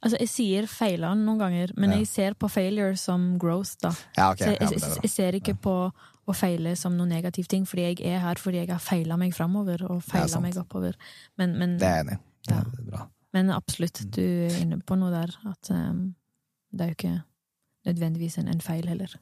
Altså, 0.03 0.17
jeg 0.19 0.31
sier 0.33 0.67
feilene 0.67 1.23
noen 1.23 1.39
ganger, 1.39 1.73
men 1.79 1.93
Ja. 1.93 1.99
jeg 2.01 2.09
ser 2.11 2.35
på 2.35 2.49
failure 2.51 2.97
som 2.99 3.39
growth, 3.39 3.77
da. 3.85 3.93
Ja, 4.17 4.33
okay. 4.33 4.57
Så 4.57 4.73
jeg, 4.73 4.81
jeg, 4.81 5.03
jeg 5.05 5.11
ser 5.13 5.33
ikke 5.39 5.55
på 5.55 5.75
å 6.27 6.35
feile 6.35 6.73
som 6.77 6.97
noen 6.97 7.09
negativ 7.15 7.47
ting, 7.51 7.65
fordi 7.67 7.83
jeg 7.83 8.01
er 8.15 8.19
her 8.25 8.35
fordi 8.41 8.59
jeg 8.65 8.69
har 8.73 8.83
feila 8.83 9.17
meg 9.19 9.35
framover 9.35 9.85
og 9.89 10.03
feila 10.03 10.41
meg 10.43 10.57
oppover. 10.59 10.97
Men, 11.39 11.55
men, 11.59 11.77
Det 11.79 11.87
er 11.87 11.97
jeg 12.01 12.07
enig 12.07 12.17
i. 12.19 12.23
Ja. 12.51 12.63
bra. 12.91 13.09
men 13.33 13.51
absolutt, 13.55 14.01
Mm. 14.03 14.11
du 14.11 14.23
er 14.23 14.61
inne 14.61 14.81
på 14.83 14.99
noe 14.99 15.11
der. 15.11 15.31
At 15.47 15.71
um, 15.71 16.15
det 16.73 16.81
er 16.81 16.89
jo 16.89 16.97
ikke 16.99 17.23
nødvendigvis 17.87 18.39
en, 18.39 18.49
en 18.49 18.61
feil 18.61 18.87
heller. 18.89 19.15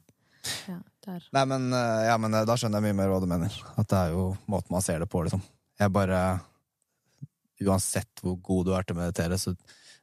Ja, 0.67 0.79
der. 1.05 1.25
Nei, 1.35 1.43
men, 1.49 1.67
eh, 1.73 2.05
ja, 2.07 2.15
men 2.21 2.37
eh, 2.37 2.45
da 2.47 2.55
skjønner 2.59 2.81
jeg 2.81 2.89
mye 2.89 2.99
mer 3.01 3.11
hva 3.11 3.19
du 3.23 3.27
mener. 3.29 3.57
At 3.75 3.89
det 3.91 3.99
er 3.99 4.15
jo 4.15 4.29
måten 4.51 4.75
man 4.75 4.85
ser 4.85 5.01
det 5.03 5.09
på, 5.11 5.23
liksom. 5.25 5.43
Jeg 5.81 5.93
bare 5.95 6.21
Uansett 7.61 8.23
hvor 8.25 8.39
god 8.41 8.65
du 8.65 8.71
er 8.73 8.85
til 8.85 8.95
å 8.95 8.97
meditere, 8.97 9.37
så, 9.37 9.51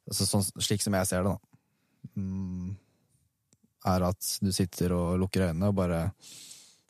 altså, 0.06 0.26
sånn, 0.28 0.44
slik 0.62 0.82
som 0.84 0.94
jeg 0.94 1.08
ser 1.10 1.24
det, 1.26 1.32
da, 1.32 2.12
mm, 2.14 2.68
er 3.90 4.04
at 4.06 4.28
du 4.46 4.52
sitter 4.54 4.94
og 4.94 5.16
lukker 5.24 5.48
øynene 5.48 5.72
og 5.72 5.74
bare 5.80 6.04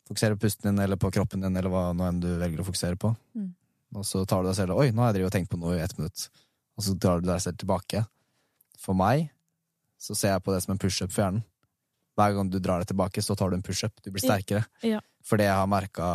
fokuserer 0.05 0.37
på 0.37 0.45
pusten 0.45 0.69
din 0.69 0.83
eller 0.83 0.99
på 1.01 1.09
kroppen 1.15 1.41
din, 1.41 1.57
eller 1.57 1.73
hva 1.73 1.87
nå 1.97 2.05
enn 2.05 2.21
du 2.21 2.29
velger 2.37 2.61
å 2.61 2.67
fokusere 2.67 2.99
på. 3.01 3.11
Mm. 3.33 3.49
Og 3.97 4.05
så 4.05 4.21
tar 4.29 4.43
du 4.43 4.51
deg 4.51 4.59
selv 4.59 4.77
Oi, 4.77 4.91
nå 4.93 5.01
har 5.01 5.11
jeg 5.11 5.19
drevet 5.19 5.31
og 5.31 5.35
tenkt 5.39 5.51
på 5.53 5.59
noe 5.61 5.77
i 5.77 5.83
ett 5.83 5.97
minutt. 5.97 6.27
Og 6.77 6.85
så 6.85 6.93
drar 6.93 7.21
du 7.21 7.29
deg 7.29 7.41
selv 7.43 7.59
tilbake. 7.61 8.03
For 8.79 8.97
meg 8.97 9.31
så 9.99 10.15
ser 10.15 10.35
jeg 10.35 10.45
på 10.45 10.53
det 10.53 10.61
som 10.63 10.75
en 10.75 10.81
pushup 10.81 11.11
for 11.11 11.25
hjernen. 11.25 11.41
Hver 12.19 12.35
gang 12.35 12.49
du 12.51 12.57
drar 12.59 12.81
deg 12.83 12.89
tilbake, 12.91 13.23
så 13.23 13.35
tar 13.39 13.49
du 13.53 13.55
en 13.57 13.63
pushup. 13.65 13.93
Du 14.03 14.11
blir 14.11 14.23
sterkere. 14.25 14.65
Ja. 14.83 14.99
For 15.23 15.39
det 15.39 15.47
jeg 15.47 15.55
har 15.55 15.69
merka 15.71 16.09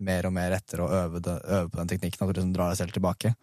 mer 0.00 0.24
og 0.30 0.32
mer 0.32 0.54
etter 0.56 0.80
å 0.80 0.88
øve, 0.88 1.20
det, 1.20 1.34
øve 1.44 1.68
på 1.68 1.76
den 1.82 1.90
teknikken, 1.92 2.22
at 2.24 2.30
du 2.32 2.38
liksom 2.40 2.54
drar 2.56 2.72
deg 2.72 2.78
selv 2.80 2.94
tilbake, 2.96 3.34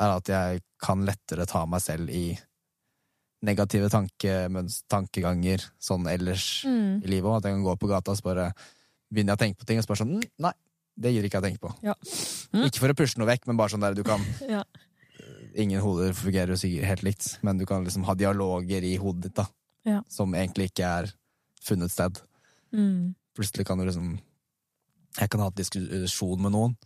er 0.00 0.12
at 0.14 0.30
jeg 0.30 0.62
kan 0.80 1.02
lettere 1.08 1.48
ta 1.50 1.64
meg 1.66 1.82
selv 1.82 2.12
i 2.14 2.28
negative 3.42 3.88
tanke, 3.90 4.34
tankeganger 4.92 5.62
sånn 5.80 6.06
ellers 6.12 6.64
Mm. 6.68 7.02
i 7.02 7.08
livet 7.08 7.26
òg. 7.30 7.36
At 7.38 7.44
jeg 7.48 7.54
kan 7.56 7.64
gå 7.64 7.76
på 7.80 7.88
gata 7.88 8.12
og 8.12 8.18
så 8.18 8.22
bare 8.22 8.52
begynner 9.10 9.32
jeg 9.34 9.38
å 9.38 9.42
tenke 9.44 9.58
på 9.58 9.66
ting, 9.66 9.78
og 9.78 9.84
så 9.84 9.88
bare 9.88 10.02
sånn 10.04 10.12
«Mm, 10.20 10.28
Nei, 10.38 10.52
det 11.00 11.12
gir 11.14 11.24
ikke 11.24 11.40
jeg 11.40 11.42
å 11.42 11.48
tenke 11.48 11.64
på. 11.64 11.72
Ja. 11.82 11.94
Mm. 12.52 12.66
Ikke 12.68 12.78
for 12.84 12.88
å 12.92 12.94
pushe 12.94 13.18
noe 13.18 13.26
vekk, 13.26 13.46
men 13.48 13.56
bare 13.56 13.72
sånn 13.72 13.80
der 13.80 13.94
du 13.94 14.04
kan 14.04 14.20
Ja. 14.48 14.62
Ingen 15.56 15.80
hoder 15.82 16.12
fungerer 16.14 16.52
jo 16.54 16.60
sikkert 16.60 16.86
helt 16.86 17.02
likt, 17.02 17.38
men 17.42 17.58
du 17.58 17.66
kan 17.66 17.82
liksom 17.84 18.04
ha 18.06 18.14
dialoger 18.14 18.84
i 18.86 18.96
hodet 18.96 19.22
ditt, 19.22 19.34
da. 19.34 19.46
Ja. 19.84 20.02
Som 20.08 20.34
egentlig 20.34 20.70
ikke 20.70 20.86
er 20.86 21.10
funnet 21.64 21.92
sted. 21.92 22.20
Mm. 22.74 23.14
Plutselig 23.36 23.66
kan 23.66 23.78
du 23.80 23.84
liksom 23.88 24.18
Jeg 25.18 25.30
kan 25.30 25.40
ha 25.42 25.48
hatt 25.48 25.58
diskusjon 25.58 26.38
med 26.42 26.52
noen, 26.54 26.76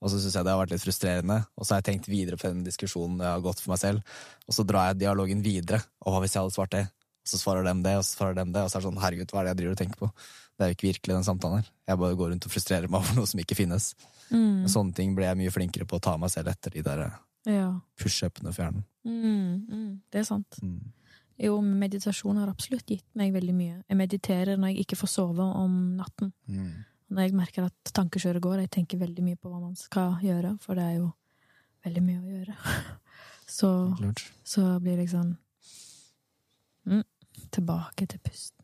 og 0.00 0.08
så 0.10 0.16
syns 0.22 0.36
jeg 0.38 0.46
det 0.46 0.52
har 0.54 0.60
vært 0.62 0.70
litt 0.72 0.80
frustrerende. 0.84 1.36
Og 1.58 1.66
så 1.66 1.74
har 1.74 1.82
jeg 1.82 1.88
tenkt 1.90 2.08
videre 2.08 2.38
på 2.40 2.48
den 2.48 2.62
diskusjonen 2.64 3.18
jeg 3.20 3.28
har 3.28 3.42
gått 3.44 3.60
for 3.60 3.74
meg 3.74 3.80
selv, 3.82 4.14
og 4.48 4.56
så 4.56 4.64
drar 4.64 4.86
jeg 4.92 5.02
dialogen 5.02 5.42
videre. 5.44 5.82
Og 6.06 6.14
hva 6.14 6.22
hvis 6.24 6.32
jeg 6.36 6.42
hadde 6.46 6.54
svart 6.56 6.72
det? 6.72 6.84
Og 6.88 7.28
så 7.34 7.40
svarer 7.42 7.66
dem 7.68 7.82
det, 7.84 7.92
og 8.00 8.04
så 8.08 8.16
svarer 8.16 8.38
dem 8.38 8.54
det, 8.54 8.62
og 8.64 8.70
så 8.72 8.78
er 8.78 8.80
det 8.80 8.88
sånn 8.88 9.02
herregud, 9.02 9.32
hva 9.34 9.42
er 9.42 9.44
det 9.44 9.52
jeg 9.52 9.60
driver 9.60 9.74
og 9.76 9.80
tenker 9.82 10.00
på? 10.00 10.08
Det 10.58 10.64
er 10.64 10.70
jo 10.72 10.76
ikke 10.78 10.88
virkelig 10.88 11.14
den 11.18 11.26
samtalen 11.28 11.60
her. 11.60 11.66
Jeg 11.92 12.00
bare 12.00 12.16
går 12.22 12.30
rundt 12.32 12.46
og 12.48 12.54
frustrerer 12.56 12.88
meg 12.88 13.00
over 13.04 13.18
noe 13.20 13.28
som 13.28 13.42
ikke 13.44 13.58
finnes. 13.58 13.90
Mm. 14.32 14.64
Sånne 14.72 14.96
ting 14.96 15.12
ble 15.18 15.28
jeg 15.28 15.38
mye 15.42 15.52
flinkere 15.52 15.86
på 15.88 16.00
å 16.00 16.04
ta 16.08 16.16
meg 16.16 16.32
selv 16.32 16.48
etter 16.54 16.72
de 16.72 16.82
der 16.88 17.04
Ja. 17.48 17.68
pushupene 18.00 18.50
for 18.54 18.64
hjernen. 18.64 18.84
Mm. 19.04 19.52
Mm. 19.68 19.92
Det 20.10 20.22
er 20.22 20.26
sant. 20.30 20.56
Mm. 20.64 20.80
Jo, 21.38 21.60
meditasjon 21.62 22.38
har 22.40 22.50
absolutt 22.50 22.88
gitt 22.90 23.06
meg 23.18 23.30
veldig 23.34 23.54
mye. 23.54 23.76
Jeg 23.86 23.98
mediterer 23.98 24.58
når 24.58 24.72
jeg 24.72 24.86
ikke 24.86 24.98
får 24.98 25.10
sove 25.12 25.44
om 25.44 25.74
natten. 25.98 26.32
Mm. 26.50 26.72
Når 27.14 27.24
jeg 27.24 27.36
merker 27.38 27.68
at 27.68 27.92
tankekjøret 27.94 28.42
går. 28.42 28.64
Jeg 28.64 28.72
tenker 28.74 29.00
veldig 29.00 29.24
mye 29.24 29.38
på 29.38 29.52
hva 29.52 29.60
man 29.62 29.76
skal 29.78 30.18
gjøre, 30.24 30.56
for 30.64 30.78
det 30.78 30.86
er 30.88 30.96
jo 30.98 31.12
veldig 31.86 32.02
mye 32.04 32.22
å 32.22 32.32
gjøre. 32.38 32.56
Så, 33.48 33.68
så 34.44 34.62
blir 34.84 34.98
det 35.00 35.06
sånn 35.08 35.30
mm, 36.84 37.00
Tilbake 37.48 38.04
til 38.12 38.20
pusten. 38.20 38.60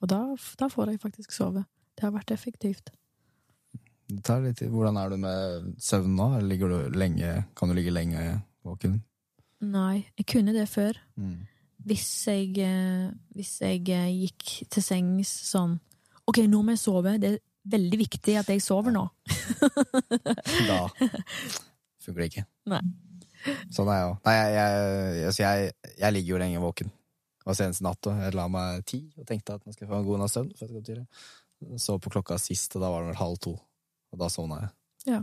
Og 0.00 0.08
da, 0.08 0.22
da 0.56 0.68
får 0.72 0.94
jeg 0.94 1.02
faktisk 1.02 1.34
sove. 1.36 1.66
Det 1.92 2.06
har 2.06 2.14
vært 2.14 2.32
effektivt. 2.32 2.88
Det 4.08 4.22
tar 4.24 4.40
litt 4.40 4.56
tid. 4.62 4.70
Hvordan 4.72 4.96
er 4.96 5.12
du 5.12 5.18
med 5.20 5.68
søvn 5.82 6.16
nå? 6.16 6.30
Ligger 6.48 6.72
du 6.72 6.96
lenge, 6.96 7.34
kan 7.58 7.68
du 7.68 7.76
ligge 7.76 7.92
lenge 7.92 8.22
våken? 8.64 9.02
Nei, 9.66 10.06
jeg 10.18 10.26
kunne 10.30 10.54
det 10.54 10.68
før. 10.70 10.98
Mm. 11.18 11.46
Hvis 11.88 12.06
jeg, 12.28 12.52
eh, 12.62 13.08
hvis 13.34 13.60
jeg 13.62 13.82
eh, 13.94 14.08
gikk 14.24 14.70
til 14.70 14.82
sengs 14.84 15.30
sånn 15.48 15.78
Ok, 16.28 16.42
nå 16.44 16.60
må 16.60 16.74
jeg 16.74 16.82
sove. 16.82 17.14
Det 17.16 17.28
er 17.30 17.38
veldig 17.72 17.98
viktig 18.02 18.34
at 18.36 18.50
jeg 18.52 18.60
sover 18.60 18.92
nå. 18.92 19.06
Da 20.68 20.82
funker 22.04 22.20
det 22.20 22.28
ikke. 22.28 22.44
Nei. 22.68 22.82
Sånn 23.72 23.88
er 23.88 24.00
jeg 24.00 24.10
òg. 24.10 24.18
Nei, 24.26 24.34
jeg, 24.36 24.52
jeg, 24.58 25.24
altså 25.30 25.42
jeg, 25.44 25.72
jeg 26.02 26.14
ligger 26.16 26.34
jo 26.34 26.40
lenge 26.42 26.62
våken. 26.62 26.92
Det 27.38 27.48
var 27.48 27.56
senest 27.56 27.84
natt, 27.86 28.10
og 28.10 28.20
jeg 28.20 28.36
la 28.36 28.44
meg 28.52 28.84
ti 28.88 29.00
og 29.16 29.24
tenkte 29.28 29.56
at 29.56 29.64
nå 29.64 29.72
skal 29.72 29.86
jeg 29.86 29.92
få 29.92 30.00
en 30.02 30.08
god 30.08 30.20
natts 30.20 30.36
søvn. 30.36 31.06
Så 31.80 31.96
på 32.02 32.12
klokka 32.12 32.36
sist, 32.40 32.76
og 32.76 32.84
da 32.84 32.90
var 32.92 33.02
det 33.06 33.14
vel 33.14 33.20
halv 33.22 33.40
to. 33.42 33.54
Og 34.12 34.20
da 34.20 34.28
sovna 34.32 34.60
jeg. 34.62 34.72
Ja. 35.14 35.22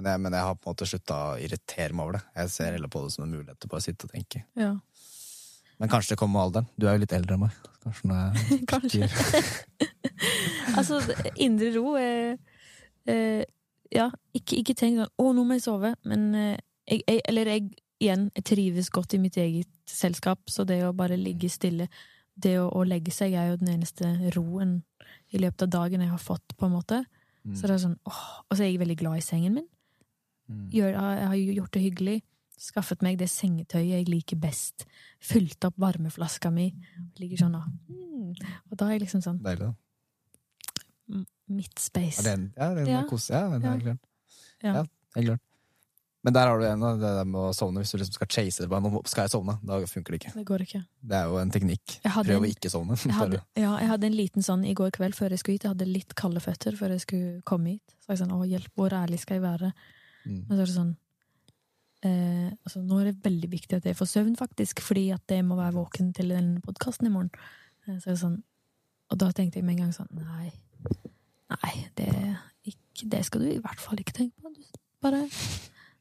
Men 0.00 0.14
jeg, 0.14 0.20
men 0.24 0.36
jeg 0.36 0.48
har 0.48 0.56
på 0.56 0.68
en 0.68 0.74
måte 0.74 0.88
slutta 0.88 1.16
å 1.30 1.38
irritere 1.40 1.92
meg 1.92 2.06
over 2.06 2.16
det. 2.16 2.22
Jeg 2.40 2.52
ser 2.54 2.72
heller 2.72 2.92
på 2.92 3.02
det 3.04 3.12
som 3.14 3.26
en 3.26 3.34
mulighet 3.34 3.60
til 3.60 3.72
bare 3.72 3.82
å 3.82 3.84
sitte 3.84 4.08
og 4.08 4.14
tenke. 4.14 4.44
Ja. 4.56 4.72
Men 5.80 5.92
kanskje 5.92 6.14
det 6.14 6.20
kommer 6.20 6.38
med 6.38 6.46
alderen. 6.46 6.70
Du 6.76 6.86
er 6.88 6.96
jo 6.96 7.02
litt 7.04 7.16
eldre 7.16 7.36
enn 7.36 7.44
meg. 7.44 7.58
Kanskje 7.84 8.08
når 8.10 8.18
jeg 8.20 8.58
Kanskje. 8.72 9.08
altså, 10.78 11.00
indre 11.40 11.70
ro 11.76 11.94
er 12.00 12.34
eh, 13.08 13.44
Ja, 13.90 14.10
ikke, 14.36 14.60
ikke 14.60 14.76
tenk 14.78 15.00
sånn 15.00 15.08
'Å, 15.16 15.30
nå 15.34 15.44
må 15.44 15.56
jeg 15.56 15.64
sove', 15.64 15.94
men 16.06 16.28
eh, 16.36 16.58
jeg, 16.84 17.00
jeg, 17.08 17.22
Eller 17.32 17.52
jeg, 17.54 17.70
igjen, 18.00 18.28
jeg 18.36 18.46
trives 18.52 18.92
godt 18.92 19.16
i 19.16 19.22
mitt 19.22 19.40
eget 19.40 19.72
selskap, 19.88 20.44
så 20.52 20.68
det 20.68 20.82
å 20.84 20.92
bare 20.96 21.18
ligge 21.18 21.48
stille 21.50 21.88
Det 22.36 22.54
å, 22.60 22.68
å 22.68 22.84
legge 22.84 23.12
seg 23.12 23.34
er 23.34 23.50
jo 23.50 23.58
den 23.60 23.72
eneste 23.74 24.12
roen 24.36 24.82
i 25.32 25.40
løpet 25.40 25.66
av 25.66 25.72
dagen 25.74 26.04
jeg 26.04 26.12
har 26.12 26.22
fått, 26.22 26.54
på 26.56 26.68
en 26.68 26.76
måte. 26.76 27.02
Mm. 27.44 27.56
Så 27.56 27.66
det 27.66 27.74
er 27.74 27.82
sånn, 27.82 27.98
åh, 28.08 28.22
Og 28.48 28.56
så 28.56 28.64
er 28.64 28.70
jeg 28.70 28.80
veldig 28.80 29.00
glad 29.00 29.20
i 29.20 29.24
sengen 29.24 29.56
min. 29.56 29.68
Mm. 30.50 30.66
Gjør, 30.74 30.90
jeg 30.96 31.28
har 31.30 31.40
gjort 31.60 31.72
det 31.76 31.82
hyggelig. 31.84 32.16
Skaffet 32.60 33.02
meg 33.06 33.16
det 33.20 33.30
sengetøyet 33.32 33.94
jeg 33.94 34.08
liker 34.10 34.36
best. 34.40 34.84
Fylt 35.24 35.64
opp 35.64 35.78
varmeflaska 35.80 36.50
mi. 36.52 36.68
Ligger 37.20 37.46
sånn 37.46 37.54
og 37.56 37.68
mm. 37.88 38.34
Og 38.70 38.76
da 38.78 38.86
er 38.88 38.98
jeg 38.98 39.06
liksom 39.06 39.22
sånn 39.24 39.38
Deilig, 39.42 39.70
da. 39.70 39.74
Mitt 41.50 41.78
space. 41.82 42.22
Ja, 42.22 42.34
den, 42.36 42.52
Ja. 42.86 43.00
ja. 43.00 43.04
kos. 43.08 43.30
Ja, 43.30 43.48
den 43.50 43.62
det 43.62 43.66
Ja. 43.68 43.74
er 43.74 43.80
klart. 43.80 44.02
Ja. 44.62 44.74
Ja, 44.74 44.84
helt 45.16 45.26
klart. 45.26 45.40
Men 46.22 46.34
der 46.34 46.46
har 46.46 46.58
du 46.60 46.66
en 46.66 46.82
av 46.84 46.98
det 47.00 47.10
der 47.16 47.24
med 47.24 47.40
å 47.40 47.52
sovne. 47.56 47.80
Hvis 47.80 47.92
du 47.92 47.98
liksom 47.98 48.12
skal 48.12 48.28
chase 48.28 48.60
det, 48.60 48.68
bare, 48.68 48.82
nå 48.84 49.00
skal 49.08 49.24
jeg 49.24 49.30
sovne, 49.32 49.54
da 49.64 49.78
funker 49.88 50.12
det 50.12 50.20
ikke. 50.20 50.32
Det 50.36 50.44
går 50.44 50.64
ikke. 50.66 50.80
Det 51.00 51.16
er 51.16 51.24
jo 51.24 51.38
en 51.40 51.50
teknikk. 51.50 51.94
Prøv 52.04 52.44
å 52.44 52.50
ikke 52.50 52.68
sovne. 52.70 52.94
Jeg 53.00 53.16
hadde, 53.22 53.40
ja, 53.56 53.78
jeg 53.80 53.88
hadde 53.88 54.04
en 54.10 54.18
liten 54.18 54.42
sånn 54.44 54.66
i 54.68 54.74
går 54.74 54.90
kveld 54.92 55.16
før 55.16 55.30
jeg 55.32 55.40
skulle 55.40 55.56
hit. 55.56 55.64
Jeg 55.64 55.72
hadde 55.72 55.88
litt 55.88 56.14
kalde 56.14 56.42
føtter 56.44 56.76
før 56.76 56.92
jeg 56.92 57.00
skulle 57.06 57.40
komme 57.48 57.78
hit. 57.78 57.96
Så 58.04 58.12
jeg 58.12 58.20
sånn, 58.20 58.36
å 58.36 58.44
hjelp, 58.44 58.68
hvor 58.76 58.92
ærlig 58.92 59.18
skal 59.24 59.40
jeg 59.40 59.46
være? 59.48 59.72
Mm. 60.30 60.42
Men 60.46 60.56
så 60.56 60.60
er 60.62 60.68
det 60.70 60.74
sånn 60.76 60.92
eh, 62.06 62.50
altså, 62.64 62.82
Nå 62.86 63.00
er 63.00 63.10
det 63.10 63.24
veldig 63.24 63.50
viktig 63.52 63.76
at 63.80 63.88
jeg 63.90 63.96
får 63.98 64.10
søvn, 64.12 64.36
faktisk, 64.38 64.80
fordi 64.84 65.08
at 65.14 65.34
jeg 65.34 65.44
må 65.46 65.56
være 65.58 65.74
våken 65.76 66.12
til 66.16 66.30
den 66.32 66.52
podkasten 66.64 67.08
i 67.10 67.12
morgen. 67.14 67.30
Eh, 67.86 67.98
Så 67.98 68.10
er 68.10 68.14
det 68.14 68.22
sånn, 68.22 68.38
og 69.10 69.18
da 69.18 69.30
tenkte 69.34 69.58
jeg 69.60 69.66
med 69.66 69.78
en 69.78 69.84
gang 69.86 69.92
sånn 69.96 70.10
Nei, 70.14 70.52
nei 71.50 71.74
det, 71.98 72.08
ikke, 72.70 73.08
det 73.10 73.24
skal 73.26 73.42
du 73.44 73.50
i 73.50 73.60
hvert 73.62 73.80
fall 73.82 73.98
ikke 74.00 74.14
tenke 74.16 74.38
på. 74.40 74.52
Du 74.54 75.02
bare, 75.02 75.24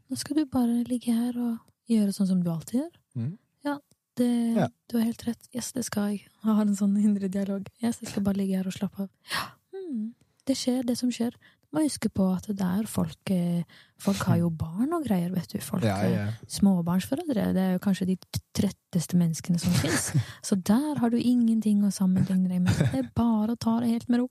nå 0.09 0.17
skal 0.19 0.37
du 0.41 0.45
bare 0.45 0.83
ligge 0.87 1.13
her 1.15 1.37
og 1.39 1.57
gjøre 1.89 2.13
sånn 2.13 2.27
som 2.29 2.43
du 2.43 2.49
alltid 2.51 2.81
gjør. 2.83 2.91
Mm. 3.17 3.31
Ja, 3.65 3.77
det, 4.19 4.29
Ja. 4.59 4.67
du 4.91 4.97
har 4.99 5.05
helt 5.07 5.23
rett. 5.25 5.47
Yes, 5.55 5.71
det 5.73 5.85
skal 5.87 6.11
jeg. 6.13 6.27
Jeg 6.43 6.53
har 6.53 6.61
en 6.61 6.75
sånn 6.75 6.97
indre 7.01 7.27
dialog. 7.31 7.65
Yes, 7.81 7.99
jeg 8.03 8.11
skal 8.11 8.23
bare 8.23 8.37
ligge 8.37 8.57
her 8.59 8.67
og 8.67 8.73
slappe 8.75 9.07
av. 9.07 9.09
Ja, 9.31 9.47
mm, 9.73 10.13
det 10.45 10.55
skjer, 10.59 10.83
det 10.85 10.97
som 10.99 11.09
skjer. 11.09 11.33
Må 11.69 11.83
huske 11.85 12.09
på 12.09 12.25
at 12.33 12.47
det 12.49 12.65
er 12.65 12.87
folk 12.89 13.29
eh, 13.33 13.61
Folk 14.01 14.23
har 14.25 14.39
jo 14.41 14.49
barn 14.63 14.93
og 14.95 15.03
greier, 15.05 15.29
vet 15.35 15.51
du. 15.53 15.59
Folk, 15.61 15.83
Ja, 15.85 15.97
eh, 16.05 16.15
ja. 16.15 16.27
Småbarnsforeldre. 16.49 17.49
Det 17.53 17.65
er 17.65 17.75
jo 17.75 17.81
kanskje 17.83 18.07
de 18.09 18.15
tretteste 18.57 19.19
menneskene 19.19 19.61
som 19.61 19.75
fins. 19.77 20.09
Så 20.47 20.57
der 20.57 20.97
har 21.01 21.13
du 21.13 21.19
ingenting 21.19 21.83
å 21.85 21.91
sammenligne 21.93 22.49
deg 22.49 22.63
med. 22.65 22.73
Det 22.79 23.03
er 23.03 23.11
bare 23.15 23.53
å 23.53 23.59
ta 23.59 23.77
det 23.83 23.91
helt 23.93 24.09
med 24.09 24.23
ro. 24.23 24.29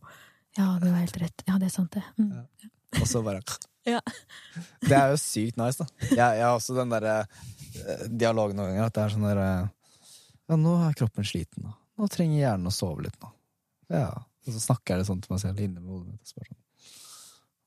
Ja, 0.59 0.73
du 0.83 0.89
har 0.89 0.99
helt 0.99 1.19
rett. 1.21 1.45
Ja, 1.47 1.59
det 1.61 1.69
er 1.69 1.75
sant, 1.77 1.95
det. 1.95 2.03
Mm. 2.19 2.33
Og 2.99 3.07
så 3.07 3.23
bare 3.27 3.43
Ja. 3.89 4.01
Det 4.83 4.93
er 4.93 5.13
jo 5.15 5.19
sykt 5.21 5.57
nice, 5.57 5.81
da. 5.81 5.87
Jeg, 6.11 6.19
jeg 6.19 6.45
har 6.45 6.57
også 6.59 6.75
den 6.77 6.91
derre 6.93 7.15
eh, 7.23 8.03
dialogen 8.11 8.59
noen 8.59 8.75
ganger, 8.75 8.89
at 8.91 8.97
det 8.97 9.05
er 9.05 9.15
sånn 9.15 9.29
derre 9.29 9.51
Ja, 10.49 10.59
nå 10.61 10.75
er 10.85 10.97
kroppen 10.99 11.25
sliten, 11.29 11.69
da. 11.69 11.77
Nå 11.99 12.09
trenger 12.13 12.41
hjernen 12.43 12.69
å 12.69 12.75
sove 12.75 13.07
litt, 13.07 13.17
nå. 13.23 13.31
Ja. 13.93 14.11
Og 14.45 14.55
så 14.55 14.61
snakker 14.61 14.95
jeg 14.97 15.03
det 15.03 15.09
sånn 15.09 15.23
til 15.25 15.33
meg 15.35 15.41
selv 15.43 15.61
inni 15.65 15.81
hodet 15.85 16.11
mitt. 16.13 16.21
og 16.25 16.29
så 16.33 16.41
bare 16.41 16.51
Sånn. 16.53 16.65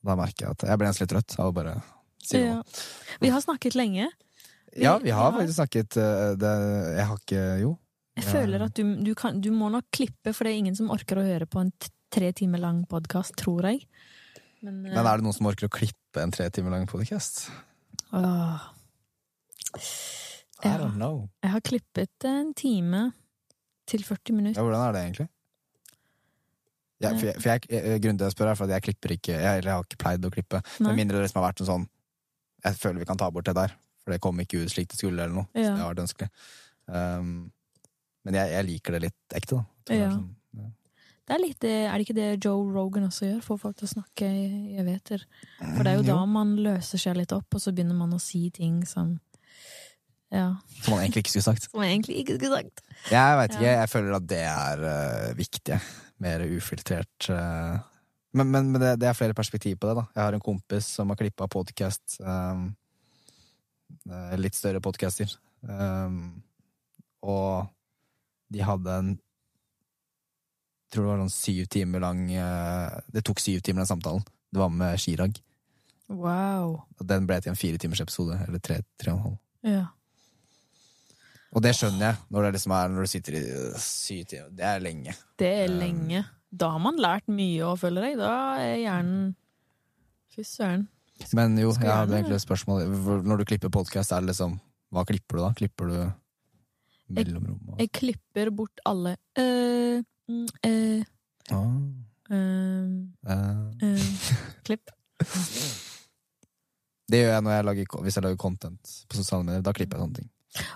Da 0.03 0.15
merker 0.17 0.47
jeg 0.47 0.51
at 0.55 0.63
jeg 0.67 0.77
blir 0.81 0.87
nesten 0.89 1.05
litt 1.05 1.13
trøtt 1.13 1.35
av 1.39 1.51
å 1.51 1.53
bare 1.53 1.75
si 2.23 2.37
noe. 2.41 2.47
Ja. 2.47 2.63
Vi 3.21 3.29
har 3.29 3.41
snakket 3.43 3.75
lenge. 3.77 4.07
Ja, 4.77 4.97
vi 5.03 5.11
har 5.11 5.31
Ja. 5.31 5.37
faktisk 5.37 5.57
snakket 5.59 5.97
eh, 5.97 6.35
det, 6.39 6.51
Jeg 6.97 7.05
har 7.05 7.17
ikke 7.17 7.59
Jo. 7.61 7.77
Jeg 8.17 8.25
Ja. 8.25 8.31
føler 8.31 8.61
at 8.65 8.73
du, 8.75 8.83
du, 9.03 9.13
kan, 9.15 9.39
du 9.41 9.51
må 9.51 9.69
nok 9.71 9.85
klippe, 9.91 10.33
for 10.33 10.43
det 10.43 10.53
er 10.53 10.57
ingen 10.59 10.75
som 10.75 10.89
orker 10.91 11.17
å 11.17 11.23
høre 11.25 11.45
på 11.47 11.61
en 11.61 11.71
tre 12.11 12.31
timer 12.33 12.59
lang 12.59 12.85
podkast, 12.85 13.35
tror 13.39 13.61
jeg. 13.63 13.85
Men, 14.61 14.85
eh, 14.85 14.93
Men 14.93 15.05
er 15.07 15.17
det 15.17 15.23
noen 15.23 15.33
som 15.33 15.45
orker 15.47 15.67
å 15.67 15.71
klippe 15.71 16.21
en 16.21 16.31
tre 16.31 16.49
timer 16.49 16.71
lang 16.71 16.87
podcast? 16.87 17.49
åh. 18.13 18.59
I 20.63 20.77
don't 20.77 20.95
know. 20.97 21.29
Jeg 21.43 21.51
har 21.51 21.61
klippet 21.61 22.25
en 22.27 22.53
time 22.53 23.13
til 23.87 24.03
40 24.03 24.29
Ja, 24.29 24.35
minutter. 24.35 24.61
hvordan 24.61 24.87
er 24.89 24.91
det 24.93 25.01
egentlig? 25.05 25.29
Ja, 27.01 27.11
for 27.17 27.29
jeg, 27.29 27.35
for 27.41 27.49
jeg, 27.49 27.65
eh, 27.69 27.97
grunnen 27.99 28.19
til 28.19 28.25
at 28.25 28.29
jeg 28.31 28.37
spør, 28.37 28.51
er 28.51 28.59
for 28.59 28.69
at 28.69 28.75
jeg 28.75 28.85
klipper 28.89 29.13
ikke 29.15 29.33
Jeg, 29.33 29.61
eller 29.61 29.69
jeg 29.71 29.77
har 29.77 29.87
ikke 29.87 30.01
pleid 30.03 30.27
å 30.27 30.33
klippe. 30.33 30.61
Med 30.79 30.99
mindre 30.99 31.17
det 31.17 31.23
liksom 31.27 31.41
har 31.41 31.47
vært 31.51 31.63
en 31.63 31.69
sånn 31.71 31.87
Jeg 32.63 32.77
føler 32.77 33.01
vi 33.01 33.07
kan 33.09 33.17
ta 33.17 33.29
bort 33.33 33.47
det 33.49 33.55
der, 33.57 33.73
for 34.03 34.13
det 34.13 34.21
kom 34.21 34.37
ikke 34.43 34.61
ut 34.61 34.69
slik 34.73 34.91
det 34.91 34.99
skulle, 34.99 35.23
eller 35.23 35.33
noe. 35.41 35.47
Så 35.55 35.63
Ja. 35.65 35.71
det 35.73 35.81
har 35.81 35.95
vært 35.95 36.03
ønskelig. 36.05 36.29
Um, 36.91 37.31
men 38.25 38.37
jeg, 38.37 38.51
jeg 38.53 38.67
liker 38.67 38.97
det 38.97 39.01
litt 39.07 39.35
ekte, 39.39 39.57
da. 39.57 39.95
Ja. 39.97 40.11
sånn, 40.11 40.29
ja. 40.59 40.67
Det 41.25 41.35
er, 41.37 41.41
litt, 41.41 41.63
er 41.63 41.93
det 41.95 42.05
ikke 42.05 42.17
det 42.17 42.29
Joe 42.43 42.65
Rogan 42.73 43.07
også 43.07 43.27
gjør? 43.29 43.41
Får 43.45 43.59
folk 43.61 43.77
til 43.79 43.87
å 43.87 43.91
snakke 43.93 44.27
i 44.27 44.77
eveter. 44.81 45.23
For 45.59 45.85
det 45.85 45.91
er 45.93 45.99
jo 46.01 46.05
da 46.09 46.19
man 46.27 46.55
løser 46.59 46.99
seg 47.01 47.15
litt 47.17 47.31
opp, 47.33 47.47
og 47.55 47.61
så 47.63 47.71
begynner 47.73 47.95
man 47.95 48.13
å 48.13 48.19
si 48.21 48.49
ting 48.53 48.81
som 48.85 49.19
Ja. 50.31 50.55
Som 50.83 50.93
man 50.95 51.01
egentlig 51.03 51.25
ikke 51.25 51.33
skulle 51.33 51.49
sagt. 51.49 51.65
Som 51.71 51.81
jeg 51.83 51.91
egentlig 51.97 52.21
ikke 52.21 52.37
skulle 52.37 52.61
sagt. 52.61 52.83
Jeg 53.11 53.37
vet 53.41 53.55
ikke, 53.57 53.73
jeg 53.73 53.89
føler 53.91 54.15
at 54.15 54.27
det 54.31 54.43
er 54.47 54.83
uh, 54.85 55.33
viktig. 55.35 55.79
Mer 56.21 56.45
ufiltrert. 56.45 57.29
eh. 57.29 57.79
Men, 58.37 58.51
men, 58.53 58.69
men 58.71 58.79
det, 58.81 58.93
det 59.01 59.09
er 59.09 59.17
flere 59.17 59.35
perspektiv 59.35 59.79
på 59.81 59.89
det, 59.89 59.97
da. 59.97 60.05
Jeg 60.15 60.23
har 60.23 60.37
en 60.37 60.43
kompis 60.43 60.87
som 60.99 61.09
har 61.11 61.19
klippa 61.19 61.49
podkast. 61.51 62.19
Um, 62.23 62.69
eh, 64.07 64.37
litt 64.39 64.55
større 64.55 64.79
podcaster. 64.83 65.33
Og 67.21 67.67
de 68.51 68.63
hadde 68.65 68.95
en 69.01 69.11
jeg 70.91 70.97
tror 70.97 71.05
det 71.05 71.11
var 71.13 71.19
sånn 71.21 71.31
syv 71.31 71.67
timer 71.71 72.01
lang 72.03 72.25
eh, 72.35 72.95
Det 73.15 73.21
tok 73.23 73.39
syv 73.39 73.61
timer, 73.63 73.85
den 73.85 73.87
samtalen. 73.87 74.25
Det 74.51 74.59
var 74.59 74.73
med 74.75 74.99
Chirag. 74.99 75.37
Wow. 76.11 76.81
Og 76.99 77.05
den 77.07 77.29
ble 77.29 77.37
til 77.39 77.53
en 77.53 77.59
fire 77.59 77.79
timers 77.79 78.01
episode. 78.03 78.35
Eller 78.43 78.59
tre, 78.59 78.81
tre 78.99 79.13
og 79.13 79.15
en 79.15 79.23
halv. 79.23 79.37
Ja. 79.63 79.85
Og 81.51 81.63
det 81.63 81.73
skjønner 81.75 82.05
jeg, 82.05 82.19
når 82.31 82.45
det 82.45 82.51
liksom 82.55 82.73
er 82.77 82.91
når 82.93 83.07
du 83.07 83.11
sitter 83.11 83.35
i 83.35 83.43
syv 83.83 84.23
timer. 84.31 84.53
Det 84.55 84.67
er 84.69 84.79
lenge. 84.83 85.15
Det 85.39 85.51
er 85.65 85.73
lenge. 85.73 86.23
Da 86.51 86.71
har 86.73 86.81
man 86.83 86.99
lært 86.99 87.27
mye 87.31 87.67
òg, 87.67 87.77
føler 87.79 88.09
jeg. 88.09 88.19
Da 88.21 88.31
er 88.59 88.75
hjernen 88.79 89.29
Fy 90.31 90.45
søren. 90.47 90.87
Men 91.35 91.57
jo, 91.59 91.73
jeg 91.75 91.91
hadde 91.91 92.15
egentlig 92.15 92.37
et 92.39 92.43
spørsmål. 92.45 92.85
Når 93.27 93.41
du 93.41 93.45
klipper 93.49 93.71
podkast, 93.73 94.13
er 94.15 94.23
det 94.23 94.31
liksom 94.31 94.55
Hva 94.95 95.03
klipper 95.07 95.37
du 95.37 95.41
da? 95.43 95.49
Klipper 95.59 95.91
du 95.91 95.97
mellomrom? 97.11 97.59
Og... 97.73 97.79
Jeg 97.83 97.91
klipper 97.95 98.51
bort 98.55 98.79
alle 98.87 99.17
øh, 99.39 100.03
øh, 100.65 101.03
Ah, 101.51 101.67
øh, 103.83 103.99
Klipp. 104.63 104.91
Det 107.11 107.19
gjør 107.19 107.33
jeg 107.33 107.41
når 107.43 107.51
jeg 107.51 107.65
lager, 107.67 108.01
hvis 108.01 108.15
jeg 108.17 108.23
lager 108.23 108.39
content 108.39 108.93
på 109.09 109.19
sosiale 109.19 109.43
medier. 109.43 109.63
Da 109.67 109.73
klipper 109.75 109.99
jeg 109.99 110.05
sånne 110.05 110.19
ting. 110.21 110.29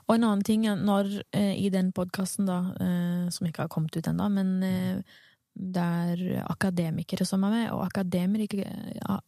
Og 0.08 0.16
en 0.16 0.28
annen 0.28 0.44
ting 0.46 0.66
når 0.66 1.12
eh, 1.36 1.54
i 1.60 1.70
den 1.74 1.92
podkasten, 1.96 2.48
da, 2.50 2.60
eh, 2.82 3.26
som 3.34 3.48
ikke 3.48 3.66
har 3.66 3.72
kommet 3.72 3.96
ut 3.98 4.08
ennå, 4.12 4.30
men 4.32 4.54
eh, 4.64 5.18
det 5.56 5.82
er 5.82 6.46
akademikere 6.52 7.28
som 7.28 7.44
er 7.48 7.54
med, 7.54 7.68
og 7.72 7.86
akademikere, 7.86 8.68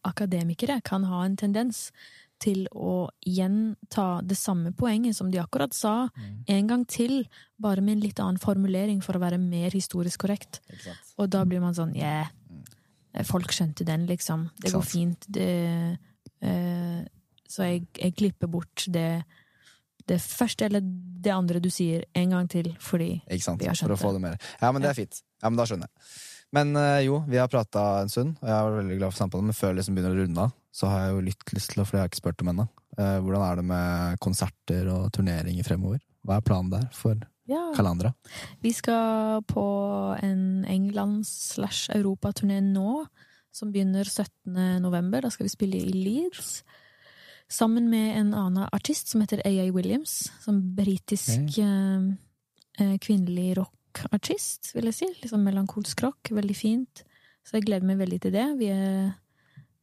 akademikere 0.04 0.80
kan 0.84 1.06
ha 1.08 1.22
en 1.24 1.38
tendens 1.40 1.88
til 2.38 2.66
å 2.70 3.08
gjenta 3.26 4.20
det 4.22 4.36
samme 4.38 4.70
poenget 4.76 5.16
som 5.16 5.30
de 5.32 5.40
akkurat 5.42 5.74
sa, 5.74 5.94
en 6.46 6.68
gang 6.70 6.84
til, 6.86 7.24
bare 7.58 7.82
med 7.82 7.96
en 7.96 8.04
litt 8.04 8.20
annen 8.22 8.38
formulering 8.38 9.00
for 9.02 9.18
å 9.18 9.22
være 9.24 9.40
mer 9.42 9.74
historisk 9.74 10.22
korrekt. 10.26 10.60
Exact. 10.70 11.16
Og 11.18 11.32
da 11.32 11.42
blir 11.48 11.64
man 11.64 11.74
sånn 11.74 11.96
yeah, 11.98 12.30
folk 13.26 13.52
skjønte 13.54 13.86
den, 13.88 14.06
liksom. 14.06 14.48
Det 14.60 14.72
går 14.74 14.86
fint. 14.86 15.26
Det, 15.34 15.48
eh, 16.44 17.00
så 17.48 17.68
jeg, 17.68 17.88
jeg 17.98 18.16
klipper 18.18 18.50
bort 18.52 18.86
det, 18.92 19.24
det 20.08 20.18
første 20.22 20.66
eller 20.68 20.84
det 20.84 21.34
andre 21.34 21.60
du 21.62 21.68
sier, 21.72 22.04
en 22.16 22.34
gang 22.34 22.48
til, 22.50 22.70
fordi? 22.80 23.10
Vi 23.28 23.38
har 23.38 23.76
skjønt 23.76 23.84
For 23.84 23.96
å 23.96 24.00
få 24.00 24.14
det 24.16 24.24
mer. 24.24 24.38
Ja, 24.62 24.72
men 24.72 24.84
det 24.84 24.92
er 24.92 24.98
fint. 24.98 25.20
Ja, 25.42 25.50
men 25.50 25.58
da 25.60 25.66
skjønner 25.68 25.90
jeg. 25.90 26.08
Men 26.56 26.72
eh, 26.80 27.04
jo, 27.04 27.20
vi 27.28 27.40
har 27.40 27.50
prata 27.52 27.84
en 28.02 28.12
stund, 28.12 28.36
og 28.40 28.48
jeg 28.48 28.56
er 28.56 28.76
veldig 28.78 28.98
glad 29.00 29.12
for 29.12 29.20
samtalen, 29.20 29.50
men 29.50 29.56
før 29.56 29.72
jeg 29.72 29.80
liksom 29.80 29.98
begynner 29.98 30.14
å 30.14 30.20
runde 30.22 30.44
av, 30.46 30.54
så 30.72 30.92
har 30.92 31.02
jeg 31.02 31.14
jo 31.14 31.24
litt 31.26 31.54
lyst 31.56 31.72
til 31.74 31.82
å, 31.82 31.86
for 31.88 31.98
jeg 31.98 32.04
har 32.04 32.12
ikke 32.12 32.22
spurt 32.22 32.44
om 32.44 32.52
ennå, 32.54 32.68
eh, 32.96 33.16
hvordan 33.24 33.44
er 33.44 33.60
det 33.60 33.66
med 33.68 34.22
konserter 34.24 34.92
og 34.94 35.10
turneringer 35.16 35.66
fremover? 35.66 36.00
Hva 36.24 36.38
er 36.38 36.46
planen 36.46 36.72
der 36.72 36.86
for 36.96 37.20
ja, 37.48 37.62
Kalandra? 37.76 38.12
vi 38.64 38.72
skal 38.76 39.42
på 39.48 39.66
en 40.24 40.64
England-slash-europaturné 40.68 42.60
nå, 42.64 43.04
som 43.52 43.72
begynner 43.72 44.04
17. 44.04 44.80
november. 44.84 45.24
Da 45.24 45.32
skal 45.32 45.48
vi 45.48 45.52
spille 45.52 45.80
i 45.80 45.92
Leeds. 45.92 46.60
Sammen 47.48 47.88
med 47.88 48.16
en 48.18 48.34
annen 48.36 48.68
artist 48.72 49.08
som 49.08 49.22
heter 49.24 49.40
AA 49.46 49.70
Williams, 49.72 50.30
som 50.44 50.58
britisk 50.76 51.56
eh, 51.62 52.08
eh, 52.80 52.96
kvinnelig 53.00 53.54
rockartist, 53.56 54.74
vil 54.76 54.90
jeg 54.90 54.94
si. 54.98 55.08
Liksom 55.22 55.46
melankolsk 55.46 56.02
rock. 56.04 56.28
Veldig 56.36 56.56
fint. 56.56 57.04
Så 57.48 57.56
jeg 57.56 57.64
gleder 57.70 57.88
meg 57.88 57.96
veldig 58.02 58.18
til 58.20 58.34
det. 58.36 58.44
Vi 58.60 58.68
er, 58.68 59.14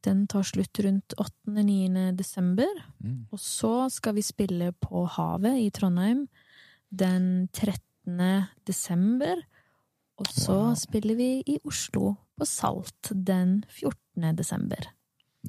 den 0.06 0.26
tar 0.30 0.46
slutt 0.46 0.78
rundt 0.86 1.16
8.-9. 1.18 2.12
desember. 2.14 2.70
Mm. 3.02 3.24
Og 3.34 3.42
så 3.42 3.72
skal 3.90 4.14
vi 4.14 4.22
spille 4.22 4.70
på 4.78 5.02
Havet 5.16 5.58
i 5.64 5.70
Trondheim 5.74 6.28
den 6.94 7.48
13. 7.50 8.46
desember. 8.66 9.42
Og 10.22 10.30
så 10.30 10.54
Wow. 10.70 10.74
spiller 10.78 11.18
vi 11.18 11.42
i 11.44 11.58
Oslo 11.66 12.14
på 12.38 12.46
Salt 12.46 13.10
den 13.10 13.64
14. 13.68 14.30
desember. 14.38 14.86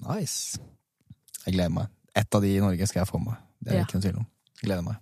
Nice. 0.01 0.57
Jeg 1.45 1.53
gleder 1.53 1.69
meg. 1.77 1.93
Ett 2.17 2.33
av 2.37 2.41
de 2.41 2.49
i 2.55 2.61
Norge 2.63 2.87
skal 2.89 3.03
jeg 3.03 3.09
få 3.11 3.19
med. 3.21 3.35
Det 3.61 3.73
er 3.73 3.77
Ja. 3.81 3.83
ikke 3.85 3.99
noe 3.99 4.05
tvil 4.07 4.17
om. 4.23 4.27
Gleder 4.63 4.85
meg. 4.87 4.97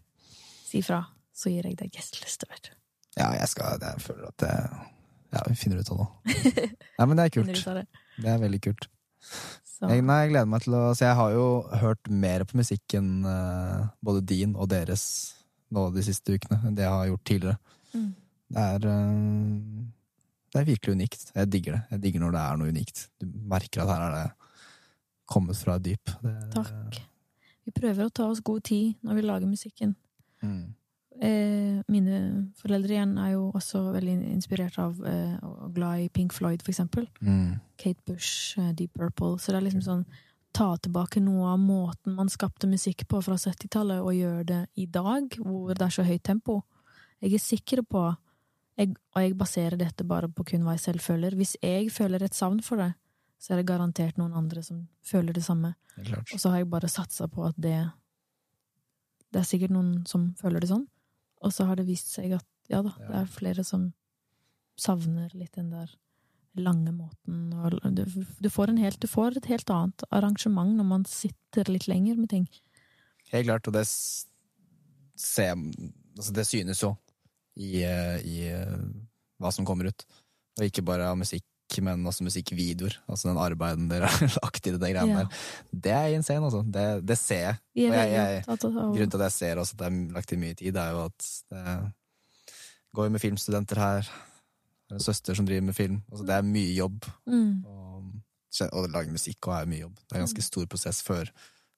Si 0.65 0.81
fra, 0.83 0.99
så 1.35 1.51
gir 1.53 1.63
jeg 1.69 1.77
deg 1.79 1.91
gjesteliste, 1.95 2.47
vet 2.51 2.67
du. 2.69 2.73
Ja, 3.17 3.29
jeg 3.37 3.47
skal 3.47 3.79
Jeg 3.79 4.01
føler 4.03 4.27
at 4.27 4.37
det 4.43 4.51
Ja, 5.35 5.41
vi 5.47 5.55
finner 5.59 5.79
ut 5.79 5.89
av 5.91 5.97
det. 6.01 6.07
Nei, 6.99 7.05
men 7.07 7.17
det 7.17 7.25
er 7.25 7.29
kult. 7.37 7.63
det. 7.65 7.85
Det 8.19 8.29
er 8.31 8.37
veldig 8.39 8.61
kult. 8.67 8.87
Jeg, 9.81 10.03
nei, 10.07 10.19
jeg 10.23 10.29
gleder 10.31 10.47
meg 10.47 10.61
til 10.63 10.73
å 10.77 10.83
Så 10.95 11.03
jeg 11.03 11.15
har 11.19 11.31
jo 11.35 11.47
hørt 11.81 12.07
mer 12.09 12.45
på 12.47 12.55
musikken, 12.61 13.09
eh, 13.27 13.87
både 14.03 14.21
din 14.25 14.53
og 14.55 14.69
deres, 14.71 15.33
nå 15.75 15.89
de 15.93 16.03
siste 16.05 16.31
ukene, 16.37 16.61
enn 16.63 16.75
det 16.77 16.85
jeg 16.85 16.93
har 16.93 17.09
gjort 17.09 17.25
tidligere. 17.27 17.57
mm. 17.93 18.13
Det 18.55 18.61
er 18.61 18.87
eh, 18.87 19.83
Det 20.53 20.61
er 20.61 20.65
virkelig 20.69 20.95
unikt. 20.95 21.31
Jeg 21.35 21.49
digger 21.51 21.71
det. 21.75 21.81
Jeg 21.91 22.01
digger 22.05 22.19
når 22.23 22.31
det 22.31 22.41
er 22.45 22.57
noe 22.61 22.71
unikt. 22.71 23.07
Du 23.19 23.25
merker 23.27 23.81
at 23.83 23.89
her 23.91 24.03
er 24.05 24.15
det 24.15 24.31
kommet 25.29 25.59
fra 25.59 25.77
et 25.79 25.85
dyp. 25.89 26.15
Det, 26.23 26.33
Takk. 26.53 26.99
Vi 27.65 27.73
prøver 27.73 28.07
å 28.07 28.13
ta 28.13 28.27
oss 28.29 28.43
god 28.45 28.65
tid 28.67 29.05
når 29.05 29.17
vi 29.17 29.25
lager 29.25 29.49
musikken. 29.49 29.95
Mm. 30.45 30.75
Eh, 31.15 31.79
mine 31.87 32.19
foreldre 32.59 32.91
igjen 32.91 33.15
er 33.21 33.31
jo 33.37 33.47
også 33.55 33.85
veldig 33.95 34.15
inspirert 34.33 34.75
av 34.83 34.99
eh, 35.07 35.37
og 35.47 35.71
glad 35.77 36.03
i 36.03 36.09
Pink 36.11 36.35
Floyd, 36.35 36.61
for 36.61 36.73
eksempel. 36.73 37.07
Mm. 37.23 37.55
Kate 37.79 38.03
Bush, 38.05 38.59
eh, 38.59 38.73
Deep 38.75 38.93
Purple. 38.99 39.39
Så 39.39 39.53
det 39.53 39.61
er 39.61 39.67
liksom 39.69 39.85
sånn 39.85 40.05
ta 40.55 40.69
tilbake 40.79 41.19
noe 41.23 41.49
av 41.51 41.59
måten 41.59 42.15
man 42.15 42.31
skapte 42.31 42.67
musikk 42.67 43.05
på 43.11 43.19
fra 43.23 43.35
70-tallet, 43.39 44.03
og 44.03 44.15
gjøre 44.15 44.45
det 44.51 44.61
i 44.79 44.85
dag, 44.87 45.27
hvor 45.39 45.73
det 45.75 45.87
er 45.87 45.95
så 45.95 46.05
høyt 46.07 46.23
tempo. 46.23 46.61
Jeg 47.23 47.35
er 47.35 47.43
sikker 47.43 47.81
på, 47.87 48.03
jeg, 48.79 48.93
og 49.15 49.23
jeg 49.23 49.35
baserer 49.39 49.79
dette 49.79 50.07
bare 50.07 50.29
på 50.31 50.45
kun 50.51 50.63
hva 50.67 50.75
jeg 50.77 50.85
selv 50.85 51.03
føler, 51.03 51.35
hvis 51.35 51.55
jeg 51.63 51.91
føler 51.95 52.23
et 52.23 52.35
savn 52.35 52.61
for 52.63 52.79
det, 52.79 52.93
så 53.41 53.53
er 53.53 53.61
det 53.61 53.69
garantert 53.69 54.17
noen 54.19 54.33
andre 54.37 54.63
som 54.65 54.85
føler 55.05 55.35
det 55.35 55.43
samme. 55.45 55.75
Det. 55.95 56.21
Og 56.33 56.39
så 56.41 56.51
har 56.51 56.63
jeg 56.63 56.71
bare 56.71 56.91
satsa 56.91 57.27
på 57.31 57.45
at 57.47 57.55
det 57.57 57.77
Det 59.33 59.41
er 59.41 59.47
sikkert 59.47 59.73
noen 59.75 60.05
som 60.07 60.29
føler 60.39 60.63
det 60.63 60.69
sånn. 60.69 60.85
Og 61.43 61.51
så 61.51 61.65
har 61.67 61.75
det 61.75 61.87
vist 61.89 62.13
seg 62.13 62.31
at 62.37 62.45
ja 62.71 62.79
da, 62.81 62.93
det 62.97 63.15
er 63.19 63.25
flere 63.29 63.63
som 63.67 63.89
savner 64.79 65.29
litt 65.35 65.57
den 65.57 65.73
der 65.73 65.91
lange 66.55 66.93
måten. 66.95 67.51
Og 67.53 67.75
du, 67.95 68.05
du, 68.39 68.49
får 68.49 68.71
en 68.71 68.79
helt, 68.79 69.01
du 69.01 69.07
får 69.11 69.37
et 69.37 69.49
helt 69.51 69.69
annet 69.69 70.05
arrangement 70.15 70.71
når 70.77 70.87
man 70.87 71.03
sitter 71.09 71.67
litt 71.71 71.89
lenger 71.91 72.15
med 72.15 72.31
ting. 72.31 72.47
Helt 73.33 73.49
klart, 73.49 73.67
og 73.67 73.75
det 73.75 73.85
ser 75.19 75.55
Altså, 76.15 76.31
det 76.31 76.45
synes 76.47 76.79
jo 76.79 76.93
i, 77.59 77.81
eh, 77.83 78.21
i 78.23 78.35
eh, 78.47 78.83
hva 79.43 79.49
som 79.51 79.65
kommer 79.67 79.89
ut. 79.91 80.05
Og 80.55 80.63
ikke 80.63 80.85
bare 80.87 81.09
av 81.11 81.17
musikk 81.19 81.43
men 81.81 82.05
også 82.07 82.23
musikkvideoer. 82.23 82.93
Altså 83.09 83.27
den 83.29 83.37
arbeiden 83.41 83.87
dere 83.89 84.07
har 84.07 84.35
lagt 84.43 84.67
i 84.67 84.71
det 84.71 84.79
greiene 84.79 85.11
Ja. 85.11 85.23
der. 85.23 85.27
Det 85.73 85.91
er 85.91 86.13
insane, 86.15 86.45
altså. 86.45 86.61
Det, 86.71 87.05
det 87.07 87.17
ser 87.17 87.41
jeg. 87.41 87.55
Jeg- 87.75 88.11
jeg- 88.13 88.43
Grunnen 88.61 89.09
til 89.11 89.21
at 89.21 89.25
jeg 89.31 89.31
ser 89.31 89.55
også 89.59 89.73
at 89.73 89.79
det 89.79 89.87
er 89.87 90.13
lagt 90.13 90.31
i 90.31 90.35
mye 90.37 90.53
tid, 90.55 90.75
er 90.75 90.91
jo 90.91 91.05
at 91.05 91.27
det 91.51 91.91
går 92.95 93.03
jo 93.09 93.09
med 93.09 93.19
filmstudenter 93.21 93.75
her. 93.81 94.01
det 94.87 94.91
er 94.91 94.95
En 94.95 94.99
søster 95.03 95.33
som 95.35 95.45
driver 95.45 95.61
med 95.61 95.73
film. 95.75 96.01
Altså, 96.11 96.25
det 96.25 96.35
er 96.35 96.41
mye 96.41 96.73
jobb. 96.75 97.05
mm, 97.27 97.65
Og, 97.65 98.03
og 98.71 98.89
lage 98.89 99.11
musikk 99.11 99.47
og 99.47 99.53
er 99.61 99.65
mye 99.65 99.81
jobb. 99.81 99.95
Det 99.95 100.11
er 100.15 100.21
en 100.21 100.27
ganske 100.27 100.41
stor 100.45 100.65
prosess 100.65 101.01
før 101.03 101.25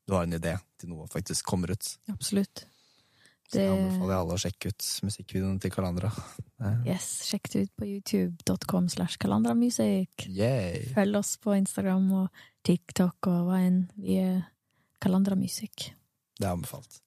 du 0.08 0.14
har 0.14 0.24
en 0.24 0.34
idé 0.34 0.58
til 0.80 0.90
noe 0.90 1.08
faktisk 1.08 1.46
kommer 1.46 1.72
ut. 1.72 1.98
Absolutt. 2.10 2.66
Så 3.48 3.61
jeg 3.61 3.72
anbefaler 3.72 4.17
alle 4.17 4.35
å 4.35 4.42
sjekke 4.42 4.74
ut 4.74 4.85
musikkvideoene 5.08 5.61
til 5.64 5.72
Kalandra. 5.72 6.11
Yes, 6.90 7.06
sjekk 7.27 7.51
det 7.53 7.59
ut 7.67 7.74
på 7.77 7.85
youtube.com 7.85 8.88
slash 8.90 9.19
kalandramusic. 9.22 10.26
Yay! 10.26 10.88
Følg 10.95 11.19
oss 11.19 11.35
på 11.38 11.53
Instagram 11.53 12.08
og 12.17 12.42
TikTok 12.66 13.30
og 13.30 13.51
hva 13.51 13.59
enn. 13.61 13.84
Vi 14.01 14.17
er 14.19 14.40
Kalandra 15.03 15.38
Music. 15.38 15.92
Det 16.38 16.48
er 16.48 16.56
anbefalt. 16.56 16.98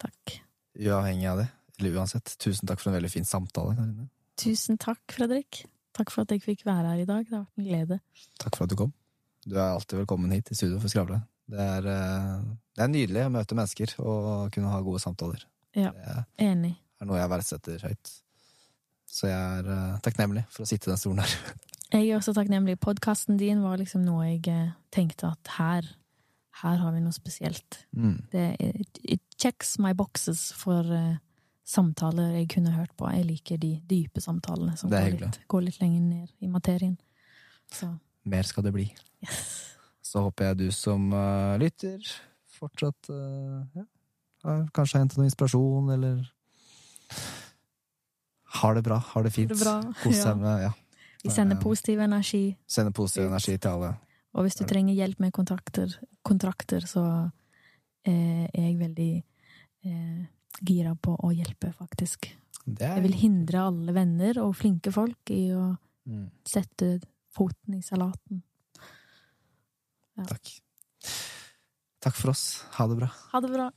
Takk. 0.00 0.38
Uavhengig 0.80 1.28
av 1.28 1.42
det, 1.42 1.46
eller 1.78 2.00
uansett, 2.00 2.32
tusen 2.40 2.70
takk 2.70 2.80
for 2.80 2.90
en 2.90 2.96
veldig 2.96 3.12
fin 3.12 3.28
samtale, 3.28 3.76
Karine. 3.76 4.08
Tusen 4.40 4.80
takk, 4.80 5.02
Fredrik. 5.12 5.62
Takk 5.96 6.14
for 6.14 6.24
at 6.24 6.32
jeg 6.32 6.42
fikk 6.46 6.64
være 6.64 6.94
her 6.94 7.04
i 7.04 7.08
dag. 7.08 7.26
Det 7.28 7.36
har 7.36 7.44
vært 7.44 7.60
en 7.60 7.68
glede. 7.68 8.00
Takk 8.40 8.56
for 8.56 8.64
at 8.64 8.72
du 8.72 8.78
kom. 8.80 8.96
Du 9.44 9.58
er 9.58 9.74
alltid 9.74 10.00
velkommen 10.00 10.32
hit 10.32 10.50
i 10.52 10.56
studio 10.56 10.80
for 10.80 10.92
Skravle. 10.92 11.20
Det 11.50 11.60
er, 11.60 11.86
eh, 11.90 12.42
det 12.78 12.84
er 12.84 12.92
nydelig 12.92 13.26
å 13.26 13.32
møte 13.34 13.56
mennesker 13.58 13.96
og 14.00 14.52
kunne 14.54 14.72
ha 14.72 14.80
gode 14.86 15.02
samtaler. 15.02 15.44
Ja. 15.76 15.92
Det 15.94 16.46
Enig. 16.46 16.74
er 17.00 17.08
noe 17.08 17.20
jeg 17.20 17.30
verdsetter 17.30 17.84
høyt. 17.86 18.12
Så 19.10 19.26
jeg 19.26 19.58
er 19.58 19.66
uh, 19.66 19.98
takknemlig 20.04 20.44
for 20.54 20.64
å 20.64 20.68
sitte 20.70 20.88
i 20.88 20.92
den 20.92 21.00
stolen 21.00 21.24
her. 21.24 21.34
Jeg 21.90 22.04
er 22.06 22.20
også 22.20 22.30
takknemlig. 22.36 22.76
Podkasten 22.78 23.34
din 23.34 23.64
var 23.64 23.80
liksom 23.80 24.04
noe 24.06 24.28
jeg 24.28 24.44
eh, 24.46 24.68
tenkte 24.94 25.32
at 25.32 25.48
her, 25.56 25.88
her 26.60 26.76
har 26.78 26.92
vi 26.94 27.00
noe 27.02 27.10
spesielt. 27.10 27.80
Mm. 27.90 28.12
Det 28.30 28.44
it, 28.62 29.00
it 29.02 29.22
checks 29.42 29.72
my 29.82 29.90
boxes 29.98 30.52
for 30.54 30.86
uh, 30.86 31.16
samtaler 31.66 32.36
jeg 32.36 32.46
kunne 32.54 32.76
hørt 32.76 32.94
på. 32.94 33.10
Jeg 33.10 33.26
liker 33.26 33.58
de 33.58 33.72
dype 33.90 34.22
samtalene 34.22 34.76
som 34.78 34.92
Det 34.92 35.02
går 35.02 35.18
litt, 35.24 35.40
går 35.50 35.66
litt 35.66 35.80
lenger 35.82 36.04
ned 36.12 36.30
i 36.38 36.52
materien. 36.52 36.94
Så 37.74 37.90
Mer 38.30 38.46
skal 38.46 38.68
det 38.68 38.76
bli. 38.78 38.86
yes. 39.26 39.50
Så 39.98 40.22
håper 40.28 40.52
jeg 40.52 40.60
du 40.62 40.68
som 40.70 41.10
uh, 41.10 41.58
lytter 41.58 42.06
fortsatt 42.54 43.10
ja, 43.10 43.82
kanskje 44.42 45.00
hente 45.02 45.18
noe 45.18 45.28
inspirasjon, 45.28 45.90
eller 45.94 46.22
har 48.60 48.74
det 48.74 48.82
bra, 48.86 48.98
har 49.12 49.26
det 49.26 49.32
fint. 49.34 49.52
Kos 49.52 50.22
deg 50.24 50.40
med 50.40 50.64
ja. 50.66 50.72
Vi 51.20 51.30
sender 51.30 51.60
positiv 51.60 52.00
energi. 52.00 52.44
Sender 52.66 52.94
positiv 52.96 53.28
energi 53.28 53.58
til 53.58 53.74
alle. 53.74 53.92
Og 54.34 54.46
hvis 54.46 54.56
du 54.56 54.64
trenger 54.68 54.96
hjelp 54.96 55.20
med 55.20 55.34
kontrakter, 55.36 55.92
kontrakter 56.24 56.86
så 56.88 57.04
eh, 58.08 58.46
er 58.46 58.62
jeg 58.70 58.78
veldig 58.80 59.10
eh, 59.20 60.22
gira 60.66 60.94
på 60.96 61.16
å 61.18 61.32
hjelpe, 61.34 61.74
faktisk. 61.76 62.30
Er 62.78 62.96
Jeg 62.96 63.04
vil 63.08 63.18
hindre 63.20 63.66
alle 63.68 63.94
venner 63.96 64.40
og 64.42 64.54
flinke 64.56 64.92
folk 64.94 65.32
i 65.34 65.50
å 65.56 65.72
mm, 66.08 66.26
sette 66.46 66.94
foten 67.34 67.76
i 67.76 67.82
salaten. 67.84 68.42
Takk. 70.20 70.54
Takk 72.00 72.16
for 72.16 72.32
oss. 72.32 72.62
Ha 72.78 72.86
det 72.88 72.98
bra. 73.00 73.10
Ha 73.32 73.40
det 73.44 73.52
bra. 73.52 73.68